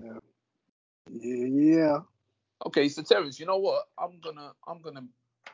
Yeah. 0.00 0.18
Yeah. 1.10 1.98
Okay, 2.66 2.88
so 2.88 3.02
Terence, 3.02 3.40
you 3.40 3.46
know 3.46 3.58
what? 3.58 3.88
I'm 3.98 4.20
gonna, 4.20 4.52
I'm 4.66 4.80
gonna, 4.80 5.04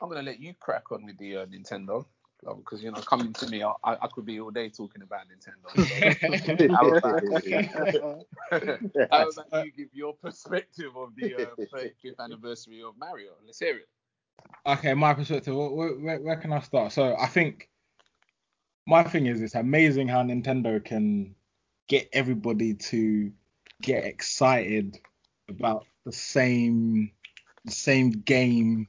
I'm 0.01 0.09
gonna 0.09 0.23
let 0.23 0.41
you 0.41 0.55
crack 0.61 0.93
on 0.93 1.07
with 1.07 1.19
the 1.19 1.39
uh, 1.39 1.47
Nintendo 1.47 2.05
because 2.57 2.83
you 2.83 2.91
know, 2.91 3.01
coming 3.01 3.33
to 3.33 3.49
me, 3.49 3.63
I, 3.63 3.73
I 3.85 4.09
could 4.13 4.25
be 4.25 4.41
all 4.41 4.51
day 4.51 4.69
talking 4.69 5.03
about 5.03 5.27
Nintendo. 5.27 5.75
So 5.75 5.83
how, 6.73 6.89
about, 9.29 9.47
how 9.51 9.63
you 9.63 9.73
give 9.73 9.89
your 9.93 10.15
perspective 10.15 10.97
of 10.97 11.15
the 11.17 11.35
uh, 11.35 11.57
35th 11.75 12.25
anniversary 12.25 12.83
of 12.83 12.97
Mario? 12.99 13.33
Let's 13.45 13.59
hear 13.59 13.77
it. 13.77 13.89
Okay, 14.67 14.95
my 14.95 15.15
perspective. 15.15 15.55
Where, 15.55 15.91
where, 15.91 16.21
where 16.21 16.37
can 16.37 16.53
I 16.53 16.61
start? 16.61 16.93
So 16.93 17.17
I 17.19 17.27
think 17.27 17.69
my 18.87 19.03
thing 19.03 19.27
is 19.27 19.41
it's 19.41 19.55
amazing 19.55 20.09
how 20.09 20.23
Nintendo 20.23 20.85
can 20.85 21.35
get 21.89 22.09
everybody 22.13 22.75
to 22.75 23.33
get 23.83 24.05
excited 24.05 24.99
about 25.49 25.87
the 26.05 26.13
same 26.13 27.11
the 27.65 27.73
same 27.73 28.11
game 28.11 28.87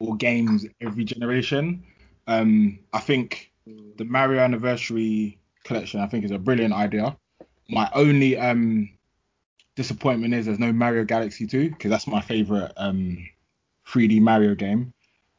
or 0.00 0.16
games 0.16 0.66
every 0.80 1.04
generation. 1.04 1.84
Um, 2.26 2.78
I 2.92 3.00
think 3.00 3.52
the 3.66 4.04
Mario 4.04 4.40
Anniversary 4.40 5.38
Collection 5.64 6.00
I 6.00 6.06
think 6.06 6.24
is 6.24 6.30
a 6.30 6.38
brilliant 6.38 6.74
idea. 6.74 7.16
My 7.68 7.90
only 7.94 8.36
um 8.36 8.90
disappointment 9.76 10.34
is 10.34 10.46
there's 10.46 10.58
no 10.58 10.72
Mario 10.72 11.04
Galaxy 11.04 11.46
2 11.46 11.70
because 11.70 11.90
that's 11.90 12.06
my 12.06 12.20
favorite 12.20 12.72
um 12.76 13.18
3D 13.88 14.20
Mario 14.20 14.54
game. 14.54 14.92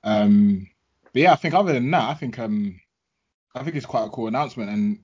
Um, 0.04 0.68
but 1.14 1.22
yeah, 1.22 1.34
I 1.34 1.36
think 1.36 1.54
other 1.54 1.74
than 1.74 1.92
that, 1.92 2.10
I 2.10 2.14
think 2.14 2.40
um 2.40 2.80
I 3.56 3.64
think 3.64 3.76
it's 3.76 3.86
quite 3.86 4.06
a 4.06 4.10
cool 4.10 4.28
announcement 4.28 4.70
and 4.70 5.00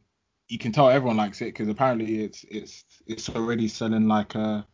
you 0.49 0.57
can 0.57 0.71
tell 0.71 0.89
everyone 0.89 1.17
likes 1.17 1.41
it 1.41 1.45
because 1.45 1.69
apparently 1.69 2.23
it's 2.23 2.43
it's 2.49 2.83
it's 3.07 3.29
already 3.29 3.67
selling 3.67 4.07
like 4.07 4.35
a 4.35 4.65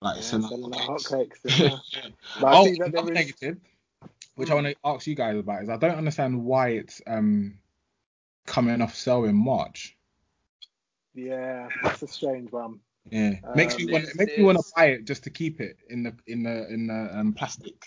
like 0.00 0.16
Yeah, 0.16 0.22
selling 0.22 0.48
selling 0.48 0.70
like 0.70 0.86
hotcakes. 0.88 1.44
hotcakes, 1.44 1.80
yeah. 1.94 2.08
Oh, 2.40 2.64
see 2.64 2.78
another 2.80 3.10
is- 3.10 3.14
negative, 3.14 3.58
which 4.36 4.50
I 4.50 4.54
want 4.54 4.66
to 4.68 4.76
ask 4.84 5.06
you 5.06 5.14
guys 5.16 5.36
about 5.36 5.62
is 5.64 5.68
I 5.68 5.76
don't 5.76 5.96
understand 5.98 6.44
why 6.44 6.68
it's 6.70 7.02
um 7.06 7.58
coming 8.46 8.80
off 8.80 8.94
sale 8.94 9.24
in 9.24 9.34
March. 9.36 9.96
Yeah, 11.14 11.68
that's 11.82 12.02
a 12.02 12.08
strange 12.08 12.52
one. 12.52 12.80
Yeah, 13.10 13.34
makes 13.54 13.76
me 13.78 13.86
Um, 13.86 13.92
want 13.92 14.04
This 14.06 14.16
makes 14.16 14.36
me 14.36 14.44
want 14.44 14.58
to 14.58 14.64
buy 14.76 14.86
it 14.86 15.04
just 15.04 15.24
to 15.24 15.30
keep 15.30 15.60
it 15.60 15.76
in 15.90 16.04
the 16.04 16.14
in 16.26 16.42
the 16.42 16.68
in 16.72 16.86
the 16.86 17.18
um 17.18 17.32
plastic. 17.32 17.84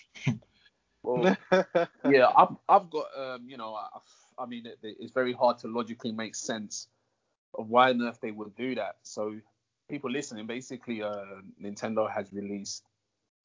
Well, 1.03 1.38
yeah, 2.09 2.27
I've 2.36 2.55
I've 2.67 2.89
got 2.89 3.05
um, 3.17 3.45
you 3.47 3.58
know, 3.58 3.75
I, 3.75 3.88
I 4.38 4.45
mean, 4.45 4.66
it, 4.66 4.77
it's 4.81 5.11
very 5.11 5.33
hard 5.33 5.58
to 5.59 5.67
logically 5.67 6.11
make 6.11 6.36
sense 6.36 6.88
of 7.53 7.70
why 7.70 7.90
on 7.90 8.02
earth 8.02 8.20
they 8.22 8.31
would 8.31 8.56
do 8.56 8.76
that. 8.76 8.98
So, 9.03 9.36
people 9.90 10.09
listening, 10.12 10.48
basically, 10.48 11.02
uh, 11.03 11.42
Nintendo 11.62 12.09
has 12.12 12.31
released 12.34 12.84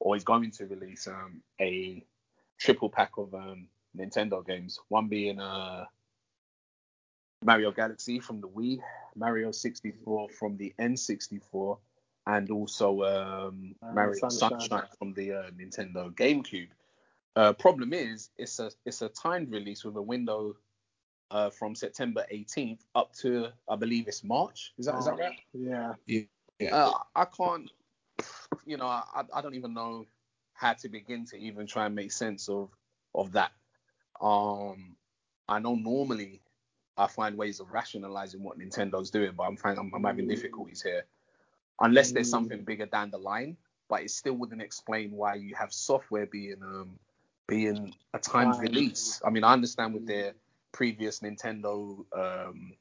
or 0.00 0.16
is 0.16 0.24
going 0.24 0.50
to 0.50 0.66
release 0.66 1.06
um 1.06 1.42
a 1.60 2.04
triple 2.58 2.88
pack 2.90 3.12
of 3.18 3.34
um 3.34 3.68
Nintendo 3.96 4.44
games. 4.44 4.78
One 4.88 5.08
being 5.08 5.40
uh 5.40 5.84
Mario 7.44 7.72
Galaxy 7.72 8.20
from 8.20 8.40
the 8.40 8.48
Wii, 8.48 8.80
Mario 9.16 9.50
64 9.50 10.28
from 10.30 10.56
the 10.56 10.72
N64, 10.78 11.78
and 12.26 12.50
also 12.50 13.02
um, 13.02 13.74
Uh, 13.82 13.92
Mario 13.92 14.14
Sunshine. 14.14 14.60
Sunshine. 14.60 14.88
from 14.98 15.12
the 15.14 15.32
uh, 15.32 15.50
Nintendo 15.50 16.12
GameCube. 16.14 16.68
Uh, 17.34 17.52
problem 17.54 17.92
is, 17.92 18.30
it's 18.36 18.58
a 18.60 18.70
it's 18.84 19.02
a 19.02 19.08
timed 19.08 19.50
release 19.50 19.84
with 19.84 19.96
a 19.96 20.02
window 20.02 20.54
uh, 21.32 21.50
from 21.50 21.74
September 21.74 22.24
18th 22.32 22.80
up 22.94 23.12
to 23.14 23.48
I 23.68 23.76
believe 23.76 24.06
it's 24.06 24.22
March. 24.22 24.72
Is 24.78 24.86
that 24.86 24.98
is 24.98 25.06
that 25.06 25.18
right? 25.18 25.40
Yeah. 25.54 25.94
Yeah. 26.06 26.74
Uh, 26.76 26.92
I 27.16 27.24
can't, 27.24 27.70
you 28.66 28.76
know, 28.76 28.86
I, 28.86 29.02
I 29.34 29.40
don't 29.40 29.54
even 29.54 29.74
know 29.74 30.06
how 30.54 30.74
to 30.74 30.88
begin 30.88 31.24
to 31.26 31.36
even 31.38 31.66
try 31.66 31.86
and 31.86 31.94
make 31.94 32.12
sense 32.12 32.48
of 32.48 32.68
of 33.14 33.32
that. 33.32 33.52
Um, 34.20 34.96
I 35.48 35.58
know 35.58 35.74
normally 35.74 36.40
I 36.96 37.06
find 37.08 37.36
ways 37.36 37.58
of 37.60 37.72
rationalizing 37.72 38.42
what 38.42 38.58
Nintendo's 38.58 39.10
doing, 39.10 39.32
but 39.36 39.44
I'm 39.44 39.56
finding 39.56 39.80
I'm, 39.86 39.94
I'm 39.94 40.04
having 40.04 40.28
difficulties 40.28 40.82
here. 40.82 41.04
Unless 41.80 42.12
there's 42.12 42.28
Mm. 42.28 42.30
something 42.30 42.62
bigger 42.64 42.86
down 42.86 43.10
the 43.10 43.18
line, 43.18 43.56
but 43.88 44.02
it 44.02 44.10
still 44.10 44.34
wouldn't 44.34 44.62
explain 44.62 45.10
why 45.12 45.34
you 45.34 45.54
have 45.56 45.72
software 45.72 46.26
being 46.26 46.62
um 46.62 46.98
being 47.48 47.92
a 48.14 48.18
timed 48.18 48.54
Timed. 48.54 48.68
release. 48.68 49.20
I 49.24 49.30
mean, 49.30 49.42
I 49.42 49.52
understand 49.52 49.94
with 49.94 50.06
their 50.06 50.34
previous 50.72 51.20
Nintendo 51.20 52.04
um 52.16 52.72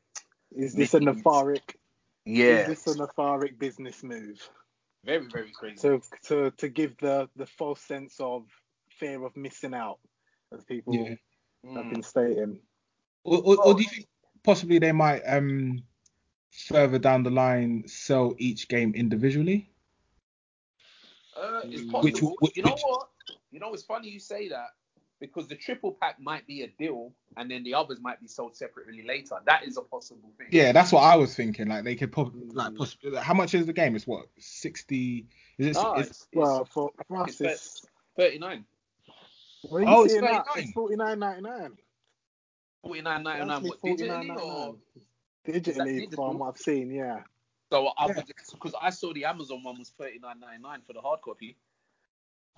Is 0.51 0.73
this 0.73 0.93
a 0.93 0.99
Meetings. 0.99 1.17
nefaric? 1.23 1.77
yeah, 2.25 2.61
Is 2.69 2.83
this 2.83 2.95
a 2.95 2.97
nefaric 2.99 3.57
business 3.59 4.03
move 4.03 4.39
very 5.03 5.27
very 5.27 5.51
crazy. 5.51 5.77
to 5.81 6.01
to 6.23 6.51
to 6.51 6.69
give 6.69 6.97
the 6.97 7.29
the 7.35 7.45
false 7.45 7.81
sense 7.81 8.15
of 8.19 8.45
fear 8.89 9.23
of 9.25 9.35
missing 9.35 9.73
out, 9.73 9.99
as 10.53 10.63
people 10.65 10.93
Yeah. 10.95 11.15
have 11.75 11.85
Mm. 11.85 11.89
been 11.91 12.03
stating? 12.03 12.59
Or, 13.23 13.37
or, 13.43 13.65
or 13.65 13.73
do 13.75 13.83
you 13.83 13.89
think 13.89 14.07
possibly 14.43 14.79
they 14.79 14.91
might 14.91 15.21
um 15.21 15.83
further 16.51 16.99
down 16.99 17.23
the 17.23 17.29
line 17.31 17.87
sell 17.87 18.35
each 18.37 18.67
game 18.67 18.93
individually? 18.95 19.69
Uh, 21.35 21.61
it's 21.65 21.81
Mm. 21.83 21.91
possible. 21.91 22.03
Which- 22.03 22.21
which- 22.41 22.57
you 22.57 22.63
know 22.63 22.71
which- 22.71 22.83
what? 22.83 23.09
You 23.51 23.59
know, 23.59 23.73
it's 23.73 23.83
funny 23.83 24.09
you 24.09 24.19
say 24.19 24.47
that 24.49 24.69
because 25.21 25.47
the 25.47 25.55
triple 25.55 25.95
pack 26.01 26.19
might 26.19 26.45
be 26.47 26.63
a 26.63 26.67
deal, 26.67 27.13
and 27.37 27.49
then 27.49 27.63
the 27.63 27.73
others 27.75 27.99
might 28.01 28.19
be 28.19 28.27
sold 28.27 28.57
separately 28.57 29.03
later. 29.07 29.35
That 29.45 29.63
is 29.65 29.77
a 29.77 29.81
possible 29.81 30.33
thing. 30.37 30.47
Yeah, 30.51 30.73
that's 30.73 30.91
what 30.91 31.01
I 31.03 31.15
was 31.15 31.33
thinking. 31.33 31.67
Like 31.69 31.85
they 31.85 31.95
could 31.95 32.11
probably 32.11 32.47
like 32.51 32.73
Mm. 32.73 32.77
possibly. 32.79 33.15
How 33.17 33.33
much 33.33 33.53
is 33.53 33.65
the 33.65 33.71
game? 33.73 33.95
It's 33.95 34.05
what 34.07 34.25
sixty? 34.39 35.27
Is 35.57 35.67
it? 35.67 35.73
No, 35.75 35.93
it's, 35.93 36.09
it's 36.09 36.27
Well, 36.33 36.65
for, 36.65 36.91
for 37.07 37.23
us, 37.23 37.39
it's 37.39 37.85
thirty-nine. 38.17 38.65
what 39.61 39.83
are 39.83 39.87
Oh, 39.87 39.99
you 39.99 40.03
it's 40.05 40.13
seeing 40.13 40.25
that? 40.25 40.45
39. 40.47 40.63
It's 40.63 40.71
forty 40.73 40.95
nine 40.97 41.19
ninety 41.19 41.41
nine. 41.43 41.71
Forty-nine 42.83 43.23
ninety-nine. 43.23 43.63
What 43.63 43.81
digitally 43.81 44.01
or? 44.01 44.17
ninety 44.17 44.27
nine. 44.27 44.75
Digitally, 45.47 46.15
from 46.15 46.39
what 46.39 46.49
I've 46.49 46.57
seen, 46.57 46.91
yeah. 46.91 47.21
So 47.71 47.87
I 47.97 48.07
Yeah. 48.07 48.23
because 48.53 48.73
I 48.81 48.89
saw 48.89 49.13
the 49.13 49.25
Amazon 49.25 49.63
one 49.63 49.77
was 49.79 49.89
thirty-nine 49.97 50.39
ninety-nine 50.39 50.81
for 50.85 50.93
the 50.93 51.01
hard 51.01 51.21
copy. 51.21 51.57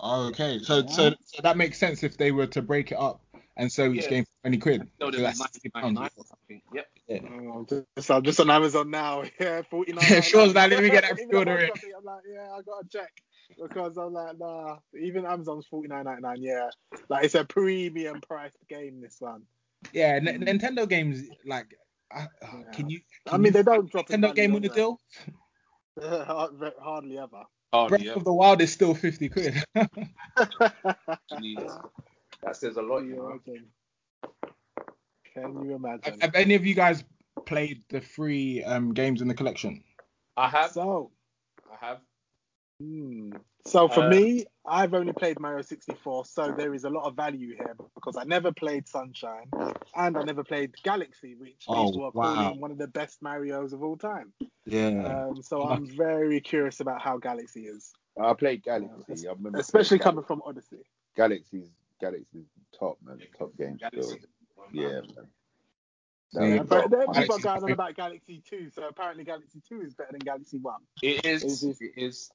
Oh, 0.00 0.26
okay. 0.28 0.58
So, 0.58 0.86
so 0.86 1.14
so 1.24 1.42
that 1.42 1.56
makes 1.56 1.78
sense 1.78 2.02
if 2.02 2.16
they 2.16 2.32
were 2.32 2.46
to 2.48 2.62
break 2.62 2.92
it 2.92 2.98
up 2.98 3.22
and 3.56 3.70
sell 3.70 3.92
each 3.94 4.04
Yeah. 4.04 4.10
game 4.10 4.24
for 4.24 4.30
twenty 4.42 4.58
quid. 4.58 4.88
No, 5.00 5.06
So 5.06 5.10
there 5.12 5.20
that's 5.22 5.38
60 5.38 5.70
ninety-nine 5.74 5.94
pounds. 6.02 6.12
or 6.16 6.24
something. 6.26 6.62
Yep. 6.74 6.86
Oh, 7.10 7.66
I'm 7.70 7.84
just, 7.96 8.10
I'm 8.10 8.22
just 8.22 8.40
on 8.40 8.50
Amazon 8.50 8.90
now. 8.90 9.22
Yeah, 9.40 9.62
forty 9.70 9.92
nine. 9.92 10.04
Sure, 10.22 10.46
now 10.52 10.66
let 10.66 10.82
me 10.82 10.90
get 10.90 11.02
that 11.02 11.14
pre-order 11.28 11.58
in. 11.58 11.70
I'm 11.96 12.04
like, 12.04 12.22
yeah, 12.30 12.50
I 12.52 12.60
gotta 12.62 12.88
check 12.90 13.12
because 13.62 13.96
I'm 13.96 14.12
like, 14.12 14.38
nah. 14.38 14.78
Even 15.00 15.24
Amazon's 15.26 15.66
forty 15.66 15.88
nine 15.88 16.04
ninety 16.04 16.22
nine. 16.22 16.42
Yeah, 16.42 16.70
like 17.08 17.24
it's 17.26 17.34
a 17.34 17.44
premium 17.44 18.20
priced 18.20 18.58
game. 18.68 19.00
This 19.00 19.16
one. 19.20 19.42
Yeah, 19.92 20.18
N- 20.20 20.40
Nintendo 20.44 20.88
games 20.88 21.22
like. 21.46 21.76
Uh, 22.14 22.26
Yeah. 22.42 22.70
Can 22.72 22.88
you? 22.90 23.00
I 23.26 23.36
mean, 23.36 23.46
you 23.46 23.50
they 23.52 23.62
don't 23.62 23.90
drop 23.90 24.10
in 24.10 24.20
Nintendo 24.20 24.34
game 24.34 24.54
on 24.54 24.62
do 24.62 24.68
the 24.68 24.74
deal. 24.74 25.00
Hard- 26.00 26.72
Hardly 26.80 27.18
ever. 27.18 27.44
Oh, 27.74 27.88
Breath 27.88 28.02
yeah. 28.02 28.12
of 28.12 28.22
the 28.22 28.32
Wild 28.32 28.62
is 28.62 28.72
still 28.72 28.94
fifty 28.94 29.28
quid. 29.28 29.64
Jeez. 29.76 29.90
That 32.44 32.54
says 32.54 32.76
a 32.76 32.82
lot, 32.82 33.00
you 33.00 33.16
know. 33.16 33.40
Imagine. 33.44 33.66
Can 35.34 35.64
you 35.64 35.74
imagine? 35.74 36.00
have, 36.04 36.20
have 36.20 36.34
any 36.36 36.54
of 36.54 36.64
you 36.64 36.76
guys 36.76 37.02
played 37.46 37.82
the 37.88 38.00
free 38.00 38.62
um, 38.62 38.94
games 38.94 39.22
in 39.22 39.26
the 39.26 39.34
collection? 39.34 39.82
I 40.36 40.48
have. 40.50 40.70
So, 40.70 41.10
I 41.68 41.84
have. 41.84 41.98
Hmm. 42.80 43.32
So 43.66 43.88
for 43.88 44.02
Uh, 44.04 44.10
me, 44.10 44.46
I've 44.66 44.94
only 44.94 45.12
played 45.12 45.38
Mario 45.40 45.62
64, 45.62 46.24
so 46.26 46.52
there 46.52 46.74
is 46.74 46.84
a 46.84 46.90
lot 46.90 47.04
of 47.04 47.14
value 47.14 47.54
here 47.56 47.74
because 47.94 48.16
I 48.16 48.24
never 48.24 48.52
played 48.52 48.86
Sunshine 48.88 49.50
and 49.94 50.16
I 50.18 50.22
never 50.22 50.44
played 50.44 50.74
Galaxy, 50.82 51.34
which 51.34 51.64
Oh, 51.68 51.86
people 51.86 52.04
are 52.06 52.10
wow. 52.12 52.34
calling 52.34 52.60
one 52.60 52.70
of 52.70 52.78
the 52.78 52.88
best 52.88 53.22
Mario's 53.22 53.72
of 53.72 53.82
all 53.82 53.96
time. 53.96 54.32
Yeah. 54.66 55.26
Um, 55.28 55.42
so 55.42 55.62
I'm 55.62 55.86
very 55.86 56.40
curious 56.40 56.80
about 56.80 57.00
how 57.00 57.16
Galaxy 57.18 57.66
is, 57.66 57.92
I 58.20 58.34
played 58.34 58.62
Galaxy. 58.62 59.28
I 59.28 59.32
remember 59.32 59.58
especially 59.58 59.98
playing 59.98 60.16
coming 60.16 60.24
from 60.24 60.42
Odyssey. 60.44 60.84
Galaxy's 61.16 61.70
Galaxy's 62.00 62.46
top 62.78 62.98
man, 63.02 63.20
top 63.38 63.56
game 63.56 63.78
still. 63.78 64.18
Yeah, 64.72 65.00
man. 65.00 65.28
Yeah, 66.32 66.44
Yeah, 66.56 66.62
but 66.64 66.90
then 66.90 67.06
Galaxy's 67.06 67.22
people 67.22 67.36
are 67.36 67.38
going 67.60 67.64
on 67.64 67.70
about 67.72 67.94
Galaxy 67.94 68.42
2, 68.48 68.70
so 68.70 68.88
apparently 68.88 69.22
Galaxy 69.24 69.62
2 69.68 69.82
is 69.82 69.94
better 69.94 70.10
than 70.12 70.18
Galaxy 70.18 70.58
1. 70.58 70.80
It 71.02 71.24
is. 71.24 71.44
Is 71.44 71.60
this- 71.60 71.80
It 71.80 71.92
is. 71.96 72.30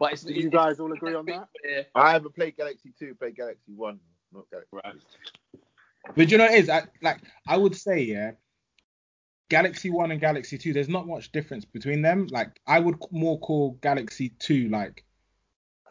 But 0.00 0.14
it's. 0.14 0.22
Do 0.22 0.32
it- 0.32 0.38
you 0.38 0.50
guys 0.50 0.80
all 0.80 0.92
agree 0.92 1.14
on 1.14 1.26
that? 1.26 1.48
Yeah. 1.62 1.82
I 1.94 2.10
haven't 2.12 2.34
played 2.34 2.56
Galaxy 2.56 2.92
Two. 2.98 3.14
Played 3.14 3.36
Galaxy 3.36 3.72
One, 3.76 4.00
not 4.32 4.50
Galaxy. 4.50 4.70
Right. 4.72 4.94
But 6.16 6.30
you 6.32 6.38
know 6.38 6.44
what 6.44 6.54
it 6.54 6.64
is? 6.64 6.70
I, 6.70 6.82
like 7.02 7.20
I 7.46 7.56
would 7.56 7.76
say, 7.76 8.00
yeah, 8.00 8.32
Galaxy 9.50 9.90
One 9.90 10.10
and 10.10 10.20
Galaxy 10.20 10.58
Two. 10.58 10.72
There's 10.72 10.88
not 10.88 11.06
much 11.06 11.30
difference 11.30 11.64
between 11.66 12.02
them. 12.02 12.26
Like 12.30 12.58
I 12.66 12.80
would 12.80 12.96
more 13.12 13.38
call 13.38 13.78
Galaxy 13.82 14.30
Two 14.40 14.68
like 14.70 15.04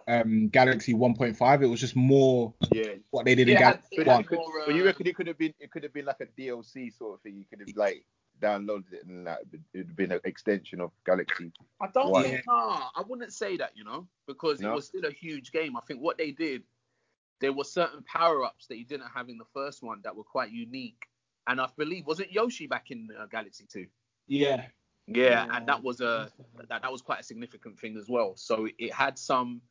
um 0.08 0.50
Galaxy 0.50 0.94
1.5. 0.94 1.62
It 1.62 1.68
was 1.68 1.80
just 1.80 1.96
more 1.96 2.54
Yeah, 2.72 2.94
what 3.12 3.26
they 3.26 3.36
did 3.36 3.48
Yeah, 3.48 3.54
in 3.54 3.60
Galaxy 3.60 3.88
it 3.92 4.06
but, 4.06 4.08
One. 4.08 4.24
could, 4.24 4.38
more, 4.40 4.64
but 4.66 4.76
you 4.76 4.82
uh, 4.82 4.86
reckon 4.86 5.08
it 5.08 5.16
could 5.16 5.28
have 5.28 5.38
been 5.38 5.54
it 5.60 5.72
could 5.72 5.84
have 5.84 5.94
been 5.94 6.06
like 6.06 6.20
a 6.22 6.26
DLC 6.26 6.92
sort 6.98 7.14
of 7.16 7.22
thing. 7.22 7.38
You 7.38 7.46
could 7.48 7.60
have 7.60 7.78
like 7.78 8.04
downloaded 8.40 8.94
it 8.94 9.06
and 9.06 9.26
like 9.26 9.40
it'd 9.74 9.96
been 9.96 10.12
an 10.12 10.20
extension 10.24 10.82
of 10.82 10.92
Galaxy. 11.06 11.52
I 11.82 11.88
don't 11.94 12.12
Why? 12.12 12.24
think, 12.24 12.44
nah, 12.48 12.90
I 12.96 13.04
wouldn't 13.08 13.34
say 13.34 13.58
that, 13.58 13.72
you 13.76 13.84
know, 13.84 14.08
because 14.28 14.60
No? 14.62 14.72
it 14.72 14.76
was 14.76 14.88
still 14.88 15.06
a 15.06 15.12
huge 15.12 15.52
game. 15.52 15.76
I 15.78 15.82
think 15.82 16.00
what 16.02 16.18
they 16.18 16.32
did, 16.32 16.64
there 17.42 17.54
were 17.54 17.64
certain 17.64 18.04
power 18.04 18.44
ups 18.44 18.68
that 18.68 18.78
you 18.78 18.86
didn't 18.86 19.08
have 19.14 19.30
in 19.30 19.38
the 19.38 19.46
first 19.54 19.82
one 19.84 20.02
that 20.04 20.16
were 20.16 20.24
quite 20.24 20.52
unique. 20.52 21.04
And 21.48 21.60
I 21.60 21.68
believe, 21.78 22.06
wasn't 22.06 22.32
Yoshi 22.32 22.68
back 22.68 22.92
in 22.92 23.08
uh, 23.20 23.26
Galaxy 23.28 23.66
2? 23.72 23.88
Yeah. 24.28 24.68
Yeah, 25.08 25.46
Yeah. 25.48 25.48
and 25.58 25.68
that 25.68 25.82
was 25.82 26.02
a 26.02 26.32
that, 26.70 26.82
that 26.84 26.92
was 26.92 27.02
quite 27.02 27.22
a 27.22 27.24
significant 27.24 27.80
thing 27.80 27.98
as 27.98 28.08
well. 28.08 28.34
So 28.36 28.68
it 28.78 28.94
had 28.94 29.18
some, 29.18 29.62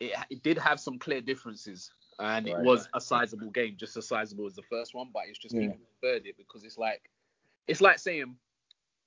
it, 0.00 0.12
it 0.30 0.42
did 0.42 0.56
have 0.58 0.80
some 0.80 0.98
clear 0.98 1.20
differences, 1.20 1.90
and 2.18 2.48
it 2.48 2.56
was 2.60 2.88
a 2.94 3.00
sizable 3.00 3.50
game, 3.50 3.76
just 3.76 3.96
as 3.98 4.06
sizable 4.08 4.46
as 4.46 4.54
the 4.54 4.62
first 4.62 4.94
one. 4.94 5.10
But 5.12 5.24
it's 5.28 5.38
just 5.38 5.54
Yeah. 5.54 5.62
people 5.62 5.80
preferred 6.00 6.24
it 6.26 6.36
because 6.38 6.64
it's 6.64 6.78
like, 6.78 7.02
it's 7.66 7.80
like 7.80 7.98
saying 7.98 8.36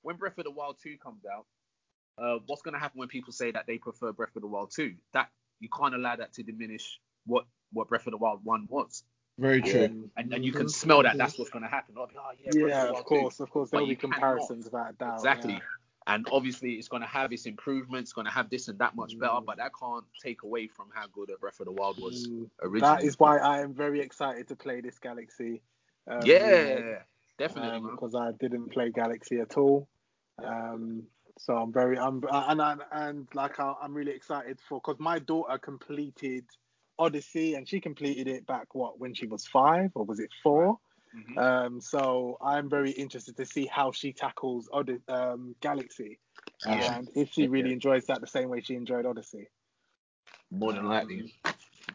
when 0.02 0.16
Breath 0.16 0.38
of 0.38 0.44
the 0.44 0.50
Wild 0.50 0.76
2 0.82 0.96
comes 0.98 1.22
out, 1.26 1.46
uh, 2.18 2.38
what's 2.46 2.62
gonna 2.62 2.78
happen 2.78 2.98
when 2.98 3.08
people 3.08 3.32
say 3.32 3.50
that 3.50 3.66
they 3.66 3.78
prefer 3.78 4.12
Breath 4.12 4.34
of 4.36 4.42
the 4.42 4.48
Wild 4.48 4.70
2? 4.74 4.94
That 5.12 5.28
you 5.60 5.68
can't 5.68 5.94
allow 5.94 6.16
that 6.16 6.32
to 6.34 6.42
diminish 6.42 7.00
what 7.26 7.44
what 7.72 7.88
Breath 7.88 8.06
of 8.06 8.12
the 8.12 8.16
Wild 8.18 8.44
1 8.44 8.66
was, 8.70 9.02
Very 9.38 9.60
true. 9.60 10.08
and 10.16 10.32
and 10.32 10.44
you 10.44 10.52
can 10.52 10.68
smell 10.68 11.02
that 11.02 11.18
that's 11.18 11.38
what's 11.38 11.50
gonna 11.50 11.68
happen. 11.68 11.94
Like, 11.96 12.10
oh, 12.16 12.30
yeah, 12.42 12.52
Yeah, 12.54 12.82
of 12.84 12.92
Wild 12.92 12.96
2. 12.98 13.08
course, 13.08 13.40
of 13.40 13.50
course. 13.50 13.70
There'll 13.70 13.86
be 13.86 13.96
comparisons 13.96 14.64
without 14.66 14.90
a 14.90 14.92
doubt. 14.94 15.14
Exactly. 15.18 15.54
yeah. 15.54 15.60
And 16.08 16.24
obviously, 16.30 16.74
it's 16.74 16.86
going 16.86 17.02
to 17.02 17.08
have 17.08 17.32
its 17.32 17.46
improvements, 17.46 18.12
going 18.12 18.26
to 18.26 18.30
have 18.30 18.48
this 18.48 18.68
and 18.68 18.78
that 18.78 18.94
much 18.94 19.18
better, 19.18 19.32
Mm. 19.40 19.44
but 19.44 19.56
that 19.56 19.72
can't 19.76 20.04
take 20.22 20.44
away 20.44 20.68
from 20.68 20.88
how 20.94 21.08
good 21.08 21.30
a 21.30 21.36
Breath 21.36 21.58
of 21.58 21.66
the 21.66 21.72
Wild 21.72 22.00
was 22.00 22.28
Mm, 22.28 22.48
originally. 22.62 22.80
That 22.94 23.02
is 23.02 23.18
why 23.18 23.38
I 23.38 23.60
am 23.62 23.74
very 23.74 23.98
excited 24.00 24.46
to 24.46 24.54
play 24.54 24.80
this 24.80 25.00
Galaxy. 25.00 25.62
Um, 26.06 26.20
yeah, 26.24 27.02
definitely, 27.38 27.78
um, 27.78 27.90
because 27.92 28.14
I 28.14 28.32
didn't 28.38 28.72
play 28.72 28.90
Galaxy 28.90 29.40
at 29.40 29.56
all. 29.56 29.88
Um, 30.44 31.04
so 31.38 31.54
I'm 31.56 31.72
very, 31.72 31.98
I'm, 31.98 32.22
and 32.30 32.60
and, 32.60 32.80
and 32.90 33.28
like 33.34 33.58
I, 33.60 33.74
I'm 33.82 33.94
really 33.94 34.12
excited 34.12 34.58
for 34.68 34.80
because 34.80 34.98
my 34.98 35.18
daughter 35.18 35.58
completed 35.58 36.44
Odyssey 36.98 37.54
and 37.54 37.68
she 37.68 37.80
completed 37.80 38.28
it 38.28 38.46
back 38.46 38.74
what 38.74 38.98
when 38.98 39.14
she 39.14 39.26
was 39.26 39.46
five 39.46 39.90
or 39.94 40.04
was 40.04 40.18
it 40.20 40.30
four? 40.42 40.78
Mhm. 41.16 41.38
Um, 41.38 41.80
so 41.80 42.36
I'm 42.42 42.68
very 42.68 42.90
interested 42.90 43.36
to 43.36 43.46
see 43.46 43.66
how 43.66 43.92
she 43.92 44.12
tackles 44.12 44.68
Od- 44.72 45.02
um, 45.08 45.54
Galaxy 45.60 46.18
Yeah. 46.66 46.96
and 46.98 47.08
if 47.14 47.32
she 47.32 47.48
really 47.48 47.68
Yeah. 47.68 47.74
enjoys 47.74 48.06
that 48.06 48.20
the 48.20 48.26
same 48.26 48.48
way 48.48 48.60
she 48.60 48.74
enjoyed 48.74 49.06
Odyssey. 49.06 49.48
More 50.50 50.72
than 50.72 50.86
likely. 50.86 51.32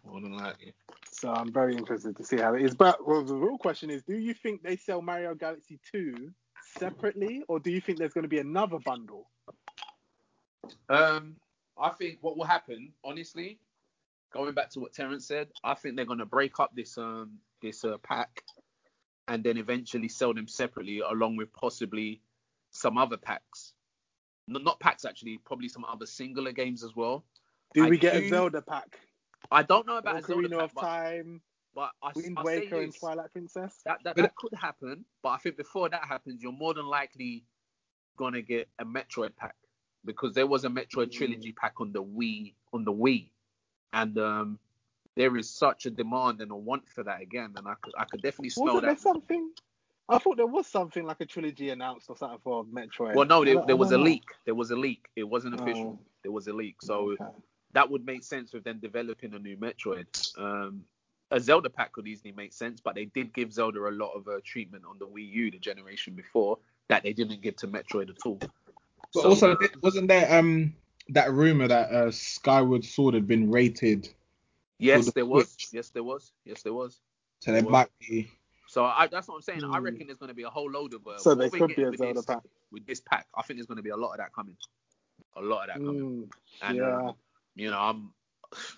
More 0.05 0.21
than 0.21 0.33
likely. 0.33 0.73
So 1.21 1.31
I'm 1.31 1.53
very 1.53 1.75
interested 1.75 2.17
to 2.17 2.23
see 2.23 2.37
how 2.37 2.55
it 2.55 2.63
is. 2.63 2.73
But 2.73 3.07
well, 3.07 3.23
the 3.23 3.35
real 3.35 3.59
question 3.59 3.91
is, 3.91 4.01
do 4.01 4.17
you 4.17 4.33
think 4.33 4.63
they 4.63 4.75
sell 4.75 5.03
Mario 5.03 5.35
Galaxy 5.35 5.79
2 5.91 6.31
separately, 6.79 7.43
or 7.47 7.59
do 7.59 7.69
you 7.69 7.79
think 7.79 7.99
there's 7.99 8.13
going 8.13 8.23
to 8.23 8.27
be 8.27 8.39
another 8.39 8.79
bundle? 8.83 9.29
Um, 10.89 11.35
I 11.79 11.89
think 11.89 12.17
what 12.21 12.37
will 12.37 12.45
happen, 12.45 12.91
honestly, 13.03 13.59
going 14.33 14.55
back 14.55 14.71
to 14.71 14.79
what 14.79 14.93
Terrence 14.93 15.27
said, 15.27 15.49
I 15.63 15.75
think 15.75 15.95
they're 15.95 16.05
going 16.05 16.17
to 16.17 16.25
break 16.25 16.59
up 16.59 16.71
this 16.75 16.97
um 16.97 17.37
this 17.61 17.85
uh, 17.85 17.97
pack 18.01 18.41
and 19.27 19.43
then 19.43 19.57
eventually 19.57 20.07
sell 20.07 20.33
them 20.33 20.47
separately, 20.47 21.01
along 21.01 21.35
with 21.35 21.53
possibly 21.53 22.19
some 22.71 22.97
other 22.97 23.17
packs. 23.17 23.73
No, 24.47 24.57
not 24.59 24.79
packs 24.79 25.05
actually, 25.05 25.39
probably 25.45 25.67
some 25.67 25.85
other 25.85 26.07
singular 26.07 26.51
games 26.51 26.83
as 26.83 26.95
well. 26.95 27.23
Do 27.75 27.85
I 27.85 27.89
we 27.89 27.99
get 27.99 28.13
do- 28.13 28.25
a 28.25 28.29
Zelda 28.29 28.63
pack? 28.63 28.99
I 29.51 29.63
don't 29.63 29.85
know 29.85 29.97
about 29.97 30.17
a 30.17 30.21
Zelda 30.23 30.47
Ocarina 30.47 30.59
pack, 30.59 30.63
of 30.69 30.73
but, 30.75 30.81
Time, 30.81 31.41
but 31.75 31.89
I, 32.01 32.11
Wind 32.15 32.37
I'll 32.37 32.45
say 32.45 32.59
Waker, 32.59 32.81
and 32.81 32.95
Twilight 32.95 33.31
Princess? 33.31 33.81
That, 33.85 33.99
that, 34.03 34.15
that 34.15 34.35
could 34.35 34.53
happen, 34.53 35.05
but 35.21 35.29
I 35.29 35.37
think 35.37 35.57
before 35.57 35.89
that 35.89 36.05
happens, 36.05 36.41
you're 36.41 36.51
more 36.51 36.73
than 36.73 36.85
likely 36.85 37.43
gonna 38.17 38.41
get 38.41 38.69
a 38.79 38.85
Metroid 38.85 39.35
pack 39.35 39.55
because 40.05 40.33
there 40.33 40.47
was 40.47 40.65
a 40.65 40.69
Metroid 40.69 41.07
Mm. 41.07 41.11
trilogy 41.11 41.51
pack 41.53 41.81
on 41.81 41.91
the 41.91 42.03
Wii 42.03 42.53
on 42.73 42.83
the 42.85 42.93
Wii, 42.93 43.29
and 43.93 44.17
um, 44.17 44.59
there 45.15 45.35
is 45.37 45.49
such 45.49 45.85
a 45.85 45.89
demand 45.91 46.41
and 46.41 46.51
a 46.51 46.55
want 46.55 46.87
for 46.89 47.03
that 47.03 47.21
again, 47.21 47.53
and 47.57 47.67
I 47.67 47.73
could 47.81 47.93
I 47.97 48.05
could 48.05 48.21
definitely 48.21 48.49
smell 48.49 48.75
Wasn't 48.75 48.83
there 48.83 48.93
that. 48.93 49.01
something? 49.01 49.51
I 50.09 50.17
thought 50.17 50.35
there 50.35 50.47
was 50.47 50.67
something 50.67 51.05
like 51.05 51.21
a 51.21 51.25
trilogy 51.25 51.69
announced 51.69 52.09
or 52.09 52.17
something 52.17 52.39
for 52.43 52.65
Metroid. 52.65 53.15
Well, 53.15 53.25
no, 53.25 53.45
there, 53.45 53.61
there 53.65 53.77
was 53.77 53.91
a 53.91 53.97
leak. 53.97 54.23
There 54.45 54.55
was 54.55 54.71
a 54.71 54.75
leak. 54.75 55.07
It 55.15 55.23
wasn't 55.23 55.55
official. 55.55 55.99
Oh. 56.01 56.05
There 56.23 56.31
was 56.33 56.47
a 56.47 56.53
leak. 56.53 56.81
So 56.81 57.11
Okay. 57.11 57.31
That 57.73 57.89
would 57.89 58.05
make 58.05 58.23
sense 58.23 58.53
with 58.53 58.63
them 58.63 58.79
developing 58.79 59.33
a 59.33 59.39
new 59.39 59.57
Metroid. 59.57 60.37
Um, 60.37 60.83
a 61.31 61.39
Zelda 61.39 61.69
pack 61.69 61.93
could 61.93 62.07
easily 62.07 62.33
make 62.33 62.51
sense, 62.53 62.81
but 62.81 62.93
they 62.95 63.05
did 63.05 63.33
give 63.33 63.53
Zelda 63.53 63.79
a 63.87 63.91
lot 63.91 64.11
of 64.11 64.27
uh, 64.27 64.39
treatment 64.43 64.83
on 64.89 64.97
the 64.99 65.07
Wii 65.07 65.29
U, 65.31 65.51
the 65.51 65.59
generation 65.59 66.13
before, 66.13 66.57
that 66.89 67.03
they 67.03 67.13
didn't 67.13 67.41
give 67.41 67.55
to 67.57 67.67
Metroid 67.67 68.09
at 68.09 68.17
all. 68.25 68.35
But 68.35 68.49
So, 69.23 69.29
also, 69.29 69.57
wasn't 69.81 70.07
there 70.09 70.27
um 70.37 70.73
that 71.09 71.31
rumor 71.31 71.67
that 71.67 71.89
uh, 71.91 72.11
Skyward 72.11 72.83
Sword 72.85 73.13
had 73.15 73.27
been 73.27 73.49
rated, 73.51 74.09
yes, 74.77 75.05
the 75.05 75.11
there 75.11 75.25
was. 75.25 75.57
Yes, 75.71 75.89
there 75.89 76.03
was. 76.03 76.31
Yes, 76.45 76.61
there 76.63 76.73
was. 76.73 76.99
so 77.39 77.51
there 77.51 77.63
Well- 77.63 77.71
might 77.71 77.89
be. 77.99 78.29
So 78.67 78.85
I, 78.85 79.07
that's 79.07 79.27
what 79.27 79.35
I'm 79.35 79.41
saying. 79.41 79.65
I 79.65 79.79
Hmm. 79.79 79.83
reckon 79.83 80.07
there's 80.07 80.17
going 80.17 80.29
to 80.29 80.33
be 80.35 80.43
a 80.43 80.49
whole 80.49 80.71
load 80.71 80.93
of. 80.93 81.05
Uh, 81.05 81.17
So 81.17 81.31
what 81.31 81.39
there 81.39 81.49
we're 81.49 81.59
could 81.59 81.67
be 81.67 81.73
getting 81.75 81.87
a 81.87 81.89
with 81.91 81.97
Zelda 81.99 82.13
this, 82.13 82.25
pack. 82.25 82.43
with 82.71 82.85
this 82.85 83.01
pack. 83.01 83.27
I 83.35 83.41
think 83.41 83.57
there's 83.57 83.67
going 83.67 83.77
to 83.77 83.83
be 83.83 83.89
a 83.89 83.97
lot 83.97 84.11
of 84.11 84.17
that 84.19 84.33
coming. 84.33 84.55
A 85.35 85.41
lot 85.41 85.67
of 85.69 85.75
that 85.75 85.85
coming. 85.85 86.01
Mm, 86.01 86.29
And 86.61 86.77
yeah. 86.77 86.97
um, 87.09 87.15
you 87.55 87.69
know, 87.71 87.79
I'm. 87.79 88.13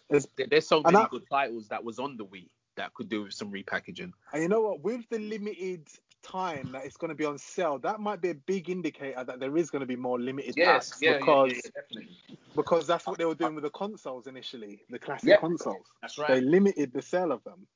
It's- 0.09 0.27
There's 0.49 0.67
so 0.67 0.77
and 0.83 0.93
many 0.93 1.05
I- 1.05 1.07
good 1.09 1.23
titles 1.29 1.67
that 1.69 1.83
was 1.83 1.99
on 1.99 2.17
the 2.17 2.25
Wii 2.25 2.49
that 2.75 2.93
could 2.93 3.09
do 3.09 3.23
with 3.23 3.33
some 3.33 3.51
repackaging. 3.51 4.11
And 4.33 4.41
you 4.41 4.47
know 4.49 4.61
what? 4.61 4.81
With 4.81 5.07
the 5.09 5.19
limited 5.19 5.87
time 6.23 6.69
that 6.71 6.85
it's 6.85 6.95
going 6.97 7.09
to 7.09 7.15
be 7.15 7.25
on 7.25 7.37
sale, 7.37 7.77
that 7.79 7.99
might 7.99 8.21
be 8.21 8.29
a 8.29 8.35
big 8.35 8.69
indicator 8.69 9.23
that 9.23 9.39
there 9.39 9.57
is 9.57 9.69
going 9.69 9.81
to 9.81 9.85
be 9.85 9.95
more 9.95 10.19
limited 10.19 10.55
yes, 10.55 10.89
packs 10.89 10.99
because 10.99 11.53
definitely. 11.75 12.17
because 12.55 12.87
that's 12.87 13.05
what 13.05 13.17
they 13.17 13.25
were 13.25 13.35
doing 13.35 13.55
with 13.55 13.63
the 13.63 13.69
consoles 13.71 14.27
initially, 14.27 14.81
the 14.89 14.97
classic 14.99 15.29
Yeah. 15.29 15.37
consoles. 15.37 15.85
That's 16.01 16.17
right. 16.17 16.29
They 16.29 16.41
limited 16.41 16.93
the 16.93 17.01
sale 17.01 17.31
of 17.31 17.43
them. 17.43 17.67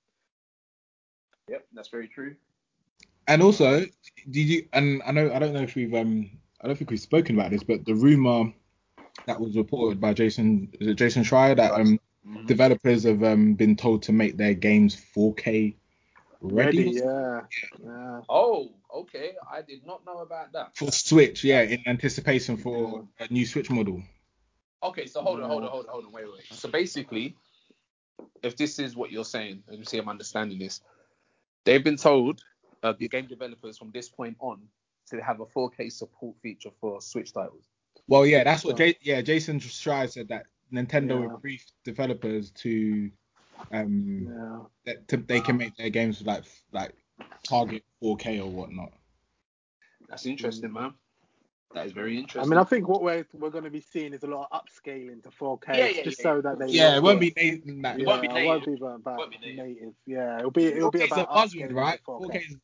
Yep, 1.49 1.65
that's 1.73 1.89
very 1.89 2.07
true. 2.07 2.35
And 3.27 3.41
also, 3.41 3.81
did 4.31 4.47
you? 4.47 4.67
And 4.73 5.01
I 5.05 5.11
know 5.11 5.31
I 5.33 5.39
don't 5.39 5.53
know 5.53 5.61
if 5.61 5.75
we've 5.75 5.93
um 5.93 6.29
I 6.61 6.67
don't 6.67 6.77
think 6.77 6.89
we've 6.89 6.99
spoken 6.99 7.37
about 7.37 7.51
this, 7.51 7.63
but 7.63 7.85
the 7.85 7.93
rumor 7.95 8.53
that 9.25 9.39
was 9.39 9.55
reported 9.55 9.99
by 9.99 10.13
Jason 10.13 10.69
is 10.79 10.87
it 10.87 10.95
Jason 10.95 11.23
Schreier 11.23 11.55
that 11.55 11.73
um 11.73 11.99
developers 12.45 13.03
have 13.03 13.23
um 13.23 13.53
been 13.53 13.75
told 13.75 14.03
to 14.03 14.11
make 14.11 14.37
their 14.37 14.53
games 14.53 14.95
4K 15.15 15.75
ready, 16.41 16.77
Ready, 16.77 16.91
yeah. 17.03 17.41
yeah. 17.83 18.21
Oh, 18.29 18.71
okay. 18.93 19.31
I 19.51 19.61
did 19.61 19.85
not 19.85 20.05
know 20.05 20.19
about 20.19 20.53
that. 20.53 20.77
for 20.77 20.91
Switch, 20.91 21.43
yeah, 21.43 21.61
in 21.61 21.83
anticipation 21.87 22.57
for 22.57 23.07
a 23.19 23.31
new 23.31 23.45
Switch 23.45 23.69
model. 23.69 24.03
Okay, 24.83 25.07
so 25.07 25.21
hold 25.21 25.41
on, 25.41 25.49
hold 25.49 25.63
on, 25.63 25.69
hold 25.69 25.85
on, 25.85 25.91
hold 25.91 26.05
on, 26.05 26.11
wait, 26.11 26.25
wait. 26.25 26.45
So 26.51 26.69
basically, 26.69 27.35
if 28.43 28.55
this 28.55 28.77
is 28.79 28.95
what 28.95 29.11
you're 29.11 29.25
saying, 29.25 29.63
let 29.67 29.79
me 29.79 29.85
see 29.85 29.97
I'm 29.97 30.09
understanding 30.09 30.59
this. 30.59 30.81
They've 31.65 31.83
been 31.83 31.97
told, 31.97 32.41
uh, 32.83 32.93
the 32.97 33.09
game 33.09 33.27
developers 33.27 33.77
from 33.77 33.91
this 33.91 34.07
point 34.07 34.37
on, 34.39 34.61
to 35.09 35.19
have 35.21 35.39
a 35.39 35.45
4K 35.45 35.91
support 35.91 36.35
feature 36.43 36.69
for 36.79 37.01
Switch 37.01 37.33
titles. 37.33 37.65
Well, 38.07 38.25
yeah, 38.25 38.43
that's 38.43 38.63
what 38.63 38.77
J- 38.77 38.97
yeah 39.01 39.21
Jason 39.21 39.59
Schreier 39.59 40.09
said 40.09 40.29
that 40.29 40.45
Nintendo 40.73 41.21
Yeah. 41.21 41.27
would 41.27 41.41
brief 41.41 41.65
developers 41.83 42.51
to 42.51 43.11
um 43.71 44.27
Yeah. 44.27 44.59
that 44.85 45.07
to, 45.09 45.17
they 45.17 45.41
can 45.41 45.57
make 45.57 45.75
their 45.75 45.89
games 45.89 46.21
like 46.21 46.45
like 46.71 46.93
target 47.43 47.83
4K 48.01 48.39
or 48.39 48.49
whatnot. 48.49 48.93
That's 50.09 50.25
interesting, 50.25 50.71
man. 50.71 50.93
That 51.73 51.85
is 51.85 51.91
very 51.91 52.17
interesting. 52.17 52.49
I 52.49 52.49
mean, 52.49 52.59
I 52.59 52.63
think 52.63 52.87
what 52.87 53.03
we're 53.03 53.27
we're 53.33 53.49
going 53.49 53.65
to 53.65 53.69
be 53.69 53.81
seeing 53.81 54.13
is 54.13 54.23
a 54.23 54.27
lot 54.27 54.47
of 54.49 54.61
upscaling 54.65 55.21
to 55.23 55.29
4K, 55.29 55.77
Yeah, 55.77 55.87
yeah, 55.89 56.03
just 56.03 56.19
yeah. 56.19 56.23
so 56.23 56.41
that 56.41 56.59
they 56.59 56.67
Yeah, 56.67 56.95
it 56.95 57.03
won't 57.03 57.19
be 57.19 57.33
Nathan 57.35 57.81
that. 57.81 57.99
Yeah, 57.99 58.07
won't 58.07 58.21
be 58.21 58.27
it 58.27 58.45
won't 58.45 58.65
be 58.65 58.71
native. 58.71 58.81
about, 58.83 58.95
about 58.99 59.17
Won't 59.17 59.31
be 59.31 59.37
native. 59.39 59.65
native. 59.65 59.93
Yeah, 60.05 60.39
it'll 60.39 60.51
be 60.51 60.65
it'll 60.65 60.91
be 60.91 60.99
4K 60.99 61.05
is 61.05 61.11
a 61.11 61.15
about 61.15 61.29
buzzword, 61.31 61.71
upscaling 61.71 61.75
right? 61.75 61.97
to 61.97 62.03
4K. 62.11 62.29
4K 62.31 62.35
is 62.47 62.57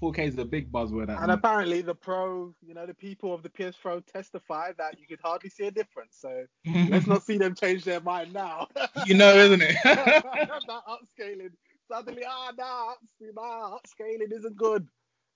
4K 0.00 0.28
is 0.28 0.38
a 0.38 0.44
big 0.44 0.70
buzzword. 0.70 1.08
And 1.08 1.30
the 1.30 1.34
apparently, 1.34 1.80
the 1.80 1.94
pro, 1.94 2.54
you 2.66 2.74
know, 2.74 2.86
the 2.86 2.94
people 2.94 3.32
of 3.32 3.42
the 3.42 3.50
PS 3.50 3.76
Pro 3.80 4.00
testify 4.00 4.72
that 4.78 4.98
you 4.98 5.06
could 5.06 5.20
hardly 5.22 5.50
see 5.50 5.66
a 5.66 5.70
difference. 5.70 6.16
So 6.20 6.44
let's 6.88 7.06
not 7.06 7.24
see 7.24 7.38
them 7.38 7.54
change 7.54 7.84
their 7.84 8.00
mind 8.00 8.32
now. 8.32 8.68
you 9.06 9.14
know, 9.14 9.34
isn't 9.34 9.62
it? 9.62 9.76
that 9.84 10.82
upscaling 10.88 11.52
suddenly, 11.90 12.22
ah, 12.28 12.52
nah, 12.56 12.92
ups- 12.92 13.12
nah, 13.34 13.78
upscaling 13.78 14.32
isn't 14.32 14.56
good. 14.56 14.86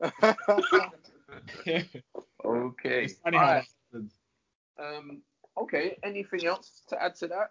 okay. 0.03 1.85
it's 3.05 3.15
funny 3.23 3.37
how 3.37 3.45
Alright. 3.45 3.65
that 3.93 3.93
happens. 3.93 4.13
Um. 4.79 5.23
Okay. 5.61 5.97
Anything 6.03 6.47
else 6.47 6.83
to 6.89 7.03
add 7.03 7.15
to 7.17 7.29
that? 7.29 7.51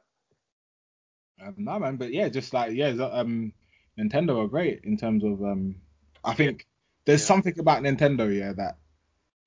Um, 1.41 1.55
no 1.57 1.79
man, 1.79 1.95
but 1.95 2.11
yeah, 2.11 2.29
just 2.29 2.53
like 2.53 2.73
yeah, 2.73 2.89
um, 2.89 3.53
Nintendo 3.99 4.43
are 4.43 4.47
great 4.47 4.81
in 4.83 4.97
terms 4.97 5.23
of 5.23 5.41
um, 5.43 5.75
I 6.23 6.33
think 6.33 6.67
there's 7.09 7.21
Yeah. 7.21 7.27
something 7.27 7.59
about 7.59 7.81
Nintendo 7.83 8.25
yeah 8.33 8.53
that 8.53 8.77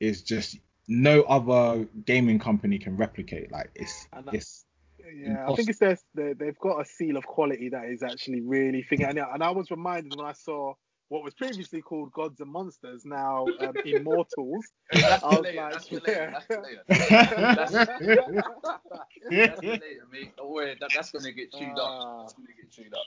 is 0.00 0.23
just 0.23 0.59
no 0.88 1.23
other 1.23 1.87
gaming 2.04 2.38
company 2.40 2.78
can 2.78 2.97
replicate. 2.97 3.52
Like 3.52 3.71
it's 3.76 4.09
And 4.12 4.26
that- 4.26 4.35
it's 4.35 4.66
Yeah, 5.14 5.49
I 5.49 5.54
think 5.54 5.69
it's 5.69 5.78
their, 5.78 5.97
they 6.14 6.33
they've 6.33 6.59
got 6.59 6.81
a 6.81 6.85
seal 6.85 7.16
of 7.16 7.25
quality 7.25 7.69
that 7.71 7.85
is 7.87 8.02
actually 8.02 8.40
really 8.40 8.83
thing. 8.83 9.04
And, 9.04 9.19
and 9.19 9.42
I 9.42 9.50
was 9.50 9.71
reminded 9.71 10.16
when 10.16 10.26
I 10.26 10.33
saw 10.33 10.75
what 11.09 11.23
was 11.23 11.35
previously 11.35 11.83
called 11.83 12.11
Gods 12.12 12.40
and 12.40 12.50
Monsters, 12.50 13.04
now 13.04 13.47
um, 13.61 13.75
Immortals. 13.85 14.64
That's 14.92 15.23
I 15.23 15.26
was 15.28 15.40
later, 15.42 15.61
like, 15.62 15.73
that's 15.73 15.88
for 15.88 16.00
later, 16.00 16.33
yeah. 16.33 17.54
that's 17.54 17.73
later. 17.73 18.42
That's 19.31 19.61
for 19.61 19.66
later, 19.66 20.07
mate. 20.11 20.37
Don't 20.37 20.50
worry, 20.50 20.76
that, 20.81 20.90
that's 20.95 21.11
gonna 21.12 21.33
get 21.33 21.52
chewed 21.52 21.78
up. 21.78 21.78
Ah. 21.78 22.21
That's 22.23 22.33
gonna 22.33 22.49
get 22.61 22.71
chewed 22.73 22.95
up. 22.95 23.07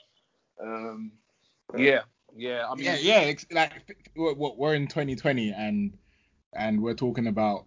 Um, 0.66 1.12
yeah, 1.76 2.02
yeah. 2.36 2.66
I 2.68 2.74
mean, 2.74 2.84
yeah, 2.84 2.96
yeah. 2.96 3.20
It's 3.22 3.46
like 3.50 3.72
we're, 4.16 4.34
we're 4.34 4.74
in 4.74 4.86
2020 4.86 5.52
and 5.52 5.96
and 6.52 6.82
we're 6.82 6.94
talking 6.94 7.26
about 7.26 7.66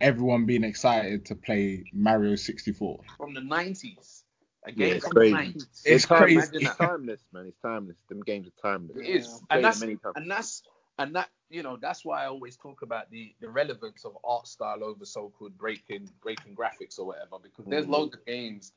everyone 0.00 0.46
being 0.46 0.64
excited 0.64 1.24
to 1.26 1.34
play 1.34 1.84
Mario 1.92 2.36
64. 2.36 3.00
from 3.16 3.34
the 3.34 3.40
'90s, 3.40 4.22
a 4.66 4.72
Yeah, 4.72 4.86
game 4.86 4.96
it's 4.96 5.06
crazy. 5.06 5.34
the 5.34 5.38
'90s. 5.38 5.82
It's 5.84 6.04
time- 6.06 6.18
crazy. 6.18 6.56
It's 6.66 6.76
timeless, 6.76 7.20
man. 7.32 7.46
It's 7.46 7.58
timeless. 7.60 7.96
Them 8.08 8.22
games 8.22 8.48
are 8.48 8.60
timeless. 8.72 8.96
It 8.98 9.06
is, 9.06 9.42
and 9.50 9.64
that's 9.64 9.80
many 9.80 9.96
times. 9.96 10.14
and 10.16 10.30
that's 10.30 10.62
and 10.98 11.14
that 11.16 11.28
you 11.50 11.62
know 11.62 11.76
that's 11.80 12.04
why 12.04 12.22
I 12.24 12.26
always 12.26 12.56
talk 12.56 12.82
about 12.82 13.10
the 13.10 13.34
the 13.40 13.48
relevance 13.48 14.04
of 14.04 14.16
art 14.24 14.46
style 14.46 14.82
over 14.84 15.04
so-called 15.04 15.56
breaking 15.58 16.08
breaking 16.22 16.54
graphics 16.56 16.98
or 16.98 17.06
whatever 17.06 17.36
because 17.42 17.66
there's 17.66 17.86
Mm. 17.86 17.90
loads 17.90 18.14
of 18.16 18.24
games 18.26 18.72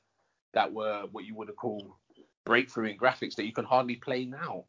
that 0.53 0.71
were 0.73 1.05
what 1.11 1.25
you 1.25 1.35
would 1.35 1.47
have 1.47 1.57
called 1.57 1.91
breakthrough 2.45 2.85
in 2.89 2.97
graphics 2.97 3.35
that 3.35 3.45
you 3.45 3.51
can 3.51 3.65
hardly 3.65 3.95
play 3.95 4.25
now. 4.25 4.65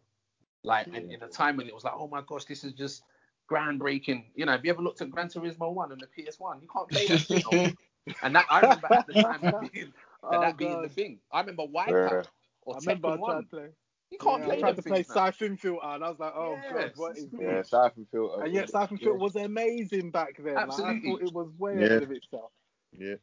Like 0.64 0.86
and 0.88 1.10
in 1.12 1.22
a 1.22 1.28
time 1.28 1.56
when 1.56 1.66
it 1.68 1.74
was 1.74 1.84
like, 1.84 1.94
oh 1.96 2.08
my 2.08 2.22
gosh, 2.26 2.44
this 2.44 2.64
is 2.64 2.72
just 2.72 3.02
groundbreaking. 3.50 4.24
You 4.34 4.46
know, 4.46 4.52
have 4.52 4.64
you 4.64 4.70
ever 4.72 4.82
looked 4.82 5.00
at 5.00 5.10
Gran 5.10 5.28
Turismo 5.28 5.72
One 5.72 5.92
on 5.92 5.98
the 5.98 6.06
PS1? 6.06 6.60
You 6.62 6.68
can't 6.72 6.88
play 6.88 7.06
that 7.06 7.74
and 8.22 8.34
that 8.36 8.46
I 8.50 8.60
remember 8.60 8.88
at 8.92 9.06
the 9.06 9.14
time 9.14 9.40
that 9.42 9.60
being, 9.72 9.92
that, 10.30 10.36
Oh, 10.36 10.40
that 10.40 10.56
being 10.58 10.82
the 10.82 10.88
thing. 10.88 11.18
I 11.32 11.40
remember 11.40 11.64
Yeah. 11.86 12.08
Wipeout 12.10 12.26
or 12.62 12.74
I 12.74 12.78
remember 12.80 13.08
I 13.08 13.16
Tekken 13.16 13.18
One. 13.20 13.36
to 13.42 13.48
play. 13.48 13.68
You 14.10 14.18
can't 14.18 14.40
yeah, 14.40 14.46
play 14.46 14.56
I 14.56 14.60
tried 14.60 14.76
to 14.76 14.82
play 14.82 15.02
things 15.02 15.08
now. 15.10 15.14
Siphon 15.14 15.56
Filter, 15.56 15.80
and 15.86 16.04
I 16.04 16.08
was 16.08 16.18
like, 16.18 16.32
oh 16.34 16.58
god, 16.70 16.78
Yes. 16.80 16.96
what 16.96 17.16
is 17.16 17.28
Yeah, 17.38 17.56
this? 17.58 17.70
Siphon 17.70 18.06
Filter. 18.10 18.42
And 18.42 18.54
yet 18.54 18.70
Siphon 18.70 18.98
Filter 18.98 19.18
was 19.18 19.36
amazing 19.36 20.10
back 20.10 20.36
then. 20.38 20.54
Like, 20.54 20.70
I 20.70 21.00
thought 21.00 21.22
it 21.22 21.32
was 21.32 21.50
way 21.58 21.74
Yeah. 21.78 21.84
ahead 21.86 22.02
of 22.02 22.10
itself. 22.10 22.50
Yeah. 22.92 23.14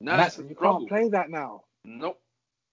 No, 0.00 0.16
that's 0.16 0.36
that's- 0.36 0.50
You 0.50 0.56
can't 0.56 0.88
play 0.88 1.08
that 1.10 1.30
now. 1.30 1.64
Nope. 1.84 2.20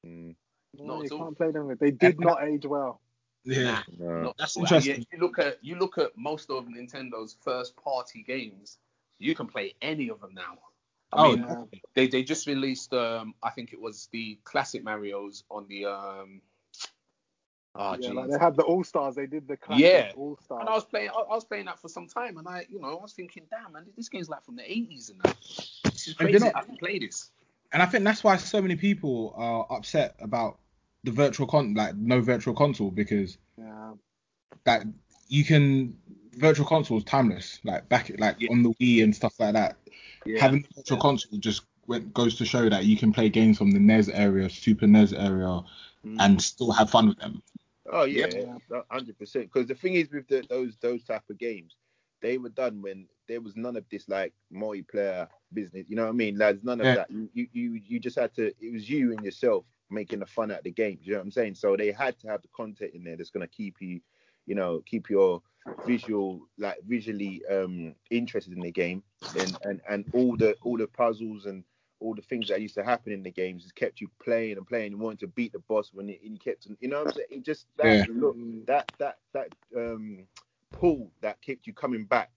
Mm, 0.06 0.36
No, 0.80 0.96
Not 0.98 1.04
you 1.04 1.10
can't 1.10 1.38
play 1.38 1.52
them. 1.52 1.76
They 1.80 1.92
did 1.92 2.20
not 2.20 2.44
age 2.44 2.66
well. 2.66 3.02
Yeah. 3.44 3.82
no. 3.98 4.34
That's 4.38 4.56
at 4.58 4.62
interesting. 4.62 4.96
And 4.96 5.06
You 5.12 5.20
look 5.20 5.40
at 5.40 5.58
you 5.64 5.76
look 5.76 5.98
at 5.98 6.16
most 6.18 6.50
of 6.50 6.66
Nintendo's 6.66 7.36
first 7.42 7.76
party 7.76 8.24
games. 8.24 8.78
You 9.20 9.36
can 9.36 9.48
play 9.48 9.74
any 9.82 10.10
of 10.10 10.20
them 10.22 10.34
now. 10.34 10.58
I 11.14 11.26
Oh, 11.26 11.36
mean, 11.36 11.46
Yeah. 11.48 11.64
they 11.96 12.08
they 12.08 12.24
just 12.24 12.48
released 12.48 12.94
um 12.94 13.34
I 13.44 13.50
think 13.50 13.74
it 13.74 13.82
was 13.82 14.08
the 14.12 14.38
classic 14.44 14.84
Mario's 14.84 15.44
on 15.50 15.68
the 15.68 15.86
um 15.86 16.42
oh 17.76 17.96
yeah, 18.00 18.12
like 18.12 18.30
they 18.30 18.38
had 18.40 18.56
the 18.56 18.64
All 18.64 18.84
Stars. 18.84 19.16
They 19.16 19.26
did 19.28 19.48
the 19.48 19.58
classic 19.58 19.84
Yeah. 19.86 20.12
All 20.16 20.38
and 20.52 20.70
I 20.70 20.74
was 20.74 20.86
playing 20.86 21.10
I, 21.10 21.22
I 21.22 21.36
was 21.36 21.44
playing 21.46 21.66
that 21.66 21.80
for 21.80 21.88
some 21.90 22.08
time 22.08 22.38
and 22.38 22.48
I 22.48 22.66
you 22.70 22.80
know 22.80 22.98
I 22.98 23.02
was 23.02 23.14
thinking 23.14 23.44
damn 23.50 23.74
man 23.74 23.86
this 23.98 24.10
game's 24.10 24.30
like 24.30 24.44
from 24.44 24.56
the 24.56 24.64
80s 24.64 25.10
and 25.12 25.20
that. 25.24 25.36
This 25.86 26.08
is 26.08 26.08
And 26.10 26.18
crazy. 26.18 26.34
you 26.34 26.40
know- 26.40 26.52
I 26.56 26.62
can 26.64 26.78
play 26.78 27.00
this. 27.00 27.32
And 27.74 27.82
I 27.82 27.86
think 27.86 28.04
that's 28.04 28.22
why 28.24 28.36
so 28.36 28.62
many 28.62 28.76
people 28.76 29.34
are 29.38 29.66
upset 29.72 30.16
about 30.20 30.60
the 31.04 31.12
virtual 31.12 31.48
con 31.48 31.74
like 31.74 31.96
no 31.96 32.22
virtual 32.22 32.54
console 32.54 32.92
because 32.92 33.38
Yeah. 33.58 33.94
that 34.66 34.86
you 35.28 35.44
can 35.44 35.98
virtual 36.38 36.66
console 36.66 36.98
is 36.98 37.04
timeless. 37.04 37.60
Like 37.64 37.88
back 37.90 38.12
like 38.20 38.38
Yeah. 38.40 38.50
on 38.52 38.64
the 38.64 38.70
Wii 38.82 39.04
and 39.04 39.16
stuff 39.16 39.40
like 39.40 39.54
that. 39.54 39.78
Yeah. 40.26 40.40
Having 40.40 40.64
the 40.64 40.70
virtual 40.78 41.00
console 41.00 41.40
just 41.40 41.64
went, 41.88 42.14
goes 42.14 42.36
to 42.38 42.46
show 42.46 42.70
that 42.70 42.86
you 42.86 42.98
can 42.98 43.12
play 43.12 43.30
games 43.30 43.58
from 43.58 43.72
the 43.72 43.80
NES 43.80 44.10
area, 44.10 44.50
Super 44.50 44.88
NES 44.88 45.14
area, 45.14 45.62
Mm. 46.06 46.18
and 46.20 46.42
still 46.42 46.72
have 46.72 46.90
fun 46.90 47.10
with 47.10 47.20
them. 47.20 47.44
Oh 47.92 48.06
yeah, 48.06 48.28
hundred 48.90 49.18
percent. 49.20 49.52
Because 49.52 49.68
the 49.68 49.76
thing 49.76 49.96
is 49.96 50.10
with 50.12 50.28
the, 50.28 50.44
those 50.50 50.78
those 50.78 51.04
type 51.04 51.24
of 51.30 51.38
games, 51.38 51.76
they 52.22 52.38
were 52.38 52.50
done 52.50 52.82
when 52.82 53.08
there 53.28 53.42
was 53.42 53.56
none 53.56 53.76
of 53.76 53.86
this 53.90 54.08
like 54.08 54.34
multiplayer 54.54 55.28
business. 55.54 55.86
You 55.90 55.96
know 55.96 56.04
what 56.04 56.10
I 56.10 56.14
mean? 56.14 56.38
There's 56.38 56.64
none 56.64 56.80
of 56.80 56.86
Yeah. 56.86 56.96
that. 56.96 57.12
You 57.12 57.48
you 57.52 57.82
you 57.86 58.00
just 58.00 58.18
had 58.18 58.34
to. 58.36 58.48
It 58.60 58.72
was 58.72 58.90
you 58.90 59.12
and 59.12 59.24
yourself 59.26 59.66
making 59.92 60.20
the 60.20 60.26
fun 60.26 60.52
out 60.52 60.60
of 60.60 60.64
the 60.64 60.72
games. 60.72 61.06
You 61.06 61.14
know 61.14 61.20
what 61.20 61.26
I'm 61.26 61.32
saying? 61.32 61.56
So 61.56 61.76
they 61.76 61.92
had 61.92 62.20
to 62.20 62.28
have 62.30 62.42
the 62.42 62.50
content 62.50 62.92
in 62.94 63.04
there 63.04 63.18
that's 63.18 63.32
gonna 63.32 63.48
keep 63.48 63.78
you, 63.82 64.02
you 64.46 64.56
know, 64.56 64.82
keep 64.86 65.10
your 65.10 65.42
visual 65.86 66.42
like 66.58 66.78
visually 66.88 67.42
um 67.52 67.96
interested 68.12 68.54
in 68.54 68.62
the 68.62 68.72
game 68.72 69.04
and 69.36 69.58
and 69.64 69.82
and 69.90 70.06
all 70.14 70.38
the 70.38 70.56
all 70.64 70.78
the 70.78 70.88
puzzles 70.88 71.46
and 71.46 71.64
all 72.00 72.16
the 72.16 72.22
things 72.22 72.48
that 72.50 72.62
used 72.62 72.76
to 72.76 72.84
happen 72.84 73.14
in 73.14 73.24
the 73.24 73.32
games 73.32 73.64
has 73.64 73.72
kept 73.72 74.02
you 74.02 74.10
playing 74.24 74.58
and 74.58 74.68
playing 74.68 74.94
and 74.94 75.02
wanting 75.02 75.18
to 75.20 75.28
beat 75.28 75.54
the 75.54 75.60
boss 75.60 75.92
when 75.94 76.10
it, 76.10 76.20
and 76.24 76.34
you 76.34 76.40
kept 76.40 76.68
you 76.80 76.88
know 76.90 76.98
what 76.98 77.04
I'm 77.04 77.12
saying 77.12 77.28
it 77.32 77.44
just 77.46 77.68
that 77.78 77.98
Yeah. 77.98 78.06
look 78.08 78.38
that 78.68 78.88
that 79.00 79.18
that 79.34 79.50
um 79.76 80.28
pull 80.72 81.12
that 81.22 81.42
kept 81.42 81.68
you 81.68 81.74
coming 81.74 82.06
back 82.06 82.32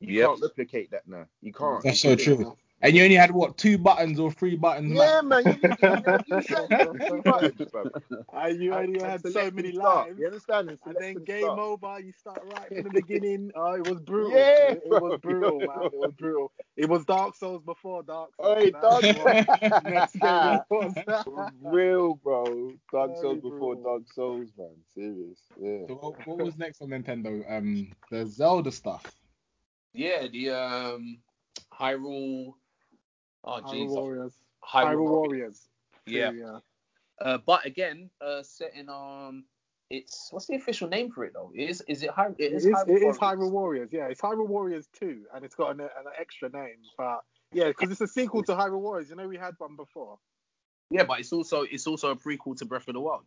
you 0.00 0.14
Yep. 0.14 0.16
can't 0.16 0.40
replicate 0.40 0.90
that 0.92 1.06
now 1.08 1.26
you 1.40 1.52
can't 1.52 1.84
That's 1.84 2.00
so 2.02 2.16
true. 2.16 2.56
And 2.80 2.94
you 2.94 3.02
only 3.02 3.16
had 3.16 3.32
what 3.32 3.56
two 3.58 3.76
buttons 3.78 4.20
or 4.20 4.30
three 4.30 4.56
buttons? 4.56 4.94
yeah 4.94 5.20
max? 5.22 5.44
man 5.44 5.44
you, 5.62 5.74
you, 5.82 6.18
you, 6.26 6.40
said 6.42 6.68
buttons. 7.72 8.02
And 8.32 8.62
you 8.62 8.72
only 8.74 9.00
had 9.00 9.26
so 9.26 9.50
many 9.50 9.72
start. 9.72 10.08
lives. 10.08 10.18
you 10.18 10.26
understand 10.26 10.78
And 10.84 10.96
then 10.98 11.24
game 11.24 11.42
start. 11.42 11.58
over, 11.58 12.00
you 12.00 12.12
start 12.12 12.40
right 12.54 12.68
from 12.72 12.82
the 12.84 12.90
beginning. 13.02 13.50
Oh, 13.54 13.72
it 13.72 13.88
was 13.88 14.00
brutal. 14.00 14.30
Yeah, 14.30 14.72
it, 14.72 14.82
it 14.84 15.02
was 15.02 15.18
brutal, 15.20 15.58
man. 15.58 15.86
It 15.92 15.98
was 15.98 16.12
brutal. 16.16 16.52
It 16.76 16.88
was 16.88 17.04
Dark 17.04 17.34
Souls 17.34 17.62
before 17.62 18.02
Dark 18.02 18.30
Souls. 18.36 18.58
Oi, 18.58 18.70
That's 18.70 18.82
Dark 18.82 19.02
what 19.02 19.84
next 19.84 20.14
game 20.20 20.60
was. 20.70 20.94
real 21.62 22.14
bro 22.14 22.72
Dark 22.92 23.10
Very 23.10 23.20
Souls 23.20 23.40
before 23.40 23.74
brutal. 23.74 23.82
Dark 23.82 24.02
Souls 24.14 24.50
man 24.56 24.76
serious 24.94 25.40
yeah 25.60 25.86
So 25.88 25.94
what, 25.94 26.26
what 26.26 26.38
was 26.38 26.56
next 26.58 26.80
on 26.82 26.88
Nintendo? 26.88 27.42
Um, 27.50 27.92
the 28.10 28.26
Zelda 28.26 28.70
stuff. 28.70 29.04
Yeah, 29.92 30.26
the 30.28 30.50
um 30.50 31.18
Hyrule 31.72 32.54
Oh 33.44 33.60
Hyrule 33.60 33.72
jeez. 33.72 33.88
Warriors. 33.88 34.34
Hyrule 34.64 34.84
Hyrule 34.84 35.10
Warriors. 35.10 35.10
Warriors. 35.10 35.68
Yeah. 36.06 36.30
Yeah. 36.32 36.58
Uh, 37.20 37.38
but 37.44 37.66
again, 37.66 38.10
uh, 38.20 38.42
set 38.42 38.74
in 38.74 38.88
um, 38.88 39.44
it's 39.90 40.28
what's 40.30 40.46
the 40.46 40.54
official 40.54 40.88
name 40.88 41.10
for 41.10 41.24
it 41.24 41.32
though? 41.34 41.50
Is 41.54 41.82
is 41.88 42.02
it 42.02 42.10
Hyrule? 42.10 42.36
It 42.38 42.52
is, 42.52 42.66
it 42.66 42.74
is 42.88 43.16
Hyrule 43.16 43.50
Warriors. 43.50 43.88
Yeah, 43.92 44.08
it's 44.08 44.20
Hyrule 44.20 44.46
Warriors 44.46 44.88
2, 44.98 45.24
and 45.34 45.44
it's 45.44 45.54
got 45.54 45.70
an, 45.70 45.80
an 45.80 45.88
extra 46.20 46.50
name. 46.50 46.76
But 46.96 47.20
yeah, 47.52 47.68
because 47.68 47.90
it's 47.90 48.00
a 48.00 48.06
sequel 48.06 48.42
to 48.44 48.52
Hyrule 48.52 48.80
Warriors. 48.80 49.08
You 49.08 49.16
know, 49.16 49.26
we 49.26 49.38
had 49.38 49.54
one 49.58 49.76
before. 49.76 50.18
Yeah, 50.90 51.04
but 51.04 51.20
it's 51.20 51.32
also 51.32 51.62
it's 51.62 51.86
also 51.86 52.10
a 52.10 52.16
prequel 52.16 52.56
to 52.58 52.66
Breath 52.66 52.88
of 52.88 52.94
the 52.94 53.00
Wild. 53.00 53.24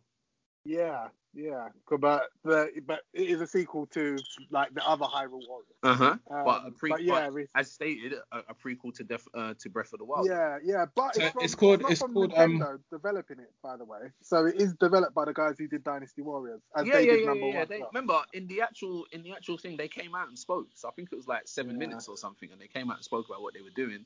Yeah, 0.64 1.08
yeah. 1.34 1.70
'Cause- 1.86 1.98
But 2.00 2.30
the 2.44 2.70
but 2.86 3.00
it 3.12 3.28
is 3.28 3.40
a 3.40 3.46
sequel 3.46 3.86
to 3.86 4.16
like 4.50 4.72
the 4.74 4.86
other 4.86 5.06
Hyrule 5.06 5.46
Warriors. 5.48 5.66
Uh 5.82 5.94
huh. 5.94 6.16
Um, 6.30 6.44
but 6.44 6.66
a 6.66 6.70
pre- 6.70 6.90
but 6.90 7.02
yeah, 7.02 7.30
but 7.30 7.46
as 7.56 7.70
stated, 7.72 8.14
a, 8.30 8.38
a 8.48 8.54
prequel 8.54 8.94
to 8.94 9.02
Def, 9.04 9.26
uh, 9.34 9.54
to 9.58 9.68
Breath 9.70 9.92
of 9.92 9.98
the 9.98 10.04
Wild. 10.04 10.28
Yeah, 10.28 10.58
yeah, 10.62 10.84
but 10.94 11.16
So 11.16 11.22
it's, 11.22 11.32
from, 11.32 11.42
it's 11.44 11.54
called- 11.56 11.82
not 11.82 11.90
it's 11.90 12.00
from 12.00 12.14
called, 12.14 12.32
um, 12.36 12.58
Nintendo 12.60 12.78
developing 12.92 13.40
it, 13.40 13.50
by 13.62 13.76
the 13.76 13.84
way. 13.84 14.12
So 14.22 14.46
it 14.46 14.54
is 14.60 14.74
developed 14.74 15.14
by 15.14 15.24
the 15.24 15.32
guys 15.34 15.56
who 15.58 15.66
did 15.66 15.82
Dynasty 15.82 16.22
Warriors, 16.22 16.60
as 16.76 16.86
yeah, 16.86 16.92
they 16.94 17.06
yeah, 17.06 17.12
did 17.12 17.20
yeah, 17.22 17.26
number 17.26 17.46
yeah. 17.48 17.58
one. 17.58 17.66
They, 17.68 17.82
remember 17.92 18.20
in 18.32 18.46
the 18.46 18.60
actual 18.62 19.06
in 19.10 19.22
the 19.24 19.32
actual 19.32 19.58
thing, 19.58 19.76
they 19.76 19.88
came 19.88 20.14
out 20.14 20.28
and 20.28 20.38
spoke. 20.38 20.68
So 20.74 20.88
I 20.88 20.92
think 20.92 21.08
it 21.10 21.16
was 21.16 21.26
like 21.26 21.48
seven 21.48 21.72
Yeah. 21.72 21.78
minutes 21.88 22.06
or 22.06 22.16
something, 22.16 22.52
and 22.52 22.60
they 22.60 22.68
came 22.68 22.88
out 22.90 22.98
and 22.98 23.04
spoke 23.04 23.26
about 23.28 23.42
what 23.42 23.54
they 23.54 23.62
were 23.62 23.70
doing. 23.74 24.04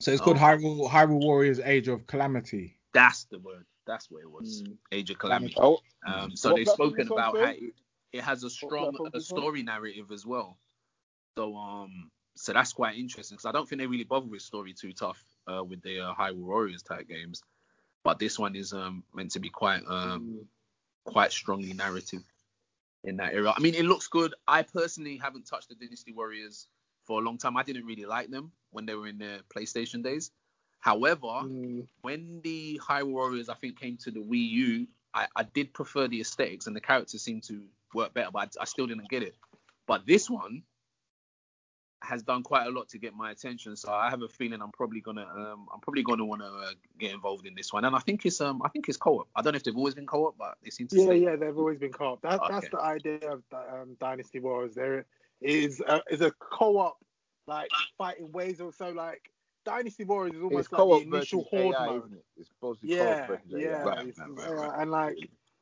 So 0.00 0.10
it's 0.10 0.22
called 0.22 0.38
Oh. 0.38 0.40
Hyrule 0.40 0.88
Hyrule 0.88 1.20
Warriors 1.22 1.60
Age 1.60 1.88
of 1.88 2.06
Calamity. 2.06 2.78
That's 2.94 3.24
the 3.24 3.38
word. 3.40 3.66
That's 3.86 4.10
what 4.10 4.22
it 4.22 4.30
was. 4.30 4.62
Mm. 4.62 4.76
Age 4.92 5.10
of 5.10 5.18
Calamity. 5.18 5.54
oh 5.58 5.78
Um, 6.06 6.36
so 6.36 6.50
What 6.50 6.56
they've 6.56 6.68
spoken 6.68 7.00
is 7.00 7.06
this 7.08 7.10
on, 7.10 7.18
about 7.18 7.36
how 7.38 7.50
it, 7.50 7.74
it 8.12 8.20
has 8.22 8.44
a 8.44 8.50
strong 8.50 8.96
a 8.98 9.04
is 9.04 9.12
this 9.12 9.32
on? 9.32 9.38
story 9.38 9.62
narrative 9.62 10.10
as 10.12 10.24
well. 10.26 10.58
So 11.36 11.56
um, 11.56 12.10
so 12.34 12.52
that's 12.52 12.72
quite 12.72 12.96
interesting 12.96 13.36
because 13.36 13.46
I 13.46 13.52
don't 13.52 13.68
think 13.68 13.80
they 13.80 13.86
really 13.86 14.04
bother 14.04 14.26
with 14.26 14.42
story 14.42 14.74
too 14.74 14.92
tough 14.92 15.22
uh, 15.46 15.64
with 15.64 15.82
the 15.82 16.00
uh, 16.00 16.14
Hyrule 16.14 16.36
Warriors 16.44 16.82
type 16.82 17.08
games, 17.08 17.42
but 18.04 18.18
this 18.18 18.38
one 18.38 18.54
is 18.56 18.72
um 18.72 19.02
meant 19.14 19.32
to 19.32 19.40
be 19.40 19.50
quite 19.50 19.82
um 19.88 20.20
Mm. 20.22 20.46
quite 21.04 21.32
strongly 21.32 21.72
narrative 21.72 22.22
in 23.04 23.16
that 23.16 23.34
area. 23.34 23.52
I 23.56 23.60
mean, 23.60 23.74
it 23.74 23.84
looks 23.84 24.06
good. 24.06 24.34
I 24.46 24.62
personally 24.62 25.16
haven't 25.16 25.46
touched 25.46 25.68
the 25.68 25.74
Dynasty 25.74 26.12
Warriors 26.12 26.68
for 27.06 27.20
a 27.20 27.24
long 27.24 27.36
time. 27.38 27.56
I 27.56 27.64
didn't 27.64 27.84
really 27.86 28.04
like 28.04 28.30
them 28.30 28.52
when 28.70 28.86
they 28.86 28.94
were 28.94 29.08
in 29.08 29.18
their 29.18 29.40
PlayStation 29.54 30.04
days. 30.04 30.30
However, 30.82 31.44
Mm. 31.44 31.86
when 32.00 32.40
the 32.42 32.80
Hyrule 32.82 33.12
Warriors 33.12 33.48
I 33.48 33.54
think 33.54 33.78
came 33.78 33.96
to 33.98 34.10
the 34.10 34.18
Wii 34.18 34.50
U, 34.50 34.86
I, 35.14 35.28
I 35.36 35.44
did 35.44 35.72
prefer 35.72 36.08
the 36.08 36.20
aesthetics 36.20 36.66
and 36.66 36.74
the 36.74 36.80
characters 36.80 37.22
seemed 37.22 37.44
to 37.44 37.62
work 37.94 38.12
better, 38.14 38.30
but 38.32 38.56
I, 38.58 38.62
I 38.62 38.64
still 38.64 38.88
didn't 38.88 39.08
get 39.08 39.22
it. 39.22 39.36
But 39.86 40.06
this 40.06 40.28
one 40.28 40.64
has 42.02 42.24
done 42.24 42.42
quite 42.42 42.66
a 42.66 42.70
lot 42.70 42.88
to 42.88 42.98
get 42.98 43.14
my 43.14 43.30
attention, 43.30 43.76
so 43.76 43.92
I 43.92 44.10
have 44.10 44.22
a 44.22 44.28
feeling 44.28 44.60
I'm 44.60 44.72
probably 44.72 45.00
gonna 45.00 45.22
um, 45.22 45.68
I'm 45.72 45.78
probably 45.78 46.02
gonna 46.02 46.24
want 46.24 46.42
to 46.42 46.48
uh, 46.48 46.72
get 46.98 47.12
involved 47.12 47.46
in 47.46 47.54
this 47.54 47.72
one. 47.72 47.84
And 47.84 47.94
I 47.94 48.00
think 48.00 48.26
it's 48.26 48.40
um 48.40 48.60
I 48.64 48.68
think 48.68 48.88
it's 48.88 48.98
co-op. 48.98 49.28
I 49.36 49.42
don't 49.42 49.52
know 49.52 49.58
if 49.58 49.62
they've 49.62 49.76
always 49.76 49.94
been 49.94 50.06
co-op, 50.06 50.36
but 50.36 50.56
they 50.64 50.70
seem 50.70 50.88
to 50.88 50.96
Yeah, 50.98 51.04
stay. 51.04 51.18
yeah, 51.18 51.36
they've 51.36 51.56
always 51.56 51.78
been 51.78 51.92
co-op. 51.92 52.22
That, 52.22 52.40
That's 52.48 52.68
the 52.70 52.80
idea 52.80 53.20
of 53.30 53.44
um, 53.52 53.96
Dynasty 54.00 54.40
Warriors. 54.40 54.74
There 54.74 55.06
is 55.40 55.80
a, 55.80 56.02
is 56.10 56.22
a 56.22 56.32
co-op 56.32 56.98
like 57.46 57.70
fighting 57.96 58.32
ways 58.32 58.60
or 58.60 58.72
so. 58.72 58.90
Like 58.90 59.30
Dynasty 59.64 60.04
Warriors 60.04 60.36
is 60.36 60.42
almost 60.42 60.72
like 60.72 60.78
co-op 60.78 61.02
the 61.02 61.16
initial 61.16 61.40
versus 61.40 61.50
horde 61.50 61.74
AI 61.76 61.86
mode. 61.86 62.04
isn't 62.04 62.16
it 62.18 62.24
it's 62.36 62.48
supposed 62.48 62.80
to 62.80 62.86
be 62.86 62.94
Yeah, 62.94 63.26
co-op 63.26 63.40
yeah, 63.46 63.82
Right, 63.82 64.06
it's- 64.08 64.18
right, 64.18 64.48
right, 64.50 64.68
right. 64.68 64.80
and 64.82 64.90
like 64.90 65.16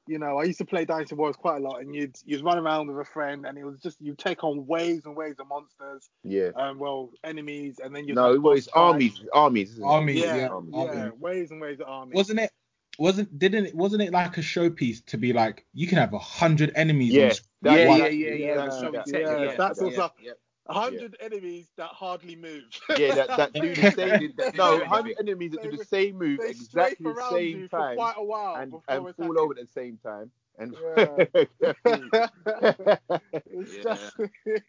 you 0.06 0.18
know, 0.18 0.38
I 0.38 0.44
used 0.44 0.58
to 0.58 0.64
play 0.64 0.84
Dynasty 0.84 1.14
Warriors 1.14 1.36
quite 1.36 1.58
a 1.58 1.60
lot, 1.60 1.82
and 1.82 1.94
you'd 1.94 2.16
you'd 2.24 2.42
run 2.42 2.58
around 2.58 2.88
with 2.88 2.98
a 2.98 3.04
friend, 3.04 3.46
and 3.46 3.56
it 3.56 3.64
was 3.64 3.78
just 3.80 4.00
you 4.00 4.14
take 4.16 4.42
on 4.42 4.66
waves 4.66 5.04
and 5.04 5.14
waves 5.14 5.38
of 5.38 5.46
monsters, 5.46 6.08
Yeah. 6.24 6.48
um, 6.56 6.78
well, 6.80 7.10
enemies, 7.22 7.78
and 7.78 7.94
then 7.94 8.08
you 8.08 8.14
No, 8.14 8.32
it 8.32 8.42
was 8.42 8.66
armies, 8.68 9.22
armies. 9.32 9.72
Isn't 9.72 9.84
Armies, 9.84 10.22
it? 10.22 10.26
Yeah, 10.26 10.36
yeah, 10.72 10.92
yeah, 10.94 11.10
waves 11.20 11.52
and 11.52 11.60
waves 11.60 11.80
of 11.80 11.86
armies. 11.86 12.14
Wasn't 12.16 12.40
it? 12.40 12.50
Wasn't 12.98 13.38
didn't 13.38 13.66
it? 13.66 13.74
Wasn't 13.76 14.02
it 14.02 14.10
like 14.10 14.36
a 14.36 14.40
showpiece 14.40 15.04
to 15.06 15.16
be 15.16 15.32
like 15.32 15.64
you 15.74 15.86
can 15.86 15.98
have 15.98 16.12
a 16.12 16.18
hundred 16.18 16.72
enemies? 16.74 17.12
Yeah, 17.12 17.26
on 17.26 17.30
screen. 17.34 17.48
that- 17.62 17.78
yeah, 17.78 17.86
that- 17.86 17.98
yeah, 17.98 18.08
yeah, 18.08 18.34
yeah. 18.34 18.46
yeah, 18.46 18.54
That's 18.56 18.80
showy 18.80 18.90
that- 18.92 19.06
tech, 19.06 19.20
yeah, 19.22 19.42
yeah, 19.42 19.54
that's 19.56 19.78
yeah, 19.78 19.84
what's 19.86 19.98
up. 19.98 20.16
yeah. 20.20 20.32
A 20.32 20.34
hundred 20.72 21.16
enemies 21.20 21.66
that 21.76 21.88
hardly 21.90 22.36
move. 22.36 22.64
Yeah, 22.96 23.14
that 23.14 23.28
that 23.36 23.52
do 23.52 23.74
the 23.74 23.80
Yeah. 23.80 23.90
same. 24.18 24.32
They- 24.36 24.50
No, 24.56 24.78
they- 24.78 24.84
hundred 24.84 25.16
enemies 25.20 25.52
that 25.52 25.62
do 25.62 25.76
the 25.76 25.84
same 25.84 26.16
move 26.18 26.40
exactly 26.42 27.12
the 27.12 27.28
same 27.30 27.60
you 27.60 27.68
for 27.68 27.78
time 27.78 27.96
quite 27.96 28.14
a 28.16 28.24
while 28.24 28.56
and 28.56 28.70
before 28.70 28.84
and 28.88 29.06
attacking. 29.08 29.24
fall 29.26 29.38
over 29.40 29.52
at 29.54 29.60
the 29.60 29.66
same 29.72 29.98
time. 29.98 30.30
And 30.58 30.74
it's 33.50 33.74
Yeah. 33.76 33.82
just 33.82 34.14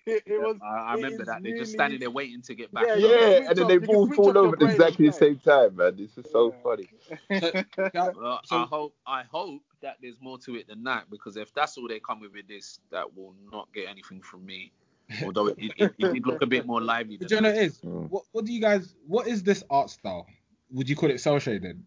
it, 0.06 0.24
it 0.26 0.42
was 0.42 0.58
I, 0.64 0.66
I 0.68 0.94
remember 0.96 1.22
is 1.22 1.28
that. 1.28 1.44
They're 1.44 1.52
just 1.58 1.72
really- 1.72 1.74
standing 1.74 2.00
there 2.00 2.10
waiting 2.12 2.42
to 2.44 2.56
get 2.56 2.72
back. 2.74 2.86
Yeah, 2.88 2.96
you 2.96 3.08
yeah, 3.08 3.50
and 3.50 3.58
then 3.58 3.68
they 3.68 3.78
all 3.88 4.08
fall 4.14 4.38
over 4.38 4.56
at 4.56 4.62
exactly 4.72 5.08
the 5.08 5.14
same 5.14 5.38
time, 5.40 5.76
man. 5.76 5.96
This 5.98 6.18
is 6.18 6.32
so 6.32 6.54
Yeah. 6.54 6.62
funny. 6.64 6.90
Yeah, 7.94 8.10
Well, 8.16 8.40
So- 8.46 8.58
I 8.58 8.66
hope 8.66 8.96
I 9.06 9.24
hope 9.24 9.62
that 9.82 9.98
there's 10.02 10.20
more 10.22 10.38
to 10.40 10.56
it 10.56 10.68
than 10.68 10.84
that 10.84 11.10
because 11.10 11.36
if 11.38 11.54
that's 11.54 11.78
all 11.78 11.88
they 11.88 12.00
come 12.00 12.20
with 12.22 12.34
with 12.34 12.48
this, 12.48 12.80
that 12.92 13.14
will 13.16 13.34
not 13.52 13.68
get 13.74 13.88
anything 13.90 14.22
from 14.22 14.46
me. 14.46 14.72
Although 15.24 15.48
it, 15.48 15.58
it, 15.60 15.72
it, 15.78 15.94
it 16.00 16.26
look 16.26 16.42
a 16.42 16.46
bit 16.48 16.66
more 16.66 16.82
lively. 16.82 17.18
But 17.18 17.30
Than 17.30 17.38
you 17.38 17.42
know 17.44 17.52
that. 17.52 17.62
it 17.62 17.66
is. 17.66 17.78
Mm. 17.80 18.10
What 18.10 18.24
what 18.32 18.46
do 18.46 18.54
you 18.54 18.62
guys? 18.62 18.96
What 19.08 19.28
is 19.28 19.44
this 19.44 19.64
art 19.70 19.90
style? 19.90 20.28
Would 20.72 20.90
you 20.90 20.96
call 20.96 21.10
it 21.12 21.20
cell 21.20 21.38
shaded? 21.40 21.82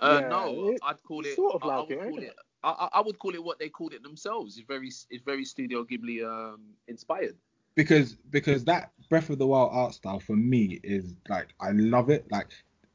Uh, 0.00 0.18
Yeah, 0.22 0.28
no, 0.28 0.68
it- 0.70 0.80
I'd 0.82 1.02
call 1.02 1.24
it. 1.24 1.34
sort 1.36 1.54
of 1.54 1.62
I, 1.64 1.66
I 1.66 1.76
like 1.78 1.88
would 1.88 1.98
it, 1.98 2.08
call 2.10 2.18
it. 2.18 2.22
it? 2.24 2.34
I, 2.62 2.70
I- 2.70 2.88
I 2.94 3.00
would 3.00 3.18
call 3.18 3.34
it 3.34 3.42
what 3.42 3.58
they 3.58 3.68
called 3.68 3.94
it 3.94 4.02
themselves. 4.02 4.56
It's 4.58 4.66
very, 4.66 4.88
it's 5.10 5.22
very 5.24 5.44
Studio 5.44 5.84
Ghibli 5.84 6.24
um, 6.24 6.60
inspired. 6.88 7.36
Because 7.74 8.14
because 8.30 8.64
that 8.64 8.92
Breath 9.10 9.28
of 9.30 9.38
the 9.38 9.46
Wild 9.46 9.70
art 9.72 9.94
style 9.94 10.20
for 10.20 10.34
me 10.36 10.80
is 10.82 11.14
like 11.28 11.48
I 11.60 11.72
love 11.72 12.08
it. 12.10 12.26
Like 12.30 12.48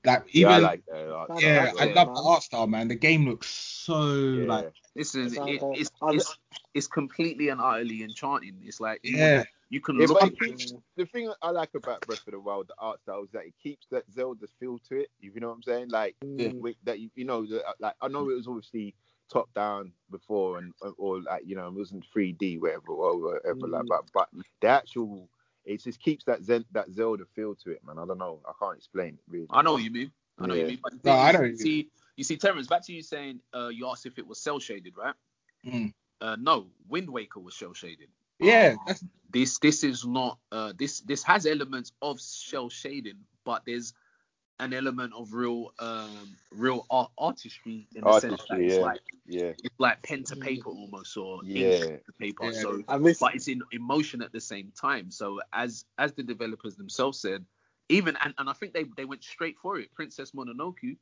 like 0.06 0.24
even 0.30 0.50
yeah, 0.50 0.56
I 0.56 0.60
like 0.60 0.86
that. 0.88 0.96
I- 0.98 1.26
That's 1.28 1.44
yeah, 1.44 1.72
awesome, 1.74 1.90
I 1.90 1.94
love 1.94 2.16
the 2.16 2.22
art 2.22 2.44
style, 2.44 2.68
man. 2.68 2.88
The 2.88 2.96
game 2.96 3.26
looks 3.28 3.48
so 3.48 4.14
yeah. 4.14 4.46
like 4.46 4.74
This 4.96 5.16
is 5.16 5.36
Sounds 5.36 5.50
it, 5.50 5.62
it's, 5.74 5.92
it's 6.04 6.38
it's 6.74 6.88
completely 6.88 7.50
and 7.50 7.62
utterly 7.62 8.04
enchanting. 8.04 8.58
It's 8.64 8.80
like 8.80 9.00
you, 9.04 9.18
yeah. 9.18 9.44
you 9.70 9.82
can 9.82 10.00
Yeah, 10.00 10.08
look 10.08 10.20
but 10.20 10.40
keeps, 10.40 10.74
the 10.96 11.06
thing 11.06 11.32
I 11.42 11.50
like 11.52 11.74
about 11.76 12.06
Breath 12.06 12.26
of 12.28 12.32
the 12.34 12.40
Wild, 12.40 12.68
the 12.70 12.76
art 12.80 13.02
style, 13.02 13.24
is 13.24 13.32
that 13.32 13.46
it 13.46 13.54
keeps 13.62 13.88
that 13.92 14.04
Zelda 14.12 14.48
feel 14.60 14.80
to 14.90 15.02
it. 15.02 15.10
You 15.20 15.32
know 15.40 15.50
what 15.50 15.56
I'm 15.56 15.64
saying? 15.64 15.90
Like 15.90 16.16
Mm. 16.24 16.60
with, 16.60 16.76
that, 16.84 17.00
you, 17.00 17.10
you 17.16 17.26
know, 17.26 17.46
the, 17.46 17.64
like 17.80 17.96
I 18.02 18.08
know 18.08 18.30
it 18.30 18.36
was 18.36 18.48
obviously 18.48 18.96
top 19.32 19.54
down 19.54 19.92
before, 20.10 20.58
and 20.58 20.74
or 20.98 21.22
like 21.22 21.44
you 21.46 21.56
know, 21.56 21.68
it 21.68 21.74
wasn't 21.74 22.06
3D, 22.16 22.60
whatever, 22.60 22.90
or 22.90 23.18
whatever. 23.20 23.68
Like, 23.68 23.84
Mm. 23.84 23.88
but 23.88 24.04
but 24.14 24.30
the 24.62 24.68
actual, 24.68 25.30
it 25.66 25.84
just 25.84 26.02
keeps 26.02 26.26
that 26.26 26.44
Zen, 26.44 26.66
that 26.72 26.92
Zelda 26.92 27.26
feel 27.36 27.56
to 27.56 27.72
it, 27.72 27.82
man. 27.86 27.98
I 28.00 28.06
don't 28.06 28.18
know, 28.20 28.42
I 28.48 28.54
can't 28.60 28.78
explain 28.78 29.16
it 29.16 29.24
really. 29.30 29.48
I 29.50 29.62
know 29.62 29.74
what 29.74 29.84
you 29.84 29.92
mean. 29.92 30.12
I 30.40 30.48
know 30.48 30.54
what 30.56 30.58
Yeah. 30.58 30.64
you 30.64 30.68
mean. 30.68 30.80
But 30.84 30.94
No, 31.04 31.14
thing 31.14 31.18
I 31.18 31.32
don't. 31.32 31.42
what 31.42 31.52
you 31.52 31.58
you 31.58 31.58
see, 31.58 31.90
you 32.18 32.24
see, 32.24 32.38
Terrence. 32.38 32.68
Back 32.68 32.86
to 32.88 32.94
you 32.94 33.04
saying, 33.04 33.42
uh, 33.56 33.70
you 33.70 33.88
asked 33.88 34.06
if 34.06 34.20
it 34.20 34.28
was 34.28 34.40
cell 34.42 34.60
shaded, 34.60 34.96
right? 34.98 35.16
Mm. 35.66 35.94
Uh, 36.22 36.38
no, 36.40 36.68
Wind 36.90 37.10
Waker 37.10 37.40
was 37.40 37.56
cell 37.56 37.74
shaded. 37.74 38.10
Yeah, 38.40 38.76
that's 38.88 39.04
This 39.32 39.60
this 39.60 39.84
is 39.84 40.06
not. 40.06 40.40
Uh, 40.52 40.74
this 40.78 41.02
this 41.02 41.24
has 41.24 41.46
elements 41.46 41.94
of 42.02 42.20
shell 42.22 42.70
shading, 42.70 43.20
but 43.46 43.64
there's 43.66 43.94
an 44.62 44.74
element 44.74 45.14
of 45.16 45.34
real 45.34 45.74
um 45.80 46.38
real 46.52 46.88
art, 46.92 47.12
artistry 47.20 47.90
in 47.96 48.06
the 48.06 48.14
sense 48.14 48.46
that 48.50 48.60
Artistry, 48.60 48.64
it's 48.64 48.80
yeah. 48.80 48.82
like 48.82 49.02
Yeah, 49.28 49.54
it's 49.64 49.76
like 49.80 50.04
pen 50.04 50.24
to 50.26 50.38
paper 50.38 50.70
almost 50.72 51.18
or 51.18 51.44
ink 51.56 51.80
to 52.08 52.14
paper. 52.14 52.54
Yeah. 52.54 52.54
So 52.54 52.84
And 52.90 53.06
this, 53.06 53.20
but 53.20 53.36
it's 53.36 53.50
in 53.50 53.64
emotion 53.74 54.24
at 54.24 54.34
the 54.34 54.42
same 54.42 54.74
time. 54.80 55.12
So 55.12 55.42
as 55.54 55.86
as 56.00 56.14
the 56.14 56.24
developers 56.24 56.78
themselves 56.78 57.20
said, 57.22 57.46
even 57.90 58.18
and, 58.24 58.36
and 58.40 58.50
I 58.50 58.54
think 58.54 58.74
they 58.74 58.86
they 58.98 59.06
went 59.06 59.24
straight 59.26 59.58
for 59.60 59.80
it. 59.80 59.94
Princess 59.96 60.32
Mononoke 60.34 60.98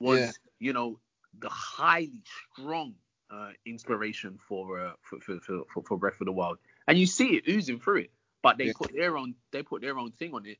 was 0.00 0.20
Yeah. 0.20 0.32
you 0.60 0.74
know 0.74 1.00
the 1.38 1.50
highly 1.50 2.22
strong 2.52 2.94
uh, 3.30 3.50
inspiration 3.66 4.38
for, 4.48 4.80
uh, 4.80 4.92
for, 5.02 5.20
for 5.20 5.40
for 5.40 5.62
for 5.72 5.84
for 5.84 5.98
Breath 5.98 6.20
of 6.20 6.26
the 6.26 6.32
Wild, 6.32 6.58
and 6.88 6.98
you 6.98 7.06
see 7.06 7.36
it 7.36 7.48
oozing 7.48 7.80
through 7.80 7.98
it. 8.02 8.12
But 8.42 8.58
they 8.58 8.68
Yeah. 8.68 8.72
put 8.72 8.92
their 8.94 9.16
own 9.18 9.34
they 9.52 9.62
put 9.62 9.82
their 9.82 9.98
own 9.98 10.12
thing 10.12 10.34
on 10.34 10.46
it, 10.46 10.58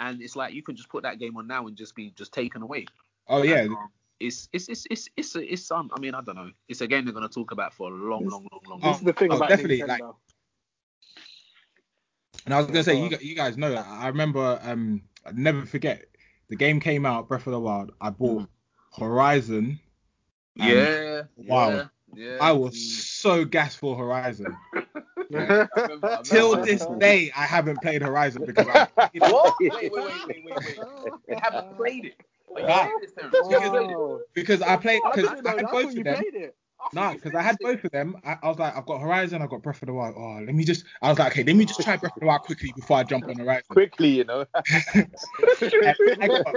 and 0.00 0.20
it's 0.20 0.34
like 0.34 0.52
you 0.54 0.62
can 0.62 0.74
just 0.74 0.88
put 0.88 1.04
that 1.04 1.18
game 1.20 1.36
on 1.36 1.46
now 1.46 1.66
and 1.68 1.76
just 1.76 1.94
be 1.94 2.10
just 2.16 2.32
taken 2.32 2.62
away. 2.62 2.86
oh 3.28 3.42
yeah. 3.42 3.58
And, 3.60 3.70
um, 3.76 3.90
it's 4.18 4.48
it's 4.52 4.68
it's 4.68 4.86
it's 4.90 5.08
it's 5.16 5.34
a, 5.36 5.52
it's 5.52 5.70
um 5.70 5.90
I 5.96 6.00
mean 6.00 6.14
I 6.14 6.20
don't 6.20 6.34
know 6.36 6.50
it's 6.68 6.82
a 6.82 6.86
game 6.86 7.04
they're 7.06 7.14
gonna 7.14 7.28
talk 7.28 7.52
about 7.52 7.72
for 7.72 7.90
a 7.90 7.94
long 7.94 8.26
long 8.26 8.46
long 8.52 8.60
long. 8.66 8.80
This 8.80 8.98
is 8.98 9.04
the 9.04 9.12
thing 9.12 9.32
oh, 9.32 9.36
about 9.36 9.48
definitely, 9.48 9.80
Nintendo. 9.80 9.88
like- 9.88 10.14
And 12.44 12.54
I 12.54 12.58
was 12.58 12.66
gonna 12.66 12.82
say, 12.82 13.00
you 13.02 13.16
you 13.20 13.34
guys 13.34 13.56
know 13.56 13.70
that. 13.70 13.86
I 13.86 14.08
remember, 14.08 14.58
um, 14.62 15.02
I'd 15.24 15.38
never 15.38 15.64
forget. 15.64 16.04
The 16.48 16.56
game 16.56 16.80
came 16.80 17.06
out, 17.06 17.28
Breath 17.28 17.46
of 17.46 17.52
the 17.52 17.60
Wild. 17.60 17.92
I 18.00 18.10
bought 18.10 18.48
Horizon. 18.98 19.78
yeah, 20.56 21.22
Wow. 21.36 21.70
yeah, 21.70 21.84
yeah. 22.14 22.38
I 22.40 22.52
was 22.52 23.06
so 23.08 23.44
gassed 23.44 23.78
for 23.78 23.96
Horizon. 23.96 24.56
I 25.32 25.36
remember- 25.38 25.70
I 25.76 25.80
remember 25.82 26.22
Till 26.24 26.56
this 26.64 26.86
day, 26.98 27.30
I 27.36 27.44
haven't 27.44 27.80
played 27.82 28.02
Horizon 28.02 28.44
because 28.44 28.66
I, 28.68 28.88
What? 29.20 29.54
Wait, 29.60 29.70
wait, 29.72 29.92
wait, 29.92 30.02
wait, 30.28 30.44
wait, 30.44 30.56
wait. 30.64 30.78
Oh, 30.82 31.04
you 31.28 31.36
haven't 31.40 31.76
played 31.76 32.04
it. 32.06 32.14
Are 32.54 32.60
you 32.60 32.66
Nah. 32.66 32.82
serious, 32.86 33.12
Terrence? 33.12 33.36
You 33.48 33.58
haven't 33.58 33.70
played 33.70 33.90
it? 33.90 33.96
Wow. 33.96 34.20
because 34.34 34.62
I 34.62 34.76
played 34.76 35.00
oh, 35.04 35.10
because 35.14 35.30
didn't 35.30 35.46
I 35.46 35.50
had 35.56 35.70
both 35.70 35.96
of 35.96 36.04
them. 36.04 36.16
played 36.16 36.34
it. 36.34 36.56
I 36.80 36.82
thought 36.82 36.94
Nah, 36.94 37.12
because 37.12 37.34
I 37.34 37.42
had 37.42 37.58
both 37.60 37.84
of 37.84 37.90
them. 37.92 38.16
I, 38.24 38.36
I 38.42 38.48
was 38.48 38.58
like, 38.58 38.76
I've 38.76 38.86
got 38.86 39.00
Horizon, 39.00 39.42
I've 39.42 39.50
got 39.50 39.62
Breath 39.62 39.82
of 39.82 39.86
the 39.86 39.92
Wild. 39.94 40.14
Oh, 40.16 40.42
let 40.44 40.54
me 40.54 40.64
just. 40.64 40.84
I 41.02 41.10
was 41.10 41.18
like, 41.18 41.32
okay, 41.32 41.44
let 41.44 41.54
me 41.54 41.64
just 41.64 41.80
try 41.82 41.96
Breath 41.96 42.16
of 42.16 42.20
the 42.20 42.26
Wild 42.26 42.42
quickly 42.42 42.72
before 42.72 42.96
I 42.96 43.04
jump 43.04 43.28
on 43.28 43.36
Horizon. 43.38 43.62
quickly, 43.68 44.08
you 44.08 44.24
know. 44.24 44.44
I 44.56 46.26
got, 46.26 46.54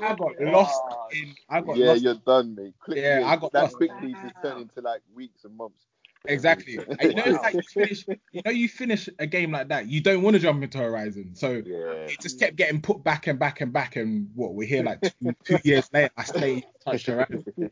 I 0.00 0.14
got 0.16 0.40
lost 0.40 0.82
Oh, 0.86 1.06
in. 1.12 1.34
I 1.48 1.60
got 1.60 1.78
yeah, 1.78 1.86
lost. 1.86 2.02
you're 2.02 2.14
done, 2.14 2.54
mate. 2.54 2.74
Quickly, 2.80 3.02
Yeah, 3.02 3.22
I 3.24 3.36
got 3.36 3.52
that 3.52 3.62
lost. 3.62 3.76
quickly 3.76 4.12
just 4.12 4.34
turned 4.42 4.62
into 4.62 4.80
like 4.80 5.00
weeks 5.14 5.44
and 5.44 5.56
months. 5.56 5.86
Exactly. 6.26 6.78
And 6.78 7.02
you 7.10 7.14
know, 7.14 7.22
it's 7.26 7.42
like 7.42 7.54
you 7.54 7.62
finish. 7.62 8.06
You 8.32 8.42
know, 8.44 8.50
you 8.50 8.68
finish 8.68 9.08
a 9.18 9.26
game 9.26 9.52
like 9.52 9.68
that, 9.68 9.88
you 9.88 10.00
don't 10.00 10.22
want 10.22 10.34
to 10.34 10.40
jump 10.40 10.62
into 10.62 10.78
Horizon. 10.78 11.34
So 11.34 11.62
Yeah. 11.64 12.06
it 12.08 12.20
just 12.20 12.38
kept 12.40 12.56
getting 12.56 12.80
put 12.80 13.04
back 13.04 13.26
and 13.26 13.38
back 13.38 13.60
and 13.60 13.72
back. 13.72 13.96
And 13.96 14.30
what 14.34 14.54
we're 14.54 14.66
here 14.66 14.82
like 14.82 15.00
two, 15.02 15.34
two 15.44 15.58
years 15.64 15.88
later, 15.92 16.10
I 16.16 16.24
stay 16.24 16.64
touched 16.84 17.06
Horizon. 17.06 17.44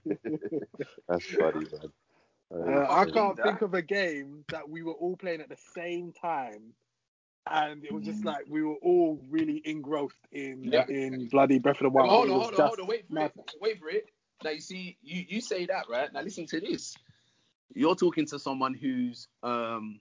That's 1.08 1.26
funny, 1.26 1.66
man. 1.72 1.92
Uh, 2.54 2.86
I 2.90 3.06
can't 3.06 3.36
that. 3.36 3.44
think 3.46 3.62
of 3.62 3.72
a 3.72 3.80
game 3.82 4.44
that 4.50 4.68
we 4.68 4.82
were 4.82 4.92
all 4.92 5.16
playing 5.16 5.40
at 5.40 5.48
the 5.48 5.56
same 5.74 6.12
time, 6.12 6.74
and 7.50 7.82
it 7.82 7.92
was 7.92 8.04
just 8.04 8.20
Mm. 8.20 8.26
like 8.26 8.44
we 8.48 8.62
were 8.62 8.74
all 8.82 9.18
really 9.30 9.62
engrossed 9.64 10.26
in 10.32 10.64
Yeah. 10.64 10.84
in 10.88 11.28
bloody 11.28 11.58
Breath 11.58 11.76
of 11.76 11.84
the 11.84 11.88
Wild. 11.88 12.10
hold 12.10 12.28
on, 12.28 12.40
hold 12.42 12.54
on, 12.60 12.66
hold 12.66 12.80
on. 12.80 12.86
Wait 12.86 13.06
for 13.08 13.14
mad. 13.14 13.32
it. 13.34 13.54
Wait 13.62 13.78
for 13.78 13.88
it. 13.88 14.10
Now 14.44 14.50
you 14.50 14.60
see, 14.60 14.98
you 15.02 15.24
you 15.26 15.40
say 15.40 15.64
that 15.66 15.86
right. 15.88 16.12
Now 16.12 16.20
listen 16.20 16.44
to 16.48 16.60
this. 16.60 16.94
You're 17.74 17.94
talking 17.94 18.26
to 18.26 18.38
someone 18.38 18.74
who's 18.74 19.28
um, 19.42 20.00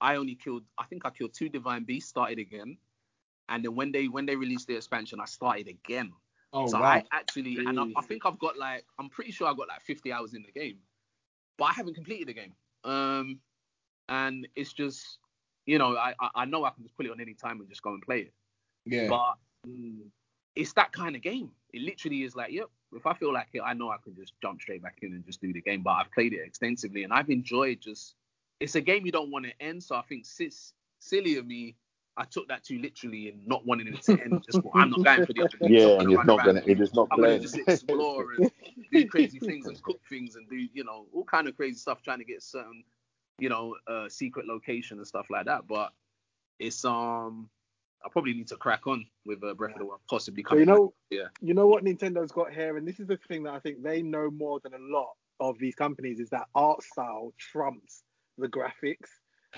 I 0.00 0.16
only 0.16 0.34
killed. 0.34 0.62
I 0.78 0.84
think 0.84 1.04
I 1.04 1.10
killed 1.10 1.34
two 1.34 1.48
divine 1.48 1.84
beasts. 1.84 2.10
Started 2.10 2.38
again, 2.38 2.76
and 3.48 3.64
then 3.64 3.74
when 3.74 3.92
they 3.92 4.06
when 4.08 4.26
they 4.26 4.36
released 4.36 4.68
the 4.68 4.76
expansion, 4.76 5.20
I 5.20 5.26
started 5.26 5.68
again. 5.68 6.12
Oh 6.52 6.66
so 6.68 6.78
wow. 6.78 6.84
I 6.84 7.04
actually, 7.12 7.58
and 7.58 7.80
I, 7.80 7.84
I 7.96 8.02
think 8.02 8.24
I've 8.24 8.38
got 8.38 8.56
like, 8.56 8.84
I'm 8.98 9.08
pretty 9.08 9.32
sure 9.32 9.48
I 9.48 9.54
got 9.54 9.66
like 9.68 9.80
50 9.82 10.12
hours 10.12 10.34
in 10.34 10.42
the 10.44 10.52
game, 10.52 10.78
but 11.58 11.64
I 11.64 11.72
haven't 11.72 11.94
completed 11.94 12.28
the 12.28 12.32
game. 12.34 12.54
Um, 12.84 13.40
and 14.08 14.46
it's 14.54 14.72
just, 14.72 15.18
you 15.66 15.78
know, 15.78 15.96
I 15.96 16.14
I- 16.34 16.44
know 16.44 16.64
I 16.64 16.70
can 16.70 16.84
just 16.84 16.96
put 16.96 17.06
it 17.06 17.12
on 17.12 17.20
any 17.20 17.34
time 17.34 17.58
and 17.60 17.68
just 17.68 17.82
go 17.82 17.90
and 17.90 18.02
play 18.02 18.20
it. 18.20 18.34
yeah. 18.86 19.08
But 19.08 19.34
mm, 19.66 20.10
it's 20.54 20.72
that 20.74 20.92
kind 20.92 21.16
of 21.16 21.22
game. 21.22 21.50
It 21.72 21.82
literally 21.82 22.22
is 22.22 22.36
like, 22.36 22.52
yep, 22.52 22.70
if 22.94 23.06
I 23.06 23.14
feel 23.14 23.32
like 23.32 23.48
it, 23.52 23.60
I 23.60 23.74
know 23.74 23.90
I 23.90 23.96
can 24.02 24.14
just 24.14 24.32
jump 24.42 24.60
straight 24.60 24.82
back 24.82 24.98
in 25.02 25.12
and 25.12 25.24
just 25.24 25.40
do 25.40 25.52
the 25.52 25.60
game. 25.60 25.82
But 25.82 25.92
I've 25.92 26.12
played 26.12 26.32
it 26.32 26.40
extensively 26.44 27.04
and 27.04 27.12
I've 27.12 27.30
enjoyed 27.30 27.80
just. 27.80 28.14
It's 28.60 28.76
a 28.76 28.80
game 28.80 29.04
you 29.04 29.12
don't 29.12 29.30
want 29.30 29.46
to 29.46 29.52
end. 29.60 29.82
So 29.82 29.96
I 29.96 30.02
think 30.02 30.24
sis, 30.24 30.72
silly 31.00 31.36
of 31.36 31.46
me, 31.46 31.74
I 32.16 32.24
took 32.24 32.46
that 32.48 32.62
too 32.62 32.78
literally 32.78 33.28
and 33.28 33.46
not 33.46 33.66
wanting 33.66 33.88
it 33.88 34.02
to 34.02 34.12
end. 34.12 34.44
Just 34.46 34.60
I'm 34.74 34.90
not 34.90 35.02
going 35.04 35.26
for 35.26 35.32
the 35.32 35.42
other. 35.42 35.58
Yeah, 35.68 36.00
and 36.00 36.12
it's 36.12 36.24
not 36.24 36.44
gonna. 36.44 36.62
It 36.64 36.80
is 36.80 36.94
not 36.94 37.08
I'm 37.10 37.18
gonna 37.18 37.38
playing. 37.38 37.42
just 37.42 37.56
explore 37.56 38.32
and 38.34 38.50
do 38.92 39.06
crazy 39.08 39.40
things 39.40 39.66
and 39.66 39.82
cook 39.82 40.00
things 40.08 40.36
and 40.36 40.48
do 40.48 40.56
you 40.56 40.84
know 40.84 41.06
all 41.12 41.24
kind 41.24 41.48
of 41.48 41.56
crazy 41.56 41.76
stuff, 41.76 42.02
trying 42.02 42.18
to 42.18 42.24
get 42.24 42.42
certain 42.42 42.84
you 43.38 43.48
know 43.48 43.74
uh, 43.88 44.08
secret 44.08 44.46
location 44.46 44.98
and 44.98 45.06
stuff 45.06 45.26
like 45.28 45.46
that. 45.46 45.66
But 45.66 45.92
it's 46.60 46.84
um 46.84 47.50
I 48.04 48.08
probably 48.10 48.34
need 48.34 48.48
to 48.48 48.56
crack 48.56 48.86
on 48.86 49.06
with 49.24 49.42
uh, 49.42 49.54
Breath 49.54 49.72
of 49.72 49.78
the 49.78 49.86
Wild, 49.86 50.00
possibly 50.08 50.42
So 50.42 50.48
coming. 50.50 50.60
you 50.60 50.66
know, 50.66 50.92
yeah. 51.10 51.26
you 51.40 51.54
know 51.54 51.66
what 51.66 51.84
Nintendo's 51.84 52.32
got 52.32 52.52
here, 52.52 52.76
and 52.76 52.86
this 52.86 53.00
is 53.00 53.06
the 53.06 53.18
thing 53.28 53.44
that 53.44 53.54
I 53.54 53.60
think 53.60 53.82
they 53.82 54.02
know 54.02 54.30
more 54.30 54.60
than 54.62 54.74
a 54.74 54.78
lot 54.78 55.10
of 55.40 55.58
these 55.58 55.74
companies 55.74 56.20
is 56.20 56.28
that 56.30 56.46
art 56.54 56.82
style 56.82 57.32
trumps 57.38 58.02
the 58.38 58.48
graphics, 58.48 59.08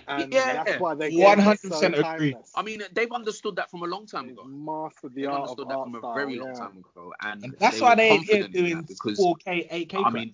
and 0.06 0.32
Yeah. 0.32 0.62
that's 0.64 0.80
why 0.80 0.94
they 0.94 1.10
100% 1.10 1.58
so 1.72 1.86
agree. 1.86 2.02
timeless. 2.02 2.52
I 2.54 2.62
mean, 2.62 2.82
they've 2.92 3.10
understood 3.10 3.56
that 3.56 3.70
from 3.70 3.82
a 3.82 3.86
long 3.86 4.06
time 4.06 4.26
They've 4.26 4.38
ago. 4.38 4.44
mastered 4.44 5.14
the 5.14 5.22
They've 5.22 5.30
art 5.30 5.50
of 5.50 5.58
understood 5.58 5.68
that 5.68 5.74
art 5.76 5.86
from 5.86 5.94
a 5.96 5.98
style, 5.98 6.14
very 6.14 6.36
long 6.38 6.48
yeah. 6.48 6.54
time 6.54 6.78
ago, 6.78 7.12
and, 7.22 7.44
And 7.44 7.56
that's 7.58 7.76
they 7.76 7.82
why 7.82 7.90
were 7.90 7.96
they 7.96 8.08
ain't 8.10 8.24
here 8.24 8.48
doing 8.48 8.76
that 8.76 8.86
because 8.88 9.18
4K, 9.18 9.70
8K. 9.70 9.94
I 9.98 10.02
crap. 10.02 10.12
mean, 10.12 10.32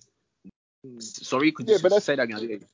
Sorry, 0.99 1.51
could 1.51 1.67
you 1.67 1.75
Yeah, 1.75 1.79
but 1.81 1.89
just 1.93 2.05
say 2.05 2.15
that 2.15 2.23
again? 2.23 2.65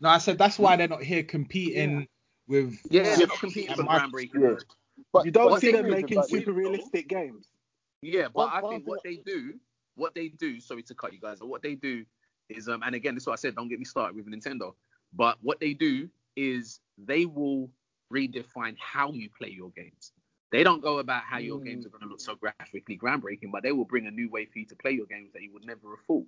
No, 0.00 0.08
I 0.10 0.18
said 0.18 0.36
that's 0.36 0.58
why 0.58 0.76
they're 0.76 0.88
not 0.88 1.02
here 1.02 1.22
competing 1.22 2.06
with. 2.46 2.78
Yeah, 2.90 3.02
Yeah. 3.02 3.16
they're 3.16 3.26
not 3.26 3.38
competing 3.38 3.74
for 3.74 3.80
And 3.82 3.86
my- 3.88 3.98
groundbreaking. 4.00 4.40
Yeah. 4.40 4.56
But 5.12 5.24
You 5.26 5.30
don't 5.32 5.50
what 5.50 5.60
see 5.60 5.72
them 5.72 5.90
making 5.90 6.18
about- 6.18 6.28
super 6.28 6.52
realistic 6.52 7.08
games. 7.08 7.50
Yeah, 8.02 8.24
but 8.28 8.34
One- 8.34 8.50
I 8.52 8.68
think 8.68 8.86
what 8.86 9.02
they 9.02 9.16
do, 9.16 9.58
what 9.96 10.14
they 10.14 10.28
do, 10.28 10.60
sorry 10.60 10.82
to 10.84 10.94
cut 10.94 11.12
you 11.12 11.18
guys, 11.20 11.40
but 11.40 11.48
what 11.48 11.62
they 11.62 11.74
do 11.74 12.04
is, 12.48 12.68
um, 12.68 12.82
and 12.82 12.94
again, 12.94 13.14
this 13.14 13.22
is 13.24 13.26
what 13.26 13.32
I 13.34 13.36
said, 13.36 13.54
don't 13.54 13.68
get 13.68 13.78
me 13.78 13.84
started 13.84 14.14
with 14.16 14.26
Nintendo, 14.26 14.74
but 15.12 15.38
what 15.42 15.58
they 15.60 15.74
do 15.74 16.08
is 16.36 16.80
they 16.98 17.26
will 17.26 17.70
redefine 18.12 18.76
how 18.78 19.12
you 19.12 19.30
play 19.30 19.48
your 19.50 19.70
games. 19.70 20.12
They 20.50 20.62
don't 20.62 20.80
go 20.82 20.98
about 20.98 21.24
how 21.24 21.38
your 21.38 21.58
Mm. 21.58 21.64
games 21.64 21.86
are 21.86 21.88
going 21.88 22.02
to 22.02 22.08
look 22.08 22.20
so 22.20 22.36
graphically 22.36 22.96
groundbreaking, 22.98 23.50
but 23.50 23.62
they 23.62 23.72
will 23.72 23.84
bring 23.86 24.06
a 24.06 24.10
new 24.10 24.28
way 24.28 24.44
for 24.46 24.58
you 24.58 24.66
to 24.66 24.76
play 24.76 24.92
your 24.92 25.06
games 25.06 25.32
that 25.32 25.42
you 25.42 25.52
would 25.52 25.64
never 25.64 25.96
have 25.96 26.04
thought. 26.06 26.26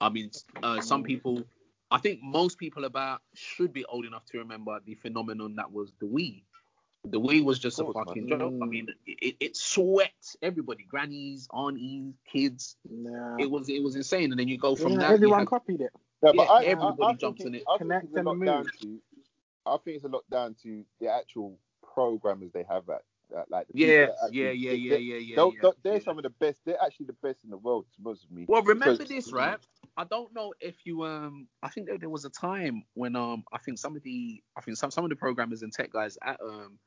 I 0.00 0.08
mean, 0.08 0.30
uh, 0.62 0.80
some 0.80 1.02
people, 1.04 1.44
I 1.90 1.98
think 1.98 2.20
most 2.22 2.58
people 2.58 2.84
about 2.84 3.22
should 3.34 3.72
be 3.72 3.84
old 3.86 4.04
enough 4.04 4.24
to 4.26 4.38
remember 4.38 4.78
the 4.84 4.94
phenomenon 4.96 5.56
that 5.56 5.72
was 5.72 5.92
the 6.00 6.06
Wii. 6.06 6.42
The 7.04 7.20
Wii 7.20 7.42
was 7.44 7.58
just 7.58 7.78
a 7.80 7.90
fucking 7.92 8.28
man. 8.28 8.38
joke. 8.40 8.54
I 8.62 8.66
mean, 8.66 8.88
it, 9.06 9.36
it 9.40 9.56
swept 9.56 10.36
everybody, 10.42 10.84
grannies, 10.84 11.48
aunties, 11.56 12.12
kids. 12.30 12.76
Yeah. 12.90 13.36
It 13.38 13.50
was 13.50 13.68
it 13.68 13.82
was 13.82 13.96
insane. 13.96 14.30
And 14.32 14.38
then 14.38 14.48
you 14.48 14.58
go 14.58 14.74
from 14.76 14.92
Yeah, 14.92 14.98
that. 14.98 15.08
you 15.10 15.14
everyone 15.14 15.38
had- 15.40 15.48
copied 15.48 15.80
it. 15.80 15.90
Yeah, 16.22 16.32
Yeah, 16.34 16.44
but 16.44 16.50
I, 16.50 16.58
I, 16.58 16.64
everybody 16.64 17.02
I 17.02 17.06
think 17.08 17.20
jumps 17.20 17.40
it- 17.42 17.46
on 17.46 17.54
it. 17.54 17.62
I 17.72 17.78
think 17.78 17.90
Kinect 17.92 18.04
it's 18.04 18.14
a 18.14 18.18
and 18.18 18.26
lot 18.26 18.44
down 18.44 18.58
move. 18.64 18.78
to. 18.80 19.00
I 19.66 19.76
think 19.84 19.96
it's 19.96 20.04
a 20.04 20.08
lot 20.08 20.24
down 20.30 20.56
to 20.64 20.84
the 21.00 21.08
actual 21.08 21.58
programmers 21.94 22.50
they 22.52 22.64
have 22.68 22.88
at, 22.90 22.96
at 22.96 23.02
like. 23.48 23.66
Yeah, 23.72 24.08
actually- 24.24 24.38
yeah, 24.38 24.50
yeah, 24.50 24.72
yeah, 24.72 24.96
yeah, 24.96 25.16
yeah, 25.16 25.36
they'll- 25.36 25.52
yeah, 25.62 25.70
They're 25.82 26.00
some 26.00 26.18
of 26.18 26.22
the 26.24 26.30
best. 26.30 26.60
They're 26.64 26.82
actually 26.82 27.06
the 27.06 27.12
best 27.14 27.44
in 27.44 27.50
the 27.50 27.56
world, 27.58 27.86
to 27.94 28.00
be 28.00 28.06
honest 28.08 28.30
me. 28.30 28.44
Well, 28.46 28.62
remember 28.62 29.04
this, 29.04 29.32
right? 29.32 29.58
I 29.96 30.04
don't 30.04 30.34
know 30.34 30.54
if 30.60 30.76
you 30.84 31.04
um. 31.04 31.48
I 31.62 31.68
think 31.68 31.86
there, 31.88 31.98
there 31.98 32.08
was 32.10 32.24
a 32.24 32.30
time 32.30 32.84
when 32.94 33.16
um. 33.16 33.44
I 33.52 33.58
think 33.58 33.78
some 33.78 33.96
of 33.96 34.02
the 34.02 34.42
I 34.56 34.60
think 34.62 34.76
some 34.76 34.90
some 34.90 35.04
of 35.04 35.10
the 35.10 35.16
programmers 35.16 35.62
and 35.62 35.72
tech 35.72 35.92
guys 35.92 36.16
at 36.22 36.40
um 36.40 36.78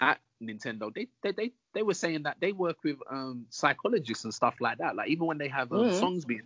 at 0.00 0.20
Nintendo 0.42 0.92
they 0.94 1.08
they 1.22 1.32
they, 1.32 1.52
they 1.74 1.82
were 1.82 1.94
saying 1.94 2.24
that 2.24 2.36
they 2.40 2.52
work 2.52 2.76
with 2.84 2.96
um 3.10 3.46
psychologists 3.50 4.24
and 4.24 4.34
stuff 4.34 4.56
like 4.60 4.78
that. 4.78 4.96
Like 4.96 5.08
even 5.08 5.26
when 5.26 5.38
they 5.38 5.48
have 5.48 5.72
um, 5.72 5.88
Mhm. 5.88 5.92
songs 5.92 6.24
being 6.24 6.42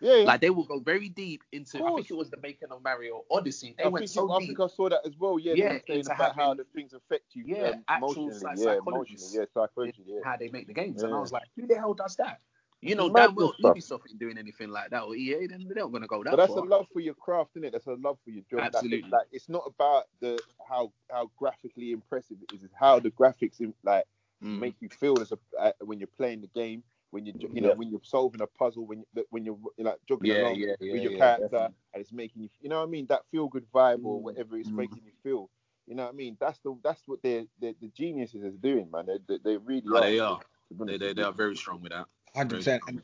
Yeah, 0.00 0.16
yeah. 0.16 0.24
like 0.26 0.40
they 0.40 0.50
will 0.50 0.64
go 0.64 0.80
very 0.80 1.08
deep 1.08 1.42
into. 1.52 1.78
I 1.86 1.92
think 1.94 2.10
it 2.10 2.16
was 2.16 2.30
the 2.30 2.36
making 2.38 2.70
of 2.70 2.82
Mario 2.82 3.24
Odyssey. 3.30 3.74
They 3.76 3.84
I 3.84 3.88
went 3.88 4.00
think, 4.00 4.10
so 4.10 4.30
I 4.30 4.38
deep. 4.38 4.48
think 4.48 4.60
I 4.60 4.66
saw 4.66 4.88
that 4.88 5.00
as 5.06 5.16
well. 5.18 5.38
Yeah, 5.38 5.54
Yeah, 5.54 5.78
saying 5.88 6.06
about 6.06 6.34
how 6.36 6.54
the 6.54 6.64
things 6.74 6.92
affect 6.92 7.34
you 7.34 7.44
Yeah, 7.46 7.68
um, 7.70 7.84
actual 7.88 8.30
psy- 8.32 8.54
yeah, 8.56 8.74
psychologists. 8.76 9.34
Yeah, 9.34 9.44
psychology. 9.52 10.02
Yeah. 10.06 10.20
how 10.24 10.36
they 10.36 10.48
make 10.48 10.66
the 10.66 10.74
games. 10.74 11.02
And 11.02 11.14
I 11.14 11.20
was 11.20 11.32
like, 11.32 11.44
who 11.56 11.66
the 11.66 11.76
hell 11.76 11.94
does 11.94 12.16
that? 12.16 12.40
You 12.82 12.94
know, 12.94 13.10
damn 13.10 13.34
well 13.34 13.52
stuff. 13.58 13.76
Ubisoft 13.76 14.00
ain't 14.10 14.18
doing 14.18 14.38
anything 14.38 14.70
like 14.70 14.90
that 14.90 15.02
or 15.02 15.14
EA, 15.14 15.46
then 15.46 15.66
they're 15.68 15.82
not 15.84 15.92
gonna 15.92 16.06
go 16.06 16.24
that 16.24 16.30
But 16.30 16.36
that's 16.36 16.54
far. 16.54 16.64
a 16.64 16.66
love 16.68 16.86
for 16.92 17.00
your 17.00 17.14
craft, 17.14 17.50
isn't 17.56 17.64
it? 17.66 17.72
That's 17.72 17.86
a 17.86 17.92
love 17.94 18.18
for 18.24 18.30
your 18.30 18.42
job. 18.50 18.60
Absolutely. 18.62 19.10
Like 19.10 19.26
it's 19.32 19.48
not 19.48 19.64
about 19.66 20.04
the 20.20 20.38
how 20.66 20.92
how 21.10 21.30
graphically 21.36 21.92
impressive 21.92 22.38
it 22.48 22.54
is. 22.54 22.62
It's 22.64 22.74
how 22.74 22.98
the 22.98 23.10
graphics 23.10 23.60
in, 23.60 23.74
like 23.84 24.06
Mm. 24.42 24.58
make 24.58 24.76
you 24.80 24.88
feel 24.88 25.20
as 25.20 25.32
a 25.32 25.38
uh, 25.60 25.72
when 25.84 25.98
you're 25.98 26.08
playing 26.16 26.40
the 26.40 26.46
game, 26.46 26.82
when 27.10 27.26
you 27.26 27.34
you 27.52 27.60
know 27.62 27.70
Yeah. 27.70 27.74
when 27.74 27.90
you're 27.90 28.00
solving 28.02 28.40
a 28.40 28.46
puzzle, 28.46 28.86
when 28.86 29.00
you, 29.00 29.26
when 29.30 29.44
you're, 29.44 29.58
you're 29.76 29.86
like 29.88 29.98
juggling 30.08 30.32
Yeah, 30.32 30.38
along 30.38 30.54
yeah, 30.58 30.74
yeah, 30.80 30.92
with 30.92 31.02
your 31.02 31.12
yeah, 31.12 31.18
character, 31.18 31.56
definitely. 31.56 31.74
and 31.94 32.00
it's 32.00 32.12
making 32.12 32.42
you, 32.42 32.48
you 32.60 32.68
know 32.68 32.78
what 32.80 32.88
I 32.88 32.90
mean, 32.90 33.06
that 33.08 33.22
feel 33.30 33.48
good 33.48 33.66
vibe 33.72 34.00
or 34.04 34.20
Mm. 34.20 34.22
whatever 34.22 34.56
it's 34.56 34.68
Mm. 34.68 34.76
making 34.76 35.02
you 35.04 35.12
feel. 35.22 35.50
You 35.86 35.96
know 35.96 36.04
what 36.04 36.14
I 36.14 36.16
mean? 36.16 36.36
That's 36.40 36.58
the 36.60 36.76
that's 36.84 37.02
what 37.06 37.20
they're, 37.22 37.44
they're 37.60 37.74
the 37.80 37.88
geniuses 37.88 38.42
is 38.44 38.56
doing, 38.58 38.90
man. 38.90 39.06
They 39.06 39.18
they, 39.28 39.38
they 39.44 39.56
really 39.56 39.82
No, 39.84 40.00
are. 40.00 40.02
they 40.02 40.18
are. 40.20 40.40
They, 40.70 40.96
they, 40.98 41.12
they 41.14 41.22
are 41.22 41.32
very 41.32 41.56
strong 41.56 41.80
with 41.82 41.92
that. 41.92 42.06
Hundred 42.34 42.56
percent. 42.58 42.82
And, 42.86 43.02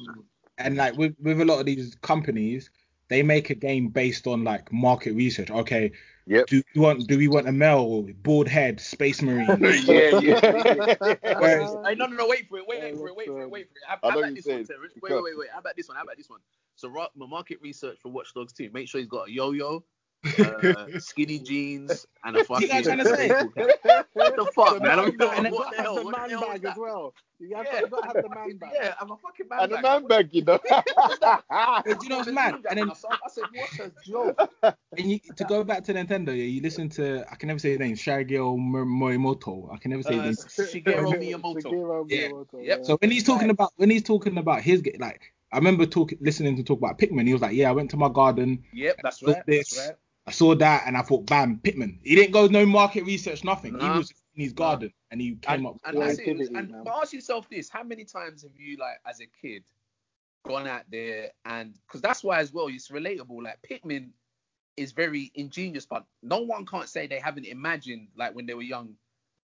and 0.58 0.76
like 0.76 0.96
with 0.96 1.14
with 1.20 1.40
a 1.40 1.44
lot 1.44 1.60
of 1.60 1.66
these 1.66 1.94
companies, 1.96 2.70
they 3.08 3.22
make 3.22 3.50
a 3.50 3.54
game 3.54 3.88
based 3.88 4.26
on 4.26 4.44
like 4.44 4.72
market 4.72 5.14
research. 5.14 5.50
Okay, 5.50 5.92
Yep. 6.28 6.46
do 6.46 6.62
we 6.74 6.80
want 6.80 7.06
do 7.06 7.18
we 7.18 7.28
want 7.28 7.48
a 7.48 7.52
male, 7.52 8.02
bald 8.22 8.48
head, 8.48 8.80
space 8.80 9.22
marine? 9.22 9.46
yeah, 9.84 10.18
yeah. 10.18 10.36
Whereas- 11.38 11.76
Hey, 11.84 11.94
no, 11.94 12.06
no, 12.06 12.16
no, 12.16 12.26
wait 12.28 12.48
for 12.48 12.58
it, 12.58 12.66
wait 12.66 12.82
Yeah, 12.82 12.96
for 12.96 13.08
it, 13.08 13.16
wait 13.16 13.28
for 13.28 13.42
it, 13.42 13.50
wait 13.50 13.68
for 13.68 13.78
it. 13.78 13.82
How, 13.86 13.94
I 14.02 14.12
how 14.12 14.18
about 14.18 14.34
this 14.34 14.46
one. 14.46 14.64
Terrence? 14.64 14.92
Wait, 15.00 15.12
wait, 15.12 15.22
wait, 15.22 15.38
wait. 15.38 15.48
How 15.52 15.60
about 15.60 15.76
this 15.76 15.88
one? 15.88 15.96
How 15.96 16.02
about 16.02 16.16
this 16.16 16.28
one? 16.28 16.40
So, 16.74 16.90
my 16.90 17.26
market 17.26 17.58
research 17.62 17.98
for 18.02 18.10
Watch 18.10 18.34
Dogs 18.34 18.52
2. 18.52 18.70
Make 18.72 18.88
sure 18.88 19.00
he's 19.00 19.08
got 19.08 19.28
a 19.28 19.32
yo-yo, 19.32 19.84
uh, 20.38 20.98
skinny 21.00 21.38
jeans, 21.38 22.06
and 22.24 22.36
a 22.36 22.44
fucking. 22.48 22.68
what 22.68 22.76
I'm 22.76 22.82
trying 22.84 22.98
to 22.98 23.04
say? 23.16 23.28
What 24.16 24.34
the 24.36 24.46
fuck, 24.54 24.74
The 24.74 24.80
man? 24.80 24.98
I 24.98 25.10
don't 25.10 25.18
man 25.18 25.42
know 25.42 25.42
bag, 25.42 25.52
what 25.52 25.70
the 25.70 25.76
gotta 25.76 25.82
hell. 25.82 25.94
have 25.96 25.96
the 25.96 26.04
What 26.04 26.14
the 26.14 26.20
man 26.20 26.30
hell 26.30 26.40
bag 26.48 26.64
as 26.64 26.76
well. 26.76 27.14
You 27.38 27.56
have, 27.56 27.66
Yeah. 27.70 27.80
you 27.80 27.86
gotta 27.88 28.06
have 28.06 28.14
the 28.22 28.28
man 28.34 28.56
bag. 28.58 28.70
Yeah, 28.74 28.94
I'm 29.00 29.10
a 29.10 29.16
fucking 29.18 29.46
man 29.48 29.58
bag. 29.58 29.62
and 29.62 29.72
the 29.72 29.76
bag. 29.76 29.82
man 29.82 30.08
bag, 30.08 30.28
you 30.32 30.44
know. 30.44 30.58
But 30.68 32.00
do 32.00 32.04
you 32.04 32.08
know 32.08 32.16
what's 32.18 32.30
mad? 32.30 32.54
And 32.70 32.78
then 32.78 32.90
I 32.90 32.94
said, 33.28 33.44
what 33.54 33.78
a 33.78 33.92
joke. 34.08 34.50
and 34.96 35.10
you, 35.10 35.18
to 35.36 35.44
go 35.44 35.62
back 35.64 35.84
to 35.84 35.94
Nintendo, 35.94 36.28
yeah, 36.28 36.44
you 36.44 36.62
listen 36.62 36.88
to 36.90 37.24
I 37.30 37.36
can 37.36 37.48
never 37.48 37.58
say 37.58 37.70
his 37.70 37.78
name, 37.78 37.94
Shageo 37.94 38.56
Morimoto. 38.58 39.72
I 39.72 39.76
can 39.78 39.90
never 39.90 40.02
say 40.02 40.18
Uh, 40.18 40.22
his 40.22 40.58
name. 40.58 40.68
Shigeru 40.68 41.12
Miyamoto. 41.14 41.62
Shigeru 41.62 42.10
Yeah. 42.10 42.28
Miyamoto, 42.28 42.64
Yep. 42.64 42.78
yeah. 42.78 42.84
So 42.84 42.96
when 42.96 43.10
he's 43.10 43.24
talking 43.24 43.50
about 43.50 43.72
when 43.76 43.90
he's 43.90 44.02
talking 44.02 44.36
about 44.38 44.62
his 44.62 44.82
like 44.98 45.32
I 45.52 45.58
remember 45.58 45.86
talking 45.86 46.18
listening 46.20 46.56
to 46.56 46.62
talk 46.64 46.78
about 46.78 46.98
Pikmin, 46.98 47.26
he 47.26 47.32
was 47.32 47.42
like, 47.42 47.54
Yeah, 47.54 47.68
I 47.68 47.72
went 47.72 47.90
to 47.90 47.96
my 47.96 48.08
garden, 48.08 48.64
Yep, 48.72 48.96
that's 49.02 49.22
Look 49.22 49.36
right. 49.36 49.46
this. 49.46 49.70
That's 49.70 49.88
right. 49.88 49.96
I 50.26 50.32
saw 50.32 50.54
that 50.56 50.84
and 50.86 50.96
I 50.96 51.02
thought, 51.02 51.26
bam, 51.26 51.60
Pikmin. 51.62 51.98
He 52.02 52.14
didn't 52.16 52.32
go 52.32 52.46
no 52.46 52.66
market 52.66 53.04
research, 53.04 53.44
nothing. 53.44 53.78
He 53.78 53.88
was 53.88 54.12
in 54.34 54.42
his 54.42 54.52
garden 54.52 54.92
and 55.10 55.20
he 55.20 55.36
came 55.36 55.60
And, 55.60 55.66
up 55.68 55.76
and 55.84 55.98
with 55.98 56.06
that's 56.06 56.18
it. 56.18 56.28
It 56.28 56.38
was- 56.38 56.48
And, 56.48 56.74
but 56.84 56.94
ask 57.00 57.12
yourself 57.12 57.48
this: 57.48 57.68
How 57.68 57.82
many 57.84 58.04
times 58.04 58.42
have 58.42 58.56
you, 58.56 58.76
like, 58.76 59.00
as 59.06 59.20
a 59.20 59.26
kid, 59.40 59.62
gone 60.46 60.66
out 60.66 60.82
there 60.90 61.30
and 61.44 61.74
because 61.86 62.00
that's 62.00 62.22
why 62.22 62.38
as 62.38 62.52
well 62.52 62.68
it's 62.68 62.88
relatable. 62.88 63.42
Like 63.42 63.58
Pikmin 63.68 64.10
is 64.76 64.92
very 64.92 65.32
ingenious, 65.34 65.86
but 65.86 66.04
no 66.22 66.40
one 66.40 66.64
can't 66.64 66.88
say 66.88 67.06
they 67.06 67.18
haven't 67.18 67.46
imagined 67.46 68.08
like 68.16 68.34
when 68.34 68.46
they 68.46 68.54
were 68.54 68.62
young, 68.62 68.94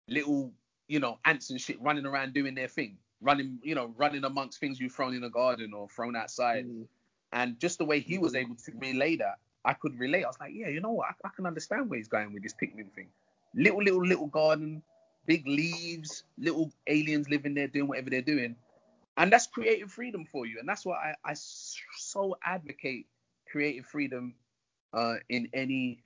little 0.09 0.53
you 0.89 1.01
know 1.01 1.19
ants 1.25 1.51
and 1.51 1.61
shit 1.61 1.81
running 1.81 2.07
around 2.07 2.35
doing 2.35 2.55
their 2.55 2.69
thing, 2.69 2.99
running 3.21 3.59
you 3.63 3.75
know 3.75 3.93
running 3.97 4.25
amongst 4.25 4.61
things 4.61 4.79
you've 4.81 4.93
thrown 4.93 5.15
in 5.15 5.25
a 5.25 5.31
garden 5.31 5.73
or 5.73 5.89
thrown 5.89 6.15
outside. 6.15 6.67
Mm. 6.67 6.87
And 7.35 7.59
just 7.59 7.79
the 7.79 7.85
way 7.87 8.01
he 8.01 8.19
was 8.19 8.35
able 8.35 8.57
to 8.57 8.73
relay 8.77 9.17
that, 9.17 9.39
I 9.64 9.75
could 9.75 9.98
relate. 9.98 10.25
I 10.25 10.29
was 10.29 10.40
like, 10.40 10.53
yeah, 10.55 10.68
you 10.68 10.81
know 10.81 10.92
what? 10.92 11.09
I, 11.11 11.29
I 11.29 11.31
can 11.35 11.46
understand 11.46 11.90
where 11.90 11.98
he's 11.98 12.09
going 12.09 12.33
with 12.33 12.42
this 12.42 12.55
Pikmin 12.55 12.92
thing. 12.94 13.09
Little, 13.55 13.83
little, 13.83 14.07
little 14.07 14.27
garden, 14.27 14.83
big 15.27 15.46
leaves, 15.46 16.25
little 16.38 16.72
aliens 16.87 17.29
living 17.29 17.55
there 17.55 17.68
doing 17.68 17.88
whatever 17.88 18.11
they're 18.11 18.22
doing. 18.22 18.57
And 19.16 19.33
that's 19.33 19.46
creative 19.46 19.90
freedom 19.92 20.27
for 20.31 20.46
you. 20.46 20.59
And 20.61 20.68
that's 20.68 20.85
why 20.87 21.14
I, 21.25 21.31
I 21.31 21.35
so 21.35 22.37
advocate 22.44 23.07
creative 23.51 23.87
freedom 23.87 24.35
uh, 24.94 25.16
in 25.29 25.48
any 25.53 26.03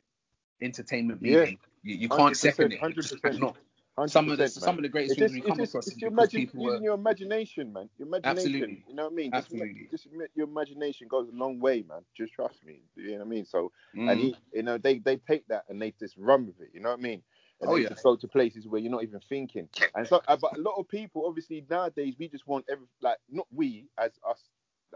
entertainment 0.63 1.23
Yeah. 1.23 1.47
medium. 1.47 1.59
You, 1.83 1.97
you 1.97 2.09
can't 2.09 2.37
100%, 2.37 2.37
second 2.37 2.73
it. 2.73 2.81
100%. 2.81 3.55
No. 3.99 4.05
Some 4.07 4.31
of 4.31 4.39
the 4.39 4.49
100%, 4.49 4.61
some 4.61 4.77
of 4.79 4.83
the 4.83 4.89
greatest 4.91 5.17
things 5.17 5.33
we 5.33 5.43
come 5.43 5.61
just 5.61 5.63
across 5.63 5.87
it's 5.87 6.03
is 6.03 6.03
your 6.03 6.13
imagine, 6.13 6.31
people 6.33 6.61
using 6.61 6.63
were 6.63 6.83
your 6.83 6.95
imagination, 6.95 7.73
man. 7.73 7.91
Your 7.99 8.09
imagination. 8.09 8.31
Absolutely. 8.31 8.85
You 8.89 8.95
know 8.95 9.05
what 9.05 9.13
I 9.13 9.17
mean? 9.17 9.33
Absolutely. 9.33 9.91
Just, 9.91 10.09
just 10.09 10.09
your 10.35 10.49
imagination 10.49 11.09
goes 11.09 11.29
a 11.29 11.37
long 11.37 11.61
way, 11.61 11.83
man. 11.89 12.03
Just 12.17 12.35
trust 12.35 12.65
me. 12.65 12.83
You 12.97 13.13
know 13.13 13.19
what 13.19 13.27
I 13.27 13.31
mean? 13.31 13.47
So, 13.47 13.73
Mm. 13.97 14.11
and 14.11 14.21
he, 14.21 14.37
you 14.53 14.65
know, 14.65 14.79
they 14.79 14.99
they 15.01 15.17
take 15.17 15.47
that 15.49 15.65
and 15.69 15.81
they 15.83 15.93
just 15.93 16.17
run 16.19 16.47
with 16.47 16.61
it. 16.61 16.71
You 16.75 16.81
know 16.81 16.91
what 16.91 17.01
I 17.01 17.03
mean? 17.03 17.23
And 17.61 17.71
Oh, 17.71 17.77
yeah. 17.77 17.89
just 17.89 18.03
go 18.03 18.17
to 18.17 18.29
places 18.29 18.69
where 18.69 18.81
you're 18.81 18.93
not 18.93 19.05
even 19.05 19.21
thinking. 19.21 19.69
And 19.95 20.07
so, 20.09 20.23
uh, 20.29 20.37
but 20.37 20.57
a 20.57 20.61
lot 20.61 20.77
of 20.79 20.89
people, 20.89 21.27
obviously 21.27 21.65
nowadays, 21.71 22.17
we 22.19 22.29
just 22.29 22.47
want 22.47 22.67
every 22.71 22.87
like 23.03 23.19
not 23.31 23.47
we 23.53 23.87
as 23.99 24.13
us 24.29 24.43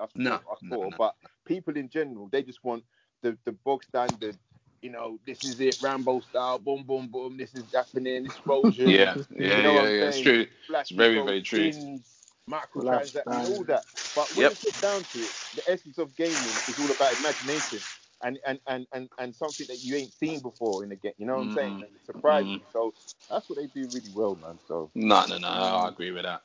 us 0.01 0.13
No, 0.17 0.41
four, 0.41 0.43
us 0.53 0.63
no, 0.63 0.69
four, 0.69 0.91
no. 0.91 0.99
but 0.99 1.15
people 1.47 1.77
in 1.77 1.89
general, 1.89 2.29
they 2.33 2.43
just 2.43 2.65
want 2.65 2.85
the 3.23 3.39
the 3.47 3.53
bog 3.53 3.85
standard. 3.85 4.39
You 4.83 4.91
know, 4.91 5.19
this 5.27 5.45
is 5.45 5.61
it, 5.61 5.79
Rambo 5.83 6.21
style, 6.21 6.59
boom, 6.59 6.85
boom, 6.85 7.09
boom. 7.09 7.37
This 7.39 7.55
is 7.55 7.65
happening, 7.75 8.27
explosion. 8.27 9.01
yeah, 9.07 9.17
You 9.55 9.63
yeah, 9.63 9.63
know 9.63 9.75
what 9.75 9.83
yeah, 9.83 9.89
I'm 9.89 9.93
yeah. 9.93 10.05
It's 10.09 10.19
saying? 10.19 10.21
true. 10.21 10.47
flashy 10.67 10.95
very, 10.97 11.13
gold 11.13 11.23
very 11.23 11.43
true. 11.43 11.73
skins, 11.73 12.07
microtransactions, 12.51 13.45
all 13.47 13.65
that. 13.67 13.85
But 14.15 14.35
when 14.35 14.47
Yep. 14.47 14.51
you 14.51 14.57
get 14.63 14.81
down 14.81 15.07
to 15.13 15.21
it, 15.25 15.35
the 15.55 15.63
essence 15.71 15.99
of 15.99 16.17
gaming 16.17 16.63
is 16.69 16.79
all 16.79 16.91
about 16.91 17.17
imagination 17.17 17.85
and 18.23 18.39
and 18.47 18.61
and 18.69 18.87
and, 18.95 19.11
and 19.19 19.35
something 19.37 19.67
that 19.69 19.83
you 19.85 19.97
ain't 19.97 20.15
seen 20.15 20.41
before 20.41 20.85
in 20.85 20.91
the 20.91 20.97
game. 20.97 21.15
You 21.19 21.27
know 21.27 21.37
what 21.37 21.43
I'm 21.43 21.51
saying? 21.51 21.77
Mm. 21.77 21.85
And 21.87 21.95
it 21.97 22.05
surprises 22.07 22.53
you. 22.55 22.63
So 22.73 22.95
that's 23.31 23.49
what 23.51 23.59
they 23.59 23.69
do 23.69 23.89
really 23.89 24.11
well, 24.11 24.37
man. 24.37 24.59
So 24.69 24.91
No, 24.95 25.27
no, 25.27 25.39
no. 25.39 25.49
I 25.49 25.89
agree 25.89 26.13
with 26.13 26.25
that. 26.25 26.43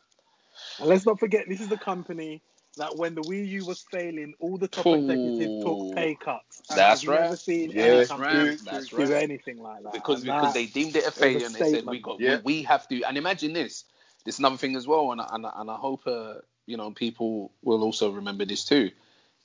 And 0.80 0.90
let's 0.90 1.06
not 1.06 1.20
forget, 1.20 1.46
this 1.48 1.62
is 1.62 1.70
the 1.70 1.78
company 1.78 2.44
that 2.78 2.96
when 2.98 3.16
the 3.16 3.24
Wii 3.24 3.48
U 3.50 3.66
was 3.66 3.86
failing, 3.92 4.34
all 4.40 4.58
the 4.58 4.68
top 4.68 4.94
executives 4.94 5.54
took 5.62 5.80
pay 5.96 6.16
cuts. 6.16 6.62
And 6.70 6.78
That's 6.78 7.08
I've 7.08 7.10
never 7.22 7.36
seen 7.38 7.72
Yeah, 7.72 7.84
any 7.86 7.98
That's 7.98 8.12
right. 8.12 8.58
That's 8.66 8.92
do 8.92 9.14
right. 9.14 9.24
anything 9.24 9.60
like 9.60 9.84
that. 9.84 9.94
because 9.94 10.18
And 10.20 10.26
because 10.26 10.54
that- 10.54 10.54
they 10.54 10.66
deemed 10.68 10.96
it 10.96 11.06
a 11.06 11.12
failure 11.12 11.46
and 11.46 11.56
they 11.56 11.64
said 11.64 11.86
we 11.88 12.00
got 12.00 12.20
Yeah. 12.20 12.40
we, 12.44 12.58
we 12.60 12.64
have 12.64 12.88
to 12.90 13.04
and 13.04 13.18
imagine 13.18 13.54
this 13.54 13.86
this 14.26 14.36
is 14.36 14.40
another 14.40 14.58
thing 14.58 14.76
as 14.76 14.88
well 14.88 15.12
and 15.12 15.22
I- 15.22 15.30
and, 15.32 15.46
I- 15.46 15.54
and 15.56 15.72
I 15.72 15.76
hope 15.76 16.08
uh, 16.08 16.36
you 16.66 16.78
know 16.78 16.92
people 16.92 17.52
will 17.64 17.84
also 17.84 18.12
remember 18.12 18.46
this 18.46 18.66
too 18.66 18.92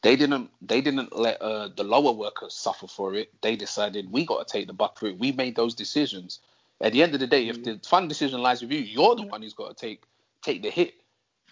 they 0.03 0.16
didn't 0.16 0.51
they 0.62 0.81
didn't 0.81 1.16
let 1.16 1.40
uh, 1.43 1.69
the 1.77 1.85
lower 1.85 2.12
workers 2.12 2.55
suffer 2.55 2.87
for 2.87 3.14
it 3.14 3.31
they 3.43 3.57
decided 3.57 4.11
we 4.12 4.25
got 4.27 4.47
to 4.47 4.53
take 4.53 4.66
the 4.66 4.73
buck 4.73 4.99
for 4.99 5.07
it 5.09 5.19
we 5.19 5.33
made 5.33 5.57
those 5.57 5.75
decisions 5.75 6.40
at 6.81 6.93
the 6.93 7.03
end 7.03 7.14
of 7.14 7.21
the 7.21 7.27
day 7.27 7.49
if 7.49 7.62
the 7.62 7.79
fun 7.87 8.09
decision 8.09 8.40
lies 8.43 8.62
with 8.62 8.73
you 8.73 8.81
you're 8.81 9.16
the 9.16 9.23
one 9.23 9.43
who's 9.43 9.55
got 9.55 9.77
to 9.77 9.87
take 9.87 10.03
take 10.43 10.62
the 10.62 10.71
hit 10.71 10.95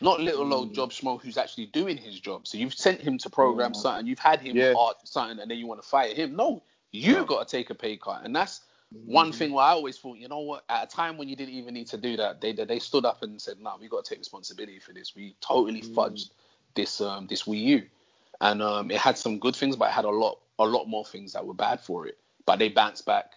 not 0.00 0.20
little 0.20 0.44
Mm. 0.44 0.52
old 0.54 0.74
job 0.74 0.90
schmo 0.92 1.20
who's 1.20 1.38
actually 1.38 1.66
doing 1.66 1.96
his 1.96 2.20
job. 2.20 2.46
So 2.46 2.58
you've 2.58 2.74
sent 2.74 3.00
him 3.00 3.18
to 3.18 3.30
program 3.30 3.74
Yeah. 3.74 3.80
something, 3.80 4.06
you've 4.06 4.18
had 4.18 4.40
him 4.40 4.56
Yeah. 4.56 4.74
art 4.74 4.96
something, 5.04 5.38
and 5.40 5.50
then 5.50 5.58
you 5.58 5.66
want 5.66 5.82
to 5.82 5.88
fire 5.88 6.14
him. 6.14 6.36
No, 6.36 6.62
you 6.92 7.14
No. 7.14 7.24
got 7.24 7.46
to 7.48 7.56
take 7.56 7.70
a 7.70 7.74
pay 7.74 7.96
cut, 7.96 8.24
and 8.24 8.34
that's 8.34 8.62
Mm-hmm. 8.94 9.10
one 9.12 9.32
thing 9.32 9.52
where 9.52 9.64
I 9.64 9.70
always 9.70 9.98
thought, 9.98 10.18
you 10.18 10.28
know 10.28 10.40
what? 10.40 10.64
At 10.68 10.84
a 10.84 10.86
time 10.96 11.18
when 11.18 11.28
you 11.28 11.36
didn't 11.36 11.54
even 11.54 11.74
need 11.74 11.88
to 11.88 11.98
do 11.98 12.16
that, 12.18 12.40
they 12.40 12.52
they 12.52 12.78
stood 12.78 13.04
up 13.04 13.22
and 13.22 13.40
said, 13.40 13.60
"No, 13.60 13.76
we 13.80 13.88
got 13.88 14.04
to 14.04 14.08
take 14.08 14.18
responsibility 14.18 14.78
for 14.80 14.92
this. 14.92 15.14
We 15.16 15.36
totally 15.40 15.82
Mm. 15.82 15.94
fudged 15.94 16.30
this 16.74 17.00
um 17.00 17.26
this 17.26 17.44
Wii 17.44 17.62
U, 17.64 17.82
and 18.40 18.62
um 18.62 18.90
it 18.90 18.98
had 18.98 19.18
some 19.18 19.38
good 19.38 19.56
things, 19.56 19.76
but 19.76 19.90
it 19.90 19.92
had 19.94 20.04
a 20.06 20.10
lot 20.10 20.38
a 20.58 20.64
lot 20.66 20.86
more 20.86 21.04
things 21.04 21.32
that 21.34 21.46
were 21.46 21.54
bad 21.54 21.80
for 21.80 22.06
it. 22.06 22.18
But 22.46 22.58
they 22.58 22.68
bounced 22.68 23.06
back 23.06 23.32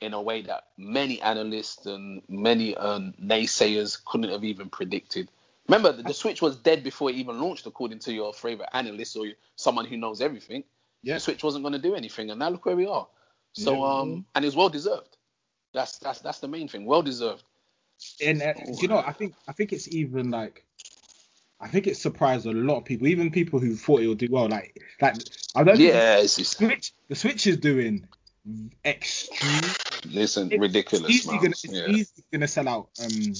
in 0.00 0.14
a 0.14 0.22
way 0.22 0.42
that 0.42 0.64
many 0.76 1.20
analysts 1.22 1.86
and 1.86 2.22
many 2.28 2.76
um, 2.76 3.14
naysayers 3.22 4.04
couldn't 4.04 4.30
have 4.30 4.44
even 4.44 4.68
predicted. 4.68 5.28
Remember, 5.72 5.92
the, 5.96 6.02
the 6.02 6.14
Switch 6.14 6.42
was 6.42 6.56
dead 6.56 6.84
before 6.84 7.08
it 7.08 7.16
even 7.16 7.40
launched, 7.40 7.66
according 7.66 8.00
to 8.00 8.12
your 8.12 8.34
favorite 8.34 8.68
analyst 8.74 9.16
or 9.16 9.26
someone 9.56 9.86
who 9.86 9.96
knows 9.96 10.20
everything. 10.20 10.64
Yeah. 11.02 11.14
The 11.14 11.20
Switch 11.20 11.42
wasn't 11.42 11.64
going 11.64 11.72
to 11.72 11.78
do 11.78 11.94
anything, 11.94 12.30
and 12.30 12.38
now 12.38 12.50
look 12.50 12.66
where 12.66 12.76
we 12.76 12.86
are. 12.86 13.08
So, 13.54 13.82
Yeah. 13.82 14.00
um, 14.00 14.26
and 14.34 14.44
it's 14.44 14.54
well 14.54 14.68
deserved. 14.68 15.16
That's 15.72 15.96
that's 15.98 16.20
that's 16.20 16.40
the 16.40 16.48
main 16.48 16.68
thing. 16.68 16.84
Well 16.84 17.00
deserved. 17.00 17.44
And 18.22 18.42
uh, 18.42 18.52
you 18.80 18.88
know, 18.88 18.98
I 18.98 19.12
think 19.12 19.34
I 19.48 19.52
think 19.52 19.72
it's 19.72 19.88
even 19.88 20.30
like 20.30 20.66
I 21.58 21.68
think 21.68 21.86
it 21.86 21.96
surprised 21.96 22.44
a 22.44 22.52
lot 22.52 22.76
of 22.78 22.84
people, 22.84 23.06
even 23.06 23.30
people 23.30 23.58
who 23.58 23.74
thought 23.74 24.02
it 24.02 24.08
would 24.08 24.18
do 24.18 24.28
well. 24.30 24.48
Like 24.48 24.78
like 25.00 25.14
I 25.54 25.64
don't 25.64 25.78
think 25.78 25.94
Yeah, 25.94 26.18
it's, 26.18 26.36
the 26.36 26.42
it's 26.42 26.56
Switch 26.56 26.92
the 27.08 27.14
Switch 27.14 27.46
is 27.46 27.56
doing 27.56 28.06
extreme. 28.84 29.62
listen, 30.10 30.52
It's 30.52 30.60
ridiculous, 30.60 31.10
easily 31.10 31.36
man. 31.36 31.44
gonna 31.44 31.52
it's 31.52 31.72
Yeah. 31.72 31.86
easily 31.88 32.24
gonna 32.30 32.48
sell 32.48 32.68
out 32.68 32.90
um 33.02 33.32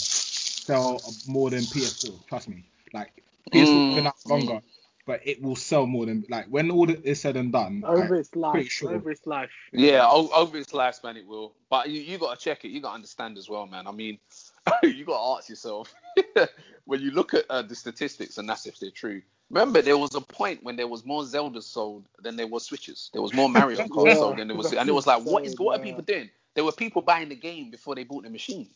sell 0.66 1.16
more 1.26 1.50
than 1.50 1.66
PS4. 1.66 2.20
Trust 2.28 2.48
me. 2.48 2.64
Like 2.92 3.22
PS4 3.52 3.82
Mm, 3.84 3.94
been 3.94 4.06
out 4.06 4.14
longer, 4.26 4.60
but 5.06 5.20
it 5.26 5.42
will 5.42 5.56
sell 5.56 5.86
more 5.86 6.06
than 6.06 6.24
like 6.28 6.46
when 6.46 6.70
all 6.70 6.90
is 6.90 7.20
said 7.20 7.36
and 7.36 7.52
done. 7.52 7.84
Over 7.86 8.16
I, 8.16 8.16
its 8.16 8.36
life. 8.36 8.52
pretty 8.52 8.68
sure. 8.70 8.90
Over 8.90 9.10
its 9.10 9.26
life. 9.26 9.50
Yeah, 9.72 10.06
o- 10.08 10.30
over 10.34 10.58
its 10.58 10.72
lifespan 10.72 11.16
it 11.16 11.26
will. 11.26 11.54
But 11.70 11.90
you, 11.90 12.00
you 12.02 12.18
got 12.18 12.38
to 12.38 12.44
check 12.44 12.64
it. 12.64 12.68
You 12.70 12.80
got 12.82 12.90
to 12.90 12.94
understand 12.96 13.38
as 13.38 13.48
well, 13.48 13.66
man. 13.66 13.86
I 13.88 13.92
mean, 13.92 14.18
you 14.82 15.04
got 15.04 15.18
to 15.18 15.38
ask 15.38 15.48
yourself 15.48 15.94
when 16.86 17.00
you 17.00 17.10
look 17.12 17.34
at 17.34 17.44
uh, 17.50 17.62
the 17.62 17.74
statistics, 17.74 18.38
and 18.38 18.48
that's 18.48 18.66
if 18.66 18.78
they're 18.78 18.90
true. 18.90 19.22
Remember, 19.50 19.82
there 19.82 19.98
was 19.98 20.14
a 20.14 20.20
point 20.20 20.62
when 20.64 20.76
there 20.76 20.88
was 20.88 21.04
more 21.04 21.24
Zelda 21.24 21.62
sold 21.62 22.06
than 22.20 22.36
there 22.36 22.46
was 22.46 22.64
Switches. 22.64 23.10
There 23.12 23.22
was 23.22 23.34
more 23.34 23.48
Mario 23.48 23.78
Kart 23.90 24.06
Yeah, 24.06 24.14
sold 24.14 24.38
than 24.38 24.48
there 24.48 24.56
was, 24.56 24.72
and 24.72 24.88
it 24.88 24.92
was 24.92 25.06
like, 25.06 25.24
what 25.24 25.44
is 25.46 25.54
what 25.58 25.76
are 25.76 25.80
people 25.82 26.02
doing? 26.02 26.30
There 26.54 26.64
were 26.64 26.72
people 26.72 27.02
buying 27.02 27.28
the 27.28 27.36
game 27.36 27.70
before 27.70 27.94
they 27.94 28.04
bought 28.04 28.24
the 28.24 28.30
machine. 28.30 28.70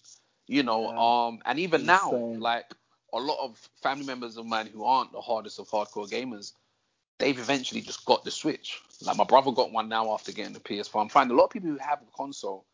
You 0.47 0.63
know, 0.63 0.85
Yeah. 0.91 1.27
um, 1.27 1.41
and 1.45 1.59
even 1.59 1.87
now, 1.87 2.13
like 2.39 2.73
a 3.13 3.19
lot 3.19 3.39
of 3.45 3.57
family 3.83 4.07
members 4.07 4.37
of 4.37 4.47
mine 4.47 4.67
who 4.67 4.85
aren't 4.85 5.13
the 5.13 5.21
hardest 5.21 5.59
of 5.59 5.69
hardcore 5.69 6.09
gamers, 6.09 6.53
they've 7.19 7.39
eventually 7.39 7.81
just 7.81 8.05
got 8.05 8.25
the 8.25 8.31
Switch. 8.31 8.81
Like 9.03 9.17
my 9.17 9.25
brother 9.25 9.53
got 9.53 9.73
one 9.73 9.89
now 9.89 10.13
after 10.13 10.33
getting 10.33 10.53
the 10.53 10.61
PS4. 10.61 11.01
I'm 11.03 11.09
finding 11.09 11.37
a 11.37 11.39
lot 11.39 11.47
of 11.47 11.51
people 11.51 11.71
who 11.71 11.79
have 11.79 12.01
a 12.03 12.17
console, 12.17 12.65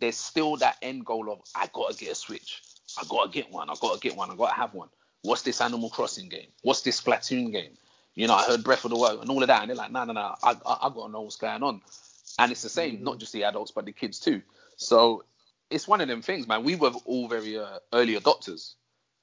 there's 0.00 0.16
still 0.16 0.56
that 0.56 0.76
end 0.82 1.04
goal 1.04 1.30
of 1.30 1.40
I 1.54 1.68
gotta 1.72 1.94
get 1.96 2.12
a 2.12 2.14
Switch. 2.14 2.62
I 2.98 3.04
gotta 3.08 3.30
get 3.30 3.50
one. 3.50 3.68
I 3.70 3.74
gotta 3.80 4.00
get 4.00 4.16
one. 4.16 4.30
I 4.30 4.36
gotta 4.36 4.54
have 4.54 4.74
one. 4.74 4.88
What's 5.22 5.42
this 5.42 5.60
Animal 5.60 5.90
Crossing 5.90 6.28
game? 6.28 6.48
What's 6.62 6.80
this 6.82 7.00
Splatoon 7.00 7.52
game? 7.52 7.76
You 8.14 8.26
know, 8.26 8.34
I 8.34 8.44
heard 8.44 8.64
Breath 8.64 8.84
of 8.84 8.90
the 8.90 8.96
Wild 8.96 9.20
and 9.20 9.30
all 9.30 9.42
of 9.42 9.48
that, 9.48 9.60
and 9.60 9.70
they're 9.70 9.76
like, 9.76 9.92
no, 9.92 10.04
no, 10.04 10.12
no, 10.14 10.34
I, 10.42 10.52
I, 10.66 10.78
I 10.86 10.90
gotta 10.94 11.12
know 11.12 11.20
what's 11.20 11.36
going 11.36 11.62
on. 11.62 11.82
And 12.38 12.50
it's 12.50 12.62
the 12.62 12.68
same, 12.68 13.02
not 13.04 13.18
just 13.18 13.32
the 13.32 13.44
adults, 13.44 13.70
but 13.70 13.84
the 13.84 13.92
kids 13.92 14.18
too. 14.18 14.40
So 14.76 15.24
it's 15.70 15.88
one 15.88 16.00
of 16.00 16.08
them 16.08 16.22
things, 16.22 16.46
man. 16.46 16.64
We 16.64 16.76
were 16.76 16.90
all 17.04 17.28
very 17.28 17.58
uh, 17.58 17.78
early 17.92 18.16
adopters, 18.16 18.74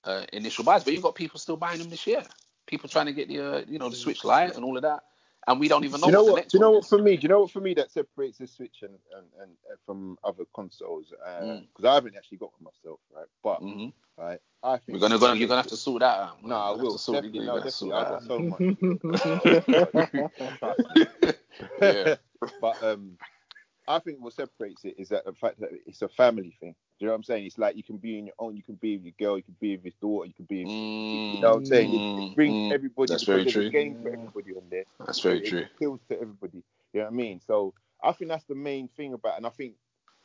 uh, 0.03 0.25
initial 0.33 0.63
buyers, 0.63 0.83
but 0.83 0.93
you've 0.93 1.03
got 1.03 1.15
people 1.15 1.39
still 1.39 1.57
buying 1.57 1.79
them 1.79 1.89
this 1.89 2.07
year. 2.07 2.23
People 2.65 2.89
trying 2.89 3.05
to 3.07 3.13
get 3.13 3.27
the, 3.27 3.39
uh, 3.39 3.61
you 3.67 3.79
know, 3.79 3.89
the 3.89 3.95
Switch 3.95 4.23
Lite 4.25 4.55
and 4.55 4.65
all 4.65 4.75
of 4.77 4.83
that, 4.83 5.01
and 5.47 5.59
we 5.59 5.67
don't 5.67 5.83
even 5.85 6.01
know. 6.01 6.07
Do 6.07 6.11
you 6.11 6.17
know 6.17 6.23
what? 6.23 6.33
what? 6.33 6.49
Do 6.49 6.57
you 6.57 6.61
know 6.61 6.71
what 6.71 6.85
for 6.85 6.97
me? 6.97 7.15
Do 7.17 7.21
you 7.23 7.29
know 7.29 7.39
what 7.41 7.51
for 7.51 7.61
me 7.61 7.73
that 7.75 7.91
separates 7.91 8.37
the 8.39 8.47
Switch 8.47 8.77
and 8.81 8.97
and, 9.15 9.25
and 9.41 9.51
uh, 9.71 9.75
from 9.85 10.17
other 10.23 10.43
consoles? 10.53 11.09
Because 11.09 11.61
Mm. 11.61 11.85
I 11.85 11.93
haven't 11.93 12.15
actually 12.17 12.39
got 12.39 12.51
one 12.59 12.71
myself, 12.73 12.99
right? 13.15 13.27
But 13.43 13.61
Mhm. 13.61 13.93
right, 14.17 14.39
I 14.63 14.77
think 14.77 14.93
We're 14.95 14.99
gonna 14.99 15.19
go. 15.19 15.33
You're 15.33 15.47
gonna 15.47 15.61
have 15.61 15.69
to 15.71 15.77
sort 15.77 16.01
that 16.01 16.19
out. 16.19 16.43
No, 16.43 16.55
I 16.55 16.69
You're 16.69 16.77
gonna 16.77 16.83
have 16.83 16.91
will. 16.91 16.97
sort- 16.97 17.23
Definitely, 17.23 17.47
no, 17.47 17.55
definitely. 17.59 17.91
I've 17.93 18.09
got 18.09 18.23
so 18.23 18.39
much. 18.39 18.61
Yeah. 21.81 22.15
but 22.61 22.83
um, 22.83 23.17
I 23.87 23.99
think 23.99 24.19
what 24.21 24.33
separates 24.33 24.83
it 24.85 24.95
is 24.97 25.09
that 25.09 25.25
the 25.25 25.33
fact 25.33 25.59
that 25.61 25.69
it's 25.85 26.01
a 26.01 26.09
family 26.09 26.55
thing. 26.59 26.71
Do 26.99 27.05
you 27.05 27.07
know 27.07 27.13
what 27.13 27.17
I'm 27.17 27.23
saying? 27.23 27.45
It's 27.45 27.57
like 27.57 27.75
you 27.77 27.83
can 27.83 27.97
be 27.97 28.19
on 28.19 28.25
your 28.25 28.35
own, 28.39 28.55
you 28.57 28.63
can 28.63 28.75
be 28.75 28.97
with 28.97 29.05
your 29.05 29.13
girl, 29.29 29.37
you 29.37 29.43
can 29.43 29.55
be 29.59 29.75
with 29.77 29.85
your 29.85 29.93
daughter, 30.01 30.27
you 30.27 30.33
can 30.33 30.45
be. 30.45 30.65
With, 30.65 31.21
you 31.31 31.39
know 31.39 31.49
what 31.51 31.57
I'm 31.57 31.65
saying? 31.65 31.93
It, 31.93 32.01
it 32.17 32.35
brings 32.35 32.55
Mm, 32.55 32.71
everybody. 32.71 33.11
That's 33.11 33.23
very 33.23 33.45
true. 33.45 33.69
game 33.69 33.97
for 34.01 34.09
everybody 34.09 34.51
on 34.53 34.63
there. 34.69 34.83
That's 35.05 35.19
very 35.21 35.39
it, 35.39 35.45
true. 35.45 35.59
It 35.59 35.69
appeals 35.75 36.01
to 36.09 36.15
everybody. 36.19 36.63
You 36.93 36.99
know 37.01 37.05
what 37.05 37.13
I 37.13 37.15
mean? 37.15 37.39
So 37.45 37.73
I 38.03 38.11
think 38.11 38.29
that's 38.29 38.43
the 38.45 38.55
main 38.55 38.89
thing 38.97 39.13
about, 39.13 39.35
it. 39.35 39.37
and 39.37 39.47
I 39.47 39.51
think 39.51 39.75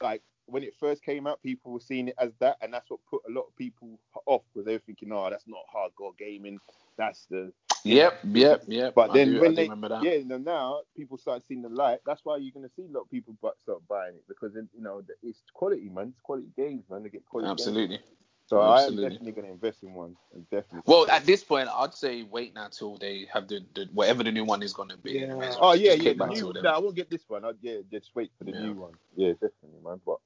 like 0.02 0.22
when 0.46 0.62
it 0.62 0.74
first 0.78 1.04
came 1.04 1.26
out, 1.26 1.42
people 1.42 1.72
were 1.72 1.80
seeing 1.80 2.08
it 2.08 2.14
as 2.18 2.32
that, 2.40 2.56
and 2.62 2.72
that's 2.74 2.90
what 2.90 3.00
put 3.08 3.22
a 3.28 3.32
lot 3.32 3.46
of 3.48 3.56
people 3.56 3.98
off 4.26 4.42
because 4.52 4.66
they 4.66 4.72
were 4.72 4.82
thinking, 4.84 5.12
"Oh, 5.12 5.30
that's 5.30 5.46
not 5.46 5.60
hardcore 5.74 6.16
gaming. 6.18 6.58
That's 6.96 7.26
the 7.30 7.52
Yep, 7.84 8.20
yep, 8.34 8.62
yep. 8.66 8.94
But 8.94 9.10
I 9.10 9.14
then 9.14 9.34
do, 9.34 9.40
when 9.40 9.52
I 9.52 9.56
they, 9.56 9.62
remember 9.64 9.88
that. 9.88 10.04
yeah, 10.04 10.14
you 10.14 10.24
know, 10.24 10.38
now 10.38 10.80
people 10.96 11.18
start 11.18 11.42
seeing 11.46 11.62
the 11.62 11.68
light. 11.68 11.98
That's 12.06 12.20
why 12.24 12.36
you're 12.36 12.52
gonna 12.52 12.70
see 12.76 12.82
a 12.82 12.92
lot 12.92 13.02
of 13.02 13.10
people 13.10 13.36
but 13.42 13.58
start 13.60 13.80
buying 13.88 14.14
it 14.14 14.24
because 14.28 14.54
then, 14.54 14.68
you 14.74 14.82
know 14.82 15.02
it's 15.22 15.42
quality, 15.54 15.88
man. 15.88 16.08
It's 16.08 16.20
quality 16.20 16.48
games, 16.56 16.84
man. 16.90 17.02
They 17.02 17.10
get 17.10 17.24
quality. 17.26 17.48
games. 17.48 17.60
Absolutely. 17.60 18.00
So 18.46 18.60
I 18.60 18.82
am 18.82 18.96
definitely 18.96 19.32
gonna 19.32 19.48
invest 19.48 19.82
in 19.82 19.94
one. 19.94 20.16
Definitely. 20.50 20.82
Well, 20.86 21.10
at 21.10 21.24
this 21.24 21.42
point, 21.42 21.68
I'd 21.74 21.94
say 21.94 22.22
wait 22.24 22.54
now 22.54 22.68
till 22.68 22.98
they 22.98 23.26
have 23.32 23.48
the, 23.48 23.60
the 23.74 23.88
whatever 23.92 24.22
the 24.22 24.32
new 24.32 24.44
one 24.44 24.62
is 24.62 24.72
gonna 24.72 24.96
be. 24.96 25.12
Yeah. 25.12 25.34
Well 25.34 25.58
oh 25.60 25.72
yeah, 25.72 25.94
yeah. 25.94 26.12
The 26.12 26.26
new, 26.26 26.52
to 26.52 26.62
no, 26.62 26.70
I 26.70 26.78
won't 26.78 26.96
get 26.96 27.10
this 27.10 27.24
one. 27.28 27.44
I, 27.44 27.52
yeah, 27.62 27.78
just 27.90 28.10
wait 28.14 28.30
for 28.36 28.44
the 28.44 28.52
Yeah. 28.52 28.60
new 28.60 28.74
one. 28.74 28.92
Yeah, 29.16 29.32
definitely, 29.32 29.80
man. 29.82 30.00
But 30.04 30.18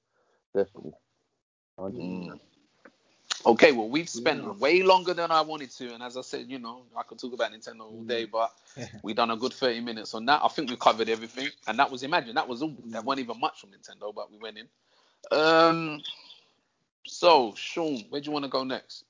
definitely. 0.54 0.92
100%. 1.78 1.94
Mm. 1.94 2.40
Okay, 3.46 3.70
well, 3.70 3.88
we've 3.88 4.08
spent 4.08 4.42
Yeah. 4.42 4.50
way 4.50 4.82
longer 4.82 5.14
than 5.14 5.30
I 5.30 5.40
wanted 5.40 5.70
to, 5.72 5.94
and 5.94 6.02
as 6.02 6.16
I 6.16 6.22
said, 6.22 6.50
you 6.50 6.58
know, 6.58 6.82
I 6.96 7.04
could 7.04 7.20
talk 7.20 7.32
about 7.32 7.52
Nintendo 7.52 7.82
all 7.82 8.02
day, 8.02 8.24
but 8.24 8.52
we've 9.04 9.14
done 9.14 9.30
a 9.30 9.36
good 9.36 9.52
30 9.52 9.82
minutes 9.82 10.14
on 10.14 10.26
that. 10.26 10.40
I 10.42 10.48
think 10.48 10.68
we've 10.68 10.78
covered 10.78 11.08
everything, 11.08 11.48
and 11.68 11.78
that 11.78 11.88
was 11.90 12.02
imagine 12.02 12.34
that 12.34 12.48
was 12.48 12.60
all. 12.60 12.74
That 12.86 13.04
wasn't 13.04 13.24
even 13.28 13.38
much 13.40 13.60
from 13.60 13.70
Nintendo, 13.70 14.12
but 14.12 14.32
we 14.32 14.38
went 14.38 14.58
in. 14.58 14.68
Um, 15.30 16.02
so 17.04 17.54
Sean, 17.56 18.00
where 18.10 18.20
do 18.20 18.26
you 18.26 18.32
want 18.32 18.44
to 18.46 18.50
go 18.50 18.64
next? 18.64 19.04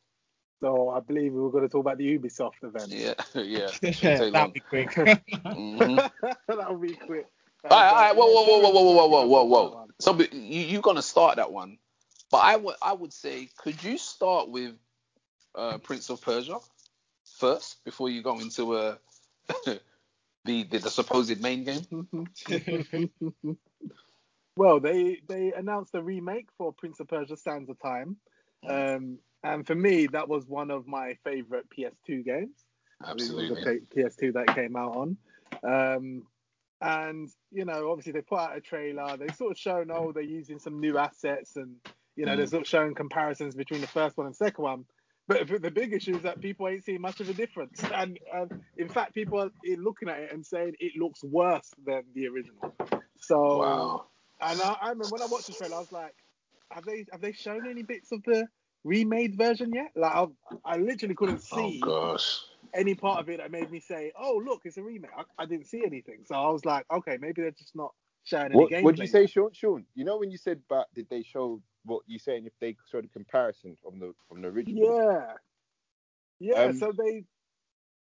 So 0.60 0.90
I 0.90 1.00
believe 1.00 1.32
we 1.32 1.40
were 1.40 1.50
going 1.50 1.64
to 1.64 1.70
talk 1.70 1.80
about 1.80 1.96
the 1.98 2.18
Ubisoft 2.18 2.62
event. 2.62 2.92
Yeah, 2.92 3.14
yeah. 3.34 3.66
Shouldn't 3.70 4.18
take 4.18 4.20
long. 4.20 4.32
That'd 4.32 4.54
be 4.54 4.60
quick. 4.60 5.22
Mhm. 5.46 6.10
That'll 6.46 6.76
be 6.76 6.94
quick. 6.94 7.26
All 7.64 7.70
right, 7.70 7.88
all 7.88 7.94
but, 7.94 8.00
right, 8.02 8.16
whoa, 8.16 8.26
whoa, 8.26 8.44
whoa, 8.44 8.58
whoa, 8.58 8.70
whoa, 8.70 8.82
whoa, 8.82 9.06
whoa, 9.08 9.26
whoa, 9.26 9.44
That 9.44 9.48
whoa. 9.48 9.74
one. 9.76 9.88
So 9.98 10.12
but 10.12 10.32
you 10.32 10.60
you 10.60 10.80
gonna 10.82 11.02
start 11.02 11.36
that 11.36 11.50
one, 11.50 11.78
but 12.30 12.38
I 12.38 12.56
would 12.56 12.76
I 12.82 12.92
would 12.92 13.12
say 13.12 13.48
could 13.56 13.82
you 13.82 13.98
start 13.98 14.50
with 14.50 14.74
uh, 15.54 15.78
Prince 15.78 16.10
of 16.10 16.20
Persia 16.20 16.58
first 17.24 17.84
before 17.84 18.08
you 18.08 18.22
go 18.22 18.38
into 18.38 18.74
uh, 18.74 18.96
the, 19.64 19.80
the 20.44 20.78
the 20.78 20.90
supposed 20.90 21.40
main 21.40 21.64
game? 21.64 22.08
well, 24.56 24.80
they 24.80 25.20
they 25.28 25.52
announced 25.52 25.94
a 25.94 26.02
remake 26.02 26.48
for 26.58 26.72
Prince 26.72 27.00
of 27.00 27.08
Persia: 27.08 27.36
Sands 27.36 27.70
of 27.70 27.80
Time, 27.80 28.16
um, 28.68 29.18
and 29.42 29.66
for 29.66 29.74
me, 29.74 30.06
that 30.08 30.28
was 30.28 30.46
one 30.46 30.70
of 30.70 30.86
my 30.86 31.16
favorite 31.24 31.66
PS2 31.70 32.24
games. 32.24 32.64
I 33.02 33.10
It 33.10 33.14
was 33.14 33.22
Absolutely. 33.30 33.80
the 33.94 34.02
PS2 34.02 34.32
that 34.34 34.54
came 34.54 34.76
out 34.76 34.96
on. 34.96 35.16
Um, 35.62 36.22
and 36.80 37.30
you 37.52 37.64
know, 37.64 37.90
obviously 37.90 38.12
they 38.12 38.22
put 38.22 38.38
out 38.38 38.56
a 38.56 38.60
trailer. 38.60 39.16
They 39.16 39.28
sort 39.34 39.52
of 39.52 39.58
shown, 39.58 39.90
oh, 39.90 40.12
they're 40.12 40.22
using 40.22 40.58
some 40.58 40.80
new 40.80 40.98
assets, 40.98 41.56
and 41.56 41.76
you 42.16 42.26
know, 42.26 42.36
they're 42.36 42.46
Mm. 42.46 42.48
sort 42.48 42.62
of 42.62 42.68
showing 42.68 42.94
comparisons 42.94 43.56
between 43.56 43.82
the 43.82 43.88
first 43.88 44.16
one 44.18 44.26
and 44.26 44.36
second 44.36 44.64
one. 44.64 44.86
But 45.28 45.48
the 45.48 45.70
big 45.72 45.92
issue 45.94 46.16
is 46.16 46.22
that 46.24 46.40
people 46.40 46.68
ain't 46.68 46.84
seeing 46.84 47.00
much 47.02 47.20
of 47.20 47.28
a 47.28 47.34
difference, 47.34 47.84
and, 47.94 48.18
in 48.78 48.90
fact, 48.90 49.14
people 49.14 49.40
are 49.42 49.50
looking 49.78 50.08
at 50.08 50.20
it 50.20 50.32
and 50.32 50.46
saying 50.46 50.74
it 50.80 50.94
looks 50.98 51.24
worse 51.24 51.70
than 51.84 52.04
the 52.14 52.28
original. 52.28 52.76
So, 53.18 53.66
Wow. 53.66 54.08
and 54.40 54.62
I, 54.62 54.74
I 54.82 54.88
remember 54.90 55.08
when 55.08 55.22
I 55.22 55.26
watched 55.26 55.48
the 55.48 55.54
trailer, 55.54 55.76
I 55.76 55.80
was 55.80 55.92
like, 55.92 56.14
have 56.72 56.84
they 56.86 57.06
have 57.12 57.20
they 57.22 57.32
shown 57.32 57.66
any 57.66 57.82
bits 57.82 58.12
of 58.12 58.22
the 58.24 58.48
remade 58.84 59.36
version 59.38 59.72
yet? 59.74 59.92
Like, 59.96 60.12
I, 60.14 60.26
I 60.64 60.76
literally 60.78 61.14
couldn't 61.16 61.42
Oh 61.52 61.72
see 61.72 61.80
gosh. 61.80 62.40
any 62.74 62.94
part 62.94 63.20
of 63.20 63.28
it 63.30 63.38
that 63.38 63.50
made 63.50 63.70
me 63.70 63.80
say, 63.80 64.12
"Oh, 64.18 64.40
look, 64.44 64.62
it's 64.64 64.76
a 64.78 64.82
remake." 64.82 65.10
I, 65.16 65.24
I 65.42 65.46
didn't 65.46 65.66
see 65.68 65.84
anything, 65.84 66.24
so 66.26 66.34
I 66.36 66.50
was 66.50 66.64
like, 66.64 66.86
"Okay, 66.92 67.18
maybe 67.20 67.42
they're 67.42 67.50
just 67.52 67.76
not 67.76 67.92
showing 68.24 68.52
any 68.52 68.66
What 68.66 68.68
gameplay." 68.68 68.82
what 68.82 68.96
did 68.96 69.02
you 69.02 69.08
say. 69.08 69.26
Sean? 69.26 69.52
Sean, 69.52 69.86
you 69.94 70.04
know 70.04 70.18
when 70.18 70.30
you 70.30 70.38
said 70.38 70.62
but 70.68 70.88
did 70.94 71.08
they 71.10 71.22
show 71.22 71.62
what 71.86 72.02
you're 72.06 72.18
saying 72.18 72.46
if 72.46 72.52
they 72.60 72.76
showed 72.90 73.04
a 73.04 73.08
comparison 73.08 73.76
from 73.82 73.98
the 73.98 74.14
from 74.28 74.42
the 74.42 74.48
original? 74.48 74.96
Yeah, 74.98 75.32
yeah. 76.40 76.64
Um, 76.64 76.78
so 76.78 76.92
they 76.92 77.24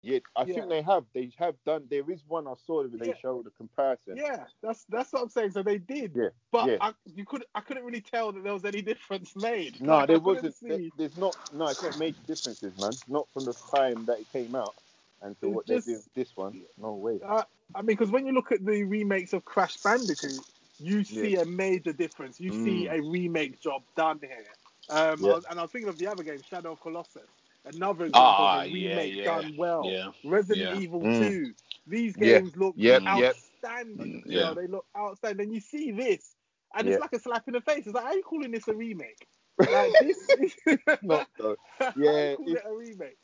Yeah, 0.03 0.21
I 0.35 0.45
Yeah. 0.45 0.55
think 0.55 0.69
they 0.71 0.81
have. 0.81 1.05
They 1.13 1.31
have 1.37 1.57
done. 1.67 1.87
There 1.91 2.11
is 2.11 2.25
one 2.27 2.49
I 2.49 2.55
saw 2.55 2.83
that 2.85 2.99
they 2.99 3.09
Yeah. 3.09 3.17
showed 3.21 3.47
a 3.47 3.51
comparison. 3.51 4.17
Yeah, 4.17 4.47
that's 4.63 4.85
that's 4.89 5.13
what 5.13 5.23
I'm 5.23 5.29
saying. 5.29 5.51
So 5.51 5.63
they 5.63 5.77
did, 5.77 6.13
Yeah, 6.17 6.31
but 6.51 6.69
yeah. 6.71 6.79
I, 6.81 6.95
you 7.15 7.27
could 7.27 7.45
I 7.55 7.61
couldn't 7.61 7.85
really 7.85 8.01
tell 8.01 8.33
that 8.33 8.43
there 8.43 8.55
was 8.55 8.65
any 8.65 8.81
difference 8.93 9.37
made. 9.37 9.79
No, 9.83 9.97
Like, 9.99 10.09
there 10.09 10.19
wasn't. 10.19 10.57
there- 10.63 10.89
there's 10.97 11.19
not. 11.19 11.37
No, 11.53 11.69
it's 11.69 11.83
not 11.83 11.99
major 11.99 12.23
differences, 12.27 12.75
man. 12.81 12.93
Not 13.09 13.29
from 13.35 13.45
the 13.45 13.53
time 13.53 14.07
that 14.07 14.21
it 14.21 14.33
came 14.33 14.55
out 14.55 14.75
and 15.21 15.39
to 15.43 15.51
what 15.51 15.67
just- 15.67 15.87
they're 15.87 15.97
doing 15.97 16.05
with 16.07 16.15
this 16.15 16.35
one. 16.35 16.65
No 16.79 16.95
way. 16.95 17.21
I, 17.23 17.45
I 17.75 17.83
mean, 17.83 17.89
because 17.99 18.11
when 18.11 18.25
you 18.27 18.33
look 18.33 18.53
at 18.53 18.65
the 18.65 18.85
remakes 18.85 19.35
of 19.35 19.45
Crash 19.45 19.77
Bandicoot, 19.83 20.41
you 20.81 21.05
see 21.05 21.37
a 21.37 21.45
major 21.45 21.93
difference. 21.93 22.41
You 22.41 22.53
see 22.53 22.87
Mm. 22.87 22.99
a 22.99 23.03
remake 23.03 23.61
job 23.61 23.83
done 23.97 24.21
here. 24.21 24.47
Um, 24.89 25.25
I 25.25 25.35
was, 25.35 25.45
and 25.49 25.59
I 25.59 25.63
was 25.63 25.71
thinking 25.71 25.89
of 25.89 25.99
the 25.99 26.09
other 26.09 26.25
game, 26.25 26.43
Shadow 26.43 26.73
of 26.73 26.81
Colossus. 26.81 27.31
Another 27.65 28.07
example 28.07 28.47
Ah, 28.47 28.55
of 28.55 28.67
a 28.67 28.71
remake 28.73 29.15
yeah, 29.15 29.25
done 29.25 29.55
well. 29.57 29.83
yeah, 29.83 30.11
Resident 30.25 30.73
yeah. 30.73 30.81
Evil 30.81 31.07
Mm. 31.07 31.19
2. 31.19 31.55
These 31.87 32.17
Yeah, 32.17 32.41
games 32.41 32.57
look 32.57 32.77
yep, 32.77 33.03
yep. 33.15 33.37
outstanding. 33.37 34.23
Mm, 34.23 34.23
You 34.27 34.39
yeah. 34.39 34.41
know, 34.41 34.55
they 34.55 34.67
look 34.67 34.87
outstanding. 34.97 35.47
And 35.47 35.55
you 35.55 35.61
see 35.61 35.93
this, 35.93 36.35
and 36.75 36.89
Yeah. 36.89 36.95
it's 36.95 37.01
like 37.01 37.13
a 37.13 37.19
slap 37.21 37.47
in 37.49 37.55
the 37.55 37.61
face. 37.61 37.87
It's 37.87 37.95
like, 37.95 38.05
how 38.05 38.11
are 38.11 38.17
you 38.17 38.23
calling 38.23 38.51
this 38.53 38.69
a 38.69 38.75
remake? 38.75 39.27
Like 39.67 39.99
this 39.99 40.19
is 40.41 40.57
Not 41.03 41.29
though. 41.39 41.57
How 41.79 41.93
Yeah, 41.95 42.13
you 42.19 42.31
call 42.31 42.49
it's- 42.51 42.57
it 42.57 42.63
a 42.67 42.75
remake. 42.75 43.19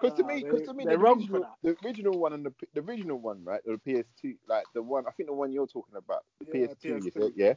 Because 0.00 0.16
to 0.16 0.24
me, 0.24 0.40
because 0.42 0.62
to 0.66 0.74
me, 0.74 0.84
the 0.84 0.90
they're 0.90 0.98
for 0.98 1.14
original, 1.16 1.44
the 1.62 1.76
original 1.84 2.18
one 2.18 2.32
and 2.32 2.44
the, 2.46 2.54
the 2.74 2.80
original 2.80 3.18
one, 3.18 3.44
right, 3.44 3.60
the 3.64 3.78
PS2, 3.86 4.36
like 4.48 4.64
the 4.74 4.82
one, 4.82 5.04
I 5.06 5.12
think 5.12 5.28
the 5.28 5.34
one 5.34 5.52
you're 5.52 5.66
talking 5.66 5.96
about, 5.96 6.24
the 6.40 6.46
Yeah, 6.46 6.66
PS2, 6.66 7.02
PS2. 7.04 7.12
said, 7.12 7.32
yeah, 7.36 7.54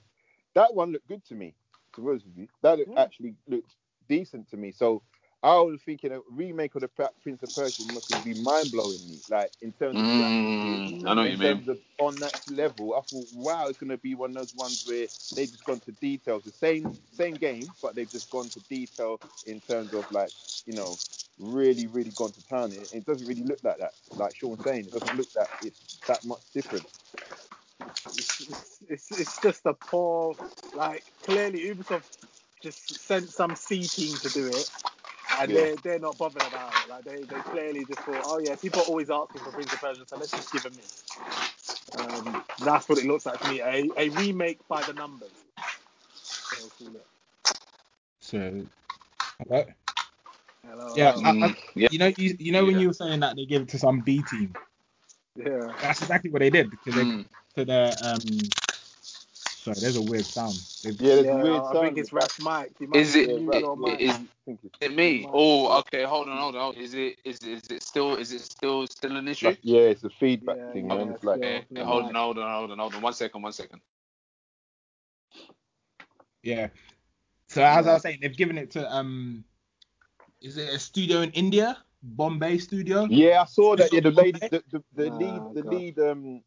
that 0.54 0.74
one 0.74 0.92
looked 0.92 1.08
good 1.08 1.26
to 1.26 1.36
me. 1.36 1.56
To 1.96 2.02
be 2.02 2.10
honest 2.10 2.26
with 2.28 2.38
you, 2.38 2.48
that 2.62 2.78
looked- 2.78 2.92
Yeah. 2.92 3.04
actually 3.06 3.36
looked 3.48 3.76
decent 4.08 4.48
to 4.50 4.58
me. 4.58 4.72
So 4.72 5.02
I 5.44 5.56
was 5.60 5.82
thinking 5.84 6.12
a 6.12 6.22
remake 6.30 6.76
of 6.76 6.82
the 6.82 6.90
Prince 7.22 7.44
of 7.44 7.54
Persia 7.56 7.84
must 7.84 8.08
be 8.24 8.34
mind 8.36 8.72
blowing 8.72 9.08
me, 9.08 9.22
like 9.30 9.52
in 9.62 9.74
terms 9.74 10.04
of 10.04 10.16
the 10.16 10.24
Mm, 10.24 11.08
I 11.08 11.14
know 11.16 11.22
what 11.22 11.30
in 11.30 11.32
you 11.32 11.38
mean. 11.38 11.70
of 11.70 11.80
on 12.00 12.20
that 12.20 12.36
level, 12.48 12.96
I 12.96 13.02
thought, 13.02 13.28
wow, 13.32 13.68
it's 13.68 13.78
gonna 13.80 13.98
be 13.98 14.16
one 14.16 14.32
of 14.32 14.36
those 14.36 14.54
ones 14.56 14.80
where 14.86 15.08
they've 15.36 15.50
just 15.52 15.66
gone 15.66 15.80
to 15.82 15.92
details. 15.94 16.44
The 16.44 16.52
same 16.52 17.00
same 17.12 17.38
game, 17.38 17.74
but 17.82 17.96
they've 17.96 18.12
just 18.12 18.30
gone 18.30 18.50
to 18.52 18.60
detail 18.70 19.22
in 19.46 19.62
terms 19.62 19.94
of 19.94 20.06
like, 20.12 20.34
you 20.66 20.74
know, 20.74 21.00
really, 21.40 21.88
really 21.88 22.12
gone 22.12 22.34
to 22.34 22.44
town. 22.44 22.74
It, 22.74 22.90
it 22.94 23.06
doesn't 23.06 23.28
really 23.28 23.44
look 23.44 23.60
like 23.64 23.80
that. 23.80 23.96
Like 24.16 24.36
Sean's 24.36 24.64
saying, 24.64 24.88
it 24.88 24.94
doesn't 24.94 25.18
look 25.18 25.32
that 25.36 25.50
it's 25.62 25.86
that 26.08 26.24
much 26.26 26.42
different. 26.54 26.88
it's, 28.18 28.84
it's, 28.90 29.12
it's 29.12 29.42
just 29.42 29.66
a 29.66 29.74
poor, 29.74 30.36
like, 30.76 31.06
clearly 31.24 31.62
Ubisoft 31.62 32.06
just 32.64 33.00
sent 33.00 33.30
some 33.32 33.56
C 33.56 33.88
team 33.88 34.16
to 34.18 34.30
do 34.30 34.48
it, 34.48 34.70
and 35.40 35.54
Yeah. 35.54 35.56
they're, 35.56 35.76
they're 35.78 36.00
not 36.00 36.18
bothered 36.18 36.44
about 36.44 36.74
it. 36.76 36.90
Like, 36.90 37.04
they, 37.06 37.24
they 37.24 37.42
clearly 37.42 37.86
just 37.86 38.02
thought, 38.02 38.24
oh, 38.26 38.40
yeah, 38.40 38.56
people 38.56 38.82
are 38.82 38.86
always 38.86 39.10
asking 39.10 39.42
for 39.42 39.52
Prince 39.52 39.74
of 39.74 39.82
Persia, 39.82 40.06
so 40.08 40.18
let's 40.18 40.36
just 40.36 40.52
give 40.52 40.64
them 40.64 40.76
this. 40.76 41.06
Um, 41.98 42.44
that's 42.64 42.90
what 42.90 43.00
it 43.00 43.06
looks 43.06 43.26
like 43.26 43.40
to 43.42 43.50
me 43.50 43.62
a, 43.62 43.90
a 43.98 44.10
remake 44.10 44.60
by 44.68 44.84
the 44.84 44.94
numbers. 44.94 45.32
So 46.42 46.58
we'll 46.62 46.72
call 46.72 46.98
it. 46.98 47.08
So, 48.22 48.68
hello? 50.70 50.86
Hello, 50.86 50.96
Yeah, 50.96 51.14
hello. 51.14 51.30
I- 51.46 51.48
Mm, 51.50 51.56
yeah. 51.76 51.88
You 51.92 52.00
know, 52.00 52.14
you, 52.18 52.36
you 52.40 52.52
know 52.52 52.66
when 52.66 52.80
you 52.80 52.88
were 52.88 52.94
saying 52.94 53.20
that 53.22 53.36
they 53.36 53.46
give 53.46 53.62
it 53.64 53.70
to 53.70 53.80
some 53.80 54.02
B 54.02 54.22
team. 54.24 54.54
yeah. 55.36 55.74
That's 55.82 56.02
exactly 56.02 56.30
what 56.30 56.40
they 56.40 56.50
did 56.50 56.70
because 56.70 56.96
they 56.96 57.04
Mm. 57.04 57.26
to 57.56 57.66
the 57.66 57.98
um. 58.02 58.54
Sorry, 59.34 59.78
there's 59.82 59.96
a 59.96 60.02
weird 60.02 60.26
sound. 60.26 60.62
They, 60.84 60.92
Yeah, 60.92 60.98
there's 60.98 61.26
yeah, 61.26 61.32
a 61.34 61.44
weird 61.44 61.66
I 61.66 61.74
sound. 61.74 61.86
think 61.86 61.98
it's 61.98 62.12
with 62.12 62.22
Rash 62.22 62.40
Mike. 62.40 62.72
Is 62.94 63.16
it- 63.16 63.28
mute 63.28 63.54
Yeah, 63.54 63.60
your 63.60 63.76
Rash- 63.78 64.00
mic. 64.00 64.02
is- 64.02 64.16
it's- 64.16 64.30
Is 64.48 64.92
it 64.92 64.96
me? 64.96 65.28
Oh, 65.32 65.80
okay. 65.80 66.04
Hold 66.04 66.30
on, 66.30 66.38
hold 66.38 66.56
on. 66.56 66.76
Is 66.76 66.94
it 66.94 67.18
is 67.26 67.40
is 67.42 67.62
it 67.70 67.84
still 67.84 68.16
is 68.16 68.32
it 68.32 68.42
still 68.42 68.88
still 68.88 69.18
an 69.18 69.28
issue? 69.28 69.48
like- 69.48 69.60
yeah, 69.64 69.82
it's 69.82 70.04
a 70.04 70.10
feedback 70.10 70.58
Yeah, 70.58 70.72
thing, 70.74 70.88
yeah, 70.88 70.96
man. 70.96 71.10
It's 71.10 71.24
like 71.24 71.38
still. 71.40 71.50
Okay, 71.50 71.66
your 71.72 71.86
hold 71.86 72.06
on, 72.06 72.16
hold 72.16 72.38
on, 72.38 72.54
hold 72.54 72.72
on, 72.72 72.80
hold 72.80 72.96
on. 72.96 73.02
One 73.02 73.14
second, 73.14 73.42
one 73.42 73.52
second. 73.54 73.82
yeah. 76.44 76.70
So 77.50 77.64
as 77.64 77.88
I 77.88 77.94
was 77.94 78.02
saying, 78.04 78.20
they've 78.22 78.36
given 78.38 78.58
it 78.58 78.72
to 78.72 78.90
um. 78.94 79.44
Is 80.42 80.58
it 80.58 80.70
a 80.74 80.80
studio 80.80 81.22
in 81.22 81.32
India? 81.32 81.78
Bombay 82.04 82.60
studio. 82.60 83.08
Yeah, 83.10 83.42
I 83.42 83.46
saw 83.46 83.76
that. 83.76 83.92
Yeah, 83.92 84.02
the 84.02 84.12
not 84.12 84.18
lady, 84.24 84.40
the, 84.40 84.64
the, 84.72 84.84
the 84.94 85.10
Ah, 85.12 85.18
lead, 85.18 85.42
the 85.56 85.62
God. 85.64 85.74
lead, 85.74 86.00
um, 86.00 86.44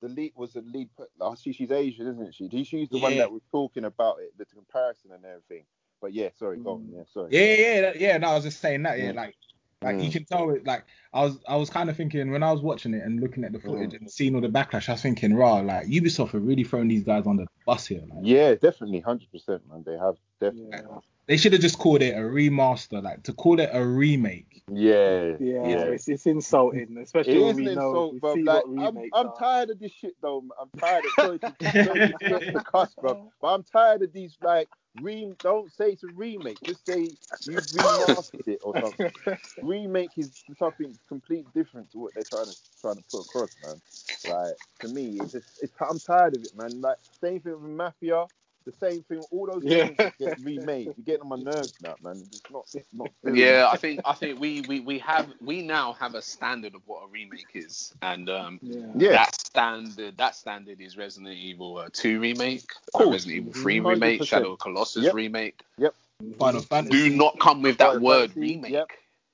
the 0.00 0.08
lead 0.08 0.32
was 0.36 0.52
the 0.52 0.62
lead. 0.62 0.88
Oh, 1.20 1.34
she, 1.34 1.52
she's 1.52 1.70
Asian, 1.72 2.06
isn't 2.08 2.34
she? 2.34 2.48
She- 2.48 2.64
She's 2.64 2.88
the 2.88 2.98
one 2.98 3.12
Yeah. 3.12 3.18
that 3.18 3.32
was 3.32 3.42
talking 3.50 3.84
about 3.84 4.18
it, 4.20 4.36
the 4.38 4.44
comparison 4.46 5.10
and 5.12 5.24
everything. 5.24 5.64
But 6.00 6.12
yeah, 6.12 6.30
sorry, 6.38 6.58
go 6.58 6.74
on. 6.74 6.80
Mm. 6.82 6.96
Yeah, 6.96 7.02
sorry. 7.12 7.28
Yeah, 7.32 7.54
yeah, 7.80 7.92
yeah. 7.96 8.18
No, 8.18 8.30
I 8.30 8.34
was 8.34 8.44
just 8.44 8.60
saying 8.60 8.82
that. 8.84 8.98
Yeah, 8.98 9.12
Mm. 9.12 9.16
like, 9.16 9.34
like 9.82 10.00
you 10.00 10.08
Mm. 10.08 10.12
can 10.12 10.24
tell 10.24 10.50
it. 10.50 10.64
Like, 10.64 10.84
I 11.12 11.24
was, 11.24 11.38
I 11.48 11.56
was 11.56 11.68
kind 11.70 11.90
of 11.90 11.96
thinking 11.96 12.30
when 12.30 12.42
I 12.44 12.52
was 12.52 12.60
watching 12.62 12.94
it 12.94 13.02
and 13.04 13.20
looking 13.20 13.44
at 13.44 13.52
the 13.52 13.60
footage 13.60 13.90
Mm. 13.90 14.00
and 14.02 14.10
seeing 14.10 14.34
all 14.36 14.40
the 14.40 14.48
backlash, 14.48 14.88
I 14.88 14.92
was 14.92 15.02
thinking, 15.02 15.34
raw, 15.34 15.56
like 15.56 15.86
Ubisoft 15.88 16.34
are 16.34 16.40
really 16.40 16.64
throwing 16.64 16.88
these 16.88 17.04
guys 17.04 17.26
on 17.26 17.36
the 17.36 17.46
bus 17.66 17.86
here. 17.86 18.02
Like, 18.08 18.20
Yeah, 18.24 18.54
definitely, 18.54 19.00
hundred 19.00 19.30
percent, 19.32 19.68
man. 19.68 19.82
They 19.84 19.96
have 19.98 20.16
definitely. 20.40 20.70
Yeah. 20.72 20.98
They 21.26 21.36
should 21.36 21.52
have 21.52 21.62
just 21.62 21.78
called 21.78 22.02
it 22.02 22.14
a 22.14 22.20
remaster. 22.20 23.02
Like 23.02 23.22
to 23.24 23.32
call 23.32 23.60
it 23.60 23.70
a 23.72 23.84
remake. 23.84 24.62
Yeah, 24.70 25.32
Yeah, 25.38 25.68
yeah. 25.68 25.84
It's, 25.86 26.08
it's 26.08 26.26
insulting, 26.26 26.96
especially 26.98 27.34
is 27.34 27.42
when 27.42 27.56
we 27.56 27.64
know 27.66 27.72
insult, 27.72 28.12
we 28.14 28.20
bro. 28.20 28.34
see 28.34 28.42
Like, 28.42 28.66
what 28.66 28.86
I'm, 28.86 29.10
I'm 29.12 29.32
tired 29.38 29.70
of 29.70 29.78
this 29.78 29.92
shit, 29.92 30.14
though. 30.22 30.44
I'm 30.60 30.70
tired 30.78 31.04
of 31.04 31.10
sorry 31.12 31.38
to, 31.40 31.54
sorry 31.84 32.00
to 32.00 32.14
get 32.28 32.52
the 32.52 32.60
cuss, 32.60 32.94
bro. 33.00 33.32
But 33.40 33.48
I'm 33.48 33.64
tired 33.64 34.02
of 34.02 34.12
these 34.12 34.36
like 34.42 34.68
re. 35.00 35.32
Don't 35.42 35.70
say 35.72 35.90
it's 35.90 36.04
a 36.04 36.08
remake. 36.08 36.58
Just 36.64 36.86
say 36.86 37.00
you 37.46 37.56
remastered 37.56 38.48
it 38.48 38.60
or 38.62 38.74
something. 38.80 39.12
remake 39.62 40.10
is 40.16 40.44
something 40.58 40.96
completely 41.08 41.50
different 41.54 41.90
to 41.92 41.98
what 41.98 42.14
they're 42.14 42.24
trying 42.24 42.46
to 42.46 42.56
trying 42.80 42.96
to 42.96 43.04
put 43.10 43.20
across, 43.20 43.50
man. 43.66 43.80
Like 44.28 44.56
to 44.80 44.88
me, 44.88 45.18
it's 45.20 45.32
just 45.32 45.46
it's, 45.60 45.72
I'm 45.80 45.98
tired 45.98 46.36
of 46.36 46.44
it, 46.44 46.56
man. 46.56 46.80
Like 46.80 46.98
same 47.20 47.40
thing 47.40 47.52
with 47.52 47.70
Mafia, 47.70 48.26
the 48.64 48.72
same 48.72 49.02
thing. 49.02 49.22
All 49.30 49.46
those 49.46 49.62
Yeah. 49.64 49.88
games 49.88 50.12
get 50.18 50.40
remade. 50.44 50.86
You're 50.86 50.94
getting 51.04 51.22
on 51.22 51.28
my 51.28 51.36
nerves 51.52 51.74
now, 51.82 51.94
man. 52.02 52.22
It's 52.32 52.42
not 52.50 52.64
it's 52.74 52.86
not. 52.92 53.10
Yeah. 53.34 53.68
I 53.72 53.76
think 53.76 54.00
I 54.04 54.12
think 54.14 54.40
we, 54.40 54.60
we, 54.62 54.80
we 54.80 54.98
have 55.00 55.28
we 55.40 55.62
now 55.62 55.92
have 55.94 56.14
a 56.14 56.22
standard 56.22 56.74
of 56.74 56.82
what 56.86 57.04
a 57.04 57.06
remake 57.08 57.46
is, 57.54 57.92
and 58.02 58.28
um, 58.30 58.58
yeah. 58.62 58.80
Yeah. 58.96 59.10
that 59.12 59.34
standard 59.40 60.16
that 60.18 60.34
standard 60.36 60.80
is 60.80 60.96
Resident 60.96 61.34
Evil 61.34 61.78
uh, 61.78 61.88
2 61.92 62.20
remake, 62.20 62.64
Cool. 62.94 63.12
Resident 63.12 63.36
Evil 63.48 63.52
3 63.52 63.80
100%. 63.80 63.86
remake, 63.86 64.24
Shadow 64.24 64.52
of 64.52 64.58
Colossus 64.58 65.04
Yep. 65.04 65.14
remake. 65.14 65.60
Yep. 65.78 65.94
Final 66.38 66.60
Fantasy. 66.62 67.10
Do 67.10 67.16
not 67.16 67.38
come 67.40 67.62
with 67.62 67.78
that 67.78 67.86
Final 67.94 68.02
word 68.02 68.32
Fantasy, 68.32 68.54
remake. 68.56 68.72
yep. 68.72 68.88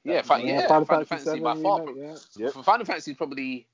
Yeah, 0.05 0.23
fi- 0.23 0.39
Yeah, 0.39 0.61
yeah, 0.61 0.67
Final 0.69 0.85
Final, 0.87 1.05
Fantasy 1.05 1.25
Fantasy 1.27 1.41
by 1.45 1.63
far. 1.63 1.81
remake, 1.87 1.97
yeah. 2.37 2.45
Yep. 2.55 2.65
Final 2.65 2.87
Fantasy 2.87 3.11
is 3.11 3.17
probably 3.17 3.67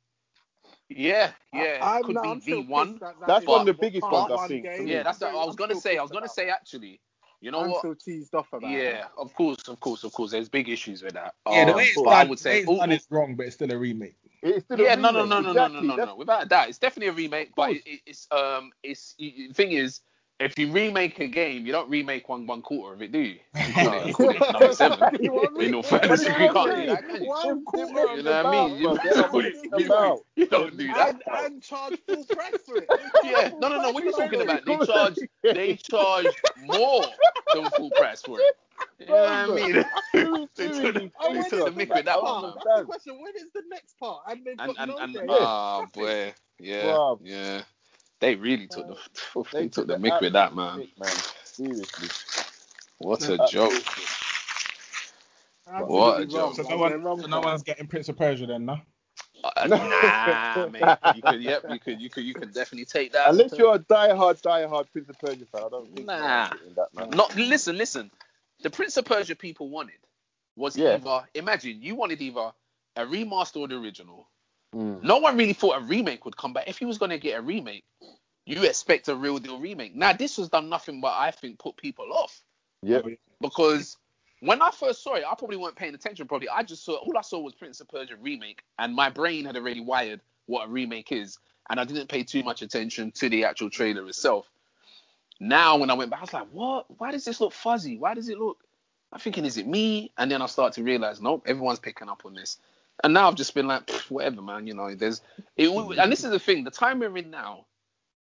yeah, 0.88 1.32
yeah, 1.52 1.78
I, 1.82 1.96
I'm, 1.98 2.02
could 2.04 2.14
no, 2.14 2.22
be 2.22 2.28
I'm 2.28 2.40
the 2.40 2.62
one. 2.62 2.98
that 3.00 3.18
that 3.20 3.26
That's 3.26 3.46
one 3.46 3.60
of 3.60 3.66
the 3.66 3.74
biggest 3.74 4.02
ones, 4.02 4.30
I 4.30 4.34
one 4.34 4.48
think, 4.48 4.64
game. 4.64 4.86
Yeah, 4.86 5.02
that's 5.02 5.22
I'm 5.22 5.32
what 5.34 5.42
I 5.42 5.46
was 5.46 5.54
I'm 5.54 5.56
gonna 5.56 5.74
say. 5.80 5.96
I 5.98 6.02
was 6.02 6.10
gonna 6.10 6.28
say 6.28 6.48
actually. 6.50 7.00
You 7.40 7.50
know 7.50 7.60
I'm 7.60 7.70
what? 7.70 7.80
still 7.80 7.94
teased 7.94 8.34
off 8.34 8.50
about 8.54 8.70
Yeah, 8.70 8.92
that. 8.92 9.12
of 9.18 9.34
course, 9.34 9.68
of 9.68 9.78
course, 9.80 10.02
of 10.04 10.12
course. 10.12 10.30
There's 10.30 10.48
big 10.48 10.68
issues 10.70 11.02
with 11.02 11.12
that. 11.14 11.34
Yeah, 11.50 11.66
the 11.66 11.70
Um, 11.72 11.76
way 11.76 11.84
it's 11.84 11.96
but 11.96 12.04
done, 12.04 12.12
I 12.14 12.24
would 12.24 12.38
the 12.38 12.42
say, 12.42 12.50
way 12.50 12.58
it's 12.60 12.66
done 12.66 12.90
all- 12.90 12.96
is 12.96 13.06
wrong, 13.10 13.34
but 13.36 13.46
it's 13.46 13.56
still 13.56 13.70
a 13.72 13.76
remake. 13.78 14.16
It's 14.42 14.64
still 14.64 14.78
yeah, 14.78 14.94
no, 14.94 15.10
no, 15.10 15.24
remake, 15.24 15.28
no, 15.28 15.40
no, 15.40 15.40
no, 15.40 15.50
exactly. 15.50 15.74
no, 15.74 15.80
no, 15.80 15.96
That's- 15.96 16.08
no. 16.08 16.16
Without 16.16 16.48
that, 16.48 16.68
it's 16.70 16.78
definitely 16.78 17.08
a 17.08 17.12
remake. 17.12 17.52
But 17.54 17.70
it, 17.72 17.82
it, 17.86 18.00
it's 18.06 18.28
um, 18.30 18.70
it's 18.82 19.14
the 19.18 19.52
thing 19.52 19.72
is, 19.72 20.00
if 20.40 20.58
you 20.58 20.70
remake 20.72 21.18
a 21.20 21.28
game, 21.28 21.64
you 21.64 21.72
don't 21.72 21.88
remake 21.88 22.28
one 22.28 22.46
one 22.46 22.60
quarter 22.60 22.94
of 22.94 23.02
it, 23.02 23.12
do 23.12 23.18
you? 23.20 23.38
You 23.54 23.72
call 23.74 23.92
it, 23.94 24.06
you 24.06 24.14
call 24.14 24.30
it 24.30 24.40
number 24.52 24.72
seven. 24.74 25.16
You 25.20 25.32
want 25.32 25.52
me- 25.56 25.66
In 25.66 25.74
all 25.74 25.82
fairness, 25.82 26.24
you 26.24 26.30
can't 26.30 26.52
do 26.76 26.86
that. 26.86 27.04
Can 27.08 27.22
you? 27.22 27.28
One 27.28 27.64
quarter 27.64 28.08
of 28.10 28.16
you 28.16 28.22
know 28.24 28.42
what 28.42 28.46
I 28.46 28.66
mean? 28.68 28.78
You 28.78 28.84
don't, 28.84 29.32
messing 29.34 29.70
you 29.78 29.86
about. 29.86 30.18
You 30.36 30.46
don't 30.46 30.76
do 30.76 30.86
that. 30.88 31.10
and, 31.10 31.44
and 31.44 31.62
charge 31.62 31.98
full 32.06 32.24
price 32.24 32.56
for 32.66 32.76
it. 32.78 32.88
Yeah, 33.24 33.50
no, 33.58 33.68
no, 33.68 33.80
no. 33.80 33.90
What 33.92 34.02
are 34.02 34.06
you 34.06 34.12
talking 34.12 34.40
about? 34.42 34.64
They 34.66 34.76
charge, 34.84 35.18
they 35.42 35.76
charge 35.76 36.26
more 36.64 37.04
than 37.54 37.70
full 37.70 37.90
price 37.92 38.20
for 38.22 38.38
it. 38.40 38.56
You 38.98 39.06
know 39.06 39.14
what 39.14 39.30
I 39.30 39.46
mean? 39.46 39.84
Who- 40.12 40.48
They 40.56 40.68
who 40.68 40.82
took 40.82 40.94
the- 40.94 41.10
And 41.22 41.36
they 41.36 41.48
took 41.48 41.64
the 41.64 41.70
the 41.70 41.86
mick 41.86 41.94
with 41.94 42.04
that 42.06 42.22
one. 42.22 42.42
That's 42.64 42.80
the 42.80 42.84
question. 42.84 43.20
When 43.22 43.34
is 43.36 43.46
the 43.54 43.62
next 43.70 43.98
part? 43.98 44.22
And 44.28 44.44
they've 44.44 44.56
And 44.58 44.74
got 44.74 44.82
and 44.82 44.90
no 44.90 44.98
and 44.98 45.14
date. 45.14 45.22
ah, 45.30 45.86
boy, 45.92 46.34
yeah, 46.58 47.14
yeah. 47.22 47.62
They 48.24 48.36
really 48.36 48.66
took 48.66 48.86
the 48.86 49.44
they, 49.52 49.68
took 49.68 49.86
the 49.86 49.98
the 49.98 50.08
mick 50.08 50.18
with 50.22 50.32
that, 50.32 50.54
man. 50.54 50.78
mick, 50.78 50.98
man. 50.98 51.14
Seriously. 51.44 52.08
What 52.96 53.28
a 53.28 53.36
joke. 53.50 53.72
What 55.66 56.22
a 56.22 56.24
joke. 56.24 56.54
So 56.54 56.62
no 56.62 56.78
one, 56.78 57.02
wrong 57.02 57.20
so 57.20 57.26
no 57.26 57.40
one's 57.40 57.62
getting 57.62 57.86
Prince 57.86 58.08
of 58.08 58.16
Persia 58.16 58.46
then, 58.46 58.64
no? 58.64 58.78
Uh, 59.44 59.66
nah, 59.66 60.68
mate. 60.72 60.98
You 61.16 61.20
could, 61.20 61.42
yep, 61.42 61.64
you 61.68 61.78
could, 61.78 62.00
you 62.00 62.08
could, 62.08 62.24
you 62.24 62.32
could 62.32 62.54
definitely 62.54 62.86
take 62.86 63.12
that. 63.12 63.28
Unless 63.28 63.58
you're 63.58 63.74
a 63.74 63.78
die-hard, 63.78 64.40
die-hard 64.40 64.90
Prince 64.90 65.10
of 65.10 65.18
Persia 65.18 65.44
fan, 65.44 65.64
I 65.66 65.68
don't 65.68 65.94
think 65.94 66.06
Nah. 66.06 66.18
no 66.18 66.24
one's 66.24 66.50
getting 66.50 66.74
that. 67.10 67.14
Not 67.14 67.36
listen, 67.36 67.76
listen. 67.76 68.10
The 68.62 68.70
Prince 68.70 68.96
of 68.96 69.04
Persia 69.04 69.36
people 69.36 69.68
wanted 69.68 69.98
was 70.56 70.78
Yeah. 70.78 70.94
either 70.94 71.28
imagine 71.34 71.82
you 71.82 71.94
wanted 71.94 72.22
either 72.22 72.52
a 72.96 73.04
remaster 73.04 73.58
or 73.58 73.68
the 73.68 73.76
original. 73.76 74.26
Mm. 74.74 75.02
No 75.02 75.18
one 75.18 75.36
really 75.36 75.52
thought 75.52 75.80
a 75.80 75.84
remake 75.84 76.24
would 76.24 76.36
come 76.36 76.52
back. 76.52 76.68
If 76.68 76.78
he 76.78 76.84
was 76.84 76.98
gonna 76.98 77.18
get 77.18 77.38
a 77.38 77.42
remake, 77.42 77.84
you 78.46 78.62
expect 78.64 79.08
a 79.08 79.14
real 79.14 79.38
deal 79.38 79.58
remake. 79.58 79.94
Now 79.94 80.12
this 80.12 80.36
has 80.36 80.48
done 80.48 80.68
nothing 80.68 81.00
but 81.00 81.14
I 81.16 81.30
think 81.30 81.58
put 81.58 81.76
people 81.76 82.12
off 82.12 82.42
Yep. 82.82 83.06
because 83.40 83.96
when 84.40 84.60
I 84.60 84.70
first 84.70 85.02
saw 85.02 85.14
it, 85.14 85.24
I 85.26 85.34
probably 85.36 85.56
weren't 85.56 85.76
paying 85.76 85.94
attention. 85.94 86.28
Probably, 86.28 86.48
I 86.48 86.62
just 86.62 86.84
saw 86.84 86.96
all 86.96 87.16
I 87.16 87.22
saw 87.22 87.38
was 87.40 87.54
Prince 87.54 87.80
of 87.80 87.88
Persia 87.88 88.16
remake, 88.20 88.62
and 88.78 88.94
my 88.94 89.08
brain 89.08 89.46
had 89.46 89.56
already 89.56 89.80
wired 89.80 90.20
what 90.46 90.66
a 90.66 90.70
remake 90.70 91.12
is, 91.12 91.38
and 91.70 91.80
I 91.80 91.84
didn't 91.84 92.08
pay 92.08 92.24
too 92.24 92.42
much 92.42 92.60
attention 92.60 93.10
to 93.12 93.30
the 93.30 93.44
actual 93.44 93.70
trailer 93.70 94.06
itself. 94.06 94.50
Now, 95.40 95.78
when 95.78 95.90
I 95.90 95.94
went 95.94 96.10
back, 96.10 96.20
I 96.20 96.22
was 96.22 96.32
like, 96.34 96.48
"What? 96.52 96.86
Why 96.98 97.10
does 97.12 97.24
this 97.24 97.40
look 97.40 97.52
fuzzy? 97.54 97.96
Why 97.96 98.14
does 98.14 98.28
it 98.28 98.38
look?" 98.38 98.58
I'm 99.12 99.18
thinking, 99.20 99.44
"Is 99.46 99.56
it 99.56 99.66
me?" 99.66 100.12
And 100.18 100.30
then 100.30 100.42
I 100.42 100.46
start 100.46 100.74
to 100.74 100.82
realize, 100.82 101.20
nope, 101.22 101.44
everyone's 101.46 101.80
picking 101.80 102.08
up 102.08 102.26
on 102.26 102.34
this. 102.34 102.58
And 103.02 103.14
now 103.14 103.28
I've 103.28 103.34
just 103.36 103.54
been 103.54 103.66
like, 103.66 103.90
whatever, 104.08 104.42
man. 104.42 104.66
You 104.66 104.74
know, 104.74 104.94
there's 104.94 105.22
it. 105.56 105.68
And 105.98 106.12
this 106.12 106.24
is 106.24 106.30
the 106.30 106.38
thing: 106.38 106.64
the 106.64 106.70
time 106.70 107.00
we're 107.00 107.16
in 107.16 107.30
now, 107.30 107.66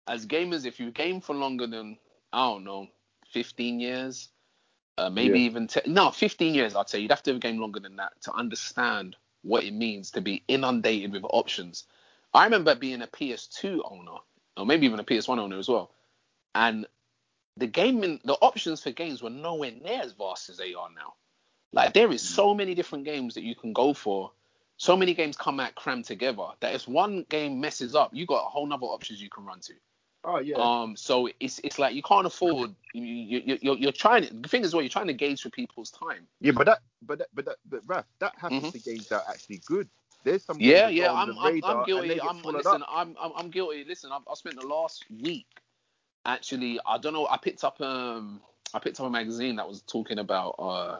as 0.07 0.25
gamers, 0.27 0.65
if 0.65 0.79
you 0.79 0.91
game 0.91 1.21
for 1.21 1.35
longer 1.35 1.67
than 1.67 1.97
I 2.33 2.47
don't 2.49 2.63
know, 2.65 2.87
15 3.31 3.79
years, 3.79 4.29
uh, 4.97 5.09
maybe 5.09 5.39
Yeah. 5.39 5.45
even 5.45 5.67
te- 5.67 5.89
no, 5.89 6.11
15 6.11 6.55
years. 6.55 6.75
I'd 6.75 6.89
say 6.89 6.99
you'd 6.99 7.11
have 7.11 7.23
to 7.23 7.31
have 7.31 7.37
a 7.37 7.41
game 7.41 7.59
longer 7.59 7.79
than 7.79 7.97
that 7.97 8.21
to 8.23 8.33
understand 8.33 9.17
what 9.43 9.63
it 9.63 9.73
means 9.73 10.11
to 10.11 10.21
be 10.21 10.43
inundated 10.47 11.13
with 11.13 11.23
options. 11.29 11.85
I 12.33 12.45
remember 12.45 12.75
being 12.75 13.01
a 13.01 13.07
PS2 13.07 13.83
owner, 13.85 14.19
or 14.57 14.65
maybe 14.65 14.87
even 14.87 14.99
a 14.99 15.03
PS1 15.05 15.39
owner 15.39 15.57
as 15.59 15.69
well, 15.69 15.91
and 16.55 16.87
the 17.57 17.67
gaming, 17.67 18.19
the 18.25 18.33
options 18.35 18.83
for 18.83 18.91
games 18.91 19.21
were 19.21 19.29
nowhere 19.29 19.71
near 19.71 20.01
as 20.01 20.13
vast 20.13 20.49
as 20.49 20.57
they 20.57 20.73
are 20.73 20.89
now. 20.95 21.15
Like 21.73 21.93
there 21.93 22.11
is 22.11 22.23
so 22.23 22.53
many 22.55 22.75
different 22.75 23.05
games 23.05 23.35
that 23.35 23.43
you 23.43 23.55
can 23.55 23.73
go 23.73 23.93
for. 23.93 24.31
So 24.77 24.95
many 24.95 25.13
games 25.13 25.35
come 25.35 25.59
out 25.59 25.75
crammed 25.75 26.05
together 26.05 26.47
that 26.59 26.75
if 26.75 26.87
one 26.87 27.25
game 27.29 27.59
messes 27.59 27.95
up, 27.95 28.11
you 28.13 28.25
got 28.25 28.45
a 28.45 28.49
whole 28.49 28.65
nother 28.67 28.85
options 28.85 29.21
you 29.21 29.29
can 29.29 29.45
run 29.45 29.59
to. 29.61 29.73
Oh 30.23 30.39
yeah. 30.39 30.55
Um, 30.55 30.95
so 30.95 31.29
it's 31.39 31.59
it's 31.63 31.79
like 31.79 31.95
you 31.95 32.03
can't 32.03 32.27
afford. 32.27 32.75
You, 32.93 33.03
you, 33.03 33.57
you're 33.61 33.77
you're 33.77 33.91
trying. 33.91 34.41
The 34.41 34.49
thing 34.49 34.63
is, 34.63 34.73
well, 34.73 34.81
you're 34.83 34.89
trying 34.89 35.07
to 35.07 35.13
gauge 35.13 35.41
for 35.41 35.49
people's 35.49 35.91
time. 35.91 36.27
yeah, 36.41 36.51
but 36.51 36.65
that, 36.65 36.79
but 37.01 37.19
that, 37.19 37.27
but 37.33 37.45
that, 37.45 37.55
but 37.69 37.81
Raf, 37.87 38.05
that 38.19 38.33
happens 38.37 38.63
Mhm. 38.63 38.71
to 38.71 38.79
games 38.79 39.07
that 39.09 39.23
are 39.23 39.31
actually 39.31 39.61
good. 39.65 39.89
There's 40.23 40.43
some 40.43 40.59
Yeah, 40.59 40.89
yeah. 40.89 41.11
I'm 41.13 41.37
I'm, 41.39 41.63
I'm 41.63 41.85
guilty. 41.85 42.19
I'm 42.21 42.41
listen. 42.43 42.83
up. 42.83 42.89
I'm, 42.91 43.15
I'm 43.19 43.31
I'm 43.35 43.49
guilty. 43.49 43.83
Listen, 43.87 44.11
I've, 44.11 44.21
I 44.29 44.33
spent 44.35 44.59
the 44.59 44.67
last 44.67 45.05
week 45.21 45.47
actually. 46.25 46.79
I 46.85 46.97
don't 46.97 47.13
know. 47.13 47.27
I 47.27 47.37
picked 47.37 47.63
up 47.63 47.79
um 47.81 48.41
I 48.73 48.79
picked 48.79 48.99
up 48.99 49.05
a 49.05 49.09
magazine 49.09 49.55
that 49.55 49.67
was 49.67 49.81
talking 49.83 50.19
about 50.19 50.55
uh 50.59 50.99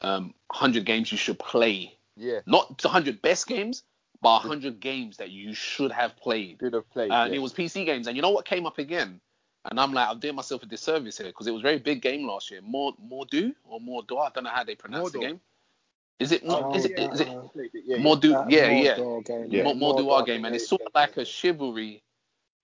um 0.00 0.34
100 0.48 0.84
games 0.84 1.12
you 1.12 1.18
should 1.18 1.38
play. 1.38 1.96
Yeah, 2.16 2.40
Not 2.46 2.82
100 2.84 3.22
best 3.22 3.46
games, 3.46 3.82
but 4.20 4.44
100 4.44 4.80
games 4.80 5.16
that 5.16 5.30
you 5.30 5.54
should 5.54 5.90
have 5.92 6.16
played. 6.16 6.58
should 6.60 6.74
have 6.74 6.88
played. 6.90 7.10
and 7.10 7.32
yeah. 7.32 7.38
it 7.38 7.42
was 7.42 7.52
PC 7.54 7.84
games. 7.86 8.06
And 8.06 8.16
you 8.16 8.22
know 8.22 8.30
what 8.30 8.44
came 8.44 8.66
up 8.66 8.78
again? 8.78 9.20
And 9.70 9.78
I'm 9.80 9.92
like, 9.92 10.08
I'm 10.08 10.18
doing 10.18 10.34
myself 10.34 10.62
a 10.62 10.66
disservice 10.66 11.18
here 11.18 11.28
because 11.28 11.46
it 11.46 11.52
was 11.52 11.60
a 11.60 11.62
very 11.62 11.78
big 11.78 12.02
game 12.02 12.26
last 12.26 12.50
year. 12.50 12.60
More, 12.62 12.92
do 13.30 13.54
or 13.64 13.80
more 13.80 14.02
do? 14.02 14.18
I 14.18 14.28
don't 14.34 14.44
know 14.44 14.50
how 14.50 14.64
they 14.64 14.74
pronounce 14.74 15.12
the 15.12 15.18
Mordhau. 15.18 15.22
game. 15.22 15.40
Is 16.18 16.32
it? 16.32 16.42
Oh, 16.46 16.74
is 16.74 16.84
it? 16.84 16.92
yeah, 16.98 17.12
Is 17.12 17.20
it? 17.20 17.28
uh, 17.28 17.40
Played 17.42 17.70
yeah, 17.74 17.96
yeah. 17.96 18.02
more 18.02 18.16
do? 18.16 18.30
Yeah, 18.48 18.70
yeah. 18.70 18.96
Mordhau 18.96 19.24
game, 19.26 19.46
Yeah. 19.50 19.62
Do 19.64 19.74
Mordhau 19.74 20.26
game, 20.26 20.44
and 20.44 20.54
it's 20.54 20.68
sort 20.68 20.82
of 20.82 20.92
like 20.94 21.16
a 21.16 21.24
chivalry 21.24 22.02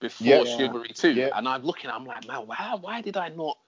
before 0.01 0.27
Yeah. 0.27 0.45
chivalry. 0.57 0.91
Yeah. 1.03 1.31
And 1.35 1.49
I'm 1.49 1.63
looking, 1.63 1.91
I'm 1.91 2.05
like, 2.05 2.27
man, 2.27 2.47
why, 2.47 2.77
why 2.81 3.01
did 3.01 3.17
I 3.17 3.29
not 3.31 3.59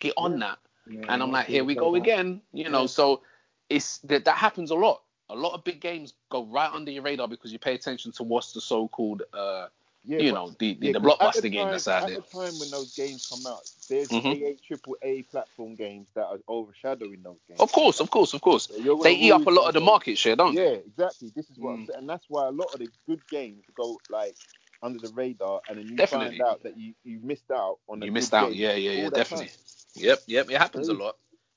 get 0.00 0.14
on 0.16 0.38
that? 0.40 0.58
Yeah, 0.88 1.00
And 1.08 1.22
I'm 1.22 1.30
like, 1.32 1.46
here 1.46 1.64
we 1.64 1.74
go 1.74 1.94
again. 1.94 2.42
You 2.52 2.68
know, 2.68 2.82
Yeah. 2.82 2.86
so 2.86 3.22
it's 3.68 3.98
that 3.98 4.24
that 4.26 4.36
happens 4.36 4.70
a 4.70 4.74
lot. 4.74 5.02
A 5.32 5.36
lot 5.36 5.54
of 5.54 5.64
big 5.64 5.80
games 5.80 6.12
go 6.30 6.44
right 6.44 6.70
under 6.70 6.90
your 6.90 7.02
radar 7.02 7.26
because 7.26 7.52
you 7.52 7.58
pay 7.58 7.74
attention 7.74 8.12
to 8.12 8.22
what's 8.22 8.52
the 8.52 8.60
so-called, 8.60 9.22
uh, 9.32 9.68
Yeah, 10.04 10.18
you 10.20 10.32
know, 10.32 10.50
the 10.58 10.74
the, 10.74 10.88
yeah, 10.88 10.92
the 10.92 10.98
at 10.98 11.02
blockbuster 11.02 11.42
the 11.42 11.48
game 11.48 11.62
time- 11.64 11.72
that's 11.72 11.88
out 11.88 12.02
at 12.02 12.06
there. 12.08 12.16
the 12.16 12.22
time 12.22 12.58
when 12.58 12.70
those 12.70 12.94
games 12.94 13.26
come 13.28 13.46
out, 13.46 13.62
there's 13.88 14.10
Mhm. 14.10 14.42
AA, 14.42 14.56
triple 14.66 14.96
A 15.02 15.22
platform 15.22 15.74
games 15.74 16.08
that 16.14 16.26
are 16.26 16.38
overshadowing 16.48 17.22
those 17.22 17.38
games. 17.48 17.60
Of 17.60 17.72
course, 17.72 18.00
of 18.00 18.10
course, 18.10 18.34
of 18.34 18.40
course. 18.42 18.66
So 18.68 19.02
They 19.02 19.14
eat 19.14 19.32
up 19.32 19.46
a 19.46 19.50
lot 19.50 19.68
of 19.68 19.74
the 19.74 19.80
market 19.80 20.18
share, 20.18 20.36
don't 20.36 20.54
Yeah, 20.54 20.64
they? 20.64 20.74
exactly. 20.76 21.30
This 21.34 21.48
is 21.50 21.58
what 21.58 21.72
I'm 21.72 21.82
Mm. 21.84 21.86
saying, 21.86 21.98
and 22.00 22.08
that's 22.08 22.28
why 22.28 22.46
a 22.48 22.52
lot 22.52 22.72
of 22.74 22.80
the 22.80 22.90
good 23.06 23.26
games 23.30 23.64
go 23.74 24.00
like 24.10 24.36
under 24.82 24.98
the 24.98 25.08
radar, 25.10 25.62
and 25.68 25.78
then 25.78 25.88
you 25.88 25.96
Definitely. 25.96 26.38
find 26.38 26.42
out 26.48 26.62
that 26.64 26.76
you, 26.76 26.94
you 27.04 27.20
missed 27.22 27.50
out 27.50 27.78
on 27.88 28.02
You 28.02 28.10
missed 28.12 28.34
out. 28.34 28.54
Yeah, 28.54 28.74
yeah, 28.74 28.90
yeah, 28.92 29.10
definitely. 29.10 29.46
time. 29.46 29.56
Yep, 29.94 30.22
yep. 30.26 30.50
It 30.50 30.58
happens 30.58 30.88
a 30.88 30.94
lot. 30.94 31.16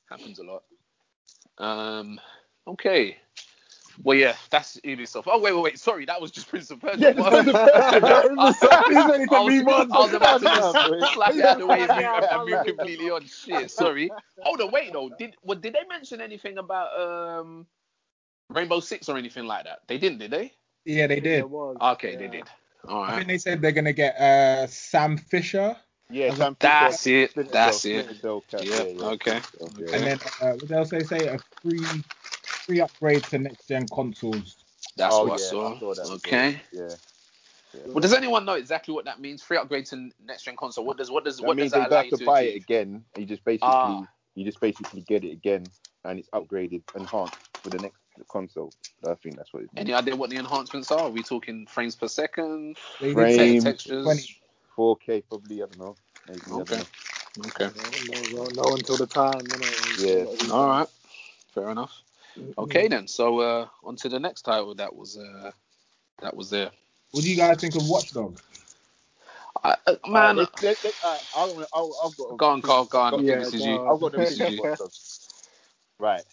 Happens 0.10 0.40
a 0.40 0.44
lot. 0.44 0.64
Um. 1.58 2.22
Okay. 2.68 3.18
Well, 4.04 4.18
yeah, 4.18 4.36
that's 4.50 4.78
Ubisoft. 4.82 5.24
Oh 5.28 5.40
wait, 5.40 5.54
wait, 5.54 5.64
wait. 5.64 5.80
Sorry, 5.80 6.06
that 6.06 6.20
was 6.22 6.32
just 6.32 6.50
Prince 6.50 6.72
of 6.72 6.82
Persia. 6.82 7.00
Yeah, 7.00 7.14
Prince 7.14 7.48
of 7.50 7.54
Persia. 7.54 8.36
He's 8.90 9.06
ready 9.06 9.28
to 9.28 9.36
I 9.36 9.40
was. 9.40 9.88
I 9.92 10.00
was 10.00 10.14
about 10.14 10.42
to 10.42 10.50
Calm 10.50 10.74
down, 10.74 10.78
boy. 10.90 11.00
just 11.00 11.14
slap 11.14 11.36
it 11.36 11.46
out 11.46 11.58
the 11.60 11.68
way 11.68 11.82
and 11.82 11.92
move, 11.92 12.24
and 12.32 12.50
move 12.50 12.66
completely 12.66 13.10
on. 13.10 13.26
Shit, 13.26 13.72
sorry. 13.72 14.10
Hold 14.42 14.62
on, 14.62 14.72
wait 14.72 14.94
though. 14.94 15.10
Did 15.10 15.36
well, 15.44 15.58
did 15.58 15.74
they 15.74 15.84
mention 15.90 16.22
anything 16.22 16.58
about 16.58 16.90
um 17.00 17.66
Rainbow 18.50 18.80
Six 18.80 19.10
or 19.10 19.18
anything 19.18 19.46
like 19.46 19.66
that? 19.66 19.80
They 19.88 19.98
didn't, 19.98 20.20
did 20.20 20.32
they? 20.32 20.54
Yeah, 20.86 21.08
they 21.08 21.20
did. 21.20 21.40
It 21.40 21.50
was, 21.50 21.78
Okay, 21.82 22.16
they 22.16 22.28
did. 22.28 22.44
All 22.88 23.02
I 23.04 23.16
think 23.16 23.28
they 23.28 23.38
said 23.40 23.62
they're 23.62 23.72
gonna 23.72 23.94
get 23.94 24.16
uh, 24.20 24.68
Sam 24.68 25.18
Fisher, 25.18 25.76
Yeah, 26.12 26.34
Sam 26.36 26.56
That's 26.60 27.04
Fisher, 27.04 27.16
it. 27.18 27.32
Splinter 27.32 27.52
That's 27.52 27.82
Cell, 27.82 27.92
it. 27.92 28.04
Splinter 28.04 28.22
Cell 28.22 28.44
cat, 28.52 28.64
Yeah, 28.66 28.84
yeah, 28.84 28.84
yeah. 28.84 29.06
okay. 29.08 29.42
Okay. 29.62 29.94
and 29.98 30.04
then 30.06 30.20
uh, 30.42 30.54
what 30.54 30.72
else 30.72 30.90
they 30.92 31.04
say? 31.04 31.28
A 31.28 31.40
free 31.62 31.80
free 32.66 32.82
upgrade 32.82 33.24
to 33.24 33.40
next 33.40 33.68
gen 33.68 33.88
consoles. 33.88 34.58
That's 34.98 35.16
oh 35.16 35.26
what 35.26 35.40
yeah, 35.40 35.46
I 35.46 35.50
saw. 35.50 35.76
I 35.76 35.80
saw 35.80 35.96
that. 35.96 36.02
as 36.02 36.12
okay. 36.12 36.62
Yeah. 36.72 36.96
Well, 37.88 38.02
does 38.02 38.14
anyone 38.14 38.46
know 38.46 38.54
exactly 38.54 38.94
what 38.94 39.06
that 39.06 39.20
means? 39.20 39.44
Free 39.44 39.58
upgrade 39.58 39.86
to 39.88 40.10
next 40.26 40.44
gen 40.44 40.56
console. 40.56 40.86
What 40.86 40.98
does 40.98 41.12
what 41.12 41.26
does 41.26 41.38
That 41.40 41.48
what 41.48 41.58
means 41.58 41.72
does 41.72 41.72
that 41.72 41.88
don't 41.88 41.92
allow 41.92 41.98
have 41.98 42.06
you 42.06 42.12
to 42.12 42.18
to 42.18 42.26
buy 42.26 42.42
it 42.44 42.50
achieve? 42.50 42.64
again. 42.64 43.04
You 43.16 43.26
just 43.26 43.44
basically 43.46 43.74
Ah. 43.74 44.08
you 44.36 44.46
just 44.46 44.60
basically 44.60 45.02
get 45.02 45.24
it 45.24 45.32
again, 45.32 45.72
and 46.04 46.20
it's 46.20 46.30
upgraded, 46.30 46.84
enhanced 46.96 47.36
for 47.64 47.70
the 47.70 47.80
next 47.80 48.02
console. 48.30 48.74
I 49.06 49.16
think 49.16 49.38
that's 49.38 49.54
what 49.54 49.64
it 49.64 49.70
means. 49.74 49.88
Any 49.88 49.94
idea 49.94 50.16
what 50.16 50.30
the 50.30 50.38
enhancements 50.38 50.92
are? 50.92 51.08
Are 51.08 51.10
we 51.10 51.24
talking 51.24 51.66
frames 51.68 51.96
per 51.96 52.08
second, 52.08 52.78
They 53.00 53.08
did 53.08 53.16
Frame. 53.16 53.36
say 53.36 53.48
Frames, 53.48 53.64
textures? 53.64 54.04
20. 54.04 54.38
4K 54.78 55.24
probably. 55.28 55.64
I 55.64 55.66
don't 55.68 55.80
know. 55.80 55.98
Maybe. 56.28 56.42
I 56.48 56.50
don't 56.50 56.62
Okay. 56.62 56.76
know. 56.76 56.86
Okay. 57.48 57.70
No, 58.08 58.44
no, 58.44 58.50
no, 58.56 58.74
until 58.76 58.98
the 58.98 59.06
time. 59.08 59.34
innit? 59.44 60.48
Yeah. 60.48 60.52
All 60.54 60.68
right. 60.68 60.88
Fair 61.54 61.70
enough. 61.70 61.92
Okay 62.58 62.88
then. 62.88 63.08
So 63.08 63.40
uh, 63.40 63.68
on 63.84 63.96
to 63.98 64.10
the 64.10 64.20
next 64.20 64.44
title 64.44 64.76
that 64.76 64.96
was 64.96 65.18
uh, 65.18 65.52
that 66.22 66.36
was 66.36 66.50
there. 66.50 66.72
What 67.12 67.24
do 67.24 67.30
you 67.30 67.38
guys 67.38 67.58
think 67.58 67.76
of 67.76 67.88
Watchdog? 67.88 68.40
I, 69.64 69.76
uh, 69.88 69.96
man, 70.08 70.40
I'll- 71.74 71.98
I've 72.04 72.18
got. 72.18 72.26
a- 72.32 72.38
go 72.38 72.48
on, 72.50 72.62
Carl. 72.62 72.86
Go 72.86 73.00
on. 73.00 73.26
Yeah, 73.26 73.38
this 73.38 73.54
is 73.54 73.62
go 73.62 73.66
you. 73.66 73.80
on. 73.80 73.96
I've 73.96 74.02
got 74.02 74.12
the 74.14 74.20
This 74.20 74.32
is 74.32 74.40
you. 74.40 74.62
Right. 76.00 76.24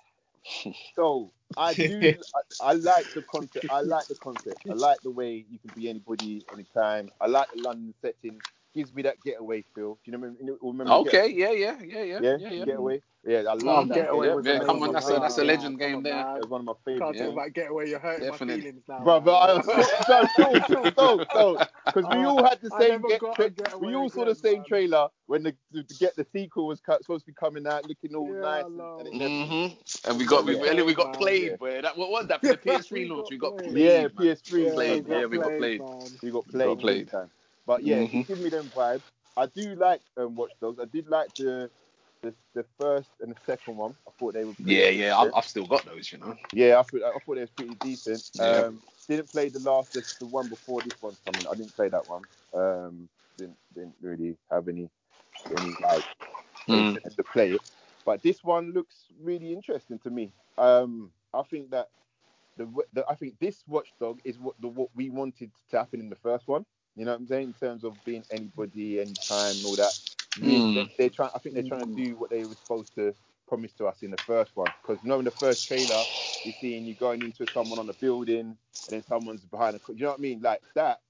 So 0.97 1.33
I 1.57 1.75
do. 1.75 2.19
I, 2.35 2.71
I 2.71 2.73
like 2.75 3.07
the 3.15 3.23
concept. 3.23 3.67
I 3.71 3.81
like 3.83 4.09
the 4.09 4.17
concept. 4.17 4.61
I 4.69 4.75
like 4.75 5.03
the 5.03 5.11
way 5.11 5.45
you 5.51 5.59
can 5.59 5.71
be 5.75 5.89
anybody, 5.89 6.45
anytime. 6.53 7.11
I 7.21 7.27
like 7.29 7.49
the 7.55 7.61
London 7.61 7.95
setting. 8.03 8.41
Gives 8.75 8.95
me 8.95 9.03
that 9.03 9.21
getaway 9.23 9.63
feel. 9.75 9.95
Do 10.05 10.11
you 10.11 10.13
know? 10.13 10.19
Remember, 10.19 10.57
remember 10.63 10.93
Okay. 10.95 11.29
Yeah. 11.29 11.51
Yeah. 11.51 11.77
Yeah. 11.83 12.03
Yeah. 12.03 12.05
Yeah, 12.05 12.19
Yeah. 12.21 12.37
yeah, 12.39 12.51
Yeah. 12.51 12.65
getaway. 12.65 13.03
Yeah, 13.25 13.39
I 13.49 13.53
Oh, 13.53 13.57
love 13.57 13.89
that. 13.89 13.95
Getaway 13.95 14.27
yeah, 14.27 14.53
yeah, 14.55 14.59
come 14.65 14.83
on, 14.83 14.93
that's 14.93 15.09
a- 15.09 15.21
that's 15.21 15.39
a 15.39 15.45
legend 15.45 15.79
game 15.79 15.97
on, 15.99 16.03
there. 16.03 16.15
man. 16.15 16.35
That's 16.35 16.49
one 16.49 16.61
of 16.63 16.65
my 16.65 16.73
Can't. 16.99 17.15
Yeah. 17.15 17.25
talk 17.27 17.33
about 17.35 17.53
Getaway. 17.53 17.89
You're 17.91 17.99
hurting 18.01 18.29
Definitely. 18.31 18.57
my 18.57 18.61
feelings 18.63 18.83
now. 18.89 19.05
Bro, 19.05 19.21
but 19.21 19.37
I, 19.37 19.47
no, 20.09 20.25
don't, 20.39 20.69
don't, 20.69 20.97
don't, 20.97 21.29
don't, 21.33 21.61
because 21.87 22.09
we 22.11 22.17
Uh, 22.17 22.31
all 22.31 22.43
had 22.45 22.61
the 22.61 22.71
same 22.71 22.91
never 22.91 23.09
get, 23.09 23.21
tra- 23.21 23.79
we 23.79 23.95
all 23.95 24.11
saw 24.11 24.23
again, 24.23 24.35
the 24.35 24.35
same 24.35 24.55
man. 24.57 24.65
trailer 24.65 25.09
when 25.27 25.43
the 25.45 25.53
to 25.75 25.95
get 26.01 26.17
the 26.17 26.25
sequel 26.33 26.67
was 26.67 26.81
cut, 26.81 27.03
supposed 27.05 27.25
to 27.27 27.31
be 27.31 27.35
coming 27.35 27.67
out, 27.67 27.87
looking 27.87 28.17
all 28.17 28.27
Yeah, 28.33 28.41
nice, 28.41 28.65
and, 28.65 28.81
and 28.81 29.07
it 29.07 29.15
never. 29.15 29.31
Mm-hmm. 29.31 30.11
And 30.11 30.19
we 30.19 30.25
got 30.25 30.45
we, 30.45 30.57
Yeah. 30.57 30.63
really 30.63 30.83
we 30.83 30.95
got 30.95 31.13
Man, 31.13 31.21
played, 31.21 31.51
yeah. 31.51 31.57
boy. 31.57 31.81
That 31.83 31.97
what 31.97 32.11
was 32.11 32.27
that 32.27 32.41
for 32.43 32.49
the 32.49 32.57
PS3 32.67 33.09
launch? 33.09 33.29
We 33.31 33.39
got 33.39 33.57
got 33.57 33.65
played. 33.65 33.77
Yeah. 33.77 34.09
PS3 34.09 34.65
Yeah, 34.65 34.75
played, 34.75 35.05
we 35.07 35.15
yeah, 35.15 35.21
got 35.21 35.31
we 35.31 35.39
got 35.39 35.45
played, 35.59 35.59
played. 35.59 35.81
We 36.23 36.31
got 36.33 36.49
played, 36.49 36.79
played. 36.81 36.97
big 37.07 37.11
time. 37.11 37.31
But 37.67 37.85
yeah, 37.85 37.97
Mhm. 37.99 38.21
it 38.23 38.29
give 38.29 38.39
me 38.39 38.51
them 38.51 38.71
vibes. 38.75 39.03
I 39.37 39.47
do 39.47 39.75
like 39.77 40.01
um, 40.17 40.35
Watch 40.35 40.53
Dogs. 40.61 40.79
I 40.81 40.85
did 40.85 41.09
like 41.09 41.35
the, 41.37 41.71
the 42.23 42.35
the 42.55 42.65
first 42.79 43.11
and 43.21 43.35
the 43.35 43.41
second 43.47 43.77
one. 43.77 43.95
I 44.07 44.11
thought 44.19 44.35
they 44.35 44.45
were 44.45 44.55
pretty 44.55 44.75
Yeah, 44.75 44.89
yeah. 44.89 45.19
I've, 45.19 45.35
I've 45.35 45.47
still 45.47 45.67
got 45.67 45.85
those, 45.85 46.13
you 46.13 46.19
know. 46.19 46.37
Yeah, 46.53 46.79
I 46.79 46.83
thought 46.83 47.03
I 47.03 47.19
thought 47.19 47.39
it 47.39 47.41
was 47.41 47.51
pretty 47.51 47.75
decent. 47.81 48.31
Yeah. 48.35 48.45
Um, 48.45 48.83
didn't 49.09 49.31
play 49.31 49.49
the 49.49 49.59
last, 49.61 49.93
the, 49.93 50.03
the 50.21 50.27
one 50.27 50.49
before 50.49 50.81
this 50.83 51.01
one 51.01 51.17
coming. 51.25 51.47
I 51.47 51.55
didn't 51.55 51.75
play 51.75 51.89
that 51.89 52.09
one. 52.09 52.23
Um, 52.55 53.09
didn't 53.39 53.57
didn't 53.75 53.95
really 54.01 54.37
have 54.51 54.69
any 54.69 54.89
any 55.51 55.73
like 55.83 56.05
Mm. 56.69 57.17
to 57.17 57.23
play 57.25 57.53
it. 57.53 57.61
But 58.05 58.23
this 58.23 58.45
one 58.45 58.73
looks 58.73 59.07
really 59.21 59.53
interesting 59.53 59.99
to 60.01 60.11
me. 60.11 60.33
Um, 60.59 61.11
I 61.35 61.43
think 61.43 61.71
that 61.71 61.89
the, 62.57 62.69
the 62.93 63.05
I 63.09 63.15
think 63.15 63.39
this 63.41 63.63
Watchdog 63.67 64.21
is 64.25 64.39
what 64.39 64.61
the 64.61 64.69
what 64.69 64.89
we 64.95 65.11
wanted 65.11 65.51
to 65.71 65.79
happen 65.79 66.01
in 66.01 66.09
the 66.11 66.17
first 66.17 66.47
one. 66.49 66.65
You 66.97 67.07
know 67.07 67.13
what 67.13 67.21
I'm 67.21 67.27
saying 67.27 67.49
in 67.49 67.55
terms 67.55 67.85
of 67.85 68.03
being 68.05 68.25
anybody, 68.31 69.01
anytime, 69.01 69.57
and 69.57 69.67
all 69.67 69.77
that. 69.77 69.93
Mm. 70.39 70.75
They, 70.75 70.89
they're 70.99 71.11
trying. 71.11 71.31
I 71.35 71.41
think 71.41 71.55
they're 71.55 71.65
trying 71.65 71.87
to 71.87 71.95
do 71.95 72.17
what 72.17 72.31
they 72.31 72.45
were 72.45 72.57
supposed 72.57 72.95
to 72.97 73.15
promise 73.49 73.73
to 73.75 73.87
us 73.87 74.03
in 74.03 74.11
the 74.13 74.19
first 74.19 74.57
one. 74.57 74.73
Because 74.83 75.03
you 75.03 75.09
know 75.11 75.19
in 75.21 75.25
the 75.27 75.33
first 75.33 75.67
trailer, 75.67 76.07
you're 76.45 76.55
seeing 76.55 76.87
you 76.87 76.95
going 76.95 77.23
into 77.23 77.47
someone 77.47 77.79
on 77.81 77.89
a 77.91 77.95
building, 77.95 78.41
and 78.41 78.59
then 78.89 79.03
someone's 79.03 79.47
behind 79.47 79.77
a. 79.77 79.81
co- 79.81 79.95
You 79.95 80.01
know 80.05 80.11
what 80.11 80.21
I 80.21 80.23
mean? 80.23 80.43
Like 80.43 80.63
that 80.75 81.01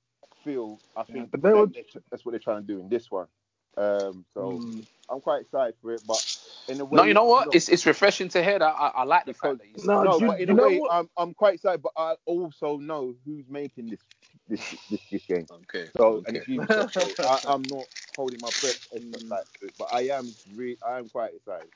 feel. 0.44 0.80
I 0.96 1.04
think 1.04 1.30
but 1.32 1.42
they 1.42 1.50
that- 1.52 1.56
would- 1.56 1.76
that's 2.10 2.24
what 2.24 2.32
they're 2.32 2.40
trying 2.40 2.62
to 2.62 2.66
do 2.66 2.80
in 2.80 2.88
this 2.88 3.10
one. 3.10 3.28
Um, 3.76 4.24
so 4.34 4.58
Mm. 4.60 4.86
I'm 5.10 5.20
quite 5.20 5.42
excited 5.42 5.76
for 5.82 5.92
it, 5.92 6.02
but 6.06 6.22
in 6.68 6.80
a 6.80 6.84
way. 6.84 6.98
No, 6.98 7.04
you 7.04 7.14
know 7.14 7.24
what? 7.24 7.46
no, 7.46 7.52
It's 7.54 7.68
it's 7.68 7.86
refreshing 7.86 8.28
to 8.30 8.42
hear 8.44 8.58
that. 8.58 8.74
I, 8.78 8.88
I 8.88 9.04
like 9.04 9.26
the 9.26 9.34
fact 9.34 9.58
that 9.60 9.68
you 9.68 9.74
No, 9.84 10.02
no, 10.04 10.18
you- 10.20 10.26
but 10.28 10.40
in 10.40 10.50
a 10.50 10.54
know 10.54 10.68
way, 10.68 10.78
what? 10.80 10.92
I'm 10.92 11.10
I'm 11.16 11.34
quite 11.34 11.54
excited, 11.54 11.82
but 11.82 11.92
I 11.96 12.16
also 12.26 12.78
know 12.78 13.14
who's 13.24 13.48
making 13.48 13.90
this 13.90 14.00
this 14.48 14.74
this, 14.90 15.00
this 15.10 15.24
game. 15.26 15.46
Okay. 15.50 15.88
So 15.96 16.22
and 16.26 16.36
okay. 16.36 16.38
it's 16.38 16.46
Ubisoft. 16.46 17.16
so 17.16 17.24
I, 17.26 17.40
I'm 17.44 17.62
not 17.70 17.86
holding 18.16 18.40
my 18.40 18.50
breath 18.60 18.88
as 18.94 19.02
such 19.02 19.22
like 19.28 19.46
but 19.78 19.88
I 19.92 20.02
am 20.08 20.34
re- 20.54 20.78
I 20.86 20.98
am 20.98 21.08
quite 21.08 21.34
excited. 21.34 21.70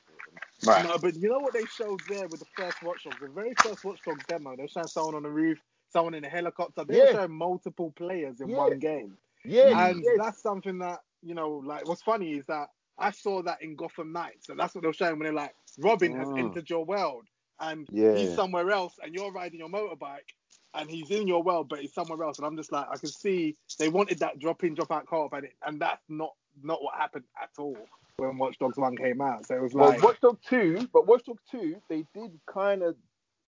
Right. 0.64 0.85
No, 0.85 0.99
but 0.99 1.17
you 1.17 1.29
know 1.29 1.41
what 1.41 1.53
they 1.53 1.64
showed 1.67 2.01
there 2.09 2.29
with 2.29 2.41
the 2.41 2.47
first 2.57 2.83
Watch 2.83 3.05
Dogs, 3.05 3.17
the 3.21 3.29
very 3.29 3.55
first 3.62 3.85
Watch 3.85 4.01
Dogs 4.05 4.25
demo, 4.29 4.57
they 4.57 4.62
were 4.62 4.69
showing 4.69 4.87
someone 4.89 5.14
on 5.14 5.23
the 5.23 5.31
roof, 5.31 5.59
someone 5.91 6.14
in 6.14 6.25
a 6.25 6.29
helicopter. 6.29 6.85
They 6.85 6.95
were 6.95 7.07
Yeah. 7.07 7.12
showing 7.12 7.33
multiple 7.33 7.93
players 7.97 8.41
in 8.41 8.49
Yeah. 8.51 8.57
one 8.57 8.79
game, 8.79 9.19
Yeah, 9.45 9.69
and 9.89 10.03
yes. 10.03 10.17
that's 10.19 10.43
something 10.43 10.79
that 10.79 11.01
you 11.23 11.35
know, 11.35 11.62
like 11.64 11.87
what's 11.87 12.03
funny 12.03 12.33
is 12.35 12.47
that 12.47 12.71
I 12.99 13.11
saw 13.11 13.43
that 13.43 13.62
in 13.62 13.77
Gotham 13.77 14.12
Knights, 14.12 14.49
and 14.49 14.59
that's 14.59 14.75
what 14.75 14.83
they 14.83 14.89
were 14.89 14.93
showing 14.95 15.19
when 15.19 15.25
they're 15.25 15.33
like, 15.33 15.55
Robin 15.79 16.14
has 16.14 16.29
Mm. 16.29 16.39
entered 16.39 16.71
your 16.71 16.85
world, 16.85 17.27
and 17.61 17.89
Yeah. 17.91 18.14
he's 18.14 18.35
somewhere 18.35 18.71
else, 18.71 18.95
and 19.03 19.14
you're 19.14 19.33
riding 19.33 19.61
your 19.61 19.69
motorbike. 19.69 20.29
And 20.77 20.91
he's 20.91 21.11
in 21.11 21.27
your 21.27 21.43
world, 21.43 21.68
but 21.68 21.81
he's 21.81 21.95
somewhere 21.95 22.22
else. 22.22 22.39
And 22.39 22.47
I'm 22.47 22.57
just 22.57 22.72
like, 22.72 22.87
I 22.91 22.97
can 22.97 23.09
see 23.09 23.57
they 23.79 23.89
wanted 23.89 24.18
that 24.20 24.39
drop 24.39 24.62
in, 24.64 24.74
drop 24.74 24.93
out 24.93 25.07
co-op, 25.07 25.33
and, 25.33 25.45
it, 25.45 25.53
and 25.66 25.81
that's 25.81 26.03
not 26.09 26.35
not 26.62 26.83
what 26.83 26.95
happened 26.95 27.24
at 27.41 27.51
all 27.59 27.77
when 28.18 28.39
Watch 28.39 28.59
Dogs 28.59 28.77
One 28.77 28.97
came 28.97 29.20
out. 29.20 29.47
So 29.47 29.57
it 29.57 29.62
was 29.62 29.74
Well, 29.74 29.91
like, 29.91 30.03
Watch 30.03 30.20
Dogs 30.20 30.41
2, 30.49 30.89
but 30.93 31.07
Watch 31.07 31.24
Dogs 31.24 31.43
2, 31.51 31.77
they 31.89 32.05
did 32.14 32.39
kind 32.47 32.83
of 32.83 32.97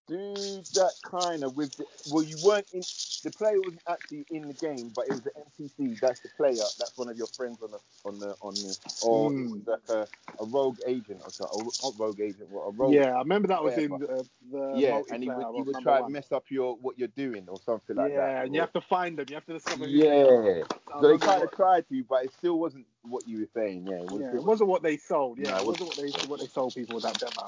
do 0.09 0.35
that 0.75 0.93
kind 1.05 1.45
of 1.45 1.57
with 1.57 1.77
the, 1.77 1.85
well, 2.13 2.23
you 2.23 2.37
weren't 2.45 2.67
in 2.73 2.81
the 3.25 3.31
player 3.31 3.61
wasn't 3.61 3.83
actually 3.89 4.25
in 4.31 4.49
the 4.49 4.55
game, 4.55 4.91
but 4.95 5.07
it 5.07 5.13
was 5.13 5.23
the 5.23 5.31
NPC. 5.31 6.01
That's 6.01 6.21
the 6.21 6.29
player. 6.37 6.55
That's 6.79 6.97
one 6.97 7.09
of 7.09 7.17
your 7.17 7.27
friends 7.29 7.59
on 7.63 7.71
the 7.71 7.79
on 8.05 8.19
the 8.19 8.35
on 8.41 8.55
the 8.55 8.77
or 9.05 9.31
Mm. 9.31 9.45
it 9.45 9.51
was 9.53 9.67
like 9.67 9.89
a, 9.91 10.43
a 10.43 10.47
rogue 10.47 10.79
agent 10.87 11.21
or 11.25 11.31
something. 11.31 11.61
Or 11.61 11.71
not 11.83 11.99
rogue 11.99 12.21
agent, 12.21 12.51
what 12.51 12.63
a 12.63 12.71
rogue. 12.71 12.95
Yeah, 12.95 13.15
I 13.15 13.19
remember 13.19 13.49
that 13.49 13.63
was 13.63 13.77
in 13.77 13.91
the, 13.91 14.27
the 14.51 14.73
Yeah, 14.77 15.01
and 15.11 15.23
he 15.23 15.29
would 15.31 15.47
he 15.55 15.63
would 15.63 15.83
try 15.83 15.99
and 15.99 16.13
mess 16.13 16.33
up 16.33 16.45
your 16.51 16.77
what 16.77 16.99
you're 16.99 17.09
doing 17.09 17.45
or 17.49 17.59
something 17.65 17.97
like 17.97 18.13
yeah, 18.13 18.17
that. 18.19 18.45
and 18.47 18.55
you 18.55 18.61
have 18.61 18.73
to 18.73 18.81
find 18.81 19.19
them. 19.19 19.27
You 19.29 19.35
have 19.37 19.47
to 19.47 19.53
discover. 19.55 19.87
who 19.87 19.99
they 19.99 20.23
are. 20.23 20.59
yeah. 20.59 20.65
So 21.01 21.09
they 21.09 21.19
kind 21.19 21.43
of 21.43 21.53
tried 21.53 21.89
to, 21.89 22.05
but 22.05 22.25
it 22.25 22.33
still 22.33 22.59
wasn't 22.59 22.87
what 23.03 23.27
you 23.29 23.41
were 23.41 23.49
saying. 23.55 23.87
Yeah, 23.87 23.97
it 23.97 24.11
was. 24.11 24.23
Yeah, 24.23 24.35
it 24.37 24.43
wasn't 24.45 24.69
what 24.71 24.83
they 24.83 24.97
sold. 24.97 25.39
Yeah, 25.39 25.51
No, 25.51 25.57
it 25.57 25.61
it 25.61 25.67
wasn't 25.67 25.89
what 25.89 25.97
they 25.97 26.27
what 26.29 26.41
they 26.41 26.47
sold 26.47 26.75
people 26.75 26.95
with 26.97 27.05
that 27.05 27.19
demo. 27.19 27.47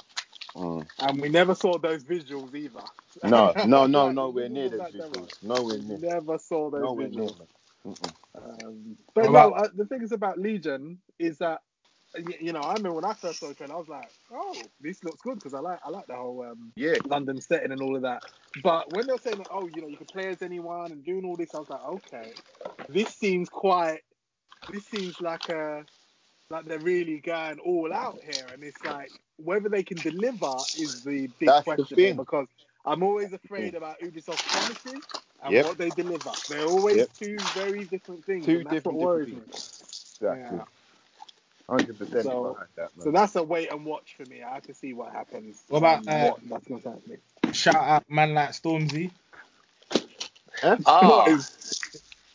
Mm. 0.57 0.86
And 1.01 1.20
we 1.20 1.28
never 1.30 1.55
saw 1.55 1.78
those 1.78 2.05
visuals 2.05 2.55
either. 2.55 2.80
No, 3.24 3.57
no, 3.62 3.86
no, 3.86 4.09
Like, 4.09 4.11
nowhere 4.11 4.48
the 4.48 4.51
near 4.51 4.70
those 4.70 4.82
of 4.82 4.88
visuals. 4.90 5.42
Nowhere 5.42 5.78
We 5.88 5.96
near. 5.96 5.98
never 5.98 6.38
saw 6.38 6.70
those 6.70 6.92
Nowhere 6.92 7.11
visuals. 7.11 7.36
Um, 8.36 8.98
but 9.14 9.30
What 9.30 9.32
no, 9.32 9.53
uh, 9.53 9.68
the 9.74 9.86
thing 9.86 10.03
is 10.03 10.12
about 10.12 10.38
Legion 10.38 11.01
is 11.18 11.38
that 11.38 11.61
y- 12.16 12.38
you 12.40 12.53
know 12.53 12.61
I 12.61 12.74
remember 12.74 12.94
when 12.94 13.05
I 13.07 13.14
first 13.14 13.40
saw 13.40 13.48
the 13.48 13.55
trailer, 13.55 13.74
I 13.76 13.78
was 13.78 13.88
like, 13.88 14.11
oh, 14.32 14.72
this 14.80 15.05
looks 15.05 15.22
good 15.22 15.36
because 15.36 15.55
I 15.55 15.61
like 15.61 15.80
I 15.84 15.90
like 15.90 16.07
the 16.09 16.16
whole 16.16 16.42
um, 16.51 16.72
Yeah. 16.76 16.94
London 17.05 17.40
setting 17.40 17.72
and 17.72 17.82
all 17.82 17.96
of 17.96 18.03
that. 18.03 18.22
But 18.62 18.92
when 18.92 19.07
they're 19.07 19.18
saying, 19.18 19.38
that, 19.38 19.48
oh, 19.51 19.68
you 19.68 19.82
know, 19.82 19.88
you 19.88 19.96
can 19.98 20.07
play 20.09 20.28
as 20.28 20.42
anyone 20.42 20.92
and 20.92 21.05
doing 21.05 21.24
all 21.24 21.36
this, 21.36 21.55
I 21.55 21.59
was 21.61 21.70
like, 21.70 21.84
okay, 21.84 22.32
this 22.88 23.11
seems 23.16 23.48
quite. 23.51 24.01
This 24.68 24.86
seems 24.86 25.20
like 25.20 25.48
a 25.51 25.84
like 26.51 26.66
they're 26.66 26.78
really 26.80 27.20
going 27.20 27.59
all 27.61 27.92
out 27.92 28.20
here, 28.22 28.46
and 28.53 28.62
it's 28.64 28.84
like 28.84 29.11
whether 29.45 29.68
they 29.68 29.82
can 29.82 29.99
deliver 29.99 30.55
is 30.78 31.03
the 31.05 31.26
big 31.38 31.49
That's 31.49 31.64
question 31.64 31.84
here, 31.97 32.09
thing. 32.09 32.16
because 32.16 32.47
I'm 32.84 33.03
always 33.03 33.32
afraid 33.32 33.74
about 33.74 34.01
Ubisoft 34.01 34.45
promises 34.47 35.03
and 35.45 35.53
Yep. 35.53 35.66
what 35.66 35.78
they 35.78 35.91
deliver. 35.91 36.30
They're 36.49 36.66
always 36.66 36.97
Yep. 36.99 37.11
two 37.18 37.36
very 37.55 37.84
different 37.84 38.24
things, 38.24 38.47
Two 38.47 38.59
that's 38.59 38.70
different- 38.70 38.99
what 38.99 39.07
worries 39.07 39.26
different 39.28 39.49
me. 39.49 39.53
Exactly. 39.55 40.59
Yeah. 40.59 40.64
Hundred 41.68 41.99
percent 41.99 42.22
So- 42.24 42.53
behind 42.53 42.68
that. 42.76 42.91
So 43.03 43.11
that's 43.12 43.36
a 43.36 43.43
wait 43.43 43.70
and 43.70 43.84
watch 43.84 44.14
for 44.16 44.24
me. 44.28 44.43
I 44.43 44.55
have 44.55 44.64
to 44.64 44.74
see 44.74 44.93
what 44.93 45.12
happens. 45.12 45.62
What 45.68 45.78
about, 45.78 46.09
uh, 46.09 46.30
what, 46.30 46.47
what's 46.47 46.66
going 46.68 46.82
to 46.82 46.91
happen? 46.91 47.53
Shout 47.53 47.74
out 47.76 48.11
man 48.11 48.34
like 48.34 48.51
Stormzy. 48.51 49.11
Ah, 50.62 50.76
What 51.09 51.28
is- 51.28 51.80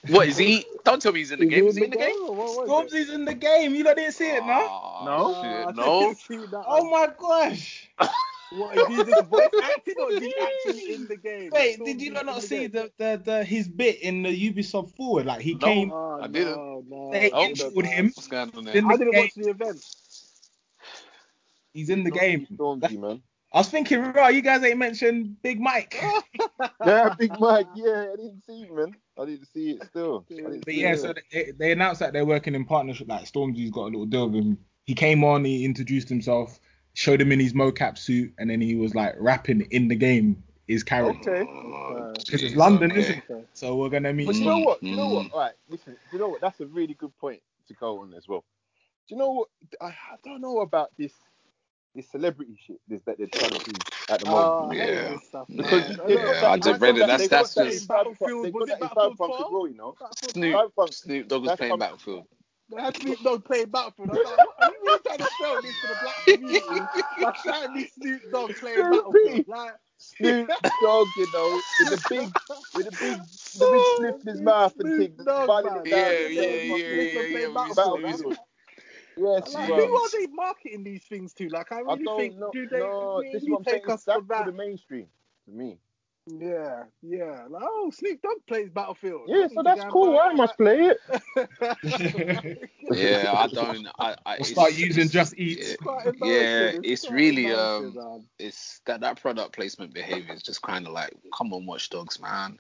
what 0.10 0.28
is 0.28 0.38
he? 0.38 0.66
Don't 0.84 1.02
tell 1.02 1.12
me 1.12 1.20
he's 1.20 1.32
in 1.32 1.40
the 1.40 1.46
Is 1.46 1.52
game. 1.52 1.64
he 1.64 1.70
Is 1.70 1.76
he 1.76 1.84
in 1.86 1.90
the 1.92 1.98
game? 1.98 2.16
or 2.28 2.36
what 2.36 2.70
was 2.70 2.92
it? 2.94 2.94
Stormzy's 2.94 3.10
in 3.10 3.26
the 3.26 3.34
game. 3.34 3.76
You 3.76 3.84
lot 3.84 3.96
didn't 3.96 4.14
see 4.14 4.30
it, 4.30 4.46
no? 4.46 4.68
Oh, 4.70 5.42
shit, 5.42 5.76
no. 5.76 6.00
didn't 6.00 6.18
see 6.18 6.38
that 6.38 6.64
Oh 6.68 6.84
one. 6.84 6.92
my 6.92 7.10
gosh. 7.18 7.90
What 8.52 8.78
is 8.78 8.88
he 8.88 9.04
just 9.04 9.24
voice 9.26 9.50
acting 9.62 9.96
or 10.00 10.12
is 10.12 10.20
he 10.22 10.34
actually 10.42 10.94
in 10.94 11.08
the 11.08 11.18
game? 11.18 11.52
Wait, 11.52 11.78
Stormzy's 11.78 11.86
did 11.86 12.02
you 12.02 12.14
lot 12.14 12.26
not 12.28 12.36
the 12.42 12.48
see 12.48 12.68
game? 12.68 12.72
the, 12.72 12.92
the, 12.98 13.22
the 13.26 13.44
his 13.44 13.68
bit 13.68 14.02
in 14.02 14.22
the 14.24 14.30
Ubisoft 14.54 14.96
forward? 14.96 15.26
Like 15.26 15.42
he 15.42 15.56
No. 15.56 15.68
came 15.68 15.92
Oh, 15.92 16.20
I 16.22 16.28
didn't. 16.28 16.56
No, 16.56 16.84
no, 16.88 17.10
They 17.12 17.32
oh, 17.32 17.44
I 17.44 17.48
introed 17.50 17.76
didn't. 17.76 17.86
him. 17.86 18.06
What's 18.16 18.28
going 18.28 18.52
on 18.56 18.64
there? 18.64 18.76
I 18.86 18.96
didn't 18.98 19.12
game. 19.14 19.22
watch 19.24 19.34
the 19.34 19.50
event. 19.50 19.84
He's 21.74 21.90
in 21.90 22.04
the 22.06 22.12
game. 22.12 22.48
Stormzy, 22.58 22.98
man. 22.98 23.22
I 23.56 23.60
was 23.60 23.70
thinking, 23.70 24.02
right, 24.12 24.36
you 24.36 24.42
guys 24.42 24.62
ain't 24.64 24.78
mentioned 24.78 25.42
Big 25.42 25.62
Mike. 25.62 25.98
Yeah, 26.86 27.16
Big 27.18 27.32
Mike. 27.40 27.68
Yeah, 27.74 28.10
I 28.14 28.16
didn't 28.16 28.44
see 28.46 28.64
it, 28.64 28.74
man. 28.74 28.96
I 29.18 29.26
didn't 29.26 29.46
see 29.46 29.72
it 29.72 29.84
still. 29.86 30.26
But 30.30 30.74
yeah, 30.76 30.94
it. 30.94 31.00
so 31.00 31.14
they, 31.32 31.52
they 31.58 31.72
announced 31.72 32.00
that 32.02 32.14
they're 32.14 32.26
working 32.26 32.54
in 32.54 32.66
partnership. 32.66 33.08
Like 33.08 33.26
Stormzy's 33.26 33.72
got 33.72 33.84
a 33.84 33.86
little 33.86 34.06
deal 34.06 34.30
with 34.30 34.44
him. 34.44 34.58
He 34.86 34.94
came 34.94 35.24
on, 35.24 35.46
he 35.46 35.66
introduced 35.66 36.10
himself, 36.10 36.60
showed 36.94 37.22
him 37.22 37.32
in 37.32 37.40
his 37.40 37.54
mocap 37.54 37.98
suit, 37.98 38.34
and 38.38 38.50
then 38.50 38.62
he 38.62 38.76
was 38.76 38.94
like 38.94 39.16
rapping 39.18 39.62
in 39.72 39.88
the 39.88 39.96
game 39.96 40.44
his 40.68 40.84
character. 40.84 41.38
Okay. 41.38 42.14
Because 42.26 42.44
it's 42.44 42.56
London, 42.56 42.92
okay. 42.92 43.02
isn't 43.02 43.24
it? 43.30 43.48
So 43.54 43.76
we're 43.76 43.90
gonna 43.90 44.14
meet. 44.14 44.28
But 44.28 44.36
you 44.36 44.46
know 44.46 44.60
what? 44.60 44.84
You 44.84 44.96
know 44.96 45.10
what? 45.10 45.28
Mm. 45.28 45.34
All 45.34 45.40
right, 45.40 45.54
listen. 45.70 45.98
You 46.12 46.20
know 46.20 46.28
what? 46.28 46.42
That's 46.42 46.60
a 46.60 46.68
really 46.68 46.94
good 46.94 47.16
point 47.18 47.42
to 47.68 47.74
go 47.74 48.02
on 48.02 48.14
as 48.14 48.28
well. 48.28 48.44
Do 49.08 49.16
you 49.16 49.20
know 49.20 49.32
what? 49.32 49.48
I, 49.82 49.88
I 49.88 50.18
don't 50.24 50.42
know 50.42 50.60
about 50.60 50.92
this 50.98 51.14
this 51.96 52.10
celebrity 52.12 52.58
shit 52.66 52.78
this, 52.88 53.02
that 53.06 53.18
they're 53.18 53.28
trying 53.28 53.52
to 53.52 53.66
do 53.66 53.72
at 54.10 54.20
the 54.20 54.28
ah, 54.28 54.62
moment. 54.68 54.82
Oh, 54.82 54.86
Yeah. 54.86 55.18
stuff. 55.28 55.48
Because 55.56 55.98
man. 55.98 56.00
they've 56.08 56.20
Yeah, 56.20 56.42
I 56.48 56.56
they've 56.56 56.64
just 56.64 56.82
read 56.82 56.96
it. 56.98 57.00
that- 57.00 57.08
That's- 57.08 57.20
they've 57.22 57.30
that's 57.30 57.56
just- 57.56 57.82
in 57.82 57.88
Battlefield- 57.88 58.46
They've 58.46 58.54
was 58.54 58.70
got 58.70 58.76
it 58.76 58.80
that 58.80 58.92
in 58.92 58.96
Battlefield 58.96 59.18
Cyberpunk 59.32 59.34
as 59.36 59.42
4? 59.48 59.52
well, 59.54 59.68
you 59.68 59.76
know. 59.78 59.96
Snoop, 60.30 60.56
Cyberpunk. 60.56 60.94
Snoop 60.94 61.28
Dogg 61.28 61.42
was 61.46 61.56
playing 61.58 61.72
come- 61.72 61.80
Battlefield. 61.80 62.24
They 62.76 62.82
had 62.82 62.98
Snoop 62.98 63.20
Dogg 63.24 63.46
playing 63.46 63.70
Battlefield. 63.70 64.10
I 64.10 64.14
was 64.14 64.26
like, 64.26 64.38
what, 64.38 64.56
are 64.60 64.72
you 64.72 64.78
really 64.84 65.00
trying 65.06 65.18
to 65.20 65.30
sell 65.40 65.62
this 65.62 65.82
to 65.82 65.88
the 65.88 65.96
black 66.02 66.26
community 66.26 66.82
by 67.22 67.34
showing 67.44 67.74
me 67.76 67.88
Snoop 67.94 68.22
Dogg 68.32 68.56
playing 68.56 68.76
Snoopy. 68.78 68.92
Battlefield? 68.92 69.48
Like, 69.48 69.72
Snoop 69.98 70.48
Dogg, 70.84 71.08
you 71.18 71.28
know, 71.34 71.62
with 71.80 71.90
the 71.90 72.06
big, 72.10 72.32
with 72.76 72.86
the 72.86 72.92
big, 73.00 73.20
the 73.60 73.72
big 73.72 73.82
sniff 73.98 74.22
in 74.22 74.28
his 74.34 74.42
mouth 74.42 74.74
and 74.80 74.88
Snoop 74.96 75.16
thing, 75.16 75.26
Dogg, 75.26 75.48
running 75.50 75.74
man. 75.74 75.86
it 75.86 75.90
down. 75.92 76.02
Yeah, 76.02 76.28
the 76.28 76.34
yeah, 76.34 76.70
fucking 76.70 76.80
yeah, 76.80 77.12
Snoop 77.12 77.14
yeah, 77.14 77.20
and 77.22 77.32
play 77.32 77.42
yeah. 77.42 77.48
we 77.48 77.74
Battlefield. 77.76 78.20
Snoop. 78.20 78.38
Yes, 79.18 79.54
like, 79.54 79.70
who 79.70 79.96
are 79.98 80.10
they 80.12 80.28
marketing 80.28 80.84
these 80.84 81.04
things 81.04 81.34
to? 81.36 81.48
Like, 81.50 81.72
I 81.72 81.82
I 81.88 81.94
really 81.94 82.04
don't 82.04 82.18
think, 82.20 82.38
know. 82.38 82.52
do 82.52 82.68
they 82.68 82.80
No, 82.80 83.18
really 83.18 83.32
this 83.34 83.44
is 83.44 83.50
what 83.50 83.60
I'm 83.60 83.64
saying. 83.66 83.82
take 83.82 83.90
us 83.90 84.04
That's 84.06 84.20
for 84.20 84.26
for 84.26 84.28
that? 84.28 84.46
the 84.46 84.52
mainstream 84.52 85.08
to 85.46 85.52
me. 85.52 85.80
Yeah, 86.28 86.84
yeah. 87.04 87.46
Like, 87.50 87.64
oh, 87.66 87.92
Snoop 87.92 88.22
Dogg 88.22 88.38
plays 88.48 88.70
Battlefield. 88.70 89.22
Yeah, 89.28 89.48
so 89.48 89.62
that's 89.64 89.84
cool. 89.86 90.16
buy 90.16 90.30
I 90.30 90.34
must 90.34 90.58
play 90.58 90.92
it. 90.92 90.98
Yeah, 92.92 93.34
I 93.36 93.48
don't. 93.48 93.88
I, 94.00 94.16
I 94.26 94.36
We'll 94.38 94.46
start 94.46 94.74
using 94.78 95.10
Just 95.10 95.38
Eat. 95.38 95.60
Yeah, 95.60 95.76
quite 95.82 96.06
yeah, 96.22 96.72
embarrassing. 96.72 96.82
it's 96.84 97.10
really 97.10 97.52
um, 97.54 97.94
man. 97.96 98.26
it's 98.40 98.82
that 98.86 99.02
that 99.02 99.22
product 99.22 99.54
placement 99.54 99.94
behavior 99.94 100.34
is 100.34 100.44
just 100.44 100.62
kind 100.62 100.86
of 100.88 100.94
like, 100.94 101.12
come 101.36 101.54
on, 101.54 101.66
Watch 101.66 101.90
Dogs, 101.90 102.20
man. 102.20 102.60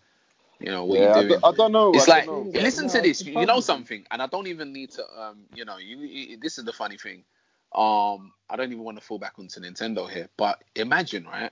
You 0.65 0.71
know 0.71 0.85
what 0.85 0.99
yeah, 0.99 1.05
I 1.05 1.21
you 1.21 1.27
doing? 1.27 1.39
don't, 1.41 1.53
I 1.53 1.57
don't 1.57 1.71
know. 1.71 1.91
It's 1.93 2.09
I 2.09 2.11
like, 2.11 2.25
know. 2.25 2.39
Listen 2.39 2.87
no, 2.87 2.93
to 2.93 3.01
this. 3.01 3.23
You, 3.23 3.39
you 3.39 3.45
know 3.45 3.59
something, 3.59 4.03
and 4.09 4.19
I 4.19 4.25
don't 4.25 4.47
even 4.47 4.73
need 4.73 4.89
to. 4.93 5.03
Um, 5.15 5.41
you 5.53 5.63
know, 5.63 5.77
you, 5.77 5.97
you 5.97 6.37
this 6.37 6.57
is 6.57 6.65
the 6.65 6.73
funny 6.73 6.97
thing. 6.97 7.23
Um, 7.75 8.33
I 8.49 8.55
don't 8.55 8.71
even 8.71 8.83
want 8.83 8.97
to 8.97 9.03
fall 9.03 9.19
back 9.19 9.33
onto 9.37 9.59
Nintendo 9.59 10.09
here, 10.09 10.27
but 10.37 10.63
imagine, 10.75 11.25
right? 11.25 11.51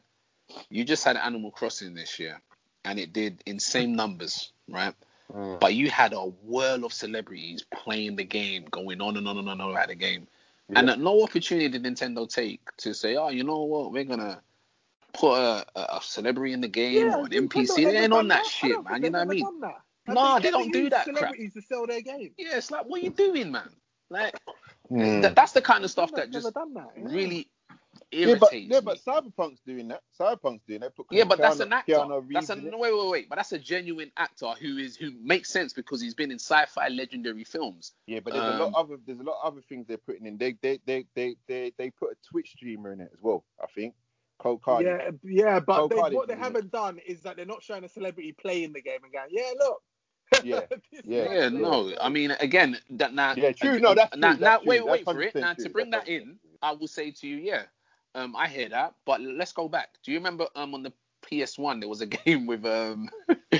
You 0.71 0.83
just 0.83 1.03
had 1.03 1.15
Animal 1.15 1.51
Crossing 1.51 1.93
this 1.93 2.17
year, 2.17 2.41
and 2.83 2.97
it 2.97 3.13
did 3.13 3.43
insane 3.45 3.95
numbers, 3.95 4.51
right? 4.67 4.95
Mm. 5.31 5.59
But 5.59 5.75
you 5.75 5.91
had 5.91 6.13
a 6.13 6.21
whirl 6.21 6.83
of 6.83 6.91
celebrities 6.91 7.63
playing 7.71 8.15
the 8.15 8.23
game, 8.23 8.65
going 8.71 8.99
on 8.99 9.15
and 9.15 9.27
on 9.27 9.37
and 9.37 9.47
on 9.47 9.61
about 9.61 9.89
the 9.89 9.95
game. 9.95 10.25
Yeah. 10.69 10.79
And 10.79 10.89
at 10.89 10.99
no 10.99 11.21
opportunity 11.21 11.69
did 11.69 11.83
Nintendo 11.83 12.27
take 12.27 12.61
to 12.77 12.95
say, 12.95 13.15
oh, 13.15 13.29
you 13.29 13.43
know 13.43 13.61
what, 13.61 13.91
we're 13.91 14.05
gonna 14.05 14.41
put 15.13 15.35
a, 15.37 15.65
a, 15.75 15.81
a 15.97 15.99
celebrity 16.03 16.53
in 16.53 16.61
the 16.61 16.69
game 16.69 16.97
Yeah, 16.97 17.15
or 17.15 17.25
an 17.25 17.31
NPC. 17.31 17.85
They 17.89 17.97
ain't 18.03 18.13
on 18.13 18.29
that 18.29 18.45
I 18.45 18.45
shit, 18.45 18.83
man. 18.83 19.03
You 19.03 19.11
know 19.11 19.19
what 19.19 19.23
I 19.23 19.25
they've 19.27 19.37
mean? 19.37 19.39
ever 19.39 19.51
done 19.51 19.61
that. 19.61 19.81
Have 20.07 20.15
Nah, 20.15 20.39
they 20.39 20.51
ever 20.51 20.51
don't 20.51 20.71
do 20.71 20.83
used 20.83 20.91
that 20.91 21.13
crap. 21.13 21.37
Celebrities 21.37 21.53
to 21.53 21.61
sell 21.61 21.87
their 21.87 22.01
game. 22.01 22.35
Yeah, 22.37 22.57
it's 22.57 22.71
like, 22.71 22.85
what 22.85 23.01
are 23.01 23.03
you 23.03 23.11
doing, 23.11 23.51
man? 23.51 23.69
Like, 24.09 24.35
Mm. 24.91 25.21
th- 25.21 25.35
that's 25.35 25.53
the 25.53 25.61
kind 25.61 25.83
of 25.85 25.91
stuff 25.91 26.13
that 26.15 26.31
just 26.31 26.53
done 26.55 26.73
that. 26.75 26.91
yeah. 26.97 27.09
really 27.09 27.49
Yeah, 28.23 28.35
irritates 28.35 28.41
but 28.41 28.53
yeah, 28.65 28.81
me. 28.81 28.85
but 28.85 28.99
Cyberpunk's 28.99 29.61
doing 29.65 29.89
that. 29.89 30.01
Cyberpunk's 30.19 30.63
doing 30.67 30.81
that. 30.81 30.95
Put 30.95 31.07
Yeah, 31.11 31.25
but 31.25 31.41
that's 31.41 31.59
an 31.61 31.73
actor. 31.73 32.05
That's 32.33 32.49
a 32.49 32.55
Reeves 32.55 32.57
no, 32.57 32.77
wait, 32.79 32.93
wait, 32.93 33.09
wait. 33.09 33.29
But 33.29 33.37
that's 33.37 33.53
a 33.53 33.59
genuine 33.59 34.11
actor 34.17 34.51
who 34.61 34.77
is 34.77 34.97
who 34.97 35.11
makes 35.21 35.49
sense 35.51 35.73
because 35.73 36.01
he's 36.01 36.15
been 36.15 36.31
in 36.31 36.39
sci-fi 36.39 36.89
legendary 36.89 37.45
films. 37.45 37.93
Yeah, 38.07 38.19
but 38.21 38.33
there's 38.33 38.47
a 38.47 38.53
Um, 38.53 38.59
lot 38.59 38.71
other 38.75 38.97
there's 39.05 39.19
a 39.19 39.23
lot 39.23 39.39
of 39.43 39.53
other 39.53 39.61
things 39.69 39.87
they're 39.87 39.97
putting 39.97 40.25
in. 40.27 40.37
They 40.37 40.57
they 40.61 40.79
they 40.85 41.05
they 41.15 41.35
they, 41.47 41.73
they 41.77 41.89
put 41.91 42.11
a 42.11 42.17
Twitch 42.29 42.51
streamer 42.51 42.93
in 42.93 43.01
it 43.01 43.11
as 43.13 43.19
well. 43.21 43.45
I 43.61 43.67
think. 43.75 43.95
Cole 44.39 44.57
Cardi. 44.57 44.85
Yeah, 44.85 45.11
yeah, 45.23 45.59
but 45.59 45.87
they, 45.89 45.95
Cardi's 45.95 46.15
what 46.15 46.27
they 46.27 46.35
haven't 46.35 46.71
done 46.71 46.99
is 47.05 47.21
that 47.21 47.35
they're 47.37 47.45
not 47.45 47.63
showing 47.63 47.83
a 47.83 47.89
celebrity 47.89 48.31
playing 48.33 48.73
the 48.73 48.81
game 48.81 48.99
and 49.03 49.11
going, 49.13 49.27
yeah, 49.31 49.51
look. 49.59 49.81
Yeah, 50.43 50.61
yeah, 51.03 51.31
Yeah, 51.31 51.49
no. 51.49 51.93
I 52.01 52.09
mean, 52.09 52.31
again, 52.39 52.77
that 52.91 53.13
now. 53.13 53.35
Yeah, 53.35 53.51
true. 53.51 53.79
No, 53.79 53.93
that's 53.93 54.17
now, 54.17 54.31
true. 54.31 54.39
now, 54.39 54.49
That's 54.57 54.65
wait, 54.65 54.77
true. 54.79 54.87
wait 54.91 55.05
That's 55.05 55.15
for 55.15 55.21
it. 55.21 55.35
Now, 55.35 55.53
true. 55.53 55.63
to 55.65 55.69
bring 55.69 55.89
That's 55.91 56.05
that 56.05 56.11
in, 56.11 56.23
true. 56.23 56.35
I 56.63 56.71
will 56.71 56.87
say 56.87 57.11
to 57.11 57.27
you, 57.27 57.37
yeah, 57.37 57.63
um, 58.15 58.35
I 58.35 58.47
hear 58.47 58.67
that. 58.69 58.95
But 59.05 59.21
let's 59.21 59.53
go 59.53 59.69
back. 59.69 59.89
Do 60.03 60.11
you 60.11 60.17
remember 60.17 60.47
um 60.55 60.73
on 60.73 60.81
the 60.81 60.91
PS1 61.29 61.81
there 61.81 61.89
was 61.89 62.01
a 62.01 62.05
game 62.25 62.47
with 62.47 62.65
um. 62.65 63.09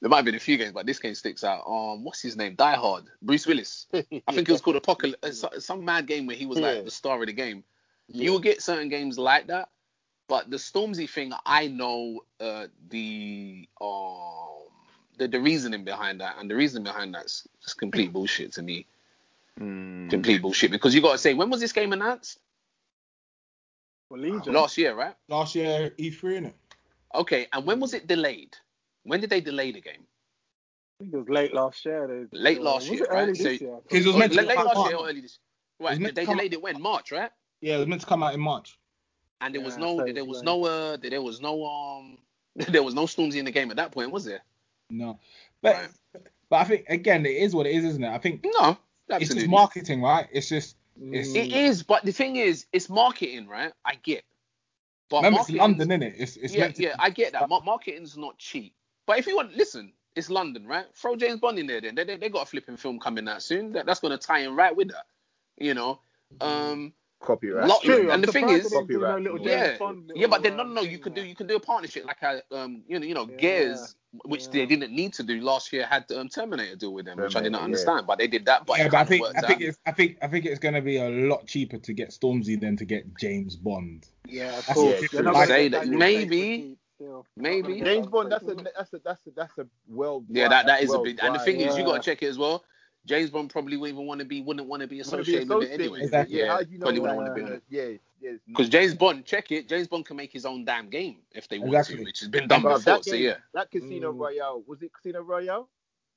There 0.00 0.10
might 0.10 0.16
have 0.16 0.24
been 0.26 0.34
a 0.34 0.40
few 0.40 0.58
games, 0.58 0.72
but 0.72 0.84
this 0.84 0.98
game 0.98 1.14
sticks 1.14 1.42
out. 1.44 1.62
Um, 1.66 2.04
what's 2.04 2.20
his 2.20 2.36
name? 2.36 2.56
Die 2.56 2.74
Hard. 2.74 3.04
Bruce 3.22 3.46
Willis. 3.46 3.86
I 3.94 4.02
think 4.02 4.46
it 4.46 4.50
was 4.50 4.60
called 4.60 4.76
Apocalypse. 4.76 5.42
Some 5.60 5.82
mad 5.82 6.06
game 6.06 6.26
where 6.26 6.36
he 6.36 6.44
was 6.44 6.58
Yeah. 6.58 6.72
like 6.72 6.84
the 6.84 6.90
star 6.90 7.18
of 7.22 7.26
the 7.26 7.32
game. 7.32 7.64
You 8.08 8.32
will 8.32 8.40
get 8.40 8.60
certain 8.60 8.90
games 8.90 9.18
like 9.18 9.46
that, 9.46 9.70
but 10.28 10.50
the 10.50 10.56
Stormzy 10.56 11.08
thing, 11.08 11.32
I 11.44 11.66
know 11.68 12.20
uh, 12.40 12.66
the 12.90 13.68
um 13.80 14.48
the, 15.18 15.28
the 15.28 15.40
reasoning 15.40 15.84
behind 15.84 16.20
that, 16.20 16.36
and 16.38 16.50
the 16.50 16.54
reasoning 16.56 16.84
behind 16.84 17.14
that's 17.14 17.46
just 17.62 17.78
complete 17.78 18.12
bullshit 18.12 18.52
to 18.54 18.62
me. 18.62 18.86
Mm. 19.60 20.10
Complete 20.10 20.42
bullshit 20.42 20.70
because 20.72 20.94
you 20.94 21.00
got 21.00 21.12
to 21.12 21.18
say 21.18 21.34
when 21.34 21.50
was 21.50 21.60
this 21.60 21.72
game 21.72 21.92
announced? 21.92 22.38
For 24.08 24.18
Legion. 24.18 24.52
Last 24.52 24.76
year, 24.76 24.94
right? 24.94 25.14
Last 25.28 25.54
year 25.54 25.90
E3 25.98 26.20
innit? 26.22 26.52
Okay, 27.14 27.46
and 27.52 27.64
when 27.64 27.78
was 27.78 27.94
it 27.94 28.06
delayed? 28.08 28.56
When 29.04 29.20
did 29.20 29.30
they 29.30 29.40
delay 29.40 29.70
the 29.70 29.80
game? 29.80 30.02
I 30.02 31.04
think 31.04 31.14
it 31.14 31.16
was 31.16 31.28
late 31.28 31.54
last 31.54 31.84
year. 31.84 32.26
They, 32.32 32.38
Late 32.38 32.60
last 32.62 32.90
year, 32.90 33.04
it 33.04 33.08
early 33.10 33.26
right? 33.26 33.36
So- 33.36 33.42
this 33.44 33.60
year? 33.60 33.78
Because 33.82 34.04
it 34.04 34.08
was 34.08 34.16
Oh, 34.16 34.18
meant 34.18 34.32
to 34.32 34.38
late, 34.38 34.48
late 34.48 34.56
come 34.56 34.66
last 34.66 34.76
out- 34.78 34.86
year 34.88 34.96
or 34.96 35.08
early 35.08 35.20
this? 35.20 35.38
was 35.78 35.90
Right, 35.98 36.14
they 36.14 36.22
to 36.22 36.26
come 36.26 36.36
delayed 36.36 36.52
it 36.52 36.62
when 36.62 36.80
March, 36.82 37.12
right? 37.12 37.30
Yeah, 37.60 37.76
it 37.76 37.78
was 37.78 37.86
meant 37.86 38.00
to 38.00 38.06
come 38.06 38.22
out 38.22 38.34
in 38.34 38.40
March. 38.40 38.76
And 39.44 39.54
there 39.54 39.60
was 39.60 39.76
no, 39.76 40.02
there 40.10 40.24
was 40.24 40.42
no, 40.42 40.64
uh, 40.64 40.96
there 40.96 41.20
was 41.20 41.40
no, 41.42 41.66
um, 41.66 42.18
there 42.56 42.82
was 42.82 42.94
no 42.94 43.02
Stormzy 43.04 43.36
in 43.36 43.44
the 43.44 43.50
game 43.50 43.70
at 43.70 43.76
that 43.76 43.92
point, 43.92 44.10
was 44.10 44.24
there? 44.24 44.40
No, 44.88 45.18
but 45.60 45.74
Right. 45.74 45.88
but 46.48 46.56
I 46.56 46.64
think 46.64 46.86
again 46.88 47.26
it 47.26 47.36
is 47.36 47.54
what 47.54 47.66
it 47.66 47.74
is, 47.74 47.84
isn't 47.84 48.02
it? 48.04 48.08
I 48.08 48.18
think 48.18 48.42
No, 48.44 48.78
absolutely. 49.10 49.16
it's 49.20 49.34
just 49.34 49.48
marketing, 49.48 50.00
right? 50.02 50.26
It's 50.32 50.48
just 50.48 50.76
it's. 50.98 51.34
It 51.34 51.52
is, 51.52 51.82
but 51.82 52.04
the 52.04 52.12
thing 52.12 52.36
is, 52.36 52.66
it's 52.72 52.88
marketing, 52.88 53.48
right? 53.48 53.72
I 53.84 53.96
get. 53.96 54.24
But 55.10 55.18
remember 55.18 55.40
it's 55.40 55.50
London, 55.50 55.88
innit? 55.88 56.14
It's 56.16 56.36
it's 56.36 56.54
yeah, 56.54 56.68
to 56.68 56.82
yeah, 56.82 56.94
I 56.98 57.10
get 57.10 57.32
that. 57.32 57.48
Mar- 57.48 57.62
marketing's 57.64 58.16
not 58.16 58.38
cheap. 58.38 58.74
But 59.06 59.18
if 59.18 59.26
you 59.26 59.36
want, 59.36 59.54
listen, 59.54 59.92
it's 60.16 60.30
London, 60.30 60.66
right? 60.66 60.86
Throw 60.94 61.16
James 61.16 61.40
Bond 61.40 61.58
in 61.58 61.66
there, 61.66 61.80
then 61.80 61.94
they, 61.94 62.04
they, 62.04 62.16
they 62.16 62.28
got 62.30 62.42
a 62.44 62.46
flipping 62.46 62.76
film 62.78 62.98
coming 62.98 63.28
out 63.28 63.42
soon. 63.42 63.72
That, 63.72 63.84
that's 63.84 64.00
going 64.00 64.18
to 64.18 64.26
tie 64.26 64.40
in 64.40 64.56
right 64.56 64.74
with 64.74 64.88
that, 64.88 65.04
you 65.58 65.74
know. 65.74 66.00
Um, 66.40 66.92
Copyright. 67.24 67.66
Lot- 67.68 67.82
True. 67.82 68.02
and 68.02 68.12
I'm 68.12 68.20
the 68.20 68.32
thing 68.32 68.48
is- 68.48 68.70
they 68.70 68.76
no 68.76 68.82
Copyright. 68.82 69.42
yeah, 69.42 69.76
Bond 69.78 70.12
yeah, 70.14 70.26
but 70.26 70.42
then 70.42 70.56
no, 70.56 70.62
no, 70.64 70.72
no. 70.74 70.80
You 70.82 70.98
could 70.98 71.14
do 71.14 71.24
you 71.24 71.34
could 71.34 71.48
do 71.48 71.56
a 71.56 71.60
partnership 71.60 72.04
like 72.04 72.22
a 72.22 72.42
um, 72.56 72.82
you 72.86 72.98
know, 72.98 73.06
you 73.06 73.14
know, 73.14 73.28
Yeah, 73.30 73.36
Gears, 73.36 73.96
which 74.24 74.50
they 74.50 74.64
didn't 74.66 74.92
need 74.92 75.12
to 75.14 75.22
do 75.22 75.40
last 75.40 75.72
year, 75.72 75.86
had 75.86 76.04
um, 76.12 76.28
Terminator 76.28 76.76
deal 76.76 76.92
with 76.92 77.06
them, 77.06 77.18
which 77.18 77.34
I 77.34 77.40
didn't 77.40 77.54
Terminator, 77.54 77.58
yeah. 77.60 77.64
understand, 77.64 78.06
but 78.06 78.18
they 78.18 78.26
did 78.28 78.44
that. 78.46 78.66
But 78.66 78.78
yeah, 78.78 78.88
but 78.88 78.98
I 78.98 79.04
think 79.04 79.26
I 79.26 79.40
think 79.40 79.52
out. 79.52 79.60
it's 79.62 79.78
I 79.86 79.92
think 79.92 80.18
I 80.22 80.28
think 80.28 80.44
it's 80.46 80.58
gonna 80.60 80.82
be 80.82 80.98
a 80.98 81.08
lot 81.08 81.46
cheaper 81.46 81.78
to 81.78 81.92
get 81.92 82.10
Stormzy 82.10 82.60
than 82.60 82.76
to 82.76 82.84
get 82.84 83.16
James 83.18 83.56
Bond. 83.56 84.06
Yeah, 84.26 84.56
of 84.58 84.66
course. 84.66 85.00
yeah, 85.02 85.08
They're 85.12 85.22
not 85.22 85.30
true. 85.32 85.40
gonna 85.40 85.46
Say 85.46 85.68
that 85.68 85.86
maybe- 85.88 86.26
Craig 86.26 86.28
for 86.28 86.34
cheap 86.68 86.78
still. 86.96 87.26
maybe. 87.36 87.56
Not 87.60 87.62
gonna 87.68 87.76
get 87.78 87.84
James 87.86 88.06
Bond. 88.06 88.32
That's 88.32 88.44
a 88.48 88.54
that's 88.54 88.92
a 88.92 88.98
that's 89.04 89.26
a 89.26 89.30
that's 89.34 89.58
a 89.58 89.66
well. 89.88 90.24
Yeah, 90.28 90.48
that 90.48 90.66
that 90.66 90.82
is 90.82 90.90
a 90.90 90.92
well 90.92 91.04
big. 91.04 91.18
And 91.22 91.34
the 91.34 91.38
thing 91.40 91.58
wide. 91.58 91.68
is, 91.68 91.76
you 91.78 91.84
got 91.84 92.02
to 92.02 92.10
check 92.10 92.22
it 92.22 92.26
as 92.28 92.38
well. 92.38 92.64
James 93.06 93.30
Bond 93.30 93.50
probably 93.50 93.76
wouldn't 93.76 93.96
even 93.96 94.06
want 94.06 94.20
to 94.20 94.24
be 94.24 94.40
wouldn't 94.40 94.66
want 94.68 94.80
to 94.82 94.86
be 94.88 94.96
Wanna 94.96 95.22
be 95.22 95.36
associated 95.36 95.48
with 95.48 95.70
it 95.70 95.80
anyway. 95.80 96.00
Exactly. 96.02 96.38
Yeah, 96.38 96.46
how 96.52 96.60
you 96.60 96.78
know 96.78 96.84
Probably 96.86 97.00
wouldn't 97.00 97.18
wanna 97.18 97.34
be 97.34 97.40
Yeah, 97.68 97.82
yeah. 98.20 98.30
it's- 98.30 98.40
Because 98.46 98.68
James 98.70 98.94
Bond, 98.94 99.24
check 99.26 99.50
it, 99.52 99.68
James 99.68 99.88
Bond 99.88 100.06
can 100.06 100.16
make 100.16 100.32
his 100.32 100.46
own 100.46 100.64
damn 100.64 100.88
game 100.88 101.18
if 101.32 101.46
they 101.48 101.58
want 101.58 101.74
Exactly. 101.74 101.96
to, 101.98 102.04
which 102.04 102.20
has 102.20 102.28
been 102.30 102.48
done 102.48 102.62
Bruv, 102.62 102.76
before. 102.78 102.94
that 102.94 103.04
So 103.04 103.14
yeah, 103.14 103.36
that 103.52 103.70
Casino 103.70 104.12
Mm. 104.12 104.18
Royale 104.18 104.62
was 104.66 104.80
it 104.82 104.92
Casino 104.92 105.20
Royale? 105.22 105.68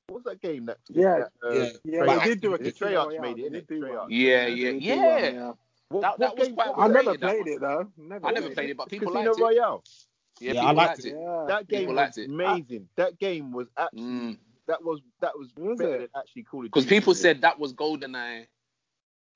What 0.06 0.14
was 0.14 0.24
that 0.24 0.40
game 0.40 0.64
that? 0.66 0.78
Yeah. 0.88 1.18
that, 1.18 1.30
uh, 1.46 1.52
Yeah. 1.52 1.70
Yeah, 1.84 2.04
But- 2.06 2.18
they 2.20 2.24
did 2.30 2.40
do 2.40 2.54
a 2.54 2.56
Is 2.56 2.68
it 2.68 2.76
Treyarch 2.78 3.20
made 3.20 3.38
it, 3.38 3.42
They 3.42 3.42
innit? 3.42 3.52
did 3.52 3.66
do 3.68 3.80
Treyarch. 3.82 3.98
one. 3.98 4.10
yeah, 4.10 4.46
yeah, 4.46 4.70
did 4.72 4.80
do 4.82 4.88
one, 4.88 4.98
yeah. 4.98 5.52
What, 5.90 6.00
That- 6.02 6.18
that 6.18 6.36
was 6.38 6.48
game- 6.48 6.54
quite 6.56 6.72
I 6.76 6.88
never 6.88 7.18
played 7.18 7.46
it 7.46 7.60
though. 7.60 7.92
Never 7.98 8.26
I 8.26 8.30
never 8.30 8.46
played 8.46 8.54
played 8.54 8.68
it. 8.68 8.72
it, 8.72 8.76
but 8.78 8.88
people 8.88 9.08
Casino 9.08 9.20
liked 9.32 9.38
it. 9.38 9.42
Casino 9.42 9.46
Royale. 9.62 9.84
Yeah, 10.40 10.52
Yeah, 10.52 10.60
I 10.62 10.64
liked 10.66 10.76
liked 10.76 10.98
it. 11.00 11.06
it. 11.08 11.18
Yeah. 11.18 11.44
That 11.48 11.68
game 11.68 11.80
People 11.80 11.94
was 11.94 11.96
liked 12.02 12.18
it. 12.18 12.30
amazing. 12.30 12.88
That 12.96 13.18
game 13.18 13.52
was 13.52 13.66
actually 13.76 14.02
Mm. 14.02 14.38
That 14.68 14.82
was 14.84 15.00
that 15.20 15.32
was, 15.36 15.48
Was 15.56 15.78
better 15.78 15.94
it? 15.96 15.98
than 15.98 16.08
actually 16.22 16.42
Call 16.44 16.60
of 16.60 16.64
Duty. 16.64 16.68
Because 16.74 16.86
people 16.86 17.14
said 17.14 17.40
that 17.40 17.58
was 17.58 17.72
GoldenEye. 17.74 18.46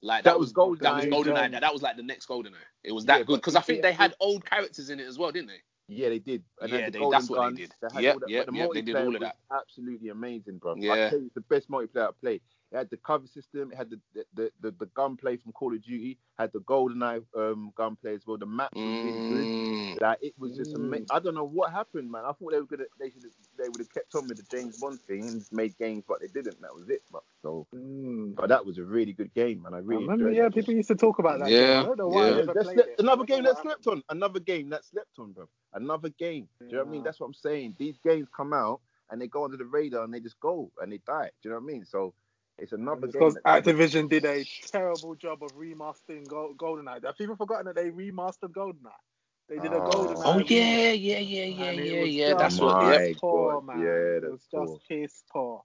Like 0.04 0.24
That 0.24 0.30
that, 0.32 0.38
was 0.38 0.52
was 0.54 0.78
that 0.80 0.94
was 0.94 1.04
GoldenEye. 1.06 1.10
GoldenEye. 1.12 1.50
That, 1.52 1.60
that 1.60 1.72
was 1.72 1.82
like 1.82 1.96
the 1.96 2.02
next 2.02 2.26
GoldenEye. 2.28 2.52
It 2.84 2.92
was 2.92 3.04
that 3.06 3.18
Yeah, 3.18 3.24
good 3.24 3.36
because 3.36 3.56
I 3.56 3.60
think 3.60 3.80
it- 3.80 3.82
they 3.82 3.92
had 3.92 4.14
old 4.20 4.44
characters 4.44 4.90
in 4.90 5.00
it 5.00 5.06
as 5.06 5.18
well, 5.18 5.30
didn't 5.32 5.48
they? 5.48 5.60
Yeah, 5.88 6.08
they 6.10 6.18
did. 6.20 6.42
And 6.60 6.70
Yeah, 6.70 6.78
had 6.78 6.86
the 6.86 6.90
they- 6.92 6.98
golden 7.00 7.18
that's 7.18 7.30
what 7.30 7.50
they 7.50 7.62
did. 7.62 7.72
had 7.92 8.02
Yep, 8.02 8.14
all 8.14 8.20
that, 8.20 8.30
yep, 8.30 8.46
but 8.46 8.52
the 8.52 8.58
yep, 8.58 8.70
they 8.74 8.82
did 8.82 8.96
all 8.96 9.14
of 9.14 9.20
that. 9.20 9.36
absolutely 9.52 10.08
amazing, 10.08 10.58
bro. 10.58 10.74
Yeah. 10.76 10.92
I 10.92 10.96
tell 11.10 11.18
you, 11.20 11.26
it's 11.26 11.34
the 11.34 11.40
best 11.42 11.70
multiplayer 11.70 12.08
I've 12.08 12.20
played. 12.20 12.40
It 12.72 12.76
had 12.78 12.90
the 12.90 12.98
cover 12.98 13.28
system, 13.28 13.72
it 13.72 13.78
had 13.78 13.90
the 13.90 14.00
the, 14.14 14.24
the, 14.34 14.52
the, 14.62 14.72
the 14.80 14.86
gunplay 14.88 15.38
from 15.38 15.52
Call 15.52 15.74
of 15.74 15.82
Duty, 15.84 16.18
had 16.38 16.52
the 16.52 16.60
GoldenEye 16.60 17.24
um, 17.36 17.72
gunplay 17.76 18.14
as 18.16 18.26
well. 18.26 18.38
The 18.38 18.46
map 18.46 18.72
was 18.84 18.96
really 19.02 19.22
good. 19.28 19.48
Mm. 19.48 20.00
Like 20.00 20.18
it 20.22 20.34
was 20.38 20.56
just 20.56 20.74
Mm. 20.74 20.76
amazing. 20.76 21.06
I 21.10 21.20
don't 21.20 21.34
know 21.36 21.46
what 21.46 21.72
happened, 21.72 22.10
man. 22.10 22.24
I 22.26 22.32
thought 22.32 22.52
they 22.52 22.60
were 22.60 22.66
gonna, 22.66 22.84
they 23.00 23.10
should, 23.10 23.24
they 23.58 23.68
would 23.70 23.80
have 23.80 23.92
kept 23.92 24.14
on 24.16 24.28
with 24.28 24.38
the 24.38 24.44
James 24.56 24.76
Bond 24.80 25.00
thing 25.08 25.28
and 25.28 25.40
just 25.40 25.52
made 25.52 25.76
games, 25.78 26.04
but 26.08 26.20
they 26.20 26.28
didn't. 26.28 26.60
That 26.62 26.74
was 26.74 26.88
it, 26.90 27.02
bro. 27.10 27.22
So, 27.42 27.66
Mm. 27.74 28.36
but 28.36 28.48
that 28.50 28.66
was 28.66 28.78
a 28.78 28.84
really 28.84 29.12
good 29.14 29.34
game, 29.34 29.62
man. 29.62 29.74
I 29.74 29.78
I 29.78 29.80
really 29.80 30.04
remember, 30.04 30.30
yeah, 30.32 30.44
that. 30.44 30.54
people 30.54 30.74
used 30.74 30.88
to 30.88 30.96
talk 30.96 31.18
about 31.20 31.40
that. 31.40 31.48
Yeah, 31.50 31.58
game. 31.58 31.82
I 31.82 31.86
don't 31.86 31.98
know 31.98 32.08
why 32.08 32.26
yeah. 32.26 32.30
I 32.30 32.30
never 32.30 32.52
that's 32.54 32.68
it. 32.88 33.00
another 33.00 33.22
I 33.22 33.26
game 33.26 33.44
that 33.44 33.56
what 33.56 33.62
slept 33.62 33.86
on. 33.88 34.02
Another 34.10 34.40
game 34.40 34.70
that 34.70 34.84
slept 34.84 35.18
on, 35.18 35.32
bro. 35.32 35.48
Another 35.74 36.10
game. 36.10 36.48
Do 36.68 36.76
you 36.76 36.78
know 36.78 36.84
what 36.84 36.88
I 36.88 36.92
mean? 36.92 37.02
That's 37.04 37.20
what 37.20 37.26
I'm 37.28 37.34
saying. 37.34 37.76
These 37.78 37.98
games 37.98 38.28
come 38.36 38.52
out 38.54 38.80
and 39.10 39.20
they 39.20 39.28
go 39.28 39.44
under 39.44 39.56
the 39.58 39.66
radar 39.66 40.04
and 40.04 40.14
they 40.14 40.20
just 40.20 40.40
go 40.40 40.70
and 40.80 40.92
they 40.92 40.98
die. 41.06 41.30
Do 41.42 41.48
you 41.48 41.50
know 41.50 41.56
what 41.58 41.64
I 41.64 41.66
mean? 41.74 41.84
So 41.84 42.14
it's 42.62 42.72
another 42.72 43.06
It's 43.06 43.14
game. 43.16 43.34
because 43.34 43.38
Activision 43.44 44.08
did 44.08 44.24
a 44.24 44.44
terrible 44.70 45.14
job 45.14 45.42
of 45.42 45.52
remastering 45.54 46.26
Go- 46.28 46.54
GoldenEye. 46.56 47.04
Have 47.04 47.18
people 47.18 47.36
forgotten 47.36 47.66
that 47.66 47.74
they 47.76 47.90
remastered 47.90 48.52
GoldenEye? 48.52 49.02
They 49.48 49.58
did 49.58 49.72
a 49.72 49.76
Oh. 49.76 49.90
GoldenEye. 49.90 50.22
Oh 50.24 50.38
yeah, 50.38 50.92
yeah, 50.92 51.18
yeah, 51.18 51.44
yeah, 51.44 51.64
and 51.66 51.80
it 51.80 51.86
yeah, 51.86 52.28
yeah. 52.28 52.34
That's 52.34 52.60
what. 52.60 52.74
My 52.82 52.92
Yep. 52.92 53.16
poor, 53.20 53.52
God, 53.54 53.64
man. 53.66 53.80
yeah, 53.80 53.86
it 54.16 54.20
that's 54.22 54.32
was 54.32 54.48
poor. 54.54 54.66
just 54.78 54.88
piss 54.88 55.24
poor. 55.32 55.62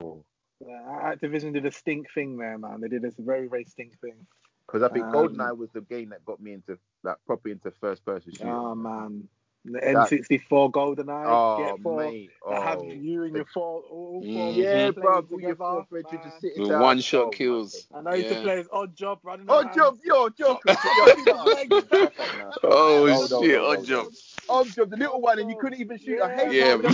Cool. 0.00 0.24
Yeah, 0.60 1.14
Activision 1.14 1.52
did 1.54 1.64
a 1.64 1.72
stink 1.72 2.12
thing 2.12 2.36
there, 2.36 2.58
man. 2.58 2.80
They 2.80 2.88
did 2.88 3.02
this 3.02 3.16
very, 3.16 3.46
very 3.48 3.64
stink 3.64 3.98
thing. 4.00 4.26
Because 4.66 4.82
I 4.82 4.88
think 4.88 5.06
Um, 5.06 5.12
GoldenEye 5.12 5.56
was 5.56 5.70
the 5.70 5.80
game 5.80 6.10
that 6.10 6.24
got 6.24 6.40
me 6.40 6.52
into 6.52 6.78
like 7.02 7.16
properly 7.26 7.52
into 7.52 7.70
first 7.70 8.04
person 8.04 8.32
shooting. 8.32 8.48
Oh 8.48 8.74
man, 8.74 9.28
the 9.64 9.78
N64 9.78 10.70
GoldenEye. 10.72 11.24
Oh, 11.26 11.56
get 11.74 11.82
four, 11.82 12.00
mate. 12.00 12.30
that 12.48 12.62
have 12.62 12.78
Oh. 12.78 12.92
you 12.92 13.24
and 13.24 13.36
your 13.36 13.44
four, 13.52 13.82
all 13.82 14.22
four 14.22 14.52
Mhm. 14.52 14.56
Yeah, 14.56 14.90
bro. 14.90 15.14
All 15.16 15.22
your 15.22 15.38
together, 15.38 15.54
four 15.56 15.86
brethren 15.90 16.20
just 16.24 16.40
sitting 16.40 16.62
The 16.62 16.68
down. 16.70 16.80
one 16.80 17.00
shot 17.00 17.26
Oh, 17.26 17.30
kills. 17.30 17.86
God. 17.92 17.98
And 17.98 18.08
I 18.08 18.14
used 18.16 18.28
to 18.28 18.34
Yeah. 18.36 18.42
play 18.42 18.58
as 18.60 18.68
Odd 18.72 18.96
Job 18.96 19.18
running 19.22 19.46
Oh, 19.48 19.60
around. 19.60 19.74
Job, 19.74 19.98
yo, 20.04 20.28
Joker. 20.30 20.60
Yo, 20.96 21.06
shut 21.06 21.28
up. 21.28 21.48
Shut 21.90 22.18
up 22.18 22.34
now. 22.34 22.54
Oh 22.64 23.06
No, 23.06 23.26
no, 23.26 23.42
shit, 23.42 23.50
no, 23.58 23.62
no, 23.62 23.66
odd 23.70 23.78
no. 23.78 23.84
job. 23.84 24.12
Odd 24.48 24.74
Job, 24.74 24.90
the 24.90 24.96
little 24.96 25.20
one, 25.20 25.38
and 25.38 25.48
you 25.50 25.56
couldn't 25.56 25.80
even 25.80 25.98
shoot. 25.98 26.20
I 26.20 26.34
hate 26.34 26.52
Yeah, 26.54 26.74
him. 26.74 26.80
bro. 26.82 26.90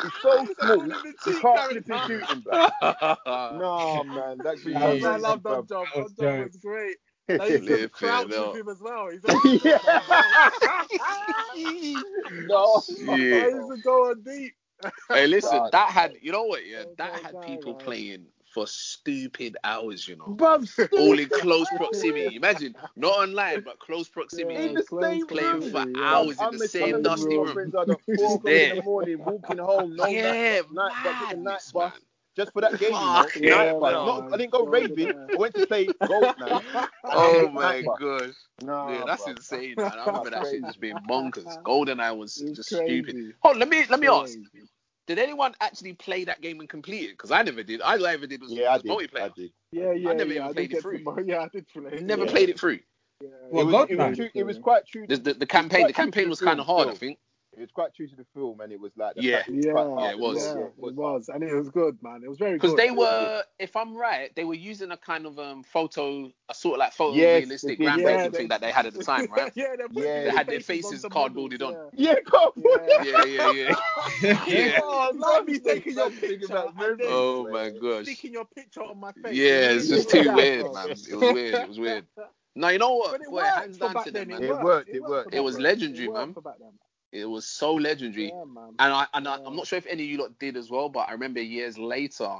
He's 0.00 0.12
so 0.22 0.46
small. 0.60 0.86
You 0.86 0.94
can't 1.40 1.70
flip 1.70 1.86
his 1.88 2.00
shooting, 2.06 2.40
bro. 2.40 2.68
No, 3.58 4.04
man. 4.04 4.38
That's 4.42 4.64
Yeah, 4.64 4.78
That's 4.78 5.04
I 5.04 5.10
man. 5.10 5.22
loved 5.22 5.46
Odd 5.46 5.68
Job. 5.68 5.88
That 5.92 6.04
Odd 6.04 6.16
Job 6.16 6.44
was 6.44 6.56
great. 6.56 6.98
And 7.34 7.42
I 7.42 7.46
used 7.48 7.66
to 7.66 7.68
Flipping 7.68 7.88
crouch 7.90 8.30
hell. 8.30 8.36
with 8.36 8.54
him 8.54 8.68
as 8.68 8.80
well. 8.80 9.08
He's 9.10 9.24
no. 12.30 12.82
I 13.32 13.34
Shit. 13.34 13.48
used 13.48 13.70
to 13.70 13.76
go 13.82 14.14
deep. 14.14 14.54
Hey, 15.12 15.26
listen, 15.26 15.42
God. 15.42 15.72
that 15.72 15.90
had 15.90 16.16
you 16.22 16.32
know 16.32 16.44
what? 16.44 16.64
Yeah, 16.66 16.84
Oh, 16.84 16.94
that 16.98 17.12
had 17.14 17.32
God, 17.32 17.40
people 17.40 17.66
man. 17.66 17.74
playing 17.74 18.26
for 18.54 18.66
stupid 18.66 19.56
hours. 19.64 20.08
You 20.08 20.16
know, 20.16 20.34
Bruv, 20.36 20.88
all 20.96 21.18
in 21.18 21.30
close 21.30 21.70
proximity. 21.70 22.36
Imagine 22.36 22.76
not 22.96 23.18
online, 23.18 23.62
but 23.64 23.78
close 23.80 24.08
proximity. 24.08 24.66
in 24.66 24.74
the 24.74 24.82
same 24.82 25.26
Playing 25.28 25.36
room. 25.36 25.62
for 25.62 25.84
yeah. 25.94 25.94
hours 25.94 26.40
in 26.42 26.46
I'm 26.46 26.50
the 26.50 26.58
the 26.58 26.60
same 26.60 26.68
same 26.68 27.02
dusty 27.02 27.16
room. 27.16 27.38
room. 27.38 27.52
Friends 27.52 27.74
are 27.74 27.90
at 27.90 28.00
four 28.14 28.36
o'clock 28.36 28.62
in 28.62 28.64
There. 28.64 28.70
the 28.70 28.76
morning, 28.76 29.24
walking 29.24 29.58
home, 29.58 29.96
no 29.96 30.10
yeah, 30.10 30.14
night, 30.14 30.22
night, 30.70 30.92
but 31.02 31.20
the 31.20 31.36
night 31.36 31.60
bus 31.72 31.74
man. 31.74 31.92
Just 32.38 32.52
for 32.52 32.60
that 32.60 32.78
game, 32.78 32.92
you 32.92 32.98
know. 32.98 33.26
Yeah, 33.34 33.72
bus. 33.80 33.92
man. 33.92 33.92
Not, 34.06 34.32
I 34.32 34.36
didn't 34.36 34.52
go 34.52 34.64
raving. 34.64 35.08
I 35.34 35.36
went 35.36 35.54
to 35.56 35.66
play 35.66 35.86
GoldenEye. 36.04 36.62
Oh 37.04 37.48
my 37.50 37.82
bus. 37.82 37.98
gosh. 37.98 38.34
Nah, 38.62 38.92
Yeah, 38.92 39.04
that's 39.06 39.22
bruv. 39.24 39.36
insane, 39.36 39.74
man. 39.76 39.92
I 39.92 39.96
remember 40.06 40.30
that 40.30 40.42
shit 40.42 40.50
Crazy. 40.50 40.66
just 40.66 40.80
being 40.80 40.98
bonkers. 41.08 41.62
Golden, 41.64 41.98
GoldenEye 41.98 42.16
was 42.16 42.40
It's 42.40 42.56
just 42.58 42.68
crazy. 42.68 43.02
stupid. 43.02 43.34
Oh, 43.42 43.50
let 43.50 43.68
me 43.68 43.84
let 43.90 43.98
me 43.98 44.06
ask. 44.06 44.38
Did 45.08 45.18
anyone 45.18 45.54
actually 45.60 45.94
play 45.94 46.24
that 46.24 46.40
game 46.40 46.60
and 46.60 46.68
complete 46.68 47.04
it? 47.04 47.12
Because 47.12 47.32
I 47.32 47.42
never 47.42 47.62
did. 47.64 47.80
All 47.80 48.06
I 48.06 48.12
ever 48.12 48.26
did 48.26 48.40
was, 48.42 48.52
Yeah, 48.52 48.70
I 48.72 48.78
did. 48.78 48.86
multiplayer. 48.92 49.22
I 49.22 49.28
did. 49.30 49.50
Yeah, 49.72 49.92
yeah, 49.92 50.10
I 50.10 50.14
never 50.14 50.32
yeah. 50.32 50.36
even 50.36 50.48
I 50.48 50.52
played 50.52 50.72
it 50.72 50.82
through. 50.82 51.02
some. 51.02 51.18
Yeah, 51.24 51.40
I 51.40 51.48
did 51.48 51.66
play. 51.68 52.00
Never 52.02 52.24
Yeah. 52.24 52.30
played 52.30 52.50
it 52.50 52.60
through. 52.60 52.78
Yeah. 53.20 53.28
Well, 53.50 53.62
it 53.62 53.64
was, 53.64 53.72
God, 53.72 53.90
it 53.90 53.96
was, 53.96 54.16
true, 54.16 54.30
it 54.34 54.44
was 54.44 54.58
quite 54.58 54.86
true. 54.86 55.06
The, 55.08 55.16
the, 55.16 55.22
the 55.22 55.30
it 55.30 55.38
was 55.40 55.48
campaign, 55.48 55.86
the 55.88 55.92
true 55.92 56.04
campaign 56.04 56.28
was 56.28 56.40
kind 56.40 56.60
of 56.60 56.66
hard, 56.66 56.88
I 56.88 56.94
think. 56.94 57.18
It 57.58 57.62
was 57.62 57.70
quite 57.72 57.92
true 57.94 58.06
to 58.06 58.14
the 58.14 58.24
film, 58.34 58.60
and 58.60 58.72
it 58.72 58.80
was 58.80 58.92
like 58.96 59.16
the 59.16 59.22
Yeah. 59.22 59.38
fact 59.38 59.48
it 59.48 59.54
was 59.56 59.64
Yeah, 59.66 59.72
Yeah, 59.98 60.10
it 60.10 60.18
was. 60.18 60.36
Yeah, 60.36 60.54
Yeah, 60.54 60.88
it 60.88 60.94
was, 60.94 61.28
and 61.28 61.42
it 61.42 61.54
was 61.54 61.68
good, 61.70 61.98
man. 62.02 62.22
It 62.24 62.28
was 62.28 62.38
very 62.38 62.52
good. 62.52 62.62
Because 62.62 62.74
they 62.76 62.86
It 62.86 62.94
was 62.94 63.08
were, 63.10 63.42
if 63.58 63.74
I'm 63.74 63.96
right, 63.96 64.34
they 64.36 64.44
were 64.44 64.54
using 64.54 64.92
a 64.92 64.96
kind 64.96 65.26
of 65.26 65.38
um 65.40 65.64
photo, 65.64 66.30
a 66.48 66.54
sort 66.54 66.74
of 66.74 66.78
like 66.78 66.94
photorealistic, 66.94 67.48
Yes, 67.48 67.62
they 67.62 67.74
did. 67.74 67.84
groundbreaking 67.84 68.04
Yeah, 68.04 68.30
thing 68.30 68.48
that 68.48 68.60
they 68.60 68.70
had 68.70 68.86
at 68.86 68.92
the 68.94 69.04
time, 69.04 69.28
right? 69.30 69.52
yeah, 69.56 69.74
they, 69.76 70.02
Yeah. 70.02 70.24
They 70.24 70.30
had 70.30 70.46
their 70.48 70.60
faces 70.60 71.02
the 71.02 71.10
cardboarded 71.10 71.60
models, 71.62 71.92
on. 71.92 71.92
Yeah, 71.96 72.14
come 72.26 72.52
Yeah. 72.56 73.02
Yeah, 73.02 73.24
yeah, 73.24 73.46
yeah. 73.46 73.74
Yeah. 74.46 74.70
Oh, 74.82 75.10
it's 75.12 75.20
like 75.20 75.46
me 75.46 75.58
taking 75.58 75.94
your 75.94 76.10
picture 76.10 76.64
Oh 77.08 77.48
my 77.50 77.70
gosh. 77.70 78.04
sticking 78.04 78.32
your 78.32 78.44
picture 78.44 78.82
on 78.82 78.98
my 79.00 79.12
face. 79.12 79.36
Yeah, 79.36 79.72
it's 79.72 79.88
just 79.88 80.10
too 80.10 80.32
weird, 80.32 80.72
man. 80.72 80.90
It 80.90 81.14
was 81.16 81.32
weird. 81.32 81.54
It 81.54 81.68
was 81.68 81.78
weird. 81.78 82.06
No, 82.54 82.68
you 82.68 82.78
know 82.78 82.94
what? 82.94 83.12
But 83.12 83.22
it 83.22 83.30
Boy, 83.30 83.42
worked 83.42 83.56
hands 83.56 83.78
down 83.78 83.98
to 83.98 84.10
them, 84.10 84.28
man. 84.28 84.42
It 84.42 84.58
worked, 84.58 84.88
it 84.88 85.00
for 85.00 85.10
worked. 85.10 85.34
It 85.34 85.40
was 85.40 85.58
legendary, 85.58 86.06
It 86.06 86.12
worked 86.12 86.34
man. 86.34 86.72
For 87.12 87.16
back 87.16 87.22
then. 87.22 87.22
It 87.22 87.26
was 87.30 87.46
so 87.46 87.74
legendary. 87.74 88.28
Yeah. 88.28 88.42
And 88.78 88.92
I 88.94 89.06
and 89.14 89.28
I, 89.28 89.36
Yeah. 89.38 89.42
I'm 89.46 89.56
not 89.56 89.66
sure 89.66 89.78
if 89.78 89.86
any 89.86 90.04
of 90.04 90.08
you 90.10 90.18
lot 90.18 90.38
did 90.38 90.56
as 90.56 90.70
well, 90.70 90.88
but 90.88 91.08
I 91.08 91.12
remember 91.12 91.40
years 91.40 91.78
later, 91.78 92.36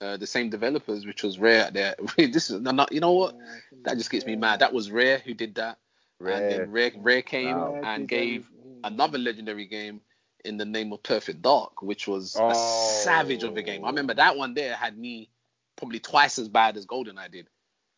uh, 0.00 0.16
the 0.16 0.26
same 0.26 0.50
developers, 0.50 1.06
which 1.06 1.22
was 1.22 1.38
rare. 1.38 1.70
There, 1.70 1.96
this 2.16 2.50
is 2.50 2.60
no, 2.60 2.70
no, 2.72 2.86
you 2.90 3.00
know 3.00 3.12
what? 3.12 3.34
Yeah, 3.36 3.78
That 3.84 3.98
just 3.98 4.10
gets 4.10 4.26
me 4.26 4.36
mad. 4.36 4.60
That 4.60 4.72
was 4.72 4.90
rare 4.90 5.18
who 5.18 5.34
did 5.34 5.54
that, 5.56 5.78
and 6.20 6.50
then 6.50 6.70
rare, 6.70 6.92
rare 6.96 7.22
came 7.22 7.56
Wow. 7.56 7.80
And 7.84 8.08
gave 8.08 8.46
everything. 8.46 8.80
another 8.84 9.18
legendary 9.18 9.66
game 9.66 10.00
in 10.44 10.56
the 10.56 10.64
name 10.64 10.92
of 10.92 11.02
Perfect 11.02 11.42
Dark, 11.42 11.82
which 11.82 12.08
was 12.08 12.36
a 12.36 12.42
Oh. 12.42 13.00
savage 13.04 13.44
of 13.44 13.56
a 13.56 13.62
game. 13.62 13.84
I 13.84 13.88
remember 13.90 14.14
that 14.14 14.36
one 14.36 14.54
there 14.54 14.74
had 14.74 14.98
me 14.98 15.30
probably 15.76 16.00
twice 16.00 16.38
as 16.38 16.48
bad 16.48 16.76
as 16.76 16.86
GoldenEye 16.86 17.30
did. 17.30 17.48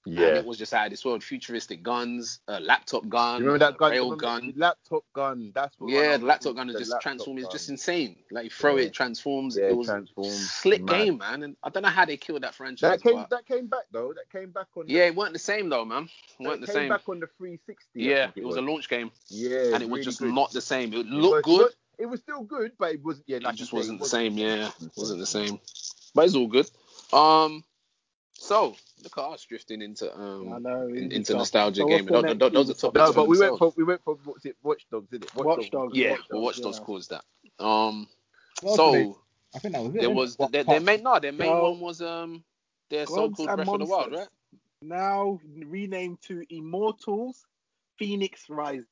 And 0.06 0.14
Yeah. 0.18 0.36
it 0.36 0.44
was 0.44 0.58
just 0.58 0.74
out 0.74 0.84
of 0.86 0.90
this 0.90 1.04
world. 1.04 1.24
Futuristic 1.24 1.82
guns, 1.82 2.40
a 2.46 2.60
laptop 2.60 3.08
gun, 3.08 3.40
You 3.42 3.46
remember 3.46 3.64
that 3.70 3.78
gun? 3.78 3.90
rail 3.92 4.14
gun. 4.16 4.52
Laptop 4.54 5.04
gun. 5.14 5.50
That's 5.54 5.74
what. 5.80 5.90
Yeah, 5.90 6.18
the 6.18 6.26
laptop 6.26 6.56
gun 6.56 6.68
is 6.68 6.76
just 6.76 7.00
transform. 7.00 7.38
It's 7.38 7.48
just 7.48 7.70
insane. 7.70 8.16
Like 8.30 8.44
you 8.44 8.50
throw 8.50 8.76
Yeah. 8.76 8.82
it, 8.82 8.86
it 8.88 8.92
transforms. 8.92 9.56
Yeah, 9.56 9.68
it 9.68 9.76
was 9.76 9.86
transforms. 9.86 10.50
slick 10.52 10.82
Mad. 10.84 10.92
game, 10.92 11.18
man. 11.18 11.42
And 11.42 11.56
I 11.62 11.70
don't 11.70 11.82
know 11.82 11.88
how 11.88 12.04
they 12.04 12.16
killed 12.18 12.42
that 12.42 12.54
franchise. 12.54 12.90
That 12.90 13.02
came. 13.02 13.14
but- 13.16 13.30
That 13.30 13.46
came 13.46 13.66
back 13.66 13.84
though. 13.92 14.12
That 14.12 14.30
came 14.30 14.50
back 14.50 14.66
on. 14.76 14.84
yeah, 14.88 15.04
it 15.06 15.14
weren't 15.16 15.32
the 15.32 15.38
same 15.38 15.68
though, 15.70 15.84
man. 15.84 16.08
It 16.38 16.42
weren't 16.46 16.62
it 16.62 16.66
the 16.66 16.66
came 16.66 16.74
same. 16.74 16.88
back 16.90 17.08
on 17.08 17.20
the 17.20 17.26
360. 17.38 17.88
Yeah, 17.94 18.30
it 18.36 18.44
was 18.44 18.56
a 18.56 18.60
launch 18.62 18.88
game, 18.90 19.10
Yeah, 19.28 19.72
and 19.74 19.82
it 19.82 19.88
was 19.88 19.90
really 19.90 20.02
just 20.04 20.18
good. 20.20 20.34
not 20.34 20.52
the 20.52 20.60
same. 20.60 20.92
It 20.92 21.00
It 21.00 21.06
looked 21.06 21.46
was- 21.46 21.58
good. 21.58 21.74
It 21.96 22.06
was 22.06 22.20
still 22.20 22.42
good, 22.42 22.72
but 22.76 22.92
it 22.92 23.02
wasn't. 23.04 23.24
Yeah, 23.28 23.38
like 23.42 23.54
it 23.54 23.58
just 23.58 23.70
say, 23.70 23.76
wasn't 23.76 24.00
the 24.00 24.06
same. 24.08 24.36
Yeah, 24.36 24.70
wasn't 24.96 25.20
the 25.20 25.26
same. 25.26 25.60
But 26.14 26.26
it's 26.26 26.34
all 26.34 26.48
good. 26.48 26.68
Um, 27.12 27.62
so 28.34 28.76
look 29.04 29.12
car's 29.12 29.44
drifting 29.44 29.82
into 29.82 30.12
I 30.12 30.16
um 30.16 30.58
know. 30.58 30.88
in- 30.88 31.12
into 31.12 31.24
stuff. 31.24 31.38
nostalgia 31.38 31.82
So 31.82 31.88
gaming. 31.88 32.06
what's 32.06 32.06
the 32.06 32.12
Those, 32.12 32.22
next 32.24 32.38
those, 32.38 32.52
those 32.52 32.70
are 32.70 32.74
Ubisoft 32.74 32.80
topics 32.80 33.08
No, 33.08 33.12
but 33.12 33.28
we 33.28 33.38
went 33.38 33.58
for 33.58 33.72
we 33.76 33.84
went 33.84 34.02
for 34.04 34.18
what's 34.24 34.44
it? 34.46 34.56
Watch 34.62 34.86
Dogs, 34.90 35.08
did 35.10 35.24
it? 35.24 35.34
Watch 35.34 35.70
Dogs, 35.70 35.96
Yeah, 35.96 36.10
Watch 36.12 36.20
well, 36.30 36.42
Dogs, 36.42 36.44
Watch 36.44 36.62
Dogs 36.62 36.78
yeah. 36.78 36.84
caused 36.84 37.10
that. 37.10 37.24
Um, 37.64 38.08
What 38.62 38.70
else 38.70 38.92
did 38.92 38.92
they- 38.94 39.04
so 39.04 39.18
I 39.54 39.58
think 39.60 39.74
that 39.74 39.82
was 39.84 39.94
it. 39.94 40.00
there 40.00 40.10
was 40.10 40.38
What 40.38 40.52
their, 40.52 40.64
their 40.64 40.80
main 40.80 41.02
no, 41.02 41.18
their 41.20 41.32
main 41.32 41.50
Well, 41.50 41.72
one 41.72 41.80
was 41.80 42.02
um 42.02 42.44
their 42.90 43.06
so-called 43.06 43.48
and 43.48 43.56
Breath 43.56 43.68
of 43.68 43.78
the 43.80 43.86
Wild, 43.86 44.12
right? 44.12 44.28
Now 44.82 45.40
renamed 45.44 46.20
to 46.22 46.44
Immortals 46.50 47.46
Fenyx 48.00 48.48
Rising. 48.48 48.84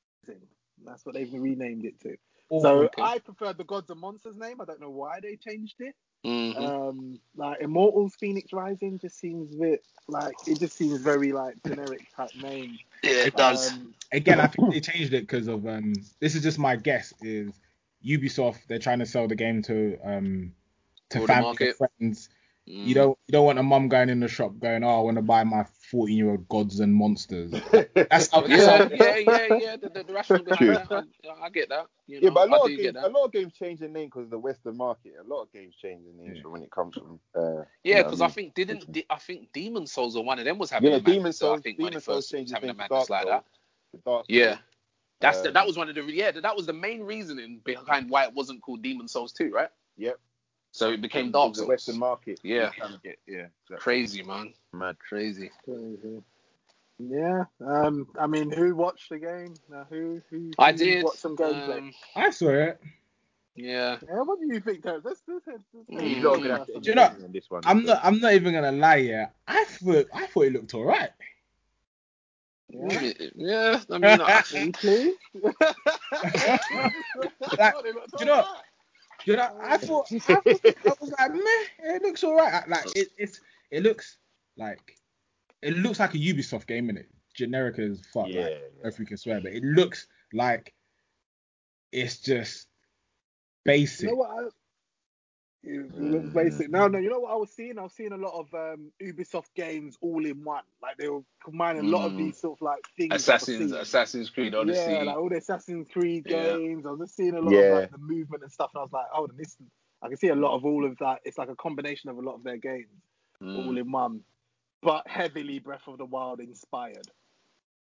That's 0.85 1.05
what 1.05 1.15
they've 1.15 1.33
renamed 1.33 1.85
it 1.85 2.01
to. 2.01 2.17
Oh, 2.51 2.61
So 2.63 2.83
okay. 2.85 3.03
I 3.03 3.19
prefer 3.19 3.53
the 3.53 3.65
Gods 3.65 3.91
and 3.91 4.01
Monsters 4.01 4.37
name. 4.37 4.61
I 4.61 4.65
don't 4.65 4.81
know 4.81 4.91
why 4.91 5.21
they 5.21 5.37
changed 5.37 5.77
it. 5.81 5.95
Mhm. 6.25 6.57
Um, 6.57 7.21
like 7.37 7.61
Immortals 7.61 8.15
Fenyx 8.23 8.53
Rising 8.53 8.99
just 8.99 9.19
seems 9.19 9.53
a 9.55 9.59
bit 9.59 9.85
like 10.09 10.35
it 10.47 10.61
just 10.61 10.77
seems 10.77 11.01
very 11.01 11.33
like 11.33 11.57
generic 11.67 12.01
type 12.17 12.31
name. 12.41 12.79
yeah, 13.03 13.27
it 13.27 13.37
does. 13.37 13.73
Um, 13.73 13.95
again, 14.13 14.41
I 14.41 14.47
think 14.47 14.73
they 14.73 14.81
changed 14.81 15.13
it 15.13 15.23
because 15.23 15.49
of 15.49 15.67
um. 15.67 15.95
This 16.21 16.35
is 16.35 16.43
just 16.43 16.59
my 16.59 16.77
guess. 16.77 17.13
Is 17.23 17.53
Ubisoft 18.05 18.67
they're 18.69 18.79
trying 18.79 19.01
to 19.01 19.07
sell 19.07 19.27
the 19.27 19.35
game 19.35 19.63
to 19.63 19.99
um 20.05 20.53
to 21.11 21.19
Broader 21.19 21.33
family 21.33 21.43
market. 21.43 21.77
and 21.81 21.91
friends. 21.99 22.29
Mm. 22.73 22.87
You 22.87 22.95
don't 22.95 23.19
you 23.29 23.33
don't 23.33 23.45
want 23.45 23.59
a 23.59 23.63
mum 23.63 23.89
going 23.89 24.09
in 24.09 24.21
the 24.21 24.29
shop 24.29 24.59
going, 24.59 24.83
oh, 24.83 24.99
I 24.99 25.01
want 25.01 25.17
to 25.17 25.23
buy 25.23 25.45
my 25.45 25.65
14 25.91 26.17
year 26.17 26.31
old 26.31 26.49
gods 26.49 26.81
and 26.81 26.95
monsters. 26.95 27.51
That's 27.51 28.29
how. 28.31 28.41
That's 28.43 28.51
Yeah, 28.51 28.79
how 28.79 28.89
yeah, 28.91 29.17
yeah, 29.19 29.47
yeah. 29.61 29.77
The, 29.77 29.91
the, 29.91 30.05
the 30.05 30.13
rationale 30.15 30.45
behind 30.45 30.75
that, 30.75 30.87
I, 30.91 31.45
I 31.45 31.51
get 31.51 31.69
that. 31.69 31.87
You 32.07 32.21
Yeah, 32.23 32.31
but 32.31 32.49
a 32.49 32.53
I 32.55 32.57
lot 32.57 32.67
do 32.67 32.73
of 32.73 32.81
games, 32.81 32.95
that. 32.95 33.05
a 33.05 33.09
lot 33.09 33.25
of 33.27 33.33
games 33.33 33.53
change 33.55 33.81
their 33.81 33.89
name 33.91 34.07
because 34.07 34.25
of 34.25 34.31
the 34.31 34.39
Western 34.39 34.77
market. 34.77 35.15
A 35.21 35.29
lot 35.29 35.43
of 35.43 35.53
games 35.53 35.75
change 35.81 36.05
their 36.05 36.15
names 36.15 36.41
Yeah. 36.45 36.51
when 36.51 36.63
it 36.63 36.71
comes 36.71 36.95
from. 36.95 37.21
Uh, 37.35 37.65
Yeah, 37.85 37.97
you 37.99 38.05
know 38.05 38.05
because 38.05 38.21
what 38.21 38.31
I, 38.31 38.33
think 38.33 38.55
didn't 38.55 38.91
De- 38.93 39.07
I 39.11 39.17
think 39.19 39.53
Demon's 39.53 39.93
Souls 39.93 40.17
or 40.17 40.25
one 40.25 40.39
of 40.39 40.45
them 40.47 40.59
was 40.59 40.71
having 40.71 40.91
yeah, 40.91 40.97
a 40.97 41.01
madness, 41.01 41.15
Demon 41.17 41.33
so 41.33 41.47
I 41.53 41.57
Souls. 41.57 41.61
think 41.63 41.79
when 41.79 41.89
Demon 41.89 41.99
it 41.99 42.03
Souls 42.03 42.17
first 42.17 42.31
changed 42.31 42.51
was 42.51 42.53
having 42.55 42.71
a 42.71 42.73
name 42.73 42.77
to 42.89 42.95
madness 42.95 43.11
like 43.11 43.27
that. 43.27 43.45
Souls. 44.05 44.27
to 44.27 44.35
Yeah. 44.35 44.51
Souls. 44.55 44.59
That's 45.21 45.41
the, 45.41 45.49
Um, 45.49 45.55
that 45.55 45.67
was 45.67 45.77
one 45.77 45.89
of 45.89 45.95
the 45.95 46.03
yeah 46.13 46.33
that 46.33 46.57
was 46.57 46.67
the 46.67 46.73
main 46.73 47.03
reasoning 47.03 47.61
behind 47.65 48.11
why 48.11 48.25
it 48.25 48.35
wasn't 48.35 48.61
called 48.63 48.83
Demon's 48.83 49.13
Souls 49.13 49.33
2, 49.33 49.51
right? 49.51 49.69
Yep. 49.97 50.19
So 50.73 50.91
it 50.91 51.01
became 51.03 51.27
Because 51.27 51.57
Dark 51.59 51.65
the 51.65 51.67
Western 51.67 51.99
market. 51.99 52.41
Yeah. 52.43 52.71
get- 53.03 53.19
yeah. 53.27 53.47
exactly. 53.63 53.77
Crazy 53.79 54.23
man, 54.23 54.55
Mad. 54.73 54.97
crazy. 54.99 55.51
crazy. 55.65 56.23
Yeah. 56.99 57.45
Um. 57.65 58.09
I 58.19 58.27
mean, 58.27 58.51
who 58.51 58.75
watched 58.75 59.11
the 59.11 59.19
game? 59.19 59.55
Uh, 59.75 59.85
who? 59.91 60.23
Who? 60.31 60.51
I 60.59 60.73
who 60.73 60.79
did. 60.79 61.05
Watched 61.05 61.19
some 61.19 61.37
gameplay. 61.37 61.79
Um, 61.79 61.93
I 62.17 62.31
saw 62.31 62.49
it. 62.51 62.81
yeah. 63.57 63.99
yeah. 64.07 64.21
What 64.23 64.41
do 64.41 64.47
you 64.47 64.61
think, 64.61 64.83
Terrence? 64.83 65.05
Let's, 65.05 65.21
let's, 65.29 65.47
let's, 65.47 65.63
let's 65.75 66.03
Mm. 66.03 66.17
You 66.17 66.23
lot 66.31 66.37
gonna 66.43 66.59
have 66.59 66.67
to 66.69 66.81
Do 66.81 66.91
you 66.91 66.95
know- 66.95 67.03
on 67.25 67.33
this 67.33 67.51
one. 67.51 67.63
I'm 67.67 67.85
not. 67.85 68.01
I'm 68.03 68.19
not 68.21 68.33
even 68.35 68.55
gonna 68.55 68.73
lie. 68.73 68.97
Yeah, 68.97 69.27
I 69.47 69.65
thought. 69.65 70.07
I 70.15 70.27
thought 70.27 70.43
it 70.47 70.53
looked 70.55 70.73
alright. 70.75 71.11
Yeah. 72.71 73.13
Yeah, 73.35 73.81
I 73.91 73.99
mean, 73.99 74.21
I, 74.23 74.43
You 74.55 74.73
please? 74.73 75.15
Like, 77.59 77.75
do 77.83 77.95
you 78.21 78.25
know- 78.27 78.47
You 79.25 79.37
know, 79.37 79.49
I 79.61 79.75
oh. 79.75 79.79
thought. 79.79 80.13
I, 80.13 80.19
thought, 80.19 80.47
I 80.47 80.93
was 81.01 81.15
like, 81.19 81.33
meh, 81.33 81.95
it 81.95 82.03
looks 82.03 82.25
alright. 82.25 82.69
Like 82.69 82.97
it, 82.97 83.09
it's. 83.17 83.41
It 83.71 83.83
looks 83.83 84.19
like. 84.57 84.97
It 85.63 85.77
looks 85.77 86.01
like 86.01 86.15
a 86.15 86.19
Ubisoft 86.19 86.67
game, 86.67 86.91
in 86.91 86.97
it. 86.97 87.09
Generic 87.35 87.79
as 87.79 88.03
fuck. 88.13 88.27
Yeah. 88.29 88.43
like, 88.43 88.51
yeah. 88.51 88.89
if 88.89 88.99
we 88.99 89.07
can 89.07 89.17
swear, 89.17 89.41
but 89.41 89.53
it 89.53 89.63
looks 89.63 90.07
like. 90.33 90.75
It's 91.93 92.19
just. 92.19 92.67
You 93.65 93.73
Basic. 93.73 94.09
know 94.09 94.17
what? 94.17 94.53
It 95.65 95.97
looks 95.97 96.29
basic. 96.31 96.71
No, 96.71 96.89
no. 96.89 96.99
You 96.99 97.09
know 97.09 97.21
what 97.21 97.33
I 97.33 97.37
was 97.37 97.51
seeing? 97.53 97.79
I 97.79 97.83
was 97.83 97.93
seeing 97.93 98.13
a 98.13 98.17
lot 98.17 98.35
of 98.35 98.53
um, 98.53 98.91
Ubisoft 99.01 99.55
games 99.55 99.97
all 100.01 100.25
in 100.27 100.43
one. 100.43 100.65
Like 100.83 100.97
they 100.97 101.09
were 101.09 101.21
combining 101.45 101.85
a 101.85 101.89
lot 101.89 102.07
of 102.07 102.13
Mm. 102.13 102.17
these 102.19 102.41
sort 102.41 102.59
of 102.59 102.63
like 102.63 102.81
things. 102.97 103.15
Assassin's. 103.15 103.71
Assassin's 103.71 104.29
Creed 104.29 104.55
Odyssey. 104.57 104.81
Yeah, 104.91 105.03
like 105.05 105.17
all 105.17 105.29
the 105.29 105.37
Assassin's 105.37 105.87
Creed 105.93 106.27
Yeah. 106.29 106.57
games. 106.57 106.85
I 106.85 106.91
was 106.91 107.01
just 107.01 107.17
seeing 107.17 107.35
a 107.35 107.41
lot 107.41 107.53
Yeah. 107.53 107.61
of 107.61 107.81
like 107.83 107.91
the 107.93 107.99
movement 107.99 108.43
and 108.43 108.51
stuff, 108.53 108.71
and 108.75 108.81
I 108.81 108.83
was 108.83 108.93
like, 108.93 109.07
oh, 109.15 109.29
this. 109.37 109.57
I 110.03 110.09
can 110.09 110.17
see 110.17 110.29
a 110.29 110.35
lot 110.35 110.57
of 110.57 110.65
all 110.65 110.85
of 110.85 110.99
that. 110.99 111.21
It's 111.25 111.39
like 111.39 111.49
a 111.49 111.55
combination 111.55 112.11
of 112.11 112.17
a 112.19 112.23
lot 112.23 112.35
of 112.35 112.43
their 112.43 112.57
games 112.57 112.89
Mm. 113.41 113.65
all 113.67 113.77
in 113.79 113.91
one, 113.93 114.21
but 114.83 115.07
heavily 115.07 115.61
Breath 115.61 115.83
of 115.87 115.99
the 115.99 116.05
Wild 116.05 116.41
inspired. 116.41 117.07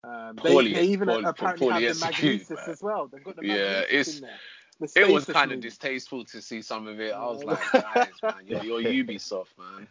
Um, 0.03 0.37
they, 0.43 0.51
Poorly- 0.51 0.73
they 0.73 0.85
even 0.85 1.09
poorly- 1.09 1.25
apparently 1.25 1.69
poorly 1.69 1.85
have 1.85 1.99
the 1.99 2.05
Magnesis 2.07 2.69
as 2.69 2.83
well. 2.83 3.09
They've 3.09 3.23
got 3.25 3.37
the 3.37 3.47
Yeah, 3.47 3.55
Magnesis 3.55 3.91
it's- 3.93 4.15
in 4.17 4.21
there. 4.23 4.39
It 4.81 5.09
was 5.09 5.25
kind 5.25 5.53
of 5.53 5.61
distasteful 5.61 6.25
to 6.27 6.43
see 6.43 6.61
some 6.61 6.87
of 6.87 7.01
it. 7.01 7.13
I 7.13 7.25
was 7.25 7.43
like, 7.43 7.61
guys, 7.73 8.09
man, 8.23 8.35
you're, 8.45 8.81
you're 8.81 9.05
Ubisoft, 9.05 9.49
man. 9.59 9.89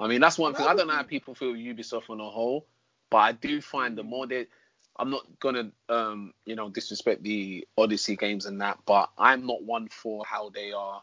I 0.00 0.06
mean, 0.06 0.20
that's 0.20 0.38
one 0.38 0.54
thing. 0.54 0.66
I 0.66 0.74
don't 0.74 0.86
know 0.86 0.94
how 0.94 1.02
people 1.02 1.34
feel 1.34 1.54
Ubisoft 1.54 2.08
on 2.08 2.20
a 2.20 2.30
whole, 2.30 2.66
but 3.10 3.18
I 3.18 3.32
do 3.32 3.60
find 3.60 3.98
the 3.98 4.04
more 4.04 4.26
they, 4.28 4.46
I'm 4.96 5.10
not 5.10 5.26
gonna, 5.40 5.72
um, 5.88 6.34
you 6.44 6.54
know, 6.54 6.68
disrespect 6.68 7.22
the 7.24 7.66
Odyssey 7.76 8.14
games 8.14 8.46
and 8.46 8.60
that, 8.60 8.78
but 8.86 9.10
I'm 9.18 9.46
not 9.46 9.64
one 9.64 9.88
for 9.88 10.24
how 10.24 10.50
they 10.50 10.72
are 10.72 11.02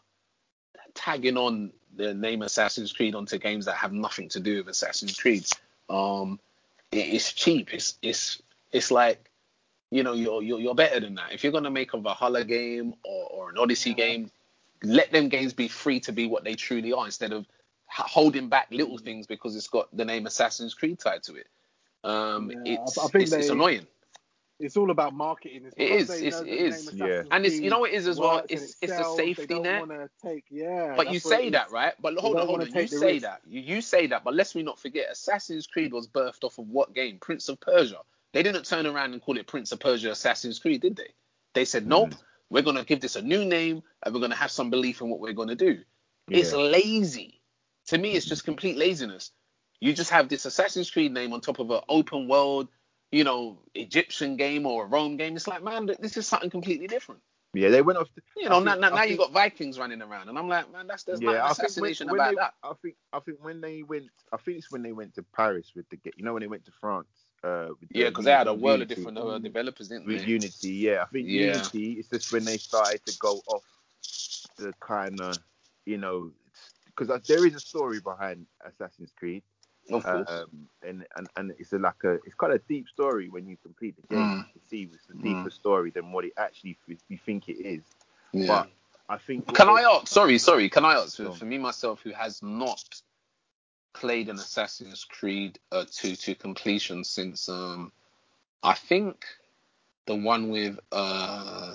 tagging 0.94 1.36
on 1.36 1.72
the 1.94 2.14
name 2.14 2.42
Assassin's 2.42 2.92
Creed 2.92 3.14
onto 3.14 3.38
games 3.38 3.66
that 3.66 3.74
have 3.76 3.92
nothing 3.92 4.28
to 4.30 4.40
do 4.40 4.58
with 4.58 4.68
Assassin's 4.68 5.18
Creed. 5.18 5.46
Um, 5.88 6.40
it, 6.90 6.98
it's 6.98 7.32
cheap. 7.32 7.72
It's 7.72 7.98
it's 8.02 8.42
it's 8.72 8.90
like 8.90 9.30
you 9.90 10.02
know 10.02 10.12
you're, 10.14 10.42
you're 10.42 10.60
you're 10.60 10.74
better 10.74 11.00
than 11.00 11.14
that. 11.16 11.32
If 11.32 11.42
you're 11.44 11.52
gonna 11.52 11.70
make 11.70 11.94
a 11.94 11.98
Valhalla 11.98 12.44
game 12.44 12.94
or, 13.04 13.28
or 13.30 13.50
an 13.50 13.58
Odyssey 13.58 13.90
Yeah. 13.90 13.96
game, 13.96 14.30
let 14.82 15.12
them 15.12 15.28
games 15.28 15.52
be 15.52 15.68
free 15.68 16.00
to 16.00 16.12
be 16.12 16.26
what 16.26 16.44
they 16.44 16.54
truly 16.54 16.92
are 16.92 17.06
instead 17.06 17.32
of 17.32 17.46
holding 17.88 18.48
back 18.48 18.68
little 18.70 18.98
things 18.98 19.26
because 19.26 19.54
it's 19.56 19.68
got 19.68 19.94
the 19.96 20.04
name 20.04 20.26
Assassin's 20.26 20.74
Creed 20.74 20.98
tied 20.98 21.22
to 21.24 21.36
it. 21.36 21.46
Um, 22.04 22.50
Yeah, 22.50 22.74
it's 22.82 22.98
I- 22.98 23.04
I 23.04 23.08
think 23.08 23.22
it's, 23.24 23.32
it's 23.32 23.48
annoying. 23.48 23.86
It's 24.58 24.76
all 24.78 24.90
about 24.90 25.12
marketing. 25.12 25.66
It's 25.66 25.74
It 25.76 25.78
because 25.78 26.00
is, 26.02 26.08
they 26.08 26.26
it's- 26.26 26.40
know 26.42 26.46
it 26.46 26.56
the 26.56 26.64
is. 26.64 26.92
name 26.94 27.08
Yeah. 27.08 27.22
And 27.30 27.44
it's 27.46 27.60
you 27.60 27.68
know 27.70 27.80
what 27.80 27.90
it 27.92 27.96
is 27.96 28.08
as 28.08 28.18
well. 28.18 28.36
works 28.36 28.50
and 28.52 28.60
It's 28.62 28.72
it 28.80 28.88
it's 28.90 28.98
a 29.00 29.14
safety 29.14 29.46
they 29.46 29.54
don't 29.62 29.88
net. 29.88 30.10
take, 30.22 30.44
yeah, 30.50 30.94
But 30.96 31.08
you 31.08 31.12
that's 31.14 31.24
what 31.26 31.34
it 31.34 31.36
say 31.44 31.50
that, 31.50 31.70
right? 31.70 31.92
But 32.00 32.14
hold 32.16 32.38
on, 32.38 32.46
hold 32.46 32.62
on. 32.62 32.72
You 32.74 32.86
say 32.86 33.12
risk. 33.14 33.22
that. 33.26 33.42
You, 33.46 33.60
you 33.60 33.80
say 33.82 34.06
that, 34.08 34.24
but 34.24 34.34
let's 34.34 34.54
we 34.54 34.62
not 34.62 34.78
forget, 34.78 35.10
Assassin's 35.12 35.66
Creed 35.66 35.92
was 35.92 36.08
birthed 36.08 36.42
off 36.42 36.58
of 36.58 36.68
what 36.70 36.94
game? 36.94 37.18
Prince 37.18 37.48
of 37.50 37.60
Persia. 37.60 38.00
They 38.36 38.42
didn't 38.42 38.66
turn 38.66 38.86
around 38.86 39.14
and 39.14 39.22
call 39.22 39.38
it 39.38 39.46
Prince 39.46 39.72
of 39.72 39.80
Persia 39.80 40.10
Assassin's 40.10 40.58
Creed, 40.58 40.82
did 40.82 40.94
they? 40.94 41.14
They 41.54 41.64
said, 41.64 41.84
hmm. 41.84 41.88
nope, 41.88 42.14
we're 42.50 42.60
gonna 42.60 42.84
give 42.84 43.00
this 43.00 43.16
a 43.16 43.22
new 43.22 43.46
name 43.46 43.82
and 44.04 44.14
we're 44.14 44.20
gonna 44.20 44.36
have 44.36 44.50
some 44.50 44.68
belief 44.68 45.00
in 45.00 45.08
what 45.08 45.20
we're 45.20 45.32
gonna 45.32 45.54
do. 45.54 45.78
It's 46.28 46.52
lazy. 46.52 47.40
To 47.86 47.96
me, 47.96 48.10
it's 48.10 48.26
just 48.26 48.44
complete 48.44 48.76
laziness. 48.76 49.30
You 49.80 49.94
just 49.94 50.10
have 50.10 50.28
this 50.28 50.44
Assassin's 50.44 50.90
Creed 50.90 51.14
name 51.14 51.32
on 51.32 51.40
top 51.40 51.60
of 51.60 51.70
an 51.70 51.80
open 51.88 52.28
world, 52.28 52.68
you 53.10 53.24
know, 53.24 53.58
Egyptian 53.74 54.36
game 54.36 54.66
or 54.66 54.84
a 54.84 54.86
Rome 54.86 55.16
game. 55.16 55.34
It's 55.34 55.48
like, 55.48 55.62
man, 55.62 55.88
this 55.98 56.18
is 56.18 56.26
something 56.26 56.50
completely 56.50 56.88
different. 56.88 57.22
Yeah, 57.54 57.70
they 57.70 57.80
went 57.80 57.98
off. 57.98 58.08
The, 58.14 58.20
You 58.36 58.50
know, 58.50 58.60
now, 58.60 58.72
think- 58.72 58.82
now, 58.82 58.88
now 58.90 59.02
you 59.04 59.16
think- 59.16 59.20
got 59.20 59.32
Vikings 59.32 59.78
running 59.78 60.02
around, 60.02 60.28
and 60.28 60.38
I'm 60.38 60.46
like, 60.46 60.70
man, 60.70 60.86
that's 60.86 61.04
there's 61.04 61.22
yeah, 61.22 61.30
not 61.30 61.56
think 61.56 61.58
when, 61.58 61.66
assassination 61.68 62.08
when 62.08 62.20
about 62.20 62.30
they, 62.32 62.34
that. 62.34 62.54
I 62.62 62.72
think 62.82 62.96
I 63.14 63.20
think 63.20 63.38
when 63.42 63.62
they 63.62 63.82
went, 63.82 64.10
I 64.30 64.36
think 64.36 64.58
it's 64.58 64.70
when 64.70 64.82
they 64.82 64.92
went 64.92 65.14
to 65.14 65.22
Paris 65.22 65.72
with 65.74 65.88
the, 65.88 65.96
you 66.16 66.22
know, 66.22 66.34
when 66.34 66.42
they 66.42 66.48
went 66.48 66.66
to 66.66 66.72
France. 66.82 67.25
Uh, 67.46 67.68
with 67.80 67.88
Yeah, 67.92 68.04
the 68.06 68.10
because 68.10 68.24
they 68.24 68.32
had 68.32 68.46
a 68.48 68.50
Unity- 68.50 68.62
world 68.64 68.82
of 68.82 68.88
different 68.88 69.18
uh, 69.18 69.38
developers, 69.38 69.88
didn't 69.88 70.06
with 70.06 70.22
they? 70.22 70.26
Unity. 70.26 70.68
Yeah, 70.70 71.02
I 71.02 71.06
think 71.06 71.28
Yeah. 71.28 71.42
Unity 71.54 71.92
is 72.00 72.08
just 72.08 72.32
when 72.32 72.44
they 72.44 72.56
started 72.58 73.04
to 73.06 73.16
go 73.18 73.40
off 73.46 73.62
the 74.56 74.72
kind 74.80 75.20
of, 75.20 75.38
you 75.84 75.98
know, 75.98 76.32
because 76.86 77.08
there 77.28 77.44
is 77.46 77.54
a 77.54 77.60
story 77.60 78.00
behind 78.00 78.46
Assassin's 78.64 79.12
Creed, 79.16 79.42
Of 79.90 80.02
course. 80.04 80.28
um, 80.28 80.68
and, 80.82 81.06
and 81.16 81.28
and 81.36 81.52
it's 81.58 81.72
a, 81.72 81.78
like 81.78 82.02
a 82.04 82.14
it's 82.26 82.34
quite 82.34 82.52
a 82.52 82.58
deep 82.68 82.88
story 82.88 83.28
when 83.28 83.46
you 83.46 83.56
complete 83.62 83.94
the 84.00 84.06
game. 84.14 84.24
Mm. 84.24 84.38
You 84.38 84.52
can 84.60 84.66
see 84.68 84.88
it's 84.92 85.08
a 85.10 85.22
deeper 85.22 85.50
story 85.50 85.90
than 85.90 86.10
what 86.12 86.24
it 86.24 86.32
actually 86.36 86.78
you 87.08 87.18
think 87.18 87.48
it 87.48 87.60
is. 87.60 87.84
yeah. 88.32 88.46
But 88.48 88.68
I 89.08 89.18
think 89.18 89.54
Can 89.54 89.68
I 89.68 89.82
ask? 89.82 90.08
Sorry, 90.08 90.38
sorry. 90.38 90.68
Can 90.68 90.84
I 90.84 90.94
ask 90.94 91.16
for, 91.18 91.30
for 91.32 91.44
me 91.44 91.58
myself, 91.58 92.00
who 92.02 92.10
has 92.10 92.42
not 92.42 92.82
played 93.96 94.28
an 94.28 94.36
Assassin's 94.36 95.04
Creed 95.04 95.58
uh, 95.72 95.84
to 95.90 96.16
to 96.16 96.34
completion 96.34 97.02
since 97.04 97.48
um, 97.48 97.92
I 98.62 98.74
think 98.74 99.24
the 100.06 100.14
one 100.14 100.50
with 100.50 100.78
uh, 100.92 101.74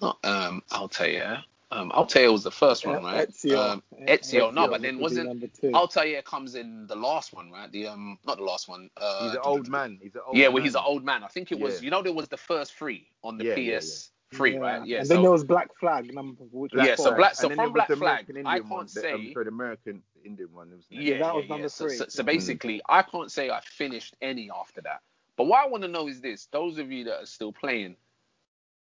not 0.00 0.18
um 0.24 0.62
Altair. 0.72 1.44
Um, 1.72 1.92
Altair 1.92 2.32
was 2.32 2.42
the 2.42 2.50
first 2.50 2.84
one, 2.84 3.04
right? 3.04 3.28
Ezio. 3.28 3.56
Um, 3.56 3.82
Ezio, 4.02 4.52
no, 4.52 4.66
but 4.66 4.82
then 4.82 4.98
wasn't 4.98 5.28
number. 5.28 5.46
Altair 5.72 6.20
comes 6.22 6.56
in 6.56 6.88
the 6.88 6.96
last 6.96 7.32
one, 7.32 7.52
right? 7.52 7.70
The 7.70 7.86
um, 7.86 8.18
not 8.26 8.38
the 8.38 8.42
last 8.42 8.68
one. 8.68 8.90
Uh, 8.96 9.26
he's 9.26 9.34
an 9.34 9.40
old 9.44 9.68
man. 9.68 9.98
He's 10.02 10.16
an 10.16 10.22
old 10.26 10.36
yeah, 10.36 10.46
man. 10.46 10.54
well, 10.54 10.62
he's 10.64 10.74
an 10.74 10.82
old 10.84 11.04
man. 11.04 11.22
I 11.22 11.28
think 11.28 11.52
it 11.52 11.60
was. 11.60 11.74
Yeah. 11.74 11.84
You 11.84 11.90
know, 11.92 12.02
there 12.02 12.12
was 12.12 12.28
the 12.28 12.36
first 12.36 12.74
three 12.74 13.06
on 13.22 13.38
the 13.38 13.44
Yeah, 13.44 13.54
yeah, 13.56 13.78
PS 13.78 14.10
three, 14.32 14.58
right? 14.58 14.84
Yeah. 14.84 14.98
And 14.98 15.06
so 15.06 15.14
then 15.14 15.22
there 15.22 15.30
was 15.30 15.44
Black 15.44 15.68
Flag 15.78 16.12
number 16.12 16.44
which 16.50 16.72
was 16.72 16.86
Yeah, 16.86 16.94
so. 16.96 17.14
Black- 17.14 17.34
so 17.34 17.48
and 17.48 17.58
then 17.58 17.66
from 17.66 17.72
Black 17.72 17.86
Flag, 17.88 18.28
American 18.30 18.46
I 18.46 18.58
can't 18.58 18.70
one, 18.70 18.86
the, 18.86 19.00
say- 19.00 19.12
um, 19.12 19.30
sorry, 19.32 19.44
the 19.44 19.50
American 19.50 20.02
Indian 20.24 20.50
one. 20.52 20.70
Wasn't 20.70 20.86
it? 20.92 21.08
Yeah, 21.08 21.18
that 21.18 21.34
yeah, 21.34 21.40
was 21.40 21.48
yeah. 21.48 21.48
number 21.48 21.68
So, 21.68 21.88
three. 21.88 21.88
so, 21.88 22.06
so 22.08 22.24
Mm. 22.24 22.24
basically, 22.24 22.82
I 22.88 23.02
can't 23.02 23.32
say 23.32 23.50
I 23.50 23.60
finished 23.62 24.16
any 24.22 24.50
after 24.50 24.80
that. 24.82 25.00
But 25.36 25.46
what 25.46 25.64
I 25.64 25.68
want 25.68 25.82
to 25.84 25.88
know 25.88 26.08
is 26.08 26.20
this: 26.20 26.46
those 26.52 26.78
of 26.78 26.92
you 26.92 27.04
that 27.06 27.22
are 27.22 27.26
still 27.26 27.52
playing, 27.52 27.96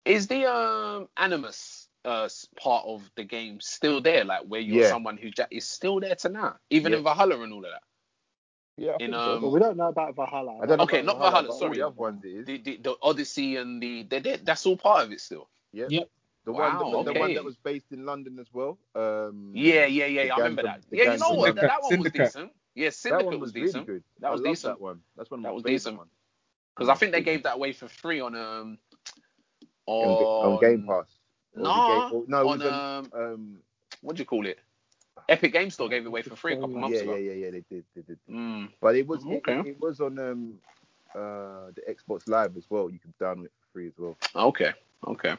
is 0.04 0.28
the 0.28 0.46
um 0.50 1.08
Animus 1.16 1.88
uh 2.04 2.28
part 2.58 2.84
of 2.86 3.10
the 3.16 3.24
game 3.24 3.60
still 3.60 4.00
there? 4.02 4.24
Like 4.24 4.44
where 4.46 4.60
you're 4.62 4.82
Yeah. 4.82 4.94
someone 4.94 5.18
who 5.18 5.30
ja- 5.36 5.46
is 5.50 5.66
still 5.66 6.00
there 6.00 6.16
to 6.16 6.30
now, 6.30 6.56
even 6.70 6.92
Yeah. 6.92 6.96
in 6.96 7.04
Valhalla 7.04 7.40
and 7.42 7.52
all 7.52 7.64
of 7.64 7.72
that. 7.72 7.82
Yeah, 8.78 8.92
I 8.96 9.00
In, 9.00 9.14
think 9.14 9.20
so. 9.22 9.36
um, 9.36 9.42
Well, 9.42 9.52
we 9.52 9.60
don't 9.60 9.76
know 9.78 9.88
about 9.88 10.16
Valhalla. 10.16 10.60
I 10.62 10.66
don't 10.66 10.80
know 10.80 10.84
Okay, 10.84 11.02
about 11.02 11.04
not 11.04 11.18
Valhalla, 11.18 11.48
but 11.48 11.54
all 11.54 11.68
sorry. 11.68 11.74
the 11.74 11.82
other 11.86 11.94
ones 11.96 12.24
it 12.24 12.28
is. 12.30 12.46
The, 12.46 12.58
the 12.58 12.78
the 12.78 12.96
Odyssey 13.02 13.56
and 13.56 13.82
the 13.82 14.04
they, 14.04 14.20
they, 14.20 14.36
that's 14.36 14.66
all 14.66 14.76
part 14.76 15.04
of 15.06 15.12
it 15.12 15.20
still. 15.20 15.48
Yeah. 15.72 15.88
Yep. 15.88 16.08
The 16.44 16.52
Wow, 16.52 16.92
one, 16.92 17.04
that, 17.06 17.14
the 17.14 17.20
one 17.20 17.34
that 17.34 17.44
was 17.44 17.56
based 17.56 17.90
in 17.92 18.04
London 18.04 18.38
as 18.38 18.46
well. 18.52 18.78
Um, 18.94 19.50
Yeah, 19.54 19.86
yeah, 19.86 20.06
yeah. 20.06 20.24
the 20.24 20.30
I 20.34 20.36
remember 20.38 20.60
of- 20.60 20.66
that. 20.66 20.80
Yeah, 20.90 21.12
you 21.14 21.18
know 21.18 21.30
what? 21.30 21.46
London. 21.56 21.66
That 21.66 21.82
one 21.82 21.82
was 21.82 21.88
Syndicate. 21.90 22.24
decent. 22.26 22.52
Yeah, 22.74 22.90
Syndicate 22.90 23.18
that 23.18 23.26
one 23.26 23.40
was, 23.40 23.48
was, 23.48 23.54
really 23.54 23.66
decent. 23.66 23.86
good. 23.86 24.04
That 24.20 24.26
I 24.28 24.30
was 24.30 24.40
love 24.42 24.50
decent. 24.52 24.74
that 24.74 24.80
one. 24.82 25.00
That's 25.16 25.30
one 25.30 25.40
of 25.40 25.42
That 25.44 25.48
my 25.50 25.54
was 25.54 25.62
decent. 25.62 25.96
ones. 25.96 26.10
Because 26.76 26.88
I 26.90 26.94
think 26.96 27.12
they 27.12 27.22
gave 27.22 27.44
that 27.44 27.54
away 27.54 27.72
for 27.72 27.88
free 27.88 28.20
on 28.20 28.34
um 28.36 28.78
on, 29.86 30.06
on 30.54 30.60
Game 30.60 30.86
Pass. 30.86 31.06
Or 31.56 31.62
was 31.62 31.62
it 31.62 31.62
Nah, 31.62 32.08
Game- 32.10 32.18
or- 32.18 32.24
no, 32.28 32.48
on 32.48 32.62
on, 32.62 33.04
um, 33.06 33.10
um, 33.14 33.58
what 34.02 34.16
do 34.16 34.20
you 34.20 34.26
call 34.26 34.46
it? 34.46 34.58
Epic 35.28 35.52
Game 35.52 35.70
Store 35.70 35.88
gave 35.88 36.02
it 36.04 36.08
away 36.08 36.20
for 36.22 36.36
free 36.36 36.52
a 36.54 36.56
couple 36.60 36.76
months 36.76 36.96
yeah, 36.96 37.02
ago. 37.04 37.14
yeah, 37.14 37.32
yeah, 37.32 37.44
yeah. 37.46 37.50
They 37.52 37.64
did, 37.70 37.84
they 37.96 38.02
did. 38.02 38.18
Mm. 38.28 38.68
But 38.80 38.96
it 38.96 39.06
was, 39.06 39.24
it, 39.24 39.36
Okay. 39.48 39.60
it, 39.60 39.66
it 39.68 39.80
was 39.80 40.00
on 40.00 40.18
um, 40.18 40.54
uh, 41.14 41.70
the 41.74 41.82
Xbox 41.88 42.28
Live 42.28 42.56
as 42.58 42.64
well. 42.68 42.90
You 42.90 42.98
could 42.98 43.16
download 43.18 43.46
it 43.46 43.52
for 43.60 43.72
free 43.72 43.86
as 43.86 43.94
well. 43.96 44.18
Okay, 44.34 44.72
okay. 45.06 45.36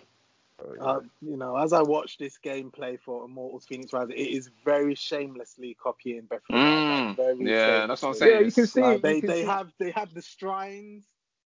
So, 0.60 0.74
yeah. 0.78 0.84
Uh, 0.84 0.99
you 1.22 1.38
know, 1.38 1.58
as 1.58 1.74
I 1.74 1.82
watch 1.82 2.18
this 2.18 2.38
gameplay 2.43 2.97
for 2.99 3.26
Immortals 3.26 3.66
Fenyx 3.70 3.91
Rising, 3.93 4.16
it 4.18 4.22
is 4.30 4.49
very 4.64 4.95
shamelessly 4.95 5.76
copying 5.82 6.22
Breath 6.22 6.41
of 6.49 6.56
the 6.56 6.62
Wild. 6.62 6.68
Mm, 6.68 7.08
like, 7.08 7.18
very 7.18 7.51
yeah, 7.51 7.88
that's 7.88 8.01
what 8.01 8.10
I'm 8.10 8.16
saying. 8.16 8.32
yeah, 8.34 8.39
you 8.45 8.51
can 8.51 8.68
see. 8.68 8.82
Like, 8.82 8.95
you 8.95 9.01
they 9.01 9.20
can 9.22 9.30
they 9.30 9.41
see- 9.41 9.47
have 9.47 9.72
they 9.80 9.91
have 9.91 10.14
the 10.14 10.22
shrines, 10.22 11.03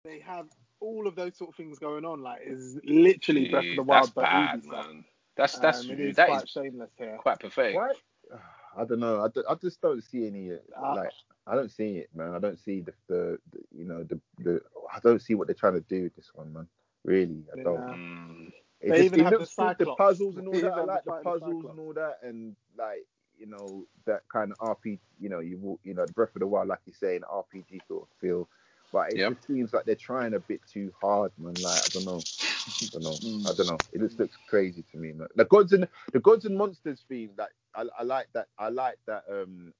they 0.03 0.19
have 0.19 0.47
all 0.79 1.07
of 1.07 1.15
those 1.15 1.37
sort 1.37 1.49
of 1.51 1.55
things 1.55 1.77
going 1.79 2.03
on. 2.05 2.21
Like 2.23 2.41
it's 2.45 2.77
literally 2.83 3.49
Breath 3.49 3.65
of 3.69 3.75
the 3.75 3.83
Wild, 3.83 4.03
that's 4.05 4.13
but 4.13 4.21
bad, 4.23 4.63
Ubisoft. 4.63 4.71
man. 4.71 5.05
That's 5.37 5.59
that's 5.59 5.81
Um, 5.85 5.91
it 5.91 5.99
is 5.99 6.15
that 6.15 6.27
quite 6.27 6.43
is 6.43 6.49
shameless 6.49 6.91
here. 6.97 7.17
quite 7.21 7.39
pathetic. 7.39 7.75
Why? 7.75 7.91
I 8.77 8.83
don't 8.85 8.99
know. 8.99 9.21
I, 9.23 9.27
don't- 9.29 9.45
I 9.49 9.53
just 9.55 9.79
don't 9.81 10.03
see 10.03 10.25
any 10.27 10.51
uh, 10.51 10.55
Uh, 10.83 10.95
like. 10.95 11.09
I 11.47 11.53
don't 11.53 11.71
see 11.71 11.97
it, 11.97 12.09
man. 12.15 12.33
I 12.33 12.39
don't 12.39 12.57
see 12.57 12.81
the, 12.81 12.91
the, 13.07 13.37
the 13.51 13.59
you 13.77 13.85
know 13.85 14.03
the, 14.03 14.19
the 14.39 14.61
I 14.91 14.99
don't 14.99 15.21
see 15.21 15.35
what 15.35 15.45
they're 15.47 15.53
trying 15.53 15.73
to 15.75 15.81
do 15.81 16.03
with 16.05 16.15
this 16.15 16.31
one, 16.33 16.51
man. 16.51 16.67
Really, 17.03 17.43
I 17.53 17.61
don't. 17.61 18.49
Yeah. 18.49 18.49
It 18.85 18.91
They 18.91 18.97
just, 18.97 19.05
even 19.05 19.19
it 19.19 19.23
have 19.23 19.33
the 19.33 19.39
looks 19.39 19.55
good, 19.55 19.77
the 19.79 19.85
puzzles 19.95 20.37
and 20.37 20.47
all 20.47 20.53
They 20.53 20.61
that. 20.61 20.73
I 20.73 20.81
like 20.83 21.03
the 21.05 21.11
the 21.11 21.17
the 21.17 21.23
puzzles 21.23 21.65
and 21.71 21.79
all 21.79 21.93
that, 21.93 22.19
and 22.23 22.55
like 22.77 23.05
you 23.37 23.47
know 23.47 23.85
that 24.05 24.21
kind 24.31 24.53
of 24.53 24.59
RPG. 24.59 24.99
You 25.19 25.29
know, 25.29 25.39
you 25.39 25.57
walk, 25.57 25.79
you 25.83 25.93
know, 25.93 26.05
the 26.05 26.13
Breath 26.13 26.35
of 26.35 26.41
the 26.41 26.47
Wild, 26.47 26.67
like 26.67 26.79
you 26.85 26.93
say, 26.93 27.15
an 27.15 27.23
RPG 27.23 27.81
sort 27.87 28.03
of 28.03 28.09
feel. 28.19 28.47
But 28.93 29.11
it 29.13 29.17
Yep. 29.17 29.33
just 29.33 29.47
seems 29.47 29.73
like 29.73 29.85
they're 29.85 29.95
trying 29.95 30.35
a 30.35 30.39
bit 30.39 30.61
too 30.71 30.93
hard, 31.01 31.31
man. 31.37 31.55
Like 31.55 31.81
I 31.85 31.87
don't 31.93 32.05
know, 32.05 32.19
I 32.19 32.87
don't 32.91 33.03
know, 33.03 33.11
Mm. 33.11 33.49
I 33.49 33.53
don't 33.55 33.67
know. 33.67 33.77
It 33.91 33.99
just 33.99 34.19
looks 34.19 34.37
crazy 34.47 34.83
to 34.91 34.97
me, 34.97 35.11
man. 35.13 35.27
The 35.35 35.45
gods 35.45 35.73
and 35.73 35.87
the 36.13 36.19
gods 36.19 36.45
and 36.45 36.57
monsters 36.57 37.03
theme, 37.09 37.31
that 37.37 37.49
I, 37.73 37.85
I 37.99 38.03
like 38.03 38.27
that. 38.33 38.47
I 38.57 38.69
like 38.69 38.97
that. 39.07 39.23
Um, 39.29 39.73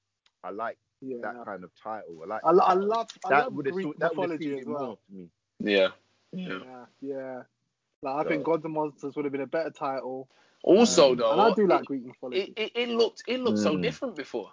I 0.44 0.50
like 0.50 0.78
Yeah. 1.00 1.18
that 1.22 1.44
kind 1.44 1.64
of 1.64 1.70
title. 1.82 2.20
I 2.24 2.26
like. 2.26 2.40
I, 2.44 2.50
lo- 2.50 2.64
I 2.64 2.74
that. 2.74 2.80
love 2.84 3.08
I 3.24 3.28
that 3.30 3.36
love 3.44 3.54
would 3.54 3.66
have 3.66 3.74
that 4.00 4.16
would 4.16 4.30
have 4.30 4.42
as 4.42 4.66
well. 4.66 4.86
more 4.86 4.96
to 4.96 5.12
me. 5.14 5.30
Yeah. 5.60 5.88
Yeah. 6.32 6.58
Yeah, 6.58 6.86
yeah. 7.00 7.42
Like 8.02 8.14
I 8.14 8.22
So- 8.22 8.28
think 8.28 8.44
Gods 8.44 8.64
and 8.64 8.74
Monsters 8.74 9.16
would 9.16 9.24
have 9.24 9.32
been 9.32 9.40
a 9.40 9.46
better 9.46 9.70
title. 9.70 10.28
Also, 10.62 11.12
Um, 11.12 11.16
though, 11.18 11.32
and 11.32 11.40
I 11.40 11.54
do 11.54 11.66
like 11.66 11.80
it, 11.82 11.86
Greek 11.86 12.04
mythology. 12.06 12.40
it, 12.40 12.52
it, 12.56 12.72
it 12.74 12.88
looked 12.88 13.22
it 13.26 13.40
looked 13.40 13.58
so 13.58 13.74
Mm. 13.76 13.82
different 13.82 14.16
before. 14.16 14.50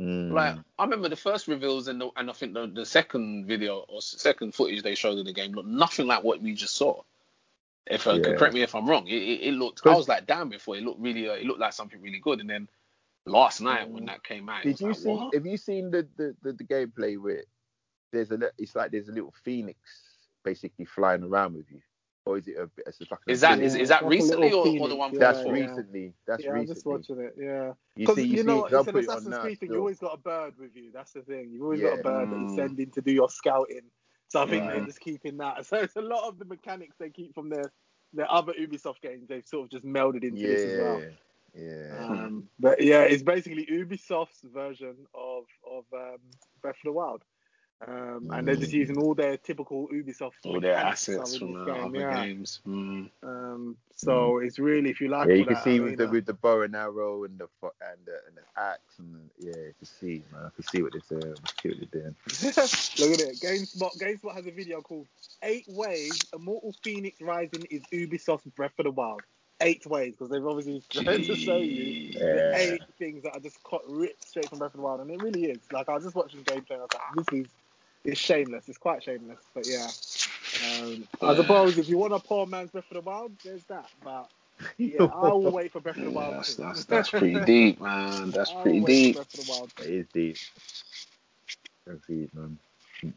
Mm. 0.00 0.32
Like 0.32 0.56
I 0.78 0.84
remember 0.84 1.08
the 1.08 1.16
first 1.16 1.48
reveals 1.48 1.88
and 1.88 2.00
the, 2.00 2.10
and 2.16 2.28
I 2.28 2.32
think 2.32 2.52
the, 2.54 2.66
the 2.66 2.84
second 2.84 3.46
video 3.46 3.78
or 3.88 4.02
second 4.02 4.54
footage 4.54 4.82
they 4.82 4.94
showed 4.94 5.18
of 5.18 5.24
the 5.24 5.32
game 5.32 5.52
looked 5.52 5.68
nothing 5.68 6.06
like 6.06 6.22
what 6.22 6.40
we 6.42 6.52
just 6.54 6.74
saw. 6.74 7.02
If 7.86 8.06
uh, 8.06 8.14
Yeah. 8.14 8.34
correct 8.36 8.52
me 8.52 8.62
if 8.62 8.74
I'm 8.74 8.86
wrong, 8.88 9.06
it, 9.06 9.14
it, 9.14 9.40
it 9.48 9.52
looked. 9.54 9.86
I 9.86 9.94
was 9.94 10.08
like, 10.08 10.26
damn, 10.26 10.48
before 10.48 10.76
it 10.76 10.82
looked 10.82 11.00
really, 11.00 11.28
uh, 11.28 11.34
it 11.34 11.44
looked 11.46 11.60
like 11.60 11.72
something 11.72 12.00
really 12.02 12.18
good, 12.18 12.40
and 12.40 12.50
then 12.50 12.68
last 13.26 13.60
night 13.60 13.88
when 13.88 14.06
that 14.06 14.22
came 14.24 14.48
out, 14.48 14.60
it 14.64 14.64
Did 14.64 14.72
was 14.72 14.80
you 14.80 14.86
like, 14.88 14.96
see? 14.96 15.08
what? 15.24 15.34
Have 15.34 15.46
you 15.46 15.56
seen 15.56 15.90
the, 15.90 16.06
the, 16.16 16.36
the, 16.42 16.52
the 16.52 16.64
gameplay 16.64 17.16
where 17.20 17.44
there's 18.12 18.30
a 18.32 18.36
li- 18.36 18.48
it's 18.58 18.74
like 18.74 18.90
there's 18.90 19.08
a 19.08 19.12
little 19.12 19.32
phoenix 19.44 19.78
basically 20.42 20.84
flying 20.84 21.22
around 21.22 21.54
with 21.56 21.70
you, 21.70 21.80
or 22.26 22.36
is 22.38 22.48
it 22.48 22.56
a 22.58 22.66
bit? 22.66 22.84
It's 22.88 22.98
just 22.98 23.10
like 23.10 23.20
Is 23.28 23.40
that 23.40 23.60
is, 23.60 23.74
is 23.76 23.88
that 23.88 24.02
Like 24.02 24.10
recently 24.10 24.52
or, 24.52 24.66
or 24.66 24.88
the 24.88 24.96
one 24.96 25.12
yeah, 25.12 25.18
that's 25.20 25.38
before? 25.38 25.56
yeah. 25.56 25.66
recently? 25.66 26.12
That's 26.26 26.44
yeah, 26.44 26.52
I'm 26.52 26.66
just 26.66 26.84
watching 26.84 27.20
it. 27.20 27.34
Yeah, 27.38 27.72
You 27.94 28.06
because 28.06 28.16
see, 28.16 28.22
you, 28.24 28.30
you, 28.32 28.36
see, 28.38 28.44
know 28.44 28.64
it, 28.66 28.72
it's 28.74 28.86
an 28.88 28.92
put 28.92 29.04
Assassin's 29.04 29.38
Creed 29.38 29.60
thing. 29.60 29.70
You 29.70 29.78
always 29.78 29.98
got 29.98 30.14
a 30.14 30.18
bird 30.18 30.54
with 30.58 30.74
you. 30.74 30.90
That's 30.92 31.12
the 31.12 31.22
thing. 31.22 31.50
You've 31.52 31.62
always 31.62 31.80
got 31.80 32.00
a 32.00 32.02
bird 32.02 32.30
that 32.30 32.38
you 32.40 32.46
Mm. 32.46 32.54
send 32.56 32.80
in 32.80 32.90
to 32.90 33.00
do 33.00 33.12
your 33.12 33.30
scouting. 33.30 33.82
So 34.28 34.42
I 34.42 34.46
think 34.46 34.64
Right. 34.64 34.74
they're 34.76 34.86
just 34.86 35.00
keeping 35.00 35.36
that. 35.38 35.64
So 35.66 35.76
it's 35.76 35.96
a 35.96 36.02
lot 36.02 36.26
of 36.28 36.38
the 36.38 36.44
mechanics 36.44 36.96
they 36.98 37.10
keep 37.10 37.32
from 37.34 37.48
their 37.48 37.72
their 38.12 38.30
other 38.30 38.52
Ubisoft 38.54 39.00
games. 39.02 39.28
They've 39.28 39.46
sort 39.46 39.64
of 39.64 39.70
just 39.70 39.84
melded 39.84 40.24
into 40.24 40.40
yeah, 40.40 40.48
this 40.48 40.64
as 40.66 40.78
well. 40.80 41.02
yeah. 41.54 42.06
Um, 42.08 42.48
but 42.58 42.82
yeah, 42.82 43.02
it's 43.02 43.22
basically 43.22 43.66
Ubisoft's 43.66 44.42
version 44.52 44.96
of 45.14 45.44
of 45.70 45.84
um, 45.94 46.18
Breath 46.60 46.76
of 46.76 46.84
the 46.84 46.92
Wild, 46.92 47.22
um, 47.86 48.30
and 48.32 48.48
they're 48.48 48.56
just 48.56 48.72
Mm. 48.72 48.78
using 48.78 48.98
all 48.98 49.14
their 49.14 49.36
typical 49.36 49.88
Ubisoft 49.88 50.32
All 50.44 50.60
their 50.60 50.74
assets 50.76 51.36
from 51.36 51.56
uh, 51.56 51.64
game, 51.66 51.84
other 51.84 51.98
yeah. 51.98 52.24
games. 52.24 52.60
Mm. 52.66 53.10
Um, 53.22 53.76
so 53.94 54.38
it's 54.38 54.58
really 54.58 54.90
if 54.90 55.00
you 55.00 55.08
like 55.08 55.28
yeah, 55.28 55.34
you 55.34 55.44
can 55.44 55.56
see 55.56 55.80
with 55.80 55.96
the 55.98 56.08
uh, 56.08 56.10
with 56.10 56.24
the 56.26 56.32
bow 56.34 56.62
and 56.62 56.74
arrow 56.74 57.24
and 57.24 57.38
the 57.38 57.48
and 57.62 57.98
the, 58.06 58.12
and 58.26 58.36
the 58.36 58.60
axe 58.60 58.98
and 58.98 59.14
the, 59.14 59.46
yeah, 59.46 59.66
you 59.66 59.74
can 59.78 59.86
see 59.86 60.22
man, 60.32 60.46
I 60.46 60.50
can 60.54 60.64
see 60.64 60.82
what 60.82 60.92
they're 60.92 61.20
doing. 61.20 61.36
See 61.62 61.68
what 61.68 61.78
they're 61.92 62.00
doing. 62.02 62.16
Look 62.44 62.58
at 62.58 63.20
it. 63.20 63.40
GameSpot 63.40 63.98
GameSpot 63.98 64.34
has 64.34 64.46
a 64.46 64.50
video 64.50 64.80
called 64.80 65.06
Eight 65.42 65.66
Ways 65.68 66.18
Immortal 66.34 66.74
Fenyx 66.84 67.14
Rising 67.20 67.66
is 67.70 67.82
Ubisoft's 67.92 68.46
Breath 68.56 68.72
of 68.78 68.84
the 68.84 68.90
Wild. 68.90 69.20
Eight 69.62 69.86
ways, 69.86 70.12
because 70.12 70.28
they've 70.28 70.46
obviously 70.46 70.82
tried 70.90 71.24
to 71.24 71.34
show 71.34 71.56
you 71.56 72.12
the 72.12 72.18
Yeah. 72.52 72.56
eight 72.58 72.82
things 72.98 73.22
that 73.22 73.34
are 73.34 73.40
just 73.40 73.62
cut 73.64 73.80
ripped 73.88 74.28
straight 74.28 74.50
from 74.50 74.58
Breath 74.58 74.72
of 74.74 74.78
the 74.80 74.82
Wild, 74.82 75.00
and 75.00 75.10
it 75.10 75.22
really 75.22 75.46
is. 75.46 75.60
Like 75.72 75.88
I 75.88 75.94
was 75.94 76.04
just 76.04 76.14
watching 76.14 76.42
gameplay, 76.44 76.72
and 76.72 76.80
I 76.80 76.84
was 76.84 76.90
like, 76.92 77.26
this 77.26 77.40
is 77.40 77.46
it's 78.06 78.20
shameless. 78.20 78.68
It's 78.68 78.78
quite 78.78 79.02
shameless, 79.02 79.40
but 79.54 79.66
yeah. 79.66 79.88
Um, 80.80 81.08
I 81.22 81.34
suppose 81.36 81.78
if 81.78 81.88
you 81.88 81.98
want 81.98 82.14
a 82.14 82.18
poor 82.20 82.46
man's 82.46 82.70
Breath 82.70 82.90
of 82.90 82.94
the 82.94 83.00
Wild, 83.02 83.32
there's 83.44 83.64
that. 83.64 83.90
But 84.02 84.30
yeah, 84.78 85.02
I 85.12 85.28
will 85.32 85.50
wait 85.52 85.72
for 85.72 85.80
Breath 85.80 85.96
of 85.96 86.04
the 86.04 86.10
Yeah, 86.10 86.16
Wild. 86.18 86.34
that's, 86.36 86.54
that's 86.56 86.84
that's 86.84 87.10
pretty 87.10 87.40
deep, 87.44 87.80
man. 87.80 88.30
That's 88.30 88.50
I 88.50 88.54
will 88.54 88.62
pretty 88.62 88.80
deep. 88.80 89.16
For 89.16 89.24
Breath 89.24 89.34
of 89.38 89.46
the 89.46 89.52
Wild. 89.52 89.72
It 89.82 89.90
is 89.90 90.06
deep. 90.12 90.36
Agreed, 91.86 92.34
man. 92.34 92.58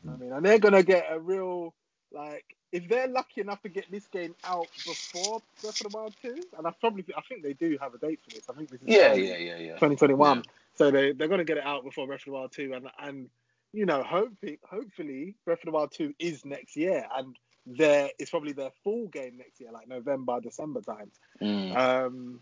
I 0.07 0.15
mean, 0.17 0.31
and 0.33 0.45
they're 0.45 0.59
gonna 0.59 0.83
get 0.83 1.07
a 1.11 1.19
real 1.19 1.73
like 2.11 2.45
if 2.71 2.87
they're 2.87 3.07
lucky 3.07 3.41
enough 3.41 3.61
to 3.63 3.69
get 3.69 3.89
this 3.91 4.07
game 4.07 4.35
out 4.43 4.67
before 4.85 5.41
Breath 5.61 5.81
of 5.81 5.91
the 5.91 5.97
Wild 5.97 6.15
2, 6.21 6.35
and 6.57 6.67
I 6.67 6.71
probably 6.79 7.05
I 7.15 7.21
think 7.21 7.43
they 7.43 7.53
do 7.53 7.77
have 7.81 7.93
a 7.93 7.97
date 7.97 8.19
for 8.23 8.29
this. 8.31 8.49
I 8.49 8.53
think 8.53 8.69
this 8.69 8.81
is 8.81 8.87
Yeah, 8.87 9.13
yeah, 9.13 9.37
yeah, 9.37 9.57
yeah. 9.57 9.73
2021. 9.73 10.37
Yeah. 10.37 10.43
So 10.75 10.91
they 10.91 11.13
they're 11.13 11.27
gonna 11.27 11.43
get 11.45 11.57
it 11.57 11.65
out 11.65 11.83
before 11.83 12.07
Breath 12.07 12.21
of 12.21 12.25
the 12.25 12.31
Wild 12.31 12.51
2, 12.51 12.73
and 12.73 12.87
and 12.99 13.29
you 13.73 13.85
know 13.85 14.03
hopefully 14.03 14.59
hopefully 14.69 15.35
Breath 15.45 15.59
of 15.59 15.65
the 15.65 15.71
Wild 15.71 15.91
2 15.91 16.13
is 16.19 16.45
next 16.45 16.75
year, 16.75 17.05
and 17.15 17.35
their 17.65 18.09
it's 18.17 18.31
probably 18.31 18.53
their 18.53 18.71
full 18.83 19.07
game 19.07 19.37
next 19.37 19.59
year, 19.59 19.71
like 19.71 19.87
November, 19.87 20.39
December 20.41 20.81
times. 20.81 21.13
Mm. 21.41 21.75
Um, 21.77 22.39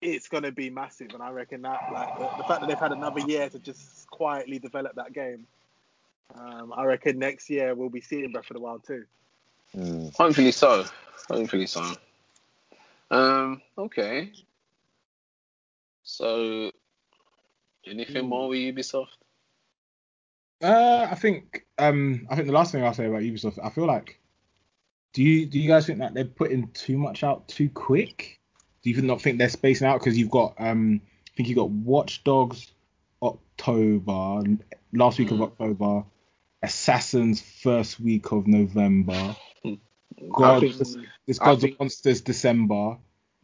it's 0.00 0.28
gonna 0.28 0.52
be 0.52 0.70
massive, 0.70 1.10
and 1.14 1.22
I 1.22 1.30
reckon 1.30 1.62
that 1.62 1.80
like 1.92 2.18
the, 2.18 2.28
the 2.38 2.44
fact 2.44 2.60
that 2.60 2.68
they've 2.68 2.78
had 2.78 2.92
another 2.92 3.20
year 3.20 3.48
to 3.48 3.58
just 3.58 4.08
quietly 4.10 4.58
develop 4.58 4.94
that 4.96 5.12
game. 5.12 5.46
Um, 6.34 6.72
I 6.76 6.84
reckon 6.84 7.18
next 7.18 7.48
year 7.50 7.74
we'll 7.74 7.90
be 7.90 8.00
seeing 8.00 8.32
Breath 8.32 8.50
of 8.50 8.54
the 8.54 8.60
Wild 8.60 8.84
2. 8.86 9.04
Mm. 9.76 10.16
Hopefully 10.16 10.52
so. 10.52 10.84
Hopefully 11.28 11.66
so. 11.66 11.94
Um. 13.10 13.60
Okay. 13.76 14.30
So, 16.02 16.70
anything 17.86 18.24
Hmm. 18.24 18.28
more 18.28 18.48
with 18.48 18.58
Ubisoft? 18.58 19.16
Uh, 20.64 21.08
I 21.10 21.14
think 21.14 21.66
um, 21.78 22.26
I 22.30 22.34
think 22.36 22.46
the 22.46 22.54
last 22.54 22.72
thing 22.72 22.82
I'll 22.84 22.94
say 22.94 23.06
about 23.06 23.20
Ubisoft, 23.22 23.58
I 23.62 23.68
feel 23.70 23.86
like, 23.86 24.18
do 25.12 25.22
you 25.22 25.46
do 25.46 25.58
you 25.58 25.68
guys 25.68 25.86
think 25.86 25.98
that 25.98 26.14
they're 26.14 26.24
putting 26.24 26.68
too 26.68 26.96
much 26.98 27.22
out 27.22 27.46
too 27.48 27.68
quick? 27.68 28.40
Do 28.82 28.90
you 28.90 29.02
not 29.02 29.20
think 29.20 29.38
they're 29.38 29.48
spacing 29.48 29.86
out 29.86 30.00
because 30.00 30.16
you've 30.18 30.30
got 30.30 30.54
um, 30.58 31.00
I 31.04 31.30
think 31.36 31.48
you 31.48 31.54
got 31.54 31.70
Watch 31.70 32.24
Dogs 32.24 32.72
October 33.22 34.42
last 34.92 35.18
week 35.18 35.30
of 35.30 35.38
Mm. 35.38 35.42
October, 35.42 36.04
Assassins 36.62 37.40
first 37.42 38.00
week 38.00 38.32
of 38.32 38.46
November, 38.46 39.36
I 39.64 39.78
God, 40.32 40.60
think- 40.60 40.76
this 41.26 41.38
Gods 41.38 41.62
think- 41.62 41.74
of 41.74 41.80
Monsters 41.80 42.20
December, 42.22 42.96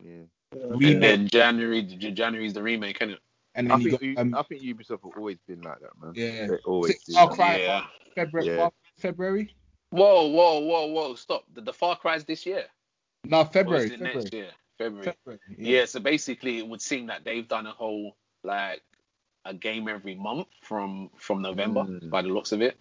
Yeah. 0.03 0.23
Remake. 0.55 0.95
And 0.95 1.03
then 1.03 1.29
January, 1.29 1.83
J- 1.83 2.11
January's 2.13 2.55
the 2.55 2.63
remake, 2.63 2.97
isn't 3.01 3.15
it? 3.15 3.21
And 3.61 3.73
I 3.73 3.77
then 3.77 3.85
you 3.87 3.91
think 3.99 4.17
got 4.17 4.21
um, 4.23 4.35
I 4.35 4.43
think 4.43 4.63
Ubisoft 4.63 4.91
have 5.05 5.17
always 5.17 5.39
been 5.47 5.63
like 5.63 5.81
that, 5.81 5.91
man. 6.03 6.13
Yeah. 6.15 6.47
They 6.49 6.57
always 6.65 6.93
Six- 6.93 7.05
do. 7.05 7.13
Far. 7.15 7.35
Cry 7.35 7.57
Yeah. 7.59 7.85
February, 8.15 8.47
Yeah. 8.49 8.69
February. 8.99 9.55
Whoa, 9.91 10.29
whoa, 10.29 10.61
whoa, 10.61 10.87
whoa! 10.87 11.15
Stop. 11.15 11.45
The, 11.55 11.61
the 11.63 11.73
Far 11.73 11.97
Cry's 11.97 12.25
this 12.25 12.47
year. 12.47 12.65
No, 13.25 13.41
Or 13.41 13.45
February. 13.47 13.85
is 13.87 13.91
it 13.91 13.99
February. 13.99 14.15
next 14.17 14.33
year? 14.33 14.51
February. 14.79 15.05
February. 15.07 15.41
Yeah. 15.59 15.85
So 15.87 16.01
basically, 16.01 16.59
it 16.59 16.67
would 16.69 16.81
seem 16.81 17.07
that 17.09 17.25
they've 17.25 17.47
done 17.49 17.67
a 17.67 17.73
whole 17.73 18.17
like 18.45 18.83
a 19.45 19.53
game 19.55 19.89
every 19.89 20.15
month 20.15 20.47
from 20.63 21.11
from 21.17 21.43
November, 21.43 21.81
Mm. 21.85 22.11
by 22.11 22.23
the 22.23 22.29
looks 22.29 22.53
of 22.53 22.63
it. 22.63 22.79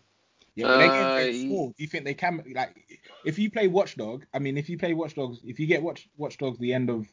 Yeah, 0.55 0.67
but 0.67 0.77
they 0.77 0.87
Uh, 0.87 1.23
get 1.31 1.35
small. 1.47 1.67
Do 1.69 1.75
you 1.83 1.87
think 1.87 2.03
they 2.05 2.13
can 2.13 2.43
like 2.53 2.75
if 3.25 3.39
you 3.39 3.49
play 3.49 3.67
Watchdog? 3.67 4.25
I 4.33 4.39
mean, 4.39 4.57
if 4.57 4.69
you 4.69 4.77
play 4.77 4.93
Watchdogs, 4.93 5.39
if 5.43 5.59
you 5.59 5.67
get 5.67 5.81
Watch 5.81 6.07
Watchdogs 6.17 6.59
the 6.59 6.73
end 6.73 6.89
of 6.89 7.07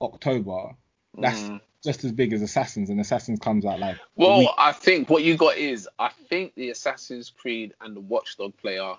October, 0.00 0.76
that's 1.18 1.50
Mm. 1.50 1.60
just 1.84 2.04
as 2.04 2.12
big 2.12 2.32
as 2.32 2.42
Assassins, 2.42 2.90
and 2.90 3.00
Assassins 3.00 3.38
comes 3.40 3.64
out 3.66 3.80
like 3.80 3.98
Well, 4.16 4.38
week. 4.38 4.48
I 4.58 4.72
think 4.72 5.10
what 5.10 5.24
you 5.24 5.36
got 5.36 5.56
is 5.56 5.88
I 5.98 6.10
think 6.28 6.54
the 6.54 6.70
Assassin's 6.70 7.30
Creed 7.30 7.74
and 7.80 7.96
the 7.96 8.00
Watchdog 8.00 8.56
player, 8.56 8.94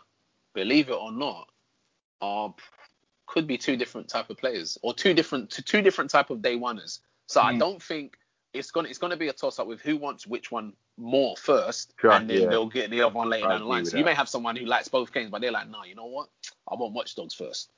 believe 0.54 0.90
it 0.90 0.94
or 0.94 1.12
not, 1.12 1.50
are 2.22 2.54
could 3.26 3.48
be 3.48 3.58
two 3.58 3.76
different 3.78 4.08
type 4.10 4.30
of 4.30 4.38
players 4.38 4.78
or 4.84 4.94
two 4.94 5.14
different 5.14 5.50
two, 5.50 5.62
two 5.62 5.82
different 5.82 6.10
type 6.12 6.30
of 6.30 6.42
day 6.42 6.56
oneers. 6.58 7.00
So 7.28 7.42
I 7.42 7.54
Mm. 7.54 7.60
don't 7.60 7.82
think 7.82 8.18
it's 8.54 8.70
gonna 8.72 8.90
it's 8.90 9.00
gonna 9.00 9.18
be 9.18 9.30
a 9.30 9.34
toss 9.34 9.60
up 9.60 9.68
with 9.68 9.82
who 9.82 9.98
wants 9.98 10.28
which 10.28 10.52
one 10.52 10.74
more 10.98 11.36
first, 11.38 11.94
Right, 12.04 12.22
and 12.22 12.30
then 12.30 12.42
yeah. 12.44 12.50
they'll 12.50 12.68
get 12.68 12.92
the 12.92 13.02
other 13.02 13.16
one 13.16 13.30
later 13.30 13.48
I 13.48 13.50
down 13.50 13.62
the 13.62 13.66
line. 13.66 13.84
with 13.84 13.92
So 13.92 13.98
you 13.98 14.04
that. 14.04 14.10
may 14.12 14.16
have 14.16 14.30
someone 14.30 14.56
who 14.56 14.66
likes 14.66 14.88
both 14.88 15.12
games, 15.12 15.32
but 15.32 15.42
they're 15.42 15.52
like, 15.52 15.70
no, 15.70 15.84
you 15.84 15.96
know 15.96 16.06
what, 16.06 16.30
I 16.70 16.76
want 16.76 16.94
Watch 16.94 17.16
Dogs 17.16 17.34
first. 17.34 17.72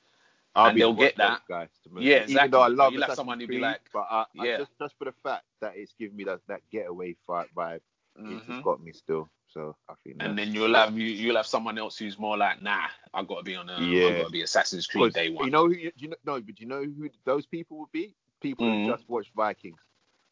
I'll 0.56 0.68
and 0.68 0.76
be 0.76 0.82
they'll 0.82 0.94
get 0.94 1.18
that. 1.18 1.42
guy. 1.50 1.68
To 1.84 1.90
be 1.90 2.02
Yeah, 2.02 2.16
honest. 2.18 2.32
Even 2.32 2.52
though 2.52 2.60
I 2.62 2.68
exactly. 2.68 2.76
love 2.78 2.94
You'll 2.94 3.02
have 3.04 3.16
someone 3.16 3.40
who'd 3.40 3.50
be 3.50 3.60
like, 3.60 3.82
but 3.94 4.08
I, 4.10 4.26
I 4.40 4.46
yeah. 4.46 4.58
just 4.58 4.72
just 4.80 4.96
for 4.98 5.06
the 5.06 5.14
fact 5.24 5.44
that 5.62 5.74
it's 5.76 5.94
giving 6.00 6.16
me 6.16 6.24
that, 6.26 6.40
that 6.48 6.62
getaway 6.72 7.16
fight 7.28 7.48
vibe, 7.56 7.82
it's 8.18 8.44
Mhm. 8.44 8.48
just 8.48 8.64
got 8.64 8.82
me 8.82 8.94
still. 8.94 9.30
So 9.48 9.76
I 9.90 9.94
think. 10.04 10.18
And 10.22 10.38
then 10.38 10.54
you'll 10.54 10.74
have 10.76 10.98
you 10.98 11.06
you'll 11.08 11.36
have 11.36 11.46
someone 11.48 11.78
else 11.78 11.98
who's 11.98 12.18
more 12.18 12.38
like, 12.38 12.62
nah, 12.62 12.88
I've 13.14 13.28
got 13.28 13.38
to 13.40 13.44
be 13.44 13.56
on 13.56 13.70
a, 13.70 13.80
Yeah. 13.80 14.08
I've 14.08 14.18
got 14.18 14.26
to 14.28 14.32
be 14.32 14.42
Assassin's 14.44 14.88
Creed 14.88 15.14
day 15.14 15.30
one. 15.30 15.46
You 15.46 15.52
know 15.52 15.68
who 15.68 15.74
you, 15.74 15.92
you 15.98 16.10
know? 16.10 16.16
No, 16.26 16.42
but 16.42 16.60
you 16.60 16.68
know 16.68 16.84
who 16.84 17.10
those 17.26 17.46
people 17.46 17.78
would 17.80 17.92
be? 17.92 18.14
People 18.42 18.66
Mhm. 18.68 18.86
that 18.88 18.98
just 18.98 19.10
watch 19.10 19.28
Vikings. 19.36 19.80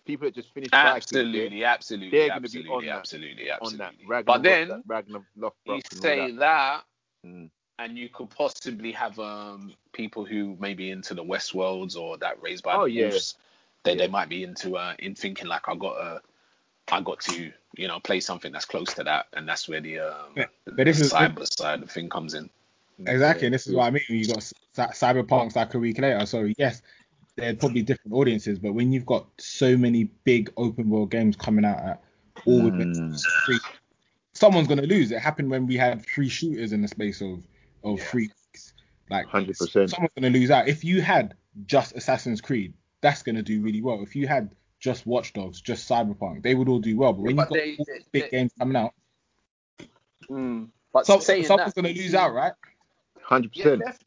People 0.05 0.27
that 0.27 0.35
just 0.35 0.53
finished 0.53 0.71
Vikings. 0.71 1.11
yeah, 1.11 1.19
absolutely, 1.19 1.63
absolutely, 1.63 2.11
They're 2.17 2.27
gonna 2.29 2.41
be 2.41 2.45
absolutely, 2.45 2.71
on 2.73 2.85
that- 2.85 2.95
absolutely, 2.99 3.51
on 3.51 3.55
absolutely. 3.55 3.77
that 3.77 4.09
Ragnarok, 4.09 4.25
but 4.25 4.43
then 4.43 4.67
that 4.69 4.81
Ragnarok, 4.85 5.23
you 5.35 5.41
Lothbrok 5.43 5.91
and 5.91 5.99
all 5.99 6.01
say 6.01 6.31
that. 6.31 6.39
that, 6.39 6.83
Mm. 7.25 7.49
And 7.79 7.97
you 7.97 8.09
could 8.09 8.29
possibly 8.29 8.91
have 8.91 9.17
um 9.19 9.73
people 9.93 10.25
who 10.25 10.55
may 10.59 10.73
be 10.73 10.91
into 10.91 11.13
the 11.13 11.23
West 11.23 11.53
Worlds 11.53 11.95
or 11.95 12.17
that 12.17 12.41
Raised 12.41 12.63
by 12.63 12.75
Oh, 12.75 12.85
the 12.85 12.91
yeah. 12.91 13.09
Wolves. 13.09 13.35
They 13.83 13.91
Yeah. 13.91 13.97
they 13.97 14.07
might 14.07 14.29
be 14.29 14.43
into 14.43 14.77
uh 14.77 14.93
in 14.99 15.15
thinking 15.15 15.47
like 15.47 15.67
I 15.67 15.75
got 15.75 15.97
a. 15.97 16.21
I 16.91 16.99
got 16.99 17.21
to, 17.21 17.49
you 17.77 17.87
know, 17.87 18.01
play 18.01 18.19
something 18.19 18.51
that's 18.51 18.65
close 18.65 18.93
to 18.95 19.05
that, 19.05 19.27
and 19.31 19.47
that's 19.47 19.69
where 19.69 19.79
the 19.79 19.99
um, 19.99 20.31
Yeah, 20.35 20.47
the, 20.65 20.73
but 20.73 20.83
this 20.85 20.99
the 20.99 21.05
is- 21.05 21.13
cyber 21.13 21.47
side 21.57 21.81
of 21.81 21.89
thing 21.89 22.09
comes 22.09 22.33
in. 22.33 22.49
Exactly, 23.07 23.47
and 23.47 23.53
this 23.53 23.67
is 23.67 23.73
what 23.73 23.85
I 23.85 23.91
mean. 23.91 24.03
You 24.09 24.27
got 24.27 24.43
Cy- 24.43 24.91
Cyberpunk's 24.91 25.55
like 25.55 25.73
a 25.73 25.79
week 25.79 25.97
later, 25.99 26.25
so 26.25 26.49
yes, 26.57 26.81
they're 27.37 27.55
probably 27.55 27.83
different 27.83 28.13
audiences, 28.13 28.59
but 28.59 28.73
when 28.73 28.91
you've 28.91 29.05
got 29.05 29.27
so 29.39 29.77
many 29.77 30.03
big 30.25 30.51
open 30.57 30.89
world 30.89 31.09
games 31.09 31.37
coming 31.37 31.63
out 31.63 31.79
at 31.79 32.03
all 32.45 32.61
within 32.63 32.91
Mm. 32.93 33.25
three, 33.45 33.59
someone's 34.33 34.67
gonna 34.67 34.81
lose. 34.83 35.11
It 35.11 35.19
happened 35.19 35.49
when 35.49 35.65
we 35.65 35.77
had 35.77 36.05
three 36.05 36.29
shooters 36.29 36.73
in 36.73 36.81
the 36.81 36.87
space 36.89 37.21
of 37.21 37.41
of 37.83 37.97
Yeah. 37.99 38.05
three 38.05 38.27
weeks. 38.51 38.73
Like 39.09 39.27
100%. 39.27 39.89
someone's 39.89 40.11
gonna 40.15 40.29
lose 40.29 40.49
out. 40.51 40.67
If 40.67 40.83
you 40.83 41.01
had 41.01 41.35
just 41.65 41.95
Assassin's 41.95 42.41
Creed, 42.41 42.73
that's 43.01 43.21
gonna 43.23 43.43
do 43.43 43.61
really 43.61 43.81
well. 43.81 44.01
If 44.01 44.15
you 44.15 44.27
had 44.27 44.55
just 44.79 45.05
Watch 45.05 45.33
Dogs, 45.33 45.61
just 45.61 45.87
Cyberpunk, 45.89 46.41
they 46.43 46.55
would 46.55 46.67
all 46.69 46.79
do 46.79 46.97
well. 46.97 47.13
But 47.13 47.21
when 47.21 47.35
But 47.35 47.51
you've 47.51 47.77
got 47.77 47.85
they- 47.87 47.93
they- 47.99 48.05
big 48.11 48.23
they- 48.23 48.29
games 48.29 48.53
coming 48.57 48.75
out, 48.75 48.93
But 50.91 51.05
some, 51.05 51.21
someone's 51.21 51.47
that, 51.47 51.73
gonna 51.75 51.89
lose 51.89 52.13
out, 52.15 52.33
right? 52.33 52.53
Hundred 53.21 53.55
Yeah, 53.55 53.63
percent. 53.63 53.83
def- 53.85 53.99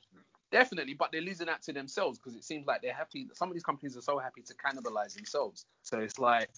definitely, 0.51 0.95
but 0.95 1.11
they're 1.13 1.21
losing 1.21 1.47
that 1.47 1.63
to 1.63 1.73
themselves 1.73 2.19
because 2.19 2.35
it 2.37 2.45
seems 2.45 2.67
like 2.67 2.81
they're 2.83 2.95
happy. 2.95 3.29
Some 3.35 3.49
of 3.49 3.55
these 3.55 3.65
companies 3.65 3.97
are 3.97 4.03
so 4.03 4.19
happy 4.19 4.43
to 4.43 4.55
cannibalize 4.55 5.15
themselves. 5.15 5.67
So 5.83 5.99
it's 5.99 6.19
like, 6.19 6.49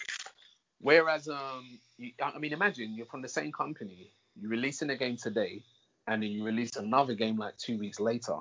whereas, 0.81 1.29
um, 1.29 1.79
you, 1.97 2.13
I 2.23 2.39
mean, 2.39 2.53
imagine 2.53 2.95
you're 2.95 3.07
from 3.07 3.23
the 3.23 3.29
same 3.29 3.53
company, 3.53 4.13
you're 4.41 4.51
releasing 4.51 4.91
a 4.91 4.97
game 4.97 5.17
today, 5.17 5.63
and 6.09 6.23
then 6.23 6.31
you 6.31 6.45
release 6.45 6.77
another 6.77 7.15
game 7.15 7.37
like 7.37 7.57
two 7.59 7.79
weeks 7.79 8.01
later, 8.01 8.39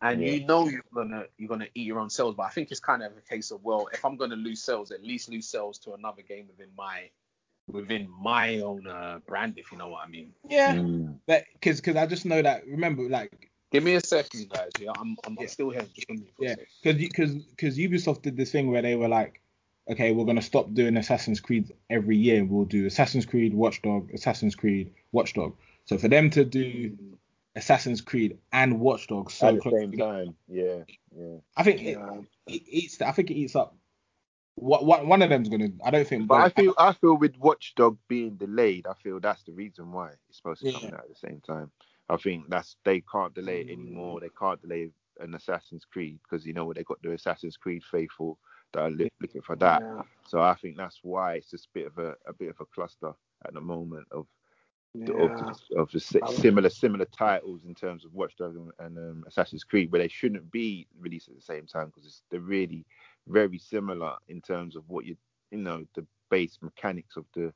and 0.00 0.20
Yeah. 0.20 0.32
you 0.32 0.46
know 0.46 0.68
you're 0.68 0.82
gonna 0.92 1.24
you're 1.38 1.48
gonna 1.48 1.68
eat 1.74 1.86
your 1.86 2.00
own 2.00 2.10
sales. 2.10 2.34
But 2.34 2.44
I 2.44 2.50
think 2.50 2.70
it's 2.70 2.80
kind 2.80 3.02
of 3.02 3.12
a 3.16 3.20
case 3.20 3.50
of 3.50 3.62
well, 3.62 3.88
if 3.92 4.04
I'm 4.04 4.16
gonna 4.16 4.36
lose 4.36 4.62
sales, 4.62 4.90
at 4.90 5.04
least 5.04 5.28
lose 5.28 5.46
sales 5.48 5.78
to 5.80 5.92
another 5.94 6.22
game 6.22 6.46
within 6.48 6.70
my 6.76 7.10
within 7.70 8.08
my 8.22 8.60
own 8.60 8.86
uh, 8.86 9.18
brand, 9.26 9.58
if 9.58 9.72
you 9.72 9.78
know 9.78 9.88
what 9.88 10.04
I 10.04 10.08
mean. 10.08 10.32
Yeah. 10.48 10.74
Mm. 10.74 11.18
because 11.26 11.80
because 11.80 11.96
I 11.96 12.06
just 12.06 12.24
know 12.24 12.40
that 12.42 12.66
remember 12.66 13.08
like 13.08 13.50
Give 13.72 13.82
me 13.82 13.94
a 13.96 14.00
second, 14.00 14.48
guys. 14.48 14.70
Yeah, 14.78 14.92
I'm 14.96 15.16
I'm, 15.26 15.34
Yeah. 15.34 15.40
I'm 15.42 15.48
still 15.48 15.70
here. 15.70 15.82
Just 15.94 16.06
give 16.06 16.18
me 16.18 16.26
a 16.40 16.44
yeah 16.44 16.54
because 16.82 16.98
because 16.98 17.34
because 17.34 17.76
Ubisoft 17.78 18.22
did 18.22 18.36
this 18.36 18.52
thing 18.52 18.70
where 18.70 18.82
they 18.82 18.94
were 18.94 19.08
like 19.08 19.40
okay 19.90 20.12
we're 20.12 20.24
gonna 20.24 20.42
stop 20.42 20.72
doing 20.72 20.96
Assassin's 20.96 21.40
Creed 21.40 21.72
every 21.90 22.16
year 22.16 22.44
we'll 22.44 22.64
do 22.64 22.86
Assassin's 22.86 23.26
Creed 23.26 23.54
Watchdog 23.54 24.10
Assassin's 24.14 24.54
Creed 24.54 24.92
Watchdog 25.12 25.54
so 25.86 25.98
for 25.98 26.08
them 26.08 26.30
to 26.30 26.44
do 26.44 26.96
Assassin's 27.56 28.00
Creed 28.02 28.38
and 28.52 28.80
Watchdog 28.80 29.30
so 29.30 29.48
At 29.48 29.54
the 29.56 29.60
close 29.60 29.80
same 29.80 29.90
together, 29.92 30.24
time, 30.24 30.36
yeah, 30.48 30.82
yeah. 31.16 31.36
I 31.56 31.62
think 31.62 31.82
it, 31.82 31.98
Yeah. 31.98 32.20
it 32.46 32.62
eats 32.68 33.00
I 33.00 33.12
think 33.12 33.30
it 33.30 33.34
eats 33.34 33.56
up 33.56 33.74
what 34.56 34.84
one 34.84 35.08
one 35.08 35.22
of 35.22 35.30
them's 35.30 35.48
gonna 35.48 35.68
I 35.84 35.90
don't 35.90 36.06
think 36.06 36.28
But 36.28 36.36
I 36.36 36.48
feel 36.50 36.74
I 36.78 36.92
feel 36.92 37.16
with 37.16 37.36
Watchdog 37.38 37.98
being 38.08 38.36
delayed, 38.36 38.86
I 38.86 38.94
feel 38.94 39.20
that's 39.20 39.42
the 39.44 39.52
reason 39.52 39.92
why 39.92 40.10
it's 40.28 40.36
supposed 40.38 40.62
to 40.62 40.72
come 40.72 40.84
out 40.94 41.00
at 41.04 41.08
the 41.08 41.14
same 41.14 41.40
time. 41.46 41.70
I 42.08 42.16
think 42.16 42.48
that's 42.48 42.76
they 42.84 43.00
can't 43.02 43.34
delay 43.34 43.62
it 43.62 43.70
anymore. 43.70 44.18
Mm. 44.18 44.20
They 44.22 44.30
can't 44.38 44.62
delay 44.62 44.90
an 45.20 45.34
Assassin's 45.34 45.84
Creed 45.84 46.20
because 46.22 46.46
you 46.46 46.52
know 46.52 46.64
what 46.66 46.76
they 46.76 46.84
got 46.84 47.02
the 47.02 47.12
Assassin's 47.12 47.56
Creed 47.56 47.82
faithful 47.84 48.38
that 48.72 48.80
are 48.80 48.90
li- 48.90 49.10
looking 49.20 49.42
for 49.42 49.56
that. 49.56 49.82
Yeah. 49.82 50.02
So 50.26 50.40
I 50.40 50.54
think 50.54 50.76
that's 50.76 51.00
why 51.02 51.34
it's 51.34 51.50
just 51.50 51.66
a 51.66 51.70
bit 51.74 51.86
of 51.86 51.98
a, 51.98 52.14
a 52.26 52.32
bit 52.32 52.50
of 52.50 52.60
a 52.60 52.66
cluster 52.66 53.12
at 53.46 53.54
the 53.54 53.60
moment 53.60 54.06
of 54.10 54.26
the, 54.26 54.45
Yeah. 54.98 55.12
of, 55.12 55.30
the, 55.38 55.76
of 55.76 55.90
the 55.90 56.00
similar 56.40 56.68
similar 56.70 57.04
titles 57.06 57.62
in 57.66 57.74
terms 57.74 58.04
of 58.04 58.14
Watchdog 58.14 58.56
and, 58.56 58.70
and 58.78 58.98
um, 58.98 59.24
Assassin's 59.26 59.64
Creed, 59.64 59.90
but 59.90 59.98
they 59.98 60.08
shouldn't 60.08 60.50
be 60.50 60.86
released 60.98 61.28
at 61.28 61.36
the 61.36 61.42
same 61.42 61.66
time 61.66 61.92
because 61.94 62.22
they're 62.30 62.40
really 62.40 62.84
very 63.28 63.58
similar 63.58 64.14
in 64.28 64.40
terms 64.40 64.76
of 64.76 64.88
what 64.88 65.04
you 65.04 65.16
you 65.50 65.58
know 65.58 65.84
the 65.94 66.06
base 66.30 66.58
mechanics 66.62 67.16
of 67.16 67.24
the 67.34 67.52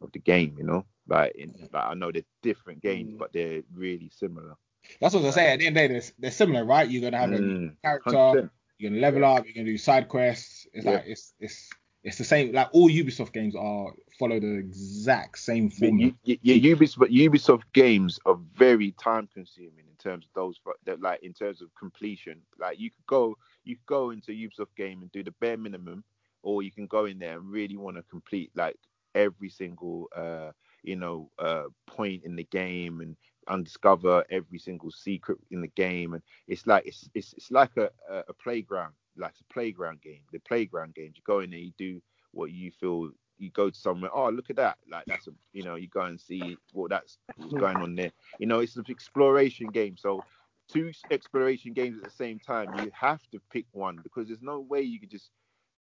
of 0.00 0.10
the 0.12 0.18
game. 0.18 0.54
You 0.58 0.64
know, 0.64 0.86
like, 1.08 1.32
in, 1.36 1.54
like 1.72 1.84
I 1.84 1.94
know 1.94 2.10
they're 2.12 2.22
different 2.42 2.82
games, 2.82 3.12
Mm. 3.14 3.18
but 3.18 3.32
they're 3.32 3.62
really 3.74 4.10
similar. 4.14 4.56
that's 5.00 5.14
what 5.14 5.24
I 5.24 5.30
say 5.30 5.52
at 5.52 5.58
the 5.58 5.66
end 5.66 5.76
of 5.76 5.82
the 5.82 5.88
day 5.88 5.94
they're, 5.94 6.10
they're 6.18 6.30
similar 6.30 6.64
right 6.64 6.88
you're 6.88 7.02
gonna 7.02 7.18
have 7.18 7.32
a 7.32 7.38
Mm, 7.38 7.76
character 7.82 8.10
100%. 8.16 8.50
You're 8.78 8.90
gonna 8.90 9.02
level 9.02 9.24
up. 9.24 9.44
You're 9.44 9.54
gonna 9.54 9.66
do 9.66 9.78
side 9.78 10.08
quests. 10.08 10.66
It's 10.72 10.86
Yeah. 10.86 10.92
like 10.92 11.04
it's 11.06 11.34
it's 11.38 11.68
it's 12.02 12.16
the 12.18 12.24
same. 12.24 12.52
Like 12.52 12.68
all 12.72 12.88
Ubisoft 12.88 13.32
games 13.32 13.54
are 13.54 13.92
follow 14.20 14.38
the 14.38 14.56
exact 14.56 15.38
same 15.38 15.70
formula. 15.70 16.12
you, 16.24 16.38
you, 16.42 16.54
you, 16.54 16.76
Ubisoft, 16.76 17.10
Ubisoft 17.10 17.62
games 17.72 18.20
are 18.26 18.38
very 18.54 18.92
time 18.92 19.28
consuming 19.32 19.86
in 19.88 19.96
terms 19.98 20.26
of 20.26 20.32
those 20.34 20.60
that 20.84 21.00
like 21.00 21.22
in 21.22 21.32
terms 21.32 21.62
of 21.62 21.68
completion. 21.78 22.40
Like 22.58 22.78
you 22.78 22.90
could 22.90 23.06
go 23.06 23.36
you 23.64 23.76
could 23.76 23.86
go 23.86 24.10
into 24.10 24.32
Ubisoft 24.32 24.76
game 24.76 25.02
and 25.02 25.10
do 25.12 25.24
the 25.24 25.32
bare 25.40 25.56
minimum, 25.56 26.04
or 26.42 26.62
you 26.62 26.70
can 26.70 26.86
go 26.86 27.06
in 27.06 27.18
there 27.18 27.38
and 27.38 27.50
really 27.50 27.76
want 27.76 27.96
to 27.96 28.02
complete 28.04 28.50
like 28.54 28.76
every 29.14 29.50
single 29.50 30.08
uh 30.16 30.52
you 30.84 30.94
know 30.96 31.28
uh 31.40 31.64
point 31.88 32.22
in 32.24 32.36
the 32.36 32.44
game 32.44 33.00
and 33.00 33.16
undiscover 33.48 34.24
every 34.30 34.58
single 34.58 34.90
secret 34.90 35.38
in 35.50 35.60
the 35.60 35.68
game, 35.68 36.14
and 36.14 36.22
it's 36.46 36.66
like 36.66 36.86
it's 36.86 37.08
it's, 37.14 37.32
it's 37.34 37.50
like 37.50 37.76
a, 37.76 37.90
a, 38.10 38.24
a 38.28 38.34
playground, 38.34 38.94
like 39.16 39.34
a 39.40 39.52
playground 39.52 40.00
game. 40.02 40.20
The 40.32 40.40
playground 40.40 40.94
games, 40.94 41.14
you 41.16 41.22
go 41.24 41.40
in 41.40 41.50
there, 41.50 41.58
you 41.58 41.72
do 41.78 42.00
what 42.32 42.52
you 42.52 42.70
feel. 42.70 43.10
You 43.40 43.50
go 43.50 43.70
to 43.70 43.78
somewhere, 43.78 44.10
oh 44.14 44.30
look 44.30 44.50
at 44.50 44.56
that, 44.56 44.78
like 44.90 45.06
that's 45.06 45.26
a, 45.28 45.32
you 45.52 45.64
know, 45.64 45.76
you 45.76 45.88
go 45.88 46.02
and 46.02 46.20
see 46.20 46.58
what 46.72 46.90
that's 46.90 47.18
what's 47.36 47.54
going 47.54 47.80
on 47.80 47.96
there. 47.96 48.12
You 48.38 48.46
know, 48.46 48.60
it's 48.60 48.76
an 48.76 48.84
exploration 48.88 49.70
game. 49.70 49.96
So 49.96 50.24
two 50.72 50.92
exploration 51.10 51.72
games 51.72 51.98
at 51.98 52.04
the 52.04 52.10
same 52.10 52.38
time, 52.38 52.74
you 52.74 52.90
have 52.98 53.22
to 53.32 53.40
pick 53.50 53.66
one 53.72 53.98
because 54.02 54.28
there's 54.28 54.42
no 54.42 54.60
way 54.60 54.82
you 54.82 55.00
could 55.00 55.10
just 55.10 55.30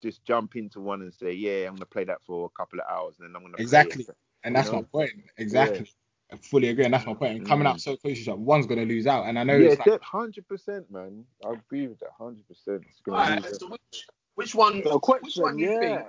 just 0.02 0.24
jump 0.24 0.56
into 0.56 0.80
one 0.80 1.02
and 1.02 1.12
say, 1.12 1.32
yeah, 1.32 1.66
I'm 1.68 1.74
gonna 1.74 1.86
play 1.86 2.04
that 2.04 2.22
for 2.26 2.46
a 2.46 2.58
couple 2.58 2.80
of 2.80 2.86
hours 2.90 3.16
and 3.20 3.28
then 3.28 3.36
I'm 3.36 3.42
gonna 3.42 3.58
Exactly. 3.58 4.04
it. 4.04 4.16
And 4.44 4.56
that's 4.56 4.70
know? 4.70 4.78
my 4.78 4.82
point. 4.82 5.10
Exactly. 5.36 5.90
I 6.32 6.36
fully 6.36 6.68
agree, 6.68 6.84
and 6.84 6.94
that's 6.94 7.06
my 7.06 7.14
point. 7.14 7.38
And 7.38 7.46
coming 7.46 7.66
out 7.66 7.76
Mm. 7.76 7.80
so 7.80 7.96
close 7.96 8.14
to 8.14 8.20
each 8.22 8.28
other, 8.28 8.38
one's 8.40 8.66
gonna 8.66 8.84
lose 8.84 9.06
out. 9.06 9.26
And 9.26 9.38
I 9.38 9.42
know 9.44 9.58
Yeah, 9.58 9.70
it's 9.70 9.78
like 9.80 10.00
hundred 10.02 10.46
percent, 10.48 10.90
man. 10.90 11.24
I 11.44 11.52
agree 11.52 11.88
with 11.88 11.98
that, 12.00 12.10
hundred 12.16 12.46
percent. 12.46 12.84
It's 12.88 13.00
gonna 13.00 13.18
Alright, 13.18 13.44
so 13.56 13.68
which, 13.68 14.06
which 14.36 14.54
one? 14.54 14.82
So 14.84 14.98
which 15.00 15.00
question, 15.00 15.42
one 15.42 15.58
you 15.58 15.66
yeah. 15.66 15.80
think 15.80 16.00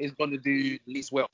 is 0.00 0.12
gonna 0.12 0.38
do 0.38 0.78
least 0.86 1.12
well? 1.12 1.28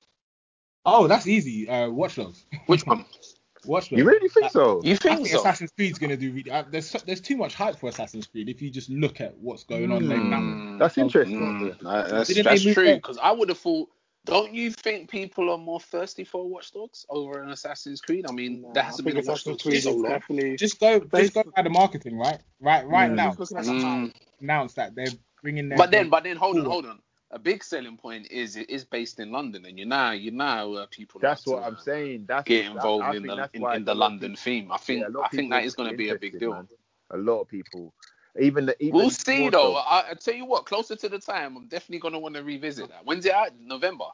Oh, 0.84 1.06
that's 1.06 1.26
easy. 1.26 1.68
Uh, 1.68 1.88
Watch 1.90 2.16
Dogs. 2.16 2.44
Which 2.66 2.86
one? 2.86 3.04
Watch 3.66 3.90
Dogs. 3.90 3.98
You 3.98 4.04
really 4.04 4.28
think 4.28 4.50
so? 4.50 4.80
You 4.84 4.96
think, 4.96 5.12
I 5.12 5.16
think 5.16 5.26
think 5.28 5.34
so? 5.34 5.40
Assassin's 5.40 5.72
Creed's 5.72 5.98
gonna 5.98 6.16
do. 6.16 6.32
Really, 6.32 6.50
uh, 6.50 6.64
there's 6.70 6.92
there's 7.06 7.20
too 7.20 7.36
much 7.36 7.54
hype 7.54 7.78
for 7.78 7.88
Assassin's 7.88 8.26
Creed. 8.26 8.48
If 8.48 8.62
you 8.62 8.70
just 8.70 8.90
look 8.90 9.20
at 9.20 9.36
what's 9.38 9.64
going 9.64 9.90
on, 9.90 10.06
they've 10.08 10.22
now 10.22 10.40
Mm, 10.40 10.78
That's 10.78 10.98
interesting. 10.98 11.38
mm, 11.40 11.78
that- 11.80 12.10
that's 12.10 12.42
that's 12.42 12.62
true. 12.62 12.94
Because 12.96 13.18
I 13.18 13.32
would 13.32 13.48
have 13.48 13.58
thought. 13.58 13.88
Don't 14.24 14.52
you 14.52 14.72
think 14.72 15.08
people 15.08 15.50
are 15.50 15.58
more 15.58 15.78
thirsty 15.78 16.24
for 16.24 16.48
Watch 16.48 16.72
Dogs 16.72 17.06
over 17.08 17.40
an 17.42 17.50
Assassin's 17.50 18.00
Creed? 18.00 18.26
I 18.28 18.32
mean, 18.32 18.62
Nah, 18.62 18.72
there 18.72 18.82
hasn't 18.82 19.06
been 19.06 19.16
a 19.16 19.20
Watch 19.20 19.42
Assassin's 19.46 19.56
Dogs 19.58 19.62
for 19.62 19.68
Creed 19.68 19.82
so 19.84 19.92
long. 19.94 20.56
just 20.56 20.80
go 20.80 20.98
just 20.98 21.32
go 21.34 21.44
by 21.54 21.62
the 21.62 21.70
marketing, 21.70 22.18
right? 22.18 22.40
Right 22.60 22.84
right 22.88 23.08
Yeah, 23.08 23.14
now, 23.14 23.28
just 23.36 23.52
looking 23.52 23.56
at 23.58 23.64
the 23.66 23.70
Mm. 23.72 23.82
hype. 24.06 24.16
announced 24.40 24.76
that 24.76 24.94
they're 24.96 25.12
bringing 25.42 25.68
their. 25.68 25.78
But 25.78 25.92
then, 25.92 26.08
but 26.10 26.24
then, 26.24 26.36
hold 26.36 26.58
on, 26.58 26.64
hold 26.64 26.86
on. 26.86 27.00
A 27.32 27.38
big 27.38 27.64
selling 27.64 27.96
point 27.96 28.30
is 28.30 28.56
it 28.56 28.70
is 28.70 28.84
based 28.84 29.18
in 29.18 29.32
London, 29.32 29.64
and 29.66 29.76
you 29.78 29.84
know, 29.84 30.12
you 30.12 30.30
know, 30.30 30.74
uh, 30.74 30.86
people. 30.90 31.20
That's 31.20 31.44
what 31.44 31.60
to, 31.60 31.66
I'm 31.66 31.74
uh, 31.74 31.78
saying. 31.80 32.26
That's 32.28 32.46
Get 32.46 32.66
involved 32.66 33.04
I 33.04 33.16
in 33.16 33.24
the 33.24 33.50
in, 33.52 33.64
in 33.74 33.84
the 33.84 33.92
a 33.92 33.94
lot 33.94 34.06
of 34.06 34.12
London 34.12 34.30
people- 34.32 34.42
theme. 34.42 34.72
I 34.72 34.76
think 34.76 35.00
yeah, 35.00 35.20
I 35.22 35.28
think 35.28 35.50
that 35.50 35.64
is 35.64 35.74
going 35.74 35.90
to 35.90 35.96
be 35.96 36.10
a 36.10 36.18
big 36.18 36.38
deal. 36.38 36.52
man. 36.52 36.68
A 37.10 37.16
lot 37.16 37.40
of 37.40 37.48
people, 37.48 37.92
even 38.40 38.66
the 38.66 38.80
even 38.82 38.94
We'll 38.94 39.10
see 39.10 39.40
more 39.40 39.50
though. 39.50 39.74
I, 39.76 40.10
I 40.10 40.14
tell 40.14 40.34
you 40.34 40.44
what, 40.44 40.66
closer 40.66 40.94
to 40.94 41.08
the 41.08 41.18
time, 41.18 41.56
I'm 41.56 41.66
definitely 41.66 41.98
going 41.98 42.14
to 42.14 42.20
want 42.20 42.36
to 42.36 42.44
revisit 42.44 42.88
that. 42.90 43.04
When's 43.04 43.26
it 43.26 43.32
out? 43.32 43.50
November. 43.60 44.06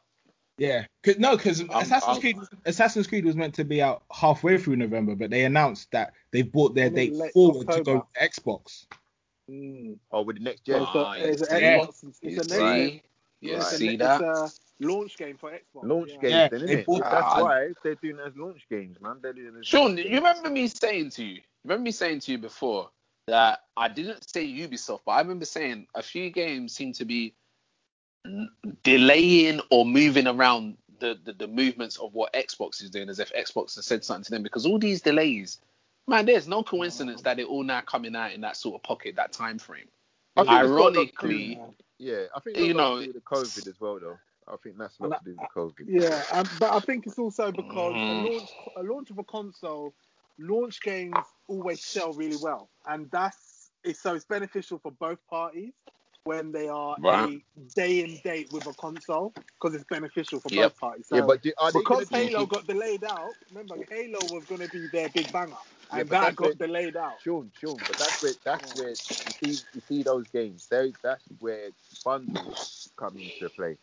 Yeah, 0.58 0.84
Cause, 1.02 1.18
no, 1.18 1.36
because 1.36 1.60
Assassin's 1.60 2.02
I'm- 2.04 2.20
Creed 2.20 2.36
Assassin's 2.66 3.06
Creed 3.06 3.24
was 3.24 3.36
meant 3.36 3.54
to 3.54 3.64
be 3.64 3.82
out 3.82 4.04
halfway 4.12 4.58
through 4.58 4.76
November, 4.76 5.14
but 5.14 5.30
they 5.30 5.44
announced 5.44 5.90
that 5.92 6.12
they 6.30 6.42
brought 6.42 6.74
their 6.74 6.90
Wasn't 6.90 6.96
date 6.96 7.14
late 7.14 7.32
forward 7.32 7.68
to 7.70 7.82
go 7.82 8.06
to 8.14 8.26
Xbox. 8.26 8.86
Mm. 9.50 9.98
Oh, 10.10 10.22
with 10.22 10.36
the 10.38 10.42
next 10.44 10.62
So 10.66 10.72
gen. 10.72 10.82
it's 10.82 10.94
a, 10.94 10.98
Ah, 10.98 11.12
it's 11.12 11.42
a 11.42 11.60
yeah. 11.60 11.78
Xbox. 11.78 11.88
It's 12.22 12.22
You 12.22 12.40
a 12.40 12.44
see, 12.44 12.58
next 12.58 13.04
yeah, 13.40 13.56
it's 13.56 13.72
a, 13.72 13.76
see 13.76 13.88
it's 13.88 13.98
that? 13.98 14.20
a 14.22 14.50
launch 14.80 15.16
game 15.18 15.36
for 15.36 15.50
Xbox. 15.50 15.84
Launch 15.88 16.10
yeah. 16.12 16.18
games, 16.20 16.32
Yeah, 16.32 16.48
then, 16.48 16.66
they 16.66 16.76
innit? 16.76 16.84
bought- 16.86 17.02
That's 17.02 17.26
Ah. 17.26 17.42
why 17.42 17.68
they're 17.82 17.94
doing 17.96 18.18
it 18.18 18.26
as 18.26 18.36
launch 18.36 18.62
games, 18.70 19.00
man. 19.00 19.16
They're 19.20 19.32
doing 19.32 19.54
it 19.56 19.58
as 19.60 19.66
Sean, 19.66 19.96
launch 19.96 20.04
you 20.06 20.16
remember 20.16 20.50
me 20.50 20.68
saying 20.68 21.10
to 21.10 21.24
you? 21.24 21.40
Remember 21.64 21.82
me 21.84 21.90
saying 21.90 22.20
to 22.20 22.32
you 22.32 22.38
before 22.38 22.90
that 23.26 23.64
I 23.76 23.88
didn't 23.88 24.28
say 24.28 24.46
Ubisoft, 24.46 25.00
but 25.06 25.12
I 25.12 25.20
remember 25.20 25.44
saying 25.44 25.86
a 25.94 26.02
few 26.02 26.30
games 26.30 26.74
seem 26.74 26.92
to 26.94 27.04
be 27.04 27.34
delaying 28.82 29.60
or 29.70 29.84
moving 29.84 30.26
around 30.26 30.76
the, 31.00 31.18
the, 31.24 31.32
the 31.32 31.46
movements 31.48 31.96
of 31.98 32.14
what 32.14 32.32
Xbox 32.32 32.82
is 32.82 32.90
doing, 32.90 33.08
as 33.08 33.18
if 33.18 33.32
Xbox 33.32 33.74
has 33.76 33.86
said 33.86 34.04
something 34.04 34.24
to 34.24 34.30
them. 34.30 34.42
Because 34.42 34.66
all 34.66 34.78
these 34.78 35.02
delays, 35.02 35.58
man, 36.06 36.26
there's 36.26 36.48
no 36.48 36.62
coincidence 36.62 37.22
that 37.22 37.36
they're 37.36 37.46
all 37.46 37.62
now 37.64 37.80
coming 37.80 38.16
out 38.16 38.32
in 38.32 38.40
that 38.42 38.56
sort 38.56 38.76
of 38.76 38.82
pocket, 38.82 39.16
that 39.16 39.32
time 39.32 39.58
frame. 39.58 39.88
I 40.36 40.44
think 40.44 40.62
it's 40.62 40.72
got 40.72 40.92
a 40.94 40.98
lot 40.98 41.06
to 41.20 41.28
Ironically, 41.28 41.60
Yeah, 41.98 42.24
I 42.34 42.40
think 42.40 42.58
You 42.58 42.64
it's 42.64 42.74
got 42.74 42.82
a 42.82 42.88
lot 42.88 42.90
know, 42.90 43.00
to 43.00 43.06
do 43.06 43.12
with 43.12 43.24
the 43.24 43.30
COVID 43.30 43.68
as 43.68 43.80
well, 43.80 44.00
though. 44.00 44.18
I 44.48 44.56
think 44.62 44.76
that's 44.78 44.98
a 44.98 45.04
lot 45.04 45.24
to 45.24 45.30
do 45.30 45.36
with 45.38 45.76
COVID. 45.76 45.86
Yeah, 45.88 46.22
um, 46.32 46.48
but 46.58 46.72
I 46.72 46.80
think 46.80 47.06
it's 47.06 47.18
also 47.18 47.52
because 47.52 47.94
a 48.10 48.14
launch 48.14 48.50
a 48.76 48.82
launch 48.82 49.10
of 49.10 49.18
a 49.18 49.24
console, 49.24 49.94
launch 50.38 50.80
games 50.82 51.16
always 51.48 51.84
sell 51.84 52.12
really 52.12 52.36
well, 52.36 52.68
and 52.86 53.10
that's 53.10 53.70
it's, 53.84 54.00
so 54.00 54.14
it's 54.14 54.24
beneficial 54.24 54.78
for 54.78 54.90
both 54.92 55.18
parties 55.28 55.72
when 56.24 56.52
they 56.52 56.68
are 56.68 56.96
Right. 57.00 57.42
a 57.42 57.44
day 57.74 58.02
and 58.02 58.22
date 58.22 58.52
with 58.52 58.66
a 58.66 58.72
console 58.74 59.32
because 59.60 59.74
it's 59.74 59.84
beneficial 59.84 60.40
for 60.40 60.50
Yep. 60.50 60.70
both 60.70 60.78
parties. 60.80 61.06
So 61.08 61.16
yeah, 61.16 61.22
but 61.22 61.42
do, 61.42 61.52
because 61.74 62.08
Halo 62.08 62.46
got 62.46 62.66
delayed 62.66 63.04
out, 63.04 63.34
remember 63.50 63.76
Halo 63.90 64.20
was 64.32 64.44
going 64.44 64.60
to 64.60 64.68
be 64.68 64.86
their 64.86 65.08
big 65.08 65.32
banger, 65.32 65.56
Yeah, 65.92 66.00
and 66.00 66.08
that 66.10 66.36
got 66.36 66.46
where- 66.46 66.54
delayed 66.54 66.96
out. 66.96 67.20
Sean, 67.22 67.50
Sean, 67.60 67.76
but 67.76 67.96
that's 67.98 68.22
where 68.22 68.32
that's 68.44 68.74
where 68.76 68.88
you 68.88 68.94
see 69.54 69.62
you 69.74 69.80
see 69.88 70.02
those 70.02 70.26
games. 70.28 70.66
They, 70.68 70.92
that's 71.02 71.24
where 71.38 71.70
bundles 72.04 72.90
come 72.96 73.16
into 73.16 73.48
play. 73.50 73.76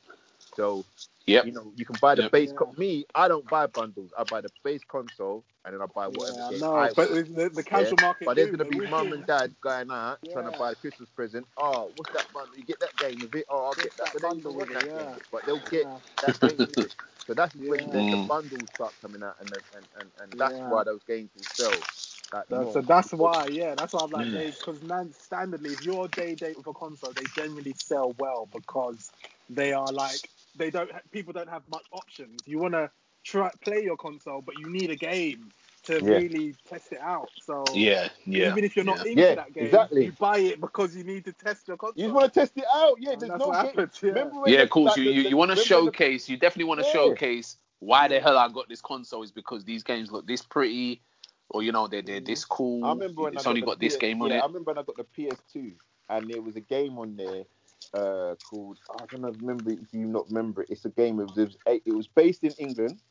So 0.56 0.86
yep. 1.28 1.46
you 1.46 1.52
know 1.54 1.74
you 1.76 1.86
can 1.86 1.98
buy 1.98 2.16
the 2.16 2.24
Yep. 2.24 2.32
base. 2.32 2.54
Yeah. 2.54 2.72
Me, 2.78 3.06
I 3.16 3.28
don't 3.30 3.50
buy 3.50 3.68
bundles. 3.68 4.12
I 4.18 4.24
buy 4.26 4.42
the 4.42 4.52
base 4.64 4.84
console 4.86 5.46
and 5.66 5.74
then 5.74 5.82
I 5.82 5.88
buy 5.94 6.08
whatever 6.08 6.42
Yeah, 6.42 6.50
game 6.50 6.62
no, 6.62 6.76
I 6.76 6.92
but 6.96 7.10
want. 7.10 7.12
the, 7.36 7.50
the 7.54 7.64
casual 7.64 8.00
market. 8.00 8.26
But 8.26 8.38
there's 8.38 8.52
gonna 8.52 8.66
be 8.66 8.82
will 8.82 8.90
mum 8.90 9.14
and 9.14 9.26
dad 9.26 9.56
going 9.62 9.92
out 9.92 10.20
trying 10.32 10.46
to 10.46 10.52
buy 10.52 10.72
a 10.72 10.76
Christmas 10.76 11.10
present. 11.10 11.48
Oh, 11.58 11.92
what's 11.96 12.12
that 12.12 12.32
bundle? 12.34 12.58
You 12.58 12.64
get 12.66 12.80
that 12.82 12.98
game 12.98 13.22
with 13.22 13.36
it. 13.36 13.46
Oh, 13.50 13.66
I'll 13.66 13.76
get 13.76 13.86
Get 13.86 13.98
that. 13.98 14.14
that 14.14 14.14
But 14.14 14.22
bundle 14.22 14.54
with 14.56 14.72
it. 14.72 14.84
Yeah. 14.86 15.16
But 15.32 15.46
they'll 15.46 15.66
get 15.72 15.86
Yeah. 15.86 16.00
that 16.22 16.40
game 16.42 16.66
with 16.68 16.80
it. 16.80 16.92
So 17.28 17.34
that's 17.36 17.56
when 17.68 17.90
Yeah. 17.90 17.92
the, 17.92 18.06
the 18.10 18.18
bundles 18.18 18.70
start 18.72 18.96
coming 19.02 19.24
out, 19.24 19.36
and 19.40 19.52
the, 19.52 19.62
and, 19.76 19.86
and, 20.00 20.12
and 20.22 20.34
that's 20.40 20.62
Yeah. 20.62 20.68
why 20.68 20.84
those 20.86 21.04
games 21.08 21.32
will 21.36 21.46
sell. 21.46 21.88
That 22.34 22.48
That- 22.50 22.70
so 22.72 22.82
that's 22.82 23.14
why, 23.14 23.48
yeah, 23.48 23.76
that's 23.76 23.94
why 23.94 24.04
I'm 24.04 24.12
like, 24.12 24.30
Mm. 24.30 24.54
because 24.62 24.84
man, 24.84 25.10
standardly, 25.10 25.74
if 25.74 25.82
you're 25.82 26.08
day 26.10 26.36
date 26.36 26.58
with 26.58 26.68
a 26.68 26.74
console, 26.74 27.14
they 27.14 27.28
generally 27.28 27.74
sell 27.74 28.14
well 28.20 28.50
because 28.54 29.12
they 29.50 29.74
are 29.74 29.92
like 29.94 30.30
they 30.60 30.70
don't 30.70 30.92
people 31.12 31.34
don't 31.34 31.50
have 31.50 31.64
much 31.72 31.86
options. 31.92 32.44
You 32.46 32.60
want 32.60 32.76
to 32.76 32.92
try 33.24 33.50
play 33.62 33.84
your 33.84 33.98
console, 33.98 34.42
but 34.42 34.58
you 34.58 34.70
need 34.70 34.92
a 34.92 34.96
game 34.96 35.52
to 35.84 35.94
Yeah. 35.96 36.00
really 36.18 36.56
test 36.68 36.92
it 36.92 37.00
out. 37.00 37.30
So 37.40 37.64
Yeah, 37.74 38.10
yeah. 38.26 38.52
even 38.52 38.64
if 38.64 38.76
you're 38.76 38.86
not 38.86 38.98
yeah. 39.06 39.12
into 39.12 39.22
Yeah, 39.22 39.36
that 39.36 39.54
game, 39.54 39.66
exactly. 39.66 40.06
you 40.06 40.12
buy 40.12 40.38
it 40.40 40.62
because 40.62 40.96
you 40.96 41.04
need 41.04 41.26
to 41.26 41.34
test 41.34 41.68
your 41.68 41.78
console. 41.78 42.00
You 42.02 42.08
just 42.10 42.16
want 42.16 42.34
to 42.34 42.40
test 42.40 42.58
it 42.58 42.66
out. 42.74 42.98
Yeah, 43.00 43.12
And 43.14 43.22
there's 43.22 43.30
that's 43.32 43.40
no 43.40 43.48
what 43.48 43.66
happens, 43.66 44.00
yeah. 44.04 44.10
Remember 44.10 44.42
when 44.42 44.54
Yeah, 44.54 44.64
the- 44.64 44.70
cool. 44.70 44.84
like 44.86 44.96
So 44.96 45.02
the- 45.02 45.08
you, 45.10 45.22
you 45.22 45.38
want 45.38 45.52
to 45.52 45.56
remember 45.56 45.76
when 45.76 45.86
the- 45.86 45.92
showcase, 45.92 46.30
you 46.30 46.38
definitely 46.38 46.66
want 46.66 46.82
to 46.82 46.86
Yeah. 46.88 46.94
showcase 46.94 47.58
why 47.80 48.08
the 48.10 48.20
hell 48.20 48.38
I 48.38 48.50
got 48.50 48.68
this 48.68 48.82
console 48.82 49.24
is 49.24 49.32
because 49.32 49.64
these 49.64 49.84
games 49.84 50.12
look 50.12 50.28
this 50.28 50.42
pretty, 50.42 51.02
or 51.50 51.64
you 51.64 51.72
know 51.72 51.88
they're 51.88 52.02
they're 52.02 52.20
this 52.20 52.44
cool. 52.46 52.84
I 52.86 52.90
remember 52.90 53.22
when 53.24 53.34
it's 53.36 53.48
I 53.48 53.50
only 53.50 53.62
got, 53.62 53.68
got 53.68 53.80
the 53.80 53.88
this 53.88 53.96
game 53.96 54.22
on 54.22 54.30
yeah, 54.30 54.38
it. 54.38 54.44
I 54.44 54.46
remember 54.48 54.72
when 54.74 54.78
I 54.78 54.84
got 54.84 54.98
the 54.98 55.06
PS2 55.06 55.72
and 56.10 56.30
there 56.30 56.42
was 56.42 56.56
a 56.58 56.62
game 56.62 56.98
on 56.98 57.16
there 57.16 57.46
uh, 57.94 58.36
called 58.50 58.78
I 59.00 59.06
don't 59.06 59.40
remember 59.42 59.72
if 59.72 59.94
you 59.94 60.06
not 60.06 60.28
remember 60.30 60.64
it. 60.64 60.70
It's 60.70 60.86
a 60.86 60.90
game. 60.90 61.20
It 61.20 61.28
was, 61.28 61.38
it 61.38 61.56
was 61.66 61.82
it 61.86 61.94
was 61.94 62.08
based 62.08 62.44
in 62.44 62.52
England, 62.58 63.02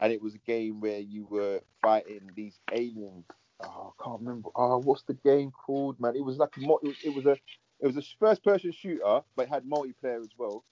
and 0.00 0.12
it 0.12 0.22
was 0.22 0.34
a 0.34 0.38
game 0.38 0.80
where 0.80 0.98
you 0.98 1.26
were 1.30 1.60
fighting 1.82 2.30
these 2.34 2.58
aliens. 2.72 3.24
Oh, 3.60 3.94
I 3.98 4.04
can't 4.04 4.20
remember. 4.20 4.50
Oh, 4.54 4.78
what's 4.78 5.02
the 5.04 5.14
game 5.14 5.50
called, 5.50 5.98
man? 6.00 6.14
It 6.16 6.24
was 6.24 6.36
like 6.36 6.50
a 6.56 6.60
it 6.60 6.66
was, 6.66 6.96
it 7.04 7.14
was 7.14 7.26
a 7.26 7.36
it 7.80 7.86
was 7.86 7.96
a 7.96 8.02
first 8.18 8.42
person 8.42 8.72
shooter, 8.72 9.20
but 9.34 9.42
it 9.42 9.48
had 9.48 9.64
multiplayer 9.64 10.20
as 10.20 10.30
well. 10.38 10.64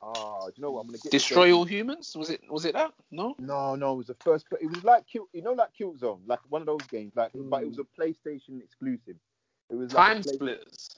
Oh, 0.00 0.46
do 0.46 0.52
you 0.56 0.62
know 0.62 0.72
what? 0.72 0.80
I'm 0.80 0.86
gonna 0.88 0.98
get 0.98 1.12
Destroy 1.12 1.52
all 1.52 1.64
humans? 1.64 2.16
Was 2.16 2.30
it 2.30 2.40
was 2.50 2.64
it 2.64 2.74
that? 2.74 2.92
No. 3.12 3.36
No, 3.38 3.76
no, 3.76 3.92
it 3.92 3.96
was 3.98 4.06
the 4.08 4.16
first. 4.20 4.46
It 4.60 4.68
was 4.68 4.82
like 4.82 5.06
kill, 5.06 5.28
you 5.32 5.42
know, 5.42 5.52
like 5.52 5.68
Killzone, 5.78 6.20
like 6.26 6.40
one 6.48 6.62
of 6.62 6.66
those 6.66 6.86
games, 6.90 7.12
like, 7.14 7.30
but 7.34 7.62
it 7.62 7.68
was 7.68 7.78
a 7.78 8.00
PlayStation 8.00 8.60
exclusive. 8.62 9.16
It 9.70 9.76
was 9.76 9.92
like 9.92 10.14
Time 10.14 10.22
splitters. 10.24 10.90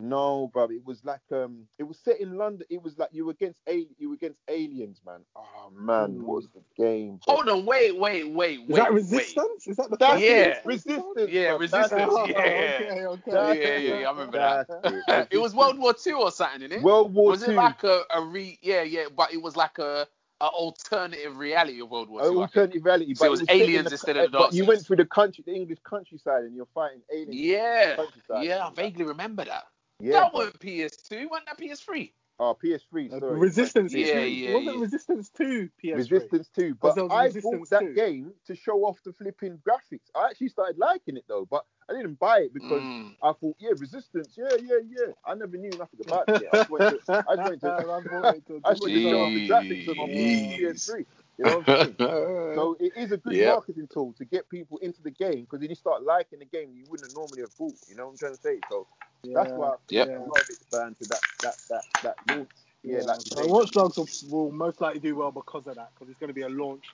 No, 0.00 0.48
bro, 0.52 0.64
it 0.70 0.84
was 0.84 1.04
like 1.04 1.20
um, 1.32 1.66
it 1.78 1.82
was 1.84 1.98
set 1.98 2.20
in 2.20 2.36
London. 2.36 2.66
It 2.70 2.82
was 2.82 2.98
like 2.98 3.08
you 3.12 3.24
were 3.26 3.32
against 3.32 3.60
a, 3.68 3.86
you 3.98 4.10
were 4.10 4.14
against 4.14 4.40
aliens, 4.48 5.00
man. 5.04 5.20
Oh 5.36 5.70
man, 5.74 6.14
Hmm. 6.14 6.22
what 6.22 6.36
was 6.36 6.48
the 6.54 6.62
game? 6.76 7.18
bro? 7.26 7.34
Hold 7.34 7.48
on, 7.48 7.66
wait, 7.66 7.96
wait, 7.98 8.30
wait, 8.30 8.60
Is 8.60 8.66
wait. 8.68 8.76
that 8.76 8.90
wait. 8.92 8.94
Resistance? 8.94 9.66
Is 9.66 9.76
that 9.76 9.90
the 9.90 9.96
That's 9.96 10.22
Yeah. 10.22 10.28
it, 10.28 10.62
Resistance 10.64 10.86
you 10.86 10.92
told? 11.02 11.16
Resistance. 11.16 11.32
Yeah, 11.32 11.48
bro. 11.48 11.58
Resistance. 11.58 11.90
That's 11.90 12.16
Oh, 12.16 12.26
yeah. 12.26 12.34
okay, 12.80 13.06
okay. 13.06 13.30
That's 13.32 13.60
Yeah, 13.60 13.68
it. 13.68 13.82
yeah, 13.82 13.94
yeah, 14.00 14.08
I 14.08 14.10
remember 14.12 14.38
that. 14.38 14.66
It. 14.84 15.28
it 15.32 15.38
was 15.38 15.54
World 15.54 15.78
War 15.78 15.94
Two 15.94 16.14
or 16.18 16.30
something, 16.30 16.68
innit? 16.68 16.82
World 16.82 17.14
War 17.14 17.30
was 17.30 17.42
Two. 17.42 17.50
it 17.50 17.56
like 17.56 17.82
a, 17.84 18.02
a 18.14 18.22
re? 18.22 18.58
Yeah, 18.62 18.82
yeah, 18.82 19.04
but 19.16 19.32
it 19.32 19.42
was 19.42 19.56
like 19.56 19.78
a, 19.78 20.06
a 20.40 20.46
alternative 20.46 21.36
reality 21.36 21.80
of 21.80 21.90
World 21.90 22.08
War 22.08 22.22
Two. 22.22 22.38
I 22.38 22.42
alternative 22.42 22.84
reality, 22.84 23.14
So 23.14 23.24
but 23.24 23.26
it 23.26 23.30
was 23.30 23.40
set 23.40 23.50
in 23.50 23.60
aliens 23.62 23.86
the- 23.86 23.90
instead 23.92 24.16
of 24.16 24.30
the 24.30 24.38
But 24.38 24.52
you 24.54 24.64
went 24.64 24.86
through 24.86 24.96
the 24.96 25.06
country, 25.06 25.42
the 25.44 25.54
English 25.54 25.78
countryside, 25.82 26.44
and 26.44 26.54
you're 26.54 26.68
fighting 26.74 27.02
aliens. 27.12 27.34
Yeah, 27.42 27.96
yeah, 28.42 28.66
I 28.66 28.70
vaguely 28.74 29.04
remember 29.04 29.44
that. 29.44 29.64
Yeah, 30.00 30.12
that 30.20 30.34
wasn't 30.34 30.58
PS2, 30.60 31.28
wasn't 31.30 31.46
that 31.48 31.58
PS3? 31.58 32.12
Oh, 32.40 32.56
PS3. 32.62 33.12
Uh, 33.12 33.18
Sorry. 33.18 33.38
Resistance 33.40 33.92
Yeah, 33.92 34.12
2. 34.12 34.20
yeah, 34.28 34.54
Wasn't 34.54 34.76
yeah. 34.76 34.80
Resistance 34.82 35.28
2 35.30 35.70
PS3? 35.82 35.96
Resistance 35.96 36.48
2. 36.54 36.74
But 36.80 36.96
I 37.10 37.24
Resistance 37.24 37.68
bought 37.68 37.80
2. 37.80 37.86
that 37.86 37.94
game 37.96 38.32
to 38.46 38.54
show 38.54 38.84
off 38.84 39.02
the 39.04 39.12
flipping 39.12 39.58
graphics. 39.66 40.06
I 40.14 40.26
actually 40.30 40.50
started 40.50 40.78
liking 40.78 41.16
it 41.16 41.24
though, 41.26 41.48
but 41.50 41.64
I 41.90 41.94
didn't 41.94 42.18
buy 42.20 42.40
it 42.42 42.54
because 42.54 42.82
Mm. 42.82 43.14
I 43.24 43.32
thought, 43.32 43.56
yeah, 43.58 43.70
Resistance, 43.76 44.36
yeah, 44.38 44.54
yeah, 44.62 44.76
yeah. 44.88 45.12
I 45.24 45.34
never 45.34 45.56
knew 45.56 45.70
nothing 45.70 45.98
about 46.06 46.28
it. 46.28 46.46
I 46.52 46.58
just 46.58 46.70
went 46.70 46.84
to, 47.08 47.24
I 47.28 47.34
just 47.34 47.48
went 47.48 47.60
to, 47.62 47.68
I 47.76 48.00
bought 48.08 48.34
it 48.36 48.46
to- 48.46 48.60
I 48.64 48.70
just 48.70 48.82
went 48.82 48.94
to 48.94 49.00
show 49.10 49.20
off 49.20 49.34
the 49.34 49.48
graphics 49.48 49.88
on 49.88 49.96
my 49.96 50.04
PS3. 50.06 51.06
You 51.38 51.44
know 51.44 51.58
what 51.58 51.68
I'm 51.68 51.76
saying? 51.86 51.96
so 52.54 52.76
it 52.78 52.92
is 52.96 53.10
a 53.10 53.16
good 53.16 53.34
Yep. 53.34 53.54
marketing 53.54 53.88
tool 53.92 54.12
to 54.18 54.24
get 54.24 54.48
people 54.48 54.78
into 54.78 55.02
the 55.02 55.10
game 55.10 55.40
because 55.42 55.58
then 55.60 55.70
you 55.70 55.76
start 55.76 56.04
liking 56.04 56.38
the 56.38 56.44
game 56.44 56.70
you 56.72 56.84
wouldn't 56.88 57.12
normally 57.16 57.40
have 57.40 57.56
bought. 57.58 57.74
You 57.88 57.96
know 57.96 58.04
what 58.06 58.12
I'm 58.12 58.16
trying 58.18 58.34
to 58.36 58.40
say? 58.40 58.60
So 58.70 58.86
that's 59.34 59.52
why 59.56 59.74
Yep. 59.90 60.08
a 60.16 60.20
lot 60.20 60.40
of 60.40 60.46
it's 60.50 60.64
bound 60.72 60.96
to 60.98 61.08
that 61.08 61.20
that 61.42 61.54
that 61.70 61.84
that 62.02 62.16
launch. 62.36 62.50
Yeah, 62.84 63.02
like 63.02 63.20
so. 63.22 63.46
Watch 63.46 63.72
Dogs 63.72 63.96
will, 63.98 64.08
will 64.30 64.52
most 64.52 64.80
likely 64.80 65.00
do 65.00 65.16
well 65.16 65.32
because 65.32 65.66
of 65.66 65.76
that, 65.76 65.88
because 65.94 66.10
it's 66.10 66.18
going 66.18 66.28
to 66.28 66.34
be 66.34 66.42
a 66.42 66.48
launch 66.48 66.84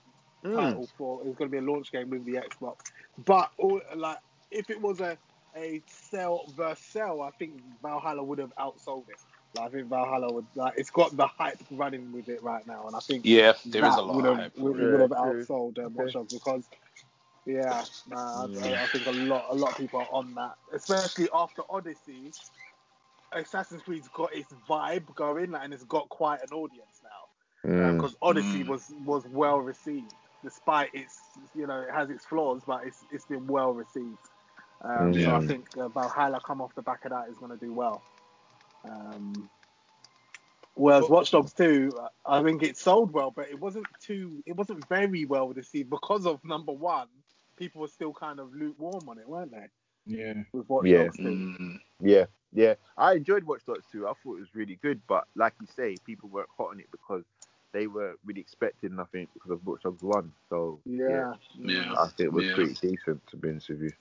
Mm. 0.44 0.54
title 0.54 0.88
for. 0.98 1.22
It's 1.26 1.36
going 1.36 1.50
to 1.50 1.52
be 1.52 1.64
a 1.64 1.70
launch 1.70 1.92
game 1.92 2.10
with 2.10 2.24
the 2.24 2.34
Xbox. 2.34 2.76
But 3.24 3.50
all, 3.58 3.80
like, 3.96 4.18
if 4.50 4.70
it 4.70 4.80
was 4.80 5.00
a 5.00 5.18
a 5.56 5.82
sell 5.88 6.52
versus 6.56 6.84
sell, 6.92 7.22
I 7.22 7.30
think 7.38 7.52
Valhalla 7.82 8.24
would 8.24 8.38
have 8.40 8.52
outsold 8.58 9.08
it. 9.08 9.18
Like, 9.54 9.68
I 9.68 9.70
think 9.70 9.88
Valhalla 9.88 10.32
would 10.32 10.46
like 10.56 10.74
it's 10.76 10.90
got 10.90 11.16
the 11.16 11.26
hype 11.26 11.60
running 11.70 12.12
with 12.12 12.28
it 12.28 12.42
right 12.42 12.66
now, 12.66 12.86
and 12.88 12.96
I 12.96 13.00
think 13.00 13.24
Yeah, 13.24 13.54
there 13.66 13.84
is 13.86 13.96
a 13.96 14.02
lot 14.02 14.16
would 14.16 14.24
of 14.24 14.26
have 14.26 14.38
hype. 14.38 14.52
would, 14.56 14.78
Yeah, 14.78 14.86
would 14.86 15.00
have 15.00 15.10
outsold 15.10 15.78
um, 15.84 15.94
Watch 15.94 16.12
Dogs 16.14 16.32
because 16.34 16.68
yeah, 17.46 17.84
nah, 18.08 18.46
Mm. 18.46 18.78
I, 18.78 18.84
I 18.84 18.86
think 18.86 19.06
a 19.06 19.10
lot 19.10 19.48
a 19.50 19.54
lot 19.54 19.72
of 19.72 19.76
people 19.78 20.00
are 20.00 20.08
on 20.10 20.34
that, 20.34 20.54
especially 20.72 21.28
after 21.34 21.62
Odyssey. 21.68 22.32
Assassin's 23.32 23.82
Creed's 23.82 24.08
got 24.08 24.34
its 24.34 24.52
vibe 24.68 25.12
going, 25.14 25.50
like, 25.50 25.64
and 25.64 25.74
it's 25.74 25.82
got 25.84 26.08
quite 26.08 26.40
an 26.42 26.52
audience 26.52 27.00
now 27.02 27.70
Mm. 27.70 27.96
because 27.96 28.16
Odyssey 28.22 28.62
Mm. 28.62 28.68
was 28.68 28.92
was 29.04 29.26
well 29.26 29.58
received, 29.58 30.14
despite 30.42 30.94
its 30.94 31.20
you 31.54 31.66
know 31.66 31.80
it 31.80 31.90
has 31.92 32.10
its 32.10 32.24
flaws, 32.24 32.62
but 32.66 32.86
it's 32.86 33.04
it's 33.10 33.26
been 33.26 33.46
well 33.46 33.72
received. 33.72 34.18
Um, 34.82 35.12
So 35.14 35.34
I 35.34 35.40
think 35.46 35.66
uh, 35.78 35.88
Valhalla 35.88 36.40
come 36.46 36.60
off 36.60 36.74
the 36.74 36.82
back 36.82 37.04
of 37.04 37.10
that 37.10 37.28
is 37.30 37.38
going 37.38 37.50
to 37.50 37.56
do 37.64 37.72
well. 37.72 38.02
Um, 38.84 39.48
whereas 40.74 41.08
Watch 41.08 41.30
Dogs 41.30 41.52
2, 41.54 41.90
I 42.26 42.42
think 42.42 42.62
it 42.62 42.76
sold 42.76 43.12
well, 43.12 43.30
but 43.30 43.48
it 43.48 43.58
wasn't 43.58 43.86
too 44.02 44.42
it 44.46 44.56
wasn't 44.56 44.86
very 44.88 45.24
well 45.24 45.48
received 45.48 45.90
because 45.90 46.26
of 46.26 46.44
number 46.44 46.72
one, 46.72 47.08
people 47.56 47.80
were 47.80 47.88
still 47.88 48.12
kind 48.12 48.40
of 48.40 48.54
lukewarm 48.54 49.08
on 49.08 49.18
it, 49.18 49.28
weren't 49.28 49.50
they? 49.52 49.66
Yeah. 50.06 50.34
With 50.52 50.68
Watch 50.68 50.86
Yeah. 50.86 51.04
Dogs 51.04 51.16
2. 51.18 51.22
Mm. 51.22 51.80
Yeah, 52.00 52.26
yeah. 52.52 52.74
I 52.96 53.14
enjoyed 53.14 53.44
Watch 53.44 53.64
Dogs 53.66 53.86
2. 53.90 54.06
I 54.06 54.12
thought 54.22 54.36
it 54.36 54.40
was 54.40 54.54
really 54.54 54.76
good, 54.82 55.00
but 55.08 55.24
like 55.34 55.54
you 55.60 55.66
say, 55.66 55.98
people 56.04 56.28
weren't 56.28 56.48
hot 56.56 56.70
on 56.70 56.80
it 56.80 56.90
because 56.90 57.24
they 57.72 57.86
were 57.86 58.14
really 58.24 58.40
expecting 58.40 58.94
nothing 58.94 59.26
because 59.34 59.50
of 59.50 59.64
Watch 59.66 59.82
Dogs 59.82 60.02
1. 60.02 60.32
So 60.48 60.80
Yeah. 60.84 61.34
Yeah. 61.58 61.94
I 61.98 62.06
think 62.08 62.20
it 62.20 62.32
was 62.32 62.44
Yeah. 62.46 62.54
pretty 62.54 62.74
decent 62.80 63.26
to 63.28 63.36
be 63.36 63.48
honest 63.50 63.68
with 63.70 63.82
you. 63.82 63.92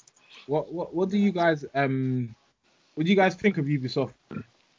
What 0.47 0.71
what 0.73 0.93
what 0.93 1.09
do 1.09 1.17
you 1.17 1.31
guys 1.31 1.65
um 1.73 2.35
what 2.95 3.05
do 3.05 3.09
you 3.09 3.15
guys 3.15 3.35
think 3.35 3.57
of 3.57 3.65
Ubisoft 3.65 4.13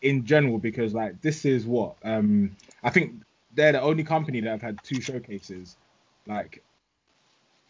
in 0.02 0.24
general? 0.24 0.58
Because 0.58 0.94
like 0.94 1.20
this 1.20 1.44
is 1.44 1.66
what 1.66 1.96
um 2.04 2.56
I 2.82 2.90
think 2.90 3.22
they're 3.54 3.72
the 3.72 3.80
only 3.80 4.04
company 4.04 4.40
that 4.40 4.50
have 4.50 4.62
had 4.62 4.82
two 4.82 5.00
showcases. 5.00 5.76
Like 6.26 6.62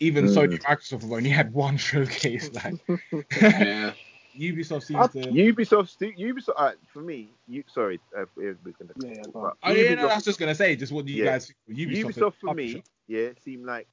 even 0.01 0.27
Mm. 0.27 0.35
Sony 0.37 0.61
Microsoft 0.61 1.03
have 1.03 1.13
only 1.13 1.31
had 1.31 1.53
one 1.53 1.77
showcase. 1.77 2.51
Like 2.53 2.75
Yeah. 3.41 3.93
Ubisoft 4.39 4.83
seems 4.83 5.01
I- 5.01 5.07
to 5.09 5.19
Ubisoft, 5.31 5.89
sti- 5.89 6.15
Ubisoft. 6.19 6.55
Uh, 6.57 6.73
for 6.93 7.03
me, 7.03 7.29
you 7.47 7.63
sorry, 7.69 8.01
uh, 8.17 8.25
we're 8.37 8.57
we're 8.65 8.73
gonna. 8.73 8.93
Yeah, 9.01 9.15
yeah, 9.17 9.23
but. 9.33 9.55
Oh 9.63 9.71
yeah, 9.73 9.95
no, 9.95 10.03
Ubisoft- 10.07 10.11
I 10.11 10.15
was 10.17 10.25
just 10.25 10.39
gonna 10.41 10.55
say, 10.55 10.75
just 10.77 10.93
what 10.93 11.05
do 11.07 11.13
you 11.13 11.25
Yeah. 11.25 11.31
guys 11.33 11.47
think 11.47 11.59
of 11.69 11.75
Ubisoft? 11.77 12.09
as 12.11 12.17
Ubisoft 12.17 12.27
a 12.27 12.31
for 12.41 12.55
me, 12.55 12.83
yeah, 13.07 13.29
seem 13.45 13.65
like 13.65 13.87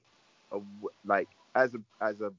a 0.51 0.55
w- 0.55 0.89
like 1.05 1.29
as 1.55 1.75
a 1.75 1.81
as 2.03 2.21
a 2.21 2.31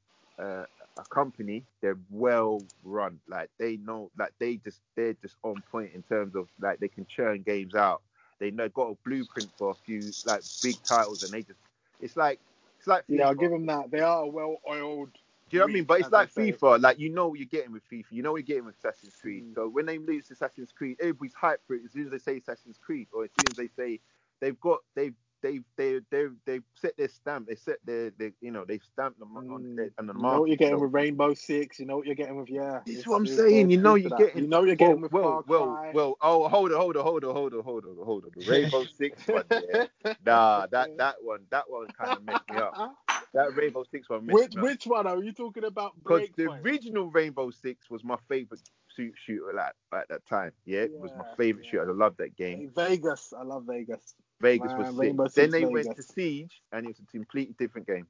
uh, 0.42 0.66
a 0.98 1.04
company, 1.10 1.64
they're 1.80 1.98
well 2.10 2.60
run. 2.82 3.20
Like 3.28 3.50
they 3.58 3.76
know, 3.76 4.10
like 4.18 4.32
they 4.40 4.56
just 4.56 4.80
they're 4.96 5.14
just 5.14 5.36
on 5.44 5.62
point 5.70 5.92
in 5.94 6.02
terms 6.02 6.34
of 6.34 6.48
like 6.60 6.80
they 6.80 6.88
can 6.88 7.06
churn 7.06 7.42
games 7.42 7.74
out. 7.76 8.02
They 8.40 8.50
know 8.50 8.68
got 8.68 8.90
a 8.90 8.96
blueprint 9.04 9.50
for 9.56 9.70
a 9.70 9.74
few 9.74 10.10
like 10.26 10.42
big 10.62 10.74
titles, 10.82 11.22
and 11.22 11.32
they 11.32 11.42
just 11.42 11.60
it's 12.00 12.16
like 12.16 12.40
it's 12.82 12.88
like 12.88 13.06
Yeah, 13.08 13.28
I'll 13.28 13.34
FIFA. 13.34 13.40
give 13.40 13.50
them 13.52 13.66
that. 13.66 13.92
They 13.92 14.00
are 14.00 14.24
a 14.24 14.28
well-oiled. 14.28 15.12
Do 15.50 15.56
you 15.56 15.60
know 15.60 15.66
what 15.66 15.70
I 15.70 15.74
mean? 15.74 15.84
But 15.84 16.00
it's 16.00 16.10
like. 16.10 16.34
FIFA. 16.34 16.80
Like 16.82 16.98
you 16.98 17.10
know 17.10 17.28
what 17.28 17.38
you're 17.38 17.46
getting 17.46 17.72
with 17.72 17.88
FIFA. 17.88 18.06
You 18.10 18.22
know 18.24 18.32
what 18.32 18.38
you're 18.38 18.44
getting 18.44 18.64
with 18.64 18.76
Assassin's 18.78 19.16
Creed. 19.16 19.44
Mm. 19.44 19.54
So 19.54 19.68
when 19.68 19.86
they 19.86 19.98
release 19.98 20.30
Assassin's 20.32 20.72
Creed, 20.72 20.98
everybody's 21.00 21.34
hyped 21.34 21.58
for 21.66 21.76
it 21.76 21.84
as 21.84 21.92
soon 21.92 22.06
as 22.06 22.10
they 22.10 22.18
say 22.18 22.38
Assassin's 22.38 22.78
Creed, 22.78 23.08
or 23.12 23.24
as 23.24 23.32
soon 23.32 23.48
as 23.50 23.56
they 23.56 23.68
say 23.68 24.00
they've 24.40 24.60
got 24.60 24.80
they've 24.96 25.14
they've 25.42 25.64
they 25.76 26.00
they 26.10 26.26
they've 26.46 26.62
set 26.74 26.96
their 26.96 27.08
stamp. 27.08 27.48
They 27.48 27.54
set 27.56 27.76
their, 27.84 28.10
their 28.18 28.32
you 28.40 28.50
know 28.50 28.64
they've 28.64 28.82
stamped 28.92 29.18
them 29.18 29.36
on, 29.36 29.50
on, 29.50 29.76
the- 29.76 29.90
on 29.98 30.06
the 30.06 30.14
Mm. 30.14 30.16
You 30.16 30.22
market. 30.22 30.32
know 30.34 30.40
what 30.40 30.48
you're 30.48 30.56
getting 30.56 30.78
So- 30.78 30.82
with 30.84 30.94
Rainbow 30.94 31.34
Six. 31.34 31.78
You 31.80 31.86
know 31.86 31.96
what 31.96 32.06
you're 32.06 32.14
getting 32.14 32.36
with 32.36 32.48
yeah. 32.50 32.80
This 32.86 32.98
is 32.98 33.06
what 33.06 33.16
I'm 33.16 33.26
saying. 33.26 33.70
You 33.70 33.78
know 33.78 33.94
you're 33.96 34.10
that. 34.10 34.18
getting. 34.18 34.42
You 34.44 34.48
know 34.48 34.62
you're 34.64 34.76
well, 34.78 34.88
getting 34.88 35.00
with 35.02 35.12
well, 35.12 35.44
well, 35.46 35.66
Cry. 35.66 35.92
well. 35.94 36.16
Oh, 36.22 36.48
hold 36.48 36.72
on, 36.72 36.78
hold 36.78 36.96
on, 36.96 37.02
hold 37.04 37.24
on, 37.24 37.34
hold 37.34 37.54
on, 37.54 37.62
hold 37.62 37.84
on, 37.84 37.96
hold 38.04 38.24
on. 38.24 38.30
The 38.36 38.50
Rainbow 38.50 38.84
Six 38.96 39.22
one, 39.28 39.44
yeah. 39.50 39.86
Nah, 40.24 40.66
that 40.66 40.96
that 40.98 41.16
one, 41.22 41.40
that 41.50 41.64
one 41.68 41.88
kind 41.88 42.16
of 42.18 42.24
messed 42.24 42.48
me 42.50 42.56
up. 42.56 42.94
That 43.34 43.56
Rainbow 43.56 43.84
Six 43.90 44.08
one 44.08 44.26
messed 44.26 44.34
Which 44.34 44.54
me 44.54 44.60
up. 44.60 44.64
which 44.64 44.84
one 44.86 45.06
are 45.06 45.22
you 45.22 45.32
talking 45.32 45.64
about? 45.64 45.92
Because 46.02 46.28
the 46.36 46.50
original 46.50 47.10
Rainbow 47.10 47.50
Six 47.50 47.90
was 47.90 48.04
my 48.04 48.16
favorite 48.28 48.60
shoot 48.94 49.14
shooter 49.24 49.58
at, 49.58 49.74
at 49.94 50.06
that 50.10 50.26
time. 50.26 50.52
Yeah, 50.66 50.80
it 50.80 50.92
was 50.92 51.10
my 51.16 51.24
favorite 51.38 51.64
yeah. 51.64 51.70
shooter. 51.70 51.90
I 51.90 51.94
love 51.94 52.14
that 52.18 52.36
game. 52.36 52.70
Vegas. 52.76 53.32
I 53.38 53.42
love 53.42 53.64
Vegas. 53.66 54.14
Vegas 54.42 54.76
Man, 54.76 54.78
was 54.78 54.94
sick. 54.94 55.16
Rainbow 55.16 55.28
then 55.34 55.50
Six 55.50 55.52
they 55.52 55.66
went 55.66 55.94
to 55.96 56.02
Siege, 56.02 56.62
and 56.72 56.86
it 56.86 56.88
was 56.88 57.00
a 57.00 57.06
completely 57.06 57.54
different 57.58 57.86
game. 57.86 58.06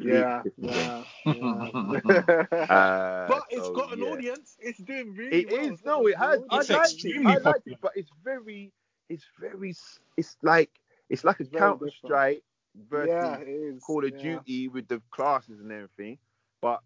Yeah, 0.00 0.42
yeah, 0.56 1.04
yeah. 1.24 1.70
Uh, 2.68 3.28
but 3.28 3.42
it's 3.50 3.68
so, 3.68 3.70
got 3.70 3.92
an 3.92 4.02
yeah. 4.02 4.02
audience. 4.02 4.56
It's 4.60 4.78
doing 4.78 5.14
really 5.14 5.44
It 5.44 5.46
well. 5.46 5.72
is 5.72 5.84
no, 5.84 6.06
it 6.06 6.16
has. 6.18 6.40
good 6.40 6.50
I 6.50 6.62
It's 6.62 6.70
liked 6.70 7.04
it. 7.04 7.16
I 7.24 7.38
liked 7.38 7.66
it, 7.66 7.78
but 7.80 7.92
it's 7.96 8.10
very, 8.24 8.72
it's 9.08 9.24
very, 9.38 9.74
it's 10.16 10.36
like 10.42 10.70
it's 11.08 11.24
like 11.24 11.40
a 11.40 11.44
It's 11.44 11.48
very 11.48 11.74
Counter. 11.74 11.90
Strike 11.90 12.42
versus 12.88 13.10
Yeah, 13.10 13.38
it 13.38 13.48
is. 13.48 13.84
Call 13.86 14.04
of 14.04 14.14
yeah. 14.14 14.16
Duty 14.16 14.68
with 14.68 14.88
the 14.88 15.00
classes 15.10 15.60
and 15.60 15.70
everything, 15.72 16.18
but 16.60 16.80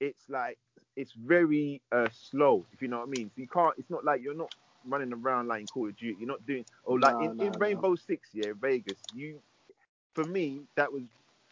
it's 0.00 0.28
like 0.28 0.58
it's 0.96 1.12
very 1.12 1.82
uh, 1.92 2.08
slow, 2.12 2.66
if 2.72 2.82
you 2.82 2.88
know 2.88 2.98
what 2.98 3.08
I 3.08 3.10
mean. 3.10 3.30
So 3.30 3.40
you 3.40 3.48
can't. 3.48 3.74
It's 3.78 3.90
not 3.90 4.04
like 4.04 4.22
you're 4.22 4.34
not 4.34 4.52
running 4.86 5.12
around 5.12 5.48
like 5.48 5.60
in 5.60 5.66
Call 5.66 5.88
of 5.88 5.96
Duty. 5.96 6.16
You're 6.18 6.28
not 6.28 6.44
doing. 6.46 6.64
Oh, 6.86 6.94
like 6.94 7.14
No, 7.14 7.30
in, 7.30 7.36
no, 7.36 7.44
in 7.46 7.52
no. 7.52 7.58
Rainbow 7.58 7.94
Six, 7.94 8.30
yeah, 8.32 8.52
Vegas. 8.60 8.98
You, 9.14 9.40
for 10.14 10.24
me, 10.24 10.62
that 10.76 10.92
was 10.92 11.02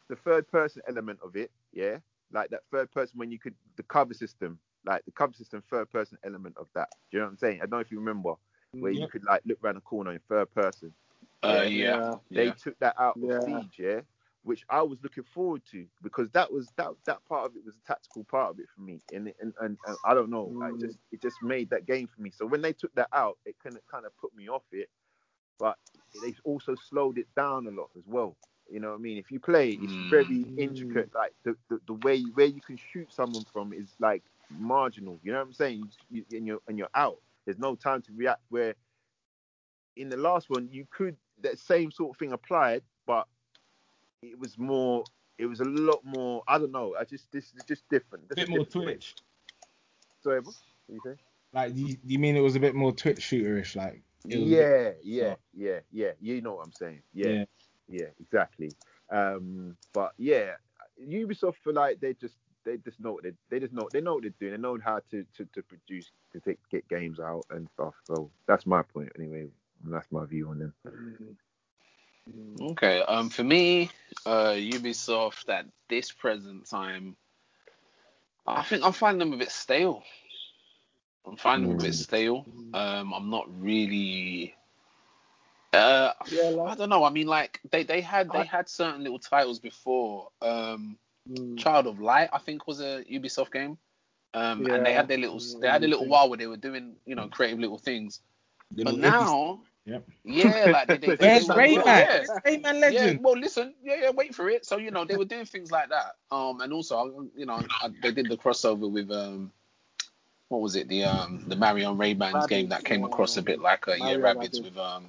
the 0.08 0.16
third 0.16 0.48
person 0.48 0.82
element 0.88 1.18
of 1.24 1.36
it. 1.36 1.50
Yeah, 1.72 1.98
like 2.32 2.50
that 2.50 2.62
third 2.70 2.90
person 2.92 3.18
when 3.18 3.30
you 3.30 3.38
could 3.38 3.54
the 3.76 3.82
cover 3.84 4.14
system, 4.14 4.58
like 4.84 5.04
the 5.04 5.12
cover 5.12 5.32
system 5.32 5.62
third 5.70 5.90
person 5.90 6.18
element 6.24 6.56
of 6.58 6.66
that. 6.74 6.88
Do 7.10 7.16
you 7.16 7.18
know 7.20 7.26
what 7.26 7.30
I'm 7.32 7.38
saying? 7.38 7.58
I 7.58 7.60
don't 7.62 7.72
know 7.72 7.78
if 7.78 7.90
you 7.90 7.98
remember 7.98 8.34
where 8.72 8.92
you 8.92 9.06
could 9.06 9.24
like 9.24 9.42
look 9.44 9.58
around 9.62 9.74
the 9.76 9.80
corner 9.82 10.12
in 10.12 10.20
third 10.28 10.52
person. 10.54 10.92
Uh, 11.42 11.64
Yeah. 11.68 11.68
yeah. 11.68 12.16
They 12.30 12.46
Yeah. 12.46 12.52
took 12.52 12.78
that 12.78 12.94
out 12.98 13.16
of 13.16 13.22
Yeah. 13.22 13.44
Siege, 13.44 13.78
yeah, 13.78 14.00
which 14.44 14.64
I 14.70 14.82
was 14.82 14.98
looking 15.02 15.24
forward 15.24 15.62
to 15.72 15.86
because 16.02 16.30
that 16.32 16.52
was 16.52 16.72
that 16.76 16.90
that 17.06 17.24
part 17.26 17.46
of 17.46 17.56
it 17.56 17.64
was 17.64 17.76
a 17.76 17.86
tactical 17.86 18.24
part 18.24 18.50
of 18.50 18.60
it 18.60 18.66
for 18.74 18.82
me, 18.82 19.02
and 19.12 19.34
and, 19.40 19.54
and, 19.60 19.78
and 19.86 19.98
I 20.04 20.14
don't 20.14 20.30
know, 20.30 20.54
like 20.60 20.74
Mm. 20.74 20.80
just 20.80 20.98
it 21.12 21.22
just 21.22 21.42
made 21.42 21.70
that 21.70 21.86
game 21.86 22.08
for 22.08 22.22
me. 22.22 22.30
So 22.30 22.46
when 22.46 22.62
they 22.62 22.72
took 22.72 22.94
that 22.96 23.08
out, 23.12 23.38
it 23.46 23.56
kind 23.62 23.76
of 23.76 23.82
kind 23.90 24.06
of 24.06 24.16
put 24.16 24.34
me 24.34 24.48
off 24.48 24.64
it, 24.72 24.90
but 25.58 25.78
they 26.22 26.34
also 26.44 26.74
slowed 26.76 27.18
it 27.18 27.28
down 27.36 27.66
a 27.68 27.70
lot 27.70 27.90
as 27.98 28.04
well. 28.06 28.36
You 28.70 28.80
know 28.80 28.90
what 28.90 28.96
I 29.00 29.02
mean? 29.02 29.18
If 29.18 29.30
you 29.30 29.40
play, 29.40 29.72
it's 29.72 29.94
Mm. 29.94 30.08
very 30.10 30.52
Mm. 30.56 30.56
intricate. 30.56 31.10
Like 31.14 31.34
the, 31.44 31.56
the, 31.70 31.80
the 31.86 31.94
way 31.94 32.22
where 32.34 32.46
you 32.46 32.62
can 32.62 32.78
shoot 32.78 33.12
someone 33.12 33.46
from 33.52 33.72
is 33.74 33.96
like 34.00 34.24
marginal. 34.50 35.20
You 35.22 35.32
know 35.32 35.38
what 35.38 35.46
I'm 35.46 35.52
saying? 35.54 35.90
You, 36.10 36.24
you, 36.30 36.38
and 36.38 36.46
you're 36.46 36.60
and 36.68 36.78
you're 36.78 36.90
out. 36.94 37.18
There's 37.46 37.58
no 37.58 37.76
time 37.76 38.02
to 38.02 38.12
react. 38.14 38.42
Where 38.50 38.74
in 39.96 40.08
the 40.08 40.16
last 40.16 40.50
one, 40.50 40.68
you 40.70 40.86
could 40.90 41.16
that 41.42 41.58
same 41.58 41.90
sort 41.90 42.14
of 42.14 42.18
thing 42.18 42.32
applied, 42.32 42.82
but 43.06 43.28
it 44.22 44.38
was 44.38 44.58
more. 44.58 45.04
It 45.38 45.46
was 45.46 45.60
a 45.60 45.64
lot 45.64 46.00
more. 46.04 46.42
I 46.46 46.58
don't 46.58 46.72
know. 46.72 46.94
I 46.98 47.04
just 47.04 47.30
this 47.32 47.46
is 47.56 47.64
just 47.66 47.88
different. 47.90 48.24
A 48.30 48.34
bit 48.34 48.48
more 48.48 48.60
different. 48.64 48.86
Twitch. 48.86 49.14
Sorry, 50.22 50.40
what 50.40 50.54
you 50.88 51.00
say? 51.04 51.14
Like, 51.52 51.74
do 51.74 51.80
you, 51.82 51.96
do 51.96 52.12
you 52.14 52.18
mean 52.18 52.36
it 52.36 52.40
was 52.40 52.56
a 52.56 52.60
bit 52.60 52.74
more 52.74 52.92
Twitch 52.92 53.18
shooterish? 53.18 53.76
Like, 53.76 54.02
a 54.24 54.28
bit- 54.28 54.38
Yeah, 54.38 54.90
yeah, 55.02 55.34
yeah, 55.52 55.80
yeah. 55.90 56.12
You 56.20 56.40
know 56.40 56.54
what 56.54 56.64
I'm 56.66 56.72
saying? 56.72 57.02
Yeah, 57.12 57.28
yeah. 57.28 57.44
yeah, 57.88 58.06
exactly. 58.20 58.72
Um, 59.10 59.76
but 59.92 60.12
yeah, 60.16 60.52
Ubisoft 61.04 61.56
feel 61.64 61.74
like 61.74 62.00
they 62.00 62.14
just 62.14 62.36
they 62.64 62.76
just 62.76 63.00
know 63.00 63.12
what 63.14 63.24
they 63.24 63.32
they 63.50 63.58
just 63.58 63.72
know 63.72 63.88
they 63.92 64.00
know 64.00 64.14
what 64.14 64.22
they're 64.22 64.32
doing. 64.38 64.52
They 64.52 64.58
know 64.58 64.78
how 64.82 65.00
to 65.10 65.24
to, 65.36 65.44
to 65.54 65.62
produce 65.62 66.12
to 66.32 66.40
take, 66.40 66.58
get 66.70 66.88
games 66.88 67.18
out 67.20 67.44
and 67.50 67.68
stuff. 67.74 67.94
So 68.06 68.30
that's 68.46 68.64
my 68.66 68.82
point 68.82 69.10
anyway. 69.18 69.48
And 69.84 69.92
that's 69.92 70.10
my 70.12 70.24
view 70.24 70.48
on 70.48 70.58
them. 70.60 70.74
Okay. 72.60 73.00
Um, 73.02 73.30
for 73.30 73.42
me, 73.44 73.90
uh, 74.26 74.52
Ubisoft 74.52 75.48
at 75.48 75.66
this 75.88 76.12
present 76.12 76.68
time, 76.68 77.16
I 78.46 78.62
think 78.62 78.84
I'm 78.84 78.92
finding 78.92 79.18
them 79.20 79.32
a 79.32 79.36
bit 79.36 79.50
stale. 79.50 80.02
I'm 81.26 81.36
finding 81.36 81.70
them 81.70 81.78
a 81.78 81.82
bit 81.82 81.92
Mm. 81.92 82.02
stale. 82.02 82.46
Um, 82.74 83.12
I'm 83.12 83.30
not 83.30 83.46
really. 83.60 84.54
Uh, 85.72 86.12
Yeah, 86.26 86.42
like- 86.50 86.72
I 86.72 86.74
don't 86.74 86.90
know. 86.90 87.04
I 87.04 87.10
mean, 87.10 87.26
like 87.28 87.60
they, 87.70 87.82
they 87.82 88.00
had 88.00 88.30
they 88.30 88.40
I- 88.40 88.44
had 88.44 88.68
certain 88.68 89.02
little 89.02 89.18
titles 89.18 89.58
before. 89.58 90.30
Um, 90.40 90.98
Mm. 91.30 91.56
Child 91.56 91.86
of 91.86 92.00
Light, 92.00 92.28
I 92.32 92.38
think, 92.38 92.66
was 92.66 92.80
a 92.80 93.04
Ubisoft 93.08 93.52
game. 93.52 93.78
Um, 94.34 94.66
and 94.66 94.84
they 94.84 94.92
had 94.92 95.06
their 95.06 95.18
little 95.18 95.38
they 95.60 95.68
had 95.68 95.84
a 95.84 95.86
little 95.86 96.08
while 96.08 96.28
where 96.28 96.36
they 96.38 96.46
were 96.48 96.56
doing 96.56 96.96
you 97.06 97.14
know 97.14 97.28
creative 97.28 97.60
little 97.60 97.78
things. 97.78 98.20
The 98.72 98.82
But 98.84 98.94
little 98.94 99.60
now, 99.86 100.02
Yeah, 100.24 100.70
like 100.72 100.88
they, 100.88 100.96
they, 100.98 101.06
they, 101.16 101.16
Where's 101.16 101.46
they 101.46 101.54
were- 101.54 101.60
Rayman? 101.60 101.84
Yeah. 101.86 102.24
Rayman 102.46 102.62
Yeah, 102.64 102.70
Legend? 102.72 103.24
well, 103.24 103.36
listen, 103.38 103.74
yeah, 103.82 103.96
yeah, 104.02 104.10
wait 104.10 104.34
for 104.34 104.48
it. 104.48 104.64
So 104.64 104.76
you 104.76 104.90
know 104.90 105.04
they 105.04 105.16
were 105.16 105.24
doing 105.24 105.44
things 105.44 105.70
like 105.70 105.88
that. 105.90 106.16
Um, 106.30 106.60
and 106.60 106.72
also, 106.72 107.28
you 107.36 107.46
know, 107.46 107.62
I, 107.82 107.88
they 108.02 108.12
did 108.12 108.28
the 108.28 108.36
crossover 108.36 108.90
with 108.90 109.10
um, 109.10 109.52
what 110.48 110.60
was 110.60 110.76
it? 110.76 110.88
The 110.88 111.04
um, 111.04 111.44
the 111.48 111.56
Mario 111.56 111.94
Rayman's 111.94 112.34
Rabbids, 112.34 112.48
game 112.48 112.68
that 112.68 112.84
came 112.84 113.00
yeah, 113.00 113.06
across 113.06 113.36
a 113.36 113.42
bit 113.42 113.60
like 113.60 113.86
a 113.88 113.98
yeah, 113.98 114.14
Rabbids. 114.14 114.62
with 114.62 114.76
um, 114.78 115.06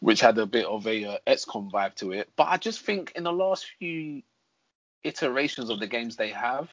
which 0.00 0.20
had 0.20 0.36
a 0.38 0.44
bit 0.46 0.66
of 0.66 0.86
a 0.86 1.04
uh, 1.04 1.18
XCOM 1.26 1.70
vibe 1.70 1.94
to 1.96 2.12
it. 2.12 2.28
But 2.36 2.48
I 2.48 2.58
just 2.58 2.80
think 2.80 3.12
in 3.16 3.24
the 3.24 3.32
last 3.32 3.66
few 3.78 4.22
iterations 5.02 5.70
of 5.70 5.80
the 5.80 5.86
games 5.86 6.16
they 6.16 6.30
have. 6.30 6.68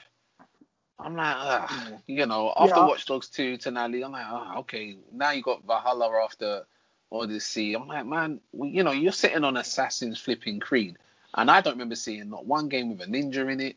I'm 1.04 1.16
like, 1.16 1.36
ugh, 1.40 1.72
you 2.06 2.28
know, 2.28 2.54
after 2.56 2.76
Yeah. 2.76 2.86
Watch 2.86 3.06
Dogs 3.08 3.28
2 3.30 3.58
to 3.58 3.72
now, 3.72 3.86
I'm 3.86 3.92
like, 4.02 4.26
oh, 4.30 4.60
okay, 4.60 4.98
now 5.12 5.32
you 5.32 5.42
got 5.42 5.66
Valhalla 5.66 6.12
after 6.24 6.64
Odyssey. 7.12 7.76
I'm 7.76 7.88
like, 7.88 8.06
man, 8.06 8.40
we, 8.52 8.70
you 8.70 8.84
know, 8.84 8.92
you're 8.92 9.12
sitting 9.12 9.44
on 9.44 9.58
Assassin's 9.58 10.20
flipping 10.20 10.60
Creed, 10.60 10.98
and 11.34 11.52
I 11.52 11.62
don't 11.62 11.74
remember 11.74 11.96
seeing 11.96 12.30
not 12.30 12.46
one 12.46 12.70
game 12.70 12.90
with 12.90 13.02
a 13.02 13.06
ninja 13.12 13.52
in 13.52 13.60
it, 13.60 13.76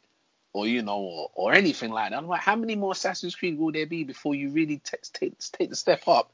or 0.53 0.67
you 0.67 0.83
know, 0.83 0.99
or, 0.99 1.31
or 1.35 1.53
anything 1.53 1.91
like 1.91 2.11
that. 2.11 2.17
I'm 2.17 2.27
like, 2.29 2.41
how 2.41 2.57
many 2.57 2.77
more 2.77 2.93
Assassin's 2.93 3.35
Creed 3.35 3.59
will 3.59 3.73
there 3.73 3.87
be 3.87 4.05
before 4.05 4.35
you 4.35 4.51
really 4.51 4.79
take 4.79 5.03
take 5.13 5.39
take 5.53 5.71
the 5.71 5.77
step 5.77 6.07
up 6.07 6.33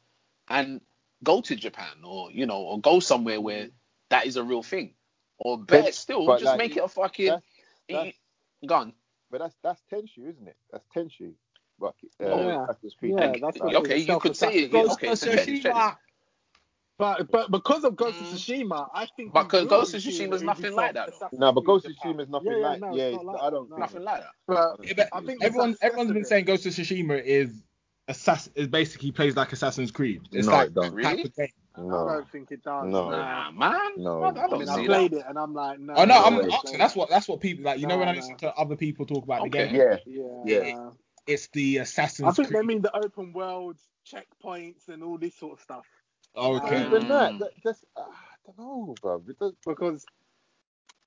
and 0.49 0.81
go 1.25 1.41
to 1.41 1.57
Japan, 1.57 2.05
or 2.05 2.31
you 2.31 2.47
know, 2.47 2.59
or 2.59 2.81
go 2.81 3.01
somewhere 3.01 3.41
where 3.41 3.69
that 4.11 4.27
is 4.27 4.37
a 4.37 4.43
real 4.45 4.63
thing, 4.63 4.95
or 5.39 5.59
better 5.59 5.85
But- 5.85 5.95
still, 5.95 6.27
but 6.27 6.41
just 6.41 6.47
like, 6.51 6.59
make 6.59 6.77
it 6.77 6.85
a 6.85 6.89
fucking 6.89 7.27
That's, 7.29 7.43
that's, 7.89 8.17
gone. 8.67 8.93
but 9.31 9.39
that's 9.41 9.55
that's 9.63 9.83
Tenchu, 9.91 10.29
isn't 10.29 10.49
it? 10.49 10.57
That's 10.71 10.85
Tenchu. 10.95 11.33
But, 11.79 11.95
uh, 12.21 12.27
Yeah. 12.27 12.65
Assassin's 12.65 12.95
Creed. 12.95 13.15
Yeah, 13.19 13.27
Like, 13.29 13.41
that's 13.41 13.61
Okay, 13.63 13.97
you 13.99 14.19
could 14.21 14.37
say 14.37 14.53
it. 14.53 14.71
self-assassin. 14.73 15.31
Okay, 15.39 15.95
But 17.01 17.31
but 17.31 17.51
because 17.51 17.85
of 17.85 17.97
Ghost 17.97 18.19
Mm. 18.19 18.21
of 18.21 18.27
Tsushima, 18.39 18.89
I 18.95 19.07
think 19.17 19.33
But 19.33 19.51
we 19.53 19.61
will 19.61 19.67
Ghost 19.67 19.95
of 19.95 20.03
Tsushima 20.03 20.35
is 20.35 20.43
nothing 20.43 20.75
like 20.75 20.95
that, 20.95 21.11
No, 21.33 21.51
but 21.53 21.65
Ghost 21.65 21.87
of 21.87 21.93
Tsushima 21.93 22.21
is 22.21 22.29
nothing 22.29 22.53
Yeah, 22.53 22.59
yeah, 22.59 22.69
like. 22.69 22.81
no, 22.81 22.95
yeah, 22.95 23.03
it's 23.05 23.17
it's, 23.17 23.25
not 23.25 23.33
like 23.35 23.43
I 23.43 23.51
don't 23.51 23.71
that. 23.71 23.79
Nothing 23.79 24.05
like 24.05 24.21
that. 24.21 24.31
But 24.47 24.77
Yeah, 24.85 24.93
but 24.97 25.09
I 25.13 25.21
think 25.23 25.43
everyone 25.43 25.77
everyone's 25.81 26.13
been 26.13 26.25
saying 26.27 26.45
Ghost 26.45 26.67
of 26.67 26.73
Tsushima 26.73 27.23
is 27.25 27.63
Assass- 28.09 28.51
is 28.57 28.67
basically 28.69 29.13
plays 29.13 29.37
like 29.37 29.53
Assassin's 29.53 29.91
Creed. 29.93 30.23
It's 30.33 30.47
No, 30.47 30.53
like 30.53 30.69
it 30.69 30.75
don't. 30.75 30.85
that 30.87 30.93
Really? 30.95 31.23
of 31.25 31.35
game. 31.37 31.49
I 31.77 31.81
don't 31.81 32.31
think 32.31 32.51
it 32.51 32.63
does. 32.63 32.87
No. 32.91 33.09
Nah, 33.11 33.51
man. 33.53 33.79
No. 33.97 34.23
I, 34.23 34.27
I 34.27 34.31
I 34.31 34.33
don't 34.49 34.59
mean, 34.59 34.69
I 34.69 34.77
see 34.77 34.87
played 34.87 35.13
that. 35.13 35.19
it 35.19 35.25
and 35.29 35.39
I'm 35.39 35.55
like, 35.55 35.79
no. 35.79 35.95
Oh 35.97 36.05
no, 36.05 36.15
No 36.15 36.25
I'm 36.25 36.37
way. 36.39 36.49
asking. 36.53 36.79
That's 36.79 36.97
what 36.97 37.09
that's 37.09 37.29
what 37.29 37.41
people 37.41 37.65
like. 37.65 37.79
You 37.79 37.87
know 37.87 37.97
when 37.99 38.09
I 38.09 38.15
listen 38.15 38.33
nah. 38.43 38.51
to 38.51 38.55
other 38.57 38.77
people 38.77 39.07
talk 39.07 39.25
about 39.25 39.45
the 39.45 39.49
game, 39.49 39.75
Yeah. 39.75 39.97
Yeah. 40.07 40.23
Yeah. 40.45 40.73
nah. 40.75 40.91
it's 41.27 41.49
the 41.53 41.79
Assassin's 41.79 42.29
I 42.29 42.33
think 42.33 42.49
Creed. 42.49 42.61
they 42.63 42.67
mean 42.67 42.83
the 42.83 42.95
open 42.97 43.33
world 43.33 43.77
checkpoints 44.05 44.89
and 44.89 45.03
all 45.05 45.17
this 45.19 45.37
sort 45.37 45.53
of 45.55 45.61
stuff. 45.63 45.87
Oh, 46.37 46.57
But 46.61 46.65
okay. 46.65 46.87
even 46.87 47.09
that, 47.09 47.33
Mm. 47.33 47.39
that 47.39 47.51
that's 47.65 47.85
uh, 47.97 48.03
I 48.03 48.53
don't 48.57 48.59
know, 48.59 48.95
bro. 49.03 49.23
It 49.29 49.55
because 49.67 50.05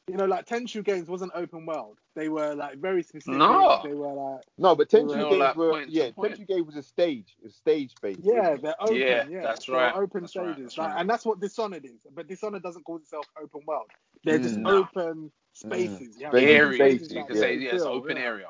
you 0.08 0.18
know, 0.18 0.26
like 0.26 0.46
Tenchu 0.46 0.84
games 0.84 1.08
wasn't 1.10 1.32
open 1.34 1.66
world. 1.66 1.98
They 2.16 2.30
were 2.30 2.54
like 2.56 2.78
very 2.80 3.04
specific. 3.04 3.40
No. 3.40 3.82
They 3.84 3.94
were 3.94 4.14
like 4.14 4.42
no, 4.58 4.76
but 4.76 4.90
They 4.92 5.00
Tenchu 5.00 5.30
games 5.30 5.40
like 5.40 5.56
were 5.56 5.72
point 5.72 5.90
yeah. 5.90 6.12
point. 6.12 6.34
Tenchu 6.34 6.48
game 6.48 6.66
was 6.66 6.76
a 6.76 6.84
stage, 6.84 7.36
it 7.40 7.46
was 7.46 7.56
stage 7.56 7.96
based. 8.02 8.20
yeah, 8.24 8.56
they're 8.62 8.76
open. 8.82 8.98
Yeah, 8.98 9.24
Yeah, 9.30 9.42
that's 9.44 9.68
They 9.68 9.74
were 9.74 9.80
right, 9.80 9.96
Open 9.96 10.22
that's 10.22 10.36
right, 10.36 10.46
stages, 10.46 10.64
that's 10.66 10.78
like, 10.78 10.90
right. 10.90 11.02
and 11.02 11.10
that's 11.10 11.26
what 11.26 11.40
Dishonored 11.40 11.86
is. 11.86 12.06
But 12.14 12.28
Dishonored 12.28 12.64
doesn't 12.64 12.84
call 12.84 12.98
itself 12.98 13.26
open 13.42 13.62
world. 13.66 13.90
They're 14.26 14.40
just 14.40 14.58
Mm. 14.58 14.68
open 14.68 15.32
spaces. 15.54 16.18
You 16.20 16.26
have 16.26 16.34
Spaces, 16.34 16.56
Area. 16.56 16.76
spaces 16.76 16.98
spaces, 16.98 17.10
You 17.10 17.16
that 17.16 17.28
could 17.28 17.36
yeah. 17.36 17.42
say, 17.42 17.58
they 17.58 17.64
yeah, 17.66 17.72
it's 17.76 17.86
open 17.86 18.18
yeah. 18.18 18.24
area. 18.24 18.48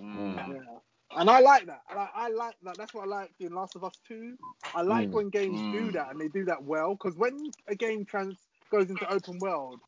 Mm. 0.00 0.36
Yeah. 0.36 0.91
And 1.16 1.28
I 1.28 1.40
like 1.40 1.66
that. 1.66 1.82
Like, 1.94 2.10
I 2.14 2.28
like 2.28 2.54
that. 2.62 2.76
That's 2.78 2.94
what 2.94 3.04
I 3.04 3.06
like 3.06 3.30
in 3.40 3.52
Last 3.54 3.76
of 3.76 3.84
Us 3.84 3.94
2. 4.08 4.36
I 4.74 4.82
like 4.82 5.08
Mm. 5.08 5.12
when 5.12 5.28
games 5.30 5.60
do 5.72 5.88
Mm. 5.90 5.92
that 5.92 6.10
and 6.10 6.20
they 6.20 6.28
do 6.28 6.44
that 6.46 6.62
well. 6.62 6.94
Because 6.94 7.16
when 7.16 7.50
a 7.68 7.74
game 7.74 8.04
trans 8.04 8.36
goes 8.70 8.88
into 8.90 9.08
open 9.12 9.38
world, 9.38 9.80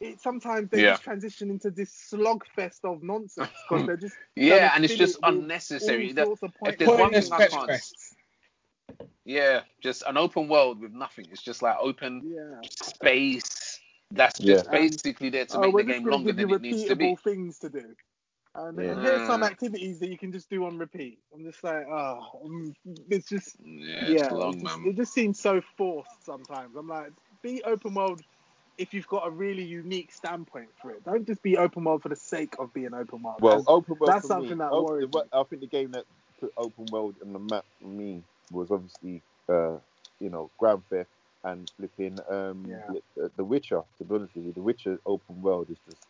it 0.00 0.20
sometimes 0.20 0.68
they 0.70 0.82
Yeah. 0.82 0.90
just 0.92 1.02
transition 1.04 1.50
into 1.50 1.70
this 1.70 1.90
slogfest 2.12 2.84
of 2.84 3.02
nonsense 3.02 3.50
because 3.68 3.86
they're 3.86 3.96
just 3.96 4.16
Yeah, 4.34 4.72
and 4.74 4.84
it's 4.84 4.96
just 4.96 5.16
it 5.16 5.20
unnecessary. 5.22 6.12
That- 6.12 6.26
if 6.66 6.78
there's 6.78 6.88
one 6.98 7.12
thing 7.12 7.32
I 7.32 7.46
can't- 7.46 7.82
Yeah, 9.24 9.62
just 9.80 10.02
an 10.06 10.16
open 10.16 10.48
world 10.48 10.80
with 10.80 10.92
nothing. 10.92 11.26
It's 11.30 11.42
just 11.42 11.62
like 11.62 11.76
open 11.78 12.22
yeah. 12.24 12.60
space 12.70 13.80
that's 14.10 14.38
just 14.40 14.64
Yeah. 14.66 14.70
basically 14.70 15.30
there 15.30 15.46
to 15.46 15.58
Oh, 15.58 15.60
make 15.60 15.76
the 15.86 15.92
game 15.92 16.04
longer 16.04 16.32
than 16.32 16.50
it 16.50 16.60
needs 16.60 16.84
to 16.84 16.96
be. 16.96 17.14
things 17.16 17.58
to 17.60 17.70
do. 17.70 17.94
And, 18.54 18.78
Yeah. 18.78 18.90
and 18.92 19.00
here's 19.02 19.26
some 19.26 19.40
Mm. 19.40 19.46
activities 19.46 19.98
that 20.00 20.08
you 20.10 20.18
can 20.18 20.30
just 20.30 20.50
do 20.50 20.66
on 20.66 20.76
repeat. 20.78 21.18
I'm 21.34 21.42
just 21.44 21.62
like, 21.64 21.86
oh, 21.88 22.42
mm, 22.44 22.74
it's 23.08 23.28
just 23.28 23.56
Yeah, 23.60 24.04
yeah, 24.08 24.24
it's 24.24 24.32
long, 24.32 24.54
it, 24.54 24.60
just, 24.60 24.76
man. 24.78 24.86
it 24.88 24.96
just 24.96 25.14
seems 25.14 25.40
so 25.40 25.60
forced 25.76 26.24
sometimes. 26.24 26.76
I'm 26.76 26.88
like, 26.88 27.12
be 27.42 27.62
open 27.64 27.94
world 27.94 28.20
if 28.78 28.92
you've 28.92 29.06
got 29.06 29.26
a 29.26 29.30
really 29.30 29.64
unique 29.64 30.12
standpoint 30.12 30.68
for 30.80 30.90
it. 30.90 31.04
Don't 31.04 31.26
just 31.26 31.42
be 31.42 31.56
open 31.56 31.84
world 31.84 32.02
for 32.02 32.08
the 32.10 32.16
sake 32.16 32.54
of 32.58 32.72
being 32.74 32.92
open 32.94 33.22
world. 33.22 33.40
Well, 33.40 33.58
As- 33.58 33.64
open 33.68 33.96
world 33.98 34.12
that's 34.12 34.22
for 34.22 34.28
something 34.28 34.50
me. 34.50 34.56
that 34.56 34.70
open- 34.70 34.84
worries 34.84 35.10
the- 35.10 35.22
me. 35.24 35.28
I 35.32 35.42
think 35.44 35.60
the 35.62 35.68
game 35.68 35.90
that 35.92 36.04
put 36.38 36.52
open 36.56 36.86
world 36.90 37.16
on 37.24 37.32
the 37.32 37.38
map 37.38 37.64
for 37.80 37.88
me 37.88 38.22
was 38.50 38.70
obviously, 38.70 39.22
uh, 39.48 39.78
you 40.20 40.28
know, 40.28 40.50
Grand 40.58 40.82
Theft 40.90 41.10
and 41.44 41.68
flipping 41.76 42.18
um, 42.30 42.64
Yeah. 42.68 42.94
the, 43.16 43.30
the 43.36 43.44
Witcher. 43.44 43.82
To 43.98 44.04
be 44.04 44.14
honest 44.14 44.34
with 44.36 44.44
you, 44.44 44.52
the 44.52 44.62
Witcher 44.62 44.98
open 45.06 45.40
world 45.40 45.70
is 45.70 45.78
just 45.88 46.02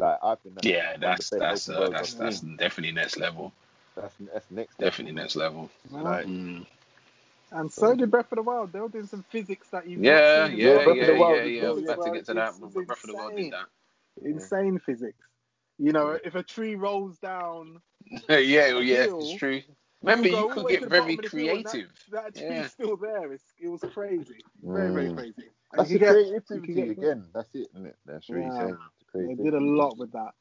like 0.00 0.18
I 0.22 0.34
think 0.36 0.54
that's 0.56 0.66
Yeah, 0.66 0.90
one 0.92 1.00
that's 1.00 1.30
that's 1.30 1.68
uh, 1.68 1.88
that's 1.90 2.14
that's 2.14 2.40
definitely 2.40 2.92
next 2.92 3.16
level. 3.18 3.52
That's 3.96 4.14
that's 4.32 4.50
next 4.50 4.78
level. 4.80 4.90
Definitely 4.90 5.12
next 5.14 5.36
level. 5.36 5.70
Like, 5.90 6.26
Mm. 6.26 6.66
and 7.52 7.72
so 7.72 7.94
did 7.94 8.10
Breath 8.10 8.30
of 8.32 8.36
the 8.36 8.42
Wild. 8.42 8.72
They 8.72 8.80
were 8.80 8.88
doing 8.88 9.06
some 9.06 9.24
physics 9.30 9.68
that 9.70 9.88
you've 9.88 10.02
Yeah, 10.02 10.46
seen. 10.46 10.54
in 10.54 10.58
yeah, 10.60 10.74
Breath 10.74 10.86
of 10.88 10.96
yeah, 10.96 11.06
the 11.06 11.12
yeah, 11.12 11.18
Wild 11.18 11.36
yeah, 11.36 11.42
yeah. 11.44 11.62
well, 11.62 11.70
I 11.70 11.74
was 11.74 11.84
about 11.84 12.04
to 12.04 12.10
get 12.12 12.26
to 12.26 12.34
that. 12.34 12.48
It's- 12.54 12.62
it's 12.76 12.86
Breath 12.86 13.04
of 13.04 13.10
the 13.10 13.14
Wild 13.16 13.30
did 13.36 13.38
insane. 13.46 13.50
that. 13.50 14.26
Insane 14.28 14.78
physics. 14.78 15.26
You 15.78 15.92
know, 15.92 16.18
if 16.24 16.34
a 16.34 16.42
tree 16.42 16.74
rolls 16.76 17.18
down, 17.18 17.80
yeah, 18.28 18.72
well, 18.72 18.82
yeah, 18.82 19.04
hill, 19.04 19.20
it's 19.20 19.34
true. 19.38 19.62
Remember, 20.02 20.28
go 20.30 20.48
you 20.48 20.54
could 20.54 20.68
get 20.68 20.88
very 20.88 21.16
bottom 21.16 21.24
of 21.24 21.30
the 21.30 21.38
hill 21.38 21.56
and 21.56 21.64
that- 21.64 21.70
creative. 21.72 21.90
that 22.12 22.34
tree's 22.34 22.50
Yeah. 22.50 22.66
still 22.68 22.96
there. 22.96 23.32
It's, 23.32 23.44
it 23.60 23.68
was 23.68 23.80
crazy. 23.92 24.40
Very, 24.62 24.92
very 24.94 25.08
Mm. 25.08 25.16
crazy. 25.16 25.50
And 25.72 25.78
that's 25.80 25.90
you 25.90 25.98
the 25.98 26.06
creativity 26.06 26.72
you 26.72 26.74
can 26.74 26.74
get- 26.94 26.98
again. 26.98 27.24
That's 27.34 27.54
it, 27.54 27.68
isn't 27.74 27.86
it? 27.86 27.96
That's 28.06 28.28
what 28.28 28.38
you're 28.38 28.46
Yeah. 28.46 28.58
saying. 28.58 28.78
The 29.14 29.28
They 29.28 29.34
did 29.34 29.54
a 29.54 29.60
lot 29.60 29.98
with 29.98 30.12
that. 30.12 30.32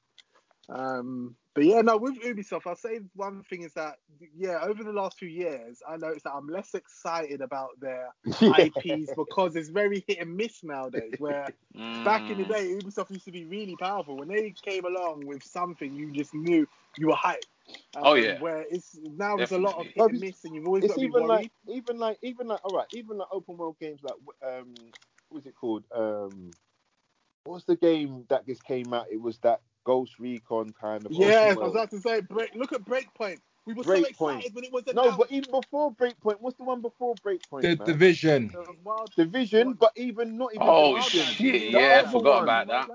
Um, 0.70 1.36
but 1.56 1.66
yeah, 1.66 1.82
no, 1.82 1.98
with 1.98 2.22
Ubisoft, 2.22 2.68
I'll 2.68 2.76
say 2.76 3.00
one 3.16 3.44
thing 3.44 3.64
is 3.64 3.74
that 3.74 3.96
yeah, 4.36 4.60
over 4.64 4.84
the 4.84 4.94
last 4.94 5.18
few 5.18 5.28
years, 5.30 5.82
I 5.88 5.98
noticed 5.98 6.26
that 6.26 6.34
I'm 6.34 6.48
less 6.48 6.74
excited 6.74 7.42
about 7.42 7.80
their 7.80 8.14
IPs 8.58 9.14
because 9.16 9.56
it's 9.56 9.70
very 9.70 10.04
hit 10.08 10.20
and 10.20 10.36
miss 10.38 10.64
nowadays. 10.64 11.16
Where 11.18 11.52
back 12.04 12.30
in 12.30 12.38
the 12.38 12.46
Mm. 12.46 12.46
day, 12.46 12.70
Ubisoft 12.82 13.12
used 13.12 13.26
to 13.26 13.32
be 13.32 13.46
really 13.46 13.76
powerful. 13.76 14.18
When 14.18 14.30
they 14.30 14.56
came 14.64 14.86
along 14.86 15.26
with 15.26 15.44
something, 15.44 15.94
you 15.94 16.12
just 16.12 16.34
knew 16.34 16.68
you 16.98 17.08
were 17.08 17.16
hyped. 17.16 17.48
Um, 17.96 18.04
Oh, 18.04 18.16
yeah. 18.16 18.40
Where 18.40 18.66
it's 18.70 18.98
now 19.04 19.40
it's 19.40 19.52
a 19.52 19.58
lot 19.58 19.76
of 19.80 19.88
hit 19.94 20.06
Definitely. 20.06 20.10
and 20.10 20.20
miss, 20.20 20.46
and 20.46 20.54
you've 20.56 20.68
always 20.68 20.86
it's 20.86 20.88
got 20.88 20.96
to 20.96 21.02
be 21.02 21.10
even 21.10 21.26
worried. 21.26 21.28
like 21.28 21.50
even 21.68 21.98
like 21.98 22.18
even 22.22 22.48
like 22.48 22.64
all 22.64 22.74
right 22.76 22.88
even 22.92 23.18
like 23.18 23.28
open 23.32 23.58
world 23.58 23.78
games 23.80 24.02
like 24.04 24.14
um 24.46 24.94
what's 25.30 25.48
it 25.48 25.56
called 25.60 25.84
um 25.96 26.52
what's 27.50 27.66
the 27.66 27.76
game 27.76 28.26
that 28.30 28.46
just 28.46 28.64
came 28.64 28.94
out 28.94 29.08
it 29.12 29.20
was 29.22 29.40
that 29.40 29.62
ghost 29.84 30.20
recon 30.20 30.72
kind 30.80 31.06
of 31.06 31.12
yeah, 31.12 31.50
I 31.50 31.54
was 31.56 31.72
about 31.72 31.90
to 31.92 32.00
say, 32.00 32.22
break. 32.22 32.54
Look 32.54 32.74
at 32.74 32.86
Breakpoint. 32.86 33.40
We 33.66 33.74
were 33.74 33.84
so 33.84 33.92
Breakpoint. 33.92 34.10
excited 34.10 34.56
when 34.56 34.64
it 34.64 34.72
was 34.72 34.84
no 34.94 35.16
but 35.18 35.32
even 35.32 35.52
before 35.52 35.94
breakpoint 35.94 36.36
what's 36.40 36.58
the 36.58 36.64
one 36.64 36.82
before 36.82 37.16
breakpoint 37.16 37.62
The 37.62 37.76
man? 37.76 37.86
division. 37.86 38.52
The 39.16 39.24
division 39.24 39.74
but 39.74 39.92
even 39.96 40.38
not 40.38 40.54
even 40.54 40.68
Oh 40.68 40.96
Wildlands, 40.96 41.10
shit! 41.10 41.38
The 41.38 41.80
Yeah, 41.80 42.04
I 42.06 42.12
forgot 42.12 42.36
one. 42.36 42.44
about 42.44 42.68
that. 42.68 42.88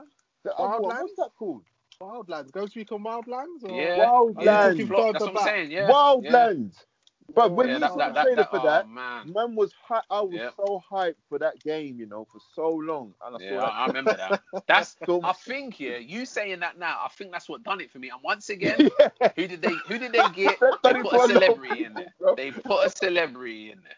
the 0.45 0.55
other 0.57 0.83
one 0.83 0.95
Wildlands? 0.97 1.01
what's 1.03 1.17
that 1.17 1.31
called 1.39 1.63
Wildlands. 2.01 2.53
Ghost 2.53 2.77
Recon 2.77 3.05
Wildlands? 3.05 3.63
Or... 3.65 3.71
Yeah, 3.71 3.99
Wildlands. 4.07 4.45
yeah, 4.45 4.69
Talking 4.69 4.87
flop, 4.89 5.01
further 5.01 5.13
that's 5.13 5.27
what 5.27 5.39
I'm 5.39 5.49
saying. 5.49 5.71
Yeah, 5.71 5.91
wildlands 5.91 6.75
but 7.35 7.53
when 7.53 7.69
Yeah, 7.69 7.75
we 7.75 7.81
that, 7.81 7.93
saw 7.93 7.99
that, 7.99 8.13
the 8.13 8.15
that, 8.15 8.27
trailer 8.27 8.37
that, 8.37 8.49
for 8.51 8.59
oh, 8.59 8.65
that 8.65 8.89
man. 8.89 9.27
man 9.27 9.55
was 9.55 9.73
hy- 9.87 10.03
I 10.11 10.21
was 10.23 10.43
Yeah. 10.43 10.51
so 10.57 10.83
hyped 10.91 11.17
for 11.29 11.39
that 11.39 11.63
game 11.63 11.99
you 11.99 12.07
know 12.07 12.27
for 12.33 12.41
so 12.55 12.69
long 12.71 13.15
and 13.25 13.37
I 13.37 13.39
Yeah, 13.39 13.49
saw 13.49 13.61
that 13.61 13.73
I 13.73 13.87
remember 13.87 14.17
that. 14.17 14.37
That's. 14.69 14.97
I 15.23 15.33
think 15.33 15.81
yeah. 15.81 15.97
You 15.99 16.27
saying 16.27 16.61
that 16.61 16.79
now, 16.79 16.99
I 17.05 17.09
think 17.09 17.33
that's 17.33 17.49
what 17.49 17.63
done 17.65 17.81
it 17.81 17.91
for 17.91 17.99
me. 17.99 18.11
And 18.11 18.21
once 18.23 18.49
again, 18.51 18.89
who 19.37 19.47
did 19.49 19.63
they? 19.63 19.83
Who 19.89 19.99
did 19.99 20.13
they 20.13 20.29
get? 20.29 20.61
That's 20.61 20.79
They 20.85 20.95
put 20.95 21.15
a 21.15 21.17
a 21.17 21.19
lot 21.19 21.33
of 21.35 21.43
celebrity 21.43 21.85
in 21.85 21.97
there. 21.97 22.13
bro. 22.21 22.37
They 22.37 22.53
put 22.53 22.87
a 22.87 22.91
celebrity 22.91 23.71
in 23.73 23.79
there. 23.85 23.97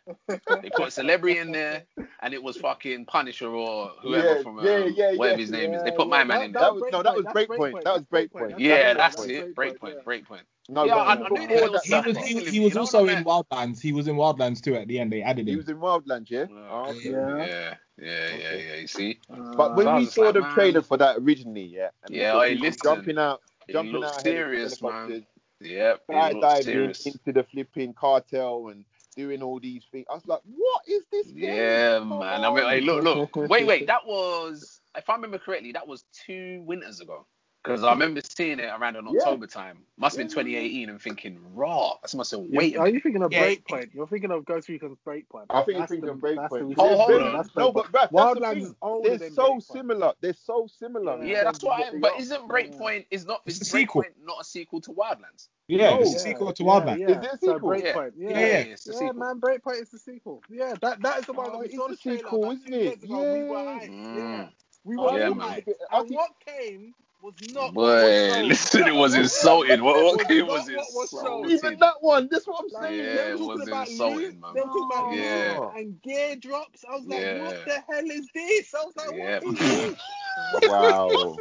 They 0.62 0.70
put 0.70 0.89
a 0.89 0.90
celebrity 0.90 1.39
in 1.39 1.53
there, 1.53 1.85
and 2.23 2.35
it 2.35 2.43
was 2.43 2.57
fucking 2.59 3.07
Punisher 3.07 3.48
or 3.48 3.93
whoever 4.03 4.28
Yeah, 4.28 4.43
from 4.43 4.59
um, 4.59 4.65
yeah, 4.65 4.85
yeah, 4.86 5.11
whatever 5.16 5.39
yeah. 5.39 5.40
his 5.40 5.51
name 5.51 5.74
is. 5.74 5.82
They 5.82 5.93
put 5.93 6.09
yeah, 6.09 6.09
my 6.09 6.24
man 6.24 6.43
in 6.43 6.53
there. 6.53 6.62
That 6.62 6.74
was- 6.74 6.85
no, 6.93 7.03
that 7.03 7.16
was 7.16 7.24
that's 7.24 7.36
Breakpoint. 7.48 7.82
That 7.85 7.94
was 7.94 8.05
Breakpoint. 8.05 8.51
That's 8.51 8.62
Yeah, 8.62 8.94
Breakpoint. 8.94 8.97
that's 8.97 9.16
Breakpoint. 9.16 9.31
it. 9.31 9.55
Breakpoint, 9.55 10.05
Breakpoint. 10.05 10.43
Yeah. 10.69 10.75
No, 10.75 10.85
Yeah, 10.85 10.97
I, 10.97 11.13
I 11.13 11.29
knew 11.29 11.49
before 11.49 11.69
that, 11.71 11.85
He 11.85 11.95
was 12.01 12.17
he, 12.19 12.25
tingling, 12.25 12.53
he 12.53 12.61
was 12.61 12.71
you 12.71 12.75
know 12.75 12.81
also 12.81 13.07
in? 13.07 13.25
Wildlands. 13.25 13.81
He 13.81 13.93
was 13.93 14.09
in 14.09 14.17
Wildlands 14.17 14.63
too 14.63 14.75
at 14.75 14.89
the 14.89 14.99
end. 14.99 15.13
They 15.13 15.23
added 15.23 15.47
him. 15.47 15.53
he 15.53 15.57
was 15.57 15.69
in 15.69 15.79
Wildlands, 15.79 16.31
yeah. 16.31 16.47
Oh, 16.51 16.91
okay. 16.91 17.11
Yeah. 17.11 17.47
Yeah, 17.47 17.75
yeah, 17.99 18.37
yeah, 18.37 18.55
yeah. 18.55 18.75
You 18.77 18.87
see, 18.87 19.19
But 19.29 19.75
when 19.77 19.95
we 19.97 20.07
saw 20.07 20.23
like, 20.23 20.35
the 20.35 20.41
man. 20.41 20.53
trailer 20.55 20.83
for 20.83 20.97
that 20.97 21.17
originally, 21.19 21.65
yeah, 21.65 21.89
and 22.05 22.15
we 22.15 22.21
Yeah, 22.21 22.33
saw 22.33 22.43
hey, 22.43 22.55
people 22.55 22.67
listen. 22.67 22.81
jumping 22.83 23.19
out, 23.19 23.43
it 23.69 23.73
jumping 23.73 24.05
out 24.05 24.21
serious, 24.23 24.83
man. 24.83 25.27
Yep, 25.61 26.03
it 26.09 26.15
skydiving 26.15 26.63
serious. 26.65 27.07
into 27.07 27.33
the 27.33 27.45
flipping 27.45 27.95
cartel 27.95 28.69
and 28.69 28.85
doing 29.17 29.43
all 29.43 29.59
these 29.59 29.85
things. 29.91 30.07
I 30.11 30.15
was 30.15 30.27
like, 30.27 30.41
what 30.45 30.83
is 30.87 31.05
this? 31.11 31.27
game? 31.29 31.55
Yeah, 31.55 31.99
Come 31.99 32.19
man. 32.19 32.45
I 32.45 32.55
mean, 32.55 32.65
hey, 32.69 32.81
look, 32.83 33.03
look. 33.03 33.37
Wait, 33.37 33.67
wait. 33.67 33.87
That 33.87 34.07
was, 34.07 34.81
if 34.97 35.09
I 35.09 35.15
remember 35.15 35.39
correctly, 35.39 35.73
that 35.73 35.89
was 35.89 36.05
two 36.27 36.63
winters 36.67 37.01
ago. 37.01 37.27
Because 37.67 37.83
I 37.83 37.91
remember 37.91 38.21
seeing 38.23 38.61
it 38.61 38.71
around 38.79 38.95
in 38.95 39.07
Yeah. 39.07 39.19
October 39.19 39.49
time. 39.49 39.79
Must 39.99 40.17
have 40.17 40.29
been 40.29 40.37
Yeah, 40.47 40.53
yeah, 40.53 40.61
yeah. 40.61 40.69
2018 40.87 40.89
and 40.91 41.03
thinking, 41.03 41.41
raw. 41.53 41.95
That's 42.01 42.15
must 42.15 42.31
have 42.31 42.45
You- 42.45 42.51
wait. 42.57 42.77
are 42.77 42.87
you 42.89 43.01
thinking 43.01 43.23
of 43.25 43.33
Yeah, 43.33 43.45
Breakpoint? 43.47 43.93
You're 43.93 44.07
thinking 44.07 44.31
of 44.31 44.45
Ghost 44.45 44.69
Recon's 44.69 44.99
Breakpoint. 45.05 45.47
I 45.51 45.63
think 45.63 45.69
you're 45.71 45.79
That's 45.81 45.91
thinking 45.91 46.07
the- 46.07 46.13
of 46.13 46.19
Breakpoint. 46.19 46.77
the- 46.77 46.81
Oh, 46.83 46.97
hold 46.97 47.01
on. 47.01 47.09
very- 47.09 47.33
That's 47.33 47.57
No, 47.57 47.73
Breakpoint. 47.73 47.75
but 47.75 47.85
bruv, 47.87 47.93
that's 47.93 48.11
the 48.13 48.17
Wildlands 48.19 49.03
thing. 49.03 49.13
is 49.15 49.21
They're 49.21 49.31
so 49.31 49.55
Breakpoint. 49.55 49.63
similar. 49.65 50.13
They're 50.21 50.33
so 50.35 50.67
similar. 50.69 51.21
in 51.23 51.27
Yeah, 51.27 51.43
that's 51.45 51.59
terms 51.59 51.89
of 51.89 51.95
why. 51.95 51.99
But 51.99 52.21
isn't 52.21 52.49
Breakpoint 52.49 53.07
is 53.11 53.27
not 53.27 53.43
It's 53.47 53.57
is 53.57 53.63
a 53.63 53.65
sequel. 53.65 54.03
Breakpoint 54.03 54.25
not 54.25 54.41
a 54.41 54.45
sequel 54.45 54.81
to 54.83 54.91
Wildlands? 54.93 55.49
Yeah, 55.67 55.91
No. 55.91 56.01
it's 56.03 56.15
a 56.15 56.19
sequel 56.21 56.53
to 56.53 56.63
Wildlands. 56.63 56.99
Yeah. 57.01 57.07
Is 57.09 57.17
it 57.17 57.25
a 57.25 57.39
So 57.39 57.55
sequel? 57.55 57.71
Breakpoint. 57.71 58.13
Yeah. 58.17 58.31
Yeah, 58.31 58.39
Yeah, 58.39 58.47
yeah. 58.47 58.55
it's 58.73 58.85
the 58.85 58.93
sequel. 58.93 59.13
man. 59.15 59.41
Breakpoint 59.41 59.83
is 59.83 59.91
the 59.91 59.99
sequel. 59.99 60.41
Yeah, 60.49 60.75
that 60.83 61.03
that 61.03 61.19
is 61.19 61.27
the 61.27 61.33
one 61.33 61.51
that 61.51 61.59
we 61.59 61.67
it's 61.67 61.75
saw 61.75 61.89
the 61.89 61.95
the 61.97 61.97
sequel, 62.19 62.51
isn't 62.53 62.73
it? 62.73 62.81
years. 62.83 62.97
We 63.03 63.09
were 63.09 63.63
Yeah. 63.65 63.81
hyped. 63.81 63.89
Mm. 63.91 64.17
Yeah. 64.17 64.49
We 64.85 64.97
Oh, 64.97 65.13
were 65.13 65.19
Yeah, 65.19 65.29
man. 65.31 65.39
hyped. 65.49 65.73
I 65.91 65.99
And 66.01 66.11
what 66.15 66.31
came 66.47 66.95
was 67.23 67.35
not. 67.41 67.75
Boy, 67.75 67.83
what 67.83 68.03
was 68.03 68.45
listen, 68.45 68.87
it 68.87 68.95
was 68.95 69.15
insulting. 69.15 69.83
What, 69.83 70.03
what 70.03 70.27
Was 70.29 70.29
came 70.29 70.47
was 70.47 70.69
what 70.75 70.93
was 70.95 71.13
insulting. 71.13 71.51
Even 71.51 71.77
that 71.81 71.97
one. 72.01 72.29
That's 72.31 72.47
what 72.47 72.61
I'm 72.63 72.71
Like, 72.71 72.91
saying. 72.91 73.11
Yeah, 73.13 73.15
they 73.15 73.25
were 73.25 73.33
it 73.33 73.39
talking 73.39 73.61
was 73.61 73.67
about 73.67 73.91
insulting, 73.91 74.09
loot, 74.09 74.37
man. 74.41 74.55
They 74.55 74.61
were 74.61 74.69
talking 74.69 74.89
about 74.91 75.07
Yeah. 75.09 75.59
loot 75.59 75.63
and 75.75 76.01
gear 76.03 76.37
drops. 76.37 76.85
I 76.89 76.97
was 76.97 77.07
like, 77.07 77.27
Yeah. 77.27 77.35
what 77.35 77.57
the 77.65 77.83
hell 77.89 78.11
is 78.11 78.31
this? 78.35 78.75
I 78.75 78.85
was 78.85 78.97
like, 78.97 79.11
Yeah. 79.11 79.41
what 79.43 79.57
is 79.57 79.59
this? 79.71 79.99
Wow. 80.53 81.41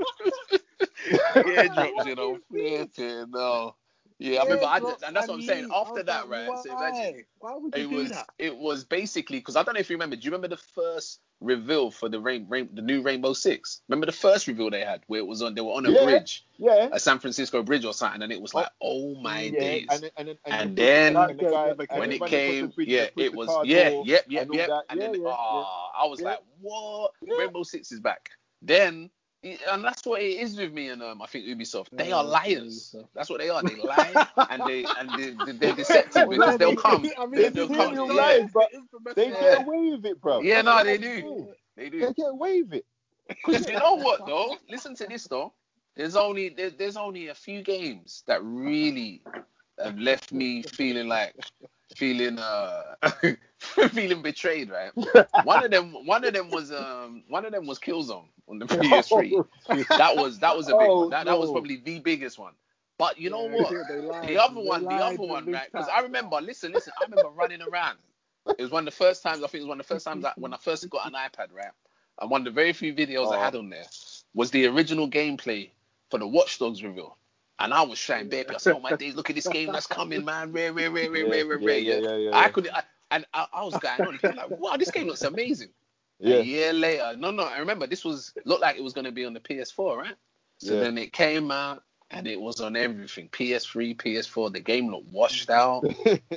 gear 1.43 1.69
drops, 1.69 2.05
you 2.05 2.15
know, 2.15 2.37
What 2.49 2.61
is 2.61 2.65
this? 2.77 2.87
flipping, 2.97 3.31
no. 3.31 3.75
Yeah, 4.19 4.39
I 4.39 4.43
remember, 4.43 4.65
I 4.65 4.79
did, 4.79 5.03
and 5.03 5.15
that's 5.15 5.27
what 5.27 5.35
I'm 5.35 5.41
saying. 5.41 5.63
and 5.65 5.67
loot. 5.69 5.75
I 5.75 5.81
After 5.81 6.03
that, 6.03 6.29
like, 6.29 6.47
right? 6.49 6.59
So 6.63 6.71
imagine 6.77 7.25
Why 7.39 7.55
would 7.57 7.75
you 7.75 7.81
it 7.83 7.89
do 7.89 7.95
was, 7.95 8.09
that? 8.11 8.27
it 8.39 8.55
was 8.57 8.83
basically 8.85 9.39
because 9.39 9.55
I 9.55 9.63
don't 9.63 9.73
know 9.73 9.79
if 9.81 9.89
you 9.89 9.95
remember. 9.95 10.15
Do 10.15 10.21
you 10.23 10.31
remember 10.31 10.47
the 10.47 10.61
first 10.73 11.19
reveal 11.41 11.91
for 11.91 12.07
the 12.07 12.19
rain, 12.19 12.45
rain, 12.49 12.69
the 12.73 12.81
new 12.81 13.01
Rainbow 13.01 13.33
Six? 13.33 13.81
Remember 13.89 14.05
the 14.05 14.13
first 14.13 14.47
reveal 14.47 14.69
they 14.69 14.85
had 14.85 15.01
where 15.07 15.19
it 15.19 15.27
was 15.27 15.41
on, 15.41 15.53
they 15.53 15.61
were 15.61 15.73
on 15.73 15.85
a 15.85 15.91
Yeah. 15.91 16.03
bridge, 16.05 16.45
Yeah. 16.57 16.89
a 16.93 16.99
San 16.99 17.19
Francisco 17.19 17.61
bridge 17.61 17.83
or 17.83 17.93
something, 17.93 18.21
and 18.21 18.31
it 18.31 18.41
was 18.41 18.53
like, 18.53 18.69
oh 18.81 19.15
my 19.21 19.41
yeah. 19.43 19.59
days. 19.59 19.87
And, 19.91 20.11
and, 20.17 20.29
and, 20.29 20.37
And 20.45 20.77
the- 20.77 20.81
then 20.81 21.15
and 21.17 21.29
the 21.39 21.43
guy- 21.43 21.67
when 21.67 21.77
and 21.89 21.99
when 21.99 22.11
it 22.13 22.19
man 22.21 22.31
that 22.31 22.45
put 22.45 22.59
the 22.59 22.67
came, 22.67 22.67
bridge- 22.69 22.87
yeah, 22.87 23.07
it 23.17 23.33
was, 23.35 23.49
yeah, 23.63 23.89
door 23.89 24.03
yep, 24.05 24.25
yep, 24.29 24.43
and 24.43 24.53
yep. 24.55 24.69
And 24.89 24.99
Yeah, 25.01 25.07
then, 25.11 25.21
yeah, 25.23 25.29
ah, 25.29 25.91
I 26.03 26.07
was 26.07 26.19
yeah. 26.21 26.25
like, 26.29 26.39
what? 26.61 27.11
Rainbow 27.37 27.63
Six 27.63 27.91
is 27.91 27.99
back. 27.99 28.29
Then, 28.61 29.09
and 29.71 29.83
that's 29.83 30.05
what 30.05 30.21
it 30.21 30.39
is 30.39 30.57
with 30.57 30.73
me 30.73 30.89
and 30.89 31.01
um, 31.03 31.21
I 31.21 31.27
think 31.27 31.45
Ubisoft. 31.45 31.89
They 31.97 32.09
Yeah, 32.09 32.15
are 32.15 32.23
liars. 32.23 32.95
Ubisoft. 32.95 33.09
That's 33.15 33.29
what 33.29 33.39
they 33.39 33.49
are. 33.49 33.63
They 33.63 33.75
lie 33.75 34.21
and 34.49 34.65
they 34.65 34.87
and 34.97 35.15
they, 35.17 35.31
they're 35.53 35.73
deceptive 35.73 36.29
because 36.29 36.57
they're 36.57 36.67
they'll 36.67 36.73
come. 36.75 37.11
I 37.17 37.25
mean, 37.27 37.41
They, 37.41 37.49
they're 37.49 37.51
they'll 37.51 37.69
come. 37.69 37.95
serial 37.95 38.07
Yeah, 38.07 38.15
liars, 38.15 38.51
but 38.53 38.69
They 39.15 39.31
liars. 39.31 39.39
get 39.39 39.57
away 39.57 39.91
with 39.91 40.05
it, 40.05 40.21
bro. 40.21 40.41
yeah, 40.41 40.61
no, 40.61 40.83
they 40.83 40.97
do. 40.97 41.47
They 41.77 41.89
do. 41.89 42.07
They 42.07 42.13
get 42.13 42.29
away 42.29 42.61
with 42.63 42.73
it. 42.73 42.85
Because 43.29 43.65
you 43.67 43.77
know 43.77 43.95
what 43.95 44.25
though? 44.25 44.57
Listen 44.69 44.95
to 44.95 45.07
this 45.07 45.27
though. 45.27 45.53
There's 45.95 46.15
only 46.15 46.49
there, 46.49 46.71
there's 46.71 46.97
only 46.97 47.27
a 47.29 47.35
few 47.35 47.61
games 47.63 48.23
that 48.27 48.43
really 48.43 49.23
have 49.83 49.97
left 49.99 50.31
me 50.33 50.63
feeling 50.63 51.07
like 51.07 51.35
feeling 51.95 52.39
uh 52.39 52.95
feeling 53.91 54.21
betrayed, 54.23 54.69
right? 54.71 54.93
One 55.41 55.63
of 55.63 55.71
them 55.71 56.05
one 56.05 56.25
of 56.25 56.33
them 56.33 56.51
was 56.51 56.71
um 56.71 57.23
one 57.29 57.45
of 57.45 57.53
them 57.53 57.67
was 57.67 57.79
Killzone 57.79 58.27
on 58.47 58.59
the 58.59 58.67
PS3. 58.67 59.39
That 59.95 60.17
was 60.17 60.39
that 60.39 60.55
was 60.57 60.69
a 60.69 60.75
big 60.75 60.93
Oh, 60.93 60.95
one. 60.95 61.09
That 61.11 61.25
that 61.27 61.39
was 61.39 61.51
probably 61.51 61.77
the 61.77 61.99
biggest 61.99 62.39
one. 62.39 62.53
But 62.97 63.19
you 63.19 63.29
know 63.31 63.45
Yeah, 63.55 63.57
what? 63.57 63.77
The 64.21 64.37
other 64.37 64.61
They 64.61 64.61
one, 64.61 64.87
the 64.87 65.01
other 65.01 65.23
one, 65.23 65.49
right? 65.49 65.67
Because. 65.73 65.89
I 65.89 66.01
remember, 66.01 66.41
listen, 66.41 66.73
listen, 66.73 66.93
I 66.99 67.03
remember 67.03 67.29
running 67.29 67.61
around. 67.61 67.97
It 68.57 68.63
was 68.63 68.71
one 68.71 68.87
of 68.87 68.93
the 68.93 68.97
first 68.97 69.23
times, 69.23 69.43
I 69.43 69.47
think 69.47 69.61
it 69.61 69.65
was 69.65 69.69
one 69.69 69.81
of 69.81 69.87
the 69.87 69.93
first 69.93 70.05
times 70.05 70.23
that 70.23 70.39
when 70.39 70.53
I 70.53 70.57
first 70.57 70.89
got 70.89 71.07
an 71.07 71.13
iPad, 71.13 71.53
right? 71.53 71.71
And 72.21 72.31
one 72.31 72.41
of 72.41 72.45
the 72.45 72.51
very 72.51 72.73
few 72.73 72.93
videos 72.93 73.31
I 73.31 73.37
Oh. 73.37 73.43
had 73.43 73.55
on 73.55 73.69
there 73.69 73.89
was 74.35 74.51
the 74.51 74.67
original 74.67 75.09
gameplay 75.09 75.71
for 76.11 76.19
the 76.19 76.27
Watch 76.27 76.59
Dogs 76.59 76.83
reveal. 76.83 77.17
And 77.59 77.73
I 77.73 77.83
was 77.83 77.99
showing 77.99 78.29
baby, 78.29 78.55
I 78.55 78.59
said, 78.59 78.73
oh 78.73 78.79
my 78.81 78.93
days, 78.93 79.15
look 79.15 79.29
at 79.29 79.35
this 79.37 79.49
game 79.49 79.71
that's 79.71 79.87
coming, 79.87 80.25
man. 80.25 80.53
Rare, 80.53 80.73
rare, 80.73 80.91
rare, 80.91 81.11
rare, 81.11 81.27
Yeah, 81.27 81.27
rare, 81.27 81.47
rare, 81.47 81.59
yeah, 81.59 81.75
rare. 81.75 81.77
yeah, 81.77 81.97
yeah, 81.97 82.15
yeah, 82.17 82.33
I 82.33 82.47
yeah. 82.47 82.49
could, 82.49 82.69
I, 82.69 82.83
and 83.11 83.25
I, 83.33 83.47
I 83.53 83.63
was 83.65 83.77
going 83.77 84.05
on, 84.05 84.13
and 84.13 84.21
people 84.21 84.37
like, 84.37 84.51
wow, 84.51 84.77
this 84.77 84.91
game 84.91 85.07
looks 85.07 85.23
amazing. 85.23 85.69
Yeah. 86.19 86.35
A 86.37 86.37
year 86.37 86.73
later, 86.73 87.15
no, 87.17 87.31
no, 87.31 87.43
I 87.43 87.59
remember 87.59 87.87
this 87.87 88.05
was 88.05 88.33
looked 88.45 88.61
like 88.61 88.77
it 88.77 88.83
was 88.83 88.93
going 88.93 89.05
to 89.05 89.11
be 89.13 89.25
on 89.25 89.33
the 89.33 89.39
PS4, 89.41 89.97
right? 89.97 90.15
So 90.59 90.75
Yeah. 90.75 90.77
then 90.77 90.97
it 90.97 91.13
came 91.13 91.51
out 91.51 91.83
and 92.11 92.27
it 92.27 92.39
was 92.41 92.61
on 92.61 92.75
everything 92.77 93.29
PS3, 93.29 93.95
PS4. 93.97 94.53
The 94.53 94.61
game 94.61 94.89
looked 94.91 95.09
washed 95.11 95.49
out. 95.49 95.87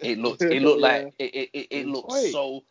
It 0.03 0.19
looked, 0.19 0.47
it 0.51 0.63
looked 0.63 0.81
Yeah. 0.81 0.83
like 0.83 1.09
it, 1.19 1.35
it, 1.35 1.51
it, 1.55 1.69
it 1.71 1.87
looked 1.87 2.13
Wait. 2.13 2.41
so 2.41 2.63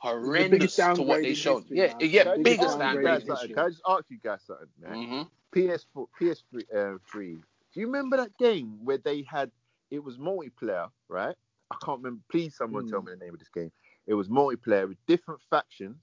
horrendous 0.00 0.88
to 0.94 1.02
what 1.02 1.22
they 1.22 1.34
showed. 1.34 1.66
history, 1.66 1.72
yeah, 1.72 1.88
man. 1.88 2.00
yeah, 2.00 2.24
Can 2.24 2.32
I 2.32 2.38
just 2.38 2.58
biggest 2.58 2.78
ask 2.78 2.84
you 2.90 2.98
downgrade 2.98 3.02
downgrade. 3.02 3.22
guys 3.22 3.24
in 3.24 3.26
something? 3.26 3.50
history. 3.50 3.54
Can 3.54 3.64
I 3.66 3.68
just 3.70 3.82
ask 3.88 4.04
you 4.10 4.18
guys 4.22 4.42
something, 4.46 4.68
man? 4.80 4.96
hmm 4.96 5.22
PS4, 5.54 6.06
PS3, 6.20 6.64
uh, 6.76 6.98
three. 7.10 7.36
Do 7.72 7.80
you 7.80 7.86
remember 7.86 8.16
that 8.18 8.36
game 8.38 8.78
where 8.84 8.98
they 8.98 9.24
had 9.30 9.50
it 9.90 10.02
was 10.02 10.18
multiplayer, 10.18 10.90
right? 11.08 11.36
I 11.70 11.76
can't 11.84 11.98
remember. 11.98 12.22
Please, 12.30 12.56
someone 12.56 12.84
Hmm. 12.84 12.90
tell 12.90 13.02
me 13.02 13.12
the 13.12 13.24
name 13.24 13.34
of 13.34 13.38
this 13.40 13.48
game. 13.48 13.72
It 14.06 14.14
was 14.14 14.28
multiplayer 14.28 14.88
with 14.88 14.98
different 15.06 15.40
factions, 15.50 15.96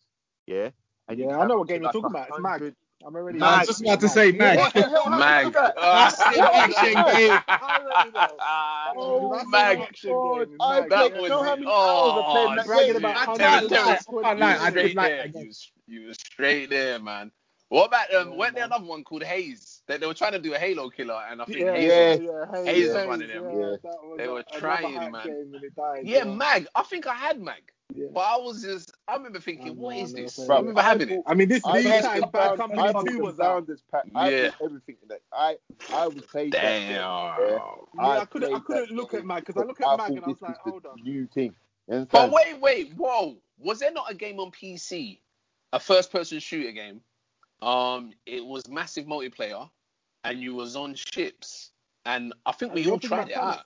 yeah. 0.45 0.69
And 1.07 1.19
Yeah, 1.19 1.27
could 1.27 1.41
I 1.41 1.48
know 1.48 1.57
what 1.60 1.68
game 1.68 1.77
you're 1.77 1.85
like 1.85 1.94
talking 1.94 2.10
about. 2.10 2.30
It's 2.30 2.40
Mag. 2.40 2.76
I'm 3.06 3.15
already. 3.15 3.41
I 3.41 3.60
was 3.60 3.68
just 3.68 3.81
about 3.81 3.99
to 4.02 4.10
say 4.10 4.31
Mag. 4.31 4.57
What 4.57 4.73
the 4.73 4.81
hell 4.90 5.10
happened 5.10 5.19
Mag. 5.19 5.45
to 5.45 5.52
that? 5.52 5.76
Action 6.53 7.03
game. 7.14 7.40
I 7.48 7.80
already 7.80 8.11
know. 8.11 8.38
Oh 8.95 9.30
That's 9.31 9.49
Mag. 9.49 9.77
an 9.77 9.84
action 9.84 10.11
God. 10.11 10.48
I 10.60 10.80
Mag, 10.81 10.90
That 10.90 10.99
played. 10.99 11.14
yeah, 11.14 11.22
was 11.22 11.30
You 11.30 11.30
know 11.30 11.44
how 11.44 11.56
many 11.56 11.65
hours 11.68 12.14
I 12.15 12.31
played 12.31 12.45
Oh, 12.45 12.56
that 12.56 12.65
bragging 12.65 12.88
game? 12.94 12.98
about. 12.98 13.15
I 13.18 13.38
Terrence, 13.38 13.38
can't 13.38 13.41
lie, 13.41 13.68
Terrence, 13.77 14.07
I 14.07 14.11
can't 14.23 14.40
you 14.40 14.40
lie, 14.40 14.72
did 14.72 14.72
straight 14.72 14.95
like 14.95 15.10
there. 15.10 15.27
that. 15.27 15.48
You 15.88 16.07
was, 16.07 16.18
straight 16.18 16.69
there, 16.69 16.99
man. 16.99 17.31
What 17.69 17.85
about 17.88 18.14
um? 18.14 18.31
Yeah, 18.31 18.35
weren't 18.38 18.56
there 18.56 18.65
another 18.65 18.85
one 18.85 19.03
called 19.03 19.23
Haze? 19.23 19.73
They, 19.85 19.97
they 19.97 20.07
were 20.07 20.14
trying 20.14 20.31
to 20.31 20.39
do 20.39 20.53
a 20.53 20.57
Halo 20.60 20.89
killer, 20.89 21.22
and 21.30 21.41
I 21.41 21.45
think 21.45 21.60
Yeah, 21.60 21.73
Haze 21.73 21.89
yeah, 21.91 22.10
was 22.10 22.19
yeah. 22.22 22.64
Haze, 22.64 22.68
Haze 22.88 22.93
was 22.95 23.07
one 23.07 23.22
of 23.22 23.27
them. 23.27 23.43
Yeah, 23.43 23.49
Yeah. 23.51 23.76
was 23.76 24.18
They 24.18 24.27
were 24.27 24.34
another 24.39 24.60
trying, 24.60 25.11
man. 25.11 25.26
Game 25.26 25.51
and 25.55 25.64
it 25.64 25.76
died, 25.76 26.07
Yeah, 26.07 26.23
Mag. 26.23 26.68
I 26.73 26.84
think 26.84 27.05
I 27.05 27.14
had 27.14 27.41
Mag, 27.41 27.64
Yeah. 27.93 28.07
but 28.14 28.22
I 28.22 28.38
was 28.38 28.61
just. 28.61 28.93
I 29.10 29.15
remember 29.18 29.41
thinking, 29.41 29.68
know, 29.68 29.73
what 29.73 29.95
I 29.95 29.99
is 29.99 30.14
this? 30.14 30.35
so- 30.35 30.43
I 30.43 30.47
Bro, 30.47 30.57
remember 30.60 30.81
having 30.81 31.10
it. 31.10 31.19
I 31.26 31.34
mean, 31.34 31.49
this 31.49 31.61
I 31.65 31.81
these 31.81 31.91
bought 31.91 32.01
times 32.03 32.26
Bad 32.31 32.47
down- 32.47 32.57
Company 32.57 32.81
I 32.81 32.91
bought 32.93 33.07
2 33.07 33.19
was 33.19 33.39
out. 33.41 33.65
Downers 33.68 33.81
pack. 33.91 34.03
I 34.15 34.30
Yeah. 34.30 34.51
everything 34.64 34.95
in 35.01 35.07
that. 35.10 35.22
I 35.34 35.57
I 35.91 36.07
was 36.07 36.23
played 36.23 36.53
that 36.53 36.61
Damn. 36.61 36.88
game. 36.88 36.95
Yeah, 36.95 37.60
I 37.99 38.26
couldn't, 38.26 38.53
I 38.55 38.60
couldn't 38.60 38.88
that 38.88 38.95
look 38.95 39.14
at 39.14 39.26
Mag 39.26 39.45
because 39.45 39.61
I 39.61 39.65
look 39.65 39.81
at 39.81 39.88
I 39.88 39.97
Mag 39.97 40.11
and 40.11 40.23
I 40.23 40.30
was 40.30 40.41
like, 40.41 40.57
hold 40.60 40.85
on. 40.85 41.01
New 41.03 41.27
thing. 41.27 41.53
You 41.89 41.95
understand? 41.95 42.31
But 42.31 42.31
wait, 42.31 42.61
wait, 42.61 42.93
whoa. 42.93 43.35
Was 43.60 43.80
there 43.80 43.91
not 43.91 44.10
a 44.10 44.15
game 44.15 44.39
on 44.39 44.49
PC, 44.51 45.19
a 45.73 45.80
first-person 45.80 46.39
shooter 46.39 46.72
game? 46.72 47.01
Um, 47.64 48.11
it 48.26 48.45
was 48.45 48.68
massive 48.68 49.06
multiplayer, 49.06 49.69
and 50.26 50.41
you 50.41 50.53
was 50.53 50.76
on 50.76 50.95
ships, 50.95 51.72
and 52.06 52.34
I 52.45 52.52
think 52.52 52.73
we 52.73 52.81
You're 52.81 52.94
all 52.94 52.99
tried 52.99 53.30
it 53.30 53.38
out. 53.38 53.65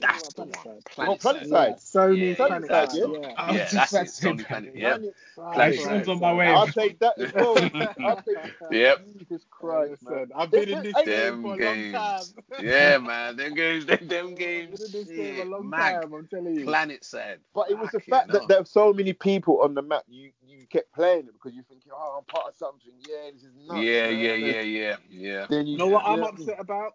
That's 0.00 0.28
oh, 0.28 0.32
the 0.34 0.44
one. 0.44 0.68
Planet 0.86 0.86
Oh, 0.98 1.16
Planet 1.16 1.46
Side. 1.46 1.46
Side. 1.46 1.76
Yeah, 2.10 2.34
Sony's 2.34 2.38
Yeah, 2.38 2.46
Planet 2.46 2.70
Side, 2.70 2.90
the 2.90 3.08
yeah. 3.12 3.36
I 3.36 3.52
was 3.52 3.56
Yeah, 3.56 3.68
just 3.70 3.92
that's 3.92 4.00
it. 4.00 4.10
Sony 4.20 4.46
Planet. 4.46 4.48
Planet. 4.48 4.74
Yep. 4.74 5.00
Planet 5.00 5.16
Planet 5.34 5.56
Like, 5.56 5.74
Side. 5.74 5.82
someone's 5.82 6.08
on 6.08 6.20
my 6.20 6.34
way. 6.34 6.48
I'll 6.52 6.68
take 6.68 6.98
that 7.00 7.14
as 7.18 7.32
well. 7.34 7.70
I'll 8.02 8.18
take 8.18 8.38
Yep. 8.70 8.98
Jesus 9.18 9.44
Christ, 9.50 10.02
man. 10.02 10.30
I've 10.34 10.52
been 10.52 10.68
in 10.68 10.82
this 10.82 11.00
game 11.02 11.36
for 11.38 11.54
a 11.54 11.58
games. 11.58 11.58
long 11.58 11.86
time. 11.92 12.26
Yeah, 12.58 12.98
man. 12.98 13.36
Them 13.36 13.54
games, 13.54 13.86
them, 13.86 13.98
them 14.08 14.34
I've 14.36 14.38
games. 14.38 14.70
been 14.70 14.86
in 14.86 14.92
this 14.92 15.10
game 15.12 15.38
a 15.38 15.44
long 15.44 15.70
Mag. 15.70 15.74
time, 15.74 16.12
I'm 16.14 16.26
telling 16.28 16.54
you. 16.54 16.64
Planet 16.64 17.04
Side. 17.04 17.40
But 17.54 17.70
it 17.70 17.78
was 17.78 17.90
the 17.90 18.00
fact 18.00 18.32
that 18.32 18.48
there 18.48 18.60
were 18.60 18.64
so 18.66 18.92
many 18.92 19.12
people 19.12 19.60
on 19.62 19.74
the 19.74 19.82
map. 19.82 20.04
You 20.08 20.32
you 20.46 20.66
kept 20.68 20.92
playing 20.94 21.26
it 21.28 21.32
because 21.34 21.54
you 21.54 21.62
think, 21.68 21.82
oh, 21.92 22.18
I'm 22.18 22.24
part 22.24 22.48
of 22.48 22.56
something. 22.56 22.92
Yeah, 23.08 23.30
this 23.32 23.42
is 23.44 23.52
nuts. 23.66 23.70
Yeah, 23.80 24.08
man. 24.08 24.18
yeah, 24.20 24.34
yeah, 24.34 24.60
yeah, 24.62 24.96
yeah. 25.10 25.46
Then 25.48 25.66
you, 25.66 25.72
You 25.72 25.78
know 25.78 25.86
what 25.88 26.04
I'm 26.06 26.22
upset 26.24 26.60
about? 26.60 26.94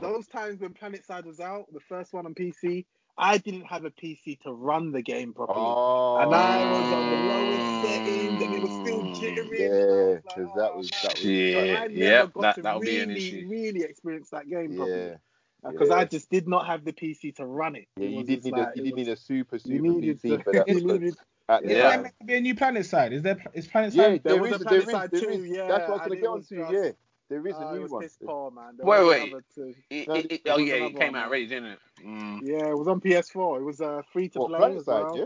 Those 0.00 0.26
times 0.26 0.60
when 0.60 0.72
Planet 0.72 1.04
Side 1.04 1.26
was 1.26 1.38
out, 1.40 1.66
the 1.72 1.80
first 1.80 2.12
one 2.12 2.24
on 2.26 2.34
PC, 2.34 2.86
I 3.18 3.36
didn't 3.38 3.66
have 3.66 3.84
a 3.84 3.90
PC 3.90 4.40
to 4.40 4.52
run 4.52 4.90
the 4.90 5.02
game 5.02 5.34
properly. 5.34 5.58
Oh, 5.60 6.16
and 6.18 6.34
I 6.34 6.72
was 6.72 6.92
on 6.94 7.10
the 7.10 7.16
lowest 7.16 7.86
settings 7.86 8.42
and 8.42 8.54
it 8.54 8.62
was 8.62 8.70
still 8.86 9.00
oh, 9.02 9.20
jittering. 9.20 9.58
Yeah, 9.58 9.68
was 9.68 10.14
like, 10.14 10.22
because 10.24 10.50
oh, 10.54 10.60
that 10.60 10.76
was 10.76 10.90
that 11.02 11.10
was. 11.12 11.18
Shit. 11.18 11.54
So 11.54 11.60
I 11.60 11.66
that 11.66 11.90
never 11.90 11.92
Yep, 12.04 12.32
got 12.32 12.40
that- 12.42 12.54
to 12.56 12.62
that'll 12.62 12.80
be 12.80 12.98
an 13.00 13.08
really, 13.10 13.28
issue. 13.40 13.46
really 13.48 13.82
experience 13.82 14.30
that 14.30 14.48
game 14.48 14.76
properly. 14.76 14.98
yeah, 14.98 15.14
uh, 15.62 15.70
Because 15.72 15.88
yeah. 15.90 15.94
I 15.96 16.04
just 16.06 16.30
did 16.30 16.48
not 16.48 16.66
have 16.66 16.84
the 16.86 16.92
PC 16.94 17.36
to 17.36 17.44
run 17.44 17.76
it. 17.76 17.86
yeah. 17.98 18.06
It 18.06 18.10
You 18.12 18.24
did 18.24 18.34
just 18.36 18.44
need 18.46 18.52
like- 18.52 18.68
a 18.68 18.78
you 18.78 18.84
did 18.84 18.92
was- 18.94 18.96
need 19.06 19.08
a 19.12 19.16
super 19.16 19.58
super 19.58 19.82
needed 19.82 20.22
PC 20.22 20.36
to- 20.38 20.42
for 20.42 20.52
that. 20.54 20.68
you 20.68 20.74
because 20.76 21.00
needed- 21.00 21.16
at 21.50 21.62
the 21.64 21.68
Is 21.70 21.76
Yeah. 21.76 21.90
there 21.90 22.02
meant 22.02 22.14
to 22.20 22.24
be 22.26 22.34
a 22.36 22.40
new 22.40 22.54
Planet 22.54 22.86
Side? 22.86 23.12
Is 23.12 23.20
there? 23.22 23.36
Is 23.52 23.66
Planet 23.66 23.92
Yeah, 23.92 24.04
Side? 24.04 24.22
There 24.24 24.32
there 24.34 24.42
was 24.42 24.52
is, 24.52 24.60
a 24.62 24.64
there 24.64 24.78
is, 24.78 24.84
Planet 24.84 25.00
Side 25.02 25.10
there 25.10 25.20
2, 25.20 25.42
is. 25.42 25.50
yeah, 25.50 25.68
That's 25.68 25.88
what 25.88 25.88
I 25.88 25.90
was 25.90 26.00
gonna 26.00 26.14
it 26.14 26.20
get 26.20 26.26
onto. 26.28 26.56
just- 26.56 26.72
Yeah, 26.72 26.90
there 27.32 27.46
is 27.46 27.54
Oh, 27.58 27.62
a 27.66 27.70
it 27.70 27.74
new 27.76 27.82
was 27.82 27.90
one. 27.90 28.02
piss 28.02 28.18
poor, 28.24 28.50
man. 28.50 28.76
There 28.76 28.86
Wait, 28.86 29.00
was 29.02 29.08
wait. 29.56 29.76
It, 29.90 30.08
No, 30.08 30.14
it, 30.14 30.26
it, 30.32 30.40
oh 30.48 30.58
yeah, 30.58 30.74
it 30.74 30.80
came 30.90 30.94
one, 30.94 31.04
out 31.06 31.12
man. 31.12 31.24
already, 31.28 31.46
didn't 31.46 31.64
it? 31.70 31.78
Mm. 32.04 32.40
Yeah, 32.42 32.68
it 32.68 32.76
was 32.78 32.88
on 32.88 33.00
PS4. 33.00 33.58
It 33.58 33.62
was 33.64 33.80
uh, 33.80 34.02
free 34.12 34.28
to 34.30 34.38
What 34.40 34.48
play 34.50 34.58
Planet 34.58 34.78
as 34.78 34.84
Side? 34.84 35.02
well. 35.02 35.16
Yeah. 35.18 35.24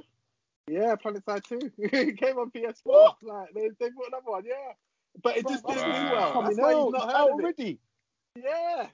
Yeah, 0.69 0.95
Planet 0.97 1.25
Side 1.25 1.45
2. 1.45 1.59
it 1.79 2.19
came 2.19 2.39
on 2.39 2.51
PS4. 2.51 2.75
What? 2.85 3.17
Like 3.23 3.53
they, 3.55 3.69
they 3.81 3.91
put 3.91 4.09
another 4.09 4.31
one, 4.31 4.45
yeah. 4.45 4.73
But 5.23 5.37
it 5.39 5.49
just 5.49 5.65
Bruv, 5.65 5.75
didn't 5.75 5.91
I 5.91 6.09
do 6.09 6.15
well. 6.15 6.27
it's 6.27 6.33
That's 6.33 6.33
coming 6.33 6.57
why 6.59 6.73
out. 6.73 6.85
you've 6.85 6.93
not 6.93 7.03
heard 7.07 7.15
out 7.17 7.29
it. 7.29 7.33
already. 7.33 7.79
Yeah. 8.37 8.87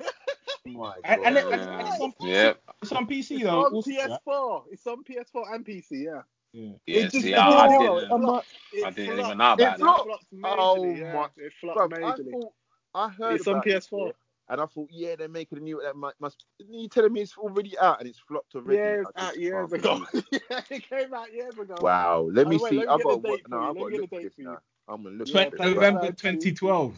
My 0.67 0.95
And, 1.05 1.21
and, 1.27 1.37
and, 1.39 1.49
Yeah. 1.51 1.79
and 1.79 1.89
it's, 1.89 2.01
on, 2.01 2.13
Yeah. 2.21 2.53
it's 2.83 2.93
on 2.93 3.07
PC 3.09 3.31
It's 3.37 3.43
though. 3.45 3.65
on 3.67 3.75
also, 3.75 3.91
right? 3.91 4.11
PS4. 4.27 4.63
It's 4.71 4.87
on 4.87 5.05
PS4 5.05 5.55
and 5.55 5.65
PC. 5.67 5.85
Yeah. 5.91 6.23
Yeah. 6.53 6.73
Yeah, 6.87 6.99
It 7.07 7.11
just 7.11 7.23
see, 7.25 7.35
I, 7.35 7.49
I 7.49 7.69
didn't- 7.69 7.81
didn't, 7.81 7.97
it 8.05 8.09
flopped. 8.09 8.47
I 8.85 8.91
didn't 8.91 8.95
flopped. 8.95 9.01
even 9.27 9.39
know 9.39 9.53
It 9.53 9.55
about 9.55 9.59
that. 9.59 9.79
flopped? 9.79 10.07
flopped 10.07 10.25
Oh 10.61 10.85
yeah. 10.85 11.13
my- 11.15 11.29
It 11.45 11.53
flopped 11.61 11.79
Bruv, 11.79 11.97
I 11.99 12.01
thought 12.31 12.53
I 12.95 13.09
heard 13.11 13.41
It's 13.41 13.47
on 13.47 13.61
about 13.61 13.69
this, 13.71 13.89
PS4. 13.91 13.93
yeah, 13.95 14.13
and 14.49 14.61
I 14.61 14.67
thought, 14.67 14.89
yeah, 14.93 15.17
they're 15.17 15.29
making 15.29 15.59
a 15.59 15.63
new. 15.63 15.81
That 15.83 15.97
must, 15.97 16.21
must. 16.21 16.45
You 16.59 16.89
telling 16.89 17.13
me 17.13 17.23
it's 17.23 17.37
already 17.39 17.79
out 17.79 18.01
and 18.01 18.09
it's 18.09 18.21
flopped 18.21 18.55
already? 18.57 18.83
Yeah, 18.83 19.03
it's 19.03 19.13
out 19.17 19.39
years 19.39 19.73
ago. 19.73 20.01
yeah, 20.33 20.63
it 20.71 20.89
came 20.89 21.15
out 21.15 21.33
years 21.33 21.59
ago. 21.59 21.77
Wow. 21.81 22.29
Let 22.33 22.49
me 22.49 22.57
Oh, 22.57 22.61
wait, 22.61 22.75
see. 22.75 22.77
let 22.77 22.91
me 22.91 22.95
I've 22.95 23.03
got 23.03 23.23
what? 23.23 23.41
No. 23.49 23.59
I've 23.59 23.79
Let 23.79 23.79
got 23.79 23.89
me 23.89 23.95
to 23.95 23.97
look 23.97 24.07
for 24.15 24.21
date 24.21 24.23
this 24.23 24.35
for 24.37 24.43
you. 24.43 24.51
now. 24.51 24.61
I'm 24.89 25.05
gonna 25.05 25.17
look 25.17 25.31
Yeah, 25.31 25.51
for 25.51 25.59
Tw- 25.61 25.61
November 25.61 25.83
now. 25.83 26.13
2012. 26.13 26.95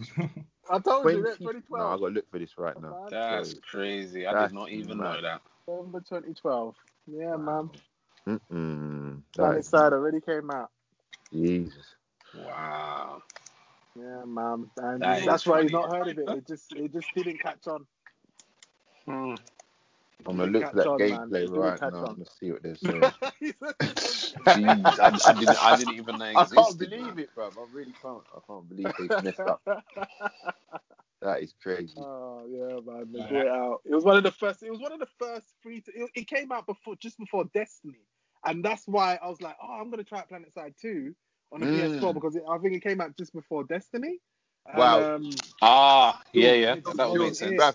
I 0.71 0.79
told 0.81 1.13
you, 1.13 1.23
20 1.23 1.25
that 1.25 1.41
2012. 1.43 1.65
No, 1.73 1.87
I 1.89 1.97
got 1.99 2.09
to 2.09 2.15
look 2.15 2.31
for 2.31 2.39
this 2.39 2.59
right 2.59 2.79
now. 2.81 2.97
That's 3.11 3.55
Crazy. 3.55 3.61
crazy. 3.71 4.27
I 4.27 4.35
That's 4.35 4.53
did 4.53 4.53
not 4.53 4.71
even 4.71 5.01
mad. 5.01 5.19
know 5.19 5.21
that. 5.23 5.43
November 5.69 6.01
2012. 6.01 6.77
Yeah, 7.09 7.37
man. 7.37 7.71
Mm-mm. 8.29 9.23
That 9.37 9.47
Planet 9.47 9.65
Side 9.67 9.93
already 9.93 10.21
came 10.21 10.51
out. 10.51 10.71
Jesus. 11.33 11.97
Wow. 12.35 13.23
Yeah, 13.99 14.25
man. 14.27 14.71
And 14.79 15.03
That 15.03 15.23
is 15.23 15.27
that's 15.27 15.47
why 15.47 15.63
he's 15.63 15.73
not 15.73 15.91
heard 15.91 16.09
of 16.09 16.19
it. 16.19 16.33
It 16.33 16.47
just 16.47 16.73
it 16.75 16.93
just 16.93 17.15
didn't 17.15 17.41
catch 17.41 17.67
on. 17.69 17.87
Hmm. 19.07 19.37
I'm 20.27 20.39
gonna 20.39 20.53
look 20.53 20.69
catch 20.69 20.77
for 20.77 20.77
that 20.77 20.97
on, 20.97 21.07
man. 21.09 21.33
gameplay 21.33 21.41
It 21.41 21.53
didn't 21.53 21.75
right 21.75 21.79
catch 21.79 22.01
now. 22.03 22.07
I'm 22.09 22.15
gonna 22.15 22.27
see 22.41 22.53
what 22.53 22.63
they're 22.63 22.77
saying. 22.77 23.15
Jeez, 24.45 24.99
I, 25.01 25.13
I 25.31 25.33
didn't. 25.35 25.57
I 25.63 25.75
didn't 25.75 25.95
even 25.95 26.19
know 26.19 26.27
it 26.27 26.35
I 26.37 26.45
existed. 26.45 26.55
can't 26.55 26.79
believe 26.79 27.19
man. 27.19 27.21
it, 27.21 27.35
bro. 27.35 27.47
I 27.47 27.67
really 27.73 27.95
can't. 28.03 28.25
I 28.35 28.41
can't 28.47 28.69
believe 28.69 28.97
they 28.99 29.11
messed 29.19 29.47
up. 29.47 29.63
That 31.23 31.43
is 31.43 31.55
crazy. 31.63 32.07
Oh 32.07 32.47
yeah, 32.49 32.81
man, 32.85 33.13
they 33.13 33.21
Yeah. 33.21 33.29
brought 33.29 33.47
it 33.47 33.53
out. 33.53 33.83
It 33.85 33.95
was 33.95 34.05
one 34.05 34.17
of 34.17 34.25
the 34.25 34.33
first. 34.33 34.63
It 34.63 34.71
was 34.71 34.81
one 34.81 34.93
of 34.93 35.01
the 35.01 35.09
first 35.19 35.47
free. 35.63 35.83
To, 35.83 35.93
it, 35.95 36.11
it 36.17 36.29
came 36.29 36.53
out 36.53 36.67
before, 36.67 36.97
just 36.97 37.19
before 37.19 37.45
Destiny, 37.55 38.07
and 38.45 38.65
that's 38.65 38.89
why 38.89 39.19
I 39.23 39.29
was 39.29 39.41
like, 39.43 39.57
oh, 39.63 39.75
I'm 39.81 39.91
gonna 39.91 40.05
try 40.05 40.21
out 40.21 40.29
Planet 40.29 40.53
Side 40.55 40.75
2 40.81 41.15
on 41.53 41.61
the 41.61 41.67
Mm. 41.67 42.01
PS4 42.01 42.15
because 42.15 42.37
it, 42.37 42.43
I 42.49 42.59
think 42.59 42.75
it 42.75 42.83
came 42.83 43.01
out 43.01 43.17
just 43.17 43.33
before 43.33 43.65
Destiny. 43.65 44.19
And, 44.67 44.79
Wow. 44.79 45.15
Um, 45.17 45.37
Ah, 45.63 46.23
yeah, 46.33 46.53
yeah. 46.53 46.75
That, 46.75 46.85
just 46.85 46.99
would 47.11 47.21
make 47.21 47.35
sense. 47.35 47.53
it. 47.53 47.59
Bruv, 47.59 47.75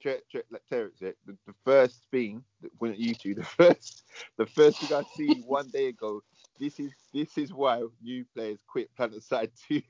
check, 0.00 0.20
check, 0.30 0.44
like 0.50 0.62
Terrence, 0.68 0.96
yeah, 1.00 1.10
the, 1.26 1.36
the 1.46 1.54
first 1.64 2.02
thing 2.10 2.42
that 2.62 2.70
went 2.80 2.94
at 2.94 3.00
YouTube, 3.00 3.36
the 3.36 3.44
first, 3.44 4.04
the 4.36 4.46
first 4.46 4.78
thing 4.78 4.92
I 4.96 5.02
see 5.16 5.40
one 5.46 5.68
day 5.70 5.88
ago. 5.88 6.22
This 6.58 6.78
is 6.78 6.92
this 7.14 7.38
is 7.38 7.52
why 7.54 7.82
new 8.02 8.24
players 8.34 8.58
quit 8.68 8.94
Planet 8.94 9.22
Side 9.22 9.50
2. 9.68 9.80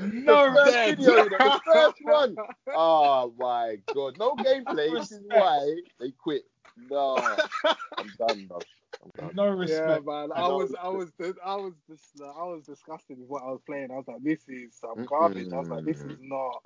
No, 0.00 0.50
the 0.50 0.56
first 0.64 0.98
video, 0.98 1.24
the 1.24 1.60
first 1.64 1.96
one. 2.02 2.36
Oh 2.68 3.32
my 3.38 3.76
god, 3.94 4.18
no 4.18 4.34
gameplay. 4.36 4.98
This 4.98 5.12
is 5.12 5.22
why 5.26 5.76
they 5.98 6.12
quit. 6.12 6.42
No, 6.88 7.16
I'm 7.98 8.12
done, 8.18 8.46
bro. 8.46 8.58
I'm 9.02 9.10
done. 9.16 9.30
No 9.34 9.62
yeah, 9.62 9.98
man. 10.04 10.30
I 10.34 10.40
No 10.40 10.56
was, 10.58 10.74
I 10.80 10.88
was, 10.88 11.10
I 11.44 11.54
was 11.56 11.74
just, 11.88 12.04
I 12.22 12.42
was 12.44 12.64
disgusted 12.64 13.18
with 13.18 13.28
what 13.28 13.42
I 13.42 13.50
was 13.50 13.60
playing. 13.66 13.90
I 13.90 13.96
was 13.96 14.08
like, 14.08 14.22
this 14.22 14.48
is 14.48 14.74
some 14.80 15.04
garbage. 15.04 15.52
I 15.52 15.58
was 15.58 15.68
like, 15.68 15.84
this 15.84 16.00
is 16.00 16.18
not, 16.20 16.62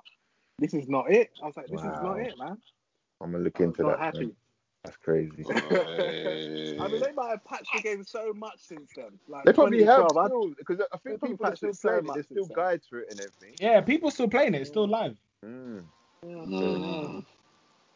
this 0.59 0.73
is 0.73 0.87
not 0.87 1.11
it. 1.11 1.31
I 1.41 1.47
was 1.47 1.57
like, 1.57 1.67
this 1.67 1.81
is 1.81 1.85
not 1.85 2.19
it, 2.19 2.33
man. 2.37 2.57
I'm 3.21 3.31
gonna 3.31 3.43
look 3.43 3.59
I 3.59 3.63
was 3.63 3.67
into 3.69 3.83
not 3.83 3.99
that. 3.99 4.05
happy. 4.05 4.19
man. 4.19 4.35
That's 4.85 4.97
crazy. 4.97 5.43
I 5.49 6.87
mean, 6.87 7.01
they 7.01 7.11
might 7.13 7.29
have 7.29 7.43
patched 7.45 7.69
the 7.75 7.81
game 7.81 8.03
so 8.03 8.33
much 8.33 8.59
since 8.59 8.91
then. 8.95 9.19
Like 9.27 9.45
They 9.45 9.53
probably 9.53 9.83
have 9.83 10.07
2012, 10.07 10.17
I- 10.17 10.27
still, 10.27 10.49
because 10.57 10.85
I 10.93 10.97
think 10.97 11.21
people 11.21 11.45
are 11.45 11.55
still 11.55 11.69
it 11.69 11.75
so 11.77 11.89
playing 11.89 11.99
it. 11.99 12.07
much 12.07 12.13
There's 12.15 12.25
still 12.27 12.43
since 12.45 12.47
then. 12.49 12.55
guides 12.65 12.87
for 12.87 12.99
it 12.99 13.07
and 13.11 13.19
everything. 13.19 13.55
Yeah, 13.59 13.81
people 13.81 14.11
still 14.11 14.27
playing 14.29 14.53
it. 14.55 14.61
It's 14.61 14.69
still 14.69 14.87
live. 14.87 15.17
Mm. 15.45 15.83
Mm. 16.25 17.25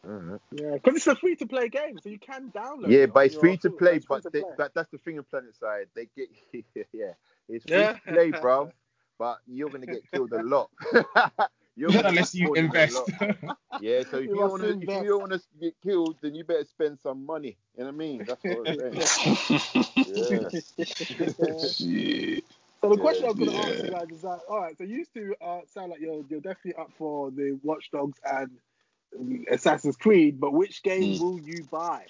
Alright. 0.06 0.40
Yeah, 0.52 0.72
because 0.74 0.96
it's 0.96 1.06
a 1.06 1.16
free 1.16 1.36
to 1.36 1.46
play 1.46 1.68
game, 1.68 1.98
so 2.02 2.08
you 2.08 2.18
can 2.18 2.50
download. 2.54 2.88
Yeah, 2.90 3.00
it 3.00 3.12
but 3.12 3.26
it's 3.26 3.36
free 3.36 3.56
to 3.58 3.70
play. 3.70 4.00
But 4.08 4.24
they, 4.32 4.42
that, 4.56 4.72
that's 4.74 4.90
the 4.90 4.98
thing 4.98 5.16
in 5.16 5.24
Planet 5.24 5.54
Side. 5.56 5.86
They 5.94 6.08
get 6.16 6.28
yeah, 6.92 7.12
it's 7.48 7.64
free 7.66 7.76
Yeah. 7.76 7.92
to 7.92 8.00
play, 8.12 8.30
bro. 8.30 8.70
But 9.18 9.38
you're 9.46 9.68
gonna 9.68 9.84
get 9.86 10.10
killed 10.10 10.32
a 10.32 10.42
lot. 10.42 10.70
you're 11.80 11.92
gonna 11.92 12.08
Unless 12.08 12.34
you 12.34 12.54
invest. 12.54 13.12
Yeah, 13.78 14.04
so 14.10 14.18
if 14.18 14.32
You 14.32 14.36
you, 14.36 14.50
want 14.50 14.62
to, 14.64 14.76
if 14.80 14.92
you 14.94 15.08
don't 15.08 15.20
want 15.20 15.32
to 15.32 15.40
get 15.60 15.74
killed, 15.82 16.16
then 16.22 16.34
you 16.34 16.44
better 16.44 16.64
spend 16.64 16.98
some 17.00 17.26
money. 17.26 17.58
You 17.76 17.84
know 17.84 17.86
what 17.86 17.94
I 17.94 17.98
mean? 17.98 18.24
That's 18.26 18.44
what 18.46 18.60
I'm 18.60 18.70
saying. 18.70 19.04
Yeah. 20.04 20.50
Shit. 21.58 22.44
So 22.82 22.90
the 22.90 22.96
Yeah, 22.96 23.02
question 23.02 23.26
I 23.26 23.30
was 23.30 23.38
going 23.38 23.50
to 23.50 23.58
yeah. 23.58 23.60
ask 23.60 23.82
you 23.82 23.88
guys 23.88 24.10
is 24.10 24.22
that 24.22 24.40
all 24.48 24.60
right? 24.60 24.76
So 24.78 24.84
you 24.84 24.96
used 24.98 25.14
to 25.14 25.34
uh, 25.42 25.60
sound 25.66 25.90
like 25.92 26.00
you're 26.00 26.24
you're 26.30 26.40
definitely 26.40 26.74
up 26.74 26.90
for 26.98 27.30
the 27.30 27.58
Watch 27.62 27.90
Dogs 27.92 28.18
and 28.24 28.50
um, 29.18 29.44
Assassin's 29.50 29.96
Creed, 29.96 30.40
but 30.40 30.52
which 30.52 30.82
game 30.82 31.18
Mm. 31.18 31.18
will 31.18 31.40
you 31.40 31.64
buy? 31.70 32.06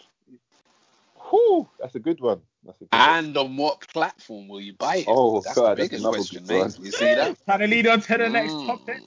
Whew, 1.31 1.69
that's 1.81 1.95
a 1.97 2.01
good 2.01 2.21
one. 2.21 2.43
That's 2.65 2.81
a 2.82 2.85
good 2.87 3.05
one. 3.07 3.16
And 3.16 3.37
on 3.37 3.57
what 3.57 3.87
platform 3.93 4.49
will 4.49 4.61
you 4.61 4.74
buy 4.74 4.97
it? 4.97 5.07
Oh, 5.09 5.41
that's 5.41 5.57
God, 5.57 5.77
the 5.78 5.82
biggest 5.85 6.03
another 6.03 6.16
question, 6.16 6.47
mate. 6.47 6.78
You 6.78 6.91
see 6.93 7.15
that? 7.15 7.37
Trying 7.47 7.59
to 7.61 7.66
lead 7.69 7.87
on 7.87 8.01
to 8.03 8.19
the 8.19 8.28
next 8.31 8.55
Mm. 8.55 8.66
topic. 8.66 9.03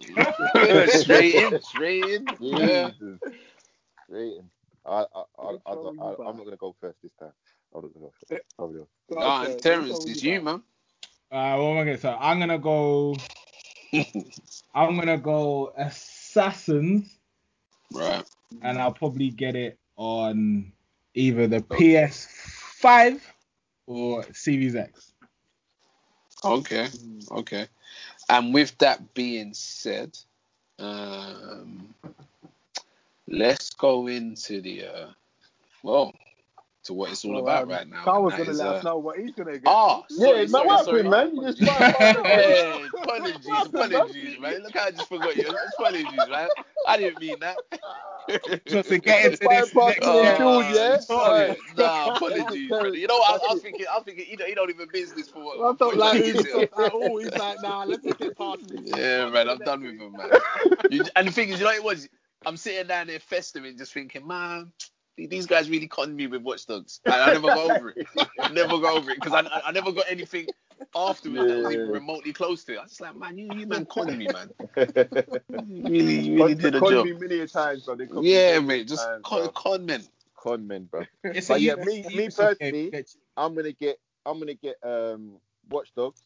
straight 1.04 1.36
in, 1.36 1.62
straight 1.62 2.10
in. 2.16 2.28
Yeah. 2.40 2.92
Jesus. 2.92 3.20
Straight 4.08 4.34
in. 4.38 4.50
I, 4.86 5.06
I, 5.16 5.24
I, 5.40 5.52
Which 5.52 5.62
I, 5.66 5.72
one 5.72 5.84
will 5.84 5.96
you 5.96 6.00
I, 6.02 6.16
buy? 6.18 6.30
I'm 6.30 6.38
not 6.38 6.46
gonna 6.46 6.58
go 6.58 6.76
first 6.82 6.98
this 7.04 7.12
time. 7.20 7.32
I'm 7.76 7.82
not 7.84 7.94
gonna 7.94 8.06
go 8.08 8.14
first. 8.30 8.44
Probably 8.58 8.80
not. 8.80 8.88
So, 9.10 9.18
okay, 9.18 9.54
on, 9.54 9.58
Terrence, 9.62 10.06
it's 10.08 10.24
you, 10.24 10.42
man. 10.42 10.64
Uh, 11.32 11.58
what 11.58 11.72
am 11.72 11.78
I 11.80 11.84
gonna 11.86 11.98
say? 11.98 12.16
I'm 12.20 12.40
gonna 12.40 12.60
go. 12.60 13.16
I'm 14.76 14.98
gonna 14.98 15.18
go 15.18 15.74
Assassins, 15.78 17.18
Right. 17.92 18.26
and 18.62 18.80
I'll 18.80 18.94
probably 18.94 19.30
get 19.30 19.56
it 19.56 19.80
on 19.98 20.74
either 21.16 21.48
the 21.48 21.62
PS5 21.62 23.22
or 23.86 24.26
Series 24.34 24.76
X. 24.76 25.14
Okay. 26.44 26.88
Okay. 27.32 27.68
And 28.30 28.54
with 28.54 28.78
that 28.80 29.14
being 29.14 29.54
said, 29.54 30.18
um, 30.80 31.94
let's 33.28 33.70
go 33.72 34.08
into 34.08 34.62
the 34.62 34.86
uh, 34.86 35.08
well, 35.84 36.14
to 36.86 36.94
what 36.94 37.12
it's 37.12 37.26
all 37.26 37.38
So, 37.38 37.40
about 37.40 37.64
um, 37.64 37.70
right 37.70 37.88
now. 37.88 38.04
Carl 38.04 38.24
and 38.24 38.26
was 38.26 38.36
going 38.36 38.48
to 38.48 38.54
is, 38.54 38.60
let 38.60 38.68
uh, 38.68 38.78
us 38.78 38.84
know 38.84 38.98
what 39.00 39.20
he's 39.20 39.34
going 39.34 39.48
to 39.50 39.60
get. 39.60 39.70
Ah, 39.70 40.04
Yeah, 40.10 40.18
sorry, 40.26 40.48
man, 40.48 40.48
sorry, 40.48 40.68
what 40.68 40.80
sorry. 40.84 41.04
happened, 41.04 41.10
man? 41.10 41.36
You 41.36 41.44
just 41.54 41.62
Hey, 42.26 42.90
apologies, 43.04 43.66
apologies, 43.66 44.40
man. 44.40 44.64
Look, 44.64 44.76
I 44.76 44.92
just 44.92 45.08
forgot 45.10 45.38
you. 45.38 45.50
Apologies, 45.50 46.28
man. 46.30 46.52
I 46.86 46.98
didn't 46.98 47.20
mean 47.20 47.40
that. 47.40 47.60
So 48.68 48.82
to 48.82 48.98
get 49.00 49.26
into 49.26 49.48
this 49.48 49.76
next 49.76 50.08
in 50.08 50.14
year, 50.14 50.38
June, 50.38 50.68
yeah? 50.70 51.00
shit. 51.00 51.60
Nah, 51.76 52.10
apologies, 52.10 52.70
That's. 52.70 52.98
You 52.98 53.08
know 53.08 53.18
what? 53.18 53.42
I, 53.44 53.46
it. 53.48 53.52
I'm 53.52 53.60
thinking. 53.60 53.86
I'm 53.92 54.04
thinking. 54.04 54.26
You 54.30 54.38
don't, 54.38 54.50
you 54.50 54.56
don't 54.56 54.70
even 54.70 54.90
business 54.92 55.30
for 55.30 55.44
what. 55.44 55.60
I 55.60 55.60
what 55.60 55.78
thought 55.78 55.98
point 55.98 55.98
like 55.98 56.18
you 56.18 56.24
he 56.24 56.32
is 56.32 56.42
was 56.42 56.46
here. 56.46 56.54
just 56.54 56.72
like, 56.74 56.92
oh, 56.94 57.18
he's 57.18 57.36
like, 57.36 57.62
nah, 57.62 57.84
let's 57.86 58.04
just 58.04 58.20
get 58.20 58.38
past 58.38 58.68
this. 58.70 58.82
Yeah, 58.86 59.30
man, 59.30 59.50
I'm 59.50 59.64
done 59.64 59.84
with 59.84 60.00
him, 60.00 60.16
man. 60.16 60.38
You, 60.90 61.06
and 61.16 61.28
the 61.28 61.32
thing 61.32 61.50
is, 61.50 61.60
you 61.60 61.66
know 61.66 61.72
what 61.72 61.78
it 61.78 61.84
was? 61.84 62.10
I'm 62.46 62.58
sitting 62.58 62.88
down 62.88 63.08
there 63.08 63.20
festering, 63.20 63.78
just 63.78 63.94
thinking, 63.94 64.28
man, 64.28 64.72
these 65.18 65.48
guys 65.48 65.70
really 65.70 65.88
conned 65.88 66.16
me 66.16 66.28
with 66.28 66.42
Watch 66.44 66.66
Dogs. 66.68 67.02
I, 67.08 67.22
I 67.22 67.30
never 67.30 67.50
go 67.52 67.64
over 67.64 67.92
it. 67.92 67.98
I 68.42 68.50
never 68.50 68.80
go 68.80 68.96
over 68.98 69.12
it 69.12 69.16
because 69.18 69.34
I, 69.34 69.42
I, 69.42 69.70
I 69.70 69.72
never 69.72 69.92
got 69.92 70.06
anything 70.10 70.50
afterwards 70.96 71.48
that 71.48 71.60
was 71.60 71.72
even 71.72 71.92
remotely 71.92 72.34
close 72.34 72.64
to 72.66 72.74
it. 72.74 72.80
I 72.80 72.84
was 72.84 72.92
just 72.92 73.02
like, 73.02 73.16
man, 73.16 73.38
you, 73.38 73.48
you 73.48 73.68
man 73.68 73.86
conned 73.86 74.18
me, 74.18 74.28
man. 74.30 74.52
You 75.54 75.86
really, 75.88 76.20
you 76.20 76.36
really 76.36 76.56
did 76.56 76.76
a 76.76 76.82
Con 76.82 76.84
job. 76.84 77.04
me 77.04 77.14
many 77.14 77.40
a 77.40 77.48
times, 77.48 77.84
bro. 77.86 77.96
They 77.96 78.08
con 78.08 78.30
me 78.30 78.40
Yeah, 78.40 78.60
many 78.60 78.62
mate, 78.62 78.88
just 78.88 79.12
times, 79.14 79.24
con, 79.24 79.50
bro. 79.50 79.54
con 79.56 79.86
men. 79.86 80.04
Con 80.36 80.68
men, 80.68 80.86
bro. 80.86 81.04
it's 81.32 81.50
But 81.50 81.62
a 81.62 81.62
yeah, 81.62 81.76
me- 81.76 82.08
me 82.14 82.30
personally. 82.30 82.96
I'm 83.38 83.56
gonna 83.56 83.74
get 83.74 83.98
I'm 84.26 84.40
gonna 84.40 84.56
get 84.56 84.78
um 84.84 85.40
Watch 85.70 85.94
Dogs 85.96 86.22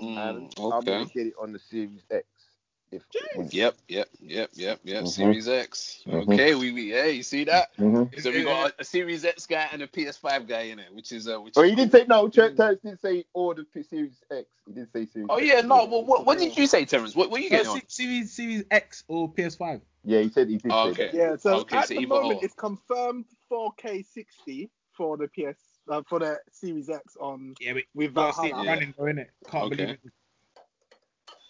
Mm, 0.00 0.14
and 0.16 0.54
I'm 0.70 0.88
gonna 0.88 1.06
get 1.06 1.28
it 1.28 1.34
on 1.40 1.52
the 1.52 1.58
Series 1.60 2.04
X. 2.10 2.26
If 2.94 3.02
Yep, 3.52 3.76
yep, 3.88 4.08
yep, 4.20 4.50
yep, 4.54 4.80
yep. 4.84 5.02
Mhm. 5.04 5.08
Series 5.08 5.48
X. 5.48 6.02
Mhm. 6.06 6.32
Okay, 6.32 6.54
we, 6.54 6.70
we 6.70 6.92
yeah, 6.94 7.06
you 7.06 7.24
see 7.24 7.42
that? 7.44 7.76
Mm-hmm. 7.76 8.18
So 8.20 8.30
we 8.30 8.44
got 8.44 8.70
a, 8.70 8.74
a 8.82 8.84
Series 8.84 9.24
X 9.24 9.46
guy 9.46 9.68
and 9.72 9.82
a 9.82 9.88
PS5 9.88 10.46
guy 10.46 10.60
in 10.62 10.78
it, 10.78 10.94
which 10.94 11.10
is 11.10 11.26
uh, 11.26 11.40
which 11.40 11.54
Oh, 11.56 11.62
is 11.62 11.70
he 11.70 11.74
didn't 11.76 11.90
say 11.90 12.04
no. 12.08 12.28
Ter- 12.28 12.54
Terrence 12.54 12.80
didn't 12.82 13.00
say 13.00 13.24
or 13.32 13.54
the 13.56 13.64
P- 13.64 13.82
Series 13.82 14.22
X. 14.30 14.46
He 14.66 14.72
didn't 14.74 14.92
say 14.92 15.06
Series. 15.06 15.26
Oh 15.28 15.38
X. 15.38 15.46
yeah, 15.46 15.60
no. 15.62 15.86
Well, 15.86 16.04
what, 16.04 16.24
what 16.24 16.38
did 16.38 16.56
you 16.56 16.68
say, 16.68 16.84
Terrence? 16.84 17.16
What, 17.16 17.30
what 17.30 17.40
are 17.40 17.42
you 17.42 17.50
No, 17.50 17.56
getting 17.56 17.72
on? 17.72 17.82
Series 17.88 18.32
Series 18.32 18.62
X 18.70 19.02
or 19.08 19.28
PS5. 19.32 19.80
Yeah, 20.04 20.20
he 20.20 20.28
said 20.28 20.48
he 20.48 20.58
did 20.58 20.70
Oh, 20.70 20.90
okay. 20.90 21.06
that. 21.06 21.14
Yeah, 21.14 21.36
so 21.36 21.60
Okay, 21.60 21.78
at 21.78 21.88
so 21.88 21.94
the 21.94 22.06
moment 22.06 22.38
or. 22.38 22.44
it's 22.44 22.54
confirmed 22.54 23.24
4K 23.50 24.06
60 24.06 24.70
for 24.92 25.16
the 25.16 25.26
PS 25.28 25.58
uh, 25.88 26.02
for 26.08 26.20
the 26.20 26.38
Series 26.52 26.88
X 26.90 27.16
on 27.20 27.54
Yeah, 27.60 27.72
but 27.72 27.82
with 27.94 28.14
gotta 28.14 28.46
it 28.46 28.50
Valhalla. 28.52 28.64
Yeah. 28.64 28.70
running, 28.70 28.94
though, 28.96 29.04
innit? 29.04 29.26
Can't 29.50 29.64
Okay. 29.64 29.74
believe 29.76 29.90
it. 29.90 30.00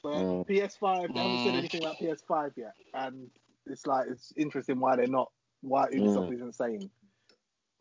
But 0.05 0.13
Mm. 0.17 0.47
PS5, 0.47 1.15
they 1.15 1.19
haven't 1.19 1.45
said 1.45 1.55
Mm. 1.55 1.59
anything 1.59 1.83
about 1.83 1.97
PS5 1.97 2.53
yet, 2.59 2.75
and 2.93 3.31
it's 3.65 3.87
like 3.87 4.07
it's 4.11 4.35
interesting 4.37 4.79
why 4.79 4.97
they're 4.97 5.07
not, 5.07 5.33
why 5.63 5.89
Ubisoft 5.91 6.29
Mm. 6.29 6.35
isn't 6.35 6.55
saying 6.55 6.91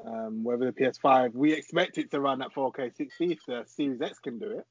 um, 0.06 0.44
whether 0.44 0.66
the 0.66 0.72
PS5. 0.74 1.34
We 1.36 1.54
expect 1.54 1.98
it 1.98 2.10
to 2.12 2.20
run 2.20 2.42
at 2.42 2.52
4K 2.54 2.90
60 2.96 3.32
if 3.34 3.46
the 3.46 3.64
Series 3.68 4.02
X 4.02 4.20
can 4.20 4.40
do 4.40 4.50
it. 4.60 4.66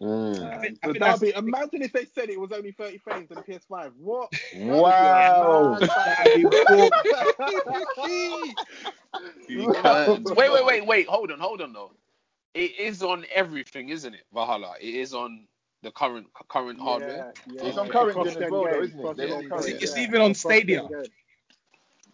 Mm. 0.00 0.54
Um, 0.54 0.60
think- 0.60 0.78
I 0.82 0.86
so 0.86 0.92
think 0.92 0.98
that'd 1.00 1.20
be, 1.20 1.32
imagine 1.34 1.82
if 1.82 1.92
they 1.92 2.04
said 2.04 2.30
it 2.30 2.38
was 2.40 2.52
only 2.52 2.72
30 2.72 2.98
frames 2.98 3.30
on 3.30 3.36
the 3.36 3.42
PS5. 3.42 3.92
What? 3.96 4.32
Wow. 4.56 5.76
That'd 5.80 6.50
be 6.50 6.56
You 9.48 9.72
can't- 9.82 10.24
wait, 10.36 10.52
wait, 10.52 10.64
wait, 10.64 10.86
wait. 10.86 11.06
Hold 11.08 11.32
on, 11.32 11.40
hold 11.40 11.60
on 11.62 11.72
though. 11.72 11.92
It 12.54 12.78
is 12.78 13.02
on 13.02 13.26
everything, 13.34 13.88
isn't 13.90 14.14
it? 14.14 14.24
Valhalla. 14.32 14.74
It 14.80 14.94
is 14.94 15.12
on 15.14 15.46
the 15.82 15.90
current 15.90 16.26
current 16.48 16.78
hardware. 16.80 17.32
Yeah, 17.46 17.62
It's 17.64 17.76
yeah. 17.76 17.80
on 17.82 17.88
current 17.88 18.12
Cross 18.14 18.34
gen 18.34 18.42
as 18.44 18.50
well, 18.50 18.64
though, 18.64 18.80
isn't 18.82 18.98
it? 18.98 19.02
cross 19.02 19.16
They're 19.16 19.26
gen 19.28 19.34
on 19.36 19.40
game, 19.42 19.50
current 19.50 19.66
It's 19.82 19.96
yeah. 19.96 20.02
even 20.02 20.20
on 20.20 20.34
Cross 20.34 20.42
gen 20.42 20.50
Stadia. 20.60 20.88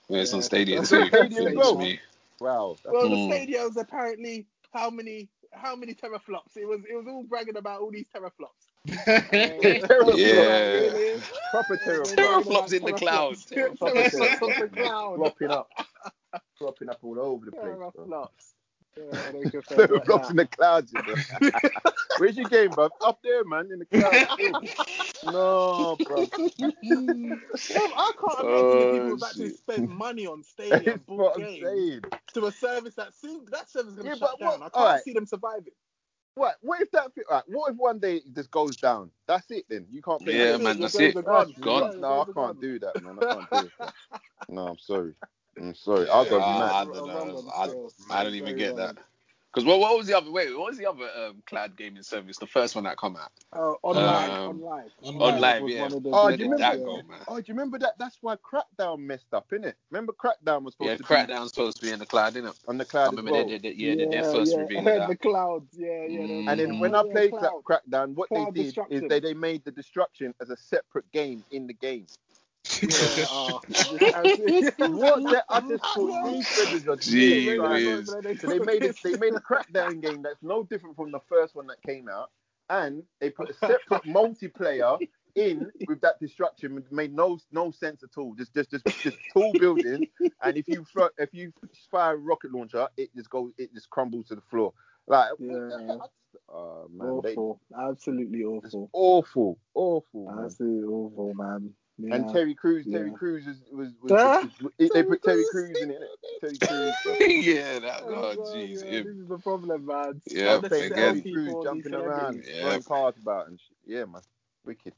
Yeah, 0.08 0.20
it's 0.20 0.32
on 0.32 0.38
Yeah. 0.40 0.44
Stadia 0.44 0.80
It's 0.80 0.90
too. 0.90 0.96
on 1.00 1.08
Stadia 1.08 1.52
well. 1.56 1.78
me. 1.78 2.00
Wow. 2.40 2.76
That's- 2.84 2.92
Well, 2.92 3.08
the 3.08 3.16
Mm. 3.16 3.28
Stadia 3.32 3.62
was 3.64 3.76
apparently 3.76 4.46
how 4.72 4.90
many 4.90 5.28
how 5.52 5.74
many 5.74 5.94
teraflops? 5.94 6.56
It 6.56 6.66
was 6.66 6.80
it 6.88 6.94
was 6.94 7.06
all 7.08 7.22
bragging 7.22 7.56
about 7.56 7.80
all 7.80 7.90
these 7.90 8.04
teraflops. 8.14 8.66
Teraflops, 8.86 10.16
Yeah. 10.16 10.62
Really? 10.72 11.20
Proper 11.50 11.76
teraflops. 11.78 12.14
Teraflops 12.14 12.72
in 12.72 12.84
the 12.84 12.92
cloud. 12.92 13.34
teraflops. 13.36 13.78
Proper 13.78 13.94
Teraflops 14.02 14.42
on 14.42 14.48
the 14.48 14.54
teraflops, 14.54 14.58
man. 14.58 14.86
cloud. 14.86 15.16
Dropping 15.16 15.50
up. 15.50 15.70
Dropping 16.58 16.88
up 16.90 16.98
all 17.02 17.18
over 17.20 17.46
the 17.46 17.52
place. 17.52 17.64
Teraflops. 17.64 18.52
Yeah, 18.98 19.30
they 19.32 19.50
just 19.50 19.68
said 19.68 19.78
like 19.78 19.90
Teraflops 20.04 20.22
that. 20.22 20.30
in 20.30 20.36
the 20.36 20.46
clouds. 20.46 20.92
you 21.40 21.50
know. 21.50 21.70
Where's 22.18 22.36
your 22.36 22.48
game, 22.48 22.70
bro? 22.70 22.88
Up 23.04 23.20
there, 23.22 23.44
man, 23.44 23.68
in 23.72 23.80
the 23.80 23.84
clouds. 23.86 25.22
no, 25.24 25.96
bro. 26.04 26.16
Well, 26.16 26.26
I 27.96 28.12
can't 28.18 28.40
imagine 28.40 28.46
Oh, 28.48 28.92
people 28.92 29.08
have 29.10 29.22
actually 29.22 29.48
shit. 29.50 29.58
spent 29.58 29.90
money 30.04 30.26
on 30.26 30.42
Stadia 30.42 30.70
That's 30.78 30.86
and 30.88 31.06
bought 31.06 31.36
games 31.36 32.02
to 32.34 32.46
a 32.46 32.52
service 32.52 32.94
that 32.94 33.14
soon 33.14 33.44
that 33.50 33.68
service 33.70 33.92
is 33.92 33.98
gonna 33.98 34.10
but 34.10 34.18
shut 34.18 34.40
what- 34.40 34.50
down. 34.50 34.54
I 34.54 34.64
can't 34.64 34.74
alright. 34.74 35.02
see 35.02 35.12
them 35.12 35.26
surviving. 35.26 35.72
What? 36.34 36.56
What 36.60 36.80
if 36.82 36.90
that? 36.90 37.12
Right, 37.30 37.42
what 37.46 37.72
if 37.72 37.76
one 37.78 37.98
day 37.98 38.20
this 38.30 38.46
goes 38.46 38.76
down? 38.76 39.10
That's 39.26 39.50
it. 39.50 39.64
Then 39.70 39.86
you 39.90 40.02
can't 40.02 40.20
play. 40.22 40.36
Yeah, 40.38 40.56
man, 40.58 40.78
that's 40.80 40.94
it. 41.00 41.14
gone. 41.14 41.24
That's 41.48 41.58
Gone. 41.60 41.74
Yeah, 41.74 41.80
not- 41.80 41.92
your 41.92 42.00
no, 42.00 42.20
I 42.20 42.46
can't 42.46 42.60
do 42.60 42.78
that, 42.78 43.02
man. 43.02 43.18
I 43.22 43.34
can't 43.34 43.50
do 43.64 43.70
that. 43.78 43.92
No, 44.48 44.66
I'm 44.68 44.78
sorry. 44.78 45.14
I'm 45.58 45.74
sorry. 45.74 46.08
I'll 46.10 46.24
go 46.28 46.38
Yeah, 46.38 46.44
I- 46.44 46.68
I 46.68 46.80
I'm 46.82 46.92
don't 46.92 47.06
know. 47.08 47.50
I. 48.10 48.20
I 48.20 48.24
don't 48.24 48.34
even 48.34 48.56
get 48.56 48.76
that. 48.76 48.96
Because 49.54 49.66
what, 49.66 49.80
what 49.80 49.96
was 49.96 50.06
the 50.06 50.14
other? 50.14 50.30
Wait, 50.30 50.50
what 50.54 50.66
was 50.68 50.76
the 50.76 50.84
other 50.84 51.08
um, 51.16 51.42
cloud 51.46 51.74
gaming 51.78 52.02
service? 52.02 52.36
The 52.36 52.46
first 52.46 52.74
one 52.74 52.84
that 52.84 52.98
come 52.98 53.16
out. 53.16 53.30
Oh, 53.54 53.78
online, 53.82 54.30
Um, 54.30 54.62
online, 54.62 54.90
OnLive, 55.02 55.60
was 55.62 55.72
yeah. 55.72 55.80
one 55.80 55.92
of 55.94 56.02
the 56.02 56.10
Oh, 56.12 56.30
do 56.30 56.36
did 56.36 56.40
you 56.44 56.48
ones, 56.50 56.60
that 56.60 56.72
remember- 56.78 57.02
go, 57.02 57.08
man? 57.08 57.18
Oh, 57.26 57.36
do 57.36 57.44
you 57.46 57.54
remember 57.54 57.78
that? 57.78 57.94
That's 57.98 58.18
why 58.20 58.36
Crackdown 58.36 58.98
messed 58.98 59.32
up, 59.32 59.48
innit? 59.52 59.72
Remember 59.90 60.12
Crackdown 60.12 60.62
was 60.62 60.74
supposed 60.74 60.90
Yeah, 60.90 60.96
to 60.98 61.02
be 61.02 61.08
Crackdown's 61.08 61.54
supposed 61.54 61.78
to 61.80 61.86
be 61.86 61.90
in 61.90 61.98
the 62.00 62.04
cloud, 62.04 62.36
isn't 62.36 62.44
it? 62.50 62.54
on 62.68 62.76
the 62.76 62.84
I 62.84 62.86
cloud 62.86 63.04
as 63.06 63.10
remember 63.12 63.32
well. 63.32 63.44
they 63.46 63.50
did 63.58 63.64
it. 63.64 63.76
Yeah, 63.76 63.90
they 63.92 63.96
did 63.96 64.10
their 64.12 64.24
first 64.24 64.52
yeah. 64.52 64.58
reveal 64.60 64.78
of 64.80 64.84
the 64.84 65.06
that. 65.08 65.20
clouds, 65.22 65.74
yeah, 65.78 65.86
yeah. 66.06 66.26
there 66.26 66.36
was 66.36 66.48
And 66.48 66.60
then 66.60 66.78
when 66.78 66.90
cloud. 66.90 67.08
I 67.08 67.12
played 67.12 67.30
cloud. 67.30 67.62
Crackdown, 67.64 68.14
what 68.14 68.28
Cloud 68.28 68.54
they 68.54 68.62
did 68.64 68.78
is 68.90 69.02
they, 69.08 69.20
they 69.20 69.32
made 69.32 69.64
the 69.64 69.70
destruction 69.70 70.34
as 70.42 70.50
a 70.50 70.56
separate 70.58 71.10
game 71.12 71.42
in 71.50 71.66
the 71.66 71.72
game. 71.72 72.06
Yeah, 72.82 72.88
What? 74.88 75.22
The, 75.22 75.44
I 75.48 75.60
just 75.60 75.84
thought 75.84 76.72
these 76.72 76.88
are 76.88 76.96
Gee 76.96 77.48
really 77.50 77.58
trying. 77.58 77.96
whiz. 77.96 78.40
So 78.40 78.48
they 78.48 78.58
made 78.58 78.82
it. 78.82 78.96
They 79.02 79.16
made 79.16 79.34
a 79.34 79.40
Crackdown 79.40 80.00
game 80.02 80.22
that's 80.22 80.42
no 80.42 80.62
different 80.64 80.96
from 80.96 81.12
the 81.12 81.20
first 81.28 81.54
one 81.54 81.66
that 81.68 81.82
came 81.82 82.08
out, 82.08 82.30
and 82.70 83.02
they 83.20 83.30
put 83.30 83.50
a 83.50 83.54
separate 83.54 84.04
multiplayer 84.04 84.98
in 85.34 85.70
with 85.86 86.00
that 86.00 86.18
destruction. 86.20 86.78
It 86.78 86.92
made 86.92 87.14
no 87.14 87.38
no 87.52 87.70
sense 87.70 88.02
at 88.02 88.16
all. 88.18 88.34
Just 88.34 88.54
just 88.54 88.70
just 88.70 88.84
just 89.02 89.16
tall 89.32 89.52
building, 89.58 90.06
and 90.42 90.56
if 90.56 90.66
you 90.68 90.84
throw, 90.84 91.08
if 91.18 91.32
you 91.32 91.52
fire 91.90 92.14
a 92.14 92.18
rocket 92.18 92.52
launcher, 92.52 92.88
it 92.96 93.10
just 93.14 93.30
goes. 93.30 93.52
It 93.58 93.72
just 93.74 93.90
crumbles 93.90 94.26
to 94.28 94.34
the 94.36 94.42
floor. 94.42 94.72
Like, 95.08 95.30
Yeah. 95.38 95.98
oh 96.48 96.88
man, 96.92 97.20
they, 97.22 97.34
awful, 97.34 97.60
absolutely 97.80 98.40
it's 98.64 98.74
awful, 98.74 98.90
awful, 98.92 99.58
awful. 99.74 100.26
Man. 100.34 100.44
absolutely 100.44 100.88
awful, 100.88 101.34
man. 101.34 101.70
Yeah. 101.98 102.14
And 102.14 102.28
Terry 102.32 102.54
Crews, 102.54 102.86
Terry 102.90 103.10
Yeah. 103.10 103.16
Crews 103.16 103.46
was 103.46 103.56
was, 103.72 103.88
was, 104.02 104.12
Ah, 104.14 104.48
was- 104.62 104.72
they 104.78 105.02
put 105.02 105.22
Terry 105.22 105.44
Crews. 105.50 105.76
Crews 105.76 105.82
in 105.82 105.90
it. 105.90 106.02
Terry 106.40 106.58
Crews. 106.58 106.94
yeah, 107.46 107.78
that. 107.78 108.02
Oh, 108.06 108.14
Oh, 108.14 108.36
jeez, 108.54 108.84
yeah, 108.84 109.02
this 109.02 109.16
is 109.16 109.28
the 109.28 109.38
problem, 109.38 109.86
man. 109.86 110.20
Yeah, 110.26 110.54
All 110.54 110.60
the 110.60 110.66
again. 110.66 110.88
Terry 110.90 111.20
Crews 111.22 111.56
jumping 111.64 111.94
around, 111.94 112.34
celebrities. 112.34 112.50
Yeah. 112.54 112.60
throwing 112.62 112.82
cars 112.82 113.14
about 113.20 113.48
and 113.48 113.58
shit. 113.60 113.76
Yeah, 113.86 114.04
man, 114.04 114.22
wicked. 114.64 114.92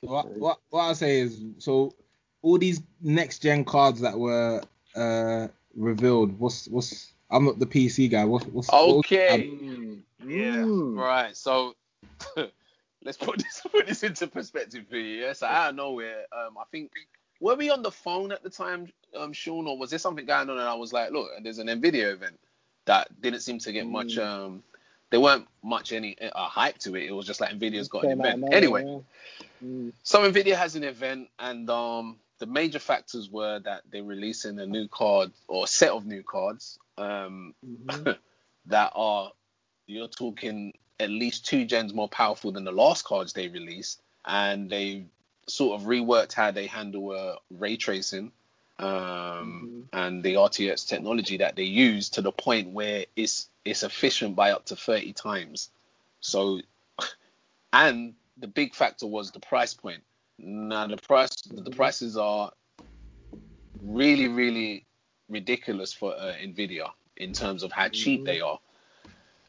what 0.00 0.26
what 0.38 0.60
what 0.70 0.82
I 0.82 0.92
say 0.94 1.20
is 1.20 1.42
so 1.58 1.92
all 2.42 2.56
these 2.58 2.80
next 3.02 3.40
gen 3.42 3.64
cards 3.64 4.00
that 4.00 4.18
were 4.18 4.62
uh 4.96 5.48
revealed. 5.74 6.38
What's 6.38 6.66
what's 6.68 7.12
I'm 7.30 7.44
not 7.44 7.58
the 7.58 7.66
PC 7.66 8.10
guy. 8.10 8.24
What's 8.24 8.46
what's 8.46 8.72
Okay. 8.72 9.50
Mm. 9.50 10.00
Yeah. 10.26 10.56
Mm. 10.56 10.96
Right. 10.96 11.36
So 11.36 11.74
let's 13.08 13.16
put 13.16 13.38
this 13.42 13.62
put 13.72 13.86
this 13.86 14.02
into 14.02 14.26
perspective 14.26 14.84
for 14.88 14.98
you. 14.98 15.22
Yeah. 15.22 15.32
So 15.32 15.46
out 15.46 15.70
of 15.70 15.76
nowhere, 15.76 16.26
um, 16.30 16.58
I 16.58 16.64
think 16.70 16.92
were 17.40 17.54
we 17.54 17.70
on 17.70 17.82
the 17.82 17.90
phone 17.90 18.32
at 18.32 18.42
the 18.42 18.50
time, 18.50 18.92
um, 19.16 19.32
Sean, 19.32 19.66
or 19.66 19.78
was 19.78 19.90
there 19.90 19.98
something 19.98 20.26
going 20.26 20.50
on? 20.50 20.58
And 20.58 20.68
I 20.68 20.74
was 20.74 20.92
like, 20.92 21.10
look, 21.10 21.28
there's 21.42 21.58
an 21.58 21.68
Nvidia 21.68 22.12
event 22.12 22.38
that 22.84 23.08
didn't 23.20 23.40
seem 23.40 23.58
to 23.60 23.72
get 23.72 23.86
much. 23.86 24.16
Mm. 24.16 24.26
Um, 24.26 24.62
there 25.10 25.20
weren't 25.20 25.48
much 25.64 25.92
any 25.92 26.16
uh, 26.20 26.48
hype 26.48 26.76
to 26.78 26.94
it. 26.96 27.04
It 27.04 27.12
was 27.12 27.26
just 27.26 27.40
like 27.40 27.50
Nvidia's 27.50 27.88
got 27.88 28.04
an 28.04 28.10
Came 28.10 28.20
out 28.20 28.26
of 28.26 28.38
event. 28.40 28.54
Anyway, 28.54 28.84
yeah. 28.84 29.66
Mm. 29.66 29.92
so 30.02 30.30
Nvidia 30.30 30.56
has 30.56 30.76
an 30.76 30.84
event, 30.84 31.28
and 31.38 31.70
um, 31.70 32.16
the 32.40 32.46
major 32.46 32.78
factors 32.78 33.30
were 33.30 33.58
that 33.60 33.84
they're 33.90 34.04
releasing 34.04 34.58
a 34.58 34.66
new 34.66 34.86
card 34.88 35.32
or 35.46 35.66
set 35.66 35.90
of 35.90 36.04
new 36.04 36.22
cards. 36.22 36.78
Um, 36.98 37.54
Mhm. 37.64 38.18
that 38.66 38.92
are 38.94 39.32
you're 39.86 40.08
talking 40.08 40.74
at 41.00 41.10
least 41.10 41.46
two 41.46 41.64
gens 41.64 41.94
more 41.94 42.08
powerful 42.08 42.52
than 42.52 42.64
the 42.64 42.72
last 42.72 43.04
cards 43.04 43.32
they 43.32 43.48
released, 43.48 44.02
and 44.24 44.70
they 44.70 45.06
sort 45.46 45.80
of 45.80 45.86
reworked 45.86 46.32
how 46.34 46.50
they 46.50 46.66
handle 46.66 47.10
uh, 47.10 47.36
ray 47.50 47.76
tracing 47.76 48.32
um, 48.78 49.86
and 49.92 50.22
the 50.22 50.34
RTX 50.34 50.86
technology 50.86 51.38
that 51.38 51.56
they 51.56 51.64
use 51.64 52.10
to 52.10 52.22
the 52.22 52.32
point 52.32 52.70
where 52.72 53.06
it's 53.16 53.48
it's 53.64 53.82
efficient 53.82 54.36
by 54.36 54.52
up 54.52 54.66
to 54.66 54.76
30 54.76 55.12
times. 55.14 55.70
So, 56.20 56.60
and 57.72 58.14
the 58.38 58.48
big 58.48 58.74
factor 58.74 59.06
was 59.06 59.30
the 59.32 59.40
price 59.40 59.74
point. 59.74 60.02
Now 60.38 60.86
the 60.86 60.96
price 60.96 61.34
the 61.42 61.70
prices 61.70 62.16
are 62.16 62.52
really 63.82 64.28
really 64.28 64.86
ridiculous 65.28 65.92
for 65.92 66.14
uh, 66.14 66.34
Nvidia 66.40 66.90
in 67.16 67.32
terms 67.32 67.62
of 67.62 67.72
how 67.72 67.88
cheap 67.88 68.22
Mhm. 68.22 68.26
they 68.26 68.40
are. 68.40 68.60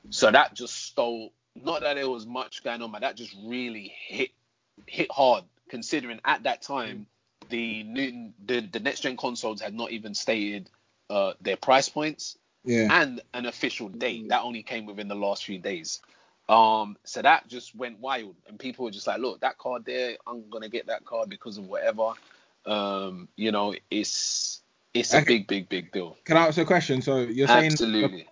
So 0.09 0.31
that 0.31 0.55
just 0.55 0.75
stole. 0.75 1.31
Not 1.63 1.81
that 1.81 1.95
there 1.95 2.09
was 2.09 2.25
much 2.25 2.63
going 2.63 2.81
on, 2.81 2.91
but 2.91 3.01
that 3.01 3.15
just 3.15 3.35
really 3.43 3.93
hit 3.95 4.29
hit 4.85 5.11
hard. 5.11 5.43
Considering 5.69 6.19
at 6.25 6.43
that 6.43 6.61
time 6.61 7.05
the 7.49 7.83
new 7.83 8.31
the, 8.45 8.61
the 8.61 8.79
next 8.79 9.01
gen 9.01 9.17
consoles 9.17 9.61
had 9.61 9.73
not 9.73 9.91
even 9.91 10.13
stated 10.13 10.69
uh, 11.09 11.33
their 11.41 11.57
price 11.57 11.89
points 11.89 12.37
yeah. 12.63 12.87
and 12.89 13.21
an 13.33 13.45
official 13.45 13.89
date. 13.89 14.25
Mm. 14.25 14.29
That 14.29 14.43
only 14.43 14.63
came 14.63 14.85
within 14.85 15.07
the 15.07 15.15
last 15.15 15.45
few 15.45 15.59
days. 15.59 15.99
Um, 16.47 16.97
so 17.03 17.21
that 17.21 17.47
just 17.47 17.75
went 17.75 17.99
wild, 17.99 18.35
and 18.47 18.57
people 18.57 18.85
were 18.85 18.91
just 18.91 19.05
like, 19.05 19.19
"Look, 19.19 19.41
that 19.41 19.57
card 19.59 19.85
there, 19.85 20.17
I'm 20.25 20.49
gonna 20.49 20.69
get 20.69 20.87
that 20.87 21.05
card 21.05 21.29
because 21.29 21.57
of 21.57 21.67
whatever." 21.67 22.13
Um, 22.65 23.27
you 23.35 23.51
know, 23.51 23.75
it's 23.91 24.61
it's 24.93 25.13
a 25.13 25.17
Okay. 25.17 25.25
big, 25.25 25.47
big, 25.47 25.69
big 25.69 25.91
deal. 25.91 26.17
Can 26.25 26.37
I 26.37 26.47
ask 26.47 26.57
a 26.57 26.65
question? 26.65 27.01
So 27.01 27.19
you're 27.19 27.47
saying 27.47 27.73
Absolutely. 27.73 28.27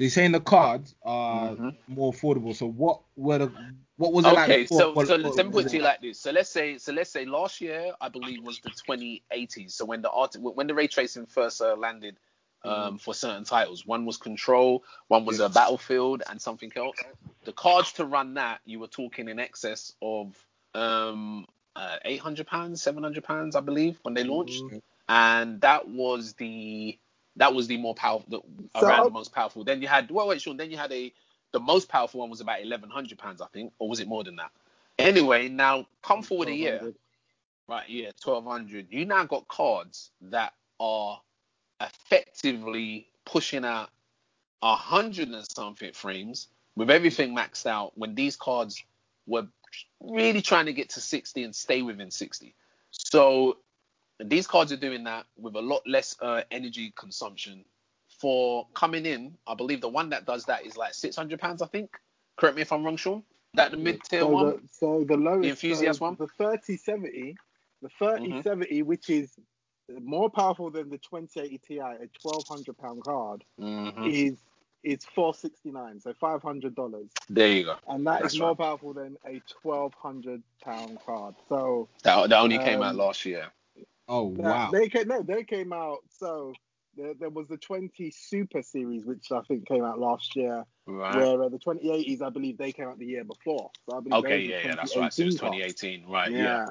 You're 0.00 0.10
saying 0.10 0.32
the 0.32 0.40
cards 0.40 0.94
are 1.02 1.56
Mhm. 1.56 1.76
more 1.88 2.12
affordable. 2.12 2.54
So 2.54 2.66
what 2.66 3.00
were 3.16 3.38
the 3.38 3.52
what 3.96 4.12
was 4.12 4.26
it 4.26 4.32
like? 4.34 4.44
Okay, 4.44 4.66
so 4.66 4.94
What- 4.94 5.06
so 5.06 5.16
what- 5.16 5.36
let 5.36 5.46
me 5.46 5.52
put 5.52 5.66
it 5.66 5.68
to 5.70 5.76
you 5.76 5.82
like 5.82 6.00
this. 6.00 6.20
So 6.20 6.30
let's 6.30 6.50
say 6.50 6.78
so 6.78 6.92
let's 6.92 7.10
say 7.10 7.24
last 7.26 7.60
year 7.60 7.92
I 8.00 8.08
believe 8.08 8.42
was 8.42 8.60
the 8.60 8.70
2080s. 8.70 9.74
So 9.74 9.84
when 9.84 10.02
the 10.02 10.10
art 10.10 10.36
when 10.36 10.66
the 10.66 10.74
ray 10.74 10.88
tracing 10.88 11.26
first 11.26 11.60
uh, 11.60 11.76
landed 11.76 12.18
um, 12.64 12.98
for 12.98 13.14
certain 13.14 13.44
titles, 13.44 13.86
one 13.86 14.04
was 14.06 14.18
Control, 14.18 14.84
one 15.08 15.24
was 15.24 15.40
Yeah. 15.40 15.46
a 15.46 15.48
Battlefield, 15.48 16.22
and 16.28 16.40
something 16.40 16.72
else. 16.76 17.06
The 17.44 17.52
cards 17.52 17.92
to 17.94 18.04
run 18.04 18.34
that 18.34 18.60
you 18.66 18.80
were 18.80 18.86
talking 18.88 19.28
in 19.28 19.38
excess 19.38 19.94
of 20.02 20.36
um, 20.74 21.46
uh, 21.76 21.96
800 22.04 22.46
pounds, 22.46 22.82
700 22.82 23.24
pounds, 23.24 23.56
I 23.56 23.60
believe, 23.60 23.98
when 24.02 24.14
they 24.14 24.24
launched, 24.24 24.64
Mhm. 24.70 24.82
and 25.08 25.60
that 25.62 25.88
was 25.88 26.34
the 26.34 26.98
that 27.40 27.54
was 27.54 27.66
the 27.66 27.78
more 27.78 27.94
powerful, 27.94 28.26
the, 28.28 28.78
So- 28.78 28.86
around 28.86 29.04
the 29.06 29.10
most 29.10 29.32
powerful. 29.32 29.64
Then 29.64 29.80
you 29.80 29.88
had 29.88 30.10
well, 30.10 30.28
wait, 30.28 30.42
Sean. 30.42 30.56
Then 30.56 30.70
you 30.70 30.76
had 30.76 30.92
a 30.92 31.12
the 31.52 31.60
most 31.60 31.88
powerful 31.88 32.20
one 32.20 32.30
was 32.30 32.40
about 32.40 32.60
1100 32.60 33.18
pounds, 33.18 33.40
I 33.40 33.46
think, 33.46 33.72
or 33.78 33.88
was 33.88 33.98
it 33.98 34.06
more 34.06 34.22
than 34.22 34.36
that? 34.36 34.52
Anyway, 34.98 35.48
now 35.48 35.86
come 36.02 36.22
forward 36.22 36.48
a 36.48 36.54
year, 36.54 36.92
right? 37.66 37.88
Yeah, 37.88 38.10
1200. 38.22 38.88
You 38.90 39.06
now 39.06 39.24
got 39.24 39.48
cards 39.48 40.10
that 40.20 40.52
are 40.78 41.20
effectively 41.80 43.08
pushing 43.24 43.64
out 43.64 43.90
a 44.62 44.76
hundred 44.76 45.28
and 45.30 45.44
something 45.50 45.92
frames 45.92 46.48
with 46.76 46.90
everything 46.90 47.34
maxed 47.34 47.66
out 47.66 47.96
when 47.96 48.14
these 48.14 48.36
cards 48.36 48.84
were 49.26 49.46
really 50.00 50.42
trying 50.42 50.66
to 50.66 50.72
get 50.72 50.90
to 50.90 51.00
60 51.00 51.42
and 51.42 51.56
stay 51.56 51.80
within 51.82 52.10
60. 52.10 52.54
So 52.90 53.56
these 54.24 54.46
cards 54.46 54.72
are 54.72 54.76
doing 54.76 55.04
that 55.04 55.26
with 55.36 55.54
a 55.56 55.60
lot 55.60 55.82
less 55.86 56.16
uh, 56.20 56.42
energy 56.50 56.92
consumption 56.96 57.64
for 58.20 58.66
coming 58.74 59.06
in. 59.06 59.36
I 59.46 59.54
believe 59.54 59.80
the 59.80 59.88
one 59.88 60.10
that 60.10 60.26
does 60.26 60.44
that 60.46 60.66
is 60.66 60.76
like 60.76 60.94
600 60.94 61.38
pounds, 61.40 61.62
I 61.62 61.66
think. 61.66 61.90
Correct 62.36 62.56
me 62.56 62.62
if 62.62 62.72
I'm 62.72 62.84
wrong, 62.84 62.96
Sean. 62.96 63.22
That 63.54 63.70
the 63.70 63.76
mid 63.76 64.02
tier 64.04 64.20
so 64.20 64.28
one. 64.28 64.46
The, 64.46 64.60
so 64.70 65.04
the 65.04 65.16
lowest, 65.16 65.42
the 65.42 65.48
enthusiast 65.50 66.00
so 66.00 66.04
one? 66.06 66.16
the 66.16 66.26
3070, 66.36 67.36
the 67.82 67.88
3070, 67.98 68.82
which 68.82 69.10
is 69.10 69.32
more 70.02 70.30
powerful 70.30 70.70
than 70.70 70.88
the 70.90 70.98
2080 70.98 71.58
Ti, 71.58 71.78
a 71.78 72.08
1200 72.22 72.78
pound 72.78 73.02
card, 73.04 73.44
Mhm. 73.58 74.06
is 74.06 74.38
is 74.82 75.04
469, 75.14 76.00
so 76.00 76.14
500 76.14 76.74
dollars, 76.74 77.10
There 77.28 77.48
you 77.52 77.64
go. 77.64 77.76
and 77.88 78.06
that 78.06 78.18
is 78.18 78.22
That's 78.22 78.38
more 78.38 78.48
right. 78.50 78.58
powerful 78.58 78.94
than 78.94 79.16
a 79.26 79.42
1200 79.62 80.42
pound 80.62 80.98
card. 81.04 81.34
So 81.48 81.88
That, 82.02 82.30
that 82.30 82.38
only 82.40 82.58
came 82.58 82.82
out 82.82 82.92
Um, 82.92 82.96
last 82.96 83.26
year. 83.26 83.52
Oh 84.10 84.24
wow. 84.24 84.70
they 84.72 84.88
came 84.88 85.06
no, 85.08 85.22
they 85.22 85.44
came 85.44 85.72
out. 85.72 85.98
So 86.18 86.52
there, 86.96 87.14
there 87.18 87.30
was 87.30 87.46
the 87.46 87.56
20 87.56 88.10
Super 88.10 88.60
Series, 88.62 89.06
which 89.06 89.30
I 89.30 89.40
think 89.42 89.66
came 89.68 89.84
out 89.84 90.00
last 90.00 90.34
year, 90.34 90.64
Right. 90.86 91.14
where 91.14 91.42
uh, 91.44 91.48
the 91.48 91.58
2080s, 91.58 92.20
I 92.20 92.30
believe, 92.30 92.58
they 92.58 92.72
came 92.72 92.88
out 92.88 92.98
the 92.98 93.06
year 93.06 93.22
before. 93.22 93.70
So 93.88 93.96
I 93.96 94.00
believe 94.00 94.24
Okay, 94.24 94.38
yeah, 94.40 94.58
yeah, 94.64 94.74
that's 94.74 94.96
right. 94.96 95.12
So 95.12 95.22
it 95.22 95.26
was 95.26 95.36
2018 95.36 95.38
cards. 95.38 95.80
2018, 95.80 96.06
right? 96.10 96.32
Yeah. 96.32 96.66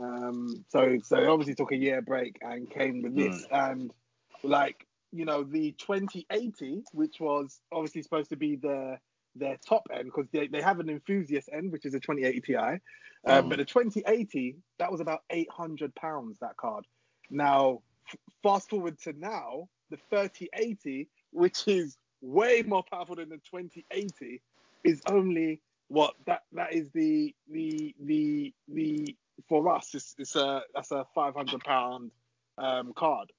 Um, 0.00 0.64
so 0.68 0.98
so 1.02 1.30
obviously 1.30 1.54
took 1.54 1.72
a 1.72 1.76
year 1.76 2.00
break 2.00 2.38
and 2.40 2.70
came 2.70 3.02
with 3.02 3.16
this, 3.16 3.44
Hmm. 3.50 3.54
and 3.54 3.94
like 4.44 4.86
you 5.10 5.24
know 5.24 5.42
the 5.42 5.72
2080, 5.72 6.84
which 6.92 7.20
was 7.20 7.60
obviously 7.72 8.02
supposed 8.02 8.30
to 8.30 8.36
be 8.36 8.56
their 8.56 9.00
their 9.34 9.56
top 9.66 9.88
end 9.92 10.04
because 10.06 10.26
they, 10.32 10.46
they 10.48 10.62
have 10.62 10.80
an 10.80 10.90
enthusiast 10.90 11.48
end, 11.52 11.72
which 11.72 11.86
is 11.86 11.94
a 11.94 12.00
2080 12.00 12.40
Ti, 12.40 12.56
um, 12.56 12.80
Mm. 13.26 13.48
but 13.48 13.58
the 13.58 13.64
2080 13.64 14.56
that 14.78 14.90
was 14.90 15.00
about 15.00 15.20
800 15.30 15.94
pounds 15.94 16.38
that 16.40 16.56
card. 16.56 16.86
Now 17.30 17.82
f- 18.08 18.18
fast 18.42 18.70
forward 18.70 18.98
to 19.02 19.12
now, 19.14 19.68
the 19.90 19.96
3080, 20.10 21.08
which 21.30 21.66
is 21.66 21.96
way 22.20 22.62
more 22.66 22.84
powerful 22.90 23.16
than 23.16 23.28
the 23.30 23.36
2080, 23.36 24.42
is 24.84 25.00
only 25.06 25.60
what 25.88 26.14
that 26.26 26.42
that 26.52 26.72
is 26.72 26.90
the 26.92 27.34
the 27.50 27.94
the 28.02 28.54
the 28.68 29.16
for 29.48 29.68
us 29.74 29.94
it's, 29.94 30.14
it's 30.18 30.36
a 30.36 30.62
that's 30.74 30.90
a 30.90 31.04
500 31.14 31.62
pound 31.64 32.10
um 32.58 32.92
card 32.94 33.30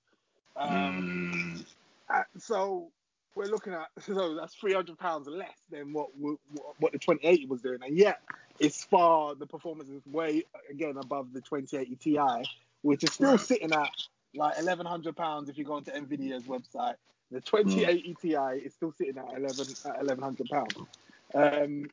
um 0.56 1.10
Mm, 1.10 1.66
uh, 2.14 2.24
so 2.38 2.92
we're 3.36 3.46
looking 3.48 3.74
at 3.74 3.88
so 4.06 4.36
that's 4.36 4.56
300 4.56 4.98
pounds 4.98 5.28
less 5.28 5.58
than 5.72 5.94
what 5.94 6.10
what 6.18 6.38
what 6.80 6.92
the 6.92 7.00
2080 7.00 7.48
was 7.48 7.62
doing. 7.62 7.80
And 7.86 7.98
yet 7.98 8.20
it's 8.60 8.84
far 8.86 9.36
the 9.36 9.48
performance 9.48 9.90
is 9.90 10.06
way 10.06 10.44
again 10.70 10.96
above 10.98 11.34
the 11.34 11.42
2080 11.42 11.96
ti 11.96 12.20
which 12.82 13.04
is 13.04 13.14
still 13.14 13.32
Right. 13.32 13.40
sitting 13.40 13.72
at 13.74 13.90
like 14.36 14.56
1100 14.58 15.16
pounds 15.16 15.50
if 15.50 15.58
you 15.58 15.64
go 15.66 15.74
onto 15.74 15.92
nvidia's 15.92 16.44
website. 16.44 16.96
The 17.32 17.42
2080 17.42 18.16
ti 18.22 18.36
is 18.64 18.74
still 18.74 18.92
sitting 18.92 19.18
at 19.18 19.26
11 19.38 19.66
at 19.86 19.98
1100 19.98 20.50
pounds. 20.50 20.76
Um 21.34 21.90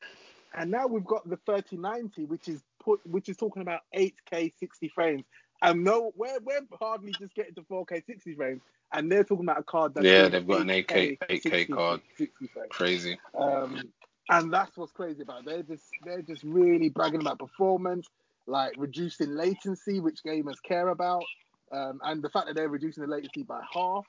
and 0.53 0.71
now 0.71 0.87
we've 0.89 1.05
got 1.05 1.29
the 1.29 1.37
3090 1.47 2.25
which 2.27 2.49
is 2.49 2.61
put 2.83 3.01
which 3.07 3.29
is 3.29 3.37
talking 3.37 3.63
about 3.63 3.81
8k 3.95 4.53
60 4.59 4.89
frames 4.89 5.25
and 5.63 5.85
no 5.85 6.13
we're, 6.17 6.39
we're 6.43 6.61
hardly 6.79 7.13
just 7.13 7.35
getting 7.35 7.55
to 7.55 7.63
4k 7.63 8.05
60 8.07 8.35
frames 8.35 8.63
and 8.93 9.11
they're 9.11 9.25
talking 9.25 9.45
about 9.45 9.59
a 9.59 9.63
card 9.63 9.95
that's 9.95 10.07
Yeah, 10.07 10.29
they've 10.29 10.47
got 10.47 10.63
an 10.63 10.69
8K 10.69 11.19
8K 11.19 11.43
60 11.43 11.65
card. 11.67 12.01
60 12.17 12.47
frames. 12.53 12.69
crazy. 12.71 13.19
Um, 13.39 13.93
and 14.31 14.53
that's 14.53 14.77
what's 14.77 14.93
crazy 14.93 15.23
about 15.23 15.41
it. 15.41 15.47
They're 15.47 15.63
just 15.63 15.85
they're 16.05 16.23
just 16.23 16.43
really 16.45 16.89
bragging 16.89 17.21
about 17.21 17.39
performance, 17.39 18.07
like 18.47 18.73
reducing 18.77 19.35
latency, 19.35 20.01
which 20.01 20.21
gamers 20.27 20.63
care 20.63 20.89
about, 20.89 21.25
um, 21.73 22.01
and 22.05 22.23
the 22.23 22.31
fact 22.31 22.47
that 22.47 22.55
they're 22.55 22.69
reducing 22.69 23.03
the 23.03 23.11
latency 23.11 23.43
by 23.43 23.61
half, 23.75 24.07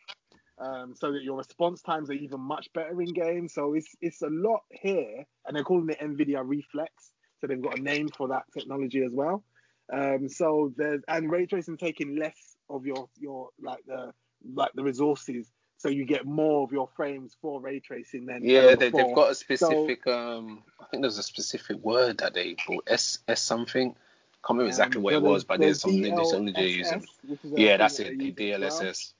um, 0.60 0.94
so 0.96 1.12
that 1.12 1.24
your 1.24 1.38
response 1.38 1.82
times 1.82 2.10
are 2.10 2.14
even 2.14 2.40
much 2.40 2.68
better 2.74 3.02
in 3.02 3.14
game. 3.14 3.48
So 3.48 3.74
it's 3.74 3.96
it's 4.00 4.22
a 4.22 4.30
lot 4.30 4.62
here, 4.70 5.26
and 5.48 5.56
they're 5.56 5.64
calling 5.64 5.90
it 5.90 6.00
NVIDIA 6.00 6.42
Reflex. 6.46 7.12
So 7.40 7.48
they've 7.48 7.62
got 7.62 7.80
a 7.80 7.82
name 7.82 8.08
for 8.16 8.28
that 8.28 8.44
technology 8.54 9.04
as 9.04 9.12
well. 9.12 9.44
Um, 9.92 10.30
so 10.30 10.74
there's 10.78 11.02
and 11.08 11.30
ray 11.30 11.46
tracing 11.46 11.78
taking 11.78 12.16
less 12.16 12.56
of 12.70 12.86
your 12.86 13.10
your 13.20 13.50
like 13.60 13.84
the 13.86 14.14
like 14.54 14.72
the 14.74 14.84
resources, 14.84 15.52
so 15.78 15.90
you 15.90 16.06
get 16.06 16.26
more 16.26 16.64
of 16.64 16.72
your 16.72 16.88
frames 16.96 17.36
for 17.42 17.60
ray 17.60 17.80
tracing 17.80 18.26
than 18.26 18.44
Yeah, 18.44 18.76
They 18.76 18.90
they've 18.90 19.14
got 19.14 19.32
a 19.32 19.36
specific. 19.36 20.08
um, 20.08 20.64
I 20.80 20.86
think 20.86 21.04
there's 21.04 21.18
a 21.18 21.24
specific 21.24 21.78
word 21.78 22.20
that 22.20 22.34
they 22.34 22.56
call 22.56 22.82
S 22.88 23.20
S 23.28 23.42
something. 23.42 23.96
Can't 24.44 24.58
remember 24.58 24.70
exactly 24.70 24.98
Um, 24.98 25.04
what 25.04 25.14
it 25.14 25.22
was, 25.22 25.44
but 25.44 25.60
there's 25.60 25.82
some 25.82 25.92
DLSS, 25.92 26.04
technology 26.04 26.52
they're 26.54 26.66
using. 26.66 27.08
which 27.28 27.40
is 27.44 27.54
a 27.54 27.60
Yeah, 27.62 27.78
that's 27.78 28.00
it. 28.00 28.18
they 28.18 28.24
use 28.26 28.38
as 28.40 28.60
well. 28.60 28.70
DLSS. 28.70 29.14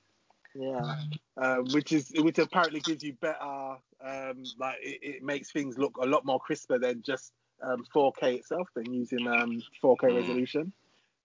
Yeah, 0.54 0.94
um, 1.36 1.64
which 1.72 1.92
is 1.92 2.12
which 2.16 2.38
apparently 2.38 2.80
gives 2.80 3.02
you 3.02 3.14
better, 3.14 3.76
um, 4.04 4.42
like 4.58 4.76
it, 4.82 4.98
it 5.02 5.22
makes 5.22 5.50
things 5.50 5.78
look 5.78 5.96
a 5.96 6.06
lot 6.06 6.26
more 6.26 6.40
crisper 6.40 6.78
than 6.78 7.02
just 7.02 7.32
um, 7.62 7.84
4K 7.94 8.36
itself, 8.38 8.68
than 8.74 8.92
using 8.92 9.26
um, 9.26 9.62
4K 9.82 10.04
Mm. 10.04 10.16
resolution. 10.16 10.72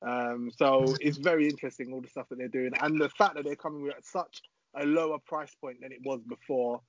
Um, 0.05 0.51
so 0.55 0.95
it's 0.99 1.17
very 1.17 1.49
interesting 1.49 1.91
all 1.93 2.01
the 2.01 2.09
stuff 2.09 2.27
that 2.29 2.37
they're 2.37 2.47
doing, 2.47 2.71
and 2.81 3.01
the 3.01 3.09
fact 3.09 3.35
that 3.35 3.45
they're 3.45 3.55
coming 3.55 3.81
with 3.83 3.95
at 3.95 4.05
such 4.05 4.41
a 4.75 4.85
lower 4.85 5.17
price 5.19 5.53
point 5.59 5.81
than 5.81 5.91
it 5.91 5.99
was 6.05 6.21
before. 6.27 6.81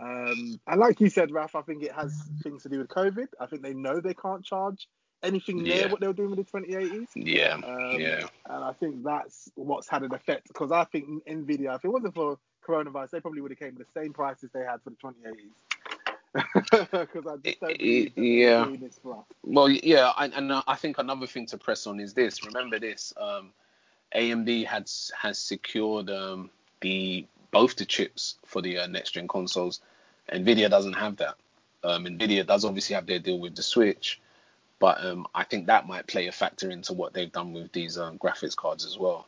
Um, 0.00 0.58
and 0.66 0.80
like 0.80 1.00
you 1.00 1.08
said, 1.10 1.30
Raf, 1.30 1.54
I 1.54 1.62
think 1.62 1.82
it 1.82 1.92
has 1.92 2.16
things 2.42 2.62
to 2.64 2.68
do 2.68 2.78
with 2.78 2.88
COVID. 2.88 3.28
I 3.40 3.46
think 3.46 3.62
they 3.62 3.74
know 3.74 4.00
they 4.00 4.14
can't 4.14 4.44
charge 4.44 4.88
anything 5.22 5.62
near 5.62 5.76
Yeah. 5.76 5.86
what 5.86 6.00
they 6.00 6.06
were 6.06 6.12
doing 6.14 6.30
with 6.30 6.38
the 6.38 6.58
2080s. 6.58 7.08
Yeah, 7.14 7.58
Um, 7.64 8.00
yeah. 8.00 8.26
And 8.48 8.64
I 8.64 8.72
think 8.72 9.04
that's 9.04 9.50
what's 9.54 9.88
had 9.88 10.02
an 10.02 10.14
effect 10.14 10.48
because 10.48 10.72
I 10.72 10.84
think 10.84 11.06
Nvidia, 11.28 11.76
if 11.76 11.84
it 11.84 11.88
wasn't 11.88 12.14
for 12.14 12.38
coronavirus, 12.66 13.10
they 13.10 13.20
probably 13.20 13.40
would 13.40 13.52
have 13.52 13.58
came 13.58 13.74
with 13.76 13.86
the 13.92 14.00
same 14.00 14.12
prices 14.12 14.50
they 14.52 14.60
had 14.60 14.82
for 14.82 14.90
the 14.90 14.96
2080s. 14.96 15.50
Because 16.72 17.26
I 17.26 17.36
just 17.38 17.60
don't 17.60 17.78
they 17.78 18.10
Yeah. 18.16 18.66
this. 18.80 19.00
Well, 19.44 19.70
yeah, 19.70 20.12
and, 20.18 20.34
and 20.34 20.52
uh, 20.52 20.62
I 20.66 20.76
think 20.76 20.98
another 20.98 21.26
thing 21.26 21.46
to 21.46 21.58
press 21.58 21.86
on 21.86 22.00
is 22.00 22.14
this. 22.14 22.44
Remember 22.44 22.78
this. 22.78 23.12
Um, 23.16 23.52
AMD 24.14 24.66
has 24.66 25.12
has 25.20 25.38
secured 25.38 26.10
um, 26.10 26.50
the 26.80 27.26
both 27.52 27.76
the 27.76 27.86
chips 27.86 28.36
for 28.46 28.62
the 28.62 28.78
uh, 28.80 28.86
next 28.88 29.12
gen 29.12 29.28
consoles. 29.28 29.80
Nvidia 30.32 30.70
doesn't 30.70 30.94
have 30.94 31.16
that. 31.18 31.36
Um, 31.84 32.04
Nvidia 32.06 32.46
does 32.46 32.64
obviously 32.64 32.94
have 32.96 33.06
their 33.06 33.20
deal 33.20 33.38
with 33.40 33.56
the 33.56 33.62
Switch, 33.62 34.20
but 34.80 35.04
um, 35.04 35.26
I 35.34 35.44
think 35.44 35.66
that 35.66 35.86
might 35.88 36.06
play 36.06 36.28
a 36.28 36.32
factor 36.32 36.70
into 36.70 36.94
what 36.94 37.14
they've 37.14 37.32
done 37.32 37.52
with 37.52 37.72
these 37.72 37.98
um, 37.98 38.18
graphics 38.18 38.56
cards 38.56 38.86
as 38.86 38.98
well. 38.98 39.26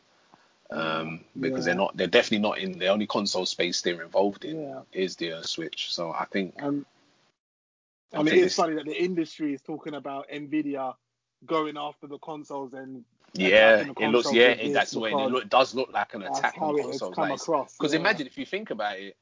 Um, 0.71 1.25
because 1.39 1.65
they're 1.65 1.75
not, 1.75 1.97
they're 1.97 2.07
definitely 2.07 2.39
not 2.47 2.59
in 2.59 2.79
the 2.79 2.87
only 2.87 3.07
console 3.07 3.45
space 3.45 3.81
they're 3.81 4.01
involved 4.03 4.45
in 4.45 4.61
Yeah. 4.61 4.81
is 4.93 5.15
the 5.17 5.33
uh, 5.39 5.41
Switch. 5.43 5.93
So 5.93 6.11
I 6.11 6.25
think 6.25 6.55
Um, 6.61 6.85
I 8.13 8.19
and 8.19 8.27
it 8.27 8.35
is 8.35 8.55
funny 8.55 8.75
that 8.75 8.85
the 8.85 9.03
industry 9.03 9.53
is 9.53 9.61
talking 9.61 9.93
about 9.93 10.29
Nvidia 10.29 10.95
going 11.45 11.77
after 11.77 12.07
the 12.07 12.17
consoles 12.19 12.73
and 12.73 13.03
Yeah, 13.33 13.85
it 13.99 14.09
looks 14.09 14.31
yeah, 14.33 14.49
it, 14.49 14.73
that's 14.73 14.91
the 14.91 14.99
way 14.99 15.11
it 15.11 15.15
because 15.17 15.31
look, 15.31 15.49
does 15.49 15.75
look 15.75 15.91
like 15.91 16.13
an 16.13 16.23
attack 16.23 16.55
on 16.61 16.75
consoles. 16.77 17.15
come 17.15 17.29
Like. 17.29 17.39
Because 17.45 17.93
yeah. 17.93 17.99
imagine 17.99 18.27
if 18.27 18.37
you 18.37 18.45
think 18.45 18.71
about 18.71 18.97
it, 18.97 19.17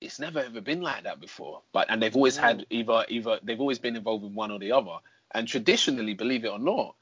it's 0.00 0.18
never 0.18 0.40
ever 0.40 0.60
been 0.60 0.80
like 0.80 1.04
that 1.04 1.20
before. 1.20 1.62
But 1.72 1.90
and 1.90 2.02
they've 2.02 2.14
always 2.14 2.36
No. 2.36 2.42
had 2.42 2.66
either 2.70 3.04
either 3.08 3.38
they've 3.42 3.60
always 3.60 3.78
been 3.78 3.96
involved 3.96 4.24
with 4.24 4.32
one 4.32 4.50
or 4.50 4.58
the 4.58 4.72
other. 4.72 4.98
And 5.32 5.46
traditionally, 5.46 6.14
believe 6.14 6.44
it 6.44 6.48
or 6.48 6.58
not, 6.58 6.96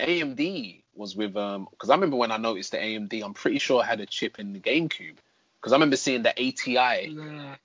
AMD 0.00 0.84
was 0.94 1.16
with 1.16 1.36
um 1.36 1.68
because 1.70 1.90
I 1.90 1.94
remember 1.94 2.16
when 2.16 2.32
I 2.32 2.36
noticed 2.38 2.72
the 2.72 2.78
AMD, 2.78 3.22
I'm 3.22 3.34
pretty 3.34 3.58
sure 3.58 3.82
I 3.82 3.86
had 3.86 4.00
a 4.00 4.06
chip 4.06 4.38
in 4.38 4.52
the 4.52 4.60
GameCube. 4.60 5.18
Because 5.62 5.72
I 5.72 5.76
remember 5.76 5.96
seeing 5.96 6.24
the 6.24 6.30
ATI 6.30 7.16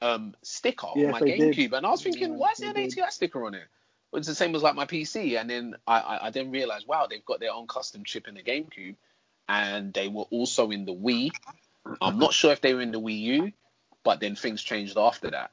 um 0.03 0.35
sticker 0.43 0.85
on 0.85 1.11
my 1.11 1.19
they 1.19 1.35
did. 1.37 1.55
GameCube, 1.55 1.73
and 1.73 1.83
I 1.83 1.89
was 1.89 2.03
thinking, 2.03 2.29
Yeah, 2.29 2.35
why 2.37 2.51
is 2.51 2.59
there 2.59 2.69
an 2.69 2.75
did. 2.75 2.93
ATI 2.93 3.09
sticker 3.09 3.43
on 3.43 3.55
it? 3.55 3.63
It's 4.13 4.27
the 4.27 4.35
same 4.35 4.55
as 4.55 4.61
like 4.61 4.75
my 4.75 4.85
PC, 4.85 5.39
and 5.39 5.49
then 5.49 5.75
I, 5.87 5.99
I, 5.99 6.27
I 6.27 6.29
then 6.29 6.51
realized, 6.51 6.87
wow, 6.87 7.07
they've 7.09 7.25
got 7.25 7.39
their 7.39 7.51
own 7.51 7.67
custom 7.67 8.03
chip 8.03 8.27
in 8.27 8.35
the 8.35 8.43
GameCube, 8.43 8.95
and 9.49 9.93
they 9.93 10.07
were 10.07 10.25
also 10.29 10.69
in 10.69 10.85
the 10.85 10.93
Wii. 10.93 11.31
I'm 11.99 12.19
not 12.19 12.33
sure 12.33 12.51
if 12.51 12.61
they 12.61 12.73
were 12.73 12.81
in 12.81 12.91
the 12.91 13.01
Wii 13.01 13.19
U, 13.19 13.51
but 14.03 14.19
then 14.19 14.35
things 14.35 14.61
changed 14.61 14.97
after 14.97 15.31
that. 15.31 15.51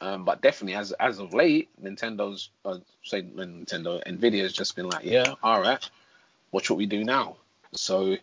Um, 0.00 0.24
but 0.24 0.40
definitely, 0.40 0.76
as 0.76 0.92
as 0.92 1.18
of 1.18 1.34
late, 1.34 1.68
Nintendo's 1.82 2.50
uh, 2.64 2.78
say 3.02 3.22
Nintendo, 3.22 4.02
Nvidia's 4.06 4.52
just 4.52 4.76
been 4.76 4.88
like, 4.88 5.04
yeah, 5.04 5.34
all 5.42 5.60
right, 5.60 5.90
watch 6.52 6.70
what 6.70 6.78
we 6.78 6.86
do 6.86 7.04
now. 7.04 7.36
So 7.72 8.16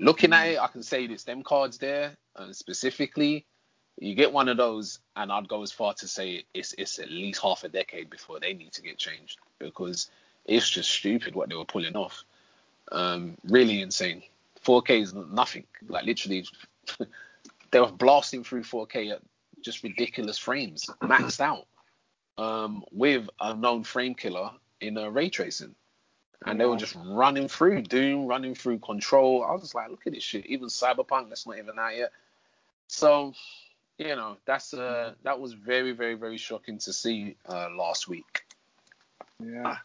looking 0.00 0.32
at 0.32 0.48
it, 0.48 0.58
I 0.58 0.66
can 0.66 0.82
say 0.82 1.04
it's 1.04 1.24
them 1.24 1.42
cards 1.42 1.78
there, 1.78 2.16
and 2.36 2.56
specifically, 2.56 3.46
you 3.98 4.14
get 4.14 4.32
one 4.32 4.48
of 4.48 4.56
those, 4.56 4.98
and 5.14 5.30
I'd 5.30 5.48
go 5.48 5.62
as 5.62 5.70
far 5.70 5.94
to 5.94 6.08
say 6.08 6.44
it's 6.54 6.74
it's 6.78 6.98
at 6.98 7.10
least 7.10 7.42
half 7.42 7.64
a 7.64 7.68
decade 7.68 8.10
before 8.10 8.40
they 8.40 8.54
need 8.54 8.72
to 8.72 8.82
get 8.82 8.98
changed 8.98 9.38
because 9.58 10.10
it's 10.46 10.68
just 10.68 10.90
stupid 10.90 11.34
what 11.34 11.48
they 11.48 11.54
were 11.54 11.64
pulling 11.66 11.96
off. 11.96 12.24
Um, 12.90 13.36
really 13.44 13.82
insane. 13.82 14.22
4K 14.64 15.02
is 15.02 15.14
nothing. 15.14 15.64
Like 15.86 16.04
literally, 16.06 16.46
they 17.70 17.80
were 17.80 17.92
blasting 17.92 18.42
through 18.42 18.62
4K 18.62 19.12
at 19.12 19.20
just 19.62 19.82
ridiculous 19.82 20.38
frames, 20.38 20.88
maxed 21.02 21.40
out, 21.40 21.66
um, 22.38 22.84
with 22.90 23.28
a 23.40 23.54
known 23.54 23.84
frame 23.84 24.14
killer 24.14 24.50
in 24.80 24.96
uh, 24.96 25.08
ray 25.08 25.28
tracing. 25.28 25.74
And 26.46 26.58
they 26.58 26.64
were 26.64 26.76
just 26.76 26.96
running 27.04 27.48
through 27.48 27.82
Doom, 27.82 28.26
running 28.26 28.54
through 28.54 28.78
Control. 28.78 29.44
I 29.44 29.52
was 29.52 29.62
just 29.62 29.74
like, 29.74 29.90
look 29.90 30.06
at 30.06 30.14
this 30.14 30.22
shit. 30.22 30.46
Even 30.46 30.68
Cyberpunk, 30.68 31.28
that's 31.28 31.46
not 31.46 31.58
even 31.58 31.78
out 31.78 31.96
yet. 31.96 32.12
So, 32.86 33.34
you 33.98 34.16
know, 34.16 34.38
that's 34.46 34.72
uh, 34.72 35.12
that 35.22 35.38
was 35.38 35.52
very, 35.52 35.92
very, 35.92 36.14
very 36.14 36.38
shocking 36.38 36.78
to 36.78 36.92
see 36.92 37.36
uh, 37.46 37.68
last 37.76 38.08
week. 38.08 38.42
Yeah. 39.38 39.76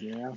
Yeah. 0.00 0.34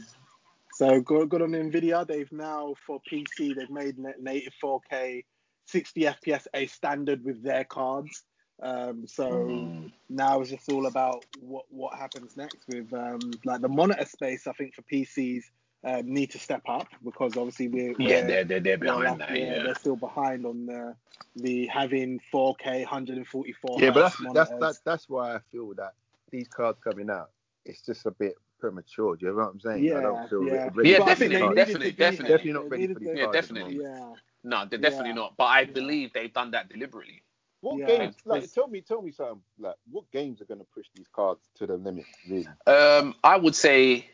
So 0.73 0.99
good, 0.99 1.29
good 1.29 1.43
on 1.43 1.51
Nvidia. 1.51 2.05
They've 2.05 2.31
now 2.31 2.73
for 2.85 2.99
PC 3.11 3.55
they've 3.55 3.69
made 3.69 3.99
na- 3.99 4.11
native 4.19 4.53
4K 4.61 5.23
60 5.67 6.01
FPS 6.01 6.47
a 6.53 6.65
standard 6.65 7.23
with 7.23 7.43
their 7.43 7.63
cards. 7.63 8.23
Um, 8.63 9.05
so 9.07 9.25
Mm. 9.25 9.91
now 10.09 10.39
it's 10.39 10.49
just 10.49 10.69
all 10.69 10.85
about 10.87 11.25
what 11.41 11.65
what 11.69 11.97
happens 11.99 12.37
next 12.37 12.65
with 12.67 12.91
um, 12.93 13.19
like 13.45 13.61
the 13.61 13.67
monitor 13.67 14.05
space. 14.05 14.47
I 14.47 14.53
think 14.53 14.73
for 14.73 14.83
PCs 14.83 15.43
um, 15.85 16.13
need 16.13 16.31
to 16.31 16.39
step 16.39 16.61
up 16.69 16.87
because 17.03 17.35
obviously 17.35 17.67
we're, 17.67 17.93
Yeah, 17.99 18.21
we're 18.21 18.27
they're 18.27 18.43
they're, 18.45 18.59
they're 18.61 18.77
behind 18.77 19.19
that. 19.19 19.37
Yeah. 19.37 19.63
they're 19.63 19.75
still 19.75 19.97
behind 19.97 20.45
on 20.45 20.65
the 20.65 20.95
the 21.35 21.67
having 21.67 22.19
4K 22.33 22.79
144 22.83 23.79
Yeah, 23.81 23.91
but 23.91 23.99
that's 24.01 24.15
that's 24.15 24.49
monitors. 24.49 24.59
that's 24.61 24.79
that's 24.85 25.09
why 25.09 25.35
I 25.35 25.39
feel 25.51 25.73
that 25.75 25.93
these 26.31 26.47
cards 26.47 26.79
coming 26.83 27.09
out, 27.09 27.31
it's 27.65 27.81
just 27.81 28.05
a 28.05 28.11
bit 28.11 28.35
premature. 28.59 29.17
Do 29.17 29.25
you 29.25 29.31
know 29.33 29.39
what 29.39 29.49
I'm 29.49 29.59
saying? 29.59 29.79
I 29.91 29.93
Yeah, 29.95 30.01
don't 30.01 30.29
feel 30.29 30.43
yeah. 30.45 30.69
ready. 30.73 30.89
Yeah, 30.91 30.97
But 30.99 31.05
definitely, 31.07 31.55
definitely, 31.55 31.91
definitely. 31.91 32.27
Definitely 32.29 32.53
not 32.53 32.69
ready 32.69 32.81
needed 32.83 32.93
for 32.93 32.99
these 33.01 33.09
Yeah, 33.13 33.23
cards. 33.25 33.35
at 33.35 33.41
definitely. 33.41 33.75
moment. 33.75 33.99
Yeah. 33.99 34.13
No, 34.45 34.65
they're 34.69 34.79
definitely 34.79 35.09
Yeah. 35.09 35.15
not. 35.15 35.33
But 35.37 35.43
I 35.45 35.61
Yeah. 35.61 35.71
believe 35.73 36.13
they've 36.13 36.33
done 36.33 36.51
that 36.51 36.69
deliberately. 36.69 37.23
What 37.63 37.77
Yeah, 37.79 37.87
games? 37.87 38.15
Like, 38.25 38.51
tell 38.51 38.67
me, 38.67 38.81
tell 38.81 39.01
me 39.01 39.11
something. 39.11 39.41
Like, 39.57 39.75
what 39.89 40.11
games 40.11 40.41
are 40.41 40.45
going 40.45 40.59
to 40.59 40.67
push 40.75 40.87
these 40.93 41.07
cards 41.07 41.49
to 41.55 41.65
the 41.65 41.77
limit? 41.77 42.05
Really? 42.29 42.45
Um, 42.67 43.15
I 43.23 43.37
would 43.37 43.55
say, 43.55 44.05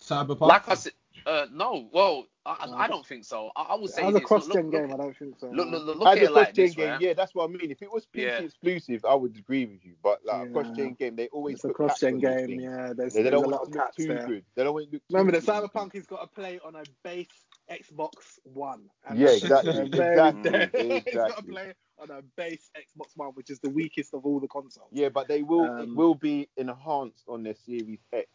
Cyberpunk. 0.00 0.40
like 0.40 0.68
I 0.68 0.74
said, 0.74 0.92
uh, 1.26 1.46
no. 1.52 1.88
Well, 1.92 2.26
I, 2.46 2.68
I 2.76 2.86
don't 2.88 3.04
think 3.04 3.24
so. 3.24 3.50
I, 3.56 3.62
I 3.62 3.74
would 3.74 3.90
say 3.90 4.04
As 4.06 4.14
a 4.14 4.20
this. 4.20 4.28
cross-gen 4.28 4.70
look, 4.70 4.72
look, 4.72 4.82
game, 4.82 4.94
I 4.94 4.96
don't 4.98 5.16
think 5.16 5.38
so. 5.40 5.48
Look, 5.48 5.68
look, 5.68 5.82
look, 5.84 5.98
look 5.98 6.08
As 6.08 6.16
at 6.18 6.22
a 6.22 6.26
it 6.26 6.32
cross-gen 6.32 6.54
this, 6.64 6.74
game, 6.74 6.88
right? 6.90 7.02
yeah, 7.02 7.12
that's 7.14 7.34
what 7.34 7.44
I 7.44 7.52
mean. 7.52 7.70
If 7.72 7.82
it 7.82 7.92
was 7.92 8.06
PC 8.06 8.22
Yeah. 8.22 8.38
exclusive, 8.38 9.04
I 9.04 9.14
would 9.14 9.36
agree 9.36 9.66
with 9.66 9.84
you. 9.84 9.94
But 10.02 10.20
like 10.24 10.46
a 10.46 10.52
cross-gen 10.52 10.94
game, 10.94 11.16
they 11.16 11.26
always 11.28 11.54
It's 11.54 11.64
a 11.64 11.68
put 11.68 11.76
cross-gen 11.76 12.12
caps 12.12 12.24
on 12.24 12.36
game. 12.36 12.46
things. 12.46 12.62
Yeah, 12.62 12.92
there's, 12.96 13.14
They, 13.14 13.22
they 13.22 13.30
there's 13.30 13.32
don't 13.32 13.42
a 13.42 13.48
lot 13.48 13.60
want 13.60 13.62
of 13.62 13.72
to 13.72 13.78
look 13.78 13.94
too 13.96 14.06
there. 14.06 14.26
good. 14.26 14.44
They 14.54 14.62
don't 14.64 14.74
want 14.74 14.86
to 14.90 14.92
look. 14.92 15.02
Remember, 15.10 15.32
the. 15.32 15.38
Cyberpunk 15.38 15.94
has 15.94 16.06
got 16.06 16.20
to 16.20 16.26
play 16.28 16.60
on 16.64 16.76
a 16.76 16.84
base 17.02 17.28
Xbox 17.70 18.38
One. 18.44 18.82
Yeah, 19.14 19.26
that's 19.26 19.42
exactly, 19.42 19.72
very- 19.88 20.12
exactly, 20.12 20.90
it's 21.06 21.14
got 21.16 21.36
to 21.36 21.42
play 21.42 21.72
on 21.98 22.10
a 22.10 22.22
base 22.36 22.70
Xbox 22.76 23.10
One, 23.16 23.30
which 23.30 23.50
is 23.50 23.60
the 23.60 23.70
weakest 23.70 24.14
of 24.14 24.24
all 24.26 24.40
the 24.40 24.48
consoles. 24.48 24.88
Yeah, 24.92 25.08
but 25.08 25.28
they 25.28 25.42
will. 25.42 25.64
it 25.78 25.82
Um, 25.82 25.96
will 25.96 26.14
be 26.14 26.48
enhanced 26.56 27.24
on 27.28 27.42
their 27.42 27.54
Series 27.54 28.00
X. 28.12 28.28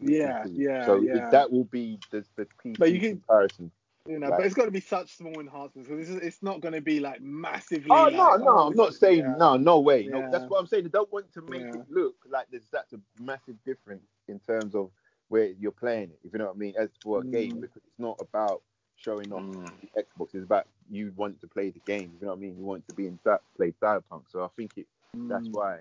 Yeah, 0.00 0.44
see. 0.44 0.50
yeah, 0.52 0.84
So 0.86 1.00
yeah. 1.00 1.30
that 1.30 1.50
will 1.50 1.64
be 1.64 1.98
the 2.10 2.24
the 2.36 2.46
PC 2.64 2.78
But 2.78 2.92
you 2.92 3.00
can- 3.00 3.10
comparison. 3.20 3.70
You 4.08 4.18
know, 4.18 4.30
but 4.30 4.44
it's 4.46 4.54
got 4.54 4.64
to 4.64 4.70
be 4.70 4.80
such 4.80 5.14
small 5.18 5.38
enhancements 5.40 5.88
because 5.88 6.08
it's, 6.08 6.24
it's 6.24 6.42
not 6.42 6.62
going 6.62 6.72
to 6.72 6.80
be 6.80 7.00
like 7.00 7.20
massively. 7.20 7.90
Oh 7.90 8.04
like, 8.04 8.14
no, 8.14 8.36
no, 8.36 8.48
oh, 8.48 8.66
I'm 8.68 8.74
not 8.74 8.94
saying 8.94 9.18
yeah. 9.20 9.34
no, 9.38 9.58
no 9.58 9.78
way. 9.80 10.06
No, 10.06 10.20
Yeah. 10.20 10.30
that's 10.32 10.46
what 10.46 10.58
I'm 10.58 10.66
saying. 10.66 10.84
They 10.84 10.88
don't 10.88 11.12
want 11.12 11.30
to 11.34 11.42
make 11.42 11.60
Yeah. 11.60 11.74
it 11.80 11.90
look 11.90 12.14
like 12.28 12.46
there's 12.50 12.66
that's 12.72 12.94
a 12.94 13.00
massive 13.20 13.62
difference 13.62 14.06
in 14.26 14.38
terms 14.40 14.74
of 14.74 14.90
where 15.30 15.46
you're 15.58 15.70
playing 15.72 16.10
it. 16.10 16.18
If 16.24 16.32
you 16.32 16.38
know 16.40 16.46
what 16.46 16.56
I 16.56 16.58
mean, 16.58 16.74
as 16.78 16.90
for 17.02 17.20
a 17.20 17.24
game, 17.24 17.52
Mm. 17.56 17.60
because 17.62 17.76
it's 17.76 17.98
not 17.98 18.16
about 18.20 18.60
showing 18.96 19.32
off 19.32 19.42
Mm. 19.42 19.70
the 19.94 20.02
Xbox. 20.02 20.34
It's 20.34 20.44
about 20.44 20.66
you 20.90 21.12
want 21.16 21.40
to 21.40 21.46
play 21.46 21.70
the 21.70 21.80
game. 21.86 22.12
You 22.20 22.26
know 22.26 22.32
what 22.32 22.38
I 22.38 22.40
mean? 22.42 22.58
You 22.58 22.64
want 22.64 22.86
to 22.88 22.94
be 22.94 23.06
in 23.06 23.18
that 23.24 23.40
play 23.56 23.72
Cyberpunk. 23.80 24.24
So 24.28 24.44
I 24.44 24.48
think 24.56 24.72
it 24.76 24.86
that's 25.14 25.48
Mm. 25.48 25.52
why. 25.52 25.80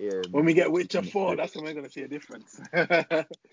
Um, 0.00 0.22
When 0.32 0.44
we 0.44 0.54
get 0.54 0.70
Witcher 0.70 0.98
it's- 0.98 1.12
4, 1.12 1.34
that's 1.36 1.54
when 1.56 1.64
we're 1.64 1.72
going 1.74 1.84
to 1.84 1.90
see 1.90 2.02
a 2.02 2.08
difference. 2.08 2.60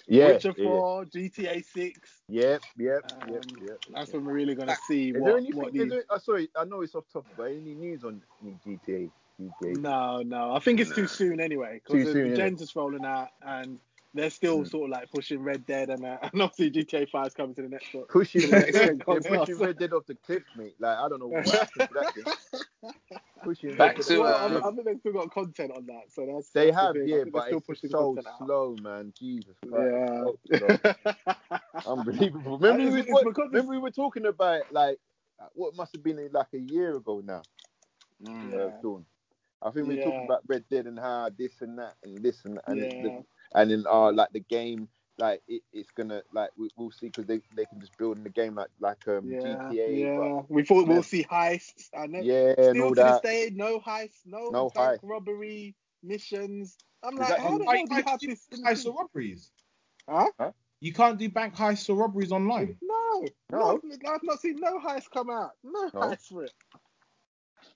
yeah, 0.07 0.27
Witcher 0.27 0.53
yeah, 0.55 0.63
4, 0.65 1.05
GTA 1.05 1.61
6, 1.65 2.21
Yep, 2.29 2.61
yep, 2.77 3.11
Um, 3.23 3.33
yep, 3.33 3.43
yep. 3.61 3.79
that's 3.93 4.13
when 4.13 4.23
we're 4.25 4.33
really 4.33 4.55
going 4.55 4.67
to 4.69 4.75
see 4.87 5.09
Is 5.09 5.15
what, 5.15 5.25
there 5.25 5.37
anything? 5.37 5.55
what 5.61 5.73
these. 5.73 5.89
there, 5.89 6.03
oh, 6.09 6.17
sorry, 6.19 6.49
I 6.55 6.63
know 6.65 6.81
it's 6.81 6.93
off 6.95 7.05
topic, 7.11 7.31
but 7.35 7.51
any 7.51 7.73
news 7.73 8.03
on 8.03 8.21
GTA? 8.65 9.09
GTA? 9.41 9.77
No, 9.79 10.21
no, 10.21 10.53
I 10.53 10.59
think 10.59 10.79
it's 10.79 10.93
too 10.93 11.07
soon 11.07 11.39
anyway. 11.41 11.81
Because 11.83 12.05
the, 12.05 12.11
soon, 12.13 12.29
the 12.31 12.37
gens 12.37 12.61
is 12.61 12.75
rolling 12.75 13.03
out 13.05 13.29
and 13.41 13.79
they're 14.13 14.29
still 14.29 14.59
Mm. 14.59 14.69
sort 14.69 14.83
of 14.85 14.89
like 14.99 15.11
pushing 15.11 15.39
Red 15.43 15.65
Dead 15.65 15.89
and, 15.89 16.03
uh, 16.05 16.17
and 16.33 16.41
obviously 16.41 16.71
GTA 16.71 17.09
5 17.09 17.27
is 17.27 17.33
coming 17.33 17.55
to 17.55 17.61
the 17.61 17.69
next 17.69 17.93
one. 17.93 18.05
Pushing 18.09 18.41
the 18.49 18.51
Red 18.51 18.61
next 18.63 18.77
Dead, 18.79 19.01
they're 19.05 19.39
pushing 19.39 19.57
Red 19.59 19.77
Dead 19.79 19.93
off 19.93 20.05
the 20.07 20.15
cliff, 20.15 20.43
mate. 20.55 20.75
Like 20.79 20.97
I 20.97 21.09
don't 21.09 21.19
know 21.19 21.27
what 21.27 21.45
happened 21.47 21.89
to 21.89 21.89
that 21.93 22.15
game. 22.15 22.93
Pushing 23.43 23.75
Back 23.77 23.97
Dead 23.97 24.05
to, 24.05 24.13
off 24.15 24.19
well, 24.23 24.35
I, 24.35 24.55
uh, 24.55 24.69
I 24.69 24.71
think 24.73 24.85
they've 24.85 24.99
still 24.99 25.13
got 25.13 25.31
content 25.31 25.71
on 25.75 25.85
that, 25.87 26.03
so 26.11 26.25
that's 26.25 26.49
They 26.49 26.71
that's 26.71 26.77
have, 26.81 26.93
thing. 26.93 27.03
I 27.03 27.05
yeah, 27.17 27.23
but 27.31 27.45
still 27.45 27.57
it's 27.59 27.67
pushing 27.67 27.89
so 27.89 28.13
content 28.15 28.27
out. 28.27 28.45
slow, 28.47 28.75
man. 28.81 29.13
Jesus 29.17 29.55
Christ. 29.67 30.33
Yeah. 30.49 30.95
So. 31.83 31.91
Unbelievable. 31.91 32.57
Remember, 32.57 32.91
we, 32.91 33.01
it's 33.01 33.11
what- 33.11 33.25
because 33.25 33.47
it's- 33.49 33.53
remember 33.53 33.71
we 33.71 33.77
were 33.79 33.91
talking 33.91 34.25
about 34.25 34.61
like 34.71 34.97
what 35.53 35.75
must 35.75 35.93
have 35.95 36.03
been 36.03 36.17
like 36.31 36.47
a 36.53 36.59
year 36.59 36.95
ago 36.95 37.21
now. 37.23 37.43
Mm. 38.25 38.53
Uh, 38.53 38.57
Yeah. 38.57 38.71
Dawn. 38.81 39.05
I 39.61 39.71
think 39.71 39.87
we 39.87 39.95
were 39.97 40.03
talking 40.03 40.25
about 40.25 40.41
Red 40.47 40.65
Dead 40.69 40.85
and 40.87 40.99
how 40.99 41.29
this 41.37 41.61
and 41.61 41.77
that 41.79 41.95
and 42.03 42.17
this 42.23 42.43
and 42.45 42.59
and 42.67 42.77
Yeah. 42.79 42.89
the, 43.03 43.23
and 43.55 43.71
then 43.71 43.85
uh 43.89 44.11
like 44.11 44.31
the 44.33 44.39
game 44.41 44.87
like 45.19 45.41
it, 45.47 45.63
it's 45.73 45.89
gonna 45.91 46.21
like 46.33 46.51
we, 46.57 46.69
we'll 46.77 46.91
see 46.91 47.07
because 47.07 47.25
they, 47.25 47.39
they 47.55 47.65
can 47.65 47.79
just 47.79 47.97
build 47.97 48.17
in 48.17 48.23
the 48.23 48.29
game 48.29 48.55
like 48.55 48.69
like 48.79 49.07
um 49.07 49.29
Yeah, 49.31 49.39
GTA 49.71 49.99
yeah. 49.99 50.41
We 50.49 50.63
thought 50.63 50.87
we'll 50.87 51.01
see 51.03 51.23
heists. 51.23 51.89
I 51.95 52.01
but 52.01 52.09
know. 52.11 52.19
yeah 52.21 52.53
and 52.57 52.81
all 52.81 52.89
to 52.89 52.95
that 52.95 53.21
this 53.23 53.31
day, 53.31 53.51
no 53.53 53.79
heists, 53.79 54.21
no, 54.25 54.49
No 54.51 54.69
bank 54.69 55.01
heist. 55.01 55.09
robbery 55.09 55.75
missions. 56.03 56.77
I'm 57.03 57.13
Is 57.13 57.19
like, 57.19 57.29
that- 57.29 57.39
how 57.39 57.57
the 57.57 57.63
Why- 57.65 57.77
hell 57.77 57.85
do 57.87 57.95
you 57.95 58.03
have 58.05 58.19
this? 58.19 58.47
in 58.51 58.63
heists 58.63 58.85
or 58.85 58.93
robberies? 58.95 59.51
Huh? 60.09 60.51
You 60.79 60.93
can't 60.93 61.17
do 61.17 61.27
bank 61.29 61.55
heists 61.55 61.89
or 61.89 61.95
robberies 61.95 62.31
online. 62.31 62.77
No, 62.81 63.25
No. 63.51 63.79
no, 63.83 64.11
I've 64.13 64.23
not 64.23 64.39
seen 64.41 64.59
no 64.59 64.79
heist 64.79 65.09
come 65.11 65.29
out. 65.31 65.51
No, 65.63 65.89
No. 65.93 65.99
heist 66.01 66.27
for 66.27 66.43
it. 66.43 66.53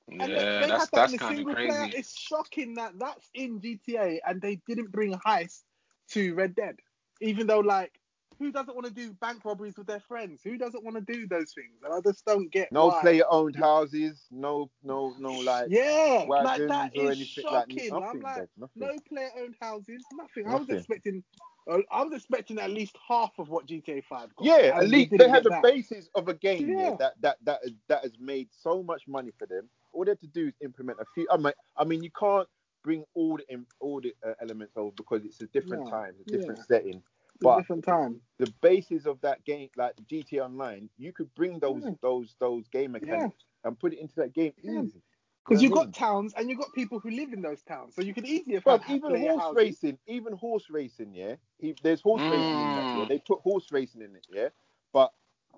Yeah, 0.07 0.23
And 0.23 0.32
they, 0.32 0.36
they 0.36 0.68
that's 0.68 0.72
had 0.72 0.80
that 0.80 0.91
that's 0.91 1.15
kind 1.15 1.34
of 1.34 1.38
single 1.38 1.56
player. 1.56 1.68
crazy. 1.68 1.98
It's 1.98 2.19
shocking 2.19 2.76
that 2.76 2.94
that's 2.99 3.30
in 3.34 3.60
GTA 3.60 4.19
and 4.28 4.41
they 4.41 4.60
didn't 4.68 4.91
bring 4.91 5.14
heist 5.14 5.64
to 6.11 6.34
Red 6.36 6.56
Dead. 6.56 6.78
Even 7.22 7.48
though, 7.48 7.60
like, 7.60 8.02
who 8.41 8.52
doesn't 8.52 8.73
want 8.73 8.88
to 8.88 8.94
do 8.94 9.14
bank 9.22 9.45
robberies 9.45 9.78
with 9.78 9.86
their 9.86 9.99
friends? 9.99 10.41
Who 10.44 10.57
doesn't 10.57 10.84
want 10.84 10.95
to 10.95 11.14
do 11.14 11.28
those 11.28 11.53
things? 11.53 11.84
And 11.84 11.94
I 11.94 11.99
just 12.02 12.26
don't 12.26 12.52
get 12.52 12.72
no 12.72 12.88
why. 12.88 13.02
player 13.02 13.23
owned 13.30 13.56
houses 13.56 14.26
no 14.32 14.72
no 14.84 15.14
no 15.19 15.34
like 15.34 15.68
yeah, 15.69 16.26
like 16.28 16.45
wagons 16.45 16.69
that 16.69 16.91
or 16.98 17.11
is 17.11 17.18
anything 17.18 17.44
shocking. 17.44 17.91
like 17.91 18.03
I'm 18.03 18.19
like, 18.22 18.36
Dad, 18.36 18.48
no 18.76 18.95
player-owned 19.07 19.56
houses, 19.61 20.03
nothing. 20.14 20.48
I 20.48 20.56
was 20.56 20.69
expecting, 20.69 21.23
uh, 21.69 21.78
I 21.91 22.03
was 22.03 22.14
expecting 22.14 22.57
at 22.57 22.72
least 22.72 22.98
half 23.07 23.32
of 23.38 23.49
what 23.49 23.68
GTA 23.68 24.03
Five 24.06 24.36
got. 24.36 24.45
Yeah, 24.48 24.72
at 24.76 24.90
least 24.90 25.11
they 25.11 25.18
didn't 25.18 25.36
had 25.36 25.44
the 25.44 25.49
that. 25.52 25.61
basis 25.61 26.10
of 26.15 26.28
a 26.28 26.34
game 26.34 26.68
yeah. 26.68 26.90
Yeah. 26.90 26.95
that 26.98 27.14
that 27.22 27.38
that 27.44 27.60
is, 27.64 27.73
that 27.90 28.02
has 28.02 28.14
made 28.19 28.49
so 28.52 28.82
much 28.82 29.03
money 29.07 29.32
for 29.38 29.45
them. 29.45 29.69
All 29.93 30.05
they 30.05 30.11
have 30.11 30.19
to 30.19 30.27
do 30.27 30.47
is 30.47 30.53
implement 30.61 30.99
a 30.99 31.05
few. 31.13 31.27
I 31.31 31.38
mean, 31.38 31.53
I 31.77 31.84
mean, 31.84 32.03
you 32.03 32.11
can't 32.18 32.47
bring 32.84 33.03
all 33.13 33.38
the 33.38 33.65
all 33.80 34.01
the 34.01 34.13
uh, 34.26 34.34
elements 34.41 34.73
over 34.76 34.91
because 34.95 35.23
it's 35.26 35.41
a 35.41 35.47
different 35.47 35.85
No, 35.85 35.91
time, 35.91 36.13
a 36.26 36.31
different 36.31 36.59
yeah. 36.59 36.65
setting. 36.77 36.95
It's 37.35 37.41
a 37.41 37.43
but- 37.43 37.57
different 37.57 37.84
time. 37.85 38.22
The 38.39 38.51
basis 38.61 39.05
of 39.05 39.19
that 39.22 39.43
game, 39.45 39.69
like 39.77 39.95
GTA 40.09 40.45
Online, 40.45 40.89
you 40.97 41.11
could 41.13 41.34
bring 41.35 41.59
those 41.59 41.84
Yeah. 41.84 41.91
those 42.01 42.35
those 42.39 42.68
game 42.69 42.93
mechanics 42.93 43.45
and 43.63 43.80
put 43.80 43.93
it 43.93 43.99
into 43.99 44.15
that 44.15 44.34
game 44.34 44.53
Yeah. 44.61 44.81
easy. 44.81 45.01
Because 45.43 45.61
You 45.63 45.69
you've 45.69 45.76
know 45.76 45.81
what 45.81 45.88
I 45.88 45.91
got 45.91 45.93
towns 45.95 46.34
and 46.38 46.49
you've 46.49 46.59
got 46.59 46.72
people 46.73 46.99
who 46.99 47.09
live 47.09 47.34
in 47.34 47.41
those 47.41 47.63
towns, 47.63 47.95
so 47.95 48.03
you 48.03 48.13
could 48.13 48.27
easily 48.27 48.55
have 48.55 48.63
But 48.63 48.84
had 48.84 48.95
even 48.97 49.19
horse 49.27 49.55
racing, 49.55 49.97
even 50.05 50.34
horse 50.34 50.69
racing, 50.69 51.15
yeah. 51.15 51.35
He, 51.57 51.76
there's 51.81 51.99
horse 52.01 52.22
racing 52.22 52.35
in 52.38 52.76
that, 52.76 52.97
yeah. 52.97 53.05
Mm. 53.05 53.09
They 53.09 53.19
put 53.19 53.39
horse 53.41 53.72
racing 53.72 54.01
in 54.03 54.15
it, 54.15 54.27
yeah. 54.30 54.49
But 54.93 55.11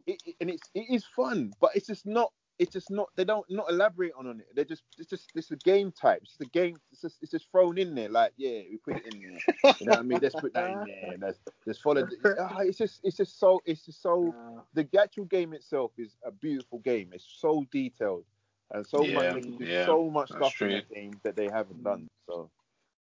it, 0.07 0.21
it- 0.25 0.35
and 0.39 0.49
it's 0.49 0.69
it 0.73 0.85
is 0.89 1.03
fun, 1.05 1.51
but 1.59 1.75
it's 1.75 1.87
just 1.87 2.05
not. 2.05 2.31
It's 2.59 2.71
just 2.71 2.91
not. 2.91 3.09
They 3.15 3.23
don't 3.23 3.45
not 3.49 3.69
elaborate 3.69 4.13
on, 4.17 4.27
on 4.27 4.39
it. 4.39 4.47
They're 4.55 4.65
just. 4.65 4.83
It's 4.97 5.09
just. 5.09 5.31
It's 5.35 5.51
a 5.51 5.55
game 5.57 5.91
type. 5.91 6.19
It's 6.21 6.31
just 6.31 6.41
a 6.41 6.45
game. 6.45 6.77
It's 6.91 7.01
just. 7.01 7.17
It's 7.21 7.31
just 7.31 7.49
thrown 7.51 7.77
in 7.77 7.95
there. 7.95 8.09
Like 8.09 8.33
yeah, 8.37 8.61
we 8.69 8.77
put 8.77 8.97
it 8.97 9.13
in 9.13 9.21
there. 9.21 9.73
You 9.79 9.85
know 9.85 9.91
what 9.91 9.99
I 9.99 10.01
mean? 10.03 10.19
Let's 10.21 10.35
put 10.35 10.53
that 10.53 10.69
in 10.69 10.85
there. 10.85 11.15
Let's 11.19 11.39
just 11.65 11.81
follow. 11.81 12.05
The, 12.05 12.35
ah, 12.39 12.59
it's 12.59 12.77
just. 12.77 12.99
It's 13.03 13.17
just 13.17 13.39
so. 13.39 13.61
It's 13.65 13.85
just 13.85 14.01
so. 14.01 14.33
The 14.73 14.87
actual 14.99 15.25
game 15.25 15.53
itself 15.53 15.91
is 15.97 16.15
a 16.25 16.31
beautiful 16.31 16.79
game. 16.79 17.09
It's 17.13 17.25
so 17.39 17.65
detailed 17.71 18.25
and 18.71 18.85
so 18.85 19.03
Yeah, 19.03 19.15
much. 19.15 19.33
They 19.33 19.41
can 19.41 19.57
do 19.57 19.65
yeah, 19.65 19.85
so 19.85 20.09
much 20.09 20.29
that's 20.29 20.39
stuff 20.55 20.61
in 20.61 20.69
the 20.69 20.95
game 20.95 21.19
that 21.23 21.35
they 21.35 21.47
haven't 21.47 21.83
done. 21.83 22.07
So. 22.27 22.49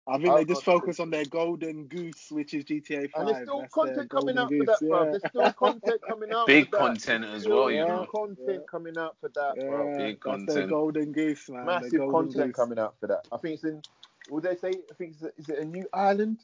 I 0.09 0.17
think 0.17 0.29
I'll- 0.31 0.37
they 0.39 0.45
just 0.45 0.67
I'll- 0.67 0.79
focus 0.81 0.99
on 1.01 1.11
their 1.11 1.25
golden 1.25 1.87
goose, 1.87 2.31
which 2.31 2.55
is 2.55 2.65
GTA 2.65 3.09
Five. 3.11 3.11
And 3.15 3.29
there's 3.29 3.43
still 3.47 3.61
That's 3.61 3.73
content 3.75 4.11
coming 4.11 4.35
golden 4.35 4.39
out 4.39 4.49
for 4.49 4.55
goose, 4.57 4.67
that, 4.81 4.89
bro. 4.89 5.05
yeah. 5.05 5.11
There's 5.11 5.23
still 5.29 5.53
content 5.53 6.01
coming 6.09 6.33
out. 6.33 6.47
Big 6.49 6.71
for 6.71 6.77
content 6.79 7.25
There's 7.25 7.43
as 7.43 7.49
well, 7.49 7.71
you 7.71 7.77
Yeah. 7.79 7.87
know. 7.87 8.07
Content 8.07 8.49
Yeah. 8.49 8.57
coming 8.69 8.99
out 8.99 9.17
for 9.21 9.29
that, 9.35 9.55
Yeah, 9.57 9.69
bro. 9.69 9.99
Big 9.99 10.21
that's 10.25 10.37
their 10.47 10.47
content. 10.57 10.71
golden 10.71 11.13
goose, 11.13 11.49
man. 11.49 11.67
Massive 11.67 11.93
golden 11.93 12.13
content 12.13 12.47
goose. 12.49 12.57
coming 12.57 12.79
out 12.79 12.95
for 12.99 13.07
that. 13.07 13.29
I 13.31 13.37
think 13.37 13.55
it's 13.55 13.65
in. 13.65 13.83
Would 14.31 14.43
they 14.45 14.57
say? 14.57 14.69
I 14.71 14.95
think 14.95 15.15
it's, 15.21 15.23
is 15.39 15.49
it 15.49 15.59
a 15.61 15.65
new 15.65 15.85
island? 15.93 16.39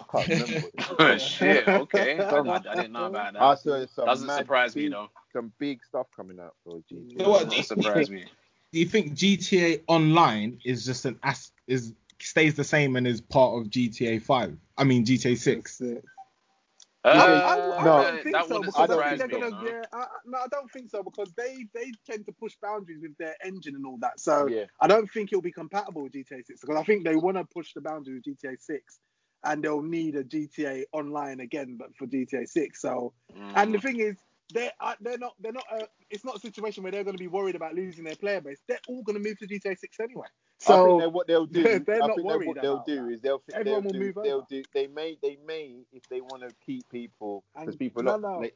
I 0.00 0.04
can't 0.24 0.28
remember. 0.48 0.68
what. 0.88 1.00
Oh, 1.00 1.18
shit, 1.18 1.68
okay. 1.68 2.18
I, 2.18 2.30
I, 2.30 2.54
I 2.56 2.74
didn't 2.76 2.92
know 2.92 3.06
about 3.06 3.36
I 3.36 3.54
that. 3.54 3.60
saw 3.60 3.86
some 3.86 4.06
Doesn't 4.06 4.26
mad 4.26 4.38
surprise 4.38 4.74
me 4.74 4.84
big- 4.84 4.92
though. 4.92 5.08
Some 5.34 5.52
big 5.58 5.84
stuff 5.84 6.06
coming 6.16 6.40
out 6.40 6.54
for 6.64 6.80
GTA. 6.90 7.20
So 7.20 7.28
what, 7.30 7.50
Doesn't 7.50 7.64
surprise 7.64 8.10
me. 8.10 8.24
Do 8.72 8.78
you 8.78 8.86
think 8.86 9.12
GTA 9.12 9.82
Online 9.86 10.58
is 10.64 10.84
just 10.86 11.04
an 11.04 11.18
as 11.22 11.52
is 11.66 11.92
stays 12.26 12.54
the 12.54 12.64
same 12.64 12.96
and 12.96 13.06
is 13.06 13.20
part 13.20 13.60
of 13.60 13.70
GTA 13.70 14.22
Five? 14.22 14.56
I 14.78 14.84
mean 14.84 15.04
GTA 15.04 15.36
Six. 15.36 15.78
That's. 15.78 16.04
Uh, 17.04 17.10
I, 17.14 17.18
I, 17.18 17.80
I 17.80 17.84
No. 17.84 18.02
don't 18.02 18.22
think 18.22 18.34
that 18.36 18.48
so 18.48 18.54
wouldn't 18.54 18.66
because 18.66 18.90
I 18.90 18.94
surprise 18.94 19.18
think 19.18 19.30
they're 19.32 19.40
gonna. 19.40 19.64
Yeah, 19.64 19.84
I, 19.92 19.96
I- 19.98 20.06
no, 20.24 20.38
I 20.38 20.46
don't 20.50 20.70
think 20.70 20.90
so 20.90 21.02
because 21.02 21.32
they 21.36 21.66
they 21.74 21.92
tend 22.08 22.26
to 22.26 22.32
push 22.32 22.54
boundaries 22.62 23.00
with 23.02 23.16
their 23.18 23.34
engine 23.44 23.74
and 23.74 23.84
all 23.86 23.98
that. 24.00 24.20
So 24.20 24.46
Yeah. 24.48 24.66
I 24.80 24.86
don't 24.86 25.10
think 25.10 25.32
it'll 25.32 25.42
be 25.42 25.52
compatible 25.52 26.02
with 26.04 26.12
GTA 26.12 26.46
6 26.46 26.60
because 26.60 26.76
I 26.76 26.84
think 26.84 27.04
they 27.04 27.16
want 27.16 27.36
to 27.38 27.44
push 27.44 27.72
the 27.74 27.80
boundaries 27.80 28.22
with 28.24 28.38
GTA 28.38 28.60
6 28.60 28.98
and 29.44 29.62
they'll 29.64 29.82
need 29.82 30.14
a 30.14 30.22
GTA 30.22 30.84
Online 30.92 31.40
again, 31.40 31.76
but 31.76 31.94
for 31.96 32.06
GTA 32.06 32.48
6. 32.48 32.80
So, 32.80 33.12
Mm. 33.36 33.52
and 33.56 33.74
the 33.74 33.80
thing 33.80 33.98
is, 33.98 34.16
they're 34.52 34.72
uh, 34.80 34.94
they're 35.00 35.18
not 35.18 35.34
they're 35.40 35.52
not. 35.52 35.64
Uh, 35.72 35.86
it's 36.10 36.24
not 36.24 36.36
a 36.36 36.40
situation 36.40 36.82
where 36.82 36.92
they're 36.92 37.04
going 37.04 37.16
to 37.16 37.22
be 37.22 37.28
worried 37.28 37.56
about 37.56 37.74
losing 37.74 38.04
their 38.04 38.16
player 38.16 38.40
base. 38.40 38.60
They're 38.68 38.80
all 38.88 39.02
going 39.02 39.22
to 39.22 39.28
move 39.28 39.38
to 39.40 39.46
GTA 39.48 39.78
6 39.78 40.00
anyway. 40.00 40.26
I 40.68 40.78
think 40.78 40.98
So 40.98 41.08
what 41.10 41.26
they'll 41.26 41.46
do, 41.46 41.62
they're- 41.64 41.80
they're 41.80 42.02
not 42.04 42.16
think 42.16 42.26
worried 42.26 42.46
what 42.48 42.60
they'll 42.60 42.78
do 42.78 43.08
that. 43.08 43.14
is 43.14 43.20
they'll 43.22 43.42
they'll 43.48 43.58
Everyone 43.60 43.84
will 43.84 43.92
do, 43.92 43.98
move 43.98 44.18
they'll 44.22 44.36
over. 44.38 44.46
do 44.48 44.62
they 44.74 44.86
may 44.86 45.18
they 45.22 45.38
may 45.46 45.84
if 45.92 46.02
they 46.08 46.20
want 46.20 46.42
to 46.42 46.54
keep 46.64 46.88
people 46.90 47.44
because 47.64 47.76
people 47.76 48.02
no, 48.02 48.16
not, 48.16 48.20
no. 48.20 48.40
they, 48.40 48.52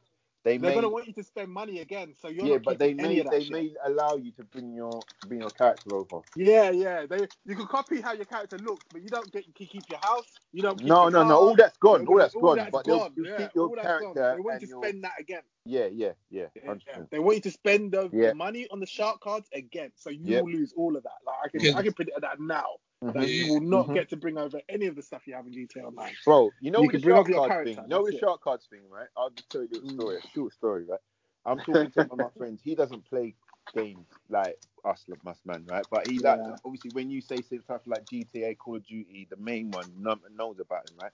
they 0.47 0.59
they're 0.61 0.71
may 0.71 0.73
going 0.73 0.85
to 0.85 0.89
want 0.89 1.07
you 1.07 1.13
to 1.15 1.23
spend 1.23 1.51
money 1.51 1.79
again. 1.81 2.15
So 2.21 2.29
you're 2.29 2.47
yeah 2.47 2.49
not 2.49 2.63
but 2.63 2.79
they 2.79 2.93
keeping 2.93 2.99
any 2.99 3.19
may 3.19 3.21
of 3.21 3.25
that 3.27 3.37
they 3.37 3.43
shit. 3.43 3.57
may 3.57 3.73
allow 3.85 4.17
you 4.17 4.31
to 4.33 4.43
bring 4.43 4.73
your 4.73 5.05
bring 5.23 5.41
your 5.41 5.51
character 5.51 5.95
over. 5.95 6.21
Yeah, 6.35 6.71
yeah. 6.71 7.05
They 7.07 7.27
you 7.45 7.55
can 7.55 7.67
copy 7.67 8.01
how 8.01 8.13
your 8.13 8.25
character 8.25 8.57
looks, 8.57 8.87
but 8.91 9.03
you 9.03 9.09
don't 9.09 9.31
get 9.33 9.47
you 9.47 9.53
keep 9.53 9.89
your 9.89 9.99
house. 9.99 10.39
You 10.53 10.63
don't. 10.63 10.81
Keep 10.81 10.99
No 10.99 11.01
your 11.01 11.09
no 11.09 11.23
no 11.23 11.37
all 11.37 11.55
that's 11.55 11.77
gone 11.77 12.05
They're 12.05 12.07
all 12.07 12.19
that's 12.19 12.35
gone 12.35 12.55
that's 12.55 12.71
but 12.71 12.85
they'll, 12.85 12.99
gone, 12.99 13.17
they'll 13.17 13.25
yeah, 13.25 13.37
keep 13.37 13.51
your 13.55 13.69
all 13.69 13.75
that's 13.77 13.95
gone. 13.95 14.17
character 14.17 14.31
They 14.31 14.39
want 14.41 14.61
you 14.61 14.67
to 14.67 14.67
your 14.67 14.83
spend 14.87 15.03
that 15.05 15.13
again. 15.19 15.41
yeah 15.65 15.87
yeah 15.87 16.13
yeah 16.31 16.47
Yeah, 16.55 16.73
yeah. 16.87 16.99
They 17.11 17.19
want 17.19 17.37
you 17.37 17.41
to 17.43 17.51
spend 17.51 17.93
the, 17.93 18.11
Yeah. 18.11 18.33
money 18.33 18.67
on 18.71 18.79
the 18.79 18.85
shark 18.85 19.21
cards 19.21 19.49
again, 19.53 19.91
so 19.95 20.09
you 20.09 20.35
Yep. 20.35 20.39
will 20.39 20.51
lose 20.51 20.73
all 20.77 20.97
of 20.97 21.03
that. 21.03 21.19
Like 21.25 21.35
I 21.45 21.49
can, 21.49 21.61
Yeah. 21.63 21.73
I 21.73 21.83
can 21.83 21.93
predict 21.93 22.21
that 22.21 22.39
now. 22.39 22.67
That 23.13 23.29
Mhm. 23.29 23.31
you 23.31 23.47
will 23.47 23.61
not 23.61 23.91
Mhm. 23.91 23.93
get 23.93 24.09
to 24.09 24.17
bring 24.17 24.37
over 24.37 24.61
any 24.69 24.87
of 24.87 24.95
the 24.95 25.01
stuff 25.03 25.27
you 25.27 25.35
have 25.35 25.47
in 25.47 25.53
GTA 25.53 25.85
Online. 25.85 26.17
Bro, 26.25 26.53
you 26.59 26.71
know 26.71 26.83
You 26.83 26.85
with 26.85 26.93
the 26.93 26.99
bring 26.99 27.17
shark 27.17 27.31
up 27.31 27.31
cards 27.31 27.57
thing. 27.63 27.83
You 27.87 27.89
know 27.89 28.03
with 28.03 28.05
the 28.05 28.13
it. 28.13 28.27
shark 28.27 28.41
cards 28.41 28.67
thing, 28.69 28.89
right? 28.89 29.07
I'll 29.17 29.29
just 29.29 29.49
tell 29.51 29.61
you 29.61 29.67
a 29.67 29.71
little 29.73 29.83
Mm. 29.83 29.87
story, 29.87 30.17
a 30.19 30.21
short 30.33 30.53
story, 30.53 30.85
right? 30.85 30.99
I'm 31.45 31.61
talking 31.61 31.91
to 31.91 32.01
one 32.01 32.11
of 32.11 32.19
my 32.19 32.29
friends. 32.37 32.61
He 32.63 32.75
doesn't 32.75 33.05
play 33.09 33.35
games 33.73 34.07
like 34.29 34.59
us, 34.85 35.05
like 35.07 35.19
us 35.25 35.41
man, 35.45 35.65
right? 35.65 35.85
But 35.89 36.07
he 36.07 36.19
like 36.19 36.39
Yeah. 36.39 36.57
obviously 36.65 36.91
when 36.91 37.09
you 37.09 37.21
say 37.21 37.41
stuff 37.41 37.81
like 37.87 38.05
GTA, 38.07 38.55
Call 38.55 38.77
of 38.77 38.85
Duty, 38.85 39.27
the 39.29 39.37
main 39.37 39.71
one, 39.71 39.93
none 39.97 40.19
knows 40.35 40.59
about 40.59 40.85
him, 40.85 40.93
right? 40.97 41.11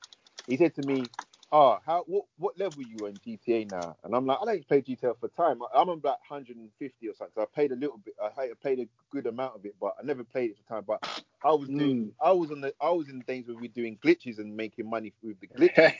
He 0.47 0.57
said 0.57 0.75
to 0.75 0.83
me, 0.83 1.11
"Oh, 1.53 1.79
how 1.85 2.03
what 2.07 2.25
what 2.39 2.59
level 2.59 2.83
you 2.83 3.05
in 3.05 3.19
GTA 3.25 3.65
now?" 3.65 3.97
And 4.03 4.15
I'm 4.15 4.25
like, 4.27 4.39
"I 4.41 4.45
don't 4.45 4.67
play 4.67 4.81
GTA 4.81 5.15
for 5.19 5.29
time. 5.29 5.61
I'm 5.73 5.89
on 5.89 5.99
about 5.99 6.19
150 6.29 7.09
or 7.09 7.13
something. 7.15 7.33
So 7.35 7.43
I 7.43 7.45
played 7.45 7.71
a 7.71 7.77
little 7.77 7.99
bit. 7.99 8.15
I 8.21 8.49
played 8.61 8.79
a 8.81 8.87
good 9.11 9.27
amount 9.27 9.55
of 9.55 9.65
it, 9.65 9.75
but 9.81 9.95
I 9.99 10.03
never 10.05 10.23
played 10.25 10.51
it 10.51 10.57
for 10.57 10.63
time. 10.75 10.85
But 10.87 11.01
I 11.43 11.53
was 11.53 11.69
doing, 11.71 12.09
Mm. 12.09 12.11
I 12.21 12.31
was 12.31 12.51
on 12.51 12.61
the, 12.61 12.73
I 12.81 12.91
was 12.91 13.09
in 13.09 13.19
the 13.19 13.25
days 13.25 13.47
where 13.47 13.55
we 13.57 13.63
were 13.69 13.73
doing 13.73 13.97
glitches 14.03 14.39
and 14.39 14.55
making 14.57 14.89
money 14.89 15.13
with 15.23 15.39
the 15.39 15.47
glitches 15.47 15.93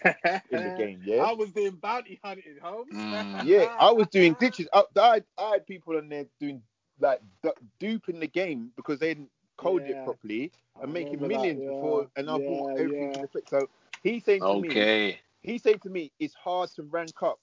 in 0.51 0.63
the 0.63 0.71
game. 0.77 1.01
Yeah, 1.05 1.25
I 1.25 1.33
was 1.33 1.51
doing 1.51 1.75
bounty 1.75 2.19
hunting, 2.23 2.57
Holmes. 2.61 2.91
Mm. 2.93 3.43
yeah, 3.43 3.67
I 3.79 3.91
was 3.91 4.07
doing 4.09 4.35
glitches. 4.41 4.67
I, 4.73 4.83
I, 4.99 5.13
had, 5.15 5.25
I 5.37 5.51
had 5.51 5.67
people 5.67 5.97
in 5.97 6.09
there 6.09 6.25
doing 6.39 6.61
like 6.99 7.21
du- 7.43 7.53
duping 7.79 8.19
the 8.19 8.27
game 8.27 8.71
because 8.75 8.99
they 8.99 9.13
didn't 9.13 9.29
code 9.57 9.85
Yeah. 9.85 9.91
it 9.91 10.03
properly 10.03 10.51
I 10.75 10.81
and 10.81 10.91
making 10.93 11.19
remember 11.19 11.27
that, 11.27 11.27
millions 11.27 11.59
yeah. 11.59 11.67
before, 11.67 12.07
and 12.15 12.29
I 12.29 12.37
bought 12.39 12.67
everything 12.77 13.09
yeah. 13.09 13.13
to 13.13 13.21
the 13.21 13.27
fix. 13.27 13.49
So 13.49 13.67
he's 14.03 14.23
saying 14.23 14.45
to 14.45 14.55
me, 14.55 14.69
Okay. 14.71 15.19
He 15.43 15.57
said 15.59 15.81
to 15.83 15.89
me, 15.89 16.11
it's 16.19 16.33
hard 16.35 16.69
to 16.75 16.83
rank 16.83 17.21
up. 17.21 17.39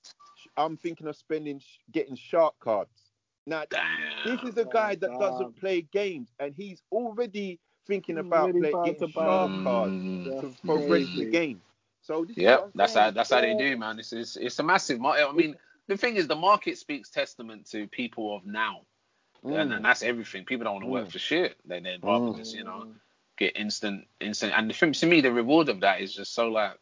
I'm 0.57 0.77
thinking 0.77 1.07
of 1.07 1.17
spending, 1.17 1.61
getting 1.93 2.17
shark 2.17 2.55
cards. 2.61 3.13
Now, 3.47 3.65
this 4.25 4.43
is 4.43 4.57
a 4.57 4.65
guy 4.65 4.95
that 4.97 5.11
damn. 5.11 5.19
doesn't 5.21 5.57
play 5.57 5.83
games, 5.93 6.31
and 6.41 6.55
he's 6.57 6.83
already 6.93 7.61
thinking 7.87 8.17
He's 8.17 8.27
about 8.27 8.45
already 8.45 8.61
play, 8.61 8.73
getting 8.85 9.07
to 9.07 9.13
shark 9.13 9.53
them. 9.53 9.65
cards 9.65 9.95
Mm. 10.05 10.25
to 10.41 10.41
That's 10.41 10.57
progress 10.65 11.09
the 11.17 11.25
game. 11.27 11.63
So 12.03 12.25
this 12.25 12.37
Yep, 12.39 12.71
that's 12.75 12.95
how 12.95 13.11
that's 13.11 13.31
how 13.31 13.41
they 13.43 13.55
do, 13.55 13.77
man. 13.77 13.99
It's 13.99 14.13
it's, 14.13 14.37
it's 14.37 14.59
a 14.59 14.63
massive 14.63 15.01
market. 15.01 15.29
I 15.29 15.33
mean, 15.33 15.57
the 15.89 15.97
thing 15.97 16.17
is, 16.17 16.27
the 16.29 16.37
market 16.37 16.79
speaks 16.79 17.11
testament 17.11 17.67
to 17.73 17.87
people 17.89 18.37
of 18.37 18.47
now, 18.47 18.83
and, 19.45 19.73
Mm. 19.73 19.77
and 19.77 19.85
that's 19.85 20.03
everything. 20.03 20.45
People 20.47 20.65
don't 20.65 20.75
want 20.75 20.85
to 20.85 20.91
work 20.91 21.09
Mm. 21.09 21.13
for 21.13 21.19
shit. 21.19 21.57
They 21.67 21.81
they'd 21.81 22.05
rather 22.05 22.31
Mm. 22.31 22.37
just 22.37 22.55
you 22.55 22.65
know 22.65 22.87
get 23.37 23.57
instant 23.57 24.07
instant. 24.21 24.53
And 24.57 24.71
the 24.71 24.75
thing 24.75 24.93
to 24.93 25.07
me, 25.07 25.21
the 25.21 25.33
reward 25.33 25.69
of 25.69 25.81
that 25.81 26.01
is 26.01 26.15
just 26.15 26.35
so 26.35 26.49
like. 26.49 26.79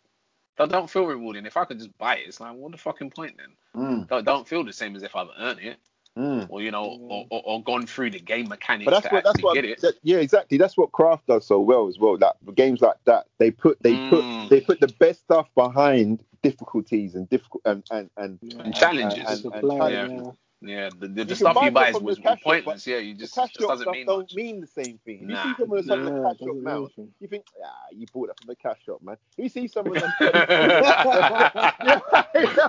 That 0.58 0.70
don't 0.70 0.90
feel 0.90 1.06
rewarding. 1.06 1.46
If 1.46 1.56
I 1.56 1.64
could 1.64 1.78
just 1.78 1.96
buy 1.98 2.16
it, 2.16 2.26
it's 2.28 2.40
like, 2.40 2.54
what 2.54 2.72
the 2.72 2.78
fucking 2.78 3.10
point 3.10 3.36
then? 3.38 3.82
Mm. 3.82 4.08
Don't, 4.08 4.24
don't 4.24 4.48
feel 4.48 4.64
the 4.64 4.72
same 4.72 4.96
as 4.96 5.02
if 5.02 5.14
I've 5.16 5.28
earned 5.38 5.60
it, 5.60 5.76
Mm. 6.16 6.46
or 6.50 6.60
you 6.62 6.72
know, 6.72 6.84
or, 6.84 7.26
or, 7.30 7.42
or 7.44 7.62
gone 7.62 7.86
through 7.86 8.10
the 8.10 8.18
game 8.18 8.48
mechanics 8.48 8.86
But 8.86 8.90
that's 8.90 9.08
to 9.08 9.14
what 9.14 9.24
that's 9.24 9.40
what 9.42 9.54
get 9.54 9.64
it. 9.64 9.80
that- 9.82 9.94
yeah 10.02 10.16
exactly 10.16 10.58
that's 10.58 10.76
what 10.76 10.90
Craft 10.90 11.28
does 11.28 11.46
so 11.46 11.60
well 11.60 11.86
as 11.86 11.96
well. 12.00 12.16
That 12.18 12.34
games 12.56 12.80
like 12.80 12.96
that 13.04 13.26
they 13.38 13.52
put 13.52 13.78
they 13.82 13.92
Mm. 13.92 14.10
put 14.10 14.48
they 14.50 14.60
put 14.60 14.80
the 14.80 14.88
best 14.98 15.20
stuff 15.20 15.48
behind 15.54 16.24
difficulties 16.42 17.14
and 17.14 17.28
difficult 17.28 17.62
and 17.66 17.84
and 17.92 18.10
and, 18.16 18.38
Yeah. 18.42 18.62
And 18.62 18.74
challenges. 18.74 19.18
and, 19.18 19.28
and, 19.28 19.42
To 19.42 19.50
and 19.52 19.60
play, 19.60 19.78
challenges. 19.78 20.26
yeah. 20.26 20.32
Yeah, 20.62 20.90
the, 20.98 21.08
the, 21.08 21.24
the 21.24 21.36
can 21.36 21.36
stuff 21.36 21.62
you 21.62 21.70
buy 21.72 21.86
stuff 21.90 22.02
is 22.08 22.18
was 22.18 22.18
cash 22.18 22.42
shop, 22.42 22.60
pointless. 22.64 22.86
yeah, 22.86 22.98
you 22.98 23.14
just, 23.14 23.34
just 23.54 23.68
doesn't 23.68 23.80
stuff 23.80 23.92
mean 23.92 24.06
don't 24.06 24.32
much. 24.32 24.34
mean 24.34 24.60
the 24.60 24.66
same 24.66 24.98
thing. 25.04 25.22
If 25.22 25.30
Nah. 25.30 25.44
you 25.44 25.50
see 25.50 25.54
some 25.54 25.70
of 25.72 25.76
the 25.78 25.84
stuff 25.84 26.02
the 26.04 26.12
cash 26.12 26.38
shop 26.44 26.58
doesn't 26.60 26.64
now, 26.64 26.88
mean 26.96 27.12
you 27.20 27.28
think, 27.28 27.44
ah, 27.64 27.70
you 27.92 28.08
bought 28.12 28.28
that 28.28 28.38
from 28.38 28.46
the 28.48 28.56
cash 28.56 28.78
shop, 28.84 29.02
man. 29.02 29.16
If 29.38 29.44
you 29.44 29.48
see 29.50 29.68
some 29.68 29.90
of 29.90 30.00
them, 30.00 30.14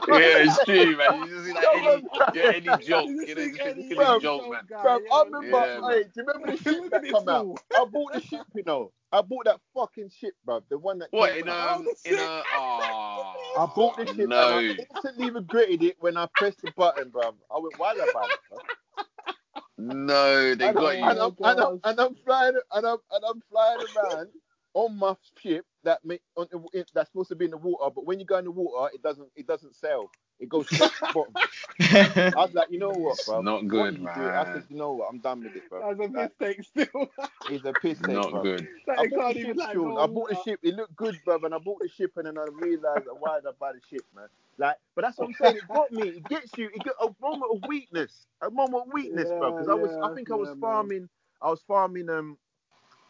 yeah, 0.07 0.37
it's 0.39 0.59
true, 0.65 0.97
man. 0.97 1.15
You 1.15 1.29
just 1.29 1.45
see 1.45 1.53
like 1.53 1.69
any, 1.73 2.03
yeah, 2.33 2.43
any 2.53 2.77
joke, 2.77 3.11
You 3.11 3.25
you 3.25 3.35
know, 3.35 3.41
think 3.41 3.57
just 3.63 3.65
any 3.65 3.83
any 3.97 4.17
joke, 4.17 4.49
man. 4.49 4.61
guy, 4.69 4.77
Bro, 4.81 4.99
yeah, 5.05 5.09
I 5.11 5.23
remember, 5.25 5.57
Yeah, 5.57 5.81
hey, 5.89 6.03
do 6.03 6.09
you 6.17 6.23
remember 6.25 6.47
the 6.47 6.57
ship 6.57 6.83
Look 6.83 6.91
that 6.91 7.01
at 7.01 7.03
this 7.03 7.11
come 7.17 7.29
out? 7.29 7.61
I 7.75 7.85
bought 7.85 8.13
the 8.13 8.21
ship, 8.21 8.45
you 8.55 8.63
know. 8.65 8.91
I 9.11 9.21
bought 9.21 9.45
that 9.45 9.59
fucking 9.73 10.09
ship, 10.09 10.33
bro. 10.45 10.61
The 10.69 10.77
one 10.77 10.99
that 10.99 11.09
What 11.11 11.35
in 11.35 11.49
out. 11.49 11.79
um 11.79 11.87
Oh, 11.87 11.93
in 12.05 12.11
shit. 12.11 12.19
a 12.19 12.43
oh, 12.55 13.33
I 13.57 13.65
bought 13.75 13.97
this 13.97 14.09
ship 14.09 14.29
no. 14.29 14.59
and 14.59 14.79
I 14.79 14.83
instantly 14.93 15.31
regretted 15.31 15.83
it 15.83 15.95
when 15.99 16.17
I 16.17 16.27
pressed 16.35 16.61
the 16.61 16.71
button, 16.77 17.09
bro. 17.09 17.23
I 17.23 17.59
went, 17.59 17.79
wild 17.79 17.97
about 17.97 18.29
it, 18.29 18.39
bro? 18.49 18.59
No, 19.77 20.55
they 20.55 20.67
and, 20.67 20.75
got 20.77 20.95
I'm, 20.95 20.99
you. 20.99 21.09
and, 21.09 21.19
I'm, 21.19 21.35
and, 21.43 21.59
I'm, 21.59 21.79
and 21.85 21.99
I'm 21.99 22.15
flying 22.25 22.53
and 22.73 22.85
I'm 22.85 22.97
and 23.11 23.23
I'm 23.27 23.41
flying 23.49 23.79
around 23.95 24.27
on 24.73 24.97
my 24.97 25.15
ship 25.41 25.65
that 25.83 26.03
make, 26.05 26.21
on, 26.35 26.47
it, 26.73 26.89
that's 26.93 27.09
supposed 27.09 27.29
to 27.29 27.35
be 27.35 27.45
in 27.45 27.51
the 27.51 27.57
water, 27.57 27.91
but 27.95 28.05
when 28.05 28.19
you 28.19 28.25
go 28.25 28.37
in 28.37 28.45
the 28.45 28.51
water, 28.51 28.91
it 28.93 29.01
doesn't 29.01 29.29
it 29.35 29.47
doesn't 29.47 29.75
sail. 29.75 30.11
It 30.39 30.49
goes 30.49 30.69
straight 30.69 30.93
to 30.95 31.01
the 31.01 31.07
bottom. 31.13 31.37
I 32.35 32.45
was 32.45 32.53
like, 32.53 32.69
you 32.71 32.79
know 32.79 32.95
what, 32.95 33.23
It's 33.23 33.25
bro? 33.25 33.39
not 33.39 33.67
good, 33.67 33.97
are 33.97 34.01
you 34.01 34.09
doing? 34.09 34.31
I 34.37 34.45
man. 34.45 34.51
said, 34.51 34.65
you 34.69 34.77
know 34.77 34.93
what? 34.93 35.07
I'm 35.09 35.19
done 35.19 35.43
with 35.43 35.55
it, 35.55 35.69
bro. 35.69 35.83
That's 35.83 35.99
a 35.99 36.09
Like, 36.13 36.31
mistake 36.39 36.63
still. 36.63 37.09
it's 37.47 37.65
a 37.65 37.73
piss 37.73 38.01
take, 38.01 38.29
Not 38.29 38.29
bro. 38.29 38.47
good. 38.47 38.67
That 38.87 38.97
I 38.97 39.07
bought 39.09 39.25
can't 39.25 39.35
the 39.35 39.39
ship, 39.39 39.57
like 39.57 39.71
Sean. 39.71 39.83
go 39.83 39.97
I 39.97 40.07
bought 40.07 40.29
the 40.29 40.35
ship. 40.35 40.59
It 40.63 40.75
looked 40.75 40.95
good, 40.95 41.23
brother. 41.23 41.47
And 41.47 41.55
I 41.55 41.59
bought 41.59 41.81
the 41.81 41.89
ship, 41.89 42.13
and 42.17 42.27
then 42.27 42.37
I 42.37 42.45
realized 42.51 43.07
that 43.07 43.15
why 43.19 43.37
did 43.39 43.47
I 43.47 43.51
buy 43.59 43.73
the 43.73 43.81
ship, 43.89 44.05
man? 44.15 44.27
Like, 44.57 44.77
but 44.95 45.03
that's 45.03 45.19
what 45.19 45.27
I'm 45.27 45.33
saying. 45.33 45.57
It 45.57 45.67
got 45.69 45.91
me. 45.91 46.09
It 46.09 46.27
gets 46.27 46.57
you. 46.57 46.69
It 46.73 46.83
got 46.83 46.95
a 47.01 47.09
moment 47.21 47.51
of 47.53 47.63
weakness. 47.65 48.27
A 48.41 48.49
moment 48.51 48.85
of 48.87 48.93
weakness, 48.93 49.31
bro. 49.31 49.51
Because 49.51 49.69
I 49.69 49.75
was, 49.75 49.97
I 50.01 50.09
Yeah, 50.09 50.15
think 50.15 50.31
I 50.31 50.35
was 50.35 50.51
yeah, 50.51 50.55
man. 50.55 50.91
farming. 50.99 51.09
I 51.41 51.49
was 51.49 51.61
farming 51.67 52.09
um, 52.09 52.37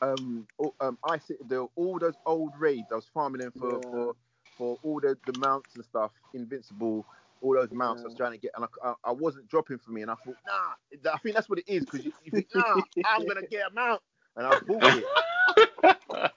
um, 0.01 0.47
um, 0.81 0.97
I 1.03 1.18
the 1.47 1.68
all 1.76 1.99
those 1.99 2.18
old 2.26 2.53
raids. 2.60 2.91
I 2.91 2.95
was 2.95 3.10
farming 3.14 3.41
them 3.41 3.53
for 3.57 3.81
Yeah. 3.81 3.89
for 3.89 4.15
for 4.57 4.80
all 4.84 4.99
the 5.01 5.18
the 5.26 5.34
mounts 5.34 5.76
and 5.76 5.85
stuff. 5.85 6.11
Invincible. 6.34 7.06
All 7.41 7.53
those 7.56 7.72
mounts 7.72 8.03
I 8.03 8.07
was 8.07 8.16
trying 8.16 8.34
to 8.34 8.38
get, 8.38 8.52
and 8.56 8.66
I, 8.66 8.90
I, 8.90 8.94
I 9.06 9.11
wasn't 9.11 9.48
dropping 9.48 9.78
for 9.80 9.91
me, 9.91 10.02
and 10.02 10.11
I 10.11 10.16
thought, 10.16 10.38
nah, 10.45 11.11
I 11.14 11.18
think 11.20 11.36
that's 11.36 11.49
what 11.49 11.60
it 11.60 11.66
is, 11.68 11.86
because 11.86 12.03
you, 12.06 12.11
you 12.24 12.32
think, 12.32 12.48
nah, 12.53 12.82
I'm 13.06 13.26
gonna 13.26 13.44
get 13.44 13.72
a 13.72 13.74
mount, 13.74 14.02
and 14.36 14.45
I 14.45 14.56
bought 14.68 14.94
it. 14.95 15.06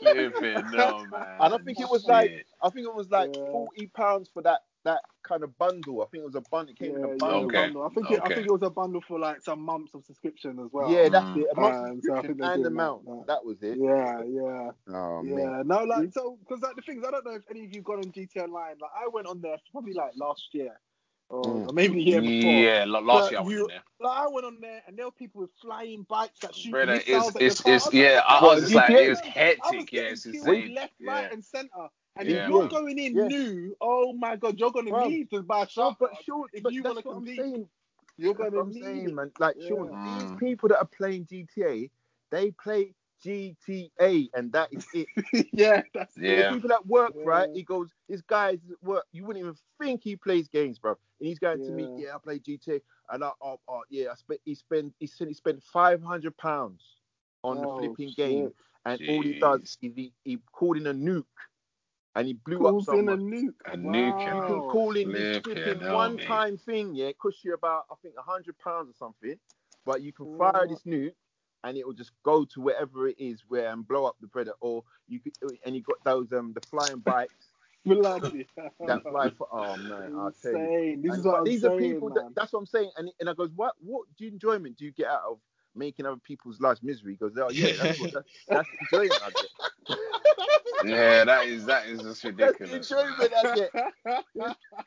Flipping 0.00 0.70
no, 0.70 1.06
man. 1.10 1.26
And 1.40 1.54
I 1.54 1.58
think 1.58 1.80
it 1.80 1.88
was 1.88 2.04
like 2.04 2.32
I 2.62 2.70
think 2.70 2.86
it 2.86 2.94
was 2.94 3.10
like 3.10 3.30
Yeah. 3.30 3.50
forty 3.50 3.86
pounds 3.86 4.28
for 4.32 4.42
that 4.42 4.60
that 4.84 5.00
kind 5.22 5.42
of 5.42 5.56
bundle. 5.58 6.02
I 6.02 6.06
think 6.06 6.22
it 6.22 6.26
was 6.26 6.34
a 6.34 6.42
bundle. 6.50 6.72
It 6.72 6.78
came 6.78 6.94
in 6.96 7.04
a 7.04 7.16
bundle. 7.16 7.44
Okay. 7.46 7.56
bundle. 7.56 7.82
I 7.84 7.88
think 7.88 8.10
it, 8.10 8.20
I 8.22 8.28
think 8.28 8.46
it 8.46 8.52
was 8.52 8.62
a 8.62 8.70
bundle 8.70 9.00
for 9.08 9.18
like 9.18 9.42
some 9.42 9.60
months 9.60 9.94
of 9.94 10.04
subscription 10.04 10.58
as 10.60 10.70
well. 10.72 10.90
Yeah, 10.90 11.08
that's 11.08 11.24
Mm. 11.24 11.38
it. 11.38 11.46
A 11.56 11.60
month 11.60 11.74
so 11.74 11.82
I 11.84 11.88
subscription 11.94 12.22
think 12.38 12.42
and 12.42 12.64
the 12.64 12.68
doing 12.68 12.76
that, 12.76 13.04
that. 13.06 13.26
That 13.26 13.44
was 13.44 13.62
it. 13.62 13.78
Yeah, 13.78 14.22
yeah, 14.24 14.70
Oh 14.96 15.22
man. 15.22 15.38
yeah. 15.38 15.62
No, 15.64 15.84
like 15.84 16.12
so 16.12 16.36
because 16.40 16.62
like 16.62 16.76
the 16.76 16.82
things 16.82 17.02
I 17.06 17.10
don't 17.10 17.24
know 17.24 17.32
if 17.32 17.42
any 17.50 17.64
of 17.64 17.74
you 17.74 17.80
got 17.82 17.96
on 17.98 18.12
GT 18.12 18.36
Online. 18.36 18.76
Like 18.80 18.90
I 18.94 19.08
went 19.12 19.26
on 19.26 19.40
there 19.40 19.56
probably 19.72 19.94
like 19.94 20.12
last 20.16 20.48
year 20.52 20.78
or, 21.30 21.42
Mm. 21.42 21.70
or 21.70 21.72
maybe 21.80 21.94
the 21.94 22.02
year 22.02 22.20
before. 22.20 22.50
Yeah, 22.52 22.84
last 22.84 23.04
But 23.06 23.30
year 23.30 23.40
I 23.40 23.42
went 23.42 23.58
you- 23.58 23.68
there. 23.68 23.82
Like 24.00 24.18
I 24.18 24.26
went 24.28 24.46
on 24.46 24.58
there 24.60 24.82
and 24.86 24.98
there 24.98 25.06
were 25.06 25.12
people 25.12 25.40
with 25.40 25.50
flying 25.62 26.04
bikes 26.10 26.40
that 26.40 26.54
shoot 26.54 26.72
Brother, 26.72 26.96
missiles 26.96 27.34
it's 27.36 27.36
at 27.36 27.40
your 27.40 27.46
it's. 27.48 27.66
I 27.66 27.74
it's 27.74 27.84
was 27.86 27.94
yeah. 27.94 28.20
I, 28.28 28.38
I 28.38 28.42
was 28.44 28.60
just 28.64 28.74
like, 28.74 28.90
it 28.90 29.08
was 29.08 29.18
I 29.20 29.22
was 29.24 29.32
hectic. 29.32 29.92
Yeah, 29.92 30.00
getting 30.00 30.12
it's 30.12 30.26
insane. 30.26 30.74
left, 30.74 30.92
Yeah. 31.00 31.10
right, 31.10 31.32
and 31.32 31.42
center. 31.42 31.88
And 32.16 32.28
Yeah, 32.28 32.44
if 32.44 32.48
you're 32.48 32.68
going 32.68 32.98
in 32.98 33.14
Yeah. 33.16 33.28
new, 33.28 33.76
oh 33.80 34.12
my 34.12 34.36
god, 34.36 34.58
you're 34.58 34.70
gonna 34.70 34.90
Bro, 34.90 35.08
need 35.08 35.30
to 35.30 35.42
buy 35.42 35.62
a 35.62 35.66
No, 35.76 35.96
but 35.98 36.10
sure, 36.24 36.46
if 36.52 36.62
but 36.62 36.72
you 36.72 36.82
that's 36.82 36.94
wanna 36.94 37.02
what 37.02 37.14
compete, 37.16 37.40
saying. 37.40 37.68
You're 38.16 38.34
gonna 38.34 38.50
what 38.50 38.68
need 38.68 38.84
saying, 38.84 39.14
man. 39.14 39.32
Like, 39.38 39.56
Yeah. 39.58 39.68
Sean, 39.68 39.88
Mm. 39.88 40.20
these 40.20 40.32
people 40.38 40.68
that 40.68 40.78
are 40.78 40.84
playing 40.96 41.26
GTA, 41.26 41.90
they 42.30 42.50
play 42.52 42.94
GTA, 43.24 44.30
and 44.34 44.52
that 44.52 44.68
is 44.72 44.86
it. 44.94 45.08
yeah, 45.52 45.82
that's 45.92 46.14
The 46.14 46.22
Yeah. 46.22 46.48
people 46.50 46.68
that 46.68 46.86
work, 46.86 47.14
right? 47.24 47.48
He 47.52 47.62
goes, 47.62 47.90
this 48.08 48.20
guy's 48.22 48.60
at 48.70 48.82
work. 48.82 49.04
You 49.12 49.24
wouldn't 49.24 49.44
even 49.44 49.56
think 49.80 50.02
he 50.04 50.14
plays 50.16 50.46
games, 50.46 50.78
bro. 50.78 50.92
And 51.20 51.26
he's 51.28 51.38
going 51.40 51.58
to 51.64 51.72
me, 51.72 51.90
Yeah. 51.96 52.06
yeah, 52.06 52.14
I 52.14 52.18
play 52.18 52.38
GTA, 52.38 52.80
and 53.10 53.24
I, 53.24 53.30
oh, 53.42 53.58
oh 53.68 53.82
yeah, 53.90 54.10
I 54.12 54.14
spent. 54.14 54.40
He 54.44 54.54
spent. 54.54 54.94
He 55.00 55.06
said 55.06 55.28
he 55.28 55.34
spent 55.34 55.62
five 55.62 56.02
hundred 56.02 56.36
pounds 56.36 56.82
on 57.42 57.60
the 57.60 57.66
Oh, 57.66 57.78
flipping 57.78 58.08
shit. 58.08 58.16
game, 58.16 58.52
and 58.84 59.00
all 59.08 59.22
he 59.22 59.40
does 59.40 59.60
is 59.82 59.94
he, 59.96 60.12
he 60.24 60.38
called 60.52 60.76
in 60.76 60.86
a 60.86 60.94
nuke, 60.94 61.24
and 62.16 62.26
he 62.26 62.32
blew 62.34 62.58
Calls 62.58 62.88
up 62.88 62.94
in 62.94 63.08
a 63.08 63.12
someone. 63.12 63.30
nuke. 63.30 63.54
A 63.72 63.76
wow. 63.78 63.92
nuke, 63.92 64.20
you 64.20 64.34
You 64.40 64.46
can 64.46 64.60
call 64.70 64.96
in 64.96 65.12
this 65.12 65.38
Flipping 65.42 65.64
flipping 65.64 65.92
one-time 65.92 66.56
thing, 66.58 66.94
yeah, 66.94 67.06
it 67.06 67.18
costs 67.18 67.44
you 67.44 67.54
about 67.54 67.84
I 67.90 67.94
think 68.02 68.14
hundred 68.18 68.58
pounds 68.58 68.90
or 68.90 68.94
something, 68.94 69.36
but 69.84 70.02
you 70.02 70.12
can 70.12 70.36
fire 70.38 70.52
Yeah. 70.66 70.66
this 70.68 70.82
nuke, 70.84 71.14
and 71.64 71.76
it 71.76 71.86
will 71.86 71.94
just 71.94 72.12
go 72.24 72.44
to 72.44 72.60
wherever 72.60 73.08
it 73.08 73.18
is 73.18 73.42
where 73.48 73.70
and 73.72 73.86
blow 73.86 74.04
up 74.06 74.16
the 74.20 74.28
predator. 74.28 74.56
Or 74.60 74.84
you 75.08 75.20
could, 75.20 75.32
and 75.64 75.74
you 75.74 75.82
got 75.82 76.02
those 76.04 76.32
um 76.32 76.52
the 76.52 76.60
flying 76.68 76.98
bikes 77.00 77.50
Bloody 77.86 78.46
that 78.86 79.02
fly 79.02 79.28
for. 79.30 79.46
Oh 79.52 79.76
man, 79.76 80.14
I'll 80.16 80.32
tell 80.32 80.52
you. 80.52 80.96
This 81.02 81.10
And- 81.12 81.18
is 81.20 81.24
what 81.26 81.32
but 81.32 81.38
I'm 81.40 81.44
these 81.44 81.60
saying, 81.62 81.74
are 81.74 81.78
people 81.78 82.10
that, 82.14 82.30
that's 82.34 82.52
what 82.52 82.60
I'm 82.60 82.66
saying. 82.66 82.90
And 82.96 83.10
and 83.20 83.28
I 83.28 83.34
goes, 83.34 83.50
what 83.54 83.74
what 83.80 84.06
do 84.16 84.24
you 84.24 84.30
enjoyment 84.30 84.78
do 84.78 84.84
you 84.86 84.92
get 84.92 85.08
out 85.08 85.22
of 85.28 85.38
making 85.76 86.06
other 86.06 86.20
people's 86.22 86.60
lives 86.60 86.82
misery? 86.82 87.12
He 87.12 87.16
goes, 87.16 87.32
oh 87.38 87.50
yeah, 87.50 87.72
that's 87.76 88.00
what 88.00 88.12
that's, 88.12 88.28
that's 88.50 88.68
the 88.70 88.78
enjoyment 88.98 89.22
I 89.24 89.30
get. 89.30 89.98
Yeah, 90.82 91.24
that 91.24 91.46
is 91.46 91.64
that 91.66 91.86
is 91.86 92.02
just 92.02 92.22
That's 92.38 92.58
the 92.58 92.66
ridiculous. 92.68 92.90
enjoyment 92.90 93.32
I 93.34 93.54
get. 93.54 93.70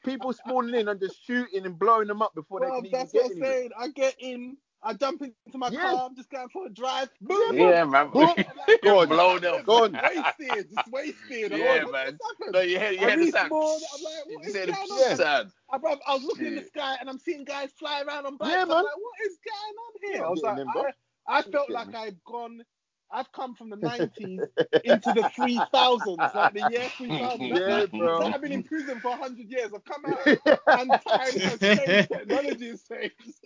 People 0.04 0.34
spawning 0.34 0.76
in 0.76 0.88
and 0.88 1.00
just 1.00 1.26
shooting 1.26 1.66
and 1.66 1.78
blowing 1.78 2.08
them 2.08 2.22
up 2.22 2.36
before 2.36 2.60
they 2.62 2.68
Bro, 2.68 2.76
can 2.78 2.86
even 2.86 3.00
that's 3.00 3.14
what 3.14 3.26
I'm 3.26 3.44
saying. 3.44 3.72
I 3.78 3.88
get 3.90 4.16
in, 4.20 4.58
I 4.84 4.94
jump 4.94 5.22
into 5.24 5.58
my 5.58 5.72
Yeah. 5.72 5.72
car, 5.72 6.08
I'm 6.08 6.16
just 6.16 6.30
going 6.30 6.50
for 6.50 6.68
a 6.68 6.70
drive. 6.70 7.10
Boom, 7.22 7.38
Yeah, 7.50 7.86
man. 7.86 8.12
Go 8.82 9.00
on. 9.00 9.10
Blow 9.10 9.40
them. 9.40 9.64
Go 9.66 9.86
on. 9.86 10.02
wasted, 10.02 10.70
just 10.72 10.88
wasted. 10.88 11.54
I'm 11.54 11.62
Yeah, 11.62 11.64
like, 11.64 11.86
man. 11.92 12.20
No, 12.52 12.62
you 12.62 12.80
hear, 12.80 12.92
you 12.92 13.00
I 13.02 13.10
hear 13.10 13.18
the 13.18 13.28
sound. 13.28 13.52
more, 13.52 13.76
I'm 13.94 14.04
like, 14.04 14.24
You 14.28 14.40
what 14.40 14.48
is 14.48 14.60
hear 14.60 14.66
going 14.66 14.76
the 14.76 14.76
on? 14.92 15.16
sound. 15.16 15.52
I, 15.72 15.78
bro, 15.80 15.96
I 16.08 16.16
was 16.16 16.24
looking 16.24 16.48
in 16.48 16.56
the 16.56 16.64
sky 16.64 16.98
and 17.00 17.10
I'm 17.10 17.20
seeing 17.20 17.46
guys 17.46 17.72
fly 17.80 18.02
around 18.02 18.26
on 18.26 18.38
bikes. 18.38 18.54
Yeah, 18.54 18.64
I'm 18.70 18.82
like, 18.82 18.96
what 18.98 19.28
is 19.28 19.38
going 19.46 19.78
on 19.78 19.94
here? 20.14 20.22
Yeah, 20.22 20.26
I 20.26 20.30
was 20.30 20.44
like, 20.44 20.56
getting. 20.56 20.72
I, 21.28 21.40
I 21.40 21.42
felt 21.44 21.72
like. 21.72 21.94
I've 21.96 22.24
gone, 22.26 22.62
I've 23.12 23.32
come 23.32 23.56
from 23.56 23.70
the 23.70 23.78
90s 23.78 24.44
into 24.84 25.12
the 25.14 25.24
3000s, 25.24 26.34
like 26.34 26.54
the 26.54 26.62
year 26.62 26.90
3000. 26.98 27.54
Yeah, 27.56 27.62
That's 27.66 27.92
bro. 27.92 28.20
Like 28.20 28.34
I've 28.34 28.42
been 28.42 28.52
in 28.52 28.64
prison 28.64 29.00
for 29.02 29.12
100 29.12 29.50
years. 29.50 29.72
I've 29.74 29.86
come 29.86 30.06
out 30.06 30.30
and 30.74 30.96
time 31.08 31.40
has 31.42 31.66
changed, 31.66 32.08
technology 32.12 32.70
has 32.70 32.84
changed. 32.84 33.46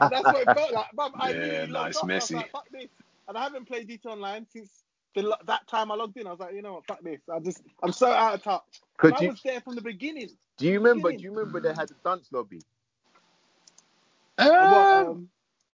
and 0.00 0.10
that's 0.10 0.30
what 0.30 0.42
it 0.42 0.52
felt 0.52 0.72
like. 0.72 0.86
Bruv, 0.96 1.12
I 1.18 1.30
Yeah, 1.30 1.36
really 1.36 1.66
no, 1.66 1.84
logged 1.84 1.88
it's 1.88 1.98
off. 1.98 2.10
I 2.16 2.22
was 2.22 2.32
messy. 2.32 2.34
like, 2.34 2.50
fuck 2.50 2.66
this. 2.72 2.90
And 3.28 3.36
I 3.36 3.42
haven't 3.42 3.66
played 3.66 3.88
DT 3.88 4.06
Online 4.06 4.46
since 4.52 4.84
the, 5.14 5.36
that 5.46 5.66
time 5.68 5.90
I 5.90 5.94
logged 5.94 6.16
in. 6.16 6.26
I 6.26 6.30
was 6.30 6.40
like, 6.40 6.54
you 6.54 6.62
know 6.62 6.74
what, 6.74 6.86
fuck 6.86 7.02
this. 7.02 7.20
I 7.32 7.38
just, 7.40 7.62
I'm 7.82 7.92
so 7.92 8.10
out 8.10 8.34
of 8.34 8.42
touch. 8.42 8.82
Could 8.98 9.18
I 9.18 9.22
you 9.22 9.28
was 9.30 9.42
there 9.42 9.60
from 9.60 9.74
the 9.74 9.82
beginning. 9.82 10.30
do 10.58 10.66
you 10.66 10.74
remember? 10.78 11.12
Do 11.12 11.22
you 11.22 11.30
remember 11.30 11.60
they 11.60 11.74
had 11.74 11.90
a 11.90 11.94
dance 12.08 12.28
lobby? 12.32 12.60
What, 14.36 14.48
um, 14.48 14.75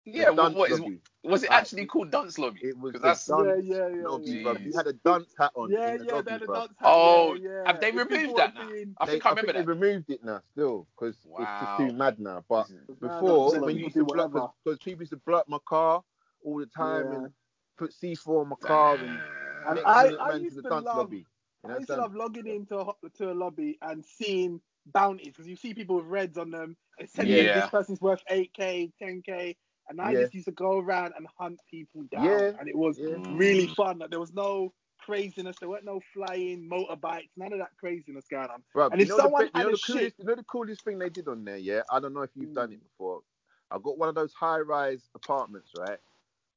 yeah, 0.07 0.31
what, 0.31 0.55
what 0.55 0.71
is, 0.71 0.81
was 1.25 1.43
it 1.43 1.51
Right. 1.51 1.59
actually 1.61 1.87
called 1.87 2.11
Dance 2.11 2.39
Lobby? 2.39 2.61
It 2.63 2.79
was 2.79 2.93
'Cause 2.93 3.01
the 3.03 3.09
that's 3.09 3.27
dance 3.27 3.67
Yeah, 3.69 3.77
yeah, 3.77 3.89
yeah, 3.89 4.03
lobby, 4.09 4.25
yeah. 4.37 4.43
bro. 4.43 4.53
You 4.59 4.73
had 4.77 4.87
a 4.87 4.93
dance 4.93 5.35
hat 5.39 5.53
on 5.55 5.71
yeah, 5.71 5.93
in 5.93 5.99
the 5.99 6.05
yeah, 6.05 6.13
lobby, 6.13 6.25
they 6.27 6.31
had 6.33 6.43
a 6.43 6.47
bro. 6.47 6.55
dance 6.61 6.77
hat. 6.79 6.93
Oh, 6.95 7.35
yeah, 7.35 7.51
yeah. 7.51 7.67
have 7.67 7.81
they 7.81 7.91
removed 7.91 8.37
that 8.37 8.55
now? 8.55 8.69
being- 8.71 8.97
I 8.99 9.07
They- 9.07 9.13
think 9.13 9.27
I 9.27 9.29
remember 9.31 9.53
think 9.53 9.67
that. 9.67 9.67
they 9.67 9.73
removed 9.87 10.11
it 10.11 10.25
now 10.25 10.41
still 10.53 10.87
because 10.97 11.17
it's 11.17 11.27
just 11.61 11.77
too 11.79 11.93
mad 11.93 12.19
now. 12.21 12.45
But 12.49 12.71
Nah, 12.71 12.87
before, 13.01 13.51
that's 13.51 13.53
when 13.55 13.61
not 13.63 13.75
you 13.75 13.85
used 13.85 13.97
to 13.97 14.05
block, 14.05 14.33
because 14.65 14.79
people 14.79 15.03
used 15.03 15.13
to 15.13 15.17
block 15.19 15.49
my 15.49 15.59
car 15.67 16.05
all 16.45 16.59
the 16.59 16.67
time 16.67 17.13
Yeah. 17.13 17.19
and 17.19 17.33
put 17.77 17.93
C4 17.93 18.43
on 18.43 18.49
my 18.49 18.57
car 18.57 18.95
and 18.95 19.19
And 19.67 19.75
next 19.77 19.87
I- 19.87 20.07
I 20.21 20.29
man 20.29 20.39
to 20.39 20.45
used 20.45 20.57
the 20.57 20.63
to 20.63 20.69
dance 20.69 20.85
love- 20.85 20.97
lobby. 20.97 21.27
You 21.65 21.71
I 21.73 21.79
used 21.79 21.89
to 21.89 21.97
love 21.97 22.15
logging 22.15 22.47
into 22.47 22.79
a, 22.79 22.95
to 23.15 23.33
a 23.33 23.35
lobby 23.35 23.77
and 23.83 24.05
seeing 24.05 24.63
bounties 24.87 25.29
because 25.29 25.49
you 25.49 25.57
see 25.57 25.75
people 25.75 25.97
with 25.97 26.07
reds 26.07 26.39
on 26.39 26.51
them. 26.53 26.77
It's 26.99 27.13
telling 27.13 27.33
Yeah. 27.33 27.55
this 27.61 27.69
person's 27.71 28.01
worth 28.01 28.23
8k, 28.31 28.93
10k, 29.03 29.57
and 29.89 30.01
I 30.01 30.13
Yeah. 30.13 30.21
just 30.23 30.35
used 30.35 30.47
to 30.47 30.53
go 30.53 30.79
around 30.79 31.15
and 31.17 31.27
hunt 31.39 31.61
people 31.71 32.03
down, 32.05 32.25
Yeah. 32.25 32.53
and 32.59 32.69
it 32.69 32.77
was 32.77 32.99
Yeah. 32.99 33.17
really 33.29 33.69
fun. 33.69 33.99
Like, 33.99 34.11
there 34.11 34.21
was 34.21 34.33
no 34.35 34.73
craziness, 34.99 35.57
there 35.61 35.69
weren't 35.69 35.85
no 35.85 36.01
flying 36.13 36.69
motorbikes, 36.69 37.31
none 37.37 37.53
of 37.53 37.59
that 37.61 37.77
craziness 37.79 38.27
going 38.29 38.49
on. 38.49 38.65
Bruv, 38.75 38.91
And 38.93 39.01
you 39.01 39.05
if 39.05 39.09
know 39.11 39.17
the 39.17 39.23
someone 39.23 39.43
bit- 39.45 39.51
you 39.57 39.63
know 39.63 39.71
the 39.71 39.77
shit- 39.77 39.97
coolest, 39.97 40.19
you 40.19 40.25
know 40.25 40.35
the 40.35 40.45
coolest 40.45 40.85
thing 40.85 40.99
they 40.99 41.11
did 41.11 41.29
on 41.29 41.45
there, 41.45 41.59
yeah. 41.59 41.83
I 41.91 42.01
don't 42.01 42.13
know 42.13 42.23
if 42.23 42.31
you've 42.35 42.55
done 42.55 42.71
Mm. 42.71 42.75
it 42.75 42.83
before. 42.83 43.23
I 43.71 43.79
got 43.79 43.99
one 43.99 44.09
of 44.09 44.15
those 44.15 44.33
high-rise 44.33 45.09
apartments, 45.15 45.73
right? 45.79 45.99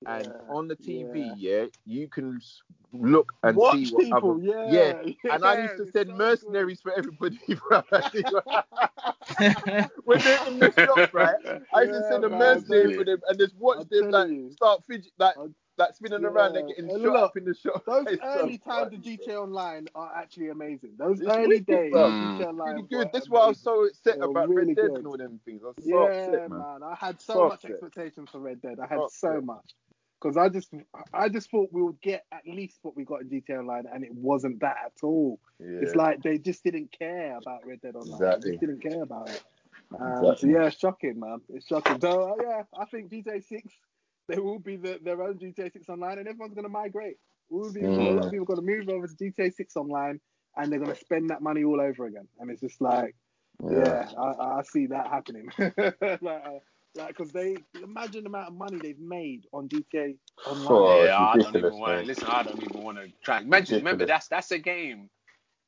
And 0.05 0.25
Yeah, 0.25 0.31
on 0.47 0.67
the 0.67 0.75
TV, 0.75 1.19
yeah. 1.19 1.33
yeah, 1.35 1.65
you 1.85 2.07
can 2.07 2.39
look 2.93 3.33
and 3.43 3.55
Watch 3.55 3.61
see 3.61 3.87
what 3.87 4.03
people, 4.03 4.11
other. 4.11 4.39
yeah, 4.41 4.63
yeah. 4.63 5.03
And 5.29 5.45
I 5.45 5.55
used 5.55 5.77
to 5.77 5.85
send 5.85 6.09
so 6.09 6.17
mercenaries 6.17 6.81
for 6.81 6.91
everybody, 6.93 7.39
bro. 7.69 7.83
when 10.05 10.23
they're 10.23 10.47
in 10.47 10.59
the 10.59 10.71
shop, 10.71 11.09
right? 11.11 11.35
I 11.73 11.81
used 11.83 11.93
to 11.93 12.03
send 12.03 12.23
a 12.23 12.29
man, 12.29 12.29
mercenary 12.29 12.93
for 12.93 13.05
them 13.05 13.19
and 13.27 13.39
just 13.39 13.55
watch 13.57 13.79
I'll 13.79 13.85
them 13.89 14.09
like 14.09 14.29
you. 14.29 14.51
start 14.51 14.83
fidget, 14.85 15.11
like 15.17 15.37
I'll- 15.37 15.53
like 15.77 15.95
spinning 15.95 16.25
around 16.25 16.57
and 16.57 16.65
Yeah. 16.65 16.67
getting 16.67 16.89
And 16.89 17.01
shot 17.01 17.13
look, 17.13 17.23
up 17.23 17.37
in 17.37 17.45
the 17.45 17.53
shop. 17.53 17.85
Those 17.85 18.07
It's 18.07 18.21
so 18.33 18.41
early 18.41 18.57
times 18.57 18.93
of. 18.93 19.03
GTA 19.03 19.41
Online 19.41 19.87
are 19.95 20.11
actually 20.15 20.49
amazing. 20.49 20.95
Those 20.97 21.21
It's 21.21 21.25
early 21.25 21.37
wicked, 21.37 21.61
days 21.61 21.91
bro. 21.91 22.05
of 22.05 22.11
Mm. 22.11 22.19
GTA 22.19 22.49
Online 22.49 22.75
Really 22.75 22.81
were 22.81 22.87
good. 22.87 23.09
That's 23.13 23.29
why 23.29 23.39
I 23.41 23.47
was 23.47 23.59
so 23.59 23.85
upset 23.85 24.15
They 24.15 24.21
about 24.21 24.47
really 24.47 24.53
Red 24.53 24.75
Dead 24.75 24.91
good. 24.91 24.97
and 24.97 25.07
all 25.07 25.17
them 25.17 25.39
things. 25.45 25.63
I 25.63 25.67
was 25.67 25.87
so 25.87 25.95
Yeah, 25.95 26.03
upset, 26.03 26.47
man. 26.47 26.57
man. 26.57 26.83
I 26.83 26.95
had 26.95 27.21
so 27.21 27.33
So 27.33 27.43
much 27.43 27.65
upset. 27.65 27.65
expectations 27.65 28.29
for 28.31 28.39
Red 28.39 28.61
Dead. 28.61 28.79
I 28.79 28.87
had 28.87 28.99
So 28.99 29.07
so 29.09 29.41
much 29.41 29.75
because 30.21 30.37
I 30.37 30.49
just, 30.49 30.73
I 31.13 31.29
just 31.29 31.49
thought 31.49 31.69
we 31.71 31.81
would 31.81 32.01
get 32.01 32.25
at 32.31 32.41
least 32.45 32.79
what 32.81 32.95
we 32.95 33.05
got 33.05 33.21
in 33.21 33.29
GTA 33.29 33.59
Online, 33.59 33.85
and 33.93 34.03
it 34.03 34.13
wasn't 34.13 34.59
that 34.61 34.75
at 34.85 34.93
all. 35.03 35.39
Yeah. 35.59 35.79
It's 35.81 35.95
like 35.95 36.21
they 36.21 36.37
just 36.37 36.63
didn't 36.63 36.91
care 36.97 37.37
about 37.37 37.65
Red 37.65 37.81
Dead 37.81 37.95
Online. 37.95 38.19
They 38.41 38.49
Exactly. 38.49 38.51
just 38.51 38.59
didn't 38.59 38.81
care 38.81 39.03
about 39.03 39.29
it. 39.29 39.43
Um, 39.99 40.09
Exactly. 40.11 40.35
So 40.53 40.59
yeah, 40.59 40.67
it's 40.67 40.77
shocking, 40.79 41.19
man. 41.19 41.41
It's 41.49 41.67
shocking. 41.67 41.99
So 42.01 42.31
uh, 42.31 42.35
yeah, 42.41 42.63
I 42.77 42.85
think 42.85 43.11
GTA 43.11 43.43
Six, 43.43 43.73
there 44.27 44.41
will 44.43 44.59
be 44.59 44.75
the, 44.77 44.99
their 45.03 45.21
own 45.21 45.37
GTA 45.39 45.71
Six 45.71 45.89
Online, 45.89 46.19
and 46.19 46.27
everyone's 46.27 46.53
gonna 46.55 46.69
migrate. 46.69 47.17
All 47.51 47.71
people, 47.71 47.99
A 47.99 48.11
lot 48.13 48.25
of 48.25 48.25
Mm. 48.25 48.31
people 48.31 48.43
are 48.43 48.55
gonna 48.55 48.61
move 48.61 48.89
over 48.89 49.07
to 49.07 49.15
GTA 49.15 49.53
Six 49.53 49.75
Online, 49.75 50.19
and 50.55 50.71
they're 50.71 50.79
gonna 50.79 50.95
spend 50.95 51.29
that 51.29 51.41
money 51.41 51.63
all 51.63 51.79
over 51.81 52.05
again. 52.05 52.27
And 52.39 52.51
it's 52.51 52.61
just 52.61 52.81
like, 52.81 53.15
yeah, 53.69 54.07
I, 54.17 54.59
I 54.59 54.61
see 54.63 54.87
that 54.87 55.07
happening. 55.07 55.49
like, 55.57 56.43
uh, 56.45 56.59
like, 56.95 57.09
because 57.09 57.31
they 57.31 57.57
imagine 57.83 58.23
the 58.23 58.29
amount 58.29 58.47
of 58.49 58.53
money 58.55 58.77
they've 58.81 58.99
made 58.99 59.45
on 59.53 59.69
GTA 59.69 60.15
Online. 60.45 60.67
Oh, 60.69 61.03
yeah, 61.05 61.19
I 61.19 61.37
don't 61.37 61.55
even 61.55 61.73
want. 61.77 61.97
man. 61.97 62.07
Listen, 62.07 62.27
I 62.29 62.43
don't 62.43 62.63
even 62.63 62.83
want 62.83 62.97
to 62.97 63.07
try. 63.23 63.41
Imagine, 63.41 63.77
remember 63.77 64.05
that's 64.05 64.27
that's 64.27 64.51
a 64.51 64.59
game. 64.59 65.09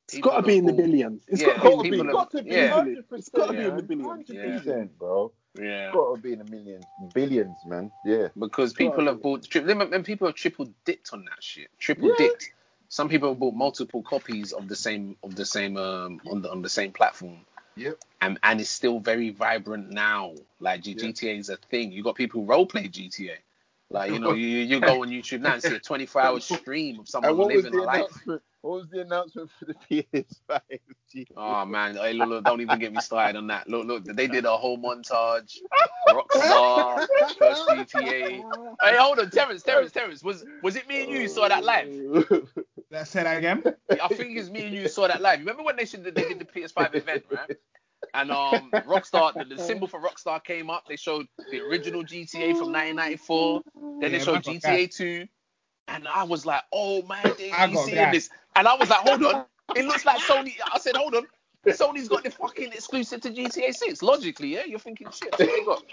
it's 0.08 0.18
got 0.18 0.40
to 0.40 0.42
be 0.46 0.58
in 0.58 0.66
the 0.66 0.72
billions. 0.72 1.24
It's 1.28 1.42
Yeah, 1.42 1.58
got 1.58 1.62
to 1.62 1.68
be 1.68 1.72
in 1.72 1.78
the 1.78 1.82
people 1.84 2.04
billions. 2.04 2.06
have- 2.06 2.30
got 2.30 2.30
to 2.32 2.42
be 2.42 2.50
yeah. 2.50 2.84
It's 3.12 3.28
got 3.28 3.46
to 3.46 3.52
be 3.52 3.64
in 3.64 3.76
the 3.76 3.82
billions. 3.82 4.28
100%, 4.30 4.98
bro. 4.98 5.32
Yeah. 5.60 5.92
Got 5.92 6.14
to 6.16 6.20
be 6.22 6.32
in 6.32 6.38
the 6.38 6.44
millions, 6.46 6.86
billions, 7.12 7.64
man. 7.66 7.90
Yeah. 8.04 8.28
because 8.38 8.72
people 8.72 9.04
have 9.06 9.16
be. 9.18 9.22
bought 9.22 9.44
tri- 9.44 9.60
and 9.62 10.04
people 10.04 10.26
have 10.26 10.34
triple 10.34 10.72
dipped 10.86 11.10
on 11.12 11.24
that 11.26 11.42
shit. 11.42 11.68
Triple 11.78 12.08
Yeah. 12.08 12.14
dipped. 12.16 12.50
Some 12.88 13.08
people 13.08 13.30
have 13.30 13.38
bought 13.38 13.54
multiple 13.54 14.02
copies 14.02 14.52
of 14.52 14.68
the 14.68 14.76
same 14.76 15.16
of 15.22 15.34
the 15.34 15.44
same 15.44 15.76
um 15.76 16.20
on 16.30 16.42
the 16.42 16.50
on 16.50 16.62
the 16.62 16.68
same 16.68 16.92
platform. 16.92 17.44
Yep. 17.76 17.98
And 18.20 18.38
and 18.42 18.60
it's 18.60 18.70
still 18.70 19.00
very 19.00 19.30
vibrant 19.30 19.90
now. 19.90 20.34
Like 20.60 20.82
G- 20.82 20.96
Yeah. 20.96 21.08
GTA 21.08 21.38
is 21.38 21.48
a 21.48 21.56
thing. 21.56 21.92
You 21.92 22.02
got 22.02 22.14
people 22.14 22.42
who 22.42 22.46
role 22.46 22.66
play 22.66 22.88
GTA. 22.88 23.36
Like 23.90 24.12
you 24.12 24.20
know, 24.20 24.32
you 24.32 24.46
you 24.46 24.80
go 24.80 25.02
on 25.02 25.08
YouTube 25.10 25.40
now 25.40 25.54
and 25.54 25.62
see 25.62 25.74
a 25.74 25.80
24 25.80 26.22
hour 26.22 26.40
stream 26.40 27.00
of 27.00 27.08
someone 27.08 27.30
And 27.30 27.38
what 27.38 27.52
was 27.52 27.64
living 27.64 27.78
the 27.78 27.84
a 27.84 27.86
life. 27.86 28.26
What 28.62 28.74
was 28.74 28.88
the 28.90 29.00
announcement 29.00 29.50
for 29.58 29.64
the 29.64 29.74
PS5? 29.90 30.60
Gee. 31.12 31.26
Oh 31.36 31.64
man, 31.66 31.96
hey, 31.96 32.12
look, 32.12 32.28
look, 32.28 32.44
don't 32.44 32.60
even 32.60 32.78
get 32.78 32.92
me 32.92 33.00
started 33.00 33.36
on 33.36 33.48
that. 33.48 33.68
Look, 33.68 33.86
look, 33.86 34.04
they 34.04 34.28
did 34.28 34.44
a 34.44 34.56
whole 34.56 34.78
montage. 34.78 35.56
Rockstar, 36.08 37.06
first 37.38 37.68
GTA. 37.68 38.44
Hey, 38.80 38.96
hold 38.96 39.18
on, 39.18 39.30
Terrence, 39.30 39.62
Terrence, 39.62 39.92
Terrence. 39.92 40.22
Was 40.22 40.44
was 40.62 40.76
it 40.76 40.88
me 40.88 41.02
and 41.02 41.10
you 41.10 41.20
who 41.22 41.28
saw 41.28 41.48
that 41.48 41.64
live? 41.64 42.48
Let's 42.92 43.10
say 43.10 43.22
that 43.22 43.38
again. 43.38 43.64
I 44.02 44.08
think 44.08 44.36
it's 44.36 44.50
me 44.50 44.66
and 44.66 44.74
you 44.74 44.86
saw 44.86 45.08
that 45.08 45.22
live. 45.22 45.38
Remember 45.40 45.62
when 45.62 45.76
they 45.76 45.86
should 45.86 46.04
they 46.04 46.10
did 46.10 46.38
the 46.38 46.44
PS5 46.44 46.94
event, 46.94 47.24
right? 47.30 47.56
And 48.14 48.30
um, 48.30 48.70
Rockstar, 48.86 49.36
the, 49.38 49.44
the 49.44 49.58
symbol 49.58 49.88
for 49.88 49.98
Rockstar 49.98 50.44
came 50.44 50.68
up. 50.68 50.84
They 50.88 50.96
showed 50.96 51.26
the 51.50 51.60
original 51.60 52.04
GTA 52.04 52.54
from 52.58 52.70
1994. 52.72 53.62
Then 54.00 54.12
they 54.12 54.18
Yeah, 54.18 54.24
showed 54.24 54.32
man 54.34 54.42
got 54.42 54.54
GTA 54.56 54.94
2, 54.94 55.28
and 55.88 56.06
I 56.08 56.24
was 56.24 56.44
like, 56.44 56.62
"Oh 56.72 57.02
my 57.02 57.22
they 57.38 57.48
you 57.70 57.76
seeing 57.78 58.10
this?" 58.10 58.28
And 58.56 58.68
I 58.68 58.74
was 58.74 58.90
like, 58.90 59.00
"Hold 59.00 59.24
on, 59.24 59.46
it 59.74 59.86
looks 59.86 60.04
like 60.04 60.20
Sony." 60.20 60.52
I 60.70 60.78
said, 60.78 60.96
"Hold 60.96 61.14
on." 61.14 61.26
Sony's 61.68 62.08
got 62.08 62.24
the 62.24 62.30
fucking 62.30 62.72
exclusive 62.72 63.20
to 63.22 63.30
GTA 63.30 63.72
6. 63.74 64.02
Logically, 64.02 64.48
yeah, 64.48 64.64
you're 64.66 64.78
thinking 64.78 65.10
shit. 65.10 65.32
What 65.32 65.48
they 65.48 65.64
got. 65.64 65.84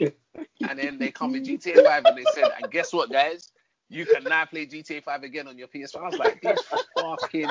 And 0.67 0.77
then 0.77 0.99
they 0.99 1.11
come 1.11 1.31
with 1.31 1.45
GTA 1.45 1.83
5 1.83 2.05
and 2.05 2.17
they 2.17 2.25
said, 2.25 2.51
and 2.61 2.71
guess 2.71 2.91
what, 2.91 3.11
guys? 3.11 3.51
You 3.89 4.05
can 4.05 4.23
now 4.23 4.45
play 4.45 4.67
GTA 4.67 5.03
5 5.03 5.23
again 5.23 5.47
on 5.47 5.57
your 5.57 5.67
PS5. 5.67 5.95
I 5.99 6.05
was 6.09 6.17
like, 6.19 6.41
these 6.41 6.59
fucking, 6.95 7.49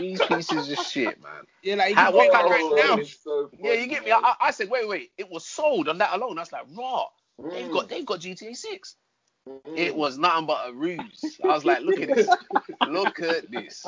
these 0.00 0.20
pieces 0.22 0.70
of 0.70 0.78
shit, 0.78 1.22
man. 1.22 1.42
Yeah, 1.62 1.74
like 1.74 1.90
you 1.90 1.94
How- 1.96 2.12
what 2.12 2.32
kind 2.32 2.48
right 2.50 2.72
now. 2.98 3.02
So 3.02 3.50
Yeah, 3.60 3.74
you 3.74 3.86
get 3.86 4.04
me. 4.04 4.10
I, 4.12 4.34
I 4.40 4.50
said, 4.50 4.70
wait, 4.70 4.88
wait, 4.88 5.12
it 5.18 5.30
was 5.30 5.44
sold 5.46 5.88
on 5.88 5.98
that 5.98 6.14
alone. 6.14 6.38
I 6.38 6.42
was 6.42 6.52
like, 6.52 6.64
raw. 6.76 7.04
They've 7.38 7.66
Mm. 7.68 7.72
got, 7.72 7.88
they've 7.88 8.06
got 8.06 8.20
GTA 8.20 8.56
6. 8.56 8.96
Mm. 9.46 9.76
It 9.76 9.94
was 9.94 10.16
nothing 10.16 10.46
but 10.46 10.68
a 10.68 10.72
ruse. 10.72 11.38
I 11.44 11.48
was 11.48 11.66
like, 11.66 11.82
look 11.82 12.00
at 12.00 12.14
this, 12.14 12.28
look 12.88 13.20
at 13.20 13.50
this. 13.50 13.84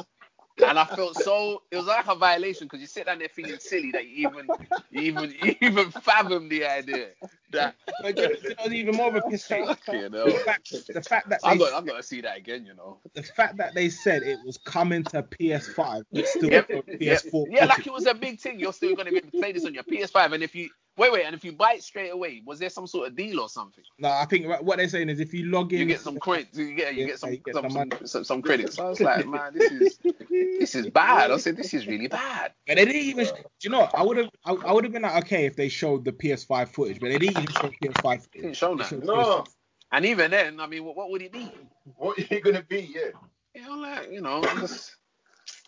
And 0.65 0.79
I 0.79 0.85
felt 0.85 1.17
so. 1.17 1.63
It 1.71 1.77
was 1.77 1.87
like 1.87 2.07
a 2.07 2.15
violation 2.15 2.67
because 2.67 2.81
you 2.81 2.87
sit 2.87 3.07
down 3.07 3.19
there 3.19 3.29
feeling 3.29 3.59
silly 3.59 3.93
that 3.93 4.07
you 4.07 4.29
even, 4.29 4.49
you 4.91 5.01
even, 5.03 5.35
you 5.41 5.55
even 5.61 5.91
fathom 5.91 6.49
the 6.49 6.65
idea 6.65 7.09
that. 7.51 7.75
But 8.03 8.17
know, 8.17 8.65
you 8.65 8.73
even 8.73 8.97
more 8.97 9.09
of 9.09 9.17
a 9.17 9.23
piss 9.23 9.47
take. 9.47 9.67
You 9.89 10.09
know. 10.09 10.25
The 10.25 10.39
fact, 10.45 10.73
the 10.89 11.03
fact 11.03 11.29
that 11.29 11.41
I 11.45 11.55
they, 11.55 11.59
got, 11.59 11.73
I 11.75 11.87
got 11.87 11.97
to 11.97 12.03
see 12.03 12.21
that 12.23 12.37
again. 12.37 12.65
You 12.65 12.75
know. 12.75 12.99
the 13.15 13.23
fact 13.23 13.57
that 13.59 13.75
they 13.75 13.89
said 13.89 14.23
it 14.23 14.39
was 14.45 14.59
coming 14.59 15.05
to 15.05 15.23
PS5, 15.23 16.05
it's 16.13 16.31
still 16.31 16.51
Yep. 16.51 16.71
Yeah, 17.01 17.15
PS4. 17.15 17.47
yeah, 17.51 17.65
like 17.67 17.87
it 17.87 17.93
was 17.93 18.07
a 18.07 18.15
big 18.15 18.41
thing. 18.41 18.59
You're 18.59 18.73
still 18.73 18.95
gonna 18.95 19.11
be 19.11 19.19
able 19.19 19.31
to 19.31 19.39
play 19.39 19.53
this 19.53 19.65
on 19.65 19.75
your 19.75 19.85
PS5, 19.85 20.33
and 20.33 20.43
if 20.43 20.55
you 20.55 20.71
wait, 20.97 21.13
wait, 21.13 21.25
and 21.25 21.35
if 21.35 21.45
you 21.45 21.53
buy 21.53 21.75
it 21.75 21.83
straight 21.83 22.11
away, 22.11 22.43
was 22.45 22.59
there 22.59 22.71
some 22.71 22.87
sort 22.87 23.09
of 23.09 23.17
deal 23.17 23.41
or 23.41 23.49
something? 23.49 23.85
No, 23.99 24.09
I 24.09 24.25
think 24.25 24.47
what 24.63 24.79
they're 24.79 24.89
saying 24.89 25.09
is 25.09 25.21
if 25.21 25.33
you 25.35 25.47
log 25.47 25.73
in, 25.73 25.81
You 25.81 25.87
get 25.87 26.01
some 26.01 26.19
credit. 26.19 26.49
You 26.53 26.75
get 26.75 26.95
you 26.95 27.03
Yeah, 27.03 27.07
get 27.09 27.19
some 27.19 27.31
you 27.33 27.39
get 27.39 27.55
some, 27.55 27.71
some 27.71 27.91
some, 27.91 28.07
some, 28.07 28.25
some 28.25 28.43
credits. 28.43 28.79
I 28.79 28.89
was 28.89 29.01
like, 29.11 29.27
man, 29.27 29.53
this 29.55 29.71
is 29.73 29.99
this 30.31 30.75
is 30.75 30.89
bad. 30.89 31.31
I 31.31 31.37
said, 31.37 31.57
this 31.57 31.75
is 31.75 31.87
really 31.87 32.09
bad. 32.09 32.53
But 32.67 32.77
they 32.77 32.85
didn't 32.85 33.03
even. 33.03 33.25
Do 33.27 33.33
you 33.63 33.71
know? 33.71 33.89
I 33.95 34.03
would 34.03 34.17
have. 34.17 34.31
I, 34.45 34.53
I 34.53 34.73
would 34.73 34.85
have 34.85 34.93
been 34.93 35.03
like, 35.03 35.25
okay, 35.25 35.47
if 35.47 35.57
they 35.57 35.69
showed 35.69 36.05
the 36.05 36.13
PS5 36.13 36.69
footage, 36.69 37.01
but 37.01 37.09
they 37.09 37.19
didn't 37.19 37.43
even 37.43 37.53
show 37.53 37.71
PS5 37.83 38.23
footage. 38.23 38.31
Didn't 38.33 38.57
show 38.57 38.77
that. 38.77 38.93
No. 39.05 39.15
PS6. 39.15 39.47
And 39.93 40.05
even 40.05 40.31
then, 40.31 40.61
I 40.61 40.67
mean, 40.67 40.85
what, 40.85 40.97
what 40.97 41.11
would 41.11 41.23
it 41.23 41.33
be? 41.33 41.51
What 41.97 42.19
are 42.19 42.23
you 42.35 42.41
gonna 42.41 42.63
be? 42.63 42.93
Yeah. 42.95 43.11
You 43.55 43.63
know, 43.63 43.77
like 43.77 44.11
you 44.11 44.21
know, 44.21 44.43
just 44.61 44.96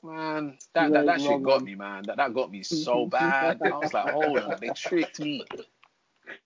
man, 0.02 0.58
that 0.74 0.92
that, 0.92 1.06
that 1.06 1.20
shit 1.20 1.42
got 1.42 1.62
me, 1.62 1.74
man. 1.74 2.04
That 2.04 2.16
that 2.16 2.34
got 2.34 2.50
me 2.50 2.62
so 2.62 3.06
bad. 3.06 3.60
I 3.62 3.68
was 3.70 3.92
like, 3.92 4.12
hold 4.12 4.38
on, 4.38 4.56
they 4.60 4.68
tricked 4.70 5.20
me. 5.20 5.44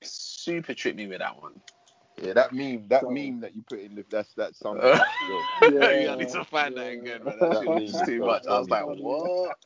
Super 0.03 0.75
tricked 0.75 0.97
me 0.97 1.07
with 1.07 1.19
that 1.19 1.41
one. 1.41 1.61
Yeah, 2.23 2.35
that 2.35 2.53
meme, 2.53 2.87
that 2.89 3.03
So- 3.03 3.11
meme 3.11 3.41
that 3.41 3.55
you 3.57 3.63
put 3.69 3.81
in, 3.81 4.05
that's 4.11 4.33
that's 4.35 4.59
some. 4.61 4.79
Uh, 4.81 4.99
Yeah, 5.63 5.91
yeah, 5.91 6.13
I 6.13 6.17
need 6.17 6.29
to 6.29 6.45
find 6.45 6.77
that 6.77 6.87
again, 6.93 7.25
man. 7.25 7.37
That 7.41 7.59
shit 7.61 7.69
was 7.69 7.93
just 7.93 8.05
too 8.05 8.21
much. 8.21 8.47
I 8.47 8.59
was 8.59 8.69
like, 8.69 8.85
what? 8.87 9.57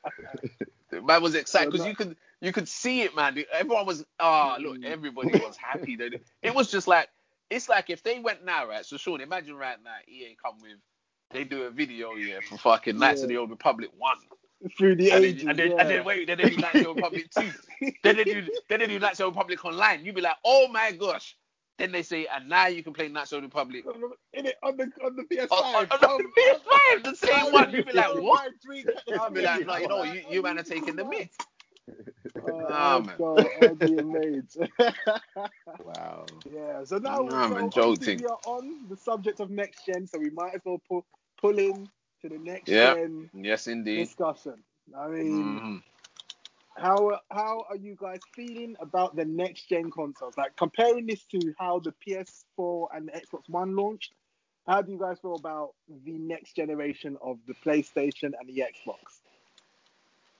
Man 1.02 1.20
was 1.20 1.34
excited 1.34 1.72
because 1.72 1.86
you 1.86 1.94
could 1.96 2.16
you 2.40 2.52
could 2.52 2.68
see 2.68 3.02
it, 3.02 3.14
man. 3.16 3.36
Everyone 3.52 3.86
was 3.86 4.04
ah 4.20 4.56
look, 4.60 4.82
everybody 4.84 5.30
was 5.40 5.56
happy 5.56 5.94
it, 5.98 6.22
it 6.42 6.54
was 6.54 6.70
just 6.70 6.86
like 6.86 7.08
it's 7.50 7.68
like 7.68 7.90
if 7.90 8.02
they 8.02 8.20
went 8.20 8.44
now, 8.44 8.68
right? 8.68 8.86
So 8.86 8.96
Sean, 8.96 9.20
imagine 9.20 9.56
right 9.56 9.76
now 9.82 9.96
EA 10.08 10.36
come 10.42 10.54
with 10.62 10.78
they 11.30 11.44
do 11.44 11.64
a 11.64 11.70
video 11.70 12.12
yeah 12.14 12.40
for 12.48 12.58
fucking 12.58 12.98
Knights 12.98 13.22
of 13.22 13.28
the 13.28 13.36
Old 13.36 13.50
Republic 13.50 13.90
one. 13.96 14.18
Through 14.78 14.96
the 14.96 15.10
And 15.10 15.24
ages. 15.24 15.44
then, 15.44 15.50
and, 15.50 15.58
then, 15.58 15.70
yeah. 15.72 15.80
and 15.80 15.90
then 15.90 16.04
wait, 16.04 16.26
then 16.26 16.38
they 16.38 16.50
do 16.50 16.56
Knights 16.56 16.76
of 16.76 16.82
the 16.82 16.88
Old 16.88 16.96
Republic 16.96 17.26
2. 17.38 17.52
then 18.02 18.16
they 18.16 18.24
do 18.24 18.46
then 18.68 18.80
they 18.80 18.86
do 18.86 18.98
Knights 18.98 19.14
of 19.14 19.18
the 19.18 19.24
Old 19.24 19.34
Republic 19.34 19.64
online. 19.64 20.04
You'd 20.04 20.14
be 20.14 20.20
like, 20.22 20.36
oh 20.44 20.68
my 20.68 20.92
gosh. 20.92 21.36
Then 21.78 21.92
they 21.92 22.02
say, 22.02 22.26
and 22.34 22.48
now 22.48 22.68
you 22.68 22.82
can 22.82 22.94
play 22.94 23.08
Knights 23.08 23.32
of 23.32 23.42
the 23.42 23.48
Republic 23.48 23.84
in 24.32 24.46
it 24.46 24.56
on 24.62 24.78
the 24.78 24.90
on 25.04 25.14
the 25.14 25.24
PS5. 25.24 25.50
on, 25.52 25.86
on, 25.90 26.04
on 26.04 26.22
the 26.22 26.40
PS5, 26.40 27.04
the 27.04 27.14
same 27.14 27.52
one. 27.52 27.70
You'd 27.70 27.86
be 27.86 27.92
like, 27.92 28.14
what? 28.14 28.46
on, 28.46 28.52
drink 28.64 28.86
at 28.88 28.94
the 29.06 29.20
I'll 29.20 29.30
be 29.30 29.42
like, 29.42 29.66
no, 29.66 29.76
you 29.76 29.88
know, 29.88 30.02
you, 30.04 30.22
you 30.30 30.42
man 30.42 30.58
are 30.58 30.62
taking 30.62 30.96
the 30.96 31.04
myth. 31.04 31.36
Oh, 32.42 32.46
Nah, 32.68 32.98
oh, 32.98 33.00
man. 33.00 33.18
God, 33.18 33.48
I'd 33.58 33.82
be 33.82 33.96
amazed. 33.98 34.58
Wow. 35.78 36.44
yeah. 36.44 36.84
So 36.84 36.98
now, 36.98 37.28
Nah, 37.28 37.48
so 37.48 37.54
man, 37.54 37.70
obviously 37.74 38.08
jolting. 38.08 38.16
we 38.16 38.24
are 38.26 38.38
on 38.44 38.88
the 38.88 38.96
subject 38.96 39.40
of 39.40 39.50
next 39.50 39.84
gen, 39.86 40.06
so 40.06 40.18
we 40.18 40.30
might 40.30 40.54
as 40.54 40.62
well 40.64 40.80
pull 40.88 41.06
pull 41.40 41.58
in 41.58 41.88
to 42.22 42.28
the 42.28 42.38
next 42.38 42.78
Yeah. 42.78 42.94
gen 42.94 43.30
Yes, 43.34 43.66
indeed. 43.68 44.08
discussion. 44.08 44.62
I 44.96 45.08
mean, 45.08 45.62
Mhm. 45.62 45.82
how 46.76 47.20
how 47.30 47.64
are 47.68 47.76
you 47.76 47.96
guys 48.00 48.20
feeling 48.34 48.76
about 48.80 49.16
the 49.16 49.24
next 49.24 49.68
gen 49.68 49.90
consoles? 49.90 50.36
Like 50.36 50.56
comparing 50.56 51.06
this 51.06 51.24
to 51.26 51.52
how 51.58 51.80
the 51.80 51.92
PS4 51.92 52.88
and 52.94 53.08
the 53.08 53.12
Xbox 53.12 53.48
One 53.48 53.76
launched. 53.76 54.14
How 54.66 54.82
do 54.82 54.92
you 54.92 54.98
guys 54.98 55.18
feel 55.20 55.34
about 55.36 55.70
the 55.88 56.18
next 56.18 56.54
generation 56.56 57.16
of 57.22 57.38
the 57.46 57.54
PlayStation 57.54 58.32
and 58.38 58.48
the 58.48 58.62
Xbox? 58.62 59.20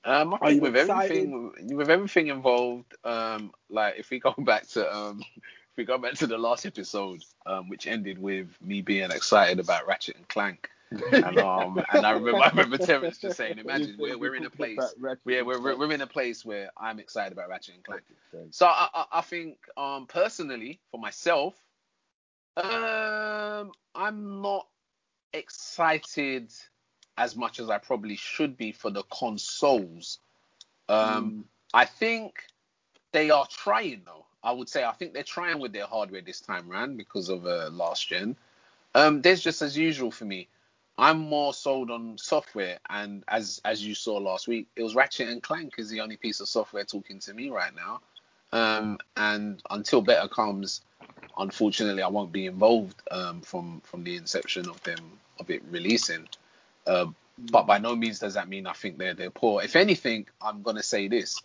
Um, 0.07 0.35
I 0.35 0.39
Are 0.41 0.51
think 0.51 0.63
with 0.63 0.77
excited? 0.77 1.17
everything, 1.17 1.77
with 1.77 1.91
everything 1.91 2.29
involved, 2.29 2.95
um, 3.05 3.53
like 3.69 3.97
if 3.99 4.11
we 4.11 4.21
go 4.21 4.33
back 4.39 4.69
to 4.69 4.97
um, 4.97 5.21
if 5.37 5.77
we 5.77 5.85
go 5.85 5.99
back 5.99 6.15
to 6.15 6.29
the 6.29 6.39
last 6.39 6.65
episode, 6.65 7.25
um, 7.45 7.69
which 7.69 7.89
ended 7.89 8.19
with 8.19 8.49
me 8.63 8.83
being 8.83 9.11
excited 9.11 9.59
about 9.59 9.87
Ratchet 9.89 10.17
and 10.17 10.29
Clank, 10.29 10.71
and 10.93 11.39
um, 11.41 11.83
and 11.93 12.07
I 12.07 12.13
remember 12.13 12.41
I 12.41 12.51
remember 12.51 12.79
Terrence 12.79 13.19
just 13.19 13.37
saying, 13.37 13.59
imagine 13.59 13.97
we're 13.99 14.17
we're 14.17 14.37
in 14.37 14.47
a 14.47 14.51
place, 14.51 14.79
yeah, 15.27 15.43
we're 15.43 15.61
we're, 15.61 15.77
we're 15.77 15.93
in 15.93 16.01
a 16.01 16.07
place 16.07 16.45
where 16.45 16.71
I'm 16.79 17.01
excited 17.01 17.33
about 17.33 17.49
Ratchet 17.49 17.75
and 17.75 17.85
Clank. 17.85 18.03
So 18.53 18.67
I, 18.67 18.89
I, 18.95 19.05
I 19.15 19.21
think 19.23 19.59
um, 19.77 20.07
personally 20.07 20.79
for 20.93 21.01
myself, 21.01 21.55
um, 22.57 23.73
I'm 23.93 24.41
not 24.41 24.69
excited 25.33 26.53
as 27.19 27.37
much 27.37 27.61
as 27.61 27.71
I 27.71 27.79
probably 27.79 28.17
should 28.17 28.57
be 28.57 28.73
for 28.73 28.91
the 28.91 29.03
consoles. 29.05 30.19
Um, 30.89 31.45
I 31.75 31.85
think 31.85 32.45
they 33.13 33.31
are 33.31 33.47
trying 33.47 34.03
though. 34.05 34.27
I 34.43 34.53
would 34.53 34.69
say 34.69 34.85
I 34.85 34.93
think 34.93 35.13
they're 35.13 35.23
trying 35.23 35.59
with 35.59 35.73
their 35.73 35.87
hardware 35.87 36.21
this 36.21 36.41
time 36.41 36.69
round 36.69 36.97
because 36.97 37.29
of 37.29 37.47
uh, 37.47 37.71
last 37.71 38.09
gen. 38.09 38.37
Um, 38.95 39.21
there's 39.23 39.43
just 39.43 39.63
as 39.63 39.77
usual 39.77 40.11
for 40.11 40.25
me. 40.25 40.49
I'm 40.99 41.19
more 41.19 41.53
sold 41.53 41.91
on 41.91 42.17
software, 42.17 42.79
and 42.89 43.23
as 43.29 43.61
as 43.65 43.85
you 43.85 43.95
saw 43.95 44.17
last 44.17 44.49
week, 44.49 44.69
it 44.77 44.83
was 44.83 44.95
Ratchet 44.95 45.29
and 45.29 45.43
Clank 45.43 45.75
is 45.79 45.91
the 45.91 46.01
only 46.01 46.17
piece 46.17 46.41
of 46.41 46.49
software 46.49 46.85
talking 46.85 47.19
to 47.21 47.35
me 47.35 47.51
right 47.51 47.73
now. 47.75 48.01
Um, 48.53 48.99
and 49.17 49.63
until 49.69 50.01
better 50.01 50.29
comes, 50.29 50.81
unfortunately, 51.37 52.03
I 52.03 52.09
won't 52.09 52.33
be 52.33 52.47
involved 52.47 53.03
um, 53.11 53.43
from 53.43 53.83
from 53.85 54.05
the 54.05 54.17
inception 54.17 54.69
of 54.69 54.83
them 54.85 55.19
of 55.39 55.51
it 55.51 55.63
releasing. 55.71 56.29
Uh, 56.87 57.07
but 57.39 57.67
by 57.67 57.79
no 57.79 57.95
means 57.95 58.19
does 58.19 58.35
that 58.35 58.49
mean 58.49 58.67
I 58.67 58.73
think 58.73 58.99
they're 58.99 59.15
they're 59.15 59.31
poor. 59.31 59.63
If 59.63 59.77
anything, 59.77 60.27
I'm 60.41 60.63
gonna 60.63 60.83
say 60.83 61.09
this: 61.09 61.43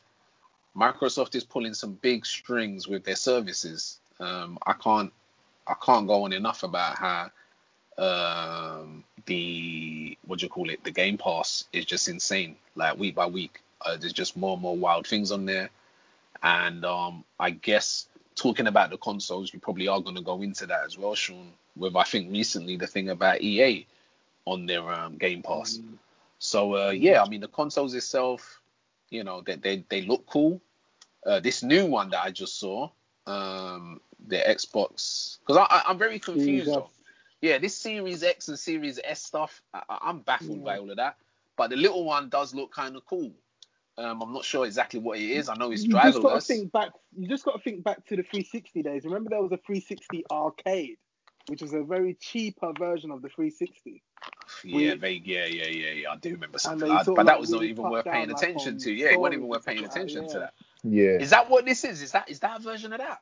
Microsoft 0.75 1.35
is 1.35 1.43
pulling 1.43 1.73
some 1.73 1.93
big 1.93 2.25
strings 2.25 2.87
with 2.87 3.03
their 3.03 3.15
services. 3.15 3.99
Um, 4.19 4.57
I 4.65 4.73
can't 4.73 5.11
I 5.67 5.75
can't 5.83 6.07
go 6.07 6.23
on 6.23 6.33
enough 6.33 6.63
about 6.63 6.97
how 6.97 7.31
um, 7.97 9.03
the 9.25 10.17
what 10.25 10.39
do 10.39 10.45
you 10.45 10.49
call 10.49 10.69
it? 10.69 10.83
The 10.83 10.91
Game 10.91 11.17
Pass 11.17 11.65
is 11.73 11.85
just 11.85 12.07
insane. 12.07 12.55
Like 12.75 12.97
week 12.97 13.15
by 13.15 13.25
week, 13.25 13.61
uh, 13.81 13.97
there's 13.97 14.13
just 14.13 14.37
more 14.37 14.53
and 14.53 14.61
more 14.61 14.75
wild 14.75 15.07
things 15.07 15.31
on 15.31 15.45
there. 15.45 15.69
And 16.43 16.83
um, 16.85 17.23
I 17.39 17.51
guess 17.51 18.07
talking 18.35 18.67
about 18.67 18.89
the 18.89 18.97
consoles, 18.97 19.53
you 19.53 19.59
probably 19.59 19.87
are 19.87 20.01
going 20.01 20.15
to 20.15 20.21
go 20.21 20.41
into 20.41 20.65
that 20.67 20.85
as 20.85 20.97
well, 20.97 21.15
Sean. 21.15 21.51
With 21.75 21.95
I 21.95 22.03
think 22.03 22.31
recently 22.31 22.75
the 22.77 22.87
thing 22.87 23.09
about 23.09 23.41
EA 23.41 23.85
on 24.45 24.65
their 24.65 24.87
um, 24.91 25.17
Game 25.17 25.41
Pass. 25.41 25.79
So 26.39 26.75
uh, 26.75 26.89
yeah, 26.89 27.21
I 27.21 27.29
mean 27.29 27.41
the 27.41 27.47
consoles 27.47 27.93
itself, 27.93 28.61
you 29.09 29.23
know, 29.23 29.41
they 29.41 29.55
they, 29.55 29.85
they 29.89 30.01
look 30.01 30.25
cool. 30.25 30.61
Uh, 31.25 31.39
this 31.39 31.61
new 31.61 31.85
one 31.85 32.09
that 32.09 32.23
I 32.23 32.31
just 32.31 32.59
saw, 32.59 32.89
um, 33.27 34.01
the 34.27 34.37
Xbox, 34.37 35.37
because 35.39 35.57
I, 35.57 35.67
I 35.69 35.83
I'm 35.87 35.97
very 35.97 36.19
confused. 36.19 36.71
Yeah, 37.41 37.57
this 37.57 37.75
Series 37.75 38.23
X 38.23 38.49
and 38.49 38.57
Series 38.57 38.99
S 39.03 39.23
stuff, 39.23 39.61
I, 39.73 39.81
I'm 39.89 40.19
baffled 40.19 40.63
by 40.63 40.77
all 40.77 40.89
of 40.89 40.97
that. 40.97 41.17
But 41.57 41.69
the 41.71 41.75
little 41.75 42.05
one 42.05 42.29
does 42.29 42.53
look 42.55 42.71
kind 42.73 42.95
of 42.95 43.05
cool. 43.05 43.31
Um, 43.97 44.21
I'm 44.21 44.33
not 44.33 44.45
sure 44.45 44.65
exactly 44.65 44.99
what 44.99 45.19
it 45.19 45.29
is. 45.29 45.49
I 45.49 45.55
know 45.55 45.71
it's 45.71 45.83
you 45.83 45.93
just 45.93 46.21
got 46.21 46.35
to 46.35 46.41
think 46.41 46.71
back. 46.71 46.91
You 47.15 47.27
just 47.27 47.43
got 47.43 47.57
to 47.57 47.59
think 47.59 47.83
back 47.83 48.05
to 48.07 48.15
the 48.15 48.23
360 48.23 48.81
days. 48.81 49.05
Remember, 49.05 49.29
there 49.29 49.41
was 49.41 49.51
a 49.51 49.57
360 49.57 50.25
arcade, 50.31 50.97
which 51.51 51.61
was 51.61 51.73
a 51.73 51.83
very 51.83 52.13
cheaper 52.13 52.71
version 52.79 53.11
of 53.11 53.21
the 53.21 53.27
360. 53.27 54.01
Yeah, 54.63 54.93
we- 54.93 54.97
vague. 54.99 55.27
Yeah, 55.27 55.45
yeah, 55.47 55.67
yeah, 55.67 55.91
yeah. 55.91 56.11
I 56.11 56.15
do 56.15 56.31
remember 56.31 56.59
something 56.59 56.87
like 56.87 57.05
But 57.05 57.11
of, 57.11 57.15
that 57.17 57.25
like, 57.25 57.39
was 57.41 57.49
not 57.49 57.63
even 57.63 57.89
worth 57.89 58.05
paying 58.05 58.29
like, 58.29 58.37
attention 58.37 58.73
on 58.75 58.79
to. 58.79 58.91
Yeah, 58.93 59.09
it 59.11 59.19
wasn't 59.19 59.35
even 59.35 59.47
worth 59.49 59.65
paying 59.65 59.79
stuff 59.79 59.89
like 59.89 59.95
attention 59.97 60.27
to 60.29 60.39
that. 60.39 60.53
Yeah. 60.83 61.17
Is 61.19 61.31
that 61.31 61.49
what 61.49 61.65
this 61.65 61.83
is? 61.83 62.01
Is 62.01 62.13
that 62.13 62.29
is 62.29 62.39
that 62.39 62.61
a 62.61 62.63
version 62.63 62.93
of 62.93 62.99
that? 62.99 63.19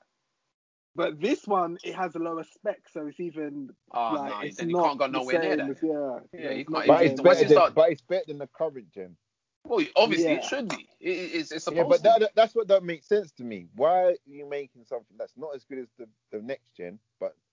But 0.95 1.19
this 1.19 1.47
one, 1.47 1.79
it 1.83 1.95
has 1.95 2.13
a 2.13 2.19
lower 2.19 2.43
spec, 2.43 2.81
so 2.93 3.07
it's 3.07 3.19
even 3.19 3.69
Oh 3.95 4.13
like 4.13 4.29
no, 4.31 4.39
it's 4.41 4.57
then 4.57 4.69
you 4.69 4.75
not 4.75 4.85
can't 4.85 4.99
go 4.99 5.07
the 5.07 5.11
nowhere 5.13 5.39
near 5.39 5.55
same 5.55 5.57
that. 5.57 5.69
as- 5.71 5.77
yeah, 5.81 6.19
Yeah, 6.33 6.51
you 6.51 6.59
it's 6.61 6.69
can't- 6.69 6.71
not 6.71 6.81
if 6.81 6.87
But 6.87 6.99
the 6.99 6.99
you- 6.99 7.05
it's, 7.05 7.17
same. 7.17 7.23
once 7.23 7.23
better 7.23 7.39
you 7.41 7.47
than, 7.49 7.55
start- 7.57 7.73
but 7.75 7.91
it's 7.91 8.01
better 8.01 8.25
than 8.27 8.37
the 8.37 8.47
current 8.47 8.91
gen. 8.93 9.17
Well, 9.63 9.85
obviously 9.95 10.25
Yeah. 10.33 10.37
it 10.37 10.43
should 10.45 10.67
be. 10.69 10.87
It, 10.99 11.09
it's, 11.09 11.51
it's 11.51 11.63
supposed 11.65 11.77
Yeah, 11.77 11.83
but 11.89 11.97
to. 11.97 12.19
that, 12.25 12.31
that's 12.35 12.53
what 12.55 12.67
that 12.67 12.83
makes 12.83 13.07
sense 13.07 13.31
to 13.33 13.43
me. 13.43 13.67
Why 13.75 14.03
are 14.03 14.15
you 14.27 14.47
making 14.47 14.85
something 14.85 15.17
that's 15.17 15.35
not 15.35 15.55
as 15.55 15.63
good 15.65 15.79
as 15.79 15.87
the, 15.97 16.07
the 16.31 16.41
next 16.41 16.75
gen, 16.77 16.93
but 16.93 17.08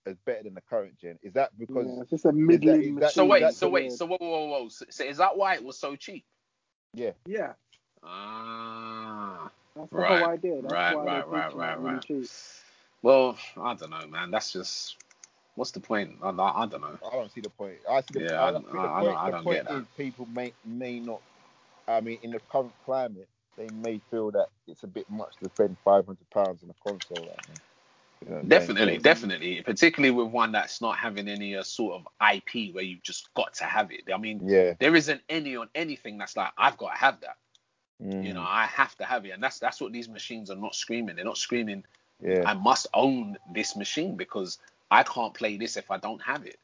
as 0.07 0.17
better 0.25 0.43
than 0.43 0.53
the 0.55 0.61
current 0.61 0.97
gen? 0.99 1.19
Is 1.23 1.33
that 1.33 1.57
because 1.57 1.87
yeah, 1.87 2.01
it's 2.01 2.09
just 2.11 2.25
a 2.25 2.31
middling 2.31 2.81
is 2.81 2.87
that- 2.95 3.01
machine. 3.01 3.13
so 3.13 3.25
wait, 3.25 3.53
so 3.53 3.67
yeah. 3.67 3.71
wait, 3.73 3.91
so 3.93 4.05
whoa, 4.07 4.17
whoa, 4.19 4.29
whoa, 4.29 4.47
whoa. 4.63 4.69
So, 4.69 4.85
so 4.89 5.03
is 5.05 5.17
that 5.17 5.37
why 5.37 5.55
it 5.55 5.63
was 5.63 5.77
so 5.79 5.95
cheap? 5.95 6.25
yeah? 6.93 7.11
yeah, 7.25 7.53
Ah, 8.03 9.51
that's 9.75 9.89
the 9.91 9.97
Right, 9.97 10.19
whole 10.19 10.29
idea. 10.29 10.61
That's 10.61 10.73
right, 10.73 10.95
why 10.95 11.05
right, 11.05 11.05
they're 11.05 11.25
right, 11.27 11.55
right, 11.55 11.73
it 11.73 11.79
really 11.79 11.93
right. 11.95 12.03
cheap. 12.05 12.29
well, 13.01 13.37
I 13.57 13.73
don't 13.75 13.89
know, 13.91 14.07
man. 14.07 14.31
That's 14.31 14.51
just 14.51 14.97
what's 15.55 15.71
the 15.71 15.79
point? 15.79 16.17
I, 16.23 16.29
I, 16.29 16.63
I 16.63 16.65
don't 16.67 16.81
know. 16.81 16.97
I 17.05 17.15
don't 17.15 17.31
see 17.31 17.41
the 17.41 17.49
point. 17.49 17.77
I 17.89 18.01
see 18.01 18.13
the, 18.13 18.21
Yeah, 18.25 18.41
I, 18.41 18.47
I- 18.49 18.51
don't 18.51 18.63
think 18.63 18.73
the 18.73 18.79
I- 18.79 18.99
I 18.99 19.03
don't- 19.03 19.17
I 19.17 19.25
the 19.25 19.31
don't 19.33 19.43
point 19.43 19.57
get 19.57 19.67
that. 19.67 19.81
is 19.81 19.87
people 19.97 20.25
may 20.27 20.53
may 20.65 20.99
not. 20.99 21.21
I 21.87 22.01
mean, 22.01 22.19
in 22.21 22.31
the 22.31 22.39
current 22.51 22.73
climate, 22.85 23.29
they 23.57 23.69
may 23.69 23.99
feel 24.11 24.31
that 24.31 24.47
it's 24.67 24.83
a 24.83 24.87
bit 24.87 25.09
much 25.09 25.37
to 25.39 25.49
spend 25.49 25.77
five 25.83 26.05
hundred 26.05 26.29
pounds 26.33 26.63
on 26.63 26.69
a 26.69 26.73
console 26.83 27.27
right 27.27 27.39
now. 27.47 27.55
You 28.23 28.29
know 28.29 28.35
what 28.37 28.39
saying? 28.41 28.49
Definitely, 28.49 28.97
definitely. 28.97 29.61
Particularly 29.61 30.11
with 30.11 30.27
one 30.33 30.51
that's 30.51 30.81
not 30.81 30.97
having 30.97 31.27
any 31.27 31.55
uh, 31.55 31.63
sort 31.63 32.01
of 32.01 32.07
IP 32.35 32.73
where 32.73 32.83
you've 32.83 33.03
just 33.03 33.33
got 33.33 33.53
to 33.55 33.63
have 33.65 33.91
it. 33.91 34.03
I 34.13 34.17
mean, 34.17 34.41
Yeah. 34.47 34.73
there 34.79 34.95
isn't 34.95 35.21
any 35.29 35.55
on 35.55 35.69
anything 35.75 36.17
that's 36.17 36.35
like 36.35 36.51
I've 36.57 36.77
got 36.77 36.91
to 36.93 36.97
have 36.97 37.19
that. 37.21 37.37
Mm, 38.03 38.25
You 38.25 38.33
know, 38.33 38.41
I 38.47 38.65
have 38.65 38.95
to 38.97 39.05
have 39.05 39.25
it, 39.25 39.31
and 39.31 39.41
that's 39.41 39.59
that's 39.59 39.79
what 39.81 39.91
these 39.91 40.09
machines 40.09 40.49
are 40.51 40.55
not 40.55 40.75
screaming. 40.75 41.15
They're 41.15 41.25
not 41.25 41.37
screaming. 41.37 41.83
Yeah. 42.21 42.43
I 42.45 42.53
must 42.53 42.87
own 42.93 43.37
this 43.53 43.75
machine 43.75 44.15
because 44.17 44.57
I 44.89 45.03
can't 45.03 45.33
play 45.33 45.57
this 45.57 45.77
if 45.77 45.91
I 45.91 45.97
don't 45.97 46.21
have 46.21 46.45
it. 46.45 46.57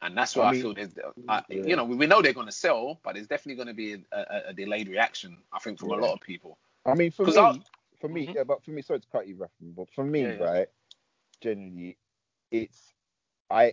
And 0.00 0.16
that's 0.16 0.34
why 0.34 0.44
I 0.44 0.48
I, 0.48 0.52
mean- 0.52 0.62
feel 0.62 0.74
there's, 0.74 0.94
uh, 1.28 1.42
Yeah. 1.48 1.62
you 1.64 1.76
know, 1.76 1.84
we 1.84 2.06
know 2.06 2.22
they're 2.22 2.32
going 2.32 2.46
to 2.46 2.52
sell, 2.52 2.98
but 3.04 3.14
there's 3.14 3.28
definitely 3.28 3.54
going 3.56 3.68
to 3.68 3.74
be 3.74 3.94
a, 3.94 3.98
a, 4.18 4.42
a 4.48 4.52
delayed 4.52 4.88
reaction. 4.88 5.38
I 5.52 5.58
think 5.60 5.78
from 5.78 5.90
a 5.90 5.94
lot 5.96 6.12
of 6.14 6.20
people. 6.20 6.58
I 6.84 6.94
mean, 6.94 7.10
for 7.12 7.26
me, 7.26 7.36
I- 7.36 7.60
for 8.00 8.08
me, 8.08 8.26
Mhm. 8.26 8.34
yeah, 8.34 8.42
but 8.44 8.64
for 8.64 8.72
me, 8.72 8.82
sorry 8.82 8.98
to 8.98 9.06
cut 9.12 9.28
you, 9.28 9.36
but 9.60 9.88
for 9.94 10.04
me, 10.04 10.22
Yeah, 10.22 10.32
yeah. 10.32 10.44
right, 10.44 10.68
generally, 11.42 11.98
it's 12.50 12.92
I 13.50 13.72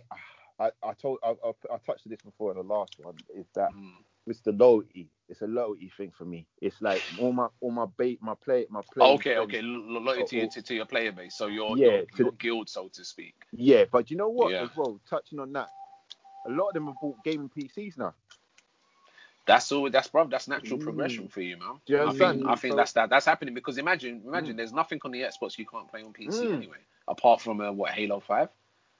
I 0.58 0.70
I 0.82 0.92
told 0.94 1.18
I, 1.22 1.30
I, 1.30 1.50
I 1.74 1.78
touched 1.86 2.06
on 2.06 2.10
this 2.10 2.20
before 2.22 2.50
in 2.52 2.56
the 2.58 2.62
last 2.74 2.96
one. 2.98 3.14
Is 3.34 3.46
that 3.54 3.70
Mm. 3.72 3.92
it's 4.26 4.40
the 4.40 4.52
loyalty. 4.52 5.08
It's 5.28 5.42
a 5.42 5.46
loyalty 5.46 5.90
thing 5.96 6.10
for 6.16 6.24
me. 6.24 6.46
It's 6.60 6.82
like 6.82 7.02
all 7.20 7.32
my 7.32 7.46
all 7.60 7.70
my 7.70 7.86
bait, 7.96 8.18
my 8.20 8.34
play, 8.44 8.66
my 8.68 8.82
play. 8.92 9.06
Okay, 9.14 9.36
okay, 9.38 9.62
loyalty 9.62 10.40
Oh, 10.42 10.44
oh. 10.44 10.48
to, 10.48 10.62
to 10.62 10.74
your 10.74 10.86
player 10.86 11.12
base, 11.12 11.36
so 11.36 11.46
your 11.46 11.76
Yeah, 11.78 11.86
your, 11.86 12.04
your 12.18 12.30
the- 12.32 12.36
guild, 12.38 12.68
so 12.68 12.88
to 12.92 13.04
speak. 13.04 13.34
Yeah, 13.52 13.84
but 13.90 14.10
you 14.10 14.16
know 14.16 14.28
what? 14.28 14.52
Yeah. 14.52 14.64
As 14.64 14.70
well, 14.76 15.00
touching 15.08 15.38
on 15.38 15.52
that, 15.52 15.68
a 16.46 16.50
lot 16.50 16.68
of 16.68 16.74
them 16.74 16.86
have 16.86 16.96
bought 17.00 17.22
gaming 17.24 17.48
PCs 17.48 17.96
now. 17.96 18.14
That's 19.46 19.72
all. 19.72 19.88
That's 19.90 20.08
bro. 20.08 20.26
That's 20.26 20.48
natural 20.48 20.78
Mm. 20.78 20.82
progression 20.82 21.28
for 21.28 21.40
you, 21.40 21.56
man. 21.56 21.80
Do 21.86 21.94
you 21.94 22.02
I 22.02 22.12
think 22.12 22.46
I 22.46 22.54
think 22.56 22.72
So- 22.72 22.76
that's 22.76 22.92
that. 22.92 23.08
That's 23.10 23.26
happening 23.26 23.54
because 23.54 23.78
imagine 23.78 24.22
imagine 24.26 24.56
there's 24.56 24.72
nothing 24.72 25.00
on 25.04 25.10
the 25.12 25.22
Xbox 25.22 25.58
you 25.58 25.66
can't 25.66 25.88
play 25.88 26.02
on 26.02 26.12
PC 26.12 26.44
Mm. 26.46 26.54
anyway, 26.56 26.78
apart 27.10 27.40
from 27.40 27.60
uh, 27.60 27.72
what 27.72 27.90
Halo 27.90 28.20
Five, 28.20 28.48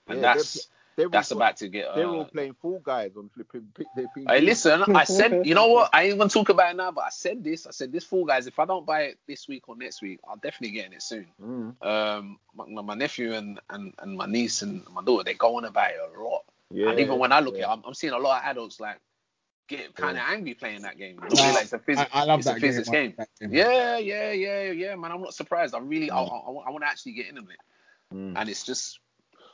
and 0.09 0.21
Yeah, 0.21 0.35
that's 0.35 0.69
They're 0.97 1.07
all 1.07 1.11
that's 1.11 1.29
got- 1.31 1.37
about 1.37 1.57
to 1.59 1.69
get. 1.69 1.95
They're 1.95 2.07
Uh, 2.07 2.13
all 2.13 2.25
playing 2.27 2.55
Fall 2.55 2.81
Guys 2.81 3.17
on 3.17 3.31
flipping 3.31 3.73
P- 3.75 3.87
their 3.97 4.07
PCs. 4.15 4.29
Hey, 4.29 4.41
listen, 4.41 4.83
I 4.95 5.05
said, 5.05 5.47
you 5.47 5.55
know 5.55 5.69
what? 5.69 5.89
I 5.95 6.03
ain't 6.05 6.19
gonna 6.19 6.29
talk 6.29 6.49
about 6.51 6.73
it 6.73 6.77
now, 6.77 6.91
but 6.91 7.05
I 7.05 7.11
said 7.11 7.43
this. 7.43 7.67
I 7.67 7.71
said 7.71 7.91
this 7.93 8.05
Fall 8.05 8.25
Guys. 8.27 8.47
If 8.47 8.59
I 8.59 8.65
don't 8.67 8.85
buy 8.85 9.03
it 9.03 9.19
this 9.27 9.49
week 9.49 9.69
or 9.69 9.77
next 9.77 10.03
week, 10.03 10.21
I'll 10.29 10.37
definitely 10.37 10.73
get 10.73 10.87
in 10.87 10.93
it 10.95 11.03
soon. 11.03 11.27
Mm, 11.41 11.87
Um, 11.87 12.39
my, 12.55 12.83
my 12.83 12.95
nephew 12.95 13.33
and, 13.35 13.61
and 13.71 13.95
and 14.01 14.17
my 14.17 14.27
niece 14.27 14.63
and 14.63 14.85
my 14.93 15.03
daughter, 15.03 15.25
they 15.25 15.35
go 15.35 15.57
on 15.57 15.65
about 15.65 15.91
it 15.91 15.97
a 16.17 16.23
lot. 16.23 16.43
yeah, 16.71 16.91
and 16.91 16.99
even 17.01 17.19
when 17.19 17.33
I 17.33 17.41
look 17.41 17.57
yeah. 17.57 17.67
at 17.67 17.71
it, 17.71 17.73
I'm, 17.79 17.85
I'm 17.87 17.95
seeing 17.95 18.13
a 18.13 18.19
lot 18.19 18.43
of 18.43 18.49
adults 18.51 18.79
like 18.81 18.99
get 19.69 19.95
kind 19.95 20.19
of 20.19 20.25
Yeah. 20.27 20.33
angry 20.35 20.55
playing 20.55 20.83
that 20.83 20.99
game. 20.99 21.15
You 21.15 21.29
know, 21.31 21.37
Nah, 21.37 21.45
realize 21.47 21.63
it's 21.65 21.73
a, 21.73 21.79
phys- 21.79 21.99
I, 21.99 22.09
I 22.13 22.25
love 22.25 22.41
it's 22.41 22.49
that 22.49 22.57
a 22.57 22.61
physics 22.61 22.89
game. 22.91 22.97
I 22.97 23.01
game. 23.03 23.15
love 23.19 23.29
that 23.41 23.49
game. 23.49 23.55
Yeah, 23.57 23.99
yeah, 23.99 24.33
yeah, 24.33 24.71
yeah, 24.73 24.95
man. 24.97 25.13
I'm 25.13 25.21
not 25.23 25.33
surprised. 25.35 25.75
I 25.75 25.79
really, 25.79 26.11
I, 26.11 26.17
Mm. 26.17 26.67
I, 26.67 26.71
want 26.71 26.83
to 26.83 26.89
actually 26.89 27.13
get 27.13 27.29
in 27.29 27.39
into 27.39 27.51
it, 27.53 27.59
Mm. 28.13 28.33
and 28.37 28.49
it's 28.49 28.65
just, 28.65 28.99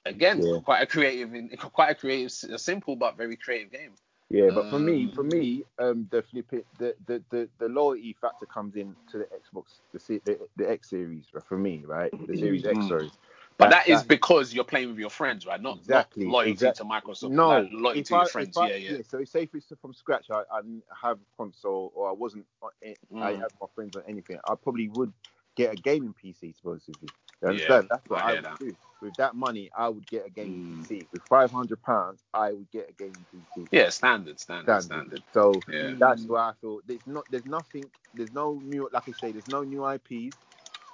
again, 0.04 0.40
Yeah. 0.42 0.60
quite 0.64 0.82
a 0.82 0.86
creative, 0.86 1.30
quite 1.72 1.90
a 1.90 1.94
creative, 1.94 2.32
a 2.50 2.58
simple 2.58 2.96
but 2.96 3.16
very 3.16 3.36
creative 3.36 3.70
game. 3.72 3.92
Yeah, 4.28 4.50
but 4.52 4.70
for 4.70 4.78
me, 4.80 5.04
Um, 5.04 5.12
for 5.12 5.22
me, 5.22 5.64
um, 5.78 6.08
the 6.10 6.20
flip 6.22 6.52
it, 6.52 6.66
the, 6.78 6.96
the 7.06 7.22
the 7.30 7.48
the 7.58 7.68
loyalty 7.68 8.12
factor 8.20 8.44
comes 8.46 8.74
in 8.74 8.96
to 9.12 9.18
the 9.18 9.26
Xbox, 9.26 9.78
the 9.92 10.20
the, 10.24 10.48
the 10.56 10.68
X 10.68 10.90
series 10.90 11.26
for 11.46 11.56
me, 11.56 11.84
right? 11.86 12.10
The 12.26 12.36
Series 12.36 12.64
X, 12.66 12.76
Mm. 12.76 12.88
sorry. 12.88 13.10
But 13.58 13.70
That- 13.70 13.86
that 13.86 13.88
is 13.88 14.00
that- 14.00 14.08
because 14.08 14.52
you're 14.52 14.64
playing 14.64 14.88
with 14.88 14.98
your 14.98 15.10
friends, 15.10 15.46
right? 15.46 15.60
Not, 15.62 15.78
Exactly, 15.78 16.24
not 16.24 16.32
loyalty 16.32 16.50
exact- 16.50 16.78
to 16.78 16.84
Microsoft. 16.84 17.30
No, 17.30 17.48
like 17.60 17.68
loyalty 17.72 18.02
to 18.02 18.14
your 18.14 18.22
I- 18.22 18.26
friends. 18.28 18.56
if 18.56 18.62
I- 18.62 18.68
yeah, 18.70 18.76
yeah. 18.96 19.02
So 19.08 19.24
say 19.24 19.44
if 19.44 19.54
it's 19.54 19.72
from 19.80 19.94
scratch, 19.94 20.28
I, 20.30 20.42
I 20.50 20.60
have 20.92 21.18
console 21.38 21.92
or 21.94 22.08
I 22.08 22.12
wasn't, 22.12 22.46
it, 22.82 22.98
I 23.14 23.32
Mm. 23.34 23.40
had 23.40 23.52
my 23.60 23.66
friends 23.76 23.96
on 23.96 24.02
anything. 24.08 24.38
I 24.44 24.54
probably 24.56 24.88
would 24.88 25.12
get 25.54 25.72
a 25.72 25.76
gaming 25.76 26.12
PC, 26.14 26.52
supposedly. 26.56 27.08
You 27.08 27.08
Yeah, 27.42 27.48
understand? 27.48 27.88
That's 27.90 28.08
what 28.08 28.22
I 28.22 28.30
I, 28.30 28.34
would 28.34 28.44
that. 28.44 28.58
do. 28.58 28.76
With 29.02 29.14
that 29.16 29.34
money, 29.36 29.70
I 29.76 29.88
would 29.88 30.06
get 30.06 30.26
a 30.26 30.30
game 30.30 30.80
Mm. 30.80 30.86
PC. 30.88 31.06
With 31.12 31.22
five 31.24 31.50
hundred 31.50 31.82
pounds, 31.82 32.22
I 32.32 32.52
would 32.52 32.70
get 32.70 32.88
a 32.88 32.92
game 32.94 33.12
PC. 33.34 33.68
Yeah, 33.70 33.90
standard, 33.90 34.40
standard, 34.40 34.82
Standard. 34.82 35.20
standard. 35.20 35.22
So 35.34 35.52
Yeah. 35.70 35.94
that's 35.98 36.22
why 36.24 36.48
I 36.50 36.52
thought 36.62 36.84
there's 36.86 37.06
not 37.06 37.24
there's 37.30 37.44
nothing 37.44 37.90
there's 38.14 38.32
no 38.32 38.54
new 38.64 38.88
like 38.92 39.08
I 39.08 39.12
say 39.12 39.32
there's 39.32 39.48
no 39.48 39.62
new 39.62 39.86
IPs 39.86 40.34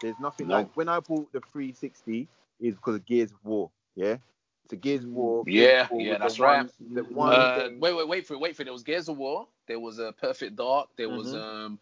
there's 0.02 0.18
nothing 0.18 0.48
No. 0.48 0.56
like 0.56 0.76
when 0.76 0.88
I 0.88 0.98
bought 0.98 1.32
the 1.32 1.40
360 1.52 2.26
is 2.60 2.74
because 2.74 2.96
of 2.96 3.06
Gears 3.06 3.30
of 3.30 3.38
War 3.44 3.70
yeah 3.94 4.16
so 4.68 4.76
Gears 4.76 5.04
of 5.04 5.10
War 5.10 5.44
Yeah, 5.46 5.62
Gears 5.62 5.84
of 5.84 5.90
War 5.92 6.00
yeah, 6.02 6.10
was 6.10 6.18
the 6.18 6.24
that's 6.24 6.38
one- 6.40 6.48
right. 6.48 6.94
the 6.94 7.02
one 7.14 7.32
Uh, 7.32 7.68
wait, 7.78 7.92
wait, 7.94 8.08
wait 8.08 8.26
for 8.26 8.34
it. 8.34 8.40
Wait 8.40 8.56
for 8.56 8.62
it. 8.62 8.64
There 8.64 8.72
was 8.72 8.82
Gears 8.82 9.08
of 9.08 9.16
War. 9.16 9.46
There 9.68 9.78
was 9.80 9.98
a 10.00 10.08
uh, 10.08 10.12
Perfect 10.12 10.56
Dark. 10.56 10.88
There 10.96 11.08
was 11.08 11.28
Mhm. 11.34 11.40
um, 11.40 11.78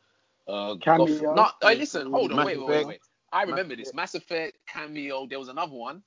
uh, 0.47 0.74
Kameo. 0.74 1.35
Goth- 1.35 1.37
No, 1.62 1.69
hey, 1.69 1.77
listen, 1.77 2.11
hold 2.11 2.32
on, 2.32 2.45
wait, 2.45 2.59
wait, 2.59 2.66
wait, 2.69 2.87
wait. 2.87 3.01
I 3.32 3.44
Mass 3.44 3.51
remember 3.51 3.77
this. 3.77 3.94
Mass 3.94 4.15
Effect, 4.15 4.59
Kameo. 4.69 5.28
There 5.28 5.39
was 5.39 5.48
another 5.48 5.73
one. 5.74 6.02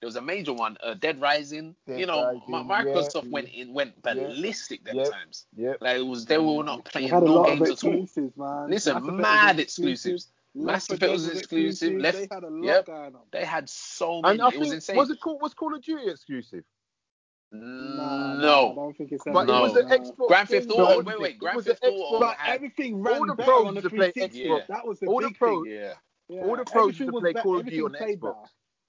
There 0.00 0.06
was 0.06 0.14
a 0.16 0.22
major 0.22 0.52
one, 0.52 0.76
uh, 0.80 0.94
Dead 0.94 1.20
Rising. 1.20 1.74
Dead 1.86 1.98
you 1.98 2.06
know, 2.06 2.40
Rising, 2.48 2.68
Microsoft 2.68 3.24
yeah. 3.24 3.30
went 3.30 3.48
in, 3.48 3.74
went 3.74 4.00
ballistic 4.02 4.84
them 4.84 4.94
Yep. 4.96 5.10
times. 5.10 5.46
yeah 5.56 5.72
Like 5.80 5.96
it 5.96 6.06
was, 6.06 6.24
they 6.24 6.38
were 6.38 6.62
not 6.62 6.84
playing 6.84 7.08
had 7.08 7.24
a 7.24 7.26
no 7.26 7.34
lot 7.34 7.50
of 7.50 7.58
games 7.58 7.70
at 7.70 7.84
all. 7.84 8.30
man. 8.36 8.70
Listen, 8.70 8.94
Mass 8.94 9.20
mad 9.20 9.58
exclusive. 9.60 10.12
exclusives. 10.14 10.32
Left 10.54 10.66
Mass 10.66 10.90
Effect 10.90 11.12
was 11.12 11.28
exclusive. 11.28 11.92
They 11.94 11.98
Left, 11.98 12.32
had 12.32 12.44
a 12.44 12.48
lot 12.48 12.64
yep. 12.64 12.86
going 12.86 13.14
on. 13.16 13.20
they 13.32 13.44
had 13.44 13.68
so 13.68 14.22
many. 14.22 14.34
and 14.34 14.42
I 14.42 14.48
it 14.48 14.58
was 14.58 14.68
think 14.68 14.74
insane. 14.74 14.96
was 14.96 15.10
it 15.10 15.20
called 15.20 15.42
was 15.42 15.52
Call 15.54 15.74
of 15.74 15.82
Duty 15.82 16.08
exclusive 16.08 16.62
Nah, 17.50 18.34
no. 18.34 18.72
I 18.72 18.74
don't 18.74 18.96
think 18.96 19.10
it's 19.12 19.24
but 19.24 19.44
No. 19.44 19.58
it 19.58 19.62
was 19.62 19.72
the 19.74 19.82
nah. 19.82 19.96
Xbox 19.96 20.28
Grand 20.28 20.48
Theft 20.48 20.70
Auto. 20.70 20.82
wasn't 20.84 21.06
Wait, 21.06 21.20
wait. 21.20 21.38
Grand 21.38 21.58
the 21.60 21.62
Theft 21.64 21.84
Auto 21.84 22.20
But 22.20 22.36
everything 22.46 23.02
ran 23.02 23.20
all 23.20 23.26
the 23.26 23.34
better 23.34 23.50
pros 23.50 23.66
on 23.66 23.74
the 23.74 23.80
to 23.82 23.90
play 23.90 24.10
360. 24.12 24.44
Xbox. 24.44 24.66
That 24.68 24.86
was 24.86 25.00
the 25.00 25.06
All 25.06 25.20
the 25.20 25.28
big 25.28 25.38
pros- 25.38 25.64
thing. 25.64 25.72
Yeah. 25.74 25.94
Yeah, 26.28 26.42
all 26.42 26.56
the 26.56 26.64
pros 26.64 27.00
everything 27.00 27.06
used 27.06 27.14
to 27.14 27.20
play 27.20 27.32
be- 27.32 27.40
Call 27.40 27.58
of 27.58 27.64
Duty 27.64 27.76
everything 27.78 27.84
on 27.84 27.92
played 27.92 28.20
Xbox. 28.20 28.20
better. 28.20 28.34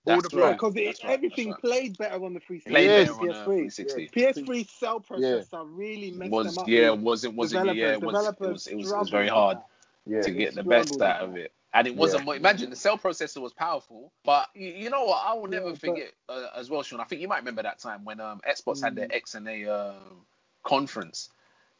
all 0.07 0.21
the 0.21 0.29
Yeah, 0.33 0.43
right. 0.43 0.53
because 0.53 0.75
right. 0.75 0.99
everything 1.05 1.51
right. 1.51 1.61
played 1.61 1.97
better 1.97 2.25
on 2.25 2.33
the 2.33 2.39
360 2.39 2.69
Played 2.71 2.85
Yes. 2.85 3.07
than 3.09 3.17
better 3.17 3.29
on 3.29 3.29
a 3.29 3.33
PS3. 3.33 3.45
360. 3.45 4.07
PS3 4.09 4.63
cell 4.69 4.99
processor 5.01 5.67
really 5.71 6.11
messed 6.11 6.31
Was 6.31 6.55
them 6.55 6.61
up. 6.63 6.67
yeah, 6.69 6.89
wasn't 6.91 7.35
wasn't 7.35 7.65
yeah, 7.75 7.93
it 7.93 7.99
developers. 8.01 8.01
was 8.01 8.27
it 8.27 8.37
Developers 8.39 8.49
was 8.53 8.67
it 8.67 8.75
was, 8.77 8.91
it 8.91 8.97
was 8.97 9.09
very 9.09 9.27
hard 9.27 9.57
yeah 10.05 10.21
to 10.21 10.31
get 10.31 10.55
the 10.55 10.63
best 10.63 11.01
out 11.01 11.21
of 11.21 11.35
it. 11.37 11.51
And 11.73 11.85
it 11.85 11.95
wasn't. 11.95 12.25
Yeah. 12.25 12.33
Imagine 12.33 12.71
the 12.71 12.75
cell 12.75 12.97
processor 12.97 13.41
was 13.41 13.53
powerful, 13.53 14.11
but 14.25 14.47
you, 14.55 14.69
you 14.69 14.89
know 14.89 15.03
what? 15.03 15.21
I 15.23 15.33
will 15.35 15.47
never 15.47 15.69
Yeah, 15.69 15.75
forget 15.75 16.13
uh, 16.27 16.47
as 16.55 16.69
well, 16.69 16.81
Sean. 16.81 16.99
I 16.99 17.03
think 17.03 17.21
you 17.21 17.27
might 17.27 17.37
remember 17.39 17.61
that 17.61 17.77
time 17.77 18.03
when 18.05 18.19
um, 18.19 18.41
Xbox 18.49 18.81
had 18.81 18.93
Mm. 18.93 18.95
their 18.95 19.07
XNA 19.09 19.35
and 19.37 19.47
A 19.67 19.75
um, 19.91 20.25
conference, 20.63 21.29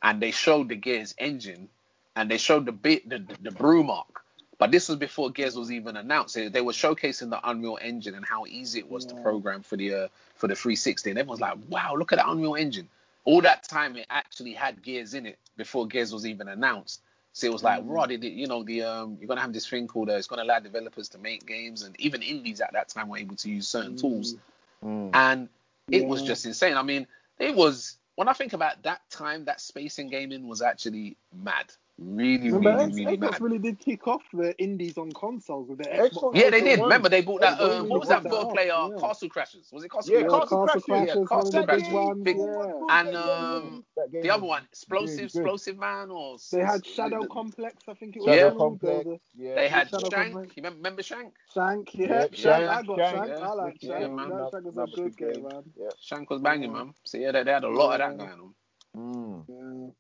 and 0.04 0.22
they 0.22 0.30
showed 0.32 0.70
the 0.70 0.76
Gears 0.76 1.16
engine, 1.18 1.70
and 2.16 2.30
they 2.30 2.38
showed 2.38 2.68
the 2.68 2.72
bit 2.72 3.10
the, 3.10 3.18
the, 3.20 3.36
the 3.42 3.52
brew 3.52 3.84
mark. 3.84 4.22
But 4.60 4.72
this 4.72 4.90
was 4.90 4.98
before 4.98 5.32
Gears 5.32 5.56
was 5.56 5.72
even 5.72 5.96
announced. 5.96 6.36
They, 6.36 6.50
they 6.50 6.62
were 6.62 6.74
showcasing 6.74 7.30
the 7.30 7.40
Unreal 7.50 7.80
Engine 7.82 8.14
and 8.14 8.26
how 8.26 8.46
easy 8.46 8.80
it 8.80 8.92
was 8.92 9.06
to 9.06 9.16
program 9.16 9.64
for 9.64 9.78
the 9.78 9.94
uh, 9.96 10.08
for 10.36 10.48
the 10.48 10.56
360. 10.56 11.10
And 11.10 11.18
everyone's 11.18 11.42
like, 11.42 11.58
"Wow, 11.70 11.96
look 11.98 12.12
at 12.12 12.18
that 12.18 12.28
Unreal 12.30 12.56
Engine!" 12.56 12.88
All 13.24 13.42
that 13.42 13.64
time 13.64 13.96
it 13.96 14.06
actually 14.10 14.54
had 14.54 14.84
Gears 14.84 15.14
in 15.14 15.26
it 15.26 15.40
before 15.58 15.88
Gears 15.88 16.14
was 16.14 16.26
even 16.26 16.50
announced. 16.50 17.02
So 17.32 17.48
it 17.48 17.54
was 17.54 17.64
like, 17.64 17.84
Mm. 17.84 17.90
Rod, 17.90 18.12
you 18.12 18.48
know, 18.48 18.64
the 18.64 18.82
um, 18.84 19.18
you're 19.20 19.28
gonna 19.28 19.42
have 19.42 19.54
this 19.54 19.68
thing 19.68 19.88
called 19.88 20.10
uh, 20.10 20.14
it's 20.14 20.28
gonna 20.28 20.44
allow 20.44 20.60
developers 20.60 21.08
to 21.10 21.18
make 21.18 21.46
games, 21.46 21.84
and 21.84 21.96
even 22.00 22.22
indies 22.22 22.60
at 22.60 22.74
that 22.74 22.90
time 22.90 23.08
were 23.08 23.18
able 23.18 23.38
to 23.38 23.50
use 23.50 23.68
certain 23.68 23.96
tools, 23.96 24.36
Mm. 24.84 25.12
and 25.14 25.50
it 25.90 26.06
was 26.06 26.22
just 26.24 26.46
insane. 26.46 26.76
I 26.76 26.84
mean, 26.84 27.08
it 27.40 27.56
was 27.56 27.98
when 28.16 28.28
I 28.28 28.34
think 28.34 28.52
about 28.52 28.84
that 28.84 29.02
time, 29.10 29.46
that 29.46 29.62
space 29.62 30.00
in 30.00 30.10
gaming 30.10 30.48
was 30.50 30.62
actually 30.62 31.16
mad, 31.34 31.72
really, 32.00 32.52
Remember, 32.52 32.72
really, 32.72 32.84
X- 32.86 32.96
really 32.96 33.18
Xbox 33.18 33.32
mad. 33.32 33.42
really 33.42 33.58
did 33.60 33.80
kick 33.80 34.08
off 34.08 34.22
the 34.34 34.58
indies 34.62 34.98
on 34.98 35.12
consoles 35.12 35.70
with 35.70 35.80
the 35.80 35.86
Xbox 35.90 36.10
Xbox. 36.12 36.36
Yeah, 36.36 36.50
they 36.50 36.62
did. 36.62 36.80
One. 36.80 36.88
Remember, 36.90 37.10
they 37.10 37.22
bought 37.22 37.42
that. 37.42 37.60
Xbox 37.60 37.80
Um, 37.80 37.90
what 37.90 38.00
was 38.00 38.10
that 38.10 38.24
that 38.24 38.30
four 38.30 38.46
off, 38.46 38.54
player 38.54 38.68
yeah. 38.68 38.98
Castle 39.00 39.30
Crashers? 39.30 39.72
Was 39.74 39.84
it 39.84 39.92
Castle 39.92 40.14
Yeah, 40.14 40.20
Yeah, 40.22 40.28
Castle 40.28 40.66
Castle 40.68 40.82
Crashers. 40.82 40.84
Crashers, 40.86 41.08
Yeah, 41.08 41.26
Castle 41.28 41.64
Crashers. 41.66 42.24
Big- 42.24 42.38
Yeah. 42.38 43.00
And 43.00 43.16
um, 43.16 43.86
the 44.12 44.30
other 44.30 44.46
one, 44.46 44.64
Explosive, 44.64 45.16
really. 45.18 45.26
Explosive 45.26 45.78
Man, 45.78 46.10
or 46.12 46.38
They 46.52 46.60
had 46.62 46.86
Shadow 46.86 47.22
the- 47.22 47.28
Complex, 47.28 47.84
I 47.88 47.94
think 47.94 48.16
it 48.16 48.20
was. 48.20 48.28
Shadow 48.36 48.48
Yeah. 48.48 48.54
called. 48.56 48.80
There 48.82 48.94
Complex. 48.96 49.24
Yeah. 49.36 49.56
They 49.56 49.68
had 49.70 49.90
Shadow 49.90 50.10
Shank. 50.10 50.34
Complex. 50.34 50.58
You 50.58 50.64
remember, 50.64 50.78
remember 50.78 51.04
Shank? 51.04 51.34
Shank, 51.54 51.94
yeah. 51.96 52.08
Yep, 52.08 52.34
Shank, 52.34 52.36
Shank, 52.36 52.70
I 52.70 52.82
got 52.84 52.98
Shank, 52.98 53.16
Shank. 53.18 53.28
yeah. 53.30 53.48
I 53.50 53.54
like 53.54 53.78
Yeah, 53.82 54.00
Shank. 54.00 54.14
man. 54.14 54.28
Shank 54.30 54.66
was 54.66 54.78
a 54.78 54.96
good 54.96 54.96
good 54.96 55.18
game, 55.18 55.34
game. 55.34 55.44
man. 55.52 55.64
Shank 56.00 56.30
was 56.30 56.42
banging, 56.42 56.72
man. 56.74 56.94
So 57.04 57.18
yeah, 57.18 57.32
they, 57.32 57.44
they 57.44 57.52
had 57.52 57.64
a 57.64 57.70
lot 57.70 58.00
of 58.00 58.18
that 58.18 58.18
going 58.18 58.54
on. 58.96 59.96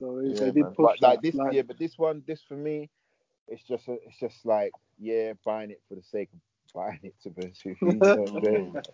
Yeah. 0.00 0.06
So 0.06 0.20
they, 0.22 0.34
Yeah, 0.34 0.46
they 0.46 0.50
did 0.52 0.64
man. 0.64 0.74
push 0.74 1.00
But 1.00 1.00
like 1.00 1.20
that. 1.20 1.22
this, 1.22 1.36
yeah, 1.50 1.62
but 1.62 1.78
this 1.78 1.98
one, 1.98 2.22
this 2.26 2.42
for 2.46 2.54
me, 2.56 2.90
it's 3.48 3.62
just, 3.64 3.88
a, 3.88 3.94
it's 4.06 4.18
just 4.18 4.44
like, 4.46 4.72
yeah, 4.98 5.34
buying 5.44 5.70
it 5.70 5.82
for 5.88 5.94
the 5.96 6.02
sake 6.02 6.30
of 6.32 6.40
buying 6.74 7.00
it. 7.02 7.14
To 7.22 7.30
be 7.30 7.42
honest 7.42 7.64
with 7.64 7.82
you, 7.82 7.88
you 7.92 7.98
know 8.00 8.22
what 8.22 8.30
I'm 8.30 8.42
saying? 8.42 8.82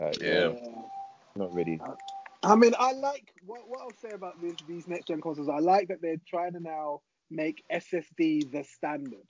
Uh, 0.00 0.12
Yeah. 0.20 0.52
not 1.36 1.52
really. 1.54 1.80
I 2.42 2.54
mean, 2.56 2.74
I 2.78 2.92
like 2.92 3.32
what 3.44 3.68
what 3.68 3.80
I'll 3.82 3.92
say 3.92 4.12
about 4.12 4.40
this, 4.40 4.56
these 4.66 4.86
next 4.86 5.08
gen 5.08 5.20
consoles. 5.20 5.48
I 5.48 5.58
like 5.58 5.88
that 5.88 6.00
they're 6.00 6.20
trying 6.28 6.52
to 6.52 6.60
now 6.60 7.00
make 7.30 7.64
SSD 7.72 8.52
the 8.52 8.64
standard, 8.64 9.26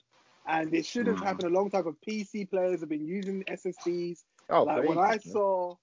and 0.47 0.73
it 0.73 0.85
should 0.85 1.07
have 1.07 1.17
Mm. 1.17 1.23
happened 1.23 1.47
a 1.47 1.57
long 1.57 1.69
time. 1.71 1.83
Because 1.83 1.99
PC 2.07 2.49
players 2.49 2.81
have 2.81 2.89
been 2.89 3.05
using 3.07 3.43
SSDs. 3.49 4.19
Oh, 4.49 4.65
like 4.65 4.75
for 4.75 4.83
when 4.83 4.97
I 4.99 5.17
man. 5.25 5.33
saw 5.33 5.75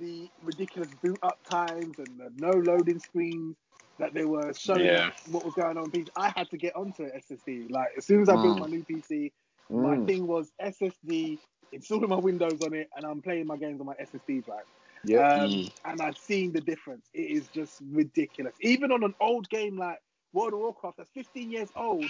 the 0.00 0.30
ridiculous 0.42 0.90
boot 1.02 1.18
up 1.22 1.38
times 1.48 1.98
and 1.98 2.18
the 2.18 2.30
no 2.36 2.52
loading 2.52 2.98
screens 2.98 3.56
that 4.02 4.12
they 4.14 4.24
were 4.24 4.52
showing 4.52 4.84
Yeah. 4.84 5.10
what 5.30 5.44
was 5.44 5.54
going 5.54 5.78
on 5.78 5.88
PC, 5.88 6.08
I 6.16 6.32
had 6.36 6.50
to 6.50 6.56
get 6.56 6.74
onto 6.74 7.04
SSD. 7.04 7.70
Like 7.70 7.90
as 7.96 8.04
soon 8.04 8.20
as 8.20 8.28
I 8.28 8.34
built 8.34 8.56
Mm. 8.56 8.60
my 8.60 8.66
new 8.66 8.82
PC, 8.82 9.32
my 9.70 9.96
Mm. 9.96 10.06
thing 10.06 10.26
was 10.26 10.52
SSD, 10.58 11.38
installing 11.70 12.08
my 12.08 12.16
Windows 12.16 12.60
on 12.62 12.74
it, 12.74 12.90
and 12.96 13.06
I'm 13.06 13.22
playing 13.22 13.46
my 13.46 13.56
games 13.56 13.80
on 13.80 13.86
my 13.86 13.94
SSD 14.00 14.40
drive. 14.44 14.64
Yeah. 15.04 15.44
Um, 15.44 15.50
Mm. 15.50 15.72
And 15.84 16.02
I've 16.02 16.18
seen 16.18 16.52
the 16.52 16.60
difference. 16.60 17.08
It 17.14 17.30
is 17.30 17.46
just 17.48 17.80
ridiculous. 17.92 18.56
Even 18.60 18.90
on 18.90 19.04
an 19.04 19.14
old 19.20 19.48
game 19.50 19.78
like 19.78 20.00
World 20.32 20.52
of 20.52 20.58
Warcraft 20.58 20.96
that's 20.96 21.10
15 21.10 21.52
years 21.52 21.70
old, 21.76 22.04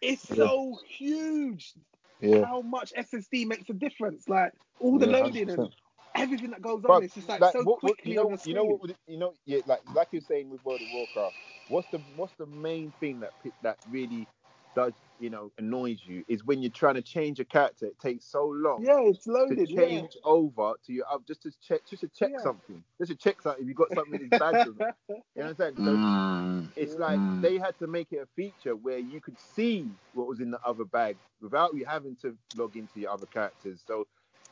it's 0.00 0.26
Yeah. 0.30 0.44
so 0.44 0.78
huge 0.86 1.74
yeah. 2.20 2.42
how 2.46 2.62
much 2.62 2.94
SSD 2.96 3.44
makes 3.46 3.68
a 3.68 3.74
difference. 3.74 4.28
Like 4.30 4.52
all 4.80 4.98
the 4.98 5.06
Yeah, 5.06 5.20
loading 5.20 5.48
100%. 5.48 5.74
Everything 6.16 6.50
that 6.52 6.62
goes 6.62 6.84
on, 6.84 7.02
But, 7.02 7.04
it's 7.04 7.14
just 7.14 7.28
like, 7.28 7.44
like, 7.44 7.54
so 7.54 7.64
what, 7.64 7.82
what, 7.84 7.96
quickly 7.96 8.02
you 8.04 8.16
know, 8.16 8.26
on 8.26 8.32
the 8.32 8.38
you 8.44 8.54
know 8.54 8.64
what, 8.64 8.90
you 9.06 9.18
know, 9.18 9.34
yeah, 9.46 9.60
like 9.66 9.82
like 9.92 10.08
you're 10.12 10.22
saying 10.22 10.50
with 10.50 10.64
World 10.64 10.82
of 10.82 10.88
Warcraft. 10.90 11.36
What's 11.68 11.88
the 11.88 11.98
what's 11.98 12.34
the 12.38 12.46
main 12.46 12.92
thing 13.00 13.20
that 13.20 13.34
that 13.62 13.78
really 13.88 14.28
does 14.76 14.94
you 15.18 15.30
know 15.30 15.52
annoys 15.58 16.04
you 16.04 16.24
is 16.28 16.44
when 16.44 16.62
you're 16.62 16.70
trying 16.72 16.96
to 16.96 17.02
change 17.02 17.40
a 17.40 17.44
character. 17.46 17.86
It 17.86 18.00
takes 18.00 18.26
so 18.26 18.46
long 18.46 18.86
Yeah, 18.86 19.00
it's 19.02 19.26
loaded. 19.26 19.56
to 19.56 19.56
loaded. 19.70 19.74
change 19.76 20.16
over 20.24 20.74
to 20.84 20.92
your 20.92 21.06
up 21.12 21.26
just 21.26 21.42
to 21.42 21.52
check 21.62 21.82
just 21.88 22.02
to 22.02 22.08
check 22.08 22.32
Yeah. 22.32 22.38
something. 22.38 22.84
Just 23.00 23.12
to 23.12 23.16
check 23.18 23.42
something 23.42 23.62
if 23.64 23.68
you 23.68 23.74
got 23.74 23.92
something 23.92 24.14
in 24.14 24.22
his 24.22 24.32
bag. 24.34 24.58
or 24.64 24.74
not. 24.74 24.90
Yeah. 25.08 25.16
You 25.36 25.42
understand? 25.44 25.80
So 25.80 25.94
Mm. 25.94 26.70
it's 26.76 26.98
Yeah. 26.98 26.98
like 26.98 27.22
Mm. 27.22 27.40
they 27.40 27.58
had 27.58 27.78
to 27.78 27.86
make 27.86 28.12
it 28.12 28.18
a 28.18 28.26
feature 28.36 28.76
where 28.76 28.98
you 28.98 29.20
could 29.20 29.38
see 29.38 29.96
what 30.12 30.28
was 30.28 30.40
in 30.40 30.50
the 30.50 30.60
other 30.64 30.84
bag 30.84 31.18
without 31.40 31.74
you 31.74 31.84
having 31.86 32.16
to 32.22 32.36
log 32.54 32.76
into 32.76 33.00
your 33.00 33.10
other 33.12 33.26
characters. 33.26 33.82
So 33.86 34.06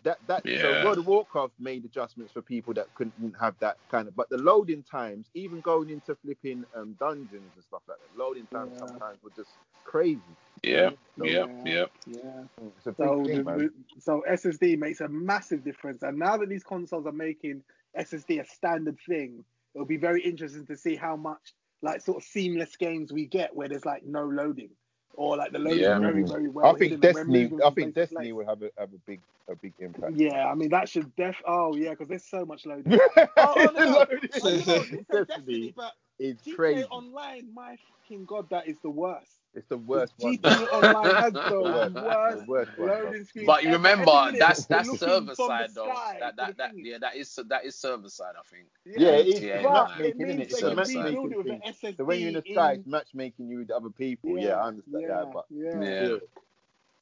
that 0.05 0.19
that 0.27 0.43
so 0.47 0.85
World 0.85 0.99
of 0.99 1.07
Warcraft 1.07 1.55
made 1.59 1.85
adjustments 1.85 2.33
for 2.33 2.43
people 2.43 2.73
that 2.75 2.93
couldn't 2.95 3.35
have 3.41 3.55
that 3.61 3.77
kind 3.91 4.07
of. 4.09 4.15
But 4.15 4.29
the 4.31 4.39
loading 4.39 4.83
times, 4.83 5.29
even 5.35 5.61
going 5.61 5.91
into 5.91 6.15
flipping 6.15 6.65
um, 6.75 6.95
dungeons 7.01 7.53
and 7.55 7.65
stuff 7.65 7.83
like 7.89 7.99
that, 7.99 8.19
loading 8.19 8.47
times 8.47 8.71
Yeah. 8.75 8.79
sometimes 8.79 9.23
were 9.23 9.31
just 9.37 9.59
crazy. 9.85 10.21
Yeah, 10.63 10.91
So, 11.19 11.25
yeah, 11.27 11.47
yeah. 11.65 11.85
yeah. 12.07 12.45
It's 12.79 12.87
a 12.87 12.93
big 12.93 12.97
So, 12.97 13.25
thing, 13.25 13.37
the, 13.39 13.45
man. 13.45 13.59
the- 13.59 14.01
so 14.01 14.23
SSD 14.29 14.79
makes 14.79 15.01
a 15.01 15.09
massive 15.09 15.65
difference, 15.65 16.03
and 16.03 16.19
now 16.19 16.37
that 16.37 16.49
these 16.49 16.65
consoles 16.65 17.07
are 17.07 17.13
making 17.13 17.63
SSD 17.99 18.41
a 18.41 18.47
standard 18.47 18.99
thing, 19.07 19.45
it'll 19.75 19.87
be 19.87 19.97
very 19.97 20.23
interesting 20.23 20.67
to 20.67 20.77
see 20.77 20.97
how 20.97 21.17
much 21.17 21.55
like 21.83 22.01
sort 22.01 22.17
of 22.17 22.23
seamless 22.25 22.77
games 22.77 23.13
we 23.13 23.27
get 23.27 23.55
where 23.55 23.69
there's 23.69 23.85
like 23.85 24.05
no 24.05 24.25
loading 24.25 24.71
or 25.17 25.37
like 25.37 25.53
the 25.53 25.59
loading 25.59 25.81
Yeah. 25.81 25.99
very 25.99 26.23
very 26.23 26.49
well. 26.49 26.67
I 26.67 26.75
think 26.79 26.91
hidden 26.91 27.05
and 27.05 27.15
we're 27.15 27.25
Destiny. 27.25 27.51
I 27.65 27.71
think 27.71 27.95
Destiny 27.95 28.33
will 28.33 28.47
have 28.47 28.63
a 28.63 28.71
have 28.79 28.93
a 28.93 28.99
big 29.07 29.21
a 29.49 29.57
big 29.57 29.75
impact. 29.79 30.15
Yeah, 30.17 30.47
I 30.47 30.55
mean 30.55 30.71
that 30.71 30.89
should 30.89 31.15
def. 31.17 31.37
Oh 31.47 31.77
yeah, 31.77 31.91
because 31.91 32.09
there's 32.09 32.25
so 32.25 32.45
much 32.45 32.67
loading. 32.67 32.99
oh, 33.19 33.29
oh, 33.39 33.71
no, 33.75 33.85
no. 33.85 34.07
Oh, 34.43 34.49
you 34.51 34.65
know, 34.67 34.85
you 34.93 35.05
say 35.07 35.07
Destiny, 35.07 35.07
Destiny 35.11 35.75
but 35.77 35.93
is 36.19 36.39
GTA 36.43 36.55
crazy. 36.57 36.85
Online, 36.91 37.53
my 37.55 37.77
fucking 37.89 38.27
god, 38.27 38.49
that 38.51 38.69
is 38.69 38.77
the 38.83 38.91
worst. 38.91 39.34
It's 39.55 39.67
the 39.69 39.79
worst 39.79 40.15
one. 40.19 40.39
GTA 40.43 40.67
Online 40.73 41.15
has 41.15 41.35
the 41.49 41.63
The 41.63 41.63
worst, 41.63 41.95
worst 41.95 42.27
the 42.27 42.45
worst 42.47 42.73
one, 42.77 42.93
loading 42.95 43.25
screen. 43.25 43.47
But 43.47 43.65
you 43.65 43.73
remember 43.73 44.33
Every 44.33 44.39
that's 44.39 44.67
you're 44.67 44.67
that's 44.67 44.89
server 44.89 45.35
side 45.35 45.71
the 45.75 45.75
though. 45.75 45.95
That 46.21 46.37
that 46.37 46.57
that 46.59 46.73
yeah, 46.83 46.99
that 47.01 47.17
is 47.17 47.39
that 47.49 47.65
is 47.65 47.77
server 47.77 48.09
side, 48.09 48.35
I 48.39 48.43
think. 48.51 48.69
Yeah, 48.85 49.11
it 49.13 49.27
is. 49.29 49.45
GTA 49.45 49.61
It's 49.61 49.67
Online. 49.67 49.89
Matchmaking, 49.89 50.21
it 50.21 50.21
isn't 50.21 50.29
means 50.29 50.47
it? 50.47 50.51
they 50.51 50.63
It's 50.63 50.63
a 50.63 50.71
can 50.71 50.77
matchmaking 50.77 51.33
rebuild 51.33 51.33
it 51.33 51.39
with 51.39 51.49
thing. 51.49 51.61
an 51.61 51.61
SSD. 51.67 51.99
So 51.99 52.05
when 52.05 52.21
you're 52.21 52.29
in 52.29 52.35
the 52.35 52.43
sky, 52.43 52.73
in- 52.75 52.85
it's 52.85 52.87
matchmaking 52.87 53.49
you 53.49 53.59
with 53.59 53.71
other 53.71 53.91
people. 53.91 54.39
Yeah, 54.39 54.57
I 54.57 54.69
understand 54.69 55.05
yeah, 55.05 55.09
that, 55.09 55.31
but 55.33 55.47
yeah. 55.51 56.17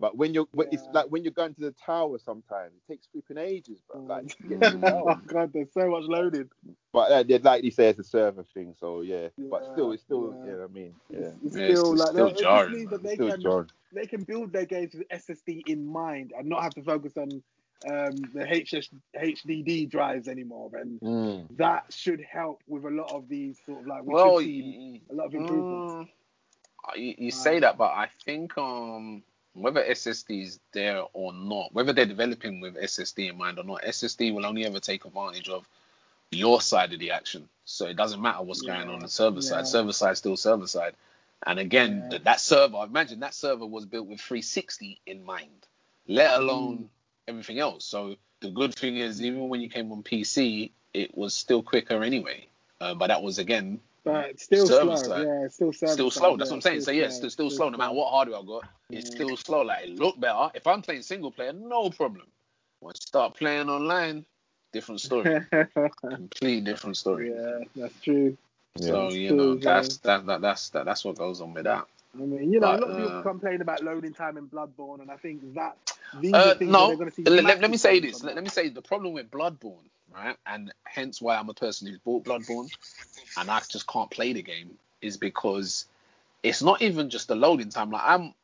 Yeah. 0.01 0.16
still. 0.16 0.44
But 0.44 0.52
when 0.52 0.77
you're, 0.89 0.97
when 0.98 1.20
it's 1.20 1.20
like 1.28 1.51
when 1.51 1.69
you're 1.70 1.73
going 1.77 2.05
to 2.05 2.05
the 2.05 2.16
tower, 2.19 2.19
sometimes 2.19 2.73
it 2.74 2.93
takes 2.93 3.06
flipping 3.12 3.39
ages, 3.39 3.82
bro. 3.89 4.01
Like, 4.09 4.27
to 4.40 4.48
get 4.48 4.64
to 4.64 4.70
the 4.70 4.78
oh 4.85 5.19
god, 5.27 5.52
there's 5.52 5.73
so 5.73 5.89
much 5.90 6.05
loaded. 6.05 6.51
but 6.93 7.10
uh, 7.12 7.23
they'd 7.23 7.44
likely 7.44 7.70
say 7.70 7.89
it's 7.89 8.01
a 8.01 8.05
server 8.05 8.44
thing, 8.44 8.74
so 8.78 9.02
yeah. 9.02 9.28
But 9.51 9.64
still, 9.66 9.93
it's 9.93 10.02
still, 10.02 10.36
yeah. 10.44 10.52
yeah. 10.59 10.64
I 10.64 10.66
mean, 10.69 10.94
yeah, 11.10 11.31
It's, 11.43 11.56
it's 11.56 11.56
Yeah, 11.56 11.62
it's 11.64 11.81
still 11.81 11.97
like 11.97 12.12
still 12.12 12.31
jarring, 12.31 12.86
that 12.90 13.02
they 13.02 13.16
still 13.16 13.31
can 13.31 13.43
John. 13.43 13.69
they 13.93 14.06
can 14.06 14.24
build 14.24 14.52
their 14.52 14.66
games 14.66 14.94
with 14.94 15.09
SSD 15.10 15.62
in 15.66 15.86
mind 15.86 16.32
and 16.36 16.48
not 16.48 16.62
have 16.62 16.74
to 16.74 16.82
focus 16.82 17.16
on 17.16 17.43
um, 17.89 18.31
the 18.35 18.44
HS, 18.47 18.90
HDD 19.16 19.86
drives 19.86 20.28
anymore, 20.28 20.70
and 20.74 21.01
Mm. 21.02 21.48
that 21.59 21.85
should 21.90 22.20
help 22.23 22.62
with 22.69 22.85
a 22.85 22.90
lot 22.90 23.10
of 23.14 23.28
these 23.28 23.60
sort 23.66 23.82
of 23.82 23.86
like 23.89 24.05
we 24.05 24.14
Well, 24.14 24.32
should 24.32 24.39
see 24.39 24.77
y- 24.93 25.01
a 25.10 25.14
lot 25.14 25.27
of 25.27 25.35
improvements. 25.35 25.97
mm, 25.97 26.09
you, 26.97 27.14
you 27.19 27.31
say 27.31 27.60
that, 27.60 27.77
but 27.78 27.90
I 27.93 28.09
think 28.24 28.56
um 28.59 29.23
whether 29.55 29.83
SSD 29.83 30.45
is 30.45 30.61
there 30.73 31.03
or 31.12 31.33
not, 31.33 31.74
whether 31.74 31.93
they're 31.93 32.07
developing 32.07 32.61
with 32.61 32.77
SSD 32.77 33.31
in 33.31 33.39
mind 33.39 33.59
or 33.59 33.65
not, 33.65 33.83
SSD 33.83 34.35
will 34.35 34.47
only 34.47 34.65
ever 34.66 34.81
take 34.81 35.05
advantage 35.05 35.49
of 35.49 35.69
your 36.31 36.61
side 36.61 36.93
of 36.93 37.01
the 37.01 37.12
action. 37.12 37.49
So 37.65 37.87
it 37.87 37.97
doesn't 37.97 38.23
matter 38.23 38.43
what's 38.43 38.62
going 38.62 38.89
on 38.89 38.95
Yeah, 38.95 38.99
the 39.01 39.09
server 39.09 39.37
yeah. 39.37 39.41
side. 39.43 39.69
Server 39.69 39.93
side 39.93 40.16
still 40.19 40.37
server 40.37 40.66
side. 40.66 40.95
And 41.47 41.59
again, 41.59 42.03
Yeah. 42.05 42.09
th- 42.11 42.24
that 42.24 42.41
server, 42.41 42.77
I 42.79 42.85
imagine 42.85 43.20
that 43.20 43.35
server 43.35 43.66
was 43.66 43.85
built 43.87 44.09
with 44.09 44.20
360 44.20 45.01
in 45.07 45.24
mind, 45.24 45.66
let 46.07 46.35
alone 46.39 46.85
Mm. 46.85 46.89
everything 47.29 47.59
else. 47.59 47.85
So 47.85 48.16
the 48.41 48.51
good 48.51 48.74
thing 48.74 48.97
is, 48.97 49.23
even 49.23 49.49
when 49.49 49.61
you 49.61 49.69
came 49.69 49.93
on 49.93 50.03
PC, 50.03 50.73
it 50.95 51.16
was 51.16 51.35
still 51.35 51.62
quicker 51.62 52.03
anyway. 52.03 52.49
Uh, 52.81 52.95
but 52.95 53.09
that 53.09 53.23
was 53.23 53.39
again 53.39 53.81
But 54.05 54.41
still 54.41 54.70
slow, 54.70 54.97
side. 54.97 55.12
yeah, 55.15 55.49
still 55.49 55.73
server 55.73 55.93
still 55.93 56.11
slow. 56.11 56.37
That's 56.37 56.51
yeah, 56.51 56.53
what 56.53 56.59
I'm 56.59 56.62
saying. 56.62 56.81
So 56.83 56.93
yeah, 56.93 57.09
still, 57.09 57.31
still 57.31 57.51
slow. 57.51 57.70
No 57.70 57.79
matter 57.79 57.95
what 57.95 58.11
hardware 58.11 58.41
I 58.41 58.43
got, 58.45 58.66
it's 58.93 59.09
Yeah. 59.09 59.11
still 59.11 59.37
slow. 59.37 59.62
Like 59.62 59.85
it 59.87 59.91
look 59.91 60.20
better. 60.20 60.51
If 60.55 60.66
I'm 60.66 60.83
playing 60.83 61.03
single 61.03 61.33
player, 61.33 61.53
no 61.53 61.91
problem. 61.91 62.27
Once 62.81 62.99
you 63.03 63.07
start 63.09 63.37
playing 63.37 63.69
online, 63.70 64.27
different 64.73 65.01
story. 65.03 65.33
Complete 66.15 66.65
different 66.65 66.97
story. 66.97 67.31
yeah, 67.31 67.61
that's 67.77 68.01
true. 68.03 68.37
So 68.79 69.11
That's 69.11 69.15
you 69.15 69.33
true, 69.33 69.35
know 69.35 69.57
yeah. 69.61 69.89
that's 69.89 69.99
that, 69.99 70.27
that 70.27 70.43
that's 70.43 70.70
that, 70.70 70.87
that's 70.87 71.05
what 71.05 71.16
goes 71.19 71.41
on 71.41 71.55
with 71.55 71.65
that. 71.65 71.87
I 72.15 72.19
mean, 72.19 72.53
you 72.53 72.61
know, 72.61 72.69
But, 72.69 72.77
a 72.77 72.79
lot 72.79 72.91
of 72.91 72.97
people 72.97 73.19
uh, 73.19 73.23
complain 73.23 73.62
about 73.62 73.83
loading 73.85 74.15
time 74.15 74.37
in 74.39 74.49
Bloodborne, 74.49 75.01
and 75.03 75.11
I 75.11 75.16
think 75.16 75.55
that 75.55 75.79
these 76.15 76.35
Uh, 76.35 76.49
are 76.49 76.55
things 76.55 76.79
no, 76.79 76.87
they're 76.87 76.97
going 76.97 77.11
to 77.11 77.15
see. 77.15 77.27
let, 77.27 77.45
let- 77.45 77.61
let 77.62 77.70
me 77.70 77.79
say 77.79 78.01
this. 78.01 78.23
Let, 78.24 78.37
let 78.37 78.45
me 78.45 78.51
say 78.51 78.69
the 78.70 78.83
problem 78.83 79.15
with 79.15 79.31
Bloodborne, 79.31 79.89
right, 80.14 80.36
and 80.47 80.72
hence 80.84 81.20
why 81.20 81.36
I'm 81.36 81.48
a 81.48 81.55
person 81.55 81.89
who's 81.89 81.98
bought 81.98 82.24
Bloodborne, 82.24 82.70
and 83.36 83.51
I 83.51 83.60
just 83.68 83.86
can't 83.86 84.10
play 84.10 84.32
the 84.32 84.43
game, 84.43 84.70
is 85.01 85.16
because 85.16 85.86
it's 86.43 86.62
not 86.62 86.82
even 86.82 87.10
just 87.10 87.28
the 87.28 87.36
loading 87.36 87.68
time. 87.68 87.90
Like 87.90 88.02
I'm, 88.05 88.34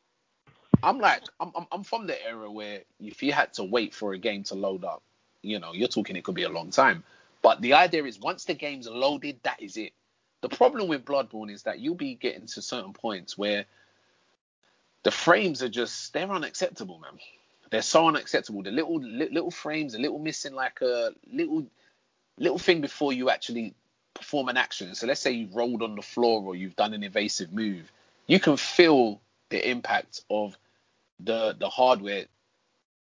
I'm 0.81 0.99
like 0.99 1.23
I'm, 1.39 1.51
I'm 1.71 1.83
from 1.83 2.07
the 2.07 2.21
era 2.25 2.51
where 2.51 2.81
if 2.99 3.21
you 3.23 3.33
had 3.33 3.53
to 3.55 3.63
wait 3.63 3.93
for 3.93 4.13
a 4.13 4.17
game 4.17 4.43
to 4.45 4.55
load 4.55 4.83
up, 4.83 5.01
you 5.41 5.59
know, 5.59 5.73
you're 5.73 5.87
talking 5.87 6.15
it 6.15 6.23
could 6.23 6.35
be 6.35 6.43
a 6.43 6.49
long 6.49 6.71
time. 6.71 7.03
But 7.41 7.61
the 7.61 7.73
idea 7.73 8.03
is 8.03 8.19
once 8.19 8.45
the 8.45 8.53
game's 8.53 8.87
loaded, 8.87 9.39
that 9.43 9.61
is 9.61 9.77
it. 9.77 9.93
The 10.41 10.49
problem 10.49 10.87
with 10.87 11.05
Bloodborne 11.05 11.51
is 11.51 11.63
that 11.63 11.79
you'll 11.79 11.95
be 11.95 12.15
getting 12.15 12.45
to 12.47 12.61
certain 12.61 12.93
points 12.93 13.37
where 13.37 13.65
the 15.03 15.11
frames 15.11 15.63
are 15.63 15.69
just 15.69 16.13
they're 16.13 16.29
unacceptable, 16.29 16.99
man. 16.99 17.19
They're 17.69 17.81
so 17.81 18.07
unacceptable. 18.07 18.63
The 18.63 18.71
little 18.71 18.99
li- 18.99 19.29
little 19.31 19.51
frames, 19.51 19.93
a 19.93 19.99
little 19.99 20.19
missing 20.19 20.53
like 20.53 20.81
a 20.81 21.11
little 21.31 21.65
little 22.37 22.59
thing 22.59 22.81
before 22.81 23.13
you 23.13 23.29
actually 23.29 23.73
perform 24.13 24.49
an 24.49 24.57
action. 24.57 24.95
So 24.95 25.07
let's 25.07 25.21
say 25.21 25.31
you've 25.31 25.55
rolled 25.55 25.81
on 25.81 25.95
the 25.95 26.01
floor 26.01 26.43
or 26.43 26.55
you've 26.55 26.75
done 26.75 26.93
an 26.93 27.03
evasive 27.03 27.51
move, 27.51 27.91
you 28.27 28.39
can 28.39 28.57
feel 28.57 29.21
the 29.49 29.69
impact 29.69 30.21
of 30.29 30.57
the 31.19 31.55
the 31.57 31.69
hardware 31.69 32.25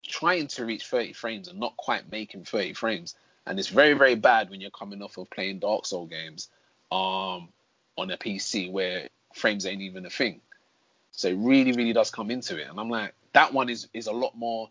trying 0.05 0.47
to 0.47 0.65
reach 0.65 0.85
30 0.87 1.13
frames 1.13 1.47
and 1.47 1.59
not 1.59 1.75
quite 1.77 2.11
making 2.11 2.45
30 2.45 2.73
frames. 2.73 3.15
And 3.45 3.59
it's 3.59 3.69
very 3.69 3.93
very 3.93 4.15
bad 4.15 4.49
when 4.49 4.61
you're 4.61 4.71
coming 4.71 5.01
off 5.01 5.17
of 5.17 5.29
playing 5.29 5.59
Dark 5.59 5.85
Soul 5.85 6.05
games 6.07 6.49
um 6.91 7.49
on 7.97 8.11
a 8.11 8.17
PC 8.17 8.71
where 8.71 9.09
frames 9.33 9.65
ain't 9.65 9.81
even 9.81 10.05
a 10.05 10.09
thing. 10.09 10.41
So 11.17 11.29
it 11.29 11.37
really, 11.39 11.71
really 11.71 11.93
does 11.93 12.11
come 12.11 12.29
into 12.29 12.61
it. 12.61 12.67
And 12.69 12.79
I'm 12.79 12.91
like, 12.91 13.15
that 13.33 13.51
one 13.51 13.69
is 13.69 13.87
is 13.91 14.05
a 14.05 14.11
lot 14.11 14.37
more 14.37 14.69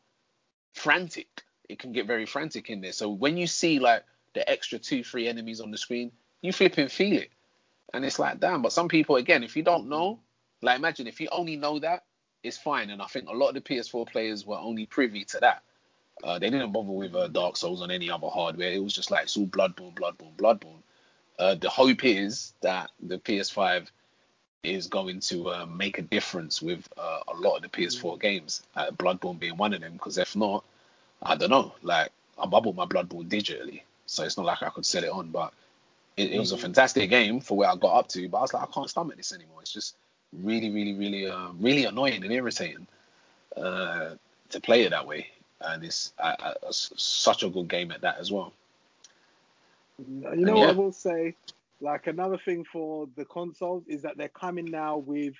frantic. 0.74 1.42
It 1.68 1.80
can 1.80 1.90
get 1.90 2.06
very 2.06 2.24
frantic 2.24 2.70
in 2.70 2.80
there. 2.80 2.92
So 2.92 3.10
when 3.10 3.36
you 3.36 3.48
see 3.48 3.80
like 3.80 4.04
the 4.32 4.48
extra 4.48 4.78
two, 4.78 5.02
three 5.02 5.26
enemies 5.26 5.60
on 5.60 5.72
the 5.72 5.76
screen, 5.76 6.12
you 6.42 6.52
flip 6.52 6.78
and 6.78 6.90
feel 6.90 7.20
it. 7.20 7.30
And 7.92 8.04
it's 8.04 8.20
like, 8.20 8.38
damn. 8.38 8.62
But 8.62 8.72
some 8.72 8.86
people, 8.86 9.16
again, 9.16 9.42
if 9.42 9.56
you 9.56 9.64
don't 9.64 9.88
know, 9.88 10.20
like 10.62 10.78
imagine 10.78 11.08
if 11.08 11.20
you 11.20 11.28
only 11.32 11.56
know 11.56 11.80
that, 11.80 12.04
it's 12.44 12.56
fine. 12.56 12.90
And 12.90 13.02
I 13.02 13.06
think 13.06 13.28
a 13.28 13.32
lot 13.32 13.48
of 13.48 13.54
the 13.54 13.60
PS4 13.62 14.08
players 14.08 14.46
were 14.46 14.58
only 14.58 14.86
privy 14.86 15.24
to 15.24 15.38
that. 15.40 15.64
Uh, 16.22 16.38
they 16.38 16.48
didn't 16.48 16.70
bother 16.70 16.92
with 16.92 17.16
uh, 17.16 17.26
Dark 17.26 17.56
Souls 17.56 17.82
on 17.82 17.90
any 17.90 18.08
other 18.08 18.28
hardware. 18.28 18.70
It 18.70 18.82
was 18.84 18.94
just 18.94 19.10
like 19.10 19.24
it's 19.24 19.36
all 19.36 19.48
Bloodborne, 19.48 19.94
Bloodborne, 19.96 20.36
Bloodborne. 20.36 20.82
Uh, 21.40 21.56
the 21.56 21.68
hope 21.68 22.04
is 22.04 22.54
that 22.62 22.90
the 23.02 23.18
PS5 23.18 23.88
is 24.66 24.86
going 24.86 25.20
to 25.20 25.50
uh, 25.50 25.66
make 25.66 25.98
a 25.98 26.02
difference 26.02 26.60
with 26.60 26.88
uh, 26.98 27.20
a 27.28 27.34
lot 27.36 27.56
of 27.56 27.62
the 27.62 27.68
PS4 27.68 28.20
games, 28.20 28.62
uh, 28.76 28.90
Bloodborne 28.90 29.38
being 29.38 29.56
one 29.56 29.72
of 29.72 29.80
them. 29.80 29.94
Because 29.94 30.18
if 30.18 30.36
not, 30.36 30.64
I 31.22 31.36
don't 31.36 31.50
know. 31.50 31.74
Like 31.82 32.10
I 32.38 32.46
bought 32.46 32.74
my 32.74 32.84
Bloodborne 32.84 33.28
digitally, 33.28 33.82
so 34.06 34.24
it's 34.24 34.36
not 34.36 34.46
like 34.46 34.62
I 34.62 34.70
could 34.70 34.86
set 34.86 35.04
it 35.04 35.10
on. 35.10 35.30
But 35.30 35.52
it, 36.16 36.32
it 36.32 36.38
was 36.38 36.52
a 36.52 36.58
fantastic 36.58 37.08
game 37.10 37.40
for 37.40 37.56
where 37.56 37.68
I 37.68 37.76
got 37.76 37.96
up 37.96 38.08
to. 38.08 38.28
But 38.28 38.38
I 38.38 38.42
was 38.42 38.54
like, 38.54 38.62
I 38.62 38.72
can't 38.72 38.90
stomach 38.90 39.16
this 39.16 39.32
anymore. 39.32 39.60
It's 39.60 39.72
just 39.72 39.96
really, 40.32 40.70
really, 40.70 40.94
really, 40.94 41.28
uh, 41.28 41.50
really 41.58 41.84
annoying 41.84 42.22
and 42.22 42.32
irritating 42.32 42.86
uh, 43.56 44.10
to 44.50 44.60
play 44.60 44.82
it 44.82 44.90
that 44.90 45.06
way. 45.06 45.28
And 45.60 45.84
it's 45.84 46.12
uh, 46.18 46.34
uh, 46.38 46.54
such 46.70 47.42
a 47.42 47.48
good 47.48 47.68
game 47.68 47.90
at 47.90 48.02
that 48.02 48.18
as 48.18 48.30
well. 48.30 48.52
You 49.98 50.36
know 50.36 50.56
what. 50.56 50.68
I 50.68 50.72
will 50.72 50.92
say? 50.92 51.34
Like 51.80 52.06
another 52.06 52.38
thing 52.38 52.64
for 52.72 53.06
the 53.16 53.24
consoles 53.24 53.84
is 53.86 54.02
that 54.02 54.16
they're 54.16 54.28
coming 54.28 54.64
now 54.66 54.98
with 54.98 55.34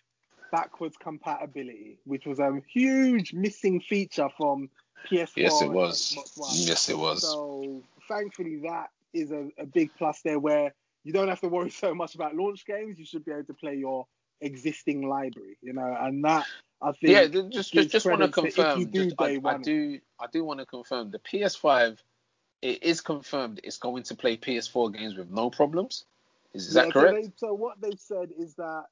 backwards 0.52 0.96
compatibility, 0.96 1.98
which 2.04 2.26
was 2.26 2.38
a 2.38 2.60
huge 2.72 3.32
missing 3.32 3.80
feature 3.80 4.28
from 4.36 4.68
PS4 5.10 5.36
Yes, 5.36 5.62
it 5.62 5.70
was. 5.70 6.16
Yes, 6.54 6.88
it 6.88 6.98
was. 6.98 7.22
So 7.22 7.82
thankfully 8.08 8.60
that 8.64 8.88
is 9.14 9.30
a, 9.30 9.48
a 9.58 9.66
big 9.66 9.90
plus 9.96 10.20
there 10.22 10.38
where 10.38 10.74
you 11.04 11.12
don't 11.12 11.28
have 11.28 11.40
to 11.40 11.48
worry 11.48 11.70
so 11.70 11.94
much 11.94 12.14
about 12.14 12.34
launch 12.34 12.66
games. 12.66 12.98
You 12.98 13.06
should 13.06 13.24
be 13.24 13.32
able 13.32 13.44
to 13.44 13.54
play 13.54 13.76
your 13.76 14.06
existing 14.40 15.08
library, 15.08 15.56
you 15.62 15.72
know, 15.72 15.96
and 15.98 16.24
that 16.24 16.46
I 16.82 16.92
think 16.92 17.02
yeah, 17.12 17.26
just 17.50 17.72
just 17.72 17.90
just 17.90 18.06
want 18.06 18.20
to 18.20 18.28
credit 18.28 18.34
to 18.34 18.46
if 18.46 18.54
confirm. 18.56 18.80
you 18.80 18.86
do 18.86 19.04
just- 19.04 19.16
I, 19.18 19.40
I 19.44 19.58
do 19.58 19.98
I 20.20 20.26
do 20.30 20.44
want 20.44 20.60
to 20.60 20.66
confirm 20.66 21.10
the 21.10 21.18
PS5. 21.18 21.98
It 22.62 22.82
is 22.82 23.00
confirmed 23.00 23.60
it's 23.64 23.78
going 23.78 24.02
to 24.04 24.14
play 24.14 24.36
PS4 24.36 24.92
games 24.94 25.16
with 25.16 25.30
no 25.30 25.50
problems. 25.50 26.04
Is, 26.56 26.68
is 26.68 26.74
Yeah, 26.74 26.84
that 26.84 26.92
correct? 26.92 27.14
So, 27.14 27.20
they, 27.20 27.32
so 27.36 27.54
what 27.54 27.80
they've 27.80 27.98
said 28.00 28.30
is 28.38 28.54
that 28.56 28.84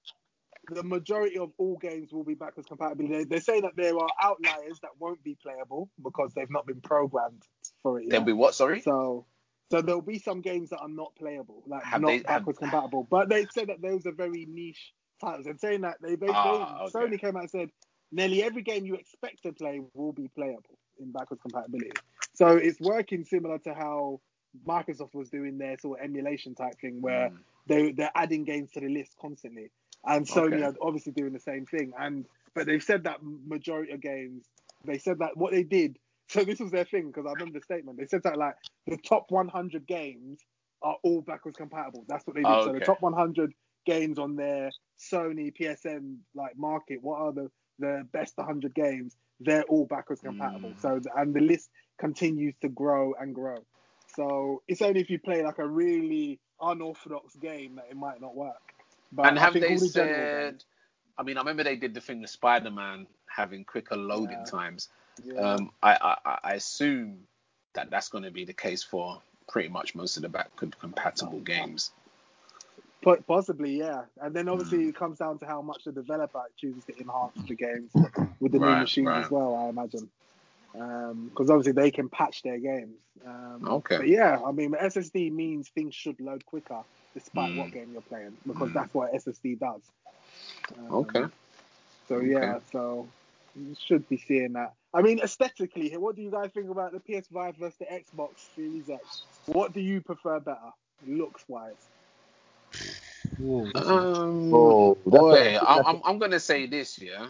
the 0.71 0.83
majority 0.83 1.39
of 1.39 1.51
all 1.59 1.77
games 1.79 2.13
will 2.13 2.25
be 2.25 2.35
backwards 2.35 2.69
compatible. 2.69 3.07
They, 3.09 3.25
they 3.25 3.41
say 3.41 3.61
that 3.61 3.73
there 3.77 3.97
are 3.99 4.09
outliers 4.23 4.79
that 4.83 4.91
won't 4.99 5.23
be 5.23 5.37
playable 5.43 5.91
because 6.03 6.33
they've 6.35 6.51
not 6.51 6.67
been 6.67 6.81
programmed 6.81 7.43
for 7.83 8.01
it. 8.01 8.09
There'll 8.09 8.25
be 8.25 8.33
what? 8.33 8.55
Sorry. 8.55 8.81
So, 8.81 9.27
so 9.71 9.83
there'll 9.83 10.01
be 10.03 10.19
some 10.19 10.41
games 10.41 10.71
that 10.71 10.79
are 10.79 10.89
not 10.89 11.15
playable, 11.17 11.63
like 11.67 11.83
Have 11.85 12.01
not 12.03 12.09
they- 12.09 12.17
have- 12.17 12.25
backwards 12.27 12.59
compatible. 12.59 13.07
But 13.11 13.29
they 13.29 13.47
said 13.55 13.69
that 13.69 13.83
those 13.83 14.07
are 14.07 14.13
very 14.13 14.47
niche 14.49 14.93
titles. 15.21 15.47
And 15.47 15.59
saying 15.61 15.83
that 15.83 15.97
they, 16.03 16.17
they, 16.17 16.29
Ah, 16.29 16.87
they 16.93 16.99
okay. 16.99 17.15
Sony 17.17 17.21
came 17.21 17.37
out 17.37 17.43
and 17.43 17.51
said 17.51 17.69
nearly 18.13 18.43
every 18.43 18.63
game 18.63 18.85
you 18.87 18.95
expect 18.95 19.43
to 19.43 19.53
play 19.53 19.81
will 19.95 20.13
be 20.13 20.29
playable 20.29 20.79
in 20.99 21.13
backwards 21.13 21.43
compatibility. 21.43 21.91
So 22.35 22.57
it's 22.57 22.81
working 22.81 23.25
similar 23.25 23.59
to 23.61 23.75
how 23.75 24.21
Microsoft 24.67 25.15
was 25.15 25.29
doing 25.31 25.59
their 25.59 25.77
sort 25.79 25.99
of 25.99 26.05
emulation 26.05 26.55
type 26.55 26.79
thing, 26.81 27.03
where 27.03 27.31
Mm. 27.31 27.39
They 27.67 27.93
they're 27.93 28.11
adding 28.15 28.45
games 28.45 28.71
to 28.73 28.81
the 28.81 28.89
list 28.89 29.15
constantly, 29.21 29.71
and 30.05 30.27
Sony 30.27 30.47
Okay. 30.55 30.63
are 30.63 30.75
obviously 30.81 31.13
doing 31.13 31.33
the 31.33 31.41
same 31.41 31.67
thing. 31.67 31.93
And 31.99 32.27
but 32.55 32.67
they've 32.67 32.83
said 32.83 33.05
that 33.05 33.19
majority 33.23 33.93
of 33.93 34.01
games, 34.01 34.45
they 34.87 34.99
said 34.99 35.19
that 35.21 35.37
what 35.37 35.53
they 35.53 35.63
did. 35.63 35.99
So 36.27 36.43
this 36.43 36.59
was 36.59 36.71
their 36.71 36.87
thing 36.87 37.09
because 37.09 37.27
I 37.27 37.33
remember 37.33 37.59
the 37.59 37.65
statement. 37.65 37.99
They 37.99 38.07
said 38.07 38.23
that 38.23 38.39
like 38.39 38.55
the 38.87 38.97
top 38.97 39.27
100 39.29 39.87
games 39.87 40.41
are 40.83 40.97
all 41.03 41.21
backwards 41.21 41.59
compatible. 41.59 42.07
That's 42.09 42.27
what 42.27 42.35
they 42.35 42.41
did. 42.41 42.51
Oh, 42.51 42.67
So 42.67 42.73
the 42.73 42.81
top 42.81 43.03
100 43.03 43.53
games 43.85 44.19
on 44.19 44.35
their 44.35 44.71
Sony 44.99 45.53
PSN 45.55 46.17
like 46.35 46.57
market, 46.57 47.01
what 47.03 47.21
are 47.21 47.33
the 47.33 47.51
the 47.79 48.09
best 48.11 48.39
100 48.39 48.75
games? 48.75 49.17
They're 49.39 49.65
all 49.65 49.85
backwards 49.85 50.23
compatible. 50.23 50.71
Mm. 50.71 50.81
So 50.81 51.01
and 51.15 51.35
the 51.35 51.41
list 51.41 51.69
continues 51.99 52.55
to 52.63 52.71
grow 52.71 53.13
and 53.21 53.35
grow. 53.35 53.67
So 54.17 54.63
it's 54.67 54.81
only 54.81 55.01
if 55.01 55.11
you 55.11 55.19
play 55.19 55.43
like 55.43 55.59
a 55.59 55.67
really 55.67 56.41
unorthodox 56.61 57.35
game 57.37 57.77
that 57.77 57.87
it 57.91 57.97
might 57.97 58.21
not 58.21 58.35
work. 58.35 58.75
But 59.13 59.27
and 59.27 59.39
have 59.39 59.55
they 59.55 59.61
the 59.77 59.79
said? 59.79 60.51
games- 60.53 60.65
I 61.17 61.23
mean, 61.23 61.37
I 61.37 61.41
remember 61.41 61.63
they 61.63 61.77
did 61.77 61.95
the 61.95 62.01
thing 62.01 62.21
with 62.21 62.31
Spider-Man 62.31 63.07
having 63.27 63.65
quicker 63.65 63.97
loading 63.97 64.39
Yeah. 64.39 64.45
times. 64.51 64.89
yeah. 65.23 65.35
Um, 65.41 65.71
I, 65.83 66.17
I, 66.25 66.39
I- 66.43 66.55
assume 66.55 67.21
that 67.75 67.89
that's 67.91 68.09
going 68.09 68.25
to 68.25 68.33
be 68.33 68.45
the 68.45 68.53
case 68.53 68.83
for 68.83 69.23
pretty 69.49 69.69
much 69.69 69.95
most 69.95 70.17
of 70.17 70.23
the 70.23 70.29
backward 70.29 70.77
compatible 70.81 71.39
games. 71.41 71.93
Po- 73.03 73.23
Possibly, 73.29 73.77
yeah. 73.79 74.03
And 74.21 74.35
then 74.35 74.49
obviously 74.49 74.79
Mm. 74.79 74.89
it 74.89 74.97
comes 74.97 75.19
down 75.19 75.39
to 75.41 75.47
how 75.47 75.61
much 75.63 75.85
the 75.85 75.93
developer 75.93 76.43
chooses 76.57 76.85
to 76.87 76.99
enhance 76.99 77.37
the 77.47 77.55
games 77.55 77.93
with 78.41 78.53
the 78.53 78.59
new 78.59 78.65
machines 78.77 79.07
right. 79.07 79.25
as 79.25 79.31
well, 79.31 79.55
I 79.55 79.69
imagine. 79.69 80.09
Because 80.75 81.51
obviously 81.51 81.73
they 81.73 81.91
can 81.93 82.09
patch 82.09 82.43
their 82.43 82.59
games. 82.59 82.99
Um, 83.25 83.65
Okay. 83.65 83.97
But 83.99 84.09
yeah, 84.09 84.41
I 84.45 84.51
mean, 84.51 84.73
SSD 84.73 85.31
means 85.33 85.69
things 85.69 85.95
should 85.95 86.21
load 86.21 86.45
quicker 86.45 86.81
despite 87.15 87.53
Mm. 87.53 87.59
what 87.59 87.71
game 87.73 87.91
you're 87.93 88.03
playing 88.03 88.37
because 88.45 88.71
Mm. 88.71 88.75
that's 88.75 88.93
what 88.93 89.15
SSD 89.15 89.55
does. 89.55 89.83
Um, 90.77 90.95
Okay. 90.95 91.25
So 92.09 92.19
yeah, 92.21 92.59
so 92.73 93.07
you 93.55 93.75
should 93.87 94.09
be 94.09 94.19
seeing 94.19 94.53
that. 94.55 94.75
I 94.93 95.01
mean, 95.03 95.21
aesthetically, 95.21 95.97
what 95.97 96.17
do 96.17 96.23
you 96.23 96.31
guys 96.31 96.51
think 96.53 96.69
about 96.71 96.91
the 96.93 96.99
PS5 97.01 97.57
versus 97.57 97.79
the 97.79 97.87
Xbox 97.87 98.31
Series 98.57 98.91
X? 98.91 99.23
What 99.47 99.73
do 99.73 99.81
you 99.81 100.01
prefer 100.01 100.41
better, 100.41 100.73
looks 101.07 101.45
wise? 101.49 101.75
Whoa, 103.39 103.71
Um, 103.77 104.53
Oh, 104.55 104.95
boy, 105.07 105.35
a- 105.35 105.59
I'm, 105.59 105.77
that's 105.77 105.87
a- 105.87 105.89
I'm, 105.89 106.01
I'm 106.05 106.19
going 106.19 106.31
to 106.33 106.41
say 106.41 106.67
this, 106.67 106.99
yeah. 107.01 107.29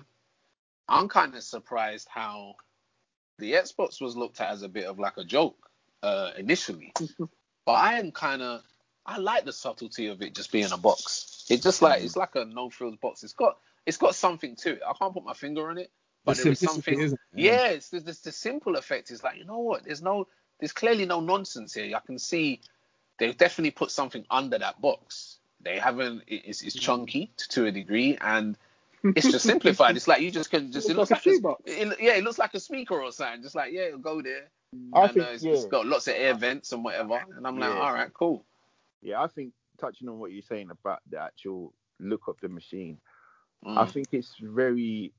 I'm 0.88 1.08
kind 1.08 1.34
of 1.34 1.42
surprised 1.42 2.08
how 2.10 2.56
the 3.38 3.52
Xbox 3.52 4.00
was 4.00 4.16
looked 4.16 4.40
at 4.40 4.50
as 4.50 4.62
a 4.62 4.68
bit 4.68 4.86
of 4.86 4.98
like 4.98 5.16
a 5.16 5.24
joke 5.24 5.56
uh, 6.02 6.30
initially. 6.38 6.92
but 7.66 7.72
I 7.72 7.98
am 7.98 8.12
kind 8.12 8.42
of, 8.42 8.62
I 9.06 9.18
like 9.18 9.44
the 9.44 9.52
subtlety 9.52 10.06
of 10.08 10.22
it 10.22 10.34
just 10.34 10.52
being 10.52 10.72
a 10.72 10.76
box. 10.76 11.44
It's 11.50 11.62
just 11.62 11.82
like, 11.82 12.02
it's 12.02 12.16
like 12.16 12.36
a 12.36 12.44
no 12.44 12.70
frills 12.70 12.96
box. 12.96 13.22
It's 13.22 13.32
got, 13.32 13.58
it's 13.86 13.96
got 13.96 14.14
something 14.14 14.56
to 14.56 14.74
it. 14.74 14.80
I 14.86 14.92
can't 14.98 15.12
put 15.12 15.24
my 15.24 15.34
finger 15.34 15.68
on 15.68 15.78
it, 15.78 15.90
but 16.24 16.36
the 16.36 16.44
there 16.44 16.52
is 16.52 16.60
something. 16.60 17.00
it? 17.00 17.12
Yeah, 17.34 17.68
it's 17.68 17.90
the, 17.90 18.00
the, 18.00 18.18
the 18.24 18.32
simple 18.32 18.76
effect 18.76 19.10
is 19.10 19.22
like, 19.22 19.38
you 19.38 19.44
know 19.44 19.58
what? 19.58 19.84
There's 19.84 20.02
no, 20.02 20.26
there's 20.58 20.72
clearly 20.72 21.04
no 21.04 21.20
nonsense 21.20 21.74
here. 21.74 21.94
I 21.94 22.00
can 22.00 22.18
see 22.18 22.60
they've 23.18 23.36
definitely 23.36 23.72
put 23.72 23.90
something 23.90 24.24
under 24.30 24.58
that 24.58 24.80
box. 24.80 25.38
They 25.60 25.78
haven't. 25.78 26.22
It's, 26.26 26.62
it's 26.62 26.74
chunky 26.74 27.32
to, 27.36 27.48
to 27.48 27.66
a 27.66 27.72
degree, 27.72 28.18
and 28.20 28.56
it's 29.04 29.30
just 29.30 29.46
simplified. 29.46 29.96
It's 29.96 30.08
like 30.08 30.22
you 30.22 30.30
just 30.30 30.50
can 30.50 30.72
just. 30.72 30.88
It 30.90 30.96
looks 30.96 31.10
Looks 31.10 31.26
like, 31.26 31.26
like 31.26 31.26
a 31.26 31.30
it, 31.64 32.00
yeah, 32.00 32.14
it 32.14 32.24
looks 32.24 32.38
like 32.38 32.54
a 32.54 32.60
speaker 32.60 33.02
or 33.02 33.12
something. 33.12 33.42
Just 33.42 33.54
like 33.54 33.72
yeah, 33.72 33.82
it'll 33.82 33.98
go 34.00 34.22
there. 34.22 34.50
I 34.92 35.08
and, 35.08 35.08
think 35.08 35.28
uh, 35.28 35.30
it's, 35.32 35.44
yeah, 35.44 35.52
it's 35.52 35.64
got 35.66 35.86
lots 35.86 36.08
of 36.08 36.14
air 36.16 36.34
vents 36.34 36.72
and 36.72 36.84
whatever. 36.84 37.22
And 37.36 37.46
I'm 37.46 37.58
like, 37.58 37.70
Yeah. 37.70 37.76
all 37.76 37.92
right, 37.92 38.10
cool. 38.14 38.46
yeah. 39.02 39.22
I 39.22 39.28
think 39.28 39.52
touching 39.80 40.08
on 40.08 40.18
what 40.18 40.32
you're 40.32 40.42
saying 40.42 40.70
about 40.70 41.00
the 41.10 41.20
actual 41.20 41.74
look 42.00 42.28
of 42.28 42.36
the 42.42 42.48
machine, 42.48 42.98
I 43.76 43.86
Mm. 43.86 43.92
think 43.92 44.08
it's 44.12 44.36
very 44.40 45.12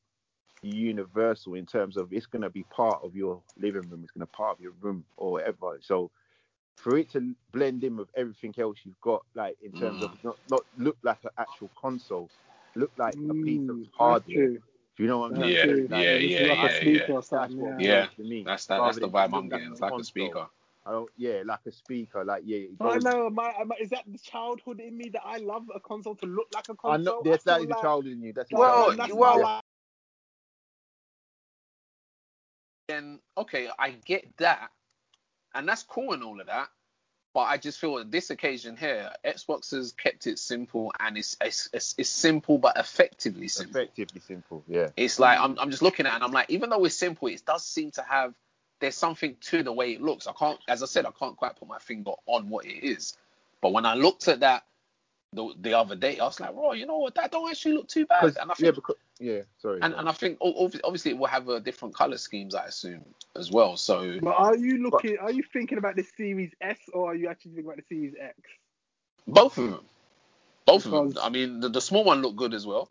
universal 0.63 1.55
in 1.55 1.65
terms 1.65 1.97
of 1.97 2.11
it's 2.13 2.25
going 2.25 2.41
to 2.43 2.49
be 2.49 2.63
part 2.65 3.01
of 3.03 3.15
your 3.15 3.41
living 3.57 3.89
room, 3.89 4.01
it's 4.03 4.11
going 4.11 4.27
to 4.27 4.31
part 4.31 4.57
of 4.57 4.61
your 4.61 4.73
room 4.81 5.05
or 5.17 5.33
whatever. 5.33 5.77
So 5.81 6.11
for 6.77 6.97
it 6.97 7.11
to 7.13 7.35
blend 7.53 7.83
in 7.83 7.97
with 7.97 8.09
everything 8.17 8.53
else 8.59 8.79
you've 8.83 8.99
got, 9.01 9.23
like 9.35 9.57
in 9.63 9.73
terms 9.73 10.01
of 10.03 10.11
not, 10.23 10.37
not 10.49 10.63
look 10.77 10.97
like 11.03 11.19
an 11.23 11.31
actual 11.37 11.71
console, 11.79 12.31
look 12.75 12.91
like 12.97 13.15
a 13.29 13.33
piece 13.33 13.61
of 13.69 13.77
Mm, 13.77 13.83
that's 13.83 13.97
hardware. 13.97 14.35
true. 14.35 14.61
Do 14.97 15.03
you 15.03 15.09
know 15.09 15.19
what 15.19 15.31
I'm 15.33 15.39
That's 15.39 15.53
saying? 15.55 15.69
Yeah, 15.69 15.87
true. 15.87 15.87
yeah, 15.89 16.15
yeah, 16.15 16.47
like 16.47 16.57
yeah, 16.57 16.65
a 16.65 16.81
speaker 16.81 17.05
yeah. 17.07 17.15
or 17.15 17.17
That's 17.17 17.27
something. 17.27 17.57
what 17.59 17.81
yeah. 17.81 17.91
Yeah, 17.91 18.05
to 18.15 18.23
me. 18.23 18.43
That's 18.43 18.65
that. 18.67 18.77
That's 18.79 18.97
the 18.99 19.09
vibe 19.09 19.33
I'm 19.33 19.49
getting. 19.49 19.71
It's 19.71 19.81
like 19.81 19.93
a 19.93 20.03
speaker. 20.03 20.47
I 20.87 20.91
don't, 20.91 21.09
yeah, 21.17 21.41
like 21.43 21.65
a 21.65 21.71
speaker, 21.71 22.23
like 22.23 22.43
yeah. 22.45 22.67
I 22.79 22.99
know. 22.99 23.25
Am 23.25 23.39
I, 23.39 23.53
am 23.59 23.71
I, 23.71 23.75
is 23.81 23.89
that 23.89 24.03
the 24.07 24.19
childhood 24.19 24.79
in 24.79 24.95
me 24.95 25.09
that 25.09 25.23
I 25.25 25.37
love 25.37 25.63
a 25.73 25.79
console 25.79 26.15
to 26.17 26.27
look 26.27 26.47
like 26.53 26.69
a 26.69 26.75
console? 26.75 26.91
I 26.91 26.97
know 26.97 27.21
I 27.21 27.23
there's 27.23 27.43
that 27.45 27.61
feel 27.61 27.69
is 27.71 27.81
child 27.81 28.05
in 28.05 28.21
you. 28.21 28.33
That's 28.33 28.51
a 28.51 28.55
like, 28.55 28.61
Well, 28.61 28.85
child 28.85 28.97
that's 28.97 29.09
you. 29.09 29.15
well, 29.15 29.33
how 29.33 29.39
yeah. 29.39 29.59
Then 32.87 33.19
okay, 33.35 33.67
I 33.79 33.89
get 34.05 34.25
that, 34.37 34.69
and 35.55 35.67
that's 35.67 35.81
cool 35.81 36.13
and 36.13 36.23
all 36.23 36.39
of 36.39 36.45
that. 36.45 36.69
But 37.35 37.41
I 37.49 37.57
just 37.57 37.79
feel 37.79 37.95
on 37.95 38.09
this 38.11 38.29
occasion 38.29 38.77
here, 38.77 39.11
Xbox 39.25 39.71
has 39.71 39.91
kept 39.91 40.25
it 40.25 40.39
simple, 40.39 40.93
and 41.01 41.17
it's 41.17 41.35
it's, 41.41 41.69
it's, 41.73 41.93
it's 41.97 42.09
simple 42.09 42.57
but 42.57 42.77
effectively 42.77 43.49
simple. 43.49 43.81
effectively 43.81 44.21
simple. 44.21 44.63
Yeah. 44.69 44.91
It's 44.95 45.19
like 45.19 45.37
I'm, 45.37 45.59
I'm 45.59 45.69
just 45.69 45.81
looking 45.81 46.05
at 46.05 46.13
it 46.13 46.15
and 46.15 46.23
I'm 46.23 46.31
like, 46.31 46.49
even 46.49 46.69
though 46.69 46.85
it's 46.85 46.95
simple, 46.95 47.27
it 47.27 47.43
does 47.45 47.65
seem 47.65 47.91
to 47.91 48.03
have 48.03 48.33
there's 48.79 48.95
something 48.95 49.35
to 49.41 49.63
the 49.63 49.73
way 49.73 49.91
it 49.91 50.01
looks. 50.01 50.27
I 50.27 50.31
can't, 50.31 50.57
as 50.69 50.81
I 50.81 50.85
said, 50.85 51.05
I 51.05 51.11
can't 51.11 51.35
quite 51.35 51.57
put 51.57 51.67
my 51.67 51.79
finger 51.79 52.11
on 52.25 52.47
what 52.47 52.65
it 52.65 52.85
is. 52.85 53.17
But 53.61 53.73
when 53.73 53.85
I 53.85 53.95
looked 53.95 54.29
at 54.29 54.39
that 54.39 54.63
the, 55.35 55.53
the 55.61 55.73
other 55.77 55.95
day, 55.95 56.19
I 56.19 56.25
was 56.25 56.39
like, 56.39 56.51
oh, 56.55 56.73
you 56.73 56.85
know 56.85 56.97
what, 56.97 57.15
that 57.15 57.31
don't 57.31 57.49
actually 57.49 57.73
look 57.75 57.87
too 57.87 58.05
bad. 58.05 58.35
And 58.39 58.51
I 58.51 58.55
yeah, 58.59 58.71
think, 58.71 58.75
because 58.75 58.95
yeah, 59.19 59.41
sorry. 59.57 59.81
and, 59.81 59.93
go 59.93 59.99
and. 59.99 60.09
I 60.09 60.11
think 60.13 60.37
obviously 60.41 61.11
it 61.11 61.17
will 61.17 61.27
have 61.27 61.49
a 61.49 61.59
different 61.59 61.95
color 61.95 62.17
schemes, 62.17 62.55
I 62.55 62.65
assume, 62.65 63.05
as 63.35 63.51
well. 63.51 63.77
So 63.77 64.19
But 64.21 64.35
are 64.37 64.55
you 64.55 64.83
looking? 64.83 65.17
Are 65.19 65.31
you 65.31 65.43
thinking 65.53 65.77
about 65.77 65.95
the 65.95 66.03
Series 66.17 66.51
S 66.61 66.79
or 66.93 67.11
are 67.11 67.15
you 67.15 67.29
actually 67.29 67.51
thinking 67.51 67.65
about 67.65 67.77
the 67.77 67.95
Series 67.95 68.13
X? 68.19 68.37
both 69.27 69.57
of 69.57 69.69
them, 69.71 69.85
both 70.65 70.85
of 70.85 70.91
them. 70.91 71.13
I 71.21 71.29
mean, 71.29 71.59
the, 71.59 71.69
the 71.69 71.81
small 71.81 72.03
one 72.03 72.21
looked 72.21 72.37
good 72.37 72.53
as 72.53 72.65
well. 72.65 72.89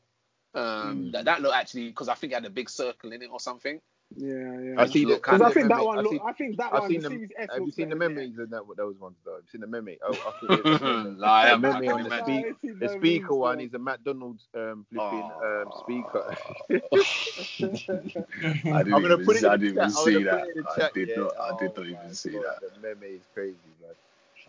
Um, 0.55 1.11
Mm. 1.11 1.13
that, 1.13 1.25
that 1.25 1.43
looked 1.43 1.55
actually 1.57 1.89
because 1.89 2.09
I 2.09 2.15
think 2.15 2.33
it 2.33 2.37
had 2.37 2.45
a 2.45 2.51
big 2.51 2.71
circle 2.71 3.13
in 3.13 3.23
it 3.23 3.31
or 3.33 3.41
something. 3.41 3.81
Yeah, 4.17 4.61
yeah. 4.61 4.77
I 4.77 4.87
see 4.87 5.05
the- 5.05 5.11
look 5.11 5.29
Because 5.29 5.43
I 5.43 5.51
of 5.51 5.55
think 5.55 5.69
that 5.71 5.79
meme- 5.79 5.87
one. 5.87 6.01
I 6.01 6.03
Look, 6.03 6.13
see- 6.13 6.21
I 6.25 6.33
think 6.35 6.59
that 6.59 6.73
I've 6.73 6.85
one. 6.85 6.87
seen 6.87 6.99
The 6.99 7.03
them. 7.03 7.13
Series 7.13 7.31
S 7.39 7.51
Have 7.51 7.65
you 7.67 7.73
seen 7.73 7.91
the 7.91 7.97
better 7.97 8.01
than 8.05 8.17
memes 8.17 8.39
and 8.39 8.51
that 8.53 8.67
those 8.77 8.99
ones 9.01 9.17
though? 9.25 9.35
Have 9.37 9.45
you 9.45 9.51
seen 9.53 9.63
the 9.63 9.69
meme? 9.69 9.97
Oh, 10.05 10.21
I 10.27 10.33
think 10.41 10.55
there's 10.55 10.71
a 10.73 10.79
meme. 10.79 11.19
The 11.21 11.33
haven't. 11.49 11.61
Meme 11.61 11.93
on 11.93 12.03
the 12.03 12.11
imagine. 12.11 12.13
speak- 12.13 12.47
The 12.81 12.89
speaker 12.89 13.35
memes, 13.35 13.37
one 13.37 13.61
though. 13.61 13.61
is 13.61 13.75
a 13.75 13.79
McDonald's 13.79 14.49
um, 14.55 14.87
flipping 14.91 15.31
um, 15.43 15.73
Oh. 15.73 15.73
speaker. 15.73 16.37
I 18.71 18.83
I'm 18.83 18.85
didn't 18.85 19.01
gonna 19.03 19.19
even, 19.19 19.27
put 19.27 19.37
it 19.37 19.45
in 19.45 19.53
I 19.53 19.57
the 19.57 19.59
didn't 19.59 19.75
chat. 19.75 19.89
even 19.89 19.91
see 19.91 20.23
that. 20.25 20.33
put 20.33 20.49
it 20.49 20.57
in 20.57 20.65
the 20.65 20.69
I 20.69 20.77
did 20.95 21.09
yeah. 21.09 21.17
not. 21.17 21.33
I 21.41 21.53
did 21.59 21.71
Oh 21.71 21.77
not 21.77 21.87
my 21.91 21.99
even 21.99 22.15
see 22.15 22.31
that. 22.41 22.61
The 22.61 22.89
meme 22.89 23.03
is 23.05 23.23
crazy, 23.35 23.57
man. 23.83 23.93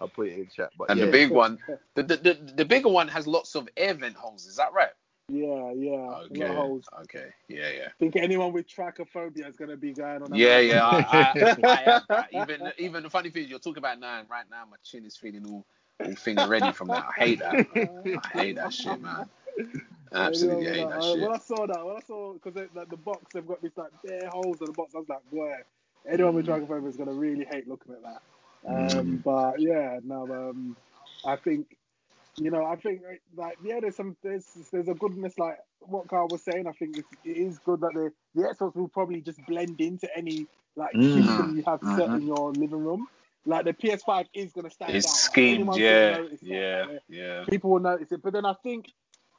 I'll 0.02 0.10
put 0.10 0.28
it 0.30 0.40
in 0.40 0.48
chat. 0.50 0.72
But 0.78 0.90
And 0.90 1.00
yeah, 1.00 1.06
the 1.06 1.12
big 1.12 1.32
one, 1.32 1.60
the, 1.96 2.04
the 2.04 2.18
the 2.18 2.34
the 2.58 2.66
bigger 2.66 2.90
one 2.90 3.08
has 3.10 3.28
lots 3.28 3.56
of 3.56 3.70
air 3.78 3.94
vent 3.96 4.16
holes. 4.16 4.46
Is 4.48 4.58
that 4.58 4.74
right? 4.74 4.92
Yeah, 5.28 5.72
yeah. 5.76 6.20
Okay. 6.32 6.46
Okay. 7.02 7.30
Yeah, 7.48 7.70
yeah. 7.70 7.88
I 7.88 7.92
think 8.00 8.16
anyone 8.16 8.54
with 8.54 8.68
trypophobia 8.68 9.50
is 9.50 9.58
gonna 9.58 9.76
be 9.76 9.92
going 9.92 10.22
on. 10.22 10.36
Yeah, 10.36 10.60
yeah. 10.60 10.86
I, 10.86 11.34
I, 11.64 12.04
I. 12.10 12.26
Even 12.32 12.72
even 12.78 13.04
the 13.04 13.10
funny 13.10 13.30
thing 13.32 13.44
is, 13.44 13.50
you're 13.50 13.60
talking 13.60 13.80
about 13.80 14.00
nine 14.00 14.26
right 14.30 14.46
now. 14.50 14.66
My 14.70 14.78
chin 14.84 15.06
is 15.06 15.18
feeling 15.18 15.46
all 15.48 15.66
all 16.06 16.16
finger 16.16 16.48
ready 16.48 16.72
from 16.72 16.90
that. 16.90 17.06
I 17.18 17.20
hate 17.20 17.40
that. 17.40 17.66
I 18.24 18.38
hate 18.38 18.56
that 18.58 18.74
shit, 18.74 19.02
man. 19.02 19.30
I 20.12 20.28
absolutely 20.28 20.66
hate 20.66 20.86
with 20.86 20.90
that 20.90 21.04
shit. 21.04 21.22
When 21.22 21.32
I 21.32 21.38
saw 21.40 21.68
that, 21.68 21.86
when 21.86 21.98
I 21.98 22.02
saw 22.06 22.34
because 22.34 22.56
like 22.76 22.90
the 22.90 22.98
box, 22.98 23.34
they've 23.34 23.48
got 23.48 23.62
these 23.62 23.76
like 23.76 23.92
bare 24.04 24.30
holes 24.30 24.62
in 24.62 24.68
the 24.68 24.74
box. 24.74 24.94
I 24.96 25.00
was 25.00 25.10
like, 25.10 25.32
boy, 25.32 25.56
anyone 26.08 26.36
with 26.36 26.46
Mm. 26.46 26.68
trypophobia 26.68 26.90
is 26.90 26.98
gonna 26.98 27.14
really 27.14 27.46
hate 27.46 27.68
looking 27.68 27.94
at 27.96 28.04
that. 28.04 28.22
Mm. 28.70 29.00
Um, 29.00 29.18
but 29.24 29.60
yeah, 29.60 30.00
no, 30.04 30.50
um, 30.50 30.76
I 31.26 31.36
think 31.36 31.76
you 32.38 32.52
know, 32.52 32.66
I 32.66 32.76
think 32.76 33.02
like 33.36 33.58
yeah, 33.64 33.80
there's 33.82 33.96
some 33.96 34.18
there's 34.24 34.46
there's 34.72 34.88
a 34.90 34.94
goodness 34.96 35.38
like 35.38 35.58
what 35.82 36.08
Carl 36.08 36.28
was 36.30 36.44
saying. 36.44 36.68
I 36.68 36.72
think 36.74 36.98
it's, 36.98 37.08
it 37.24 37.38
is 37.38 37.60
good 37.60 37.82
that 37.82 37.94
the 37.94 38.12
the 38.36 38.44
Xbox 38.48 38.76
will 38.76 38.90
probably 38.90 39.22
just 39.22 39.46
blend 39.48 39.80
into 39.82 40.08
any 40.18 40.48
like 40.76 40.94
Mm. 40.96 41.14
system 41.14 41.56
you 41.56 41.64
have 41.66 41.80
set 41.96 42.10
Mhm. 42.10 42.16
in 42.16 42.28
your 42.28 42.52
living 42.54 42.84
room. 42.84 43.08
Like 43.46 43.66
the 43.66 43.74
PS5 43.74 44.28
is 44.34 44.52
gonna 44.54 44.70
stand 44.70 44.96
It's 44.96 45.08
out. 45.08 45.12
Like, 45.14 45.22
schemed, 45.22 45.68
gonna 45.68 45.80
yeah, 45.80 46.18
that. 46.18 46.38
yeah, 46.42 46.86
yeah. 47.08 47.46
people 47.46 47.72
will 47.72 47.80
notice 47.80 48.12
it. 48.12 48.22
But 48.22 48.34
then 48.34 48.46
I 48.46 48.54
think 48.64 48.92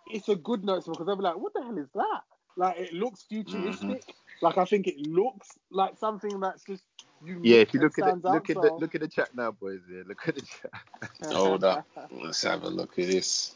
it's 0.07 0.29
a 0.29 0.37
good 0.37 0.65
noticeable 0.65 0.95
because 0.95 1.07
they'll 1.07 1.17
be 1.17 1.23
like, 1.23 1.37
what 1.39 1.53
the 1.55 1.63
hell 1.63 1.79
is 1.79 1.91
that? 1.95 2.23
Like 2.57 2.79
it 2.79 2.93
looks 2.95 3.25
futuristic. 3.25 4.03
Like 4.41 4.59
I 4.59 4.65
think 4.65 4.87
it 4.87 4.99
looks 5.01 5.49
like 5.71 5.99
something 5.99 6.41
that's 6.41 6.65
just 6.65 6.85
unique 7.21 7.43
Yeah, 7.43 7.59
if 7.59 7.75
you 7.75 7.81
look 7.81 7.99
at 7.99 8.05
stands 8.05 8.25
the, 8.25 8.31
look 8.31 8.51
at 8.51 8.61
the 8.61 8.73
look 8.79 8.95
at 8.95 9.03
the 9.03 9.09
chat 9.09 9.31
now, 9.35 9.53
boys. 9.53 9.81
Yeah, 9.91 10.03
look 10.07 10.27
at 10.29 10.37
the 10.37 10.43
chat. 10.43 10.73
Hold 11.33 11.65
up. 11.65 11.87
Let's 12.11 12.43
have 12.45 12.65
a 12.65 12.69
look 12.69 12.99
at 12.99 13.07
this. 13.09 13.55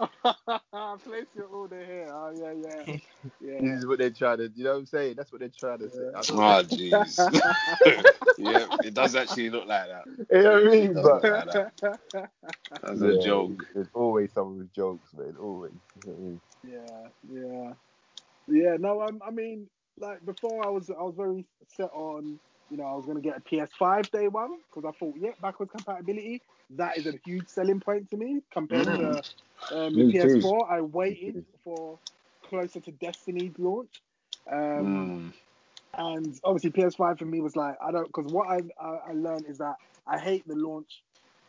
Place 1.04 1.26
your 1.34 1.46
order 1.46 1.84
here. 1.84 2.08
Oh 2.12 2.32
yeah, 2.36 2.52
yeah, 2.52 2.84
yeah. 3.40 3.60
This 3.60 3.80
is 3.80 3.86
what 3.86 3.98
they're 3.98 4.10
trying 4.10 4.38
to. 4.38 4.52
You 4.54 4.64
know 4.64 4.72
what 4.72 4.78
I'm 4.80 4.86
saying? 4.86 5.14
That's 5.16 5.32
what 5.32 5.40
they're 5.40 5.50
trying 5.58 5.80
to 5.80 5.90
say. 5.90 6.04
I 6.14 6.22
don't 6.24 6.40
Oh, 6.40 6.62
jeez. 6.64 7.30
yeah, 8.38 8.66
it 8.82 8.94
does 8.94 9.16
actually 9.16 9.50
look 9.50 9.66
like 9.66 9.88
that. 9.88 10.06
You 10.32 10.42
know 10.42 10.52
what 10.52 10.62
I 10.62 10.70
mean? 10.70 11.00
But 11.02 11.28
like 11.28 11.46
that. 11.46 11.64
That's 12.82 13.02
a 13.02 13.14
joke. 13.18 13.64
There's 13.74 13.88
always 13.94 14.32
someone 14.32 14.58
with 14.58 14.74
jokes, 14.74 15.12
man. 15.14 15.36
Always. 15.40 15.72
You 16.04 16.12
know 16.12 16.16
I 16.18 16.20
mean? 16.20 16.40
Yeah, 16.64 17.08
yeah, 17.30 17.72
yeah. 18.48 18.76
No, 18.78 19.02
um, 19.02 19.20
I 19.26 19.30
mean, 19.30 19.68
like 20.00 20.24
before, 20.24 20.64
I 20.66 20.70
was 20.70 20.90
I 20.90 21.02
was 21.02 21.14
very 21.16 21.46
set 21.76 21.90
on, 21.92 22.38
you 22.70 22.76
know, 22.76 22.84
I 22.84 22.94
was 22.94 23.06
gonna 23.06 23.20
get 23.20 23.36
a 23.38 23.40
PS5 23.40 24.10
day 24.10 24.28
one 24.28 24.58
because 24.70 24.88
I 24.88 24.96
thought, 24.98 25.14
yeah, 25.18 25.30
backwards 25.40 25.72
compatibility. 25.72 26.42
That 26.70 26.98
is 26.98 27.06
a 27.06 27.12
huge 27.24 27.48
selling 27.48 27.80
point 27.80 28.10
to 28.10 28.16
me 28.16 28.42
compared 28.52 28.86
to 28.96 29.22
um, 29.74 29.92
Me. 29.94 30.12
PS4. 30.12 30.70
I 30.70 30.80
waited 30.82 31.44
for 31.64 31.98
closer 32.48 32.80
to 32.80 32.92
Destiny's 32.92 33.54
launch. 33.58 34.02
Um, 34.50 35.14
Mm. 35.14 35.32
and 35.96 36.38
obviously 36.44 36.70
PS5 36.70 37.18
for 37.18 37.24
me 37.24 37.40
was 37.40 37.56
like 37.56 37.76
I 37.82 37.90
don't 37.92 38.06
because 38.06 38.30
what 38.30 38.48
I, 38.48 38.60
I 38.80 38.98
I 39.10 39.12
learned 39.14 39.46
is 39.48 39.58
that 39.58 39.76
I 40.06 40.18
hate 40.18 40.46
the 40.46 40.54
launch 40.54 41.02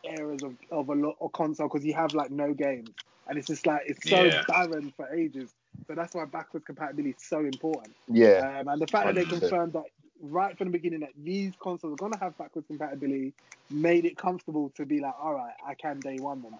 eras 0.04 0.42
of 0.42 0.56
of 0.72 0.88
a 0.88 0.94
lot 0.94 1.16
of 1.20 1.32
console 1.32 1.68
because 1.68 1.84
you 1.84 1.94
have 1.94 2.14
like 2.14 2.30
no 2.30 2.54
games 2.54 2.90
and 3.26 3.38
it's 3.38 3.46
just 3.48 3.66
like 3.66 3.82
it's 3.86 4.08
so 4.08 4.30
Yeah. 4.30 4.42
barren 4.48 4.92
for 4.96 5.12
ages. 5.14 5.54
So 5.86 5.94
that's 5.94 6.14
why 6.14 6.24
backwards 6.24 6.64
compatibility 6.64 7.10
is 7.10 7.22
so 7.28 7.40
important. 7.40 7.94
Yeah. 8.08 8.60
Um, 8.60 8.68
and 8.68 8.80
the 8.80 8.86
fact 8.86 9.06
that 9.06 9.14
they 9.14 9.24
confirmed 9.24 9.72
that 9.74 9.84
right 10.22 10.56
from 10.56 10.68
the 10.68 10.72
beginning 10.72 11.00
that 11.00 11.12
these 11.22 11.52
consoles 11.60 11.94
are 11.94 11.96
gonna 11.96 12.18
have 12.18 12.36
backwards 12.38 12.66
compatibility 12.66 13.32
made 13.70 14.04
it 14.04 14.16
comfortable 14.16 14.72
to 14.76 14.84
be 14.84 15.00
like, 15.00 15.14
all 15.20 15.34
right, 15.34 15.54
I 15.66 15.74
can 15.74 16.00
day 16.00 16.18
one 16.20 16.42
them. 16.42 16.54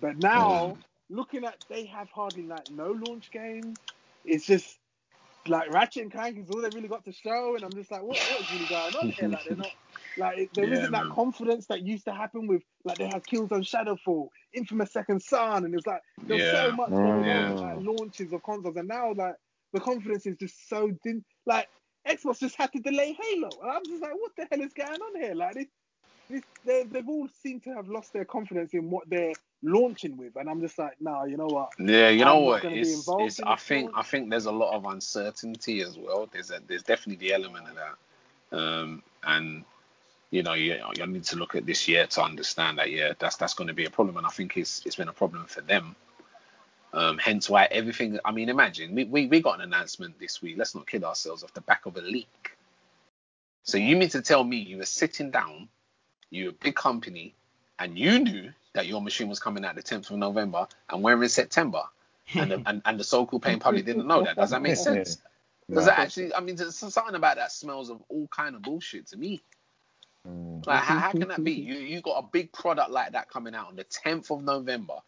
But 0.00 0.18
now 0.18 0.78
looking 1.10 1.44
at 1.44 1.56
they 1.68 1.84
have 1.86 2.08
hardly 2.10 2.44
like 2.46 2.70
no 2.70 2.90
launch 2.90 3.30
games. 3.32 3.78
It's 4.24 4.46
just 4.46 4.78
like 5.48 5.70
Ratchet 5.70 6.04
and 6.04 6.12
Clank 6.12 6.38
is 6.38 6.50
all 6.50 6.62
they 6.62 6.70
really 6.70 6.88
got 6.88 7.04
to 7.04 7.12
show, 7.12 7.56
and 7.56 7.64
I'm 7.64 7.74
just 7.74 7.90
like, 7.90 8.02
what, 8.02 8.16
what 8.18 8.40
is 8.40 8.52
really 8.52 8.66
going 8.66 8.94
on 8.94 9.10
here? 9.10 9.28
Like 9.28 9.44
they're 9.44 9.56
not 9.56 9.72
like 10.16 10.50
there 10.54 10.66
Yeah, 10.66 10.80
not 10.82 10.90
that 10.92 11.08
man. 11.08 11.10
confidence 11.10 11.66
that 11.68 11.86
used 11.86 12.04
to 12.04 12.12
happen 12.12 12.46
with 12.46 12.62
like 12.84 12.98
they 12.98 13.06
had 13.08 13.24
Killzone 13.26 13.66
Shadow 13.66 13.96
Fall, 14.04 14.30
Infamous 14.52 14.92
Second 14.92 15.22
Son, 15.22 15.64
and 15.64 15.72
it 15.72 15.76
was 15.76 15.86
like 15.86 16.02
there 16.28 16.36
was 16.36 16.44
so 16.50 16.72
much 16.72 17.00
going 17.02 17.18
Yeah. 17.18 17.48
on 17.48 17.58
like 17.60 17.76
launches 17.78 18.32
of 18.32 18.42
consoles, 18.42 18.76
and 18.76 18.88
now 18.88 19.12
like 19.14 19.34
the 19.72 19.80
confidence 19.80 20.26
is 20.26 20.36
just 20.36 20.68
so 20.68 20.90
din- 21.04 21.24
like 21.46 21.68
Xbox 22.08 22.40
just 22.40 22.56
had 22.56 22.72
to 22.72 22.80
delay 22.80 23.16
Halo, 23.20 23.60
and 23.62 23.70
I'm 23.70 23.88
just 23.88 24.02
like, 24.02 24.12
what 24.14 24.32
the 24.36 24.46
hell 24.50 24.62
is 24.64 24.72
going 24.74 25.00
on 25.00 25.20
here? 25.22 25.34
Like 25.34 25.54
this, 25.54 25.66
this 26.28 26.42
they, 26.64 26.84
they've 26.90 27.08
all 27.08 27.28
seemed 27.42 27.62
to 27.64 27.74
have 27.74 27.88
lost 27.88 28.12
their 28.12 28.24
confidence 28.24 28.74
in 28.74 28.90
what 28.90 29.08
they're 29.08 29.32
launching 29.62 30.16
with, 30.16 30.36
and 30.36 30.48
I'm 30.48 30.60
just 30.60 30.78
like, 30.78 30.94
nah, 31.00 31.24
you 31.24 31.36
know 31.36 31.50
what? 31.50 31.70
Yeah, 31.78 32.10
you 32.10 32.24
I'm 32.24 32.26
know 32.26 32.38
what? 32.40 32.64
It's, 32.64 33.14
it's, 33.18 33.40
I 33.46 33.56
think 33.56 33.90
launch. 33.90 33.94
I 33.94 34.02
think 34.02 34.30
there's 34.30 34.46
a 34.46 34.52
lot 34.52 34.74
of 34.74 34.84
uncertainty 34.86 35.80
as 35.82 35.98
well. 35.98 36.28
There's 36.32 36.50
a, 36.50 36.60
there's 36.66 36.82
definitely 36.82 37.26
the 37.26 37.34
element 37.34 37.66
of 37.68 37.76
that, 37.76 38.58
um, 38.58 39.02
and 39.24 39.64
you 40.32 40.42
know 40.42 40.54
you, 40.54 40.78
you 40.96 41.06
need 41.06 41.24
to 41.24 41.36
look 41.36 41.54
at 41.54 41.66
this 41.66 41.86
year 41.86 42.06
to 42.08 42.22
understand 42.22 42.78
that 42.78 42.90
yeah 42.90 43.12
that's 43.18 43.36
that's 43.36 43.54
going 43.54 43.68
to 43.68 43.74
be 43.74 43.84
a 43.84 43.90
problem, 43.90 44.16
and 44.16 44.26
I 44.26 44.30
think 44.30 44.56
it's 44.56 44.82
it's 44.84 44.96
been 44.96 45.08
a 45.08 45.12
problem 45.12 45.44
for 45.46 45.60
them. 45.60 45.94
Um, 46.94 47.18
hence 47.18 47.48
why 47.48 47.68
everything. 47.70 48.18
I 48.24 48.32
mean, 48.32 48.48
imagine 48.48 48.94
we, 48.94 49.04
we 49.04 49.26
we 49.26 49.40
got 49.40 49.56
an 49.56 49.60
announcement 49.60 50.18
this 50.18 50.42
week. 50.42 50.56
Let's 50.58 50.74
not 50.74 50.86
kid 50.86 51.04
ourselves 51.04 51.44
off 51.44 51.52
the 51.54 51.60
back 51.60 51.86
of 51.86 51.96
a 51.96 52.00
leak. 52.00 52.56
So 53.62 53.78
you 53.78 53.94
mean 53.96 54.08
to 54.08 54.22
tell 54.22 54.42
me 54.42 54.56
you 54.56 54.78
were 54.78 54.86
sitting 54.86 55.30
down, 55.30 55.68
you're 56.30 56.50
a 56.50 56.54
big 56.54 56.74
company, 56.74 57.34
and 57.78 57.96
you 57.96 58.18
knew 58.18 58.50
that 58.72 58.86
your 58.86 59.00
machine 59.00 59.28
was 59.28 59.38
coming 59.38 59.64
out 59.64 59.76
the 59.76 59.82
10th 59.82 60.10
of 60.10 60.16
November, 60.16 60.66
and 60.88 61.02
we're 61.02 61.22
in 61.22 61.28
September, 61.28 61.82
and 62.34 62.50
the, 62.50 62.62
and, 62.66 62.82
and 62.84 62.98
the 62.98 63.04
so-called 63.04 63.42
paying 63.42 63.60
public 63.60 63.84
didn't 63.84 64.06
know 64.06 64.24
that. 64.24 64.36
Does 64.36 64.50
that 64.50 64.62
make 64.62 64.76
sense? 64.90 65.18
Does 65.70 65.84
that 65.84 65.98
actually? 65.98 66.34
I 66.34 66.40
mean, 66.40 66.56
there's 66.56 66.76
something 66.76 67.14
about 67.14 67.36
that 67.36 67.52
smells 67.52 67.90
of 67.90 68.02
all 68.08 68.26
kind 68.28 68.56
of 68.56 68.62
bullshit 68.62 69.06
to 69.08 69.16
me. 69.16 69.42
Mm. 70.28 70.64
Like, 70.66 70.82
how, 70.82 70.98
how 70.98 71.10
can 71.10 71.28
that 71.28 71.42
be? 71.42 71.52
You 71.52 71.74
you 71.74 72.00
got 72.00 72.18
a 72.18 72.26
big 72.32 72.52
product 72.52 72.90
like 72.90 73.12
that 73.12 73.28
coming 73.28 73.54
out 73.54 73.68
on 73.68 73.76
the 73.76 73.84
10th 73.84 74.30
of 74.30 74.44
November, 74.44 74.98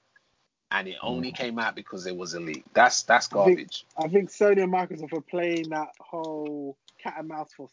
and 0.70 0.88
it 0.88 0.96
only 1.02 1.30
came 1.30 1.58
out 1.58 1.76
because 1.76 2.04
there 2.04 2.14
was 2.14 2.34
a 2.34 2.40
leak. 2.40 2.64
That's 2.74 3.02
that's 3.02 3.26
I 3.32 3.44
think- 3.44 3.58
garbage. 3.58 3.86
I 3.96 4.08
think 4.08 4.30
Sony 4.30 4.62
and 4.62 4.72
Microsoft 4.72 5.16
are 5.16 5.20
playing 5.20 5.68
that 5.70 5.90
whole 6.00 6.76
cat 7.00 7.14
and 7.18 7.28
mouse 7.28 7.52
for 7.56 7.68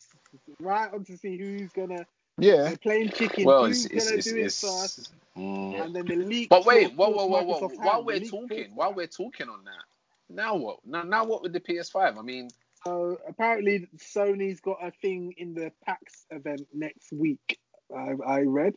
right 0.60 0.94
on 0.94 1.04
to 1.06 1.18
see 1.18 1.38
who's 1.38 1.72
gonna. 1.72 2.06
Yeah. 2.38 2.64
They're 2.64 2.78
playing 2.78 3.10
chicken. 3.10 3.46
Well, 3.46 3.66
who's 3.66 3.86
it's 3.86 3.96
it's 3.96 4.06
gonna 4.06 4.18
it's, 4.18 4.32
do 4.32 4.38
it 4.38 4.46
it's 4.46 4.62
first? 4.62 5.14
mm. 5.38 5.84
And 5.84 5.96
then 5.96 6.06
the 6.06 6.16
leak. 6.16 6.50
But 6.50 6.66
wait, 6.66 6.82
sort 6.82 6.92
of 6.92 6.98
whoa, 6.98 7.10
whoa, 7.10 7.26
whoa, 7.26 7.44
whoa! 7.44 7.60
Microsoft's 7.60 7.78
While 7.80 8.04
we're 8.04 8.20
talking, 8.20 8.76
while 8.76 8.94
we're 8.94 9.08
talking 9.08 9.50
on 9.50 9.64
that, 9.66 9.84
now 10.30 10.56
what? 10.56 10.86
Now, 10.86 11.04
now 11.04 11.26
what 11.26 11.42
with 11.42 11.54
the 11.54 11.60
PS5? 11.60 12.18
I 12.18 12.22
mean, 12.22 12.50
So 12.84 13.18
apparently 13.28 13.88
Sony's 13.98 14.60
got 14.60 14.78
a 14.84 14.92
thing 14.92 15.34
in 15.38 15.54
the 15.54 15.72
PAX 15.86 16.26
event 16.32 16.68
next 16.74 17.12
week. 17.14 17.60
I, 17.96 18.14
I 18.26 18.42
read. 18.42 18.74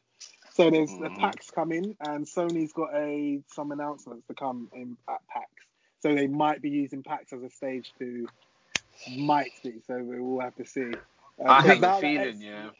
So 0.52 0.70
there's 0.70 0.90
the 0.90 1.08
Mhm. 1.08 1.20
PAX 1.20 1.50
coming, 1.50 1.96
and 2.00 2.26
Sony's 2.26 2.72
got 2.72 2.94
a 2.94 3.42
some 3.48 3.72
announcements 3.72 4.26
to 4.28 4.34
come 4.34 4.70
in 4.74 4.96
at 5.08 5.26
PAX. 5.28 5.48
So 6.00 6.14
they 6.14 6.26
might 6.26 6.60
be 6.60 6.70
using 6.70 7.02
PAX 7.02 7.32
as 7.32 7.42
a 7.42 7.50
stage 7.50 7.92
to 7.98 8.28
might 9.16 9.52
be. 9.62 9.80
So 9.86 9.96
we 9.98 10.20
will 10.20 10.40
have 10.40 10.54
to 10.56 10.66
see. 10.66 10.92
Uh, 11.40 11.48
I 11.48 11.62
have 11.62 11.82
a 11.82 12.00
feeling, 12.00 12.28
X- 12.28 12.40
yeah. 12.40 12.70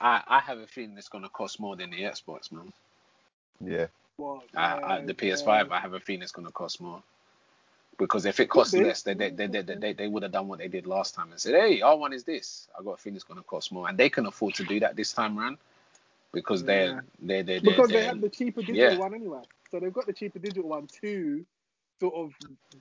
I, 0.00 0.22
I 0.26 0.40
have 0.40 0.58
a 0.58 0.66
feeling 0.66 0.96
it's 0.98 1.08
going 1.08 1.24
to 1.24 1.30
cost 1.30 1.60
more 1.60 1.76
than 1.76 1.90
the 1.90 2.02
Xbox, 2.02 2.50
man. 2.52 2.72
Yeah. 3.60 3.86
Well, 4.18 4.42
I, 4.54 4.60
I, 4.60 4.98
uh, 4.98 5.06
the 5.06 5.14
PS5, 5.14 5.70
uh, 5.70 5.74
I 5.74 5.80
have 5.80 5.94
a 5.94 6.00
feeling 6.00 6.22
it's 6.22 6.32
going 6.32 6.46
to 6.46 6.52
cost 6.52 6.80
more. 6.80 7.02
Because 8.02 8.26
if 8.26 8.40
it 8.40 8.50
costs 8.50 8.74
less, 8.74 9.02
they 9.02 9.14
they, 9.14 9.30
they, 9.30 9.46
they, 9.46 9.62
they, 9.62 9.92
they 9.92 10.08
would 10.08 10.24
have 10.24 10.32
done 10.32 10.48
what 10.48 10.58
they 10.58 10.66
did 10.66 10.88
last 10.88 11.14
time 11.14 11.30
and 11.30 11.40
said, 11.40 11.54
hey, 11.54 11.82
our 11.82 11.96
one 11.96 12.12
is 12.12 12.24
this. 12.24 12.66
I 12.76 12.82
got 12.82 12.94
a 12.94 12.96
feeling 12.96 13.14
it's 13.14 13.24
going 13.24 13.38
to 13.38 13.44
cost 13.44 13.70
more. 13.70 13.88
And 13.88 13.96
they 13.96 14.08
can 14.08 14.26
afford 14.26 14.54
to 14.54 14.64
do 14.64 14.80
that 14.80 14.96
this 14.96 15.12
time 15.12 15.38
around 15.38 15.58
because 16.32 16.64
they're, 16.64 17.04
they're, 17.20 17.44
they're, 17.44 17.60
because 17.60 17.90
they're, 17.90 18.00
they 18.00 18.06
have 18.06 18.20
the 18.20 18.28
cheaper 18.28 18.60
digital 18.60 18.90
yeah. 18.90 18.98
one 18.98 19.14
anyway. 19.14 19.42
So 19.70 19.78
they've 19.78 19.92
got 19.92 20.06
the 20.06 20.12
cheaper 20.12 20.40
digital 20.40 20.68
one 20.68 20.88
to 21.00 21.46
sort 22.00 22.14
of 22.14 22.32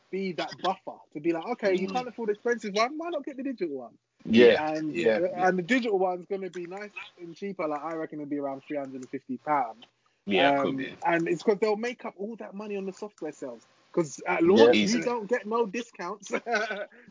be 0.09 0.31
that 0.33 0.49
buffer 0.63 0.97
to 1.13 1.19
be 1.19 1.33
like, 1.33 1.45
okay, 1.49 1.75
you 1.75 1.87
Mm. 1.87 1.93
can't 1.93 2.07
afford 2.07 2.29
the 2.29 2.33
expensive 2.33 2.73
one, 2.73 2.97
why 2.97 3.11
not 3.11 3.23
get 3.23 3.37
the 3.37 3.43
digital 3.43 3.77
one? 3.77 3.93
yeah. 4.25 4.71
and 4.71 4.95
yeah, 4.95 5.19
and 5.35 5.57
the 5.59 5.63
digital 5.63 5.99
one's 5.99 6.25
going 6.25 6.41
to 6.41 6.49
be 6.49 6.65
nice 6.65 6.89
and 7.19 7.35
cheaper. 7.35 7.67
Like 7.67 7.81
I 7.83 7.93
reckon 7.93 8.19
it'll 8.19 8.29
be 8.29 8.39
around 8.39 8.63
three 8.67 8.77
hundred 8.77 9.01
and 9.01 9.09
fifty 9.09 9.37
pounds. 9.37 9.85
Yeah, 10.25 10.61
it 10.61 10.65
um, 10.65 10.77
be. 10.77 10.95
And 11.05 11.27
it's 11.27 11.43
because 11.43 11.59
they'll 11.59 11.75
make 11.75 12.05
up 12.05 12.13
all 12.17 12.35
that 12.37 12.53
money 12.53 12.77
on 12.77 12.85
the 12.85 12.93
software 12.93 13.31
sales. 13.31 13.63
Because 13.93 14.21
at 14.27 14.43
launch 14.43 14.59
Yeah. 14.59 14.71
you 14.71 14.83
Easily. 14.83 15.03
don't 15.03 15.27
get 15.27 15.45
no 15.45 15.65
discounts. 15.65 16.27
so 16.29 16.39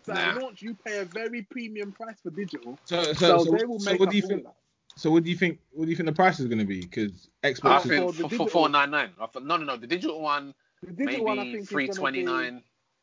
Nah. 0.09 0.15
at 0.15 0.36
launch 0.42 0.62
you 0.62 0.75
pay 0.75 0.99
a 0.99 1.05
very 1.05 1.42
premium 1.42 1.92
price 1.92 2.17
for 2.23 2.31
digital. 2.31 2.78
So, 2.84 3.02
so, 3.02 3.12
So, 3.12 3.44
so, 3.44 3.50
they 3.57 3.65
will 3.65 3.78
so 3.81 3.91
make 3.91 4.00
what 4.00 4.09
up 4.09 4.12
do 4.12 4.17
you 4.18 4.23
all 4.25 4.28
think? 4.31 4.44
that. 4.44 4.55
So 4.97 5.10
what 5.10 5.25
do 5.25 5.31
you 5.31 5.36
think? 5.36 5.59
What 5.73 5.84
do 5.84 5.91
you 5.91 5.97
think 5.97 6.07
the 6.09 6.12
price 6.15 6.41
is 6.41 6.47
going 6.47 6.59
to 6.59 6.65
be? 6.65 6.81
Because 6.81 7.28
Xbox. 7.44 7.83
for 7.83 7.92
is- 7.92 8.17
think 8.17 8.17
the 8.31 8.36
for, 8.36 8.47
for 8.47 8.49
499. 8.49 9.47
No, 9.47 9.57
no, 9.57 9.65
no. 9.65 9.76
The 9.76 9.86
digital 9.86 10.20
one, 10.20 10.55
The 10.83 10.92
digital 10.92 11.25
one 11.26 11.39
I 11.39 11.44
maybe 11.44 11.52
think 11.59 11.62
is 11.65 11.68
going 11.70 11.86
to 11.86 11.92
be. 11.92 12.25
329. 12.25 12.62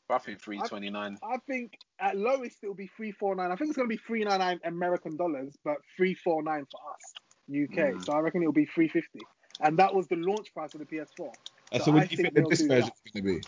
I 0.09 0.17
think 0.19 0.39
329. 0.41 1.17
I 1.21 1.37
think 1.47 1.77
at 1.99 2.17
lowest 2.17 2.57
it'll 2.63 2.73
be 2.75 2.89
three 2.95 3.11
four 3.11 3.35
nine. 3.35 3.51
I 3.51 3.55
think 3.57 3.69
it's 3.69 3.77
going 3.77 3.89
to 3.89 3.93
be 3.95 4.01
three 4.07 4.23
nine 4.23 4.39
nine 4.39 4.59
American 4.63 5.17
dollars, 5.17 5.53
but 5.65 5.77
three 5.97 6.13
four 6.13 6.41
nine 6.43 6.65
for 6.71 6.79
us 6.93 7.13
UK. 7.49 7.93
Mm. 7.93 8.05
So 8.05 8.13
I 8.13 8.19
reckon 8.19 8.41
it'll 8.41 8.53
be 8.53 8.65
three 8.65 8.87
fifty, 8.87 9.19
and 9.59 9.77
that 9.79 9.93
was 9.93 10.07
the 10.07 10.15
launch 10.15 10.53
price 10.53 10.73
of 10.73 10.79
the 10.79 10.85
PS4. 10.85 11.27
Uh, 11.73 11.79
so 11.79 11.85
so 11.85 11.91
what 11.91 12.03
I 12.03 12.05
do 12.05 12.11
you 12.11 12.17
think 12.17 12.33
think 12.33 12.33
the 12.35 12.41
they'll 12.41 12.49
disc 12.49 12.67
version 12.67 12.89
that. 12.89 12.93
is 13.05 13.11
going 13.21 13.35
to 13.35 13.41
be? 13.41 13.47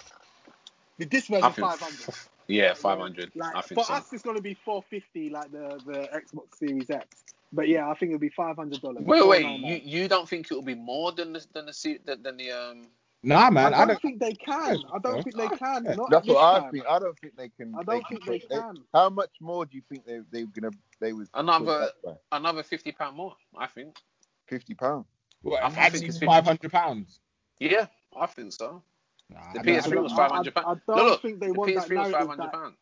The 1.00 1.06
disc 1.06 1.32
I 1.32 1.40
version 1.40 1.64
five 1.64 1.80
hundred. 1.80 2.16
yeah, 2.48 2.74
500. 2.74 3.32
Like, 3.36 3.56
I 3.56 3.62
think 3.62 3.80
for 3.80 3.86
so. 3.86 3.94
us, 3.94 4.14
it's 4.14 4.22
going 4.24 4.36
to 4.36 4.42
be 4.42 4.54
four 4.54 4.84
fifty, 4.84 5.30
like 5.30 5.52
the 5.52 5.80
the 5.86 6.10
Xbox 6.14 6.58
Series 6.58 6.90
X. 6.90 7.24
But 7.52 7.68
yeah, 7.68 7.90
I 7.90 7.96
think 7.96 8.12
it'll 8.12 8.20
be 8.20 8.30
five 8.30 8.58
hundred 8.58 8.82
dollars. 8.82 9.04
Wait, 9.04 9.26
wait. 9.28 9.46
You 9.60 9.82
you 10.02 10.08
don't 10.08 10.30
think 10.30 10.48
it'll 10.52 10.62
be 10.62 10.76
more 10.76 11.12
than 11.12 11.34
the 11.34 11.44
than 11.54 11.66
the 11.66 12.00
than, 12.06 12.22
than 12.22 12.38
the 12.38 12.52
um? 12.52 12.88
Nah, 13.22 13.50
man. 13.50 13.74
I 13.74 13.78
I 13.78 13.80
don't, 13.80 13.88
don't. 13.90 14.02
think 14.02 14.20
they 14.20 14.34
can. 14.34 14.78
I 14.94 15.00
don't 15.00 15.24
think 15.24 15.36
they 15.36 15.48
can. 15.58 15.84
Not 15.84 16.10
That's 16.10 16.16
at 16.22 16.24
this 16.26 16.34
what 16.36 16.56
I 16.56 16.60
time. 16.62 16.72
think. 16.72 16.86
I 16.90 17.00
don't 17.00 17.20
think 17.20 17.36
they 17.36 17.50
can. 17.50 17.76
I 17.78 17.84
don't 17.84 18.08
think 18.08 18.26
they 18.26 18.40
put- 18.40 18.50
can. 18.50 18.78
How 18.94 19.10
much 19.10 19.32
more 19.42 19.66
do 19.66 19.76
you 19.76 19.84
think 19.90 20.06
they 20.06 20.20
they 20.32 20.46
gonna 20.46 20.72
they 21.02 21.12
was 21.14 21.30
Another 21.34 21.90
another 22.32 22.64
50 22.64 22.92
pound 22.94 23.18
more. 23.18 23.36
I 23.58 23.68
think. 23.68 23.96
fifty 24.48 24.74
pound? 24.74 25.06
Well, 25.44 25.60
I 25.62 25.68
think 25.70 25.78
adding 25.80 26.04
it's 26.04 26.20
five 26.20 26.46
hundred 26.46 26.72
pounds. 26.72 27.20
Yeah, 27.60 27.88
I 28.18 28.26
think 28.26 28.54
so. 28.54 28.82
Nah, 29.32 29.40
The 29.54 29.60
I 29.60 29.64
don't- 29.64 29.76
I 29.76 29.80
PS3 29.80 30.04
was 30.04 30.14
I- 30.14 30.16
500 30.16 30.54
I, 30.58 30.60
I 30.60 30.64
pounds. 30.64 30.82
don't 30.88 30.96
Look, 30.98 31.06
look, 31.08 31.22
think 31.22 31.40
they 31.40 31.48
The 31.48 31.54
want 31.54 31.76
that 31.76 31.88
PS3 31.88 31.98
was 32.04 32.12
500 32.12 32.52
pounds. 32.52 32.76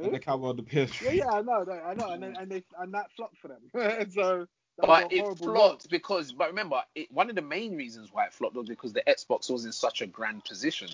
I 0.00 0.08
think 0.10 0.28
I 0.28 0.34
will 0.34 0.54
the 0.54 0.62
PS3. 0.62 1.02
Yeah, 1.02 1.10
yeah, 1.12 1.30
I 1.30 1.42
know, 1.42 1.64
no, 1.64 1.72
I 1.72 1.94
know, 1.94 2.10
and 2.10 2.22
then, 2.22 2.36
and 2.40 2.50
they 2.50 2.62
and 2.78 2.94
that 2.94 3.10
flopped 3.16 3.38
for 3.38 3.48
them. 3.48 3.60
so 4.12 4.46
But 4.76 5.12
it 5.12 5.22
flopped 5.24 5.40
launch. 5.42 5.82
because, 5.90 6.30
but 6.32 6.48
remember, 6.48 6.82
it, 6.94 7.10
one 7.10 7.28
of 7.30 7.34
the 7.36 7.42
main 7.42 7.76
reasons 7.76 8.10
why 8.12 8.26
it 8.26 8.32
flopped 8.32 8.54
was 8.54 8.68
because 8.68 8.92
the 8.92 9.02
Xbox 9.08 9.50
was 9.50 9.64
in 9.64 9.72
such 9.72 10.00
a 10.02 10.06
grand 10.06 10.44
position. 10.44 10.88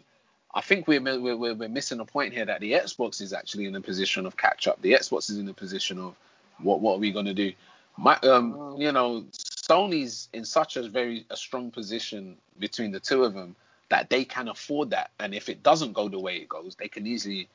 I 0.55 0.61
think 0.61 0.87
we're, 0.87 1.01
we're, 1.03 1.37
we're, 1.37 1.55
we're 1.55 1.69
missing 1.69 1.99
a 2.01 2.05
point 2.05 2.33
here 2.33 2.45
that 2.47 2.61
the 2.61 2.73
Xbox 2.73 3.21
is 3.21 3.33
actually 3.33 3.67
in 3.67 3.75
a 3.75 3.81
position 3.81 4.25
of 4.25 4.37
catch 4.37 4.69
up. 4.69 4.81
The 4.81 4.93
Xbox 4.93 5.29
is 5.29 5.37
in 5.39 5.49
a 5.49 5.53
position 5.53 5.99
of 5.99 6.15
what 6.61 6.81
what 6.81 6.95
are 6.95 6.99
we 7.01 7.11
going 7.11 7.27
to 7.27 7.35
do? 7.35 7.53
My, 7.99 8.17
um, 8.21 8.77
you 8.79 8.93
know, 8.93 9.27
Sony's 9.33 10.29
in 10.33 10.45
such 10.45 10.77
a 10.77 10.89
very 10.89 11.27
a 11.31 11.37
strong 11.37 11.71
position 11.73 12.37
between 12.61 12.93
the 12.93 13.01
two 13.01 13.25
of 13.25 13.35
them 13.35 13.57
that 13.95 14.11
they 14.11 14.25
can 14.25 14.49
afford 14.49 14.91
that. 14.91 15.13
And 15.21 15.33
if 15.33 15.49
it 15.49 15.63
doesn't 15.63 15.93
go 15.93 16.09
the 16.09 16.19
way 16.19 16.35
it 16.39 16.49
goes, 16.49 16.75
they 16.75 16.89
can 16.89 17.07
easily 17.07 17.49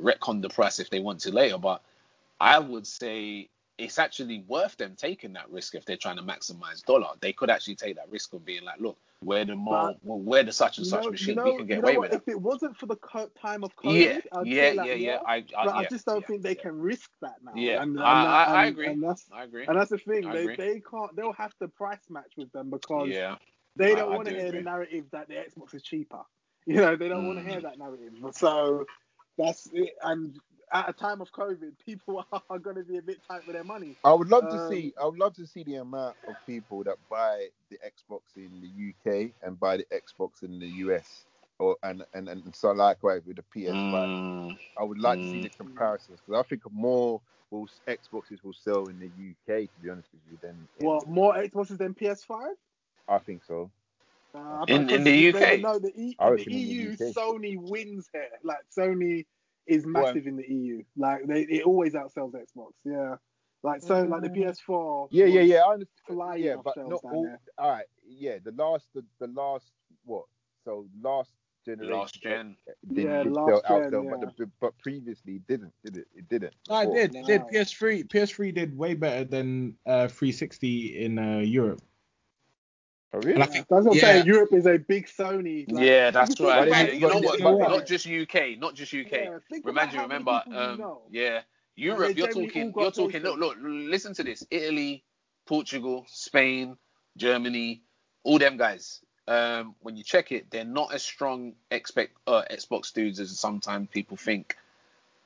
retcon 0.00 0.42
the 0.42 0.48
price 0.48 0.80
if 0.80 0.90
they 0.90 0.98
want 0.98 1.20
to 1.20 1.30
later. 1.30 1.56
But 1.56 1.82
I 2.40 2.58
would 2.58 2.84
say 2.84 3.48
it's 3.78 4.00
actually 4.00 4.44
worth 4.48 4.76
them 4.76 4.94
taking 4.96 5.34
that 5.34 5.48
risk 5.52 5.76
if 5.76 5.84
they're 5.84 5.96
trying 5.96 6.16
to 6.16 6.22
maximize 6.24 6.84
dollar. 6.84 7.10
They 7.20 7.32
could 7.32 7.48
actually 7.48 7.76
take 7.76 7.94
that 7.94 8.10
risk 8.10 8.32
of 8.32 8.44
being 8.44 8.64
like, 8.64 8.80
look, 8.80 8.96
we're 9.22 9.44
the 9.44 9.54
more, 9.54 9.94
we're 10.02 10.42
the 10.42 10.50
such 10.50 10.78
and 10.78 10.86
such 10.86 11.04
know, 11.04 11.10
machine. 11.12 11.28
you 11.28 11.34
know, 11.36 11.44
we 11.44 11.56
can 11.58 11.66
get 11.66 11.76
you 11.76 11.82
know 11.82 11.88
away 11.88 11.98
what? 11.98 12.10
with 12.10 12.22
If 12.22 12.28
it 12.28 12.40
wasn't 12.40 12.76
for 12.76 12.86
the 12.86 12.96
co- 12.96 13.30
time 13.40 13.62
of 13.62 13.74
COVID, 13.76 13.94
Yeah, 13.94 14.18
I'd 14.32 14.46
yeah, 14.48 14.72
yeah, 14.72 14.94
yeah. 14.94 15.18
I, 15.24 15.36
I, 15.36 15.64
but 15.64 15.74
I 15.76 15.84
just 15.84 16.06
don't 16.06 16.22
yeah, 16.22 16.26
think 16.26 16.42
they 16.42 16.56
yeah. 16.56 16.62
can 16.62 16.80
risk 16.80 17.08
that 17.22 17.36
now. 17.44 17.52
Yeah, 17.54 17.82
and, 17.82 17.92
and, 17.92 18.02
I, 18.02 18.24
I, 18.24 18.42
I 18.44 18.66
agree. 18.66 18.88
And 18.88 19.00
that's 19.02 19.24
I 19.32 19.44
agree. 19.44 19.64
and 19.66 19.78
that's 19.78 19.90
the 19.90 19.98
thing. 19.98 20.28
They 20.30 20.46
they 20.56 20.80
can't. 20.80 21.14
They'll 21.14 21.32
have 21.34 21.56
to 21.58 21.68
price 21.68 22.02
match 22.10 22.32
with 22.36 22.50
them 22.52 22.68
because 22.70 23.08
Yeah, 23.08 23.36
they 23.76 23.94
don't 23.94 24.12
I 24.12 24.14
want 24.14 24.28
to 24.28 24.34
do 24.34 24.36
hear 24.36 24.50
agree. 24.50 24.58
the 24.58 24.62
narrative 24.62 25.06
that 25.12 25.28
the 25.28 25.34
Xbox 25.34 25.74
is 25.74 25.82
cheaper. 25.82 26.22
You 26.66 26.76
know, 26.76 26.96
they 26.96 27.08
don't 27.08 27.26
want 27.26 27.38
to 27.40 27.44
Mm. 27.44 27.48
hear 27.48 27.60
that 27.60 27.78
narrative. 27.78 28.12
So 28.32 28.86
that's 29.36 29.68
it. 29.72 29.94
And 30.02 30.34
at 30.72 30.88
a 30.88 30.92
time 30.94 31.20
of 31.20 31.32
COVID, 31.32 31.72
people 31.84 32.24
are 32.50 32.58
going 32.58 32.76
to 32.76 32.84
be 32.84 32.98
a 32.98 33.02
bit 33.02 33.22
tight 33.28 33.46
with 33.46 33.54
their 33.54 33.64
money. 33.64 33.96
I 34.04 34.14
would 34.14 34.30
love 34.30 34.48
to 34.48 34.58
Um, 34.58 34.60
see. 34.60 34.94
I 35.00 35.06
would 35.06 35.18
love 35.18 35.34
to 35.34 35.46
see 35.46 35.64
the 35.64 35.76
amount 35.76 36.16
of 36.26 36.36
people 36.46 36.84
that 36.84 36.96
buy 37.10 37.48
the 37.70 37.78
Xbox 37.78 38.20
in 38.36 38.60
the 38.60 38.90
UK 38.90 39.32
and 39.42 39.60
buy 39.60 39.78
the 39.78 39.86
Xbox 39.92 40.42
in 40.42 40.58
the 40.60 40.68
US, 40.86 41.26
or 41.58 41.76
and 41.82 42.04
and, 42.14 42.28
and 42.28 42.54
so 42.56 42.72
likewise 42.72 43.22
with 43.26 43.36
the 43.36 43.44
PS5. 43.56 44.08
Mm, 44.08 44.58
I 44.78 44.84
would 44.84 44.98
like 45.00 45.20
to 45.20 45.26
see 45.26 45.38
Mm. 45.38 45.42
the 45.42 45.50
comparisons 45.50 46.20
because 46.26 46.40
I 46.44 46.48
think 46.48 46.62
more 46.72 47.22
will 47.50 47.68
Xboxes 47.88 48.44
will 48.44 48.54
sell 48.54 48.88
in 48.88 48.98
the 49.00 49.06
UK 49.08 49.70
to 49.72 49.80
be 49.80 49.90
honest 49.90 50.08
with 50.12 50.22
you 50.30 50.38
than 50.42 50.68
in, 50.80 50.86
What 50.86 51.08
more 51.08 51.34
Xboxes 51.34 51.78
than 51.78 51.94
PS5? 51.94 52.46
I 53.08 53.18
think 53.18 53.44
so. 53.44 53.70
Uh, 54.34 54.64
In- 54.68 54.90
in 54.90 55.04
the 55.04 55.28
UK? 55.28 55.60
No, 55.60 55.78
the, 55.78 55.92
e, 55.94 56.16
I 56.18 56.28
in 56.28 56.30
the 56.30 56.36
reckon 56.36 56.52
in 56.52 56.58
the 56.58 56.64
EU, 56.64 56.96
Sony 56.96 57.56
wins 57.56 58.08
here. 58.12 58.28
Like 58.42 58.58
Sony 58.76 59.26
is 59.66 59.86
massive 59.86 60.26
in 60.26 60.36
the 60.36 60.46
EU. 60.48 60.82
Like 60.96 61.26
they, 61.26 61.42
it 61.42 61.64
always 61.64 61.94
outsells 61.94 62.32
Xbox. 62.32 62.72
Yeah. 62.84 63.16
Like 63.62 63.80
so, 63.80 64.02
like 64.02 64.20
the 64.20 64.28
PS4. 64.28 65.08
Yeah, 65.10 65.24
yeah, 65.24 65.40
yeah. 65.40 65.60
I 65.60 65.72
understand. 65.72 66.44
Yeah, 66.44 66.56
but 66.62 66.76
not 66.76 67.00
all. 67.02 67.24
there. 67.24 67.40
All 67.56 67.70
right. 67.70 67.86
Yeah, 68.06 68.36
the 68.44 68.52
last, 68.52 68.86
the, 68.94 69.02
the 69.20 69.28
last 69.28 69.72
what? 70.04 70.24
So 70.66 70.86
last 71.00 71.30
generation. 71.64 71.96
last 71.96 72.22
gen. 72.22 72.56
Did, 72.92 73.04
Yeah, 73.04 73.22
last 73.26 73.66
sell, 73.66 73.80
gen, 73.80 73.90
outsell, 73.90 74.10
but 74.10 74.20
yeah. 74.20 74.30
the, 74.36 74.50
but 74.60 74.78
previously 74.78 75.40
didn't. 75.48 75.72
Did 75.82 75.96
it? 75.98 76.08
It 76.14 76.28
didn't. 76.28 76.54
No, 76.68 76.80
it 76.80 76.92
did. 76.92 77.16
It 77.16 77.26
did. 77.26 77.42
PS3. 77.42 78.06
PS3 78.08 78.54
did 78.54 78.76
way 78.76 78.92
better 78.94 79.24
than 79.24 79.76
uh, 79.86 80.08
360 80.08 81.04
in 81.04 81.18
uh, 81.18 81.38
Europe. 81.38 81.80
Oh, 83.14 83.18
really? 83.18 83.34
And 83.34 83.42
I 83.42 83.46
Yeah, 83.46 83.52
think- 83.52 83.68
that's 83.68 83.86
what 83.86 83.92
I'm 83.92 83.96
yeah. 83.96 84.00
saying. 84.00 84.26
Europe 84.26 84.52
is 84.52 84.66
a 84.66 84.76
big 84.76 85.06
Sony. 85.06 85.70
Like, 85.70 85.84
yeah, 85.84 86.10
that's 86.10 86.38
you 86.40 86.48
right. 86.48 86.66
about 86.68 86.94
you 86.94 87.00
know 87.00 87.18
what? 87.18 87.38
in 87.38 87.44
Not, 87.44 87.58
not 87.60 87.86
just 87.86 88.06
UK, 88.06 88.58
not 88.58 88.74
just 88.74 88.92
UK. 88.92 89.12
Yeah, 89.12 89.38
think 89.48 89.64
Remember, 89.64 89.70
about 89.70 89.94
how 89.94 90.06
many 90.06 90.24
remember, 90.24 90.42
people 90.44 90.52
you 90.52 90.58
um, 90.58 90.78
yeah, 91.10 91.40
they 91.76 91.84
Europe. 91.84 92.16
You're 92.16 92.28
talking, 92.28 92.72
all 92.74 92.82
you're 92.82 92.90
talking. 92.90 93.22
Look, 93.22 93.38
look, 93.38 93.56
listen 93.60 94.14
to 94.14 94.24
this: 94.24 94.44
Italy, 94.50 95.04
Portugal, 95.46 96.04
Spain, 96.08 96.76
Germany, 97.16 97.82
all 98.24 98.38
them 98.38 98.56
guys. 98.56 99.00
Um, 99.28 99.76
when 99.80 99.96
you 99.96 100.02
check 100.02 100.32
it, 100.32 100.50
they're 100.50 100.64
not 100.64 100.92
as 100.92 101.02
strong 101.02 101.54
expect 101.70 102.16
uh, 102.26 102.42
Xbox 102.50 102.92
dudes 102.92 103.20
as 103.20 103.38
sometimes 103.38 103.88
people 103.90 104.16
think 104.16 104.56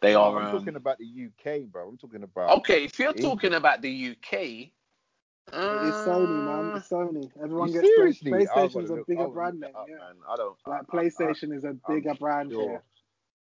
they 0.00 0.14
are. 0.14 0.38
I'm 0.38 0.46
um, 0.46 0.58
talking 0.58 0.76
about 0.76 0.98
the 0.98 1.06
UK, 1.06 1.62
bro. 1.72 1.88
I'm 1.88 1.96
talking 1.96 2.22
about. 2.22 2.58
Okay, 2.58 2.84
if 2.84 2.98
you're 2.98 3.08
England. 3.08 3.40
talking 3.40 3.54
about 3.54 3.82
the 3.82 4.14
UK, 4.14 4.70
It 5.52 5.88
is 5.88 5.94
Sony, 6.06 6.44
man. 6.44 6.72
uh, 6.72 6.76
It's 6.76 6.88
Sony. 6.88 7.30
Everyone 7.42 7.68
gets 7.72 7.80
play- 7.80 7.94
seriously? 7.96 8.32
I've 8.34 8.48
PlayStation's 8.48 8.90
a 8.90 8.94
look- 8.96 9.06
bigger 9.06 9.28
brand 9.28 9.60
look 9.60 9.68
name. 9.68 9.76
up, 9.76 9.88
Yeah. 9.88 9.96
man. 9.96 10.16
I 10.28 10.36
don't. 10.36 10.56
Like 10.66 10.80
I- 10.80 10.80
I- 10.80 11.02
PlayStation 11.02 11.56
is 11.56 11.64
a 11.64 11.68
I'm 11.68 11.80
bigger 11.88 12.14
brand 12.14 12.52
sure. 12.52 12.62
here. 12.62 12.82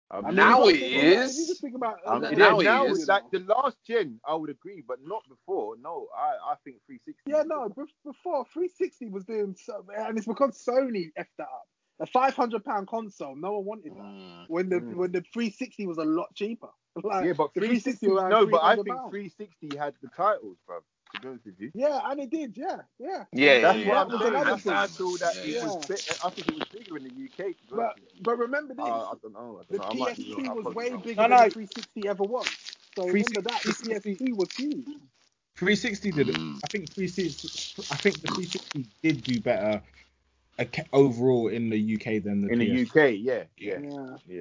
I'm 0.08 0.24
I 0.24 0.28
mean, 0.28 0.36
Now 0.36 0.64
you 0.66 0.72
gotta 0.74 0.76
it 0.76 0.78
think 0.78 0.94
about 0.94 1.34
you 1.34 1.46
just 1.48 1.60
think 1.60 1.74
about 1.74 1.98
Um, 2.06 2.12
uh, 2.12 2.20
Yeah, 2.20 2.30
yeah, 2.30 2.36
now 2.36 2.60
it 2.60 2.64
now 2.64 2.84
is. 2.86 2.98
it's 3.00 3.08
like 3.08 3.30
the 3.32 3.40
last 3.40 3.76
gen, 3.84 4.20
I 4.24 4.34
would 4.36 4.50
agree, 4.50 4.80
but 4.86 4.98
not 5.02 5.28
before. 5.28 5.76
No, 5.78 6.06
I, 6.16 6.52
I 6.52 6.54
think 6.62 6.76
360. 6.86 7.22
Yeah, 7.26 7.42
no, 7.44 7.68
before 8.04 8.44
360 8.52 9.08
was 9.08 9.24
doing 9.24 9.56
so, 9.56 9.84
and 9.96 10.16
it's 10.16 10.28
because 10.28 10.64
Sony 10.64 11.12
effed 11.18 11.26
that 11.38 11.48
up. 11.48 11.66
A 11.98 12.06
500 12.06 12.64
pound 12.64 12.86
console, 12.86 13.34
no 13.34 13.54
one 13.58 13.64
wanted 13.64 13.94
that. 13.96 14.02
Mm. 14.02 14.44
When 14.48 14.68
the 14.68 14.76
Mm. 14.76 14.94
when 14.94 15.10
the 15.12 15.22
360 15.32 15.86
was 15.86 15.98
a 15.98 16.04
lot 16.04 16.32
cheaper. 16.34 16.68
Like, 17.02 17.24
Yeah, 17.26 17.32
but 17.34 17.52
the 17.54 17.60
360. 17.60 18.06
around 18.08 18.30
No, 18.30 18.46
but 18.46 18.62
I 18.62 18.74
think 18.76 18.88
pounds. 18.88 19.10
360 19.10 19.76
had 19.76 19.94
the 20.02 20.08
titles, 20.16 20.56
bro. 20.66 20.80
To 21.26 21.40
be 21.42 21.42
honest 21.42 21.46
with 21.46 21.60
you. 21.60 21.72
Yeah, 21.74 22.00
and 22.04 22.20
it 22.20 22.30
did. 22.30 22.56
Yeah, 22.56 22.76
yeah. 22.98 23.24
Yeah, 23.32 23.54
That's 23.60 23.78
yeah, 23.78 23.84
what 23.84 23.96
yeah, 23.96 24.00
I'm 24.02 24.10
that 24.10 24.12
was 24.12 24.22
saying. 24.22 24.32
another 24.32 24.50
That's 24.50 24.64
why 24.64 24.74
I 24.82 24.86
thing. 24.86 24.96
thought 24.96 25.20
that 25.20 25.34
Yeah. 25.36 25.42
it 25.44 25.62
was. 25.62 25.86
Bit, 25.88 26.18
I 26.24 26.30
think 26.30 26.48
it 26.48 26.54
was 26.54 26.64
bigger 26.72 26.96
in 26.96 27.04
the 27.04 27.10
UK. 27.44 27.54
But 27.70 27.76
honest 27.78 27.96
with 27.96 28.04
you. 28.14 28.24
but 28.24 28.38
remember 28.38 28.74
this. 28.74 28.86
Uh, 28.86 29.04
I 29.10 29.14
don't 29.22 29.32
know. 29.32 29.60
I 29.60 29.64
the 29.70 29.78
don't 29.78 29.98
know. 29.98 30.04
I 30.04 30.08
might 30.10 30.16
be 30.16 30.24
PS2 30.24 30.32
wrong. 30.32 30.46
I 30.48 30.54
was 30.54 30.66
way 30.74 30.90
wrong. 30.90 31.02
bigger 31.02 31.16
No, 31.18 31.26
than 31.26 31.38
no. 31.38 31.44
the 31.44 31.46
360 31.46 32.08
ever 32.08 32.24
was. 32.24 32.46
So 32.94 33.06
remember 33.06 33.42
that 33.42 33.62
the 33.66 33.72
360 33.72 34.24
PS2 34.24 34.36
was 34.36 34.52
huge. 34.56 34.86
360 35.56 36.12
did 36.12 36.28
it. 36.30 36.36
Mm. 36.36 36.58
I 36.64 36.66
think 36.68 36.90
360. 36.94 37.82
I 37.90 37.96
think 37.96 38.22
the 38.22 38.28
360 38.28 38.86
did 39.02 39.22
do 39.24 39.40
better 39.40 39.82
overall 40.92 41.48
in 41.48 41.70
the 41.70 41.94
UK 41.96 42.22
than 42.22 42.42
the 42.42 42.48
In 42.48 42.58
the 42.58 42.82
UK, 42.82 43.14
yeah, 43.18 43.44
yeah, 43.58 43.80
Yeah. 43.80 44.16
yeah. 44.26 44.40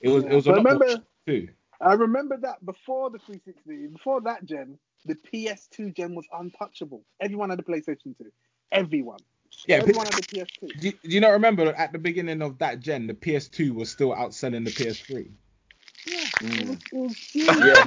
It 0.00 0.08
was. 0.08 0.24
Yeah. 0.24 0.30
It 0.30 0.34
was 0.34 0.46
a 0.46 0.52
But 0.52 0.56
lot 0.56 0.64
remember, 0.64 1.02
too. 1.26 1.48
I 1.80 1.94
remember 1.94 2.36
that 2.38 2.64
before 2.64 3.10
the 3.10 3.18
360, 3.18 3.88
before 3.88 4.20
that 4.22 4.44
gen, 4.44 4.78
the 5.04 5.14
PS2 5.14 5.90
gen 5.90 6.14
was 6.14 6.26
untouchable. 6.32 7.04
Everyone 7.20 7.50
had 7.50 7.60
a 7.60 7.62
PlayStation 7.62 8.16
2. 8.16 8.30
Everyone. 8.72 9.18
Yeah, 9.66 9.80
Everyone 9.80 10.06
but 10.06 10.06
had 10.06 10.18
a 10.18 10.22
PS2. 10.22 10.72
do, 10.78 10.90
do 10.92 11.08
you 11.10 11.20
not 11.20 11.30
remember 11.30 11.66
at 11.72 11.92
the 11.92 11.98
beginning 11.98 12.42
of 12.42 12.58
that 12.58 12.80
gen, 12.80 13.06
the 13.06 13.14
PS2 13.14 13.74
was 13.74 13.90
still 13.90 14.10
outselling 14.10 14.64
the 14.64 14.70
PS3? 14.70 15.30
Yeah. 16.06 16.24
It 16.58 16.66
Mm. 16.66 16.66
was, 16.66 16.78
it 16.92 16.94
was. 16.94 17.16
Yeah. 17.34 17.84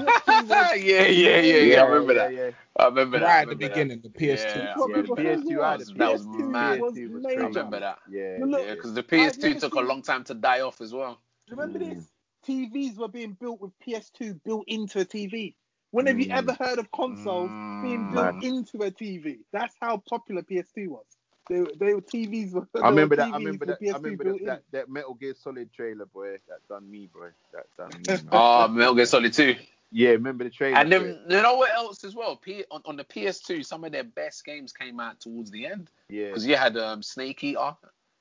Yeah, 0.76 1.04
yeah, 1.08 1.40
yeah, 1.40 1.58
yeah, 1.62 1.82
I 1.82 1.86
remember 1.88 2.14
that. 2.16 2.34
Yeah, 2.34 2.52
I 2.78 2.86
remember 2.86 3.20
that. 3.20 3.26
Right 3.26 3.42
at 3.42 3.50
the 3.50 3.56
remember 3.56 3.70
that. 3.70 3.70
beginning, 3.70 4.02
the 4.02 4.10
PS2. 4.10 4.60
Yeah, 4.60 4.76
What 4.76 4.94
I 4.94 4.98
people 4.98 5.16
remember 5.16 5.24
say, 5.24 5.24
that. 5.24 5.40
yeah, 5.48 5.78
was, 5.78 5.94
that 5.98 6.12
was 6.12 6.26
PS2 6.26 6.44
mad. 6.52 6.80
was 6.80 6.94
PS2 6.94 7.10
was. 7.12 7.26
I 7.26 7.44
remember 7.44 7.80
that. 7.80 8.00
Yeah, 8.10 8.38
But 8.40 8.48
look, 8.50 8.68
Yeah, 8.68 8.72
because 8.76 8.94
the 8.94 9.04
PS2 9.04 9.54
never 9.54 9.60
took 9.60 9.76
a 9.76 9.80
long 9.82 10.02
time 10.02 10.24
to 10.26 10.34
die 10.34 10.62
off 10.62 10.82
as 10.82 10.94
well. 10.94 11.20
Remember 11.50 11.80
Mm. 11.80 11.80
this? 11.80 12.12
TVs 12.46 12.98
were 12.98 13.08
being 13.08 13.34
built 13.34 13.60
with 13.62 13.78
PS2 13.80 14.36
built 14.46 14.66
into 14.68 15.00
a 15.00 15.06
TV. 15.06 15.56
When 15.96 16.08
have 16.08 16.20
you 16.20 16.26
Mm. 16.26 16.38
ever 16.38 16.54
heard 16.60 16.78
of 16.78 16.92
consoles 16.92 17.50
being 17.82 18.12
built 18.12 18.36
Mad. 18.36 18.44
into 18.44 18.84
a 18.84 18.92
TV? 18.92 19.40
That's 19.54 19.74
how 19.80 20.04
popular 20.10 20.42
PS2 20.42 20.90
was. 20.90 21.06
They, 21.50 21.64
they 21.80 21.94
were 21.94 22.02
TVs. 22.02 22.52
Were, 22.52 22.68
I 22.84 22.90
remember 22.90 23.14
were 23.14 23.16
that. 23.16 23.34
I 23.34 23.38
remember 23.38 23.66
that. 23.68 23.78
I 23.82 23.86
PS2 23.86 24.04
remember 24.04 24.24
that, 24.26 24.46
that, 24.46 24.64
that 24.74 24.90
Metal 24.90 25.14
Gear 25.14 25.36
Solid 25.42 25.72
trailer, 25.72 26.06
boy. 26.08 26.34
That 26.50 26.68
done 26.68 26.92
me, 26.92 27.08
boy. 27.14 27.30
That 27.54 27.68
done 27.78 27.92
me. 28.02 28.04
Man. 28.08 28.28
Oh, 28.34 28.68
Metal 28.72 28.94
Gear 28.94 29.06
Solid 29.06 29.32
2. 29.32 29.56
yeah, 29.94 30.10
remember 30.10 30.44
the 30.44 30.50
trailer? 30.50 30.78
And 30.80 30.92
for 30.92 31.00
then, 31.00 31.08
it? 31.08 31.34
you 31.34 31.42
know 31.42 31.56
what 31.56 31.74
else 31.74 32.04
as 32.04 32.14
well? 32.14 32.36
P- 32.36 32.66
on, 32.72 32.82
on 32.84 32.98
the 32.98 33.06
PS2, 33.06 33.66
some 33.66 33.86
of 33.86 33.94
their 33.94 34.04
best 34.04 34.44
games 34.44 34.74
came 34.74 35.00
out 35.00 35.22
towards 35.22 35.50
the 35.50 35.66
end. 35.66 35.90
yeah. 36.10 36.28
Because 36.28 36.46
you 36.46 36.58
had 36.58 36.76
um, 36.76 37.04
Snake 37.04 37.42
Eater, 37.42 37.74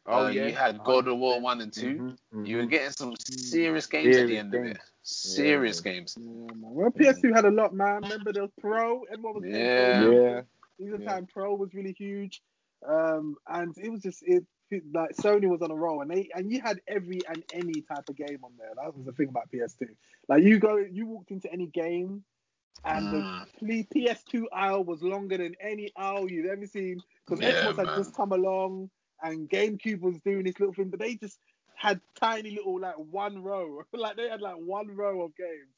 Oh 0.07 0.27
uh, 0.27 0.29
yeah. 0.29 0.47
you 0.47 0.55
had 0.55 0.83
God 0.85 1.09
of 1.09 1.17
War 1.19 1.41
1 1.41 1.61
and 1.63 1.73
2. 1.73 1.87
Mhm, 1.95 2.17
mhm. 2.35 2.47
You 2.47 2.57
were 2.59 2.67
getting 2.67 2.91
some 2.91 3.15
serious 3.17 3.87
games 3.87 4.09
at 4.17 4.27
the 4.27 4.35
Serious 4.37 4.39
end 4.41 4.55
of 4.55 4.65
it. 4.65 4.79
Serious 5.03 5.83
Yeah. 5.85 5.93
games. 5.93 6.17
Yeah. 6.21 6.53
Well, 6.61 6.91
PS2 6.91 7.33
had 7.35 7.45
a 7.47 7.51
lot, 7.51 7.75
man. 7.75 8.03
Remember 8.03 8.33
the 8.33 8.49
Pro? 8.61 9.03
Everyone 9.05 9.35
was 9.35 9.43
playing 9.45 9.65
Yeah. 9.67 10.03
Pro. 10.03 10.11
Yeah. 10.11 10.43
Either 10.87 11.03
Yeah. 11.03 11.11
time 11.11 11.27
Pro 11.27 11.55
was 11.55 11.73
really 11.75 11.93
huge. 11.93 12.43
Um, 12.87 13.37
and 13.49 13.75
it 13.79 13.89
was 13.91 14.03
just 14.03 14.23
it, 14.25 14.45
it- 14.71 14.83
like 14.93 15.17
Sony 15.17 15.49
was 15.49 15.63
on 15.63 15.71
a 15.71 15.75
roll, 15.75 16.03
and 16.03 16.11
they 16.11 16.29
and 16.35 16.51
you 16.51 16.61
had 16.61 16.81
every 16.87 17.21
and 17.29 17.43
any 17.55 17.81
type 17.81 18.07
of 18.09 18.17
game 18.17 18.41
on 18.45 18.53
there. 18.59 18.73
That 18.77 18.95
was 18.95 19.07
the 19.07 19.13
thing 19.13 19.29
about 19.29 19.51
PS2. 19.51 19.87
Like 20.29 20.43
you 20.43 20.59
go, 20.59 20.77
you 20.77 21.07
walked 21.07 21.31
into 21.31 21.51
any 21.51 21.67
game, 21.69 22.25
and 22.85 23.07
Mm. 23.07 23.47
the 23.61 23.85
P- 23.85 23.85
PS2 24.07 24.49
aisle 24.53 24.85
was 24.85 25.03
longer 25.03 25.39
than 25.39 25.55
any 25.61 25.93
aisle 25.97 26.31
you've 26.31 26.47
ever 26.51 26.67
seen 26.67 27.01
because 27.25 27.41
Yeah, 27.41 27.53
Xbox 27.53 27.77
had 27.77 27.97
just 27.97 28.15
come 28.15 28.33
along, 28.33 28.91
and 29.25 29.49
GameCube 29.49 30.01
was 30.01 30.17
doing 30.25 30.45
this 30.45 30.61
little 30.61 30.75
thing, 30.75 30.91
but 30.91 31.01
they 31.01 31.17
just 31.17 31.39
had 31.75 32.01
tiny 32.15 32.51
little 32.51 32.81
like 32.81 32.95
one 32.97 33.43
row, 33.43 33.83
like 33.93 34.17
they 34.17 34.29
had 34.29 34.41
like 34.41 34.57
one 34.57 34.95
row 34.95 35.23
of 35.23 35.37
games. 35.37 35.73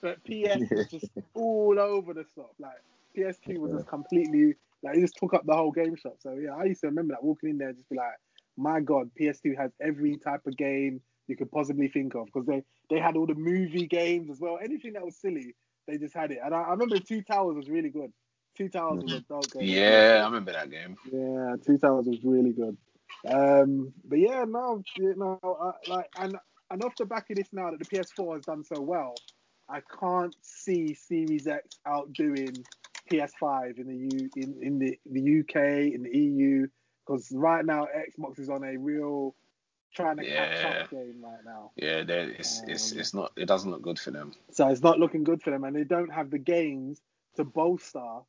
But 0.00 0.24
PS 0.24 0.70
was 0.70 0.88
just 0.88 1.10
all 1.34 1.78
over 1.78 2.14
the 2.14 2.24
shop. 2.34 2.52
Like 2.58 2.82
PS2 3.16 3.58
was 3.58 3.72
just 3.72 3.86
completely 3.86 4.54
like 4.82 4.96
it 4.96 5.00
just 5.00 5.16
took 5.16 5.34
up 5.34 5.44
the 5.46 5.54
whole 5.54 5.70
game 5.70 5.96
shop. 5.96 6.16
So 6.20 6.34
yeah, 6.34 6.54
I 6.56 6.64
used 6.64 6.80
to 6.80 6.88
remember 6.88 7.14
that 7.14 7.22
walking 7.22 7.50
in 7.50 7.58
there, 7.58 7.72
just 7.72 7.88
be 7.88 7.96
like, 7.96 8.14
my 8.56 8.80
god, 8.80 9.10
PS2 9.20 9.56
has 9.56 9.70
every 9.80 10.16
type 10.16 10.46
of 10.46 10.56
game 10.56 11.00
you 11.28 11.36
could 11.36 11.50
possibly 11.50 11.88
think 11.88 12.14
of 12.14 12.26
because 12.26 12.46
they 12.46 12.62
they 12.90 12.98
had 12.98 13.16
all 13.16 13.26
the 13.26 13.34
movie 13.34 13.86
games 13.86 14.30
as 14.30 14.40
well. 14.40 14.58
Anything 14.62 14.94
that 14.94 15.04
was 15.04 15.16
silly, 15.16 15.54
they 15.86 15.98
just 15.98 16.14
had 16.14 16.32
it. 16.32 16.38
And 16.44 16.54
I, 16.54 16.62
I 16.62 16.70
remember 16.70 16.98
Two 16.98 17.22
Towers 17.22 17.56
was 17.56 17.68
really 17.68 17.90
good. 17.90 18.12
Two 18.56 18.68
Towers 18.68 19.02
was 19.04 19.12
a 19.12 19.16
mm-hmm. 19.16 19.34
dog 19.34 19.50
game. 19.50 19.62
Yeah, 19.62 20.20
I 20.22 20.24
remember 20.26 20.52
that 20.52 20.70
game. 20.70 20.96
Yeah, 21.10 21.54
Two 21.64 21.78
Towers 21.78 22.06
was 22.06 22.18
really 22.24 22.52
good. 22.52 22.76
Um, 23.28 23.92
but 24.04 24.18
yeah, 24.18 24.44
no, 24.46 24.82
you 24.96 25.14
know, 25.16 25.38
uh, 25.42 25.72
like, 25.86 26.08
and 26.18 26.36
and 26.70 26.82
off 26.82 26.96
the 26.96 27.04
back 27.04 27.30
of 27.30 27.36
this 27.36 27.48
now 27.52 27.70
that 27.70 27.78
the 27.78 27.84
PS4 27.84 28.34
has 28.36 28.44
done 28.44 28.64
so 28.64 28.80
well, 28.80 29.14
I 29.68 29.80
can't 30.00 30.34
see 30.42 30.94
Series 30.94 31.46
X 31.46 31.78
outdoing 31.86 32.64
PS5 33.10 33.78
in 33.78 33.86
the 33.86 34.16
U 34.16 34.30
in, 34.36 34.56
in 34.62 34.78
the, 34.78 34.98
the 35.10 35.40
UK 35.40 35.92
in 35.94 36.02
the 36.02 36.16
EU 36.16 36.66
because 37.06 37.30
right 37.32 37.64
now 37.64 37.86
Xbox 37.86 38.38
is 38.38 38.48
on 38.48 38.64
a 38.64 38.76
real 38.76 39.34
trying 39.94 40.16
to 40.16 40.24
catch 40.24 40.62
Yeah. 40.62 40.68
up 40.82 40.90
game 40.90 41.22
right 41.22 41.44
now. 41.44 41.72
Yeah, 41.76 42.04
it's 42.08 42.62
it's 42.66 42.92
Um, 42.92 42.98
it's 42.98 43.14
not. 43.14 43.32
It 43.36 43.46
doesn't 43.46 43.70
look 43.70 43.82
good 43.82 43.98
for 43.98 44.10
them. 44.10 44.32
So 44.50 44.68
it's 44.68 44.82
not 44.82 44.98
looking 44.98 45.24
good 45.24 45.42
for 45.42 45.50
them, 45.50 45.64
and 45.64 45.76
they 45.76 45.84
don't 45.84 46.12
have 46.12 46.30
the 46.30 46.38
games 46.38 47.00
to 47.36 47.44
bolster 47.44 48.20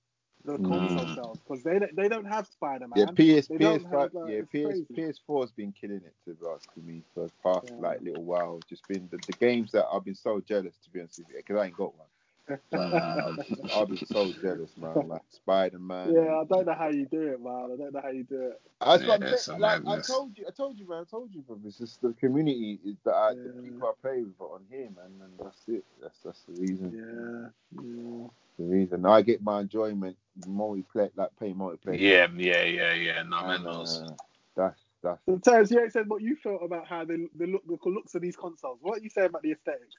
the 0.46 0.58
because 0.58 1.64
they 1.64 1.80
don't- 1.80 1.96
they 1.96 2.08
don't 2.08 2.26
have 2.26 2.48
Spider 2.48 2.88
Man. 2.88 3.00
Yeah, 3.00 3.06
PS, 3.40 3.48
PS5, 3.48 3.92
have, 3.92 4.16
uh, 4.16 4.26
yeah, 4.26 4.42
PS 4.52 4.82
PS 4.94 5.20
Four's 5.26 5.52
been 5.52 5.72
killing 5.72 6.02
it 6.04 6.14
to 6.26 6.48
us 6.50 6.62
to 6.74 6.82
me 6.82 7.04
for 7.14 7.28
the 7.28 7.32
past 7.44 7.70
Yeah. 7.70 7.80
like 7.80 8.02
little 8.02 8.24
while. 8.24 8.60
Just 8.68 8.88
been 8.88 9.08
the, 9.10 9.18
the 9.26 9.34
games 9.34 9.72
that 9.72 9.86
I've 9.92 10.04
been 10.04 10.16
so 10.16 10.40
jealous 10.42 10.78
to 10.84 10.90
be 10.90 11.00
honest 11.00 11.20
with 11.20 11.30
you 11.30 11.38
because 11.38 11.58
I 11.58 11.66
ain't 11.68 11.78
got 11.78 11.96
one. 11.98 12.08
Like, 12.50 12.60
I've, 12.74 13.72
I've 13.76 13.88
been 13.88 14.06
so 14.06 14.32
jealous, 14.42 14.72
man. 14.78 15.08
Like 15.08 15.22
Spider 15.30 15.80
Man. 15.80 16.14
Yeah, 16.14 16.40
I 16.40 16.44
don't 16.46 16.66
know 16.66 16.74
how 16.74 16.90
you 16.90 17.06
do 17.06 17.22
it, 17.22 17.42
man. 17.42 17.72
I 17.74 17.78
don't 17.78 17.94
know 17.94 18.02
how 18.02 18.10
you 18.10 18.24
do 18.24 18.48
it. 18.48 18.62
I, 18.82 18.96
Yeah, 18.96 19.08
yeah, 19.08 19.18
it's 19.22 19.48
a 19.48 19.58
like, 19.58 19.88
I 19.88 20.02
told 20.02 20.38
you, 20.38 20.46
I 20.48 20.52
told 20.52 20.78
you, 20.78 20.88
man. 20.88 21.06
I 21.08 21.10
told 21.10 21.34
you, 21.34 21.42
bro. 21.42 21.58
It's 21.66 21.78
just 21.78 22.02
the 22.02 22.14
community 22.20 22.80
is 22.86 22.98
that 23.06 23.14
I, 23.14 23.34
the 23.34 23.54
people 23.64 23.88
I 23.88 23.94
play 24.02 24.24
with 24.24 24.34
are 24.42 24.56
on 24.56 24.66
here, 24.70 24.90
man, 24.96 25.22
and 25.22 25.40
that's 25.40 25.62
it. 25.68 25.86
That's 26.02 26.20
that's 26.20 26.42
the 26.42 26.62
reason. 26.62 26.92
Yeah, 26.94 27.82
yeah. 27.82 28.28
The 28.60 28.66
reason 28.66 29.06
I 29.06 29.22
get 29.22 29.42
my 29.42 29.62
enjoyment 29.62 30.18
multiplayer, 30.42 31.12
like 31.16 31.36
playing 31.38 31.56
multiplayer. 31.56 32.00
Yeah, 32.00 32.28
yeah, 32.36 32.64
yeah, 32.64 32.94
yeah. 32.94 33.24
No 33.24 33.42
man 33.42 33.56
and, 33.56 33.64
knows. 33.64 34.04
uh, 34.06 34.14
that's 34.56 34.82
that's 35.02 35.20
So 35.28 35.38
Terrence, 35.38 35.72
you 35.72 35.90
said 35.90 36.10
what 36.10 36.22
you 36.22 36.36
felt 36.36 36.62
about 36.64 36.88
how 36.88 37.06
they 37.06 37.16
the 37.36 37.48
look 37.48 37.66
the 37.66 37.90
looks 37.90 38.16
of 38.16 38.22
these 38.22 38.36
consoles. 38.36 38.80
What 38.82 39.02
you 39.02 39.10
say 39.10 39.26
about 39.26 39.42
the 39.44 39.54
aesthetics? 39.54 39.96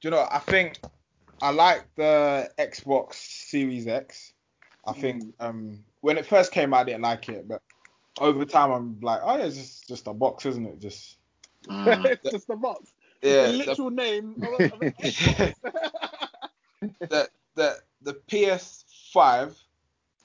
Do 0.00 0.08
you 0.08 0.10
know? 0.10 0.26
I 0.30 0.38
think 0.40 0.78
I 1.44 1.50
like 1.50 1.84
the 1.94 2.50
Xbox 2.58 3.14
Series 3.14 3.86
X. 3.86 4.32
I 4.86 4.92
think 4.92 5.34
um, 5.40 5.84
when 6.00 6.16
it 6.16 6.24
first 6.24 6.52
came 6.52 6.72
out, 6.72 6.80
I 6.80 6.84
didn't 6.84 7.02
like 7.02 7.28
it, 7.28 7.46
but 7.46 7.60
over 8.18 8.46
time, 8.46 8.70
I'm 8.70 8.98
like, 9.00 9.20
oh 9.22 9.36
yeah, 9.36 9.44
it's 9.44 9.56
just 9.56 9.88
just 9.88 10.06
a 10.06 10.14
box, 10.14 10.46
isn't 10.46 10.66
it? 10.66 10.80
Just 10.80 11.18
Mm. 11.68 12.04
it's 12.06 12.30
just 12.30 12.50
a 12.50 12.56
box. 12.56 12.92
yeah. 13.22 13.46
the 13.46 13.52
The, 13.52 13.58
literal 13.58 13.90
name 13.90 14.34
of 14.42 14.60
a, 14.60 14.64
of 14.64 14.80
the 17.08 17.28
the 17.54 17.76
the 18.02 18.14
PS5, 18.28 19.54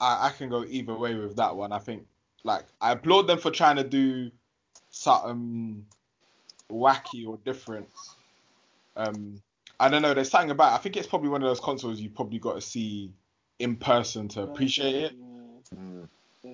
I 0.00 0.32
can 0.36 0.48
go 0.48 0.64
either 0.64 0.94
way 0.94 1.14
with 1.14 1.36
that 1.36 1.54
one. 1.54 1.72
I 1.72 1.78
think 1.78 2.06
like 2.44 2.64
I 2.80 2.92
applaud 2.92 3.26
them 3.26 3.38
for 3.38 3.50
trying 3.50 3.76
to 3.76 3.84
do 3.84 4.30
something 4.90 5.84
wacky 6.70 7.26
or 7.26 7.38
different. 7.44 7.88
Um, 8.96 9.40
I 9.80 9.88
don't 9.88 10.02
know. 10.02 10.12
There's 10.12 10.30
something 10.30 10.50
about. 10.50 10.74
I 10.74 10.76
think 10.78 10.96
it's 10.96 11.06
probably 11.06 11.30
one 11.30 11.42
of 11.42 11.48
those 11.48 11.58
consoles 11.58 11.98
you 12.00 12.10
probably 12.10 12.38
got 12.38 12.54
to 12.54 12.60
see 12.60 13.14
in 13.58 13.76
person 13.76 14.28
to 14.28 14.42
appreciate 14.42 14.94
it. 14.94 15.12
mm, 15.74 16.06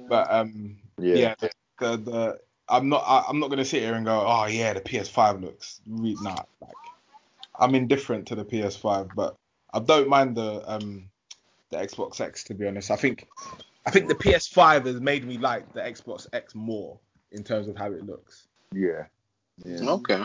But 0.09 0.33
um, 0.33 0.77
yeah. 0.99 1.15
yeah, 1.15 1.35
the, 1.41 1.51
the 1.81 1.97
the 1.97 2.39
I'm 2.69 2.89
not 2.89 3.03
I, 3.05 3.25
I'm 3.29 3.41
not 3.41 3.51
gonna 3.51 3.65
sit 3.65 3.83
here 3.83 3.95
and 3.95 4.07
go, 4.07 4.25
oh 4.27 4.47
yeah, 4.47 4.73
the 4.73 4.81
PS5 4.81 5.43
looks 5.43 5.81
re 5.89 6.17
nah, 6.21 6.37
like 6.61 6.71
I'm 7.59 7.75
indifferent 7.75 8.29
to 8.29 8.37
the 8.37 8.45
PS5, 8.45 9.11
but 9.17 9.37
I 9.75 9.81
don't 9.81 10.09
mind 10.09 10.37
the 10.37 10.63
um 10.73 11.11
the 11.71 11.79
Xbox 11.79 12.21
X 12.21 12.45
to 12.45 12.55
be 12.55 12.67
honest. 12.67 12.93
I 12.93 12.97
think 12.97 13.27
I 13.85 13.91
think 13.91 14.09
the 14.09 14.15
PS5 14.15 14.87
has 14.87 15.01
made 15.01 15.25
me 15.25 15.37
like 15.37 15.73
the 15.73 15.81
Xbox 15.81 16.29
X 16.33 16.55
more 16.55 16.99
in 17.33 17.43
terms 17.43 17.67
of 17.67 17.77
how 17.77 17.93
it 17.93 18.07
looks. 18.07 18.47
yeah. 18.73 19.07
yeah. 19.65 19.91
Okay. 19.91 20.23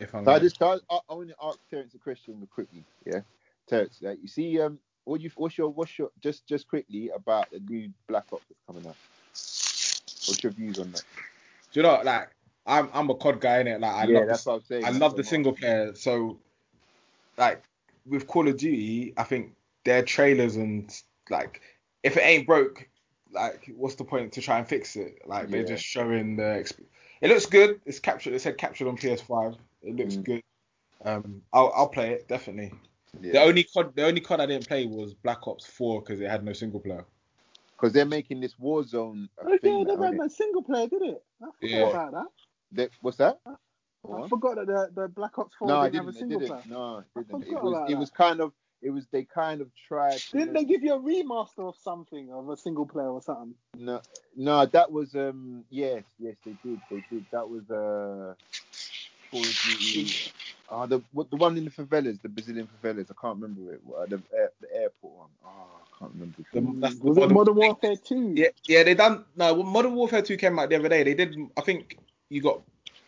If 0.00 0.14
I'm 0.14 0.24
So 0.24 0.32
I 0.32 0.38
just 0.38 0.62
I, 0.62 0.76
I 0.90 1.14
want 1.14 1.28
to 1.30 1.36
ask 1.42 1.58
Terence 1.70 1.94
a 1.94 1.98
question 1.98 2.46
quickly. 2.52 2.84
Yeah, 3.06 3.20
Terence, 3.68 3.98
like, 4.02 4.18
you 4.22 4.28
see, 4.28 4.60
um, 4.60 4.78
what 5.04 5.20
you 5.20 5.30
what's 5.36 5.56
your 5.58 5.70
what's 5.70 5.98
your 5.98 6.10
just 6.22 6.46
just 6.46 6.68
quickly 6.68 7.10
about 7.14 7.50
the 7.50 7.60
new 7.60 7.90
Black 8.08 8.24
Ops 8.32 8.44
that's 8.48 8.60
coming 8.66 8.86
out? 8.86 8.96
What's 10.26 10.42
your 10.42 10.52
views 10.52 10.78
on 10.78 10.92
that? 10.92 11.02
Do 11.72 11.80
you 11.80 11.82
know 11.82 12.00
like 12.04 12.30
I'm 12.66 12.90
I'm 12.92 13.10
a 13.10 13.14
COD 13.14 13.40
guy 13.40 13.60
in 13.60 13.66
it. 13.68 13.80
Like 13.80 13.94
I 13.94 14.04
yeah, 14.04 14.20
love 14.20 14.28
that's 14.28 14.44
the, 14.44 14.50
what 14.50 14.56
I'm 14.56 14.64
saying. 14.64 14.84
I 14.84 14.90
love 14.90 15.16
the 15.16 15.24
single 15.24 15.52
player. 15.52 15.94
So 15.94 16.38
like 17.38 17.62
with 18.06 18.26
Call 18.26 18.48
of 18.48 18.56
Duty, 18.56 19.14
I 19.16 19.24
think 19.24 19.54
their 19.84 20.02
trailers 20.02 20.56
and 20.56 20.92
like 21.30 21.62
if 22.02 22.16
it 22.16 22.24
ain't 22.24 22.46
broke, 22.46 22.88
like 23.32 23.70
what's 23.76 23.96
the 23.96 24.04
point 24.04 24.32
to 24.34 24.42
try 24.42 24.58
and 24.58 24.68
fix 24.68 24.96
it? 24.96 25.20
Like 25.26 25.50
they're 25.50 25.62
Yeah. 25.62 25.68
just 25.68 25.84
showing 25.84 26.36
the. 26.36 26.42
Exp- 26.42 26.84
it 27.20 27.28
looks 27.28 27.46
good. 27.46 27.80
It's 27.86 28.00
captured. 28.00 28.34
It 28.34 28.40
said 28.40 28.58
captured 28.58 28.88
on 28.88 28.96
PS5. 28.96 29.56
It 29.82 29.96
looks 29.96 30.16
Mm. 30.16 30.24
good. 30.24 30.42
Um, 31.04 31.42
I'll 31.52 31.72
I'll 31.74 31.88
play 31.88 32.10
it 32.12 32.26
definitely. 32.28 32.72
Yeah. 33.20 33.32
The 33.32 33.42
only 33.42 33.64
COD 33.64 33.94
the 33.94 34.04
only 34.06 34.20
COD 34.20 34.40
I 34.40 34.46
didn't 34.46 34.66
play 34.68 34.86
was 34.86 35.14
Black 35.14 35.46
Ops 35.46 35.64
4 35.66 36.00
because 36.00 36.20
it 36.20 36.28
had 36.28 36.44
no 36.44 36.52
single 36.52 36.80
player. 36.80 37.04
because 37.76 37.92
they're 37.92 38.04
making 38.04 38.40
this 38.40 38.54
Warzone 38.56 39.28
a 39.38 39.44
Oh, 39.44 39.50
yeah, 39.50 39.58
thing. 39.58 39.84
they 39.84 39.94
now, 39.94 40.02
had 40.02 40.14
no 40.16 40.26
single 40.28 40.62
player, 40.64 40.88
did 40.88 41.02
it? 41.02 41.24
I 41.40 41.44
forgot 41.46 41.60
Yeah. 41.62 41.86
about 41.90 42.12
that. 42.12 42.26
They- 42.72 42.88
what's 43.02 43.16
that? 43.18 43.40
I 43.46 43.54
What? 44.02 44.28
forgot 44.28 44.56
that 44.56 44.66
the, 44.66 44.90
the 45.02 45.08
Black 45.08 45.38
Ops 45.38 45.54
4 45.56 45.68
No, 45.68 45.82
didn't, 45.84 45.92
didn't. 45.92 45.94
have 45.94 46.08
a 46.08 46.12
They 46.12 46.18
single 46.18 46.40
didn't. 46.40 46.62
player. 46.62 46.78
No, 46.78 46.98
it 46.98 47.04
didn't. 47.14 47.42
It 47.42 47.46
forgot 47.46 47.62
was. 47.62 47.72
about 47.74 47.90
It 47.90 47.94
was 47.94 48.10
kind 48.10 48.40
of. 48.40 48.52
It 48.82 48.90
was. 48.90 49.06
They 49.12 49.24
kind 49.24 49.60
of 49.60 49.70
tried. 49.74 50.20
Didn't 50.32 50.54
they 50.54 50.64
give 50.64 50.82
you 50.84 50.94
a 50.94 51.00
remaster 51.00 51.68
of 51.68 51.76
something 51.76 52.32
of 52.32 52.48
a 52.48 52.56
single 52.56 52.86
player 52.86 53.08
or 53.10 53.20
something? 53.22 53.54
No, 53.76 54.00
no, 54.36 54.66
that 54.66 54.90
was 54.90 55.14
um. 55.16 55.64
Yes, 55.70 56.04
yes, 56.18 56.36
they 56.44 56.54
did. 56.64 56.80
They 56.90 57.02
did. 57.10 57.26
That 57.32 57.48
was 57.48 57.68
uh. 57.70 58.34
Call 59.30 59.40
of 59.40 59.46
Uh, 60.70 60.86
the 60.86 61.00
what 61.12 61.30
the 61.30 61.36
one 61.36 61.56
in 61.56 61.64
the 61.64 61.70
favelas, 61.70 62.20
the 62.20 62.28
Brazilian 62.28 62.68
favelas. 62.82 63.10
I 63.10 63.14
can't 63.20 63.40
remember 63.40 63.72
it. 63.74 63.80
Uh, 63.96 64.06
the 64.06 64.22
air, 64.36 64.50
the 64.60 64.74
airport 64.74 65.14
one. 65.16 65.28
Oh, 65.44 65.48
I 65.48 65.98
can't 65.98 66.12
remember. 66.12 66.36
The- 66.52 66.80
that's 66.80 66.98
the 66.98 67.04
was 67.06 67.16
it 67.16 67.20
Modern- 67.20 67.34
Modern 67.34 67.54
Warfare 67.56 67.96
2? 67.96 68.32
Yeah, 68.36 68.48
yeah, 68.66 68.82
they 68.82 68.94
done 68.94 69.24
no 69.36 69.62
Modern 69.62 69.94
Warfare 69.94 70.22
2 70.22 70.36
came 70.36 70.58
out 70.58 70.68
the 70.68 70.76
other 70.76 70.88
day. 70.90 71.02
They 71.04 71.14
did 71.14 71.36
I 71.56 71.62
think 71.62 71.98
you 72.28 72.42
got 72.42 72.60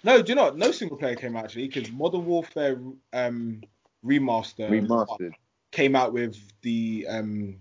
no, 0.04 0.22
do 0.22 0.30
you 0.32 0.36
know 0.36 0.50
no 0.50 0.70
single 0.70 0.96
player 0.96 1.16
came 1.16 1.36
out 1.36 1.44
actually 1.44 1.68
because 1.68 1.90
Modern 1.92 2.24
Warfare 2.24 2.78
um 3.12 3.60
remaster 4.04 4.70
Remastered. 4.70 5.34
came 5.70 5.94
out 5.96 6.12
with 6.14 6.36
the 6.62 7.06
um 7.10 7.56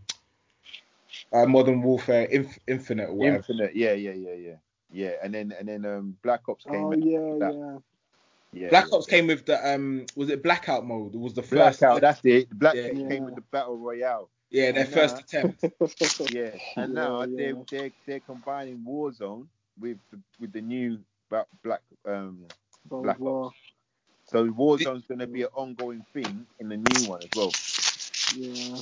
uh, 1.33 1.45
Modern 1.45 1.81
Warfare 1.81 2.23
Inf- 2.25 2.59
Infinite 2.67 3.09
or. 3.09 3.25
Infinite. 3.25 3.75
Yeah, 3.75 3.93
yeah, 3.93 4.13
yeah, 4.13 4.33
yeah. 4.33 4.55
Yeah, 4.91 5.11
and 5.21 5.33
then 5.33 5.53
and 5.59 5.67
then 5.67 5.85
um 5.85 6.17
Black 6.23 6.47
Ops 6.47 6.63
came 6.63 6.75
Oh, 6.75 6.93
out. 6.93 7.03
yeah, 7.03 7.35
that. 7.39 7.53
yeah. 7.53 7.77
Yeah, 8.51 8.69
Black 8.69 8.87
yeah. 8.89 8.97
Ops 8.97 9.05
came 9.05 9.27
with 9.27 9.45
the 9.45 9.73
um 9.73 10.05
was 10.15 10.29
it 10.29 10.41
blackout 10.41 10.85
mode? 10.85 11.13
It 11.13 11.19
was 11.19 11.33
the 11.33 11.43
first 11.43 11.79
Blackout. 11.79 12.01
That's 12.01 12.21
it. 12.25 12.49
Black 12.51 12.75
Yeah. 12.75 12.89
Came 12.89 13.25
with 13.25 13.35
the 13.35 13.41
battle 13.41 13.77
royale. 13.77 14.29
yeah, 14.49 14.71
their 14.71 14.85
and 14.85 14.93
first 14.93 15.15
now- 15.33 15.39
attempt. 15.39 15.65
Yeah, 16.33 16.51
and 16.75 16.93
now 16.93 17.23
yeah. 17.23 17.35
they're 17.37 17.63
they're 17.69 17.91
they're 18.05 18.19
combining 18.21 18.83
Warzone 18.87 19.45
with 19.79 19.97
the, 20.11 20.19
with 20.39 20.51
the 20.51 20.61
new 20.61 20.99
Ba- 21.29 21.45
Black 21.63 21.81
um. 22.05 22.45
Cold 22.89 23.03
Black 23.03 23.19
War. 23.19 23.51
So 24.25 24.47
Warzone's 24.47 25.05
going 25.05 25.19
to 25.19 25.27
be 25.27 25.43
an 25.43 25.49
ongoing 25.53 26.03
thing 26.13 26.45
in 26.59 26.69
the 26.69 26.77
new 26.77 27.09
one 27.09 27.19
as 27.23 27.29
well. 27.35 27.51
Yeah. 28.35 28.77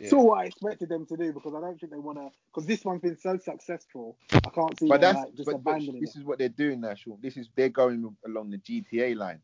Yeah. 0.00 0.10
So 0.10 0.18
what 0.18 0.40
I 0.40 0.44
expected 0.46 0.88
them 0.88 1.06
to 1.06 1.16
do 1.16 1.32
because 1.32 1.54
I 1.54 1.60
don't 1.60 1.78
think 1.78 1.92
they 1.92 1.98
want 1.98 2.18
to 2.18 2.30
because 2.52 2.66
this 2.66 2.84
one's 2.84 3.02
been 3.02 3.18
so 3.18 3.38
successful. 3.38 4.16
I 4.46 4.50
can't 4.50 4.78
see 4.78 4.88
But 4.88 5.00
them 5.00 5.02
that's 5.02 5.20
like 5.20 5.34
just 5.36 5.46
but, 5.46 5.64
but 5.64 5.78
abandoning 5.78 6.02
this 6.02 6.10
it. 6.10 6.16
is 6.16 6.24
what 6.24 6.38
they're 6.38 6.48
doing 6.48 6.80
now, 6.80 6.94
Sean. 6.94 7.18
This 7.22 7.36
is 7.36 7.48
they're 7.56 7.68
going 7.68 8.16
along 8.26 8.50
the 8.50 8.58
GTA 8.58 9.16
line. 9.16 9.40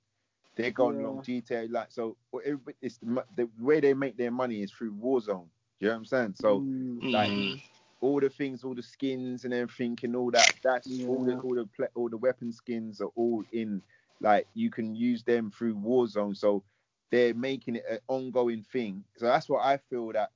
They're 0.56 0.70
going 0.70 1.00
Yeah. 1.00 1.06
along 1.06 1.22
GTA 1.22 1.70
line. 1.70 1.86
So 1.90 2.16
everybody- 2.44 2.76
it's 2.82 2.98
the, 2.98 3.24
the 3.36 3.48
way 3.60 3.80
they 3.80 3.94
make 3.94 4.16
their 4.16 4.30
money 4.30 4.62
is 4.62 4.72
through 4.72 4.94
Warzone. 4.94 5.48
You 5.80 5.88
know 5.88 5.94
what 5.94 5.98
I'm 5.98 6.04
saying? 6.04 6.34
So 6.36 6.60
Mm. 6.60 7.00
like 7.12 7.30
Mhm. 7.30 7.60
all 8.00 8.20
the 8.20 8.30
things, 8.30 8.64
all 8.64 8.74
the 8.74 8.82
skins 8.82 9.44
and 9.44 9.54
everything 9.54 9.98
and 10.02 10.16
all 10.16 10.30
that. 10.32 10.54
That's 10.62 11.00
all 11.06 11.24
the 11.24 11.36
all 11.36 11.54
the 11.54 11.66
ple- 11.76 11.88
all 11.94 12.08
the 12.10 12.18
weapon 12.18 12.52
skins 12.52 13.00
are 13.00 13.10
all 13.16 13.44
in. 13.52 13.82
Like 14.20 14.48
you 14.54 14.70
can 14.70 14.94
use 14.94 15.24
them 15.24 15.50
through 15.50 15.76
Warzone. 15.76 16.36
So 16.36 16.64
they're 17.10 17.34
making 17.34 17.76
it 17.76 17.84
an 17.88 18.00
ongoing 18.08 18.62
thing. 18.64 19.04
So 19.16 19.26
that's 19.26 19.48
what 19.48 19.64
I 19.64 19.78
feel 19.78 20.12
that 20.12 20.30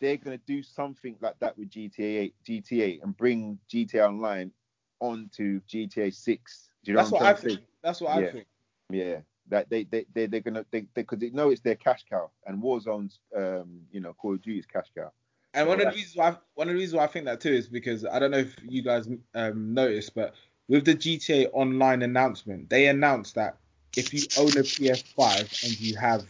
they're 0.00 0.16
gonna 0.16 0.38
do 0.38 0.62
something 0.62 1.16
like 1.20 1.38
that 1.40 1.56
with 1.58 1.70
GTA 1.70 2.32
GTA 2.44 3.00
and 3.02 3.16
bring 3.16 3.58
GTA 3.68 4.08
Online 4.08 4.52
onto 5.00 5.60
GTA 5.62 6.10
Six. 6.10 6.70
Do 6.84 6.90
you 6.92 6.96
know 6.96 7.00
That's 7.00 7.12
what 7.12 7.22
what 7.22 7.22
I 7.22 7.34
think. 7.34 7.60
That's 7.82 8.00
what 8.00 8.12
I 8.12 8.20
Yeah. 8.20 8.30
think. 8.30 8.46
say? 8.90 8.98
Yeah. 8.98 9.20
That 9.48 9.70
they 9.70 9.84
they 9.84 10.06
they 10.14 10.26
they're 10.26 10.40
gonna 10.40 10.64
they 10.70 10.82
because 10.94 11.18
they, 11.18 11.30
know 11.30 11.50
it's 11.50 11.60
their 11.62 11.76
cash 11.76 12.04
cow 12.08 12.30
and 12.46 12.62
Warzone's 12.62 13.20
um 13.36 13.80
you 13.90 14.00
know 14.00 14.12
Call 14.14 14.34
of 14.34 14.42
Duty's 14.42 14.66
cash 14.66 14.88
cow. 14.94 15.12
And 15.54 15.66
So 15.66 15.68
one 15.68 15.80
of 15.80 15.86
the 15.88 15.94
reasons 15.94 16.16
why 16.16 16.36
one 16.54 16.68
of 16.68 16.74
the 16.74 16.78
reasons 16.80 16.96
why 16.96 17.04
I 17.04 17.08
think 17.08 17.24
that 17.26 17.40
too 17.40 17.52
is 17.52 17.68
because 17.68 18.04
I 18.04 18.18
don't 18.18 18.30
know 18.30 18.38
if 18.38 18.56
you 18.62 18.82
guys 18.82 19.08
um, 19.34 19.74
noticed, 19.74 20.14
but 20.14 20.34
with 20.68 20.84
the 20.84 20.94
GTA 20.94 21.48
Online 21.52 22.02
announcement, 22.02 22.68
they 22.68 22.86
announced 22.88 23.34
that 23.36 23.56
if 23.96 24.12
you 24.12 24.22
own 24.38 24.56
a 24.58 24.62
PS5 24.62 25.40
and 25.64 25.80
you 25.80 25.96
have 25.96 26.26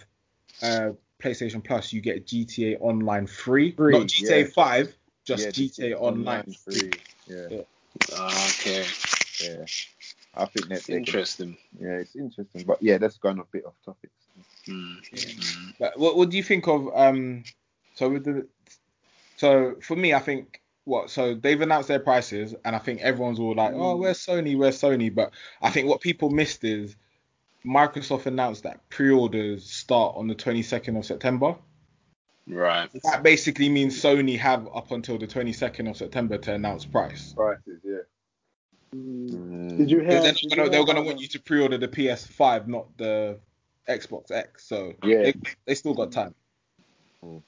uh, 0.63 0.91
PlayStation 1.23 1.63
Plus, 1.65 1.93
you 1.93 2.01
get 2.01 2.27
GTA 2.27 2.79
Online 2.81 3.27
free, 3.27 3.73
Free, 3.73 3.93
not 3.93 4.07
GTA 4.07 4.45
yeah. 4.45 4.53
5, 4.55 4.95
just 5.25 5.45
Yeah, 5.45 5.51
GTA 5.51 5.95
Online 5.97 6.45
free. 6.65 6.79
free. 6.79 6.91
Yeah, 7.27 7.47
Yeah. 7.51 7.63
Ah, 8.17 8.49
okay, 8.51 8.85
yeah. 9.43 9.65
I 10.35 10.45
think 10.45 10.69
that's 10.69 10.87
they're 10.87 10.99
interesting. 10.99 11.57
yeah, 11.81 11.95
it's 11.95 12.15
interesting, 12.15 12.65
but 12.65 12.81
yeah, 12.81 12.99
that's 12.99 13.19
gone 13.19 13.41
a 13.41 13.45
bit 13.45 13.65
off 13.65 13.75
topic. 13.85 14.11
Hmm. 14.67 14.95
Hmm. 15.11 15.71
But 15.81 15.99
what 15.99 16.17
what 16.17 16.31
do 16.31 16.37
you 16.37 16.43
think 16.43 16.69
of 16.69 16.89
um? 16.95 17.43
So 17.95 18.11
with 18.11 18.25
the 18.25 18.47
so 19.37 19.77
for 19.83 19.97
me, 19.97 20.15
I 20.15 20.21
think 20.21 20.61
what 20.85 21.11
so 21.11 21.35
they've 21.35 21.61
announced 21.61 21.89
their 21.89 21.99
prices, 21.99 22.55
and 22.65 22.77
I 22.77 22.79
think 22.79 23.01
everyone's 23.01 23.41
all 23.41 23.55
like, 23.55 23.73
oh, 23.75 23.97
where's 23.97 24.25
Sony? 24.25 24.57
Where's 24.57 24.81
Sony? 24.81 25.13
But 25.13 25.33
I 25.61 25.71
think 25.71 25.89
what 25.89 26.01
people 26.01 26.31
missed 26.31 26.63
is 26.63 26.97
Microsoft 27.69 28.27
announced 28.27 28.63
that 28.63 28.89
pre-orders 28.89 29.71
start 29.71 30.17
on 30.17 30.27
the 30.27 30.35
22nd 30.35 30.99
of 30.99 31.05
September. 31.05 31.57
Right. 32.47 32.89
That 33.05 33.23
basically 33.23 33.69
means 33.69 34.01
Sony 34.01 34.39
have 34.39 34.67
up 34.75 34.91
until 34.91 35.19
the 35.19 35.27
22nd 35.27 35.91
of 35.91 35.97
September 35.97 36.39
to 36.39 36.55
announce 36.55 36.87
price. 36.87 37.35
Prices, 37.35 37.81
yeah. 37.85 37.99
Mm. 38.95 39.77
Did 39.77 39.91
you 39.91 40.01
hear? 40.01 40.23
They're, 40.23 40.33
gonna, 40.33 40.63
hear 40.63 40.69
they're 40.71 40.85
gonna 40.87 41.03
want 41.03 41.21
you 41.21 41.29
to 41.29 41.41
pre-order 41.41 41.77
the 41.77 41.89
PS5, 41.89 42.69
not 42.69 42.97
the 42.97 43.39
Xbox 43.87 44.31
X. 44.31 44.67
So 44.67 44.95
Yeah. 45.05 45.25
they, 45.25 45.35
they 45.67 45.75
still 45.75 45.93
got 45.93 46.11
time. 46.11 46.35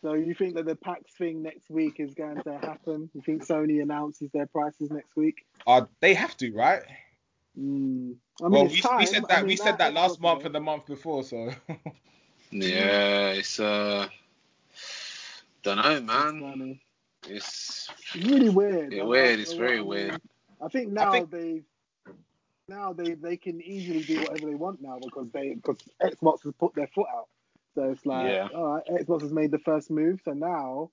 So 0.02 0.15
you 0.15 0.34
think 0.34 0.57
that 0.57 0.66
the 0.66 0.74
PAX 0.74 1.12
thing 1.16 1.42
next 1.42 1.70
week 1.70 2.00
is 2.00 2.12
going 2.15 2.42
to 2.42 2.58
happen? 2.58 3.08
You 3.15 3.23
think 3.24 3.47
Sony 3.47 3.81
announces 3.81 4.28
their 4.32 4.47
prices 4.47 4.90
next 4.90 5.15
week? 5.16 5.47
Uh, 5.66 5.82
they 6.00 6.12
have 6.15 6.36
to, 6.39 6.52
right? 6.52 6.82
Mm. 7.60 8.14
I 8.40 8.44
mean, 8.44 8.52
well, 8.52 8.64
it's 8.66 8.74
we, 8.74 8.80
time. 8.80 8.98
we 8.98 9.06
said 9.06 9.24
I 9.24 9.26
that 9.28 9.39
mean, 9.40 9.47
we 9.48 9.56
said 9.56 9.72
now 9.72 9.76
that 9.78 9.92
last 9.94 10.20
month 10.20 10.40
is 10.40 10.47
and 10.47 10.55
the 10.55 10.60
month 10.60 10.86
before, 10.86 11.22
so 11.22 11.50
Yeah, 12.52 13.28
it's 13.32 13.60
uh, 13.60 14.08
don't 15.62 15.76
know, 15.76 16.00
man. 16.00 16.80
It's 17.28 17.89
It's 18.14 18.24
really 18.26 18.48
weird. 18.48 18.92
Yeah, 18.92 19.02
I- 19.02 19.06
weird, 19.06 19.40
it's 19.40 19.52
very 19.52 19.80
weird. 19.82 20.20
I 20.60 20.68
think 20.68 20.90
now 20.92 21.12
think- 21.12 21.30
they 21.30 21.62
now 22.68 22.92
they 22.92 23.14
they 23.14 23.36
can 23.36 23.60
easily 23.60 24.02
do 24.02 24.20
whatever 24.20 24.47
they 24.50 24.55
want 24.55 24.80
now 24.80 24.98
because 25.02 25.28
they 25.32 25.55
because 25.55 25.78
Xbox 26.02 26.44
has 26.44 26.55
put 26.58 26.74
their 26.74 26.86
foot 26.89 27.08
out. 27.14 27.28
So 27.74 27.90
it's 27.90 28.05
like, 28.06 28.26
Yeah. 28.30 28.48
all 28.55 28.74
right, 28.74 28.84
Xbox 28.86 29.22
has 29.22 29.32
made 29.32 29.50
the 29.50 29.58
first 29.58 29.90
move, 29.90 30.20
so 30.24 30.32
now 30.32 30.90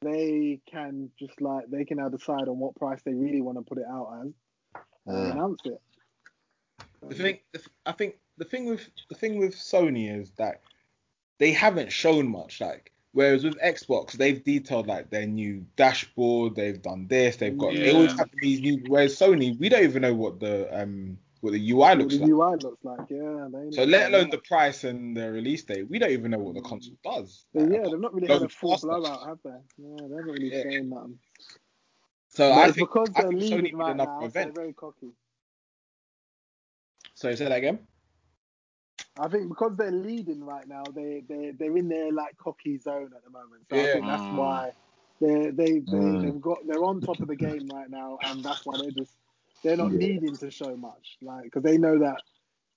they 0.00 0.60
can 0.70 1.10
just 1.18 1.40
like 1.40 1.70
they 1.70 1.84
can 1.84 1.98
now 1.98 2.08
decide 2.08 2.48
on 2.48 2.58
what 2.58 2.74
price 2.76 3.00
they 3.02 3.14
really 3.14 3.40
want 3.40 3.56
to 3.58 3.62
put 3.62 3.78
it 3.78 3.86
out 3.88 4.20
as 4.26 4.32
and 5.06 5.16
Yeah. 5.26 5.32
announce 5.32 5.60
it. 5.64 5.80
The 7.08 7.14
thing 7.14 7.38
the, 7.52 7.60
I 7.86 7.92
think 7.92 8.16
the 8.38 8.44
thing 8.44 8.66
with 8.66 8.88
the 9.08 9.14
thing 9.14 9.38
with 9.38 9.54
Sony 9.54 10.20
is 10.20 10.30
that 10.32 10.60
they 11.38 11.52
haven't 11.52 11.92
shown 11.92 12.28
much. 12.28 12.60
Like 12.60 12.92
whereas 13.12 13.44
with 13.44 13.58
Xbox, 13.60 14.12
they've 14.12 14.42
detailed 14.42 14.86
like 14.86 15.10
their 15.10 15.26
new 15.26 15.64
dashboard, 15.76 16.54
they've 16.54 16.80
done 16.80 17.06
this, 17.08 17.36
they've 17.36 17.56
got 17.56 17.74
they 17.74 17.92
always 17.92 18.12
Yeah. 18.12 18.18
have 18.18 18.30
these 18.40 18.60
new. 18.60 18.78
Whereas 18.86 19.16
Sony, 19.16 19.58
we 19.58 19.68
don't 19.68 19.84
even 19.84 20.02
know 20.02 20.14
what 20.14 20.40
the 20.40 20.68
um 20.82 21.18
what 21.40 21.52
the 21.52 21.70
UI 21.70 21.78
What 21.78 21.98
looks 21.98 22.14
the 22.14 22.20
like. 22.20 22.30
UI 22.30 22.56
looks 22.56 22.84
like, 22.84 23.10
yeah. 23.10 23.48
So 23.70 23.84
let 23.84 24.08
alone 24.12 24.30
the 24.30 24.38
price 24.38 24.84
and 24.84 25.16
the 25.16 25.30
release 25.30 25.62
date, 25.62 25.88
we 25.88 25.98
don't 25.98 26.10
even 26.10 26.32
know 26.32 26.38
what 26.38 26.54
the 26.54 26.62
console 26.62 26.96
does. 27.04 27.46
So, 27.52 27.60
Like, 27.60 27.72
yeah, 27.72 27.84
they've 27.88 28.00
not 28.00 28.12
really 28.14 28.26
had 28.26 28.38
a 28.38 28.40
load 28.40 28.52
full 28.52 28.70
faster. 28.72 28.88
blowout, 28.88 29.26
have 29.28 29.38
they? 29.44 29.50
Yeah, 29.50 30.08
they 30.08 30.16
haven't 30.16 30.32
really 30.32 30.50
Yeah. 30.50 30.62
shown 30.62 30.88
nothing. 30.88 31.18
So 32.30 32.50
But 32.50 32.58
I 32.58 32.66
it's 32.68 32.76
think, 32.76 32.88
because 32.90 33.08
I 33.14 33.20
they're 33.20 33.28
think 33.28 33.40
Sony 33.40 33.40
leading 33.40 33.64
need 33.64 33.74
right 33.74 33.96
now, 33.96 34.28
so 34.28 34.28
they're 34.28 34.52
very 34.52 34.72
cocky. 34.72 35.12
So 37.18 37.34
say 37.34 37.46
that 37.46 37.56
again. 37.58 37.80
I 39.18 39.28
think 39.28 39.48
because 39.48 39.76
they're 39.76 39.90
leading 39.90 40.44
right 40.44 40.66
now, 40.66 40.90
they 40.94 41.22
they 41.28 41.52
they're 41.58 41.76
in 41.76 41.88
their 41.88 42.12
like 42.12 42.36
cocky 42.38 42.78
zone 42.78 43.10
at 43.16 43.24
the 43.24 43.30
moment. 43.30 43.68
So 43.68 43.78
I 43.80 43.86
Yeah. 43.86 43.88
think 43.88 44.06
that's 44.06 44.30
Mm. 44.32 44.36
why 44.36 44.72
they 45.20 45.50
they, 45.50 45.80
they 45.80 46.12
Mm. 46.12 46.20
they've 46.20 46.40
got 46.40 46.58
they're 46.66 46.84
on 46.84 47.00
top 47.00 47.22
of 47.22 47.28
the 47.28 47.36
game 47.36 47.68
right 47.68 47.90
now, 47.90 48.18
and 48.24 48.44
that's 48.44 48.64
why 48.64 48.76
they're 48.78 48.90
just 48.92 49.12
they're 49.64 49.76
not 49.76 49.92
Yeah. 49.92 49.98
needing 49.98 50.36
to 50.38 50.50
show 50.50 50.76
much, 50.76 51.18
like 51.22 51.44
because 51.44 51.62
they 51.62 51.78
know 51.78 51.98
that 51.98 52.22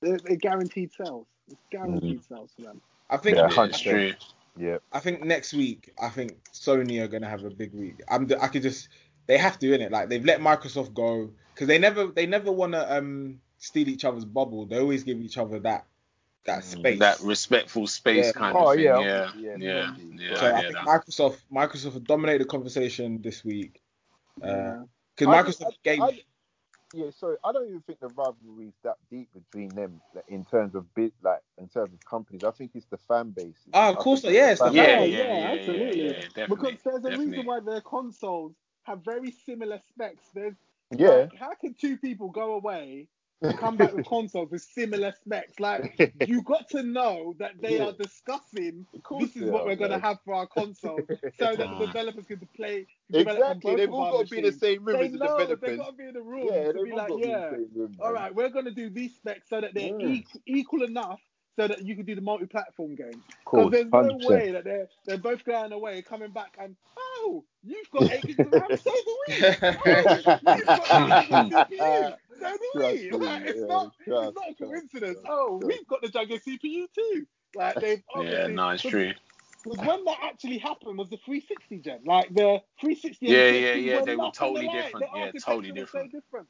they're, 0.01 0.19
they're 0.19 0.37
guaranteed 0.37 0.91
sales. 0.93 1.27
It's 1.49 1.61
Mm. 1.85 2.15
guaranteed 2.15 2.23
sales 2.25 2.53
for 2.55 2.63
them. 2.63 2.81
I 3.09 3.17
think 3.17 3.37
Yeah, 3.37 3.49
yeah, 3.49 3.65
it's 3.65 3.79
true. 3.79 4.13
Yeah. 4.57 4.77
I 4.91 4.99
think 4.99 5.23
next 5.23 5.53
week, 5.53 5.91
I 6.01 6.09
think 6.09 6.37
Sony 6.53 7.01
are 7.01 7.07
gonna 7.07 7.29
have 7.29 7.43
a 7.45 7.49
big 7.51 7.73
week. 7.73 8.01
I'm, 8.09 8.29
I 8.41 8.47
could 8.47 8.63
just, 8.63 8.89
they 9.27 9.37
have 9.37 9.59
to 9.59 9.73
in 9.73 9.81
it. 9.81 9.91
Like 9.91 10.09
they've 10.09 10.25
let 10.25 10.41
Microsoft 10.41 10.93
go 10.93 11.31
because 11.53 11.67
they 11.67 11.77
never, 11.79 12.07
they 12.07 12.25
never 12.27 12.51
want 12.51 12.73
to 12.73 12.97
um 12.97 13.39
steal 13.61 13.87
each 13.87 14.03
other's 14.03 14.25
bubble. 14.25 14.65
They 14.65 14.79
always 14.79 15.03
give 15.03 15.19
each 15.21 15.37
other 15.37 15.59
that, 15.59 15.85
that 16.45 16.63
Mm, 16.63 16.63
space. 16.63 16.99
That 16.99 17.19
respectful 17.21 17.87
space 17.87 18.27
Yeah. 18.27 18.31
kind 18.33 18.57
Oh, 18.57 18.69
of 18.69 18.75
thing. 18.75 18.83
yeah, 18.83 18.99
Yeah, 18.99 19.21
obviously, 19.29 19.41
yeah, 19.41 19.57
yeah, 19.57 19.95
yeah. 20.29 20.35
so 20.35 20.45
I 20.47 20.49
I 20.57 20.61
think 20.61 20.73
that. 20.73 20.85
Microsoft, 20.85 21.37
Microsoft 21.53 22.03
dominated 22.03 22.41
the 22.41 22.45
conversation 22.45 23.21
this 23.21 23.45
week 23.45 23.81
Yeah. 24.41 24.83
because 25.15 25.27
I- 25.27 25.43
Microsoft 25.43 25.73
I- 25.73 25.77
gave. 25.83 26.01
I- 26.01 26.23
yeah, 26.93 27.09
sorry, 27.11 27.37
I 27.43 27.51
don't 27.53 27.67
even 27.69 27.81
think 27.81 27.99
the 28.01 28.09
rivalry 28.09 28.67
is 28.67 28.73
that 28.83 28.97
deep 29.09 29.29
between 29.33 29.69
them 29.69 30.01
like, 30.13 30.25
in 30.27 30.43
terms 30.43 30.75
of 30.75 30.93
bit, 30.93 31.13
like 31.21 31.39
in 31.57 31.69
terms 31.69 31.93
of 31.93 32.03
companies. 32.03 32.43
I 32.43 32.51
think 32.51 32.71
it's 32.73 32.87
the 32.87 32.97
fan 32.97 33.29
base. 33.29 33.55
Ah, 33.73 33.91
of 33.91 33.97
course 33.97 34.23
yeah, 34.25 34.51
it's 34.51 34.59
the 34.59 34.65
fan 34.65 34.73
Yeah, 34.75 34.83
yeah, 34.83 34.99
base. 34.99 35.13
yeah, 35.13 35.23
yeah, 35.23 35.39
yeah, 35.39 35.51
absolutely. 35.51 36.01
yeah, 36.05 36.11
yeah, 36.11 36.11
definitely, 36.35 36.47
because 36.47 36.81
there's 36.83 36.97
a 36.97 37.01
definitely. 37.01 37.27
reason 37.27 37.45
why 37.45 37.59
their 37.61 37.81
consoles 37.81 38.55
have 38.83 39.05
very 39.05 39.31
similar 39.31 39.79
specs. 39.87 40.25
There's 40.33 40.55
Yeah. 40.91 41.09
like, 41.09 41.35
how 41.35 41.53
can 41.53 41.75
two 41.75 41.97
people 41.97 42.29
go 42.29 42.53
away 42.55 43.07
and 43.07 43.07
come 43.57 43.77
back 43.77 43.93
with 43.93 44.05
consoles 44.05 44.51
with 44.51 44.61
similar 44.63 45.13
specs? 45.23 45.59
Like 45.59 45.85
you 46.19 46.41
got 46.43 46.69
to 46.71 46.83
know 46.83 47.35
that 47.39 47.61
they 47.61 47.79
Yeah. 47.79 47.81
are 47.81 47.93
discussing 47.93 48.87
this 49.17 49.35
is 49.37 49.47
what 49.47 49.65
are, 49.65 49.67
we're 49.67 49.75
going 49.77 49.91
to 49.91 49.99
have 49.99 50.19
for 50.25 50.33
our 50.35 50.47
console, 50.47 51.09
so 51.39 51.55
that 51.55 51.69
the 51.69 51.75
developers 51.75 52.25
can 52.27 52.41
play 52.55 52.87
develop 53.11 53.45
Exactly. 53.53 53.75
They've 53.75 53.91
all 53.93 54.05
got 54.07 54.21
to 54.23 54.27
be 54.27 54.39
in 54.39 54.45
the 54.45 54.51
same 54.51 54.85
room 54.85 55.01
They 55.01 55.03
as 55.03 55.11
the 55.11 55.17
know 55.17 55.57
they've 55.61 55.75
developers. 55.75 55.77
got 55.77 55.91
to 55.91 55.97
be 55.97 56.07
in 56.07 56.13
the 56.13 56.21
room 56.23 56.65
Yeah, 56.65 56.71
to 56.73 56.79
they've 56.79 56.89
be 56.89 56.93
like, 56.93 57.13
got 57.13 57.17
to 57.17 57.21
be 57.21 57.31
in 57.31 57.37
yeah, 57.37 57.49
the 57.49 57.55
same 57.57 57.69
room. 57.75 57.95
all 57.99 58.13
man. 58.13 58.13
right, 58.13 58.33
we're 58.35 58.49
going 58.49 58.65
to 58.65 58.71
do 58.71 58.89
these 58.89 59.15
specs 59.15 59.49
so 59.49 59.61
that 59.61 59.73
they're 59.75 59.91
Yeah. 59.99 59.99
equal, 59.99 60.41
equal 60.47 60.83
enough 60.83 61.21
so 61.57 61.67
that 61.67 61.85
you 61.85 61.95
can 61.95 62.05
do 62.05 62.15
the 62.15 62.21
multi-platform 62.21 62.95
games. 62.95 63.25
Of 63.53 63.53
Because 63.53 63.71
there's 63.71 63.93
no 63.93 64.17
100%. 64.17 64.17
way 64.17 64.51
that 64.51 64.63
they're 64.65 64.89
they're 65.05 65.17
both 65.17 65.43
going 65.45 65.73
away, 65.73 66.03
coming 66.03 66.31
back, 66.31 66.55
and 66.59 66.75
oh, 66.97 67.45
you've 67.63 67.91
got 67.91 68.07
eight 68.11 68.27
gigs 68.27 68.45
of 68.45 68.53
RAM, 68.55 68.75
so 68.77 68.91
do 69.05 69.17
we. 69.27 69.49
Oh, 69.79 70.23
you've 70.41 70.73
got 70.73 70.89
eight 72.43 72.59
gigs 72.61 72.83
of 72.89 72.99
CPU, 72.99 73.01
so 73.09 73.17
do 73.17 73.19
we. 73.19 73.27
me, 73.27 73.27
Like, 73.27 73.43
it's 73.45 73.63
yeah, 73.63 73.67
not 73.67 73.89
trust, 74.07 74.29
it's 74.29 74.33
not 74.35 74.51
a 74.51 74.55
coincidence. 74.55 75.19
trust, 75.21 75.27
oh, 75.27 75.57
trust. 75.59 75.79
we've 75.79 75.87
got 75.87 76.01
the 76.01 76.09
Jaguar 76.09 76.39
CPU 76.39 76.87
too. 76.95 77.27
Like 77.55 77.79
they've 77.79 78.03
Yeah, 78.15 78.47
no, 78.47 78.69
it's 78.71 78.83
true. 78.83 79.13
Because 79.63 79.81
when 79.83 80.05
that 80.05 80.17
actually 80.23 80.57
happened 80.57 80.97
was 80.97 81.09
the 81.09 81.17
360 81.25 81.79
gen, 81.79 82.01
like 82.05 82.29
the 82.33 82.61
360 82.81 83.29
and 83.29 83.37
Yeah, 83.37 83.47
360 83.47 83.51
yeah, 83.51 83.73
yeah, 83.75 84.01
were 84.01 84.01
they 84.01 84.15
were 84.15 84.31
totally 84.31 84.67
alike. 84.67 84.69
different. 84.69 85.05
The 85.05 85.11
Yeah, 85.13 85.31
totally 85.45 85.71
was 85.71 85.91
so 85.91 86.03
different. 86.03 86.11
different. 86.11 86.47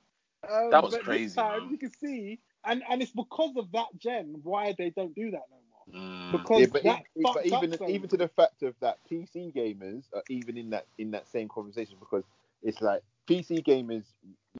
Um, 0.50 0.72
That 0.72 0.84
was 0.84 0.96
crazy, 0.98 1.28
This 1.28 1.34
time 1.34 1.68
you 1.70 1.78
can 1.78 1.92
see, 1.92 2.40
and 2.66 2.84
and 2.90 3.02
it's 3.02 3.12
because 3.12 3.56
of 3.58 3.72
that 3.74 3.90
gen 3.98 4.36
why 4.44 4.76
they 4.78 4.92
don't 4.92 5.16
do 5.16 5.32
that 5.32 5.44
no 5.52 5.58
more. 5.72 5.88
Mm. 5.94 6.42
Because 6.44 6.64
Yeah, 6.64 6.68
but, 6.72 6.86
that 6.86 7.02
e- 7.18 7.26
but 7.34 7.46
even 7.46 7.74
up 7.74 7.82
even 7.88 8.10
to 8.10 8.18
the 8.18 8.28
fact 8.30 8.64
of 8.64 8.76
that 8.82 9.00
PC 9.12 9.54
gamers 9.56 10.06
are 10.16 10.24
even 10.30 10.58
in 10.58 10.72
that 10.72 10.88
in 10.98 11.12
that 11.12 11.28
same 11.28 11.50
conversation 11.50 11.98
because 12.00 12.24
it's 12.64 12.82
like 12.82 13.04
PC 13.30 13.64
gamers, 13.66 14.06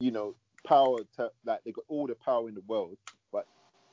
you 0.00 0.10
know, 0.12 0.34
power 0.66 1.00
to 1.16 1.30
like 1.44 1.60
they 1.64 1.72
got 1.72 1.84
all 1.88 2.06
the 2.06 2.14
power 2.14 2.48
in 2.48 2.54
the 2.54 2.62
world, 2.66 2.96
but 3.32 3.46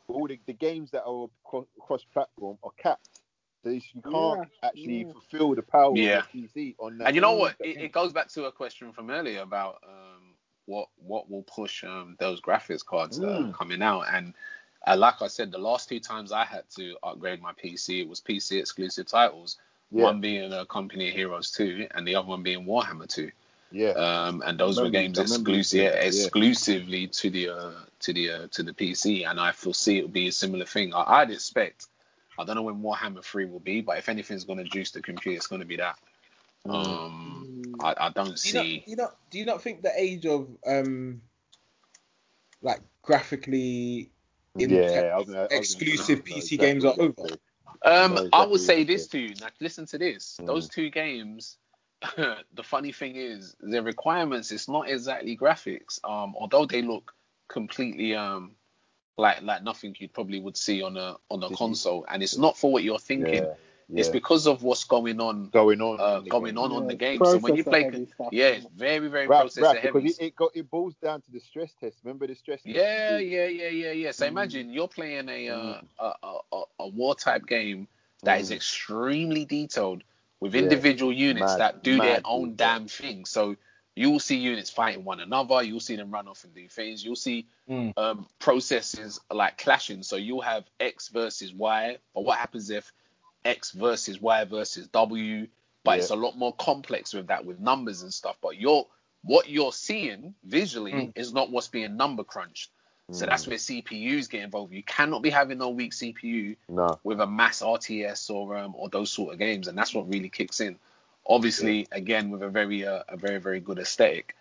all 0.07 0.27
the, 0.27 0.39
the 0.47 0.53
games 0.53 0.91
that 0.91 1.03
are 1.03 1.27
cross 1.45 2.03
platform 2.13 2.57
are 2.63 2.71
capped. 2.77 3.09
So 3.63 3.69
you 3.71 3.81
you 3.93 4.01
can't 4.11 4.39
actually 4.63 5.03
yeah. 5.05 5.11
fulfill 5.11 5.55
the 5.55 5.61
power 5.63 5.95
Yeah. 5.97 6.17
of 6.19 6.25
the 6.31 6.47
PC 6.47 6.75
on 6.79 6.97
that. 6.99 7.07
And 7.07 7.15
you 7.15 7.21
know 7.21 7.33
what? 7.35 7.55
It, 7.59 7.77
it 7.81 7.91
goes 7.91 8.13
back 8.13 8.29
to 8.29 8.45
a 8.45 8.51
question 8.51 8.91
from 8.93 9.09
earlier 9.09 9.41
about 9.41 9.77
um, 9.87 10.35
what 10.65 10.87
what 10.97 11.29
will 11.29 11.43
push 11.43 11.83
um, 11.83 12.15
those 12.19 12.41
graphics 12.41 12.85
cards 12.85 13.17
that 13.19 13.27
are 13.29 13.49
Mm. 13.49 13.53
coming 13.53 13.81
out. 13.81 14.05
And 14.13 14.33
uh, 14.87 14.95
like 14.95 15.21
I 15.21 15.27
said, 15.27 15.51
the 15.51 15.57
last 15.57 15.89
two 15.89 15.99
times 15.99 16.31
I 16.31 16.45
had 16.45 16.63
to 16.77 16.95
upgrade 17.03 17.41
my 17.41 17.51
PC, 17.53 18.01
it 18.01 18.07
was 18.07 18.21
PC 18.21 18.59
exclusive 18.59 19.07
titles. 19.07 19.57
yeah, 19.91 20.03
One 20.03 20.21
being 20.21 20.53
uh, 20.53 20.65
Company 20.65 21.09
of 21.09 21.15
Heroes 21.15 21.51
2, 21.51 21.87
and 21.95 22.07
the 22.07 22.15
other 22.15 22.27
one 22.27 22.43
being 22.43 22.65
Warhammer 22.65 23.07
2. 23.07 23.31
Yeah, 23.71 23.89
Um, 23.91 24.43
and 24.45 24.59
those 24.59 24.79
were 24.79 24.89
games 24.89 25.19
I 25.19 25.23
exclusive, 25.23 25.79
yeah. 25.79 25.89
exclusively 25.89 27.07
to 27.07 27.29
the 27.29 27.49
uh, 27.49 27.71
to 27.99 28.13
the 28.13 28.31
uh, 28.31 28.47
to 28.51 28.63
the 28.63 28.73
PC. 28.73 29.29
And 29.29 29.39
I 29.39 29.51
foresee 29.51 29.99
it 29.99 30.03
will 30.03 30.09
be 30.09 30.27
a 30.27 30.31
similar 30.31 30.65
thing. 30.65 30.93
I, 30.93 31.21
I'd 31.21 31.31
expect. 31.31 31.87
I 32.37 32.45
don't 32.45 32.55
know 32.55 32.61
when 32.61 32.81
Warhammer 32.81 33.21
3 33.23 33.45
will 33.45 33.59
be, 33.59 33.81
but 33.81 33.97
if 33.97 34.07
anything's 34.07 34.45
going 34.45 34.59
to 34.59 34.63
juice 34.63 34.91
the 34.91 35.01
computer, 35.01 35.35
it's 35.35 35.47
going 35.47 35.59
to 35.59 35.67
be 35.67 35.75
that. 35.75 35.97
Mm. 36.65 36.73
Um, 36.73 37.75
I, 37.81 37.95
I 37.99 38.09
don't 38.09 38.35
Do 38.35 38.49
you 38.49 38.53
not, 38.53 38.63
see. 38.63 38.79
do 38.79 38.91
you 38.91 38.95
not 38.95 39.15
do 39.29 39.39
you 39.39 39.45
not 39.45 39.61
think 39.61 39.81
the 39.81 39.91
age 39.95 40.25
of 40.25 40.47
um 40.65 41.21
like 42.61 42.81
graphically 43.01 44.11
in 44.57 44.69
yeah. 44.69 45.11
I 45.13 45.17
was 45.17 45.33
I 45.33 45.43
exclusive 45.51 46.23
PC 46.23 46.53
exactly 46.53 46.57
games 46.57 46.85
are 46.85 46.95
over. 46.99 47.27
Um, 47.85 48.17
I 48.17 48.21
exactly 48.23 48.47
would 48.51 48.61
say 48.61 48.83
this 48.83 49.07
to 49.07 49.19
you. 49.19 49.35
Now, 49.39 49.47
listen 49.61 49.85
to 49.87 49.97
this. 49.97 50.37
Mm. 50.41 50.47
Those 50.47 50.67
two 50.69 50.89
games. 50.89 51.57
the 52.17 52.63
funny 52.63 52.91
thing 52.91 53.15
is, 53.15 53.55
the 53.59 53.81
requirements. 53.83 54.51
It's 54.51 54.67
not 54.69 54.89
exactly 54.89 55.37
graphics. 55.37 56.03
Um, 56.03 56.35
although 56.37 56.65
they 56.65 56.81
look 56.81 57.13
completely 57.47 58.15
um 58.15 58.51
like 59.17 59.41
like 59.41 59.63
nothing 59.63 59.95
you 59.99 60.07
probably 60.07 60.39
would 60.39 60.55
see 60.57 60.81
on 60.81 60.97
a 60.97 61.17
on 61.29 61.43
a 61.43 61.49
console, 61.49 62.05
and 62.09 62.23
it's 62.23 62.37
not 62.37 62.57
for 62.57 62.71
what 62.71 62.83
you're 62.83 62.99
thinking. 62.99 63.43
Yeah. 63.43 63.55
It's 63.95 64.09
because 64.09 64.45
of 64.47 64.61
what's 64.61 64.83
going 64.83 65.19
on, 65.19 65.49
going 65.49 65.81
on. 65.81 65.99
uh, 65.99 66.19
going 66.19 66.55
game. 66.55 66.57
on 66.59 66.71
on 66.71 66.87
the 66.87 66.93
game. 66.95 67.25
So 67.25 67.39
when 67.39 67.55
you 67.55 67.63
play, 67.63 67.83
heavy 67.83 68.05
stuff, 68.05 68.27
yeah, 68.31 68.49
yeah. 68.49 68.53
it's 68.53 68.65
very 68.77 69.07
very 69.07 69.27
Right, 69.27 69.45
processor 69.45 69.63
right, 69.63 69.79
heavy. 69.81 70.03
because 70.03 70.19
it, 70.19 70.25
it 70.25 70.35
got 70.35 70.51
it 70.55 70.69
boils 70.69 70.95
down 71.01 71.21
to 71.21 71.31
the 71.31 71.39
stress 71.39 71.73
test. 71.79 71.97
Remember 72.03 72.27
the 72.27 72.35
stress 72.35 72.61
test? 72.61 72.75
Yeah, 72.75 73.17
yeah, 73.17 73.45
yeah, 73.45 73.67
yeah, 73.69 73.91
yeah. 73.91 74.11
So 74.11 74.25
Mm. 74.25 74.29
imagine 74.29 74.69
you're 74.73 74.87
playing 74.87 75.27
a, 75.27 75.49
uh, 75.49 75.55
Mm. 75.55 75.87
a, 75.99 76.13
a 76.23 76.37
a 76.53 76.63
a 76.81 76.87
war 76.87 77.15
type 77.15 77.45
game 77.47 77.87
that 78.23 78.39
is 78.39 78.51
Mm. 78.51 78.55
extremely 78.55 79.45
detailed 79.45 80.03
with 80.39 80.55
Yeah. 80.55 80.61
units 81.11 81.41
Mad- 81.47 81.59
that 81.59 81.83
do 81.83 81.97
their 81.97 82.21
own 82.25 82.51
detail. 82.51 82.55
damn 82.55 82.87
thing. 82.87 83.25
So 83.25 83.55
you 83.95 84.09
will 84.11 84.19
see 84.19 84.37
units 84.37 84.69
fighting 84.69 85.03
one 85.03 85.19
another. 85.19 85.61
You'll 85.61 85.79
see 85.81 85.95
them 85.97 86.11
run 86.11 86.27
off 86.27 86.43
and 86.45 86.53
do 86.53 86.67
things. 86.69 87.03
You'll 87.03 87.15
see 87.17 87.47
Mm. 87.67 87.93
um, 87.97 88.27
processes 88.39 89.19
like 89.31 89.57
clashing. 89.57 90.03
So 90.03 90.15
you'll 90.15 90.41
have 90.41 90.65
X 90.79 91.09
versus 91.09 91.53
Y. 91.53 91.97
But 92.13 92.21
what 92.21 92.37
happens 92.37 92.69
if 92.69 92.91
X 93.43 93.71
versus 93.71 94.21
Y 94.21 94.43
versus 94.45 94.87
W? 94.89 95.47
But 95.83 95.91
Yeah. 95.91 95.97
it's 96.03 96.09
a 96.11 96.15
lot 96.15 96.37
more 96.37 96.53
complex 96.53 97.13
with 97.13 97.27
that, 97.27 97.45
with 97.45 97.59
numbers 97.59 98.01
and 98.01 98.13
stuff. 98.13 98.37
But 98.41 98.57
you're 98.57 98.87
what 99.21 99.49
you're 99.49 99.73
seeing 99.73 100.33
visually 100.43 100.93
Mm. 100.93 101.11
is 101.17 101.33
not 101.33 101.49
what's 101.51 101.67
being 101.67 101.97
number 101.97 102.23
crunched. 102.23 102.71
So 103.11 103.25
that's 103.25 103.47
where 103.47 103.57
CPUs 103.57 104.29
get 104.29 104.43
involved. 104.43 104.73
You 104.73 104.83
cannot 104.83 105.21
be 105.21 105.29
having 105.29 105.57
no 105.57 105.69
weak 105.69 105.93
CPU 105.93 106.55
No. 106.67 106.99
with 107.03 107.19
a 107.19 107.27
mass 107.27 107.61
RTS 107.61 108.29
or 108.29 108.57
um, 108.57 108.75
or 108.75 108.89
those 108.89 109.11
sort 109.11 109.33
of 109.33 109.39
games, 109.39 109.67
and 109.67 109.77
that's 109.77 109.93
what 109.93 110.07
really 110.07 110.29
kicks 110.29 110.59
in. 110.59 110.77
Obviously, 111.25 111.87
again 111.91 112.29
with 112.29 112.41
a 112.43 112.49
very 112.49 112.85
uh, 112.85 113.03
a 113.07 113.17
very 113.17 113.39
very 113.39 113.59
good 113.59 113.79
aesthetic. 113.79 114.35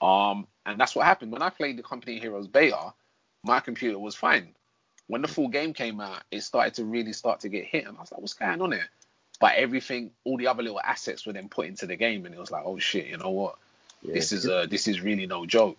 Um, 0.00 0.46
and 0.66 0.78
that's 0.80 0.94
what 0.94 1.06
happened 1.06 1.32
when 1.32 1.42
I 1.42 1.50
played 1.50 1.76
the 1.78 1.82
Company 1.82 2.18
Heroes 2.18 2.48
beta. 2.48 2.92
My 3.42 3.60
computer 3.60 3.98
was 3.98 4.14
fine. 4.14 4.54
When 5.06 5.22
the 5.22 5.28
full 5.28 5.48
game 5.48 5.74
came 5.74 6.00
out, 6.00 6.22
it 6.30 6.42
started 6.42 6.74
to 6.74 6.84
really 6.84 7.12
start 7.12 7.40
to 7.40 7.48
get 7.50 7.64
hit, 7.66 7.86
and 7.86 7.96
I 7.96 8.00
was 8.00 8.10
like, 8.10 8.20
"What's 8.20 8.34
going 8.34 8.60
on 8.60 8.72
here?" 8.72 8.88
But 9.40 9.56
everything, 9.56 10.12
all 10.24 10.38
the 10.38 10.46
other 10.46 10.62
little 10.62 10.80
assets 10.80 11.26
were 11.26 11.34
then 11.34 11.48
put 11.48 11.66
into 11.66 11.86
the 11.86 11.96
game, 11.96 12.24
and 12.24 12.34
it 12.34 12.38
was 12.38 12.50
like, 12.50 12.62
"Oh 12.64 12.78
shit, 12.78 13.06
you 13.06 13.18
know 13.18 13.30
what? 13.30 13.56
Yeah. 14.02 14.14
This 14.14 14.32
is 14.32 14.48
uh, 14.48 14.66
this 14.68 14.88
is 14.88 15.02
really 15.02 15.26
no 15.26 15.44
joke." 15.44 15.76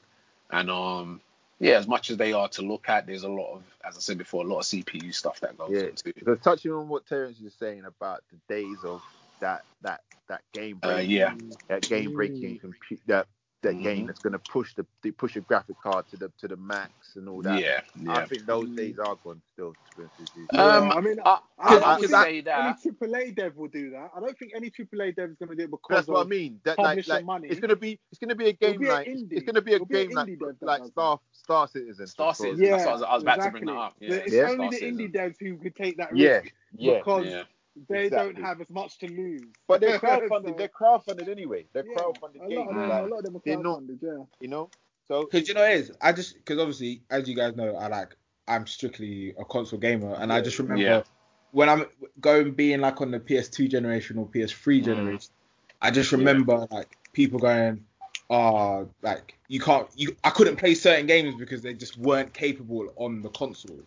And 0.52 0.70
um, 0.70 1.22
yeah, 1.60 1.74
as 1.78 1.88
much 1.88 2.10
as 2.10 2.18
they 2.18 2.34
are 2.34 2.48
to 2.50 2.62
look 2.62 2.90
at, 2.90 3.08
there's 3.08 3.24
a 3.24 3.30
lot 3.30 3.56
of, 3.56 3.64
as 3.88 3.96
I 3.96 4.00
said 4.00 4.18
before, 4.18 4.44
a 4.44 4.48
lot 4.48 4.60
of 4.60 4.66
CPU 4.66 5.14
stuff 5.14 5.40
that 5.42 5.58
goes 5.58 5.72
Yeah. 5.72 5.84
into. 5.90 6.14
Because 6.14 6.40
touching 6.42 6.72
on 6.72 6.88
what 6.90 7.06
Terence 7.08 7.40
is 7.40 7.54
saying 7.54 7.86
about 7.86 8.24
the 8.32 8.38
days 8.54 8.84
of 8.84 9.02
that 9.40 9.64
that 9.82 10.02
that 10.28 10.42
game 10.54 10.80
Uh, 10.82 10.88
breaking, 10.96 11.12
yeah. 11.12 11.34
that 11.68 11.82
game 11.84 12.14
breaking 12.14 12.60
compute 12.60 13.02
that 13.06 13.28
that 13.66 13.82
game 13.84 14.04
Mhm. 14.04 14.08
that's 14.08 14.20
going 14.20 14.34
to 14.34 14.40
push 14.40 14.74
the, 14.76 14.86
the 15.04 15.12
push 15.12 15.36
a 15.36 15.42
graphic 15.42 15.78
card 15.82 16.08
to 16.10 16.18
the 16.18 16.32
to 16.40 16.48
the 16.48 16.58
max 16.58 17.16
and 17.18 17.28
all 17.30 17.42
that. 17.44 17.60
Yeah, 17.62 17.82
yeah. 18.02 18.14
I 18.14 18.26
think 18.26 18.46
those 18.46 18.70
days 18.72 18.98
are 19.00 19.16
gone 19.24 19.42
still. 19.54 19.74
To 19.74 19.78
be 19.98 20.04
honest 20.04 20.20
with 20.20 20.30
you. 20.36 20.48
Yeah, 20.54 20.78
Um, 20.78 20.92
I 20.92 21.02
mean, 21.02 21.18
I, 21.26 21.40
I, 21.60 21.76
I, 21.76 21.80
don't 21.80 22.00
would 22.02 22.10
think 22.10 22.12
say 22.24 22.38
any. 22.40 22.46
AAA 22.46 23.36
dev 23.36 23.56
will 23.58 23.68
do 23.68 23.90
that. 23.92 24.12
I 24.16 24.20
don't 24.20 24.38
think 24.38 24.54
any 24.56 24.70
AAA 24.70 25.16
dev 25.16 25.30
is 25.32 25.38
going 25.38 25.50
to 25.50 25.56
do 25.56 25.64
it 25.64 25.72
because 25.72 25.96
That's 25.98 26.08
what 26.08 26.26
I 26.26 26.30
mean. 26.30 26.60
That 26.64 26.80
like, 26.80 27.08
like 27.08 27.26
money. 27.26 27.48
it's 27.50 27.60
gonna 27.60 27.76
be 27.76 28.00
it's 28.12 28.20
gonna 28.20 28.36
be 28.36 28.50
a 28.50 28.54
game 28.54 28.80
be 28.80 28.88
like 28.90 29.08
it's, 29.08 29.22
indie. 29.24 29.34
it's 29.34 29.46
gonna 29.46 29.62
be 29.62 29.72
a 29.74 29.76
It'll 29.76 29.86
be 29.88 29.94
game 29.96 30.12
like 30.12 30.28
dev 30.40 30.56
like 30.62 30.86
Star 30.86 31.20
Star 31.34 31.68
Citizen. 31.68 32.08
Star 32.08 32.34
for 32.34 32.44
Citizen. 32.44 32.66
example. 32.66 32.78
That's 32.78 32.86
what 32.86 32.92
I 32.92 32.94
was, 32.94 33.04
I 33.04 33.14
was 33.16 33.24
about 33.24 33.42
to 33.42 33.52
bring 33.52 33.66
that 33.66 33.74
up. 33.74 33.96
Yeah, 34.00 34.16
it's 34.16 34.34
Yeah. 34.34 34.50
only 34.50 34.70
the 34.70 34.78
Star 34.78 34.90
indie 34.90 35.14
devs 35.14 35.36
who 35.40 35.58
could 35.58 35.76
take 35.76 35.98
that 35.98 36.16
Yeah, 36.16 36.40
risk 36.42 36.54
yeah. 36.78 36.98
because 37.00 37.26
Yeah. 37.28 37.44
They 37.90 38.06
Exactly. 38.06 38.34
don't 38.34 38.44
have 38.44 38.62
as 38.62 38.70
much 38.70 38.98
to 39.00 39.08
lose. 39.08 39.42
But 39.68 39.82
they're 39.82 40.00
crowdfunded. 40.00 40.50
So, 40.50 40.56
they're 40.58 40.68
crowdfunded 40.70 41.28
anyway. 41.28 41.66
They're 41.74 41.86
yeah, 41.86 41.96
crowdfunded 41.98 42.40
a 42.42 42.44
lot 42.44 42.50
games. 42.50 42.70
of 42.70 42.76
them, 42.76 42.90
Like, 42.90 43.04
a 43.04 43.08
lot 43.08 43.18
of 43.20 43.24
them 43.24 43.36
are 43.38 43.42
they're 43.46 43.58
not- 43.58 43.80
crowdfunded. 43.82 44.00
Yeah. 44.02 44.24
you 44.40 44.48
know. 44.48 44.70
So 45.08 45.26
Because 45.26 45.48
you 45.48 45.54
know 45.54 45.62
what 45.62 45.72
it 45.72 45.80
is, 45.82 45.92
I 46.02 46.12
just 46.14 46.36
because 46.36 46.58
obviously, 46.60 47.02
as 47.12 47.28
you 47.30 47.36
guys 47.36 47.56
know, 47.56 47.76
I 47.76 47.88
like 47.88 48.16
I'm 48.48 48.66
strictly 48.66 49.34
a 49.38 49.46
console 49.46 49.80
gamer, 49.80 50.16
and 50.16 50.32
I 50.34 50.42
just 50.42 50.58
remember 50.60 50.82
Yeah. 50.82 51.02
when 51.52 51.70
I'm 51.70 51.86
going 52.22 52.52
being 52.54 52.82
like 52.82 53.02
on 53.02 53.12
the 53.12 53.20
PS2 53.20 53.70
generation 53.70 54.18
or 54.18 54.26
PS3 54.28 54.82
Mm. 54.82 54.86
generation, 54.86 55.32
I 55.82 55.92
just 55.92 56.12
remember 56.12 56.66
like 56.72 56.98
people 57.14 57.38
going, 57.40 57.86
"Oh, 58.32 58.90
like 59.04 59.38
you 59.48 59.60
can't, 59.60 59.88
you 59.96 60.16
I 60.24 60.32
couldn't 60.32 60.56
play 60.56 60.74
certain 60.74 61.06
games 61.06 61.36
because 61.36 61.62
they 61.62 61.74
just 61.76 61.98
weren't 61.98 62.34
capable 62.34 62.92
on 62.96 63.22
the 63.22 63.30
console. 63.30 63.80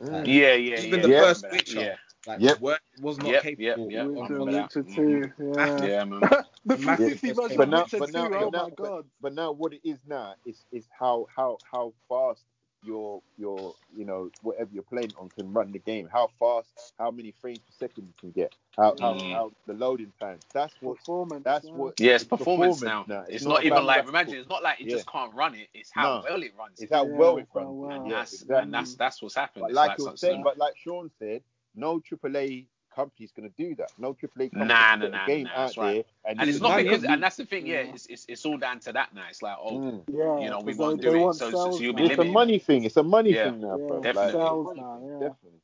mm, 0.00 0.26
Yeah, 0.26 0.54
yeah, 0.54 0.80
Even 0.80 1.00
yeah. 1.00 1.06
the 1.08 1.16
I 1.16 1.20
first 1.22 1.44
remember. 1.44 1.56
Witcher, 1.56 1.80
Yeah, 1.80 1.96
like 2.26 2.40
Yep. 2.40 2.60
weren't- 2.60 2.80
was 3.00 3.18
not 3.18 3.28
Yep, 3.28 3.42
capable." 3.42 3.64
yep, 3.64 3.78
yep. 3.90 4.04
on 4.06 4.14
With 4.14 4.22
I 4.24 4.28
the 4.28 4.34
remember 4.34 4.52
that. 4.52 4.62
Witcher 4.74 4.82
Mhm. 4.84 4.94
2. 4.94 5.32
Yeah. 5.56 5.84
yeah, 5.86 6.04
man. 6.04 6.20
the 6.20 6.78
Massive 6.78 7.20
360 7.20 7.32
version 7.32 7.56
But 7.56 7.62
of 7.64 7.68
now- 7.70 7.82
Witcher 7.82 7.98
but 7.98 8.12
now- 8.12 8.24
2. 8.28 8.30
but 8.34 8.42
Oh 8.44 8.50
now- 8.50 8.62
my 8.64 8.70
god. 8.70 9.04
but 9.20 9.34
now 9.34 9.52
what 9.52 9.72
it 9.74 9.80
is 9.84 9.98
now 10.06 10.34
is 10.44 10.64
is 10.72 10.86
how 10.98 11.26
how 11.34 11.58
how 11.70 11.92
fast 12.08 12.44
your 12.82 13.20
your 13.36 13.74
you 13.96 14.04
know 14.04 14.30
whatever 14.42 14.70
you're 14.72 14.82
playing 14.84 15.10
on 15.18 15.28
can 15.30 15.52
run 15.52 15.72
the 15.72 15.78
game. 15.80 16.06
How 16.12 16.28
fast, 16.38 16.92
how 16.98 17.10
many 17.10 17.32
frames 17.32 17.58
per 17.58 17.72
second 17.72 18.06
you 18.06 18.12
can 18.20 18.30
get. 18.30 18.54
How 18.76 18.94
how, 19.00 19.14
Mm. 19.14 19.32
how 19.32 19.52
the 19.66 19.72
loading 19.72 20.12
times. 20.20 20.42
That's 20.52 20.72
what 20.80 20.98
Performance. 20.98 21.42
that's 21.42 21.64
yeah. 21.66 21.72
what 21.72 21.98
Yeah, 21.98 22.12
it's 22.14 22.22
it's 22.22 22.28
performance, 22.28 22.80
performance 22.80 23.08
now. 23.08 23.14
now. 23.16 23.22
It's, 23.22 23.36
It's 23.36 23.44
not, 23.44 23.54
not 23.54 23.64
even 23.64 23.72
about 23.78 23.86
like 23.86 23.96
graphical. 24.04 24.20
imagine. 24.20 24.38
It's 24.40 24.48
not 24.48 24.62
like 24.62 24.80
it 24.80 24.86
Yeah. 24.86 24.92
just 24.96 25.08
can't 25.10 25.34
run 25.34 25.54
it. 25.56 25.68
It's 25.74 25.90
how 25.90 26.18
No. 26.18 26.24
well 26.30 26.42
it 26.42 26.52
runs. 26.56 26.80
It's 26.80 26.92
it. 26.92 26.94
how 26.94 27.06
Yeah, 27.06 27.16
well 27.16 27.36
it 27.38 27.48
how 27.52 27.60
runs. 27.60 27.76
well. 27.76 27.90
and 27.90 28.06
Yeah, 28.10 28.16
that's 28.18 28.32
exactly. 28.34 28.56
and 28.62 28.74
that's 28.74 28.94
that's 28.94 29.22
what's 29.22 29.34
happened. 29.34 29.62
But 29.62 29.72
like 29.72 29.88
like 29.90 29.98
you're 29.98 30.16
saying, 30.16 30.42
but 30.44 30.56
like 30.58 30.76
Sean 30.76 31.10
said, 31.18 31.42
no 31.76 32.00
AAA 32.00 32.66
company's 32.94 33.30
gonna 33.32 33.50
do 33.50 33.74
that. 33.74 33.90
No 33.98 34.14
AAA 34.14 34.50
company 34.50 34.64
Nah, 34.66 34.90
can 34.96 35.00
nah, 35.00 35.06
a 35.06 35.08
nah, 35.10 35.26
game 35.26 35.44
nah, 35.44 35.50
out 35.50 35.56
that's 35.66 35.76
right. 35.76 35.92
there 35.94 36.04
and, 36.30 36.40
and 36.40 36.50
it's 36.50 36.60
not 36.60 36.78
because, 36.78 37.04
and 37.04 37.22
that's 37.22 37.36
the 37.36 37.44
thing. 37.44 37.66
Yeah, 37.66 37.82
Yeah. 37.82 37.92
it's, 37.94 38.06
it's 38.06 38.24
it's 38.28 38.44
all 38.46 38.56
down 38.56 38.80
to 38.80 38.92
that 38.92 39.14
now. 39.14 39.24
It's 39.28 39.42
like, 39.42 39.56
oh, 39.60 39.78
Mm. 39.78 40.04
Yeah. 40.08 40.38
you 40.44 40.50
know, 40.50 40.60
we 40.60 40.72
'cause 40.72 40.78
won't 40.78 41.02
do 41.02 41.14
it. 41.14 41.18
want 41.18 41.36
So- 41.36 41.50
so- 41.50 41.78
you'll 41.78 41.92
be 41.92 42.04
now. 42.04 42.10
It's 42.10 42.18
a 42.18 42.24
money 42.24 42.58
thing. 42.58 42.84
It's 42.84 42.96
a 42.96 43.02
money 43.02 43.34
Yeah. 43.34 43.50
thing 43.50 43.60
now, 43.60 43.76
Yeah, 43.78 43.86
bro. 43.86 44.00
definitely. 44.00 44.32
Like, 44.32 44.32
Sales 44.32 44.76
now, 44.76 45.00
yeah. 45.02 45.28
Definitely. 45.28 45.60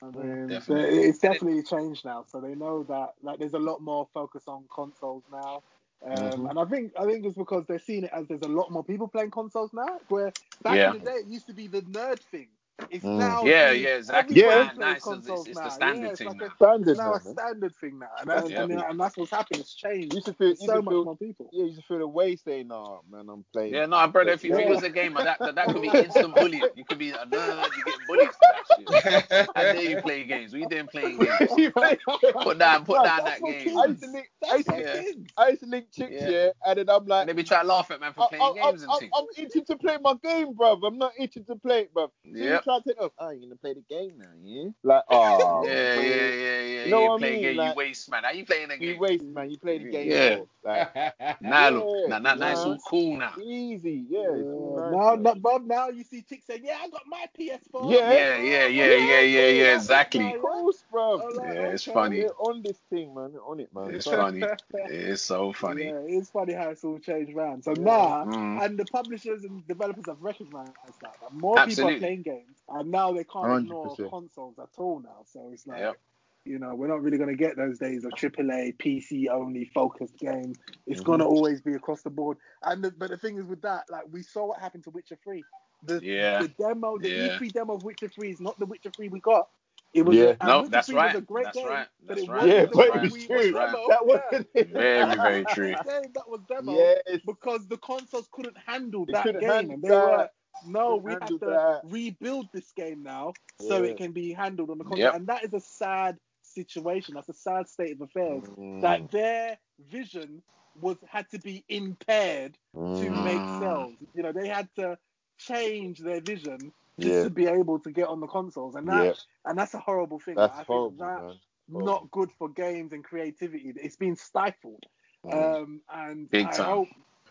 I 0.00 0.06
mean, 0.06 0.46
Definitely. 0.46 0.98
it's 1.00 1.18
definitely 1.18 1.62
changed 1.64 2.04
now. 2.04 2.22
So 2.22 2.40
they 2.40 2.54
know 2.54 2.84
that 2.84 3.14
like 3.22 3.40
there's 3.40 3.54
a 3.54 3.58
lot 3.58 3.80
more 3.82 4.06
focus 4.14 4.44
on 4.46 4.64
consoles 4.72 5.24
now. 5.32 5.62
Um, 6.06 6.14
Mhm. 6.16 6.50
And 6.50 6.58
I 6.60 6.64
think 6.66 6.92
I 6.96 7.04
think 7.04 7.26
it's 7.26 7.36
because 7.36 7.66
they're 7.66 7.80
seeing 7.80 8.04
it 8.04 8.10
as 8.12 8.28
there's 8.28 8.42
a 8.42 8.48
lot 8.48 8.70
more 8.70 8.84
people 8.84 9.08
playing 9.08 9.32
consoles 9.32 9.72
now. 9.72 9.98
Where 10.08 10.32
back 10.62 10.76
Yeah. 10.76 10.92
in 10.94 11.00
the 11.00 11.04
day 11.04 11.16
it 11.16 11.26
used 11.26 11.48
to 11.48 11.52
be 11.52 11.66
the 11.66 11.82
nerd 11.82 12.20
thing. 12.20 12.46
It's 12.90 13.04
Mm. 13.04 13.18
now 13.18 13.42
Yeah, 13.44 13.70
the- 13.70 13.78
yeah, 13.78 13.96
exactly. 13.96 14.36
Yeah. 14.40 14.68
plays 14.70 14.96
it's- 14.96 15.06
it's- 15.28 15.46
it's 15.48 15.58
the 15.58 15.68
standard 15.68 16.04
yeah, 16.04 16.10
it's 16.10 16.18
thing 16.18 16.28
like 16.28 16.36
now. 16.38 16.46
A, 16.46 16.50
Standard 16.56 16.90
it's 16.90 16.98
now 16.98 17.10
now, 17.10 17.14
a 17.16 17.20
standard 17.20 17.76
thing 17.76 17.98
now, 17.98 18.06
and 18.20 18.30
that's, 18.30 18.46
Standard. 18.46 18.70
and, 18.78 18.90
and 18.90 19.00
that's 19.00 19.16
what's 19.16 19.30
happened. 19.32 19.60
It's 19.60 19.74
changed. 19.74 20.12
You 20.12 20.16
used 20.18 20.26
to 20.26 20.32
feel, 20.34 20.46
There's 20.48 20.60
you 20.60 20.66
so 20.66 20.74
used 20.74 20.78
to 20.78 20.82
much 20.82 20.92
feel, 20.92 21.04
more 21.04 21.16
people. 21.16 21.50
yeah, 21.52 21.58
you 21.60 21.66
used 21.66 21.80
to 21.80 21.86
feel 21.86 21.98
the 21.98 22.06
way 22.08 22.36
saying, 22.36 22.70
"Oh 22.72 23.00
man, 23.10 23.28
I'm 23.28 23.44
playing." 23.52 23.74
Yeah, 23.74 23.86
no, 23.86 24.06
brother. 24.06 24.30
If 24.30 24.44
you, 24.44 24.52
if 24.54 24.60
you 24.60 24.64
Yeah. 24.66 24.70
was 24.70 24.82
a 24.84 24.90
gamer, 24.90 25.24
that, 25.24 25.38
that 25.40 25.54
that 25.56 25.66
could 25.66 25.82
be 25.82 25.88
instant 25.94 26.34
bullying. 26.36 26.62
You 26.76 26.84
could 26.84 26.98
be 26.98 27.10
a 27.10 27.26
nerd. 27.26 27.68
You 27.76 27.84
get 27.84 27.94
bullied 28.06 28.28
for 28.30 28.38
that 28.86 29.26
shit. 29.32 29.48
How 29.56 29.62
dare 29.62 29.82
you 29.82 30.00
play 30.00 30.24
games? 30.24 30.52
We 30.52 30.64
didn't 30.66 30.90
play 30.90 31.16
games? 31.16 31.28
You 31.58 31.72
play- 31.72 31.98
Put 32.42 32.58
down, 32.58 32.84
put 32.84 32.94
Bro, 32.96 33.04
down 33.04 33.24
that 33.24 33.40
game. 33.42 33.76
I 33.76 33.86
used 33.86 34.02
to 34.04 34.10
link, 34.10 34.30
I 34.50 34.56
used 34.56 34.68
Yeah. 34.68 35.02
I 35.36 35.48
used 35.48 35.60
to 35.62 35.66
link 35.68 35.86
chicks, 35.92 36.12
Yeah. 36.12 36.28
yeah, 36.28 36.48
and 36.66 36.78
then 36.78 36.88
I'm 36.90 37.06
like, 37.06 37.20
And 37.22 37.28
they 37.28 37.32
be 37.34 37.44
trying 37.44 37.62
to 37.62 37.68
laugh 37.68 37.90
at 37.90 38.00
man 38.00 38.12
for 38.12 38.24
I, 38.24 38.28
playing 38.28 38.42
I, 38.42 38.52
games 38.70 38.82
and 38.82 38.92
things. 38.98 39.12
I'm 39.14 39.26
itching 39.36 39.64
to 39.66 39.76
play 39.76 39.98
my 40.00 40.14
game, 40.22 40.54
bruv. 40.54 40.86
I'm 40.86 40.98
not 40.98 41.12
itching 41.18 41.44
to 41.46 41.56
play 41.56 41.80
it, 41.82 41.94
bruv. 41.94 42.10
So 42.10 42.10
oh, 42.26 42.30
oh, 42.32 42.36
you 42.36 42.44
Yep. 42.44 42.64
try 42.64 42.78
to 42.78 42.84
take 42.84 43.00
off. 43.00 43.12
Oh, 43.18 43.30
you're 43.30 43.40
gonna 43.42 43.56
play 43.56 43.74
the 43.74 43.82
game 43.88 44.12
now, 44.18 44.30
yeah? 44.42 44.68
Like, 44.82 45.02
oh, 45.10 45.64
Yeah, 45.66 45.94
yeah, 46.00 46.00
yeah, 46.00 46.60
yeah. 46.60 46.84
You 46.84 46.90
know 46.90 47.02
You 47.02 47.08
what 47.10 47.22
I 47.22 47.30
mean? 47.30 47.42
game, 47.42 47.56
Like- 47.56 47.70
you 47.70 47.76
waste, 47.76 48.10
man. 48.10 48.24
How 48.24 48.30
you 48.32 48.44
playing 48.46 48.70
a 48.70 48.76
game? 48.78 48.88
You 48.88 48.98
waste, 48.98 49.24
man. 49.24 49.50
You 49.50 49.58
play 49.58 49.78
the 49.78 49.90
game 49.90 50.10
Yeah. 50.10 50.38
like 50.64 50.94
Now 51.42 51.68
look, 51.70 52.08
now, 52.08 52.18
now, 52.18 52.34
now 52.34 52.50
it's 52.50 52.60
all 52.64 52.78
cool 52.88 53.16
now. 53.16 53.32
easy, 53.42 54.04
yeah. 54.08 54.20
It's 54.34 54.48
all 54.48 54.74
Yeah, 54.76 54.90
nice, 54.90 54.92
now, 54.92 55.14
now, 55.16 55.34
Bob, 55.34 55.66
now 55.66 55.88
you 55.88 56.04
see 56.04 56.22
chicks 56.22 56.46
saying, 56.46 56.62
"Yeah, 56.64 56.78
I 56.82 56.88
got 56.88 57.02
my 57.06 57.26
PS4." 57.36 57.92
Yeah. 57.92 58.10
Yeah, 58.38 58.66
yeah, 58.66 58.66
yeah, 58.96 59.20
yeah, 59.20 59.46
yeah. 59.48 59.74
Exactly. 59.76 60.34
Of 60.34 60.40
course, 60.40 60.84
bruv. 60.92 61.22
Yeah, 61.36 61.72
it's 61.74 61.84
funny. 61.84 62.24
On 62.26 62.62
this 62.62 62.78
thing, 62.90 63.14
man. 63.14 63.34
On 63.46 63.60
it, 63.60 63.72
man. 63.74 63.94
It's 63.94 64.06
So- 64.06 64.12
funny. 64.40 64.94
It's 64.94 65.22
so 65.22 65.52
funny. 65.52 65.84
Yeah, 65.86 66.00
it's 66.06 66.30
funny 66.30 66.52
how 66.54 66.70
it's 66.70 66.84
all 66.84 66.98
changed 66.98 67.34
around. 67.36 67.64
So 67.64 67.72
Yeah. 67.72 67.84
now, 67.84 68.24
Mm. 68.24 68.64
and 68.64 68.78
the 68.78 68.84
publishers 68.86 69.44
and 69.44 69.66
developers 69.66 70.06
have 70.06 70.20
recognized 70.20 70.72
that, 71.00 71.14
that 71.20 71.32
more 71.32 71.56
people 71.64 71.86
are 71.86 71.98
playing 71.98 72.22
games, 72.22 72.62
and 72.68 72.90
now 72.90 73.12
they 73.12 73.24
can't 73.24 73.62
ignore 73.64 73.86
100%. 73.86 74.10
consoles 74.10 74.58
at 74.58 74.68
all 74.78 75.00
now. 75.00 75.22
So 75.24 75.50
it's 75.52 75.66
like, 75.66 75.80
Yep. 75.80 75.96
you 76.44 76.58
know, 76.58 76.74
we're 76.74 76.88
not 76.88 77.02
really 77.02 77.18
going 77.18 77.30
to 77.30 77.36
get 77.36 77.56
those 77.56 77.78
days 77.78 78.04
of 78.04 78.12
AAA, 78.12 78.72
PC 78.72 79.28
only 79.28 79.66
focused 79.66 80.16
game. 80.18 80.54
It's 80.86 81.00
Mhm. 81.00 81.04
going 81.04 81.18
to 81.20 81.26
always 81.26 81.60
be 81.60 81.74
across 81.74 82.02
the 82.02 82.10
board. 82.10 82.38
And 82.62 82.82
the, 82.82 82.90
but 82.90 83.10
the 83.10 83.16
thing 83.18 83.36
is 83.38 83.46
with 83.46 83.62
that, 83.62 83.90
like 83.90 84.04
we 84.10 84.22
saw 84.22 84.46
what 84.46 84.60
happened 84.60 84.84
to 84.84 84.90
Witcher 84.90 85.16
3. 85.22 85.44
The, 85.82 86.00
Yeah. 86.02 86.40
the 86.40 86.48
demo, 86.48 86.98
the 86.98 87.08
Yeah. 87.08 87.36
E3 87.38 87.50
demo 87.52 87.74
of 87.74 87.84
Witcher 87.84 88.08
3 88.08 88.30
is 88.30 88.40
not 88.40 88.58
the 88.58 88.66
Witcher 88.66 88.90
3 88.90 89.08
we 89.08 89.20
got. 89.20 89.48
It 89.94 90.02
was 90.02 90.16
Yeah. 90.16 90.34
and 90.40 90.48
No, 90.48 90.66
that's 90.68 90.92
right. 90.92 91.14
Was 91.14 91.22
a 91.22 91.24
great 91.24 91.44
That's 91.44 91.56
game, 91.56 91.66
right. 91.66 91.88
but 92.06 92.16
That's 92.16 92.22
it 92.22 92.28
right. 92.28 92.42
wasn't 92.42 92.52
Yeah, 92.52 92.64
the 92.66 92.66
That's 92.66 92.76
but 92.76 92.88
right. 92.90 93.04
it's 93.04 93.14
we 93.14 93.26
true. 93.26 93.52
demo. 93.52 93.86
That 93.88 94.06
was 94.06 94.20
Yeah. 94.54 94.64
Very, 94.64 95.14
very 95.16 95.44
true. 95.46 95.74
that 96.14 96.28
was 96.28 96.40
demo 96.48 96.72
Yes. 96.72 97.02
because 97.24 97.66
the 97.68 97.78
consoles 97.78 98.28
couldn't 98.32 98.56
handle 98.66 99.06
They 99.06 99.12
that 99.12 99.22
couldn't 99.22 99.40
game, 99.40 99.50
handle 99.50 99.74
and 99.74 99.82
they 99.82 99.88
that. 99.88 100.04
were 100.04 100.30
no, 100.66 100.96
we 100.96 101.12
have 101.12 101.24
to 101.26 101.38
that. 101.38 101.80
rebuild 101.84 102.48
this 102.52 102.72
game 102.72 103.02
now 103.02 103.32
so 103.60 103.82
Yeah. 103.82 103.90
it 103.90 103.96
can 103.96 104.12
be 104.12 104.32
handled 104.32 104.70
on 104.70 104.78
the 104.78 104.84
console, 104.84 104.98
Yep. 104.98 105.14
and 105.14 105.26
that 105.28 105.44
is 105.44 105.52
a 105.54 105.60
sad 105.60 106.18
situation. 106.42 107.14
That's 107.14 107.28
a 107.28 107.34
sad 107.34 107.68
state 107.68 107.92
of 107.92 108.00
affairs. 108.02 108.44
Mm. 108.56 108.80
That 108.82 109.10
their 109.10 109.58
vision 109.78 110.42
was 110.80 110.96
had 111.08 111.28
to 111.30 111.38
be 111.38 111.64
impaired 111.68 112.58
to 112.74 113.06
Mm. 113.06 113.24
make 113.24 113.38
Mm. 113.38 113.60
sales. 113.60 113.94
You 114.14 114.22
know, 114.22 114.32
they 114.32 114.48
had 114.48 114.68
to 114.76 114.98
change 115.38 115.98
their 116.00 116.20
vision 116.20 116.72
just 117.00 117.14
Yeah. 117.14 117.22
to 117.24 117.30
be 117.30 117.46
able 117.46 117.78
to 117.80 117.90
get 117.90 118.08
on 118.08 118.20
the 118.20 118.26
consoles, 118.26 118.74
and 118.74 118.88
that 118.88 119.04
Yeah. 119.06 119.12
and 119.44 119.58
that's 119.58 119.74
a 119.74 119.78
horrible 119.78 120.18
thing. 120.18 120.36
That's 120.36 120.58
I 120.58 120.62
horrible, 120.64 120.96
that 120.98 121.20
man. 121.22 121.40
Oh. 121.74 121.80
not 121.80 122.10
good 122.10 122.30
for 122.38 122.48
games 122.48 122.92
and 122.92 123.04
creativity. 123.04 123.72
It's 123.76 123.96
been 123.96 124.16
stifled. 124.16 124.84
Um, 125.30 125.82
and 125.92 126.30
Big 126.30 126.46
I 126.46 126.52
time. 126.52 126.66
hope, 126.66 126.88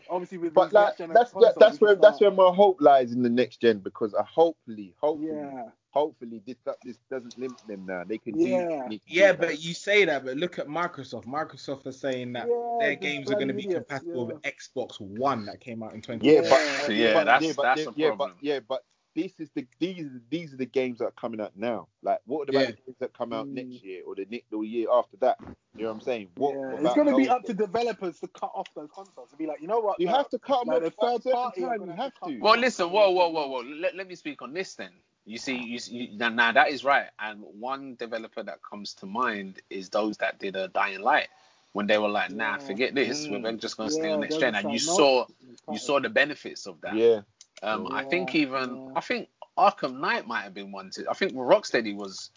obviously, 0.09 0.37
with 0.37 0.53
But 0.53 0.73
like 0.73 0.87
next 0.87 0.97
gen 0.99 1.09
that's 1.09 1.31
consoles, 1.31 1.55
that's 1.59 1.81
we 1.81 1.87
where 1.87 1.93
can 1.93 2.01
that's 2.01 2.21
where 2.21 2.31
my 2.31 2.53
hope 2.53 2.77
lies 2.81 3.13
in 3.13 3.23
the 3.23 3.29
next 3.29 3.61
gen 3.61 3.79
because 3.79 4.13
I 4.13 4.23
hopefully 4.23 4.93
hopefully 4.99 5.37
Yeah, 5.37 5.69
hopefully 5.89 6.41
this 6.45 6.57
this 6.83 6.97
doesn't 7.09 7.37
limit 7.37 7.57
them 7.67 7.85
now. 7.85 8.03
They 8.03 8.17
can 8.19 8.35
Yeah. 8.37 8.45
do 8.45 8.57
what 8.57 8.69
they 8.83 8.89
need 8.89 9.01
to 9.07 9.13
Yeah, 9.13 9.31
do. 9.31 9.37
but 9.39 9.59
you 9.63 9.73
say 9.73 10.05
that, 10.05 10.23
but 10.25 10.37
look 10.37 10.59
at 10.59 10.67
Microsoft. 10.67 11.25
Microsoft 11.25 11.87
are 11.87 11.91
saying 11.91 12.33
that 12.33 12.47
Yeah, 12.47 12.77
their 12.79 12.95
games 12.95 13.31
are 13.31 13.35
going 13.35 13.47
to 13.47 13.53
be 13.53 13.63
compatible 13.63 14.27
yeah. 14.27 14.33
with 14.33 14.41
Xbox 14.43 14.99
One 15.01 15.45
that 15.45 15.59
came 15.59 15.81
out 15.81 15.93
in 15.93 16.01
20. 16.01 16.25
Yeah, 16.27 16.41
Yeah, 16.41 16.49
but 16.49 16.93
yeah, 16.93 17.13
but, 17.13 17.23
that's- 17.25 17.55
but, 17.55 17.63
that's 17.63 17.81
yeah, 17.81 17.87
a 17.87 17.93
yeah, 17.95 18.07
problem. 18.09 18.29
but 18.35 18.43
yeah, 18.43 18.59
but 18.59 18.83
this 19.17 19.39
is 19.39 19.49
the 19.55 19.65
these 19.79 20.07
these 20.29 20.53
are 20.53 20.57
the 20.57 20.65
games 20.65 20.99
that 20.99 21.05
are 21.05 21.11
coming 21.19 21.41
out 21.41 21.51
now. 21.57 21.87
Like 22.03 22.19
what 22.25 22.47
about 22.47 22.59
Yeah. 22.59 22.65
the 22.67 22.73
games 22.85 22.97
that 22.99 23.13
come 23.13 23.33
out 23.33 23.47
Mm. 23.47 23.53
next 23.53 23.83
year 23.83 24.03
or 24.05 24.13
the 24.13 24.27
next 24.29 24.53
or 24.53 24.63
year 24.63 24.87
after 24.93 25.17
that? 25.17 25.37
You 25.75 25.83
know 25.83 25.89
what 25.89 25.95
I'm 25.95 26.01
saying? 26.01 26.29
What 26.35 26.53
yeah. 26.53 26.73
about 26.73 26.85
It's 26.85 26.95
going 26.95 27.07
to 27.07 27.15
be 27.15 27.27
up 27.27 27.43
to 27.45 27.53
developers 27.53 28.19
to 28.19 28.27
cut 28.27 28.51
off 28.53 28.67
those 28.75 28.89
consoles 28.93 29.31
to 29.31 29.35
be 29.35 29.47
like, 29.47 29.59
you 29.59 29.67
know 29.67 29.79
what? 29.79 29.99
You 29.99 30.05
like, 30.07 30.17
have 30.17 30.29
to 30.29 30.39
cut 30.39 30.65
them 30.65 30.75
like 30.75 30.83
off 30.83 30.83
the 30.83 30.91
third 31.01 31.23
certain 31.23 31.31
party 31.31 31.63
are 31.63 31.69
time. 31.69 31.79
gonna 31.79 31.91
You 31.91 31.95
have 31.97 32.03
have 32.05 32.13
to 32.13 32.19
cut 32.19 32.27
to. 32.27 32.31
them 32.33 32.41
Well, 32.41 32.57
listen, 32.59 32.89
whoa, 32.91 33.09
whoa, 33.09 33.29
whoa, 33.29 33.47
whoa. 33.47 33.61
Let, 33.61 33.95
let 33.95 34.07
me 34.07 34.15
speak 34.15 34.41
on 34.43 34.53
this 34.53 34.75
then. 34.75 34.91
You 35.25 35.39
see, 35.39 35.57
you, 35.57 35.79
see 35.79 36.11
now, 36.15 36.29
now 36.29 36.51
that 36.51 36.69
is 36.69 36.83
right. 36.83 37.07
And 37.19 37.41
one 37.41 37.95
developer 37.95 38.43
that 38.43 38.59
comes 38.61 38.93
to 38.95 39.07
mind 39.07 39.61
is 39.71 39.89
those 39.89 40.17
that 40.17 40.39
did 40.39 40.55
a 40.55 40.67
Dying 40.67 41.01
Light 41.01 41.27
when 41.73 41.87
they 41.87 41.97
were 41.97 42.07
like, 42.07 42.31
nah, 42.31 42.51
Yeah. 42.53 42.57
forget 42.59 42.95
this. 42.95 43.27
Mm. 43.27 43.43
We're 43.43 43.51
just 43.53 43.77
gonna 43.77 43.89
stay 43.89 44.11
on 44.11 44.21
next 44.21 44.35
they're 44.39 44.51
gen. 44.51 44.55
And 44.55 44.71
you 44.71 44.79
saw, 44.79 45.25
you 45.71 45.79
saw 45.79 45.99
the 45.99 46.09
benefits 46.09 46.67
of 46.67 46.79
that. 46.81 46.95
Yeah. 46.95 47.21
Um, 47.63 47.87
I 47.91 48.03
think 48.03 48.35
even. 48.35 48.93
I 48.95 49.01
think 49.01 49.29
Arkham 49.57 49.99
Knight 49.99 50.27
might 50.27 50.41
have 50.41 50.53
been 50.53 50.71
one 50.71 50.91
too. 50.91 51.05
I 51.09 51.13
think 51.13 51.33
Rocksteady 51.33 51.95
was 51.95 52.29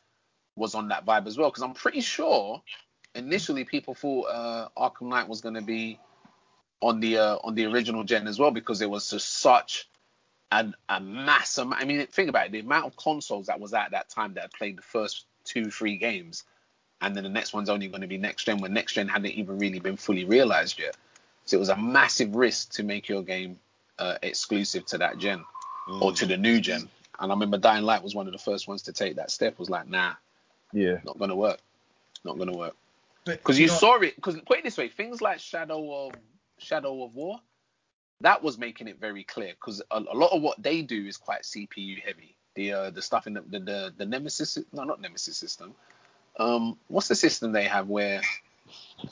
was 0.57 0.74
on 0.74 0.89
that 0.89 1.07
vibe 1.07 1.26
as 1.26 1.39
well 1.39 1.50
because 1.50 1.62
I'm 1.62 1.74
pretty 1.74 2.00
sure 2.00 2.62
initially 3.15 3.65
people 3.65 3.94
thought 3.94 4.24
uh, 4.24 4.68
Arkham 4.76 5.08
Knight 5.08 5.28
was 5.28 5.40
going 5.40 5.55
to 5.55 5.62
be 5.62 5.99
on 6.81 7.00
the 7.00 7.18
uh, 7.18 7.36
on 7.44 7.55
the 7.55 7.66
original 7.66 8.05
gen 8.05 8.26
as 8.26 8.39
well 8.39 8.50
because 8.50 8.81
it 8.81 8.90
was 8.90 9.10
just 9.10 9.28
such 9.40 9.89
an 10.50 10.74
a 10.89 11.00
mass. 11.00 11.58
I 11.58 11.84
mean, 11.84 12.07
think 12.07 12.28
about 12.28 12.47
it, 12.47 12.52
the 12.52 12.60
amount 12.60 12.86
of 12.86 12.97
consoles 12.97 13.47
that 13.47 13.60
was 13.60 13.74
at 13.74 13.90
that 13.92 14.08
time 14.08 14.34
that 14.34 14.42
had 14.42 14.52
played 14.52 14.78
the 14.78 14.82
first 14.82 15.26
two 15.44 15.70
three 15.70 15.97
games, 15.97 16.44
and 17.00 17.15
then 17.15 17.24
the 17.24 17.31
next 17.31 17.52
one's 17.52 17.68
only 17.68 17.89
going 17.89 18.00
to 18.00 18.07
be 18.07 18.18
next 18.18 18.44
gen 18.44 18.58
when 18.58 18.73
next 18.73 18.94
gen 18.94 19.08
hadn't 19.08 19.32
even 19.32 19.58
really 19.58 19.78
been 19.78 19.97
fully 19.97 20.24
realized 20.24 20.78
yet. 20.78 20.97
So 21.44 21.57
it 21.57 21.60
was 21.60 21.68
a 21.68 21.76
massive 21.76 22.34
risk 22.34 22.73
to 22.73 22.82
make 22.82 23.08
your 23.08 23.23
game 23.23 23.58
uh, 24.01 24.19
exclusive 24.23 24.85
to 24.87 24.99
that 24.99 25.19
gen 25.19 25.45
or 26.01 26.12
to 26.12 26.27
the 26.27 26.37
new 26.37 26.61
gen. 26.61 26.89
And 27.20 27.31
I 27.31 27.35
remember 27.35 27.59
Dying 27.59 27.85
Light 27.85 28.03
was 28.03 28.15
one 28.15 28.27
of 28.27 28.33
the 28.33 28.39
first 28.39 28.67
ones 28.67 28.83
to 28.83 28.93
take 28.93 29.17
that 29.17 29.31
step. 29.31 29.59
Was 29.59 29.69
like, 29.70 29.89
nah, 29.89 30.15
Yeah. 30.73 30.99
not 31.05 31.19
gonna 31.19 31.37
work, 31.37 31.59
not 32.25 32.39
gonna 32.39 32.57
work. 32.57 32.75
But 33.27 33.39
Because 33.39 33.59
you 33.59 33.67
know- 33.67 33.75
saw 33.75 33.97
it. 34.01 34.17
Because 34.17 34.37
put 34.47 34.59
it 34.59 34.65
this 34.65 34.79
way, 34.79 34.89
things 34.89 35.20
like 35.20 35.39
Shadow 35.39 36.07
of 36.07 36.15
Shadow 36.59 37.05
of 37.05 37.15
War, 37.15 37.41
that 38.23 38.43
was 38.43 38.57
making 38.59 38.89
it 38.89 38.99
very 38.99 39.25
clear. 39.25 39.53
Because 39.53 39.83
a, 39.91 39.99
a 39.99 40.17
lot 40.17 40.33
of 40.33 40.41
what 40.43 40.62
they 40.62 40.83
do 40.83 41.07
is 41.07 41.17
quite 41.17 41.43
CPU 41.43 42.01
heavy. 42.01 42.37
The 42.55 42.73
uh, 42.73 42.91
the 42.91 43.03
stuff 43.03 43.27
in 43.27 43.35
the, 43.35 43.43
the 43.43 43.61
the 43.61 43.95
the 43.99 44.07
Nemesis, 44.07 44.59
no, 44.73 44.85
not 44.85 45.01
Nemesis 45.01 45.37
system. 45.37 45.75
Um, 46.39 46.79
what's 46.89 47.09
the 47.09 47.15
system 47.15 47.53
they 47.53 47.65
have 47.65 47.89
where 47.89 48.23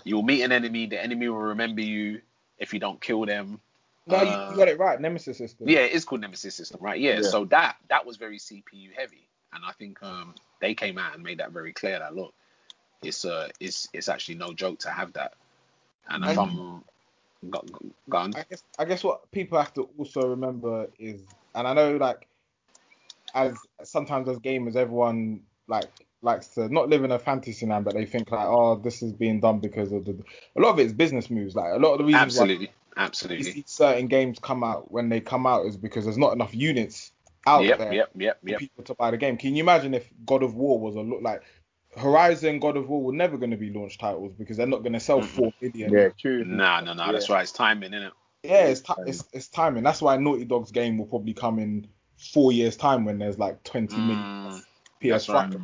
you'll 0.04 0.22
meet 0.22 0.42
an 0.42 0.52
enemy, 0.52 0.86
the 0.86 1.02
enemy 1.02 1.28
will 1.28 1.38
remember 1.38 1.82
you 1.82 2.20
if 2.58 2.72
you 2.72 2.80
don't 2.80 3.00
kill 3.00 3.26
them. 3.26 3.60
No, 4.08 4.22
you, 4.22 4.32
Uh, 4.32 4.50
you 4.50 4.56
got 4.56 4.68
it 4.68 4.78
right. 4.78 5.00
Nemesis 5.00 5.38
system. 5.38 5.68
Yeah, 5.68 5.80
it 5.80 5.92
is 5.92 6.04
called 6.04 6.22
Nemesis 6.22 6.54
system, 6.54 6.80
right? 6.80 7.00
Yeah, 7.00 7.20
Yeah. 7.20 7.22
So 7.22 7.44
that 7.46 7.76
that 7.88 8.06
was 8.06 8.16
very 8.16 8.38
CPU 8.38 8.90
heavy, 8.96 9.28
and 9.52 9.64
I 9.64 9.72
think 9.72 10.02
um 10.02 10.34
they 10.60 10.74
came 10.74 10.98
out 10.98 11.14
and 11.14 11.22
made 11.22 11.38
that 11.38 11.52
very 11.52 11.72
clear 11.72 11.98
that 11.98 12.14
look, 12.14 12.34
it's 13.02 13.24
uh 13.24 13.48
it's 13.60 13.88
it's 13.92 14.08
actually 14.08 14.36
no 14.36 14.52
joke 14.52 14.80
to 14.80 14.90
have 14.90 15.12
that. 15.14 15.34
And 16.08 16.24
if 16.24 16.38
I'm 16.38 16.82
go- 17.50 17.62
go- 17.70 17.94
gone, 18.08 18.34
I 18.34 18.44
guess 18.48 18.62
I 18.78 18.84
guess 18.86 19.04
what 19.04 19.30
people 19.30 19.58
have 19.58 19.74
to 19.74 19.88
also 19.98 20.28
remember 20.28 20.88
is, 20.98 21.22
and 21.54 21.68
I 21.68 21.74
know 21.74 21.96
like, 21.96 22.26
as 23.34 23.66
sometimes 23.84 24.28
as 24.28 24.38
gamers, 24.38 24.76
everyone 24.76 25.42
like 25.68 25.90
likes 26.22 26.48
to 26.48 26.68
not 26.68 26.88
live 26.88 27.04
in 27.04 27.12
a 27.12 27.18
fantasy 27.18 27.66
land, 27.66 27.84
but 27.84 27.94
they 27.94 28.06
think 28.06 28.30
like, 28.30 28.46
oh, 28.46 28.76
this 28.76 29.02
is 29.02 29.12
being 29.12 29.40
done 29.40 29.60
because 29.60 29.92
of 29.92 30.04
the. 30.04 30.18
A 30.56 30.60
lot 30.60 30.70
of 30.70 30.78
it 30.80 30.86
is 30.86 30.92
business 30.92 31.30
moves. 31.30 31.54
Like 31.54 31.72
a 31.74 31.78
lot 31.78 31.92
of 31.92 31.98
the 31.98 32.04
reasons 32.04 32.24
absolutely, 32.24 32.66
you 32.66 32.68
absolutely. 32.98 33.50
see 33.52 33.64
certain 33.66 34.06
games 34.08 34.38
come 34.38 34.62
out 34.64 34.90
when 34.90 35.08
they 35.08 35.20
come 35.20 35.46
out 35.46 35.66
is 35.66 35.76
because 35.76 36.04
there's 36.04 36.18
not 36.18 36.32
enough 36.32 36.54
units 36.54 37.12
out 37.46 37.64
Yep, 37.64 37.78
there 37.78 37.92
yep, 37.94 38.10
yep, 38.16 38.40
for 38.42 38.48
yep. 38.50 38.58
people 38.58 38.84
to 38.84 38.94
buy 38.94 39.10
the 39.10 39.16
game. 39.16 39.36
Can 39.36 39.54
you 39.56 39.62
imagine 39.62 39.94
if 39.94 40.08
God 40.26 40.42
of 40.42 40.54
War 40.54 40.78
was 40.78 40.96
a 40.96 41.00
look 41.00 41.22
like 41.22 41.42
Horizon, 41.96 42.60
God 42.60 42.76
of 42.76 42.88
War 42.88 43.02
were 43.02 43.12
never 43.12 43.38
going 43.38 43.50
to 43.50 43.56
be 43.56 43.70
launch 43.70 43.98
titles 43.98 44.32
because 44.38 44.56
they're 44.56 44.66
not 44.66 44.82
going 44.82 44.92
to 44.92 45.00
sell 45.00 45.20
Mm-mm. 45.20 45.24
four 45.24 45.52
million. 45.60 45.92
Yeah. 45.92 46.08
True. 46.18 46.44
Nah, 46.44 46.80
no, 46.80 46.92
no, 46.92 47.12
that's 47.12 47.30
right. 47.30 47.42
It's 47.42 47.52
timing, 47.52 47.94
isn't 47.94 48.08
it? 48.08 48.12
Yeah, 48.44 48.66
it's, 48.66 48.80
ti 48.82 48.92
it's 49.06 49.24
it's 49.32 49.48
timing. 49.48 49.82
That's 49.82 50.00
why 50.02 50.16
Naughty 50.16 50.44
Dog's 50.44 50.70
game 50.70 50.98
will 50.98 51.06
probably 51.06 51.34
come 51.34 51.58
in 51.58 51.88
four 52.32 52.52
years 52.52 52.76
time 52.76 53.04
when 53.04 53.18
there's 53.18 53.38
like 53.38 53.62
20 53.64 53.96
million 54.00 54.18
Mm, 54.24 54.62
PS5. 55.02 55.34
right. 55.34 55.56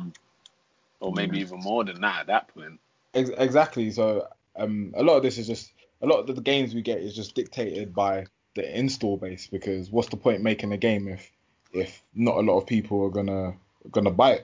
Or 0.99 1.13
maybe 1.13 1.39
even 1.39 1.59
more 1.59 1.83
than 1.83 2.01
that 2.01 2.21
at 2.21 2.27
that 2.27 2.47
point. 2.49 2.79
Ex- 3.13 3.29
exactly. 3.29 3.91
So 3.91 4.27
um, 4.55 4.93
a 4.95 5.03
lot 5.03 5.17
of 5.17 5.23
this 5.23 5.37
is 5.37 5.47
just 5.47 5.71
a 6.05 6.07
lot 6.07 6.29
of 6.29 6.35
the 6.35 6.41
games 6.41 6.73
we 6.73 6.81
get 6.81 6.99
is 6.99 7.15
just 7.15 7.35
dictated 7.35 7.93
by 7.93 8.25
the 8.55 8.79
install 8.79 9.17
base 9.17 9.47
because 9.47 9.91
what's 9.91 10.09
the 10.09 10.17
point 10.17 10.41
making 10.41 10.71
a 10.71 10.77
game 10.77 11.07
if 11.07 11.31
if 11.73 12.01
not 12.13 12.37
a 12.37 12.39
lot 12.39 12.57
of 12.57 12.67
people 12.67 13.03
are 13.03 13.09
gonna 13.09 13.53
gonna 13.91 14.11
buy 14.11 14.39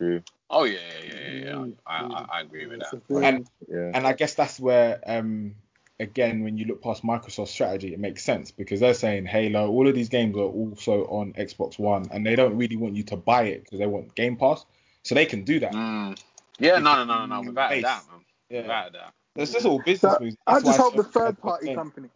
it? 0.00 0.24
Oh 0.50 0.64
yeah, 0.64 0.78
yeah, 1.06 1.14
yeah, 1.14 1.30
yeah. 1.30 1.64
yeah. 1.64 1.66
I, 1.86 1.96
I. 1.96 2.26
I 2.38 2.40
agree 2.40 2.66
with 2.66 2.80
that. 2.80 3.02
And 3.22 3.48
Yeah. 3.68 3.92
and 3.94 4.06
I 4.06 4.12
guess 4.12 4.34
that's 4.34 4.58
where 4.58 5.00
um 5.06 5.54
again 6.00 6.42
when 6.42 6.58
you 6.58 6.64
look 6.64 6.82
past 6.82 7.04
Microsoft's 7.04 7.52
strategy 7.52 7.94
it 7.94 8.00
makes 8.00 8.24
sense 8.24 8.50
because 8.50 8.80
they're 8.80 8.94
saying 8.94 9.26
Halo 9.26 9.68
all 9.70 9.86
of 9.86 9.94
these 9.94 10.08
games 10.08 10.36
are 10.36 10.40
also 10.40 11.04
on 11.04 11.34
Xbox 11.34 11.78
One 11.78 12.08
and 12.10 12.26
they 12.26 12.34
don't 12.34 12.56
really 12.56 12.76
want 12.76 12.96
you 12.96 13.04
to 13.04 13.16
buy 13.16 13.44
it 13.44 13.62
because 13.62 13.78
they 13.78 13.86
want 13.86 14.14
Game 14.16 14.36
Pass 14.36 14.64
so 15.02 15.14
they 15.14 15.26
can 15.26 15.44
do 15.44 15.60
that. 15.60 15.72
Mm. 15.72 16.18
Yeah, 16.58 16.78
no, 16.78 16.96
no, 16.96 17.04
no, 17.04 17.26
no, 17.26 17.42
no. 17.42 17.48
Without 17.48 17.72
a 17.72 17.80
doubt, 17.80 18.02
man. 18.10 18.20
Yeah. 18.48 18.62
Without 18.62 18.88
a 18.88 18.90
doubt. 18.90 19.12
It's 19.36 19.52
just 19.52 19.66
all 19.66 19.80
business 19.80 20.12
So, 20.12 20.20
moves. 20.20 20.36
I 20.46 20.60
just 20.60 20.78
hope 20.78 20.96
the 20.96 21.04
third 21.04 21.38
party 21.40 21.68
game. 21.68 21.76
company. 21.76 22.10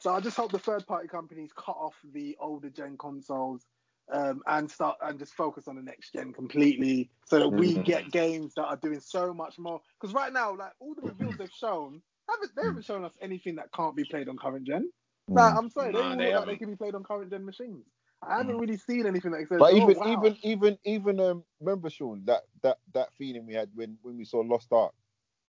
So 0.00 0.12
I 0.12 0.20
just 0.20 0.36
hope 0.36 0.52
the 0.52 0.58
third 0.58 0.86
party 0.86 1.08
companies 1.08 1.50
cut 1.56 1.76
off 1.76 1.94
the 2.12 2.36
older 2.40 2.70
gen 2.70 2.96
consoles 2.98 3.66
um, 4.12 4.42
and 4.46 4.70
start 4.70 4.98
and 5.02 5.18
just 5.18 5.34
focus 5.34 5.68
on 5.68 5.76
the 5.76 5.82
next 5.82 6.12
gen 6.12 6.32
completely, 6.32 7.10
so 7.26 7.38
that 7.40 7.48
we 7.48 7.78
Mhm. 7.78 7.84
get 7.84 8.10
games 8.10 8.54
that 8.56 8.64
are 8.64 8.76
doing 8.76 9.00
so 9.00 9.32
much 9.34 9.58
more. 9.58 9.80
Because 10.00 10.14
right 10.14 10.32
now, 10.32 10.54
like 10.56 10.72
all 10.80 10.94
the 10.94 11.02
reveals 11.02 11.36
they've 11.38 11.50
shown, 11.50 12.02
haven't 12.28 12.54
they 12.56 12.62
haven't 12.62 12.84
shown 12.84 13.04
us 13.04 13.12
anything 13.22 13.56
that 13.56 13.72
can't 13.72 13.96
be 13.96 14.04
played 14.04 14.28
on 14.28 14.36
current 14.36 14.66
gen. 14.66 14.90
Like, 15.34 15.54
I'm 15.56 15.70
sorry, 15.70 15.92
they 15.92 16.00
No, 16.00 16.10
all 16.10 16.16
they 16.16 16.26
look 16.26 16.34
like 16.34 16.46
they 16.46 16.56
can 16.56 16.70
be 16.70 16.76
played 16.76 16.94
on 16.94 17.04
current 17.04 17.30
gen 17.30 17.44
machines. 17.46 17.86
I 18.22 18.38
haven't 18.38 18.58
really 18.58 18.76
seen 18.78 19.06
anything 19.06 19.32
that 19.32 19.48
says, 19.48 19.60
But 19.60 19.72
oh, 19.72 19.78
even 19.78 19.96
wow. 19.96 20.04
even 20.04 20.36
even 20.42 20.78
even 20.84 21.20
um 21.20 21.44
remember 21.60 21.90
Sean 21.90 22.24
that 22.26 22.42
that 22.62 22.78
that 22.94 23.14
feeling 23.14 23.46
we 23.46 23.54
had 23.54 23.70
when 23.74 23.98
when 24.02 24.16
we 24.18 24.24
saw 24.24 24.40
Lost 24.40 24.72
Ark 24.72 24.94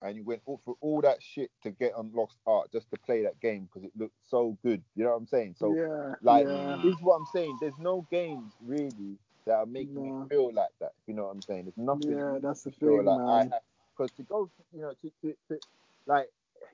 and 0.03 0.15
you 0.17 0.23
went 0.23 0.41
all 0.45 0.61
for 0.65 0.75
all 0.81 1.01
that 1.01 1.23
shit 1.23 1.51
to 1.63 1.71
get 1.71 1.93
on 1.95 2.11
Lost 2.13 2.37
Ark 2.47 2.69
just 2.73 2.89
to 2.91 2.97
play 3.05 3.23
that 3.23 3.39
game 3.41 3.67
because 3.71 3.85
it 3.85 3.93
looked 3.97 4.15
so 4.29 4.57
good. 4.63 4.83
You 4.95 5.05
know 5.05 5.11
what 5.11 5.17
I'm 5.17 5.27
saying? 5.27 5.55
So 5.59 5.77
yeah, 5.77 6.15
like 6.21 6.47
yeah. 6.47 6.77
this 6.83 6.95
is 6.95 7.01
what 7.01 7.15
I'm 7.15 7.25
saying. 7.27 7.59
There's 7.61 7.77
no 7.79 8.07
games 8.11 8.53
really 8.61 9.17
that 9.47 9.55
are 9.55 9.65
making 9.67 10.03
No. 10.03 10.03
me 10.03 10.15
feel 10.29 10.53
like 10.53 10.69
that. 10.81 10.93
You 11.07 11.15
know 11.15 11.25
what 11.25 11.31
I'm 11.31 11.43
saying? 11.43 11.65
There's 11.65 11.77
nothing 11.77 12.17
Yeah, 12.17 12.39
that's 12.41 12.63
the 12.63 12.71
feel 12.81 13.03
thing, 13.03 13.05
like 13.05 13.17
man. 13.17 13.53
because 13.97 14.11
to 14.13 14.23
go 14.23 14.49
you 14.73 14.81
know 14.81 14.93
to, 15.01 15.11
to, 15.23 15.35
to 15.49 15.59
like 16.07 16.27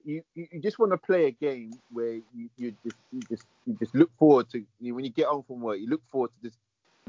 you, 0.06 0.24
you 0.36 0.48
you 0.54 0.62
just 0.62 0.80
want 0.80 0.94
to 0.94 0.98
play 1.00 1.28
a 1.28 1.32
game 1.32 1.80
where 1.92 2.14
you, 2.34 2.50
you 2.58 2.74
just 2.86 2.98
you 3.12 3.26
just 3.30 3.46
you 3.66 3.76
just 3.80 3.96
look 3.96 4.12
forward 4.20 4.50
to 4.52 4.64
you, 4.80 4.96
when 4.96 5.06
you 5.06 5.12
get 5.12 5.28
home 5.28 5.44
from 5.48 5.62
work 5.62 5.80
you 5.80 5.90
look 5.90 6.04
forward 6.12 6.32
to 6.42 6.50
just 6.50 6.60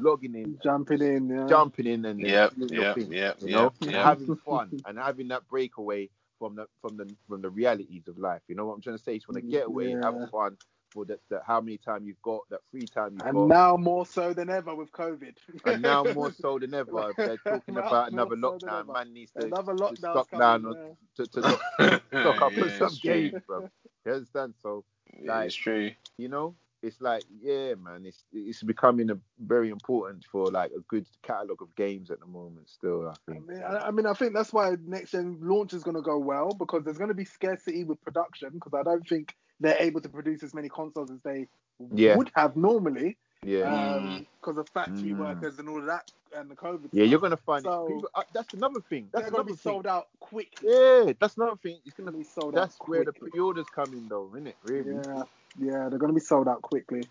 logging 0.01 0.35
in 0.35 0.59
Jumping 0.63 1.01
in, 1.01 1.29
yeah. 1.29 1.47
jumping 1.47 1.87
in 1.87 2.05
and 2.05 2.23
then 2.23 2.31
Yep, 2.31 2.53
doing 2.57 2.73
your 2.73 2.83
yep, 2.83 2.95
thing, 2.95 3.11
yep, 3.11 3.37
you 3.39 3.49
know, 3.49 3.73
yep, 3.81 3.93
yep. 3.93 4.03
having 4.03 4.31
fun 4.45 4.75
and 4.85 4.97
having 4.97 5.29
that 5.29 5.47
breakaway 5.47 6.09
from 6.39 6.55
the 6.55 6.67
from 6.81 6.97
the 6.97 7.09
from 7.27 7.41
the 7.41 7.49
realities 7.49 8.07
of 8.07 8.17
life. 8.17 8.41
You 8.47 8.55
know 8.55 8.65
what 8.65 8.73
I'm 8.75 8.81
trying 8.81 8.97
to 8.97 9.03
say? 9.03 9.13
You 9.13 9.19
just 9.19 9.27
want 9.29 9.37
to 9.37 9.41
mm, 9.43 9.49
get 9.49 9.67
away, 9.67 9.95
Yeah. 9.95 10.01
have 10.01 10.17
fun 10.31 10.57
for 10.93 11.05
that, 11.05 11.19
that 11.29 11.43
how 11.45 11.61
many 11.61 11.77
time 11.77 12.05
you've 12.07 12.21
got, 12.21 12.41
that 12.49 12.61
free 12.71 12.87
time 12.87 13.15
you've 13.15 13.25
And 13.25 13.33
got. 13.33 13.47
now 13.47 13.77
more 13.77 14.05
so 14.05 14.33
than 14.33 14.49
ever 14.49 14.75
with 14.75 14.91
COVID. 14.91 15.35
and 15.65 15.81
now 15.81 16.03
more 16.05 16.31
so 16.31 16.59
than 16.59 16.73
ever, 16.73 17.15
they're 17.23 17.37
talking 17.37 17.75
Now 17.75 17.81
about 17.87 18.11
another 18.11 18.35
so 18.41 18.59
lockdown. 18.59 18.91
Man 18.91 19.13
needs 19.13 19.31
to, 19.33 19.45
Another 19.45 19.73
to 19.87 19.95
lockdown 19.97 19.97
stock 19.97 20.29
down 20.37 20.65
or 20.65 20.75
to, 21.17 21.27
to 21.27 21.43
stock, 21.43 21.63
stock 22.19 22.41
up 22.41 22.53
yeah, 22.53 22.63
on 22.63 22.69
some 22.69 22.95
games, 23.01 23.35
bro. 23.47 23.63
You 24.05 24.13
understand? 24.13 24.55
So 24.61 24.85
Yeah, 25.19 25.41
it's 25.41 25.55
true. 25.55 25.91
you 26.17 26.29
know, 26.29 26.55
it's 26.81 27.01
like 27.01 27.23
yeah, 27.41 27.75
man, 27.75 28.05
it's 28.05 28.23
it's 28.31 28.63
becoming 28.63 29.09
a 29.09 29.17
very 29.39 29.69
important 29.69 30.25
for 30.31 30.49
like 30.51 30.71
a 30.71 30.79
good 30.87 31.05
catalog 31.23 31.61
of 31.61 31.75
games 31.75 32.09
at 32.11 32.19
the 32.19 32.25
moment. 32.25 32.69
Still, 32.69 33.07
I 33.09 33.31
I 33.31 33.33
mean, 33.39 33.61
I, 33.63 33.77
I 33.87 33.91
mean, 33.91 34.05
I 34.05 34.13
think 34.13 34.33
that's 34.33 34.53
why 34.53 34.75
next 34.85 35.11
gen 35.11 35.37
launch 35.41 35.73
is 35.73 35.83
going 35.83 35.95
to 35.97 36.01
go 36.01 36.17
well 36.17 36.53
because 36.53 36.83
there's 36.83 36.97
going 36.97 37.09
to 37.09 37.13
be 37.15 37.25
scarcity 37.25 37.83
with 37.83 38.01
production 38.01 38.49
because 38.53 38.73
I 38.73 38.83
don't 38.83 39.07
think 39.07 39.35
they're 39.59 39.77
able 39.79 40.01
to 40.01 40.09
produce 40.09 40.43
as 40.43 40.53
many 40.53 40.69
consoles 40.69 41.11
as 41.11 41.19
they 41.23 41.47
Yeah. 41.93 42.15
would 42.17 42.31
have 42.35 42.55
normally. 42.55 43.17
Yeah. 43.41 43.93
um, 43.95 44.27
because 44.41 44.57
of 44.57 44.67
factory 44.69 45.11
Mm. 45.11 45.17
workers 45.17 45.59
and 45.59 45.69
all 45.69 45.79
of 45.79 45.85
that 45.85 46.11
and 46.35 46.51
the 46.51 46.55
COVID. 46.55 46.89
yeah, 46.91 47.03
stuff. 47.03 47.09
you're 47.11 47.19
gonna 47.21 47.37
find 47.37 47.63
So-. 47.63 47.85
People, 47.87 48.09
uh, 48.13 48.23
that's 48.33 48.53
another 48.53 48.81
thing. 48.81 49.07
That's 49.13 49.29
gonna 49.29 49.43
be 49.45 49.51
thing. 49.53 49.57
sold 49.57 49.87
out 49.87 50.07
quick. 50.19 50.57
Yeah, 50.61 51.13
that's 51.19 51.37
another 51.37 51.55
thing. 51.55 51.79
It's 51.85 51.95
gonna. 51.95 52.11
be 52.11 52.23
sold 52.23 52.53
That's 52.55 52.75
out 52.75 52.79
That's 52.79 52.89
where 52.89 53.05
the 53.05 53.13
pre-orders 53.13 53.67
come 53.73 53.93
in, 53.93 54.09
though, 54.09 54.29
isn't 54.33 54.47
it? 54.47 54.57
Really? 54.65 54.91
Yeah, 54.95 55.23
yeah, 55.57 55.89
they're 55.89 55.99
gonna 55.99 56.13
be 56.13 56.19
sold 56.19 56.47
out 56.47 56.61
quickly. 56.61 57.07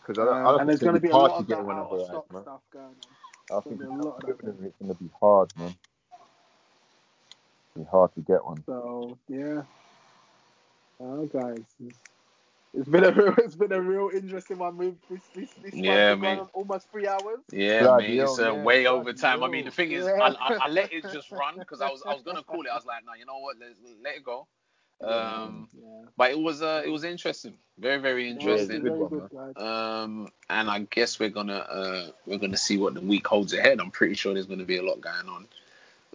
Because 0.00 0.18
Um, 0.18 0.26
I, 0.46 0.50
I 0.50 0.58
and 0.60 0.68
there's 0.68 0.80
going 0.80 0.94
gonna 0.94 1.00
to 1.00 1.00
be 1.00 1.10
a 1.10 1.16
hard 1.16 1.30
lot 1.30 1.40
of 1.40 1.48
that 1.48 1.58
out 1.58 1.90
of 1.92 2.00
stock 2.00 2.26
man. 2.32 2.42
stuff 2.42 2.60
going 2.72 2.86
on. 2.86 3.58
I 3.58 3.60
think 3.68 3.82
it's 3.82 3.90
a 3.90 3.94
lot 3.94 4.16
of 4.18 4.22
that 4.22 4.38
it's 4.64 4.76
going 4.78 4.88
to 4.88 4.94
be 4.94 5.10
hard, 5.20 5.50
man. 5.56 5.74
Be 7.76 7.84
hard 7.90 8.12
to 8.14 8.20
get 8.22 8.44
one. 8.44 8.64
So 8.66 9.18
yeah. 9.28 9.62
Oh 11.00 11.26
guys. 11.26 11.64
It's- 11.80 12.02
It's 12.74 12.88
been 12.88 13.04
a 13.04 13.12
real, 13.16 13.34
it's 13.38 13.56
been 13.56 13.72
a 13.72 13.80
real 13.80 14.10
interesting 14.14 14.58
one. 14.58 14.76
We've, 14.78 14.96
this, 15.10 15.28
this, 15.34 15.54
this 15.62 15.82
one's 15.82 16.04
Yeah, 16.04 16.10
been 16.10 16.20
going 16.20 16.38
on 16.38 16.48
almost 16.54 16.90
three 16.90 17.08
hours. 17.08 17.40
Yeah, 17.52 17.80
Bloody 17.80 18.18
mate, 18.18 18.20
it's 18.20 18.38
uh, 18.38 18.54
yeah, 18.54 18.64
way 18.64 18.86
over 18.86 19.12
time. 19.14 19.42
I 19.44 19.48
mean, 19.48 19.64
the 19.64 19.70
thing 19.70 19.92
is, 19.92 20.06
Yeah. 20.06 20.18
I, 20.20 20.28
I, 20.28 20.52
I 20.60 20.68
let 20.70 20.92
it 20.92 21.08
just 21.10 21.32
run 21.32 21.58
because 21.60 21.80
I 21.80 21.88
was 21.90 22.02
I 22.06 22.12
was 22.14 22.22
gonna 22.22 22.42
call 22.44 22.62
it. 22.66 22.70
I 22.70 22.76
was 22.76 22.86
like, 22.86 23.04
no, 23.06 23.14
you 23.14 23.26
know 23.26 23.38
what, 23.40 23.58
let 23.58 23.70
let 24.04 24.16
it 24.16 24.24
go. 24.24 24.48
Um, 25.00 25.68
Yeah. 25.72 25.84
but 26.16 26.30
it 26.32 26.38
was 26.38 26.62
uh, 26.62 26.82
it 26.84 26.90
was 26.90 27.04
interesting, 27.04 27.54
very 27.78 27.98
very 27.98 28.32
No, 28.32 28.38
it's 28.38 28.62
interesting. 28.70 28.82
good 28.82 28.92
very 28.92 29.30
one. 29.30 29.56
Um, 29.56 30.32
and 30.50 30.68
I 30.68 30.80
guess 30.90 31.20
we're 31.20 31.28
gonna 31.28 31.58
uh, 31.58 32.10
we're 32.26 32.38
gonna 32.38 32.56
see 32.56 32.78
what 32.78 32.94
the 32.94 33.00
week 33.00 33.26
holds 33.26 33.52
ahead. 33.52 33.80
I'm 33.80 33.90
pretty 33.90 34.14
sure 34.14 34.34
there's 34.34 34.46
gonna 34.46 34.64
be 34.64 34.78
a 34.78 34.82
lot 34.82 35.00
going 35.00 35.28
on, 35.28 35.46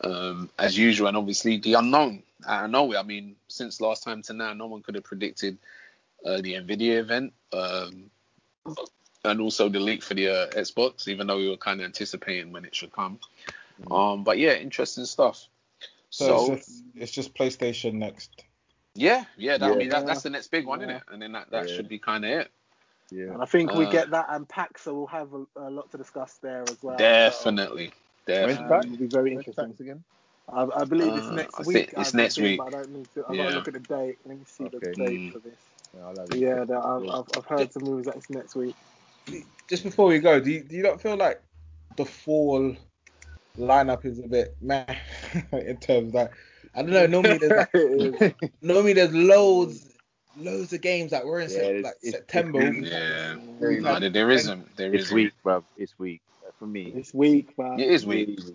um, 0.03 0.49
as 0.59 0.77
usual, 0.77 1.07
and 1.07 1.17
obviously 1.17 1.57
the 1.57 1.75
unknown 1.75 2.23
out 2.45 2.65
of 2.65 2.71
nowhere. 2.71 2.99
I 2.99 3.03
mean, 3.03 3.35
since 3.47 3.79
last 3.79 4.03
time 4.03 4.21
to 4.23 4.33
now, 4.33 4.53
no 4.53 4.67
one 4.67 4.81
could 4.83 4.95
have 4.95 5.05
predicted 5.05 5.57
uh, 6.25 6.41
the 6.41 6.53
Nvidia 6.55 6.97
event, 6.97 7.33
um, 7.53 8.09
and 9.23 9.39
also 9.39 9.69
the 9.69 9.79
leak 9.79 10.03
for 10.03 10.13
the 10.13 10.27
uh, 10.27 10.47
Xbox, 10.51 11.07
even 11.07 11.27
though 11.27 11.37
we 11.37 11.49
were 11.49 11.57
kind 11.57 11.79
of 11.79 11.85
anticipating 11.85 12.51
when 12.51 12.65
it 12.65 12.75
should 12.75 12.91
come. 12.91 13.19
Um, 13.89 14.23
but 14.23 14.37
yeah, 14.37 14.53
interesting 14.53 15.05
stuff. 15.05 15.47
So, 16.09 16.25
So, 16.25 16.53
it's, 16.53 16.65
just, 16.65 16.83
it's 16.95 17.11
just 17.11 17.33
PlayStation 17.33 17.93
next. 17.93 18.43
Yeah, 18.95 19.25
yeah, 19.37 19.57
that, 19.57 19.65
I 19.65 19.73
Yeah. 19.73 19.77
mean 19.77 19.89
that, 19.89 20.05
that's 20.05 20.21
the 20.23 20.29
next 20.29 20.51
big 20.51 20.65
one, 20.65 20.79
Yeah. 20.79 20.85
isn't 20.87 20.95
it? 20.97 21.03
And 21.11 21.21
then 21.21 21.31
that, 21.33 21.51
that 21.51 21.69
Yeah. 21.69 21.75
should 21.75 21.89
be 21.89 21.99
kind 21.99 22.25
of 22.25 22.31
it. 22.31 22.51
Yeah. 23.11 23.33
And 23.33 23.41
I 23.41 23.45
think 23.45 23.73
we 23.73 23.85
Uh, 23.85 23.89
get 23.91 24.11
that 24.11 24.25
and 24.29 24.47
PAX, 24.47 24.83
so 24.83 24.93
we'll 24.93 25.07
have 25.07 25.33
a, 25.33 25.45
a 25.55 25.69
lot 25.69 25.91
to 25.91 25.97
discuss 25.97 26.39
there 26.41 26.63
as 26.63 26.77
well. 26.81 26.97
Definitely, 26.97 27.91
When's 28.25 28.57
So, 28.57 28.63
definitely. 28.63 28.63
um, 28.63 28.69
PAX? 28.69 28.85
it'll 28.85 28.97
be 28.97 29.05
very 29.07 29.33
interesting. 29.33 29.75
Again? 29.79 30.03
I, 30.51 30.67
I 30.75 30.83
believe 30.83 31.15
it's 31.15 31.29
Uh, 31.29 31.35
next 31.35 31.59
I 31.59 31.63
week. 31.63 31.93
it's 31.97 32.09
I've 32.09 32.13
next 32.13 32.35
seen, 32.35 32.43
week. 32.43 32.57
But 32.57 32.67
I 32.67 32.69
don't 32.71 32.91
need 32.91 33.07
to. 33.13 33.21
I've 33.21 33.27
got 33.27 33.35
Yeah. 33.35 33.49
to 33.49 33.55
look 33.55 33.67
at 33.67 33.73
the 33.73 33.79
date. 33.79 34.17
Let 34.25 34.39
me 34.39 34.45
see 34.45 34.63
Okay. 34.65 34.77
the 34.79 34.95
date 34.95 35.19
Mm. 35.19 35.31
for 35.33 35.39
this. 35.39 35.59
Yeah, 35.95 36.05
I'll 36.07 36.17
have. 36.17 36.35
Yeah, 36.35 36.63
the, 36.65 36.77
I've, 36.77 37.09
I've, 37.09 37.37
I've 37.37 37.45
heard 37.45 37.71
some 37.73 37.83
news 37.83 38.05
that 38.05 38.15
it's 38.15 38.29
next 38.29 38.55
week. 38.55 38.75
Just 39.69 39.83
before 39.83 40.07
we 40.07 40.19
go, 40.19 40.39
do 40.39 40.51
you, 40.51 40.63
do 40.63 40.75
you 40.75 40.83
not 40.83 41.01
feel 41.01 41.15
like 41.15 41.41
the 41.95 42.05
fall 42.05 42.75
lineup 43.57 44.05
is 44.05 44.19
a 44.19 44.27
bit 44.27 44.55
meh 44.61 44.85
in 45.53 45.77
terms 45.77 46.07
of 46.07 46.13
that? 46.13 46.31
I 46.75 46.81
don't 46.81 46.91
know. 46.91 47.05
Normally 47.07 47.37
there's 47.37 47.67
like, 48.21 48.35
normally 48.61 48.93
there's 48.93 49.13
loads, 49.13 49.89
loads 50.37 50.73
of 50.73 50.81
games 50.81 51.11
that 51.11 51.25
were 51.25 51.39
in 51.39 51.49
Yeah, 51.49 51.57
Sep- 51.57 51.83
like 51.83 51.93
it's- 52.01 52.11
September. 52.13 52.59
it's- 52.61 52.73
We've 52.81 52.91
had- 52.91 52.91
Yeah, 52.91 53.35
Very 53.59 53.79
no, 53.81 53.93
had- 53.93 54.03
there- 54.03 54.09
there 54.09 54.31
isn't. 54.31 54.75
There 54.75 54.93
It's 54.93 55.05
isn't. 55.05 55.15
weak, 55.15 55.33
bruv. 55.45 55.63
It's 55.77 55.97
weak. 55.99 56.21
For 56.59 56.67
me. 56.67 56.93
It's 56.95 57.13
weak, 57.13 57.53
but 57.57 57.79
It 57.79 57.89
is 57.89 58.05
weak. 58.05 58.37
There's 58.37 58.51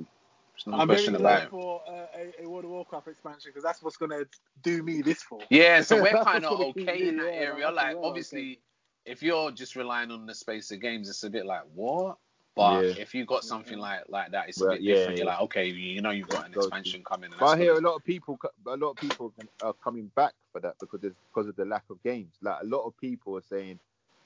no 0.66 0.78
I'm 0.78 0.88
very 0.88 0.98
question 0.98 1.14
glad 1.14 1.20
about 1.20 1.42
it. 1.44 1.50
for 1.50 1.82
uh, 1.88 2.06
a, 2.40 2.44
a 2.44 2.48
World 2.48 2.64
of 2.64 2.70
Warcraft 2.70 3.08
expansion 3.08 3.50
because 3.50 3.62
that's 3.64 3.82
what's 3.82 3.96
gonna 3.96 4.24
do 4.62 4.82
me 4.82 5.02
this 5.02 5.22
for. 5.22 5.40
Yeah, 5.50 5.80
so 5.82 6.00
we're 6.02 6.10
kind 6.24 6.44
of 6.44 6.58
what's 6.58 6.60
gonna 6.60 6.72
keep 6.74 6.88
okay 6.88 7.08
in 7.08 7.16
that 7.18 7.26
yeah, 7.26 7.40
area. 7.40 7.64
that's 7.66 7.76
Like, 7.76 7.96
well, 7.96 8.04
obviously, 8.06 8.60
if 9.04 9.22
you're 9.22 9.50
just 9.52 9.74
relying 9.76 10.10
on 10.10 10.26
the 10.26 10.34
space 10.34 10.70
of 10.70 10.80
games, 10.80 11.08
it's 11.08 11.22
a 11.24 11.30
bit 11.30 11.44
like 11.46 11.62
what. 11.74 12.16
But 12.56 12.82
Yeah. 12.82 12.94
if 13.02 13.14
you've 13.14 13.26
got 13.28 13.44
something 13.44 13.78
like 13.78 14.04
like 14.08 14.32
that, 14.32 14.48
it's 14.48 14.60
a 14.60 14.64
Well, 14.64 14.72
bit 14.72 14.82
yeah, 14.82 14.94
different. 14.94 15.18
You're 15.18 15.26
yeah. 15.26 15.32
like, 15.32 15.42
okay, 15.42 15.66
you 15.66 16.00
know, 16.02 16.10
you've 16.10 16.28
got 16.28 16.46
an 16.46 16.54
expansion 16.54 17.04
coming. 17.04 17.30
And 17.30 17.38
But 17.40 17.46
I 17.46 17.56
hear 17.58 17.74
a 17.76 17.80
lot 17.80 17.94
of 17.94 18.04
people, 18.04 18.38
a 18.66 18.76
lot 18.76 18.90
of 18.90 18.96
people 18.96 19.32
are 19.62 19.74
coming 19.74 20.10
back 20.16 20.32
for 20.52 20.60
that 20.60 20.74
because 20.80 21.04
it's 21.04 21.16
because 21.32 21.48
of 21.48 21.56
the 21.56 21.64
lack 21.64 21.84
of 21.90 22.02
games. 22.02 22.34
Like 22.42 22.62
a 22.62 22.66
lot 22.66 22.84
of 22.84 22.96
people 22.98 23.36
are 23.36 23.42
saying, 23.42 23.78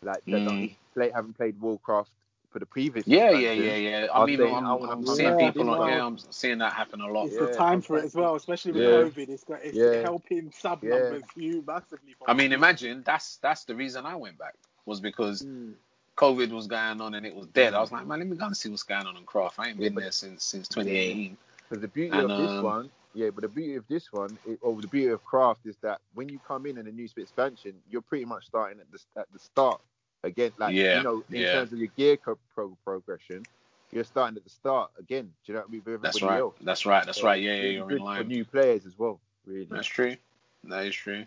like 0.03 0.25
they 0.25 0.41
Mm. 0.41 0.45
don't 0.45 0.71
play, 0.95 1.11
haven't 1.11 1.37
played 1.37 1.61
Warcraft 1.61 2.11
for 2.53 2.59
the 2.59 2.67
previous. 2.67 3.07
Yeah, 3.07 3.31
yeah, 3.31 3.53
expansion. 3.53 3.65
yeah, 3.65 3.77
yeah. 3.77 4.07
I'll 4.13 4.23
I 4.23 4.27
mean, 4.27 4.39
say, 4.39 4.45
I'm, 4.53 4.67
I 4.67 4.75
wanna 4.75 4.93
I'm 4.93 5.07
seeing 5.07 5.37
people 5.37 5.65
this 5.67 5.73
on. 5.73 5.79
one. 5.79 5.89
Yeah, 5.89 6.07
I'm 6.07 6.19
seeing 6.19 6.59
that 6.59 6.73
happen 6.73 7.01
a 7.01 7.07
lot. 7.07 7.27
It's 7.27 7.35
Yeah, 7.37 7.47
the 7.47 7.55
time 7.55 7.75
I'm 7.75 7.83
for 7.83 7.99
it 7.99 8.05
as 8.05 8.15
well, 8.15 8.35
especially 8.35 8.73
with 8.73 8.83
Yeah. 8.83 8.89
COVID. 8.89 9.29
It's 9.29 9.45
got 9.45 9.63
it's 9.63 9.79
Yeah. 9.79 10.03
helping 10.03 10.53
sub 10.53 10.83
Yeah. 10.83 10.91
numbers 10.91 11.25
you 11.35 11.65
massively. 11.67 12.15
I 12.27 12.35
mean, 12.35 12.53
imagine 12.53 13.03
that's 13.05 13.37
that's 13.39 13.65
the 13.65 13.75
reason 13.75 14.07
I 14.07 14.17
went 14.17 14.39
back 14.39 14.55
was 14.87 15.01
because 15.01 15.43
Mm. 15.43 15.75
COVID 16.23 16.51
was 16.51 16.67
going 16.69 17.01
on 17.01 17.15
and 17.15 17.27
it 17.27 17.35
was 17.35 17.47
dead. 17.49 17.75
I 17.75 17.81
was 17.81 17.91
like, 17.91 18.07
man, 18.07 18.21
let 18.21 18.29
me 18.29 18.37
go 18.37 18.47
and 18.47 18.57
see 18.57 18.69
what's 18.69 18.85
going 18.85 19.07
on 19.07 19.17
in 19.17 19.25
Craft. 19.25 19.59
I 19.59 19.69
ain't 19.69 19.79
been 19.79 19.95
there 19.95 20.13
since 20.13 20.45
since 20.45 20.69
2018. 20.69 21.37
Because 21.69 21.83
the 21.83 21.89
beauty 21.89 22.17
And, 22.17 22.31
of 22.31 22.39
this 22.39 22.51
um, 22.51 22.65
one, 22.65 22.91
yeah, 23.15 23.31
but 23.31 23.43
the 23.43 23.49
beauty 23.49 23.75
of 23.77 23.85
this 23.89 24.13
one, 24.13 24.39
it, 24.47 24.59
or 24.63 24.81
the 24.81 24.89
beauty 24.89 25.09
of 25.09 25.25
Craft 25.25 25.67
is 25.67 25.77
that 25.83 26.01
when 26.15 26.29
you 26.29 26.39
come 26.47 26.67
in 26.67 26.79
in 26.79 26.87
a 26.87 26.93
new 26.93 27.09
expansion, 27.17 27.75
you're 27.91 28.03
pretty 28.03 28.25
much 28.25 28.47
starting 28.47 28.79
at 28.81 28.91
the 28.93 29.21
at 29.21 29.27
the 29.33 29.39
start 29.39 29.81
again. 30.23 30.53
Like 30.59 30.75
Yeah, 30.75 30.99
you 30.99 31.05
know, 31.05 31.25
in 31.33 31.41
yeah. 31.41 31.53
terms 31.53 31.73
of 31.73 31.79
your 31.79 31.89
gear 31.97 32.17
co- 32.17 32.39
pro- 32.55 32.77
progression, 32.85 33.43
you're 33.91 34.05
starting 34.05 34.37
at 34.37 34.45
the 34.45 34.51
start 34.51 34.91
again. 34.99 35.25
Do 35.45 35.53
you 35.53 35.55
know 35.55 35.61
what 35.61 35.69
I 35.69 35.73
mean? 35.73 35.83
With 35.85 36.03
That's 36.03 36.23
right. 36.23 36.39
else. 36.39 36.55
That's 36.63 36.87
right. 36.87 37.05
That's 37.05 37.19
So 37.19 37.27
right. 37.27 37.43
Yeah, 37.43 37.55
yeah, 37.55 37.69
you're 37.71 37.91
in 37.91 37.99
for 37.99 38.25
new 38.25 38.45
players 38.45 38.87
as 38.87 38.99
well. 38.99 39.21
Really. 39.47 39.67
That's 39.71 39.89
true. 39.89 40.17
That 40.65 40.87
is 40.87 40.95
true. 40.95 41.25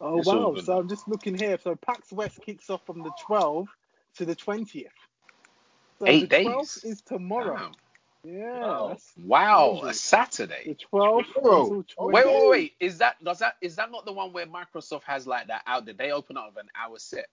Oh 0.00 0.18
It's 0.18 0.20
wow! 0.20 0.56
So 0.56 0.78
I'm 0.78 0.88
just 0.88 1.08
looking 1.08 1.36
here. 1.36 1.58
So 1.62 1.76
PAX 1.76 2.12
West 2.12 2.40
kicks 2.42 2.70
off 2.70 2.84
from 2.86 3.02
the 3.02 3.12
12th 3.12 3.68
to 4.16 4.26
the 4.26 4.36
20th. 4.36 4.86
So 6.00 6.14
Eight 6.14 6.16
the 6.16 6.28
days. 6.28 6.46
12th 6.46 6.84
is 6.84 7.02
tomorrow. 7.02 7.76
Yeah, 8.24 8.74
Wow. 8.78 8.86
that's 8.86 9.14
Wow, 9.16 9.82
a 9.86 9.92
the 9.92 9.94
Saturday. 9.94 10.72
12th 10.92 11.26
until 11.52 11.84
20th. 11.84 11.86
Oh, 11.98 12.12
Wait, 12.12 12.26
wait, 12.26 12.50
wait. 12.50 12.72
Is 12.80 12.98
that 12.98 13.22
does 13.24 13.40
that 13.40 13.56
is 13.62 13.76
that 13.76 13.90
not 13.92 14.06
the 14.06 14.12
one 14.12 14.32
where 14.32 14.46
Microsoft 14.46 15.04
has 15.04 15.26
like 15.26 15.48
that 15.48 15.62
out? 15.66 15.86
Did 15.86 15.98
they 15.98 16.12
open 16.12 16.36
up 16.36 16.52
with 16.54 16.64
an 16.64 16.70
hour 16.76 16.98
set? 16.98 17.28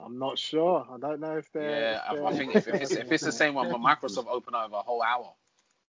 I'm 0.00 0.18
not 0.18 0.38
sure. 0.38 0.86
I 0.92 0.98
don't 0.98 1.20
know 1.20 1.38
if 1.38 1.50
they're. 1.52 1.62
Yeah, 1.68 2.00
if 2.12 2.22
I, 2.22 2.32
think 2.32 2.54
if, 2.54 2.68
if 2.68 2.82
it's 2.82 2.96
if 2.96 3.12
it's 3.12 3.24
the 3.24 3.32
same 3.32 3.54
one, 3.54 3.70
but 3.70 3.80
Microsoft 3.80 4.26
open 4.28 4.54
up 4.54 4.70
with 4.70 4.78
a 4.78 4.82
whole 4.82 5.02
hour. 5.02 5.34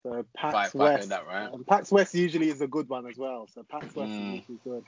So 0.02 0.24
PAX 0.36 0.74
if 0.74 0.80
I 0.80 0.90
West. 0.92 1.08
that 1.10 1.26
right. 1.26 1.50
And 1.52 1.66
PAX 1.66 1.92
West 1.92 2.14
usually 2.14 2.48
is 2.50 2.60
a 2.60 2.68
good 2.68 2.88
one 2.88 3.06
as 3.06 3.16
well. 3.18 3.48
So 3.54 3.64
PAX 3.70 3.94
West 3.96 4.14
Mm. 4.14 4.20
is 4.20 4.28
usually 4.48 4.60
good. 4.64 4.84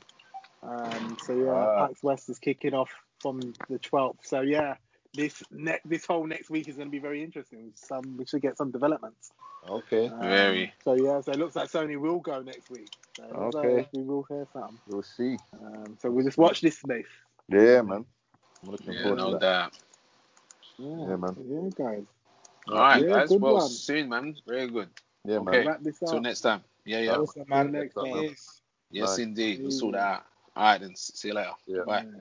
Um, 0.66 1.16
so 1.24 1.32
yeah, 1.34 1.50
Ah. 1.50 1.86
PAX 1.86 2.02
West 2.02 2.28
is 2.28 2.38
kicking 2.38 2.74
off 2.74 2.90
from 3.20 3.40
the 3.40 3.78
12th. 3.78 4.18
So 4.22 4.40
yeah, 4.40 4.76
this 5.14 5.42
ne- 5.50 5.80
this 5.84 6.04
whole 6.04 6.26
next 6.26 6.50
week 6.50 6.68
is 6.68 6.76
going 6.76 6.88
to 6.88 6.92
be 6.92 6.98
very 6.98 7.22
interesting. 7.22 7.72
Some 7.74 8.16
we 8.16 8.26
should 8.26 8.42
get 8.42 8.56
some 8.58 8.70
developments. 8.70 9.32
Okay. 9.68 10.08
Um, 10.08 10.20
Very. 10.20 10.72
So 10.84 10.94
yeah, 10.94 11.20
so 11.20 11.32
it 11.32 11.38
looks 11.38 11.56
like 11.56 11.70
Sony 11.70 11.98
will 11.98 12.20
go 12.20 12.40
next 12.42 12.70
week. 12.70 12.88
So 13.16 13.24
Okay. 13.24 13.76
like 13.78 13.88
we 13.92 14.02
will 14.02 14.24
hear 14.28 14.46
something. 14.52 14.78
We'll 14.88 15.02
see. 15.02 15.36
Um, 15.60 15.96
so 16.00 16.10
we'll 16.10 16.24
just 16.24 16.38
watch 16.38 16.60
this 16.60 16.78
space. 16.78 17.06
Yeah, 17.48 17.82
man. 17.82 18.04
I'm 18.62 18.70
looking 18.70 18.92
Yeah, 18.92 19.02
forward 19.02 19.16
no 19.18 19.26
to 19.26 19.32
that. 19.32 19.40
doubt. 19.40 19.78
Yeah, 20.78 21.08
Yeah, 21.08 21.16
man. 21.16 21.36
Yeah, 21.38 21.84
guys. 21.84 22.04
All 22.68 22.74
right, 22.74 23.02
Yeah, 23.02 23.08
guys. 23.08 23.28
good 23.28 23.40
Well, 23.40 23.54
one. 23.54 23.68
soon, 23.68 24.08
man. 24.08 24.36
Very 24.46 24.68
good. 24.68 24.88
Yeah, 25.24 25.36
Okay. 25.38 25.64
man. 25.64 25.66
Wrap 25.66 25.94
Till 26.08 26.20
next 26.20 26.40
time. 26.40 26.62
Yeah, 26.84 27.00
yeah. 27.00 27.16
Awesome, 27.16 27.44
man. 27.48 27.72
Next 27.72 27.94
time. 27.94 28.04
Peace. 28.12 28.60
Yes, 28.90 29.08
Nice. 29.10 29.18
indeed. 29.18 29.62
We'll 29.62 29.70
sort 29.70 29.92
that 29.94 30.00
out. 30.00 30.24
All 30.56 30.62
right, 30.64 30.80
then. 30.80 30.96
See 30.96 31.28
you 31.28 31.34
later. 31.34 31.50
Yeah. 31.66 31.82
Bye. 31.86 32.04
Yeah. 32.04 32.20